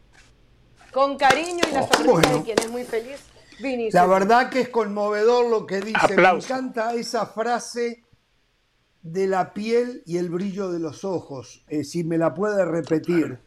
Con 0.92 1.18
cariño 1.18 1.62
y 1.70 1.74
la 1.74 1.82
oh, 1.82 1.92
sonrisa 1.92 2.32
de 2.32 2.42
quien 2.42 2.58
es 2.58 2.70
muy 2.70 2.84
feliz, 2.84 3.26
Vinicius. 3.60 3.92
La 3.92 4.06
verdad 4.06 4.48
que 4.48 4.62
es 4.62 4.70
conmovedor 4.70 5.50
lo 5.50 5.66
que 5.66 5.82
dice. 5.82 6.16
Me 6.16 6.26
encanta 6.26 6.94
esa 6.94 7.26
frase 7.26 8.02
de 9.02 9.26
la 9.26 9.52
piel 9.52 10.02
y 10.06 10.16
el 10.16 10.30
brillo 10.30 10.72
de 10.72 10.78
los 10.78 11.04
ojos. 11.04 11.66
Eh, 11.68 11.84
si 11.84 12.02
me 12.02 12.16
la 12.16 12.32
puede 12.32 12.64
repetir. 12.64 13.40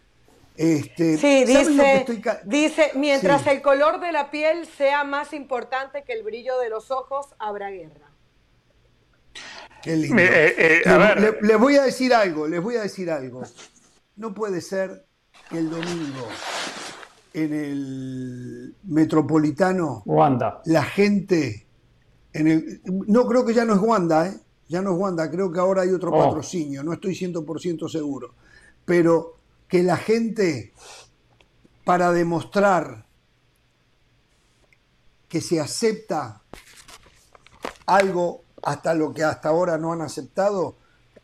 Este, 0.55 1.17
sí, 1.17 1.43
dice, 1.43 2.05
dice, 2.45 2.91
mientras 2.93 3.47
el 3.47 3.63
color 3.63 3.99
de 3.99 4.11
la 4.11 4.29
piel 4.29 4.67
sea 4.67 5.03
más 5.03 5.33
importante 5.33 6.03
que 6.03 6.13
el 6.13 6.21
brillo 6.21 6.59
de 6.59 6.69
los 6.69 6.91
ojos, 6.91 7.33
habrá 7.39 7.71
guerra. 7.71 8.12
Qué 9.83 9.95
lindo. 9.97 10.17
Eh, 10.17 10.55
eh, 10.57 11.37
les 11.41 11.59
voy 11.59 11.75
a 11.75 11.83
decir 11.83 12.13
algo, 12.13 12.47
les 12.47 12.61
voy 12.61 12.77
a 12.77 12.81
decir 12.83 13.11
algo. 13.11 13.43
No 14.15 14.33
puede 14.33 14.61
ser 14.61 15.05
que 15.49 15.57
el 15.57 15.69
domingo 15.69 16.27
en 17.33 17.53
el 17.53 18.75
metropolitano 18.83 20.03
Wanda. 20.05 20.61
la 20.65 20.83
gente 20.83 21.65
en 22.31 22.47
el, 22.47 22.81
no 22.85 23.27
creo 23.27 23.45
que 23.45 23.53
ya 23.53 23.65
no 23.65 23.73
es 23.73 23.79
Wanda, 23.79 24.27
¿eh? 24.27 24.39
ya 24.67 24.81
no 24.81 24.93
es 24.93 24.99
Wanda, 24.99 25.29
creo 25.29 25.51
que 25.51 25.59
ahora 25.59 25.83
hay 25.83 25.89
otro 25.89 26.11
oh. 26.11 26.25
patrocinio, 26.25 26.83
no 26.83 26.93
estoy 26.93 27.13
100% 27.13 27.89
seguro, 27.89 28.33
pero 28.85 29.37
que 29.67 29.83
la 29.83 29.97
gente, 29.97 30.73
para 31.83 32.11
demostrar 32.11 33.05
que 35.27 35.41
se 35.41 35.59
acepta 35.59 36.41
algo 37.85 38.42
hasta 38.63 38.93
lo 38.93 39.13
que 39.13 39.23
hasta 39.23 39.49
ahora 39.49 39.77
no 39.77 39.93
han 39.93 40.01
aceptado, 40.01 40.75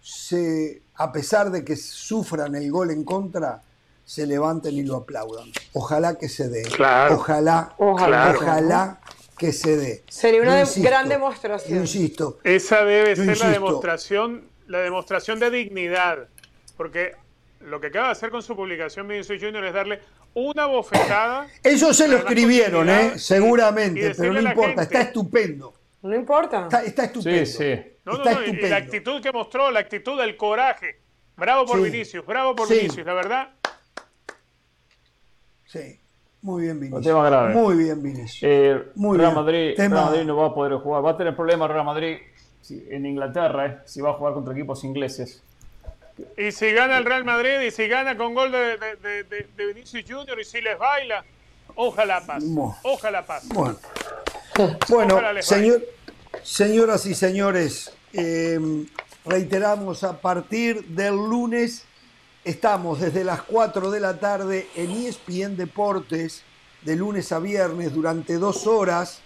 se, 0.02 0.82
a 0.96 1.12
pesar 1.12 1.52
de 1.52 1.64
que 1.64 1.76
sufran 1.76 2.56
el 2.56 2.72
gol 2.72 2.92
en 2.92 3.04
contra, 3.04 3.62
se 4.06 4.26
levanten 4.26 4.74
y 4.74 4.84
lo 4.84 4.98
aplaudan. 4.98 5.52
Ojalá 5.74 6.18
que 6.18 6.30
se 6.30 6.50
dé. 6.50 6.64
Ojalá, 7.12 7.76
ojalá, 7.78 8.36
ojalá 8.36 9.00
que 9.38 9.54
se 9.54 9.78
dé. 9.78 10.04
Sería 10.10 10.42
una 10.42 10.64
gran 10.78 11.08
demostración. 11.08 11.80
insisto. 11.80 12.40
Esa 12.44 12.84
debe 12.84 13.16
ser 13.16 13.38
la 13.38 13.50
demostración, 13.50 14.44
la 14.68 14.80
demostración 14.80 15.40
de 15.40 15.50
dignidad. 15.50 16.28
Porque 16.76 17.14
lo 17.62 17.80
que 17.80 17.88
acaba 17.88 18.08
de 18.08 18.12
hacer 18.14 18.32
con 18.32 18.42
su 18.42 18.56
publicación 18.56 19.08
Vinicius 19.08 19.42
Junior 19.42 19.64
es 19.64 19.74
darle 19.74 20.02
una 20.34 20.66
bofetada. 20.66 21.48
Eso 21.64 21.94
se 21.94 22.08
lo 22.08 22.18
escribieron, 22.18 22.90
¿eh? 22.90 23.14
seguramente, 23.18 24.14
pero 24.16 24.34
no 24.34 24.42
importa, 24.42 24.84
está 24.84 25.02
estupendo. 25.02 25.74
No 26.02 26.16
importa. 26.16 26.68
Está, 26.86 27.04
estupendo. 27.06 27.46
Sí, 27.46 27.46
sí. 27.46 27.82
No, 28.06 28.14
no, 28.14 28.24
no, 28.24 28.68
la 28.70 28.78
actitud 28.78 29.22
que 29.22 29.32
mostró, 29.32 29.70
la 29.72 29.80
actitud 29.80 30.18
del 30.20 30.38
coraje. 30.38 31.00
Bravo 31.36 31.66
por 31.66 31.82
Vinicius, 31.82 32.26
bravo 32.26 32.56
por 32.56 32.70
Vinicius, 32.70 33.06
la 33.06 33.14
verdad. 33.14 33.50
Sí, 35.66 36.00
muy 36.42 36.64
bien 36.64 36.80
Vinicius. 36.80 37.54
Muy 37.54 37.76
bien 37.76 38.02
Vinicius. 38.02 38.40
Eh, 38.44 38.84
muy 38.96 39.18
Real, 39.18 39.36
Madrid, 39.36 39.74
Real 39.78 39.90
Madrid 39.90 40.24
no 40.24 40.36
va 40.36 40.48
a 40.48 40.54
poder 40.54 40.78
jugar. 40.80 41.06
Va 41.06 41.12
a 41.12 41.18
tener 41.18 41.36
problemas 41.36 41.70
Real 41.70 41.86
Madrid 41.86 42.18
en 42.70 43.06
Inglaterra, 43.06 43.66
eh, 43.66 43.78
si 43.86 44.02
va 44.02 44.12
a 44.12 44.14
jugar 44.14 44.34
contra 44.34 44.54
equipos 44.54 44.84
ingleses. 44.84 45.42
Y 46.38 46.52
si 46.52 46.72
gana 46.74 46.98
el 46.98 47.06
Real 47.06 47.24
Madrid 47.24 47.62
y 47.62 47.72
si 47.72 47.88
gana 47.88 48.18
con 48.18 48.34
gol 48.34 48.52
de, 48.52 48.78
de, 48.78 49.66
Vinicius 49.74 50.04
Junior 50.08 50.40
y 50.40 50.44
si 50.44 50.60
les 50.62 50.78
baila, 50.78 51.24
ojalá 51.76 52.22
paz. 52.26 52.44
Ojalá 52.84 53.26
paz. 53.26 53.48
Bueno, 53.50 53.78
bueno 54.90 55.20
señor, 55.42 55.84
señoras 56.44 57.06
y 57.06 57.16
señores, 57.16 57.92
em, 58.14 58.88
reiteramos, 59.26 60.04
a 60.04 60.20
partir 60.20 60.86
del 60.86 61.16
lunes 61.16 61.86
estamos 62.44 63.00
desde 63.00 63.24
las 63.24 63.42
4 63.44 63.92
de 63.92 64.00
la 64.00 64.20
tarde 64.20 64.68
en 64.76 64.92
ESPN 64.92 65.56
Deportes, 65.56 66.44
de 66.82 66.96
lunes 66.96 67.32
a 67.32 67.40
viernes 67.40 67.94
durante 67.94 68.36
dos 68.36 68.66
horas 68.68 69.22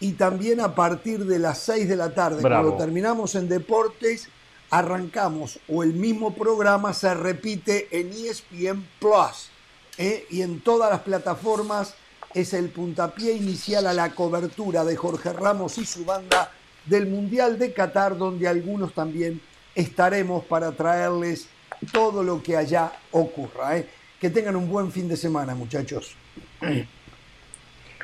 y 0.00 0.12
también 0.12 0.60
a 0.60 0.74
partir 0.74 1.24
de 1.24 1.38
las 1.38 1.58
6 1.58 1.88
de 1.88 1.96
la 1.96 2.14
tarde, 2.14 2.42
cuando 2.42 2.76
terminamos 2.76 3.34
en 3.34 3.48
Deportes 3.48 4.28
arrancamos 4.70 5.60
o 5.68 5.82
el 5.82 5.92
mismo 5.94 6.34
programa 6.34 6.92
se 6.92 7.14
repite 7.14 7.88
en 7.92 8.10
ESPN 8.10 8.86
Plus 8.98 9.50
¿eh? 9.96 10.26
y 10.30 10.42
en 10.42 10.60
todas 10.60 10.90
las 10.90 11.02
plataformas 11.02 11.94
es 12.36 12.52
el 12.52 12.68
puntapié 12.68 13.32
inicial 13.32 13.86
a 13.86 13.94
la 13.94 14.10
cobertura 14.10 14.84
de 14.84 14.94
Jorge 14.94 15.32
Ramos 15.32 15.78
y 15.78 15.86
su 15.86 16.04
banda 16.04 16.52
del 16.84 17.06
Mundial 17.06 17.58
de 17.58 17.72
Qatar, 17.72 18.18
donde 18.18 18.46
algunos 18.46 18.92
también 18.92 19.40
estaremos 19.74 20.44
para 20.44 20.70
traerles 20.72 21.48
todo 21.92 22.22
lo 22.22 22.42
que 22.42 22.54
allá 22.54 22.92
ocurra. 23.10 23.78
¿eh? 23.78 23.88
Que 24.20 24.28
tengan 24.28 24.54
un 24.54 24.68
buen 24.68 24.92
fin 24.92 25.08
de 25.08 25.16
semana, 25.16 25.54
muchachos. 25.54 26.14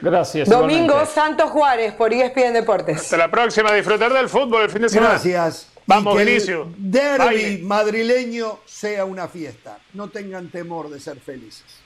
Gracias. 0.01 0.49
Domingo 0.49 1.05
Santos 1.05 1.51
Juárez 1.51 1.93
por 1.93 2.11
ESPN 2.11 2.55
Deportes. 2.55 3.03
Hasta 3.03 3.19
la 3.19 3.31
próxima. 3.31 3.71
Disfrutar 3.75 4.15
del 4.15 4.31
fútbol 4.31 4.63
el 4.63 4.71
fin 4.71 4.81
de 4.81 4.89
semana. 4.89 5.11
Gracias. 5.11 5.69
Vamos, 5.87 6.17
que 6.17 6.23
El 6.23 6.75
derby 6.79 7.59
madrileño 7.63 8.61
sea 8.65 9.05
una 9.05 9.29
fiesta. 9.29 9.79
No 9.93 10.09
tengan 10.09 10.49
temor 10.49 10.89
de 10.89 11.01
ser 11.01 11.21
felices. 11.21 11.82